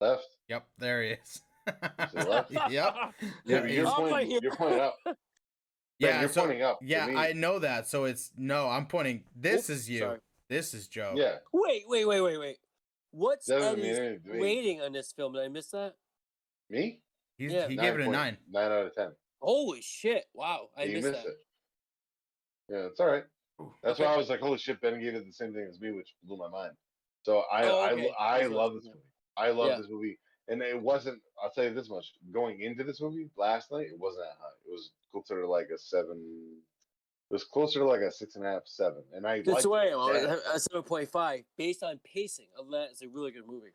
Left. 0.00 0.26
Yep. 0.48 0.66
There 0.78 1.02
he 1.02 1.08
is. 1.10 1.42
the 1.66 2.24
left? 2.28 2.50
yep. 2.50 2.70
Yeah, 2.70 3.10
Yeah, 3.44 3.64
you're 3.66 3.86
Oh, 3.86 4.02
my 4.02 4.10
pointing. 4.10 4.38
You're 4.42 4.54
pointing 4.56 4.80
up. 4.80 4.96
Ben, 5.04 5.14
Yeah, 5.98 6.20
you're 6.20 6.28
so- 6.28 6.42
pointing 6.42 6.62
up. 6.62 6.78
Yeah, 6.82 7.06
me. 7.06 7.16
I 7.16 7.32
know 7.32 7.58
that. 7.58 7.88
So 7.88 8.04
it's 8.04 8.32
no, 8.36 8.68
I'm 8.68 8.86
pointing. 8.86 9.24
This 9.36 9.68
Oops, 9.68 9.80
is 9.80 9.90
you. 9.90 9.98
sorry. 10.00 10.18
This 10.48 10.72
is 10.72 10.88
Joe. 10.88 11.12
Yeah, 11.14 11.36
Wait, 11.52 11.82
wait, 11.86 12.06
wait, 12.06 12.20
wait, 12.22 12.38
wait. 12.38 12.56
What's 13.10 13.46
doesn't 13.46 13.76
mean 13.78 13.86
Eddie's 13.86 13.98
anything 13.98 14.20
to 14.24 14.32
me. 14.34 14.42
rating 14.42 14.80
on 14.80 14.92
this 14.92 15.12
film? 15.12 15.32
Did 15.34 15.42
I 15.44 15.48
miss 15.48 15.68
that? 15.68 15.94
Me? 16.70 17.00
He's, 17.36 17.52
Yeah. 17.52 17.68
he 17.68 17.76
gave 17.76 17.94
it 17.94 18.00
a 18.00 18.04
point- 18.04 18.12
nine. 18.12 18.36
Nine 18.50 18.70
out 18.72 18.86
of 18.86 18.94
ten. 18.94 19.12
Holy 19.40 19.80
shit! 19.82 20.24
Wow, 20.34 20.68
I 20.76 20.84
you 20.84 20.94
missed 20.94 21.08
missed 21.08 21.22
that. 21.24 21.28
it. 21.30 21.36
Yeah, 22.70 22.86
it's 22.90 22.98
all 23.00 23.06
right. 23.06 23.24
That's 23.82 23.98
why 23.98 24.06
I 24.06 24.16
was 24.16 24.28
like, 24.28 24.40
"Holy 24.40 24.58
shit!" 24.58 24.80
Ben 24.80 25.00
gave 25.00 25.14
it 25.14 25.24
the 25.26 25.32
same 25.32 25.52
thing 25.52 25.66
as 25.70 25.80
me, 25.80 25.92
which 25.92 26.14
blew 26.24 26.36
my 26.36 26.48
mind. 26.48 26.72
So 27.24 27.44
I, 27.52 27.62
Oh, 27.64 27.80
I, 27.80 27.90
okay. 27.92 28.12
I, 28.18 28.38
That's 28.38 28.50
what- 28.50 28.56
love 28.58 28.74
this 28.74 28.84
movie. 28.86 28.98
I 29.38 29.50
love 29.50 29.68
Yeah. 29.68 29.78
this 29.78 29.88
movie, 29.88 30.18
and 30.48 30.60
it 30.62 30.80
wasn't. 30.80 31.22
I'll 31.42 31.50
tell 31.50 31.64
you 31.64 31.74
this 31.74 31.88
much: 31.88 32.12
going 32.32 32.60
into 32.60 32.84
this 32.84 33.00
movie 33.00 33.30
last 33.36 33.70
night, 33.70 33.86
it 33.86 33.98
wasn't 33.98 34.24
that 34.24 34.36
high. 34.40 34.56
It 34.66 34.72
was 34.72 34.90
closer 35.12 35.40
to 35.40 35.46
like 35.48 35.68
a 35.74 35.78
seven. 35.78 36.60
It 37.30 37.34
was 37.34 37.44
closer 37.44 37.80
to 37.80 37.84
like 37.84 38.00
a 38.00 38.10
six 38.10 38.36
and 38.36 38.44
a 38.44 38.52
half, 38.52 38.62
seven. 38.66 39.04
And 39.12 39.26
I 39.26 39.42
That's 39.42 39.66
why 39.66 39.86
it. 39.86 39.94
I'm 39.94 40.58
seven 40.58 40.82
point 40.82 41.10
five 41.10 41.44
based 41.56 41.82
on 41.82 42.00
pacing. 42.04 42.48
Of 42.58 42.70
that, 42.70 42.88
it's 42.90 43.02
a 43.02 43.08
really 43.08 43.30
good 43.30 43.46
movie. 43.46 43.74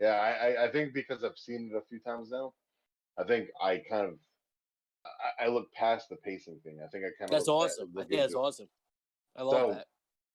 Yeah, 0.00 0.14
I, 0.14 0.30
I, 0.48 0.64
I 0.64 0.68
think 0.72 0.94
because 0.94 1.22
I've 1.22 1.38
seen 1.38 1.70
it 1.72 1.76
a 1.76 1.82
few 1.88 2.00
times 2.00 2.30
now, 2.30 2.54
I 3.18 3.24
think 3.24 3.48
I 3.62 3.82
kind 3.88 4.06
of 4.06 4.18
I, 5.38 5.44
I 5.44 5.48
look 5.48 5.72
past 5.72 6.08
the 6.08 6.16
pacing 6.16 6.58
thing. 6.64 6.80
I 6.84 6.88
think 6.88 7.04
I 7.04 7.08
kind 7.18 7.30
of 7.30 7.30
That's 7.30 7.48
awesome. 7.48 7.92
I 7.96 8.04
think 8.04 8.20
that's 8.20 8.34
awesome. 8.34 8.68
I 9.36 9.42
love 9.42 9.52
So, 9.52 9.74
that. 9.74 9.86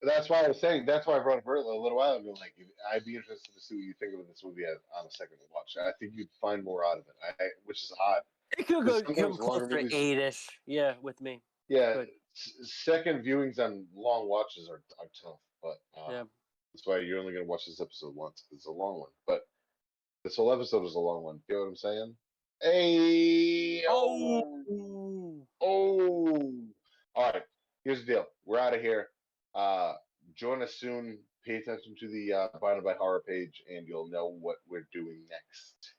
That's 0.03 0.29
why 0.29 0.43
I 0.43 0.47
was 0.47 0.59
saying. 0.61 0.85
That's 0.85 1.07
why 1.07 1.15
I 1.17 1.19
brought 1.19 1.39
up 1.39 1.47
earlier, 1.47 1.71
a 1.71 1.81
little 1.81 1.97
while 1.97 2.13
ago. 2.17 2.33
Like, 2.39 2.53
I'd 2.93 3.03
be 3.05 3.15
interested 3.15 3.51
to 3.53 3.59
see 3.59 3.75
what 3.75 3.83
you 3.83 3.93
think 3.99 4.13
of 4.13 4.27
this 4.27 4.43
movie 4.43 4.63
on 4.65 5.05
a 5.05 5.11
second 5.11 5.37
watch. 5.53 5.75
I 5.81 5.91
think 5.99 6.13
you'd 6.15 6.27
find 6.39 6.63
more 6.63 6.85
out 6.85 6.99
of 6.99 7.05
it, 7.07 7.15
I, 7.39 7.45
which 7.65 7.83
is 7.83 7.91
odd. 8.07 8.21
It 8.57 8.67
could 8.67 8.85
go 8.85 9.01
come 9.01 9.15
sometimes 9.15 9.37
close 9.37 9.67
to 9.67 9.75
movies- 9.75 9.93
eight 9.93 10.17
ish. 10.19 10.47
Yeah, 10.67 10.93
with 11.01 11.19
me. 11.19 11.41
Yeah, 11.67 12.03
s- 12.35 12.53
second 12.83 13.25
viewings 13.25 13.59
on 13.59 13.85
long 13.95 14.29
watches 14.29 14.69
are, 14.69 14.81
are 14.99 15.09
tough, 15.21 15.39
but 15.63 15.79
uh, 15.99 16.11
Yeah. 16.11 16.23
that's 16.73 16.85
why 16.85 16.99
you're 16.99 17.19
only 17.19 17.33
gonna 17.33 17.45
watch 17.45 17.65
this 17.65 17.81
episode 17.81 18.15
once. 18.15 18.45
It's 18.51 18.67
a 18.67 18.71
long 18.71 18.99
one, 18.99 19.09
but 19.25 19.41
this 20.23 20.35
whole 20.37 20.53
episode 20.53 20.85
is 20.85 20.93
a 20.95 20.99
long 20.99 21.23
one. 21.23 21.41
You 21.49 21.55
know 21.55 21.61
what 21.61 21.67
I'm 21.69 21.75
saying? 21.75 22.15
Hey, 22.61 23.83
Oh, 23.89 25.41
Oh, 25.59 26.53
all 27.15 27.31
right. 27.33 27.43
Here's 27.83 27.99
the 28.05 28.13
deal. 28.13 28.25
We're 28.45 28.59
out 28.59 28.73
of 28.75 28.81
here. 28.81 29.09
Uh, 29.57 29.93
join 30.35 30.61
us 30.61 30.75
soon. 30.75 31.19
Pay 31.45 31.55
attention 31.55 31.95
to 31.99 32.07
the 32.09 32.33
uh, 32.33 32.47
Bonded 32.61 32.83
by 32.83 32.93
Horror 32.93 33.23
page, 33.27 33.63
and 33.75 33.87
you'll 33.87 34.09
know 34.09 34.37
what 34.39 34.57
we're 34.69 34.87
doing 34.93 35.23
next. 35.31 35.96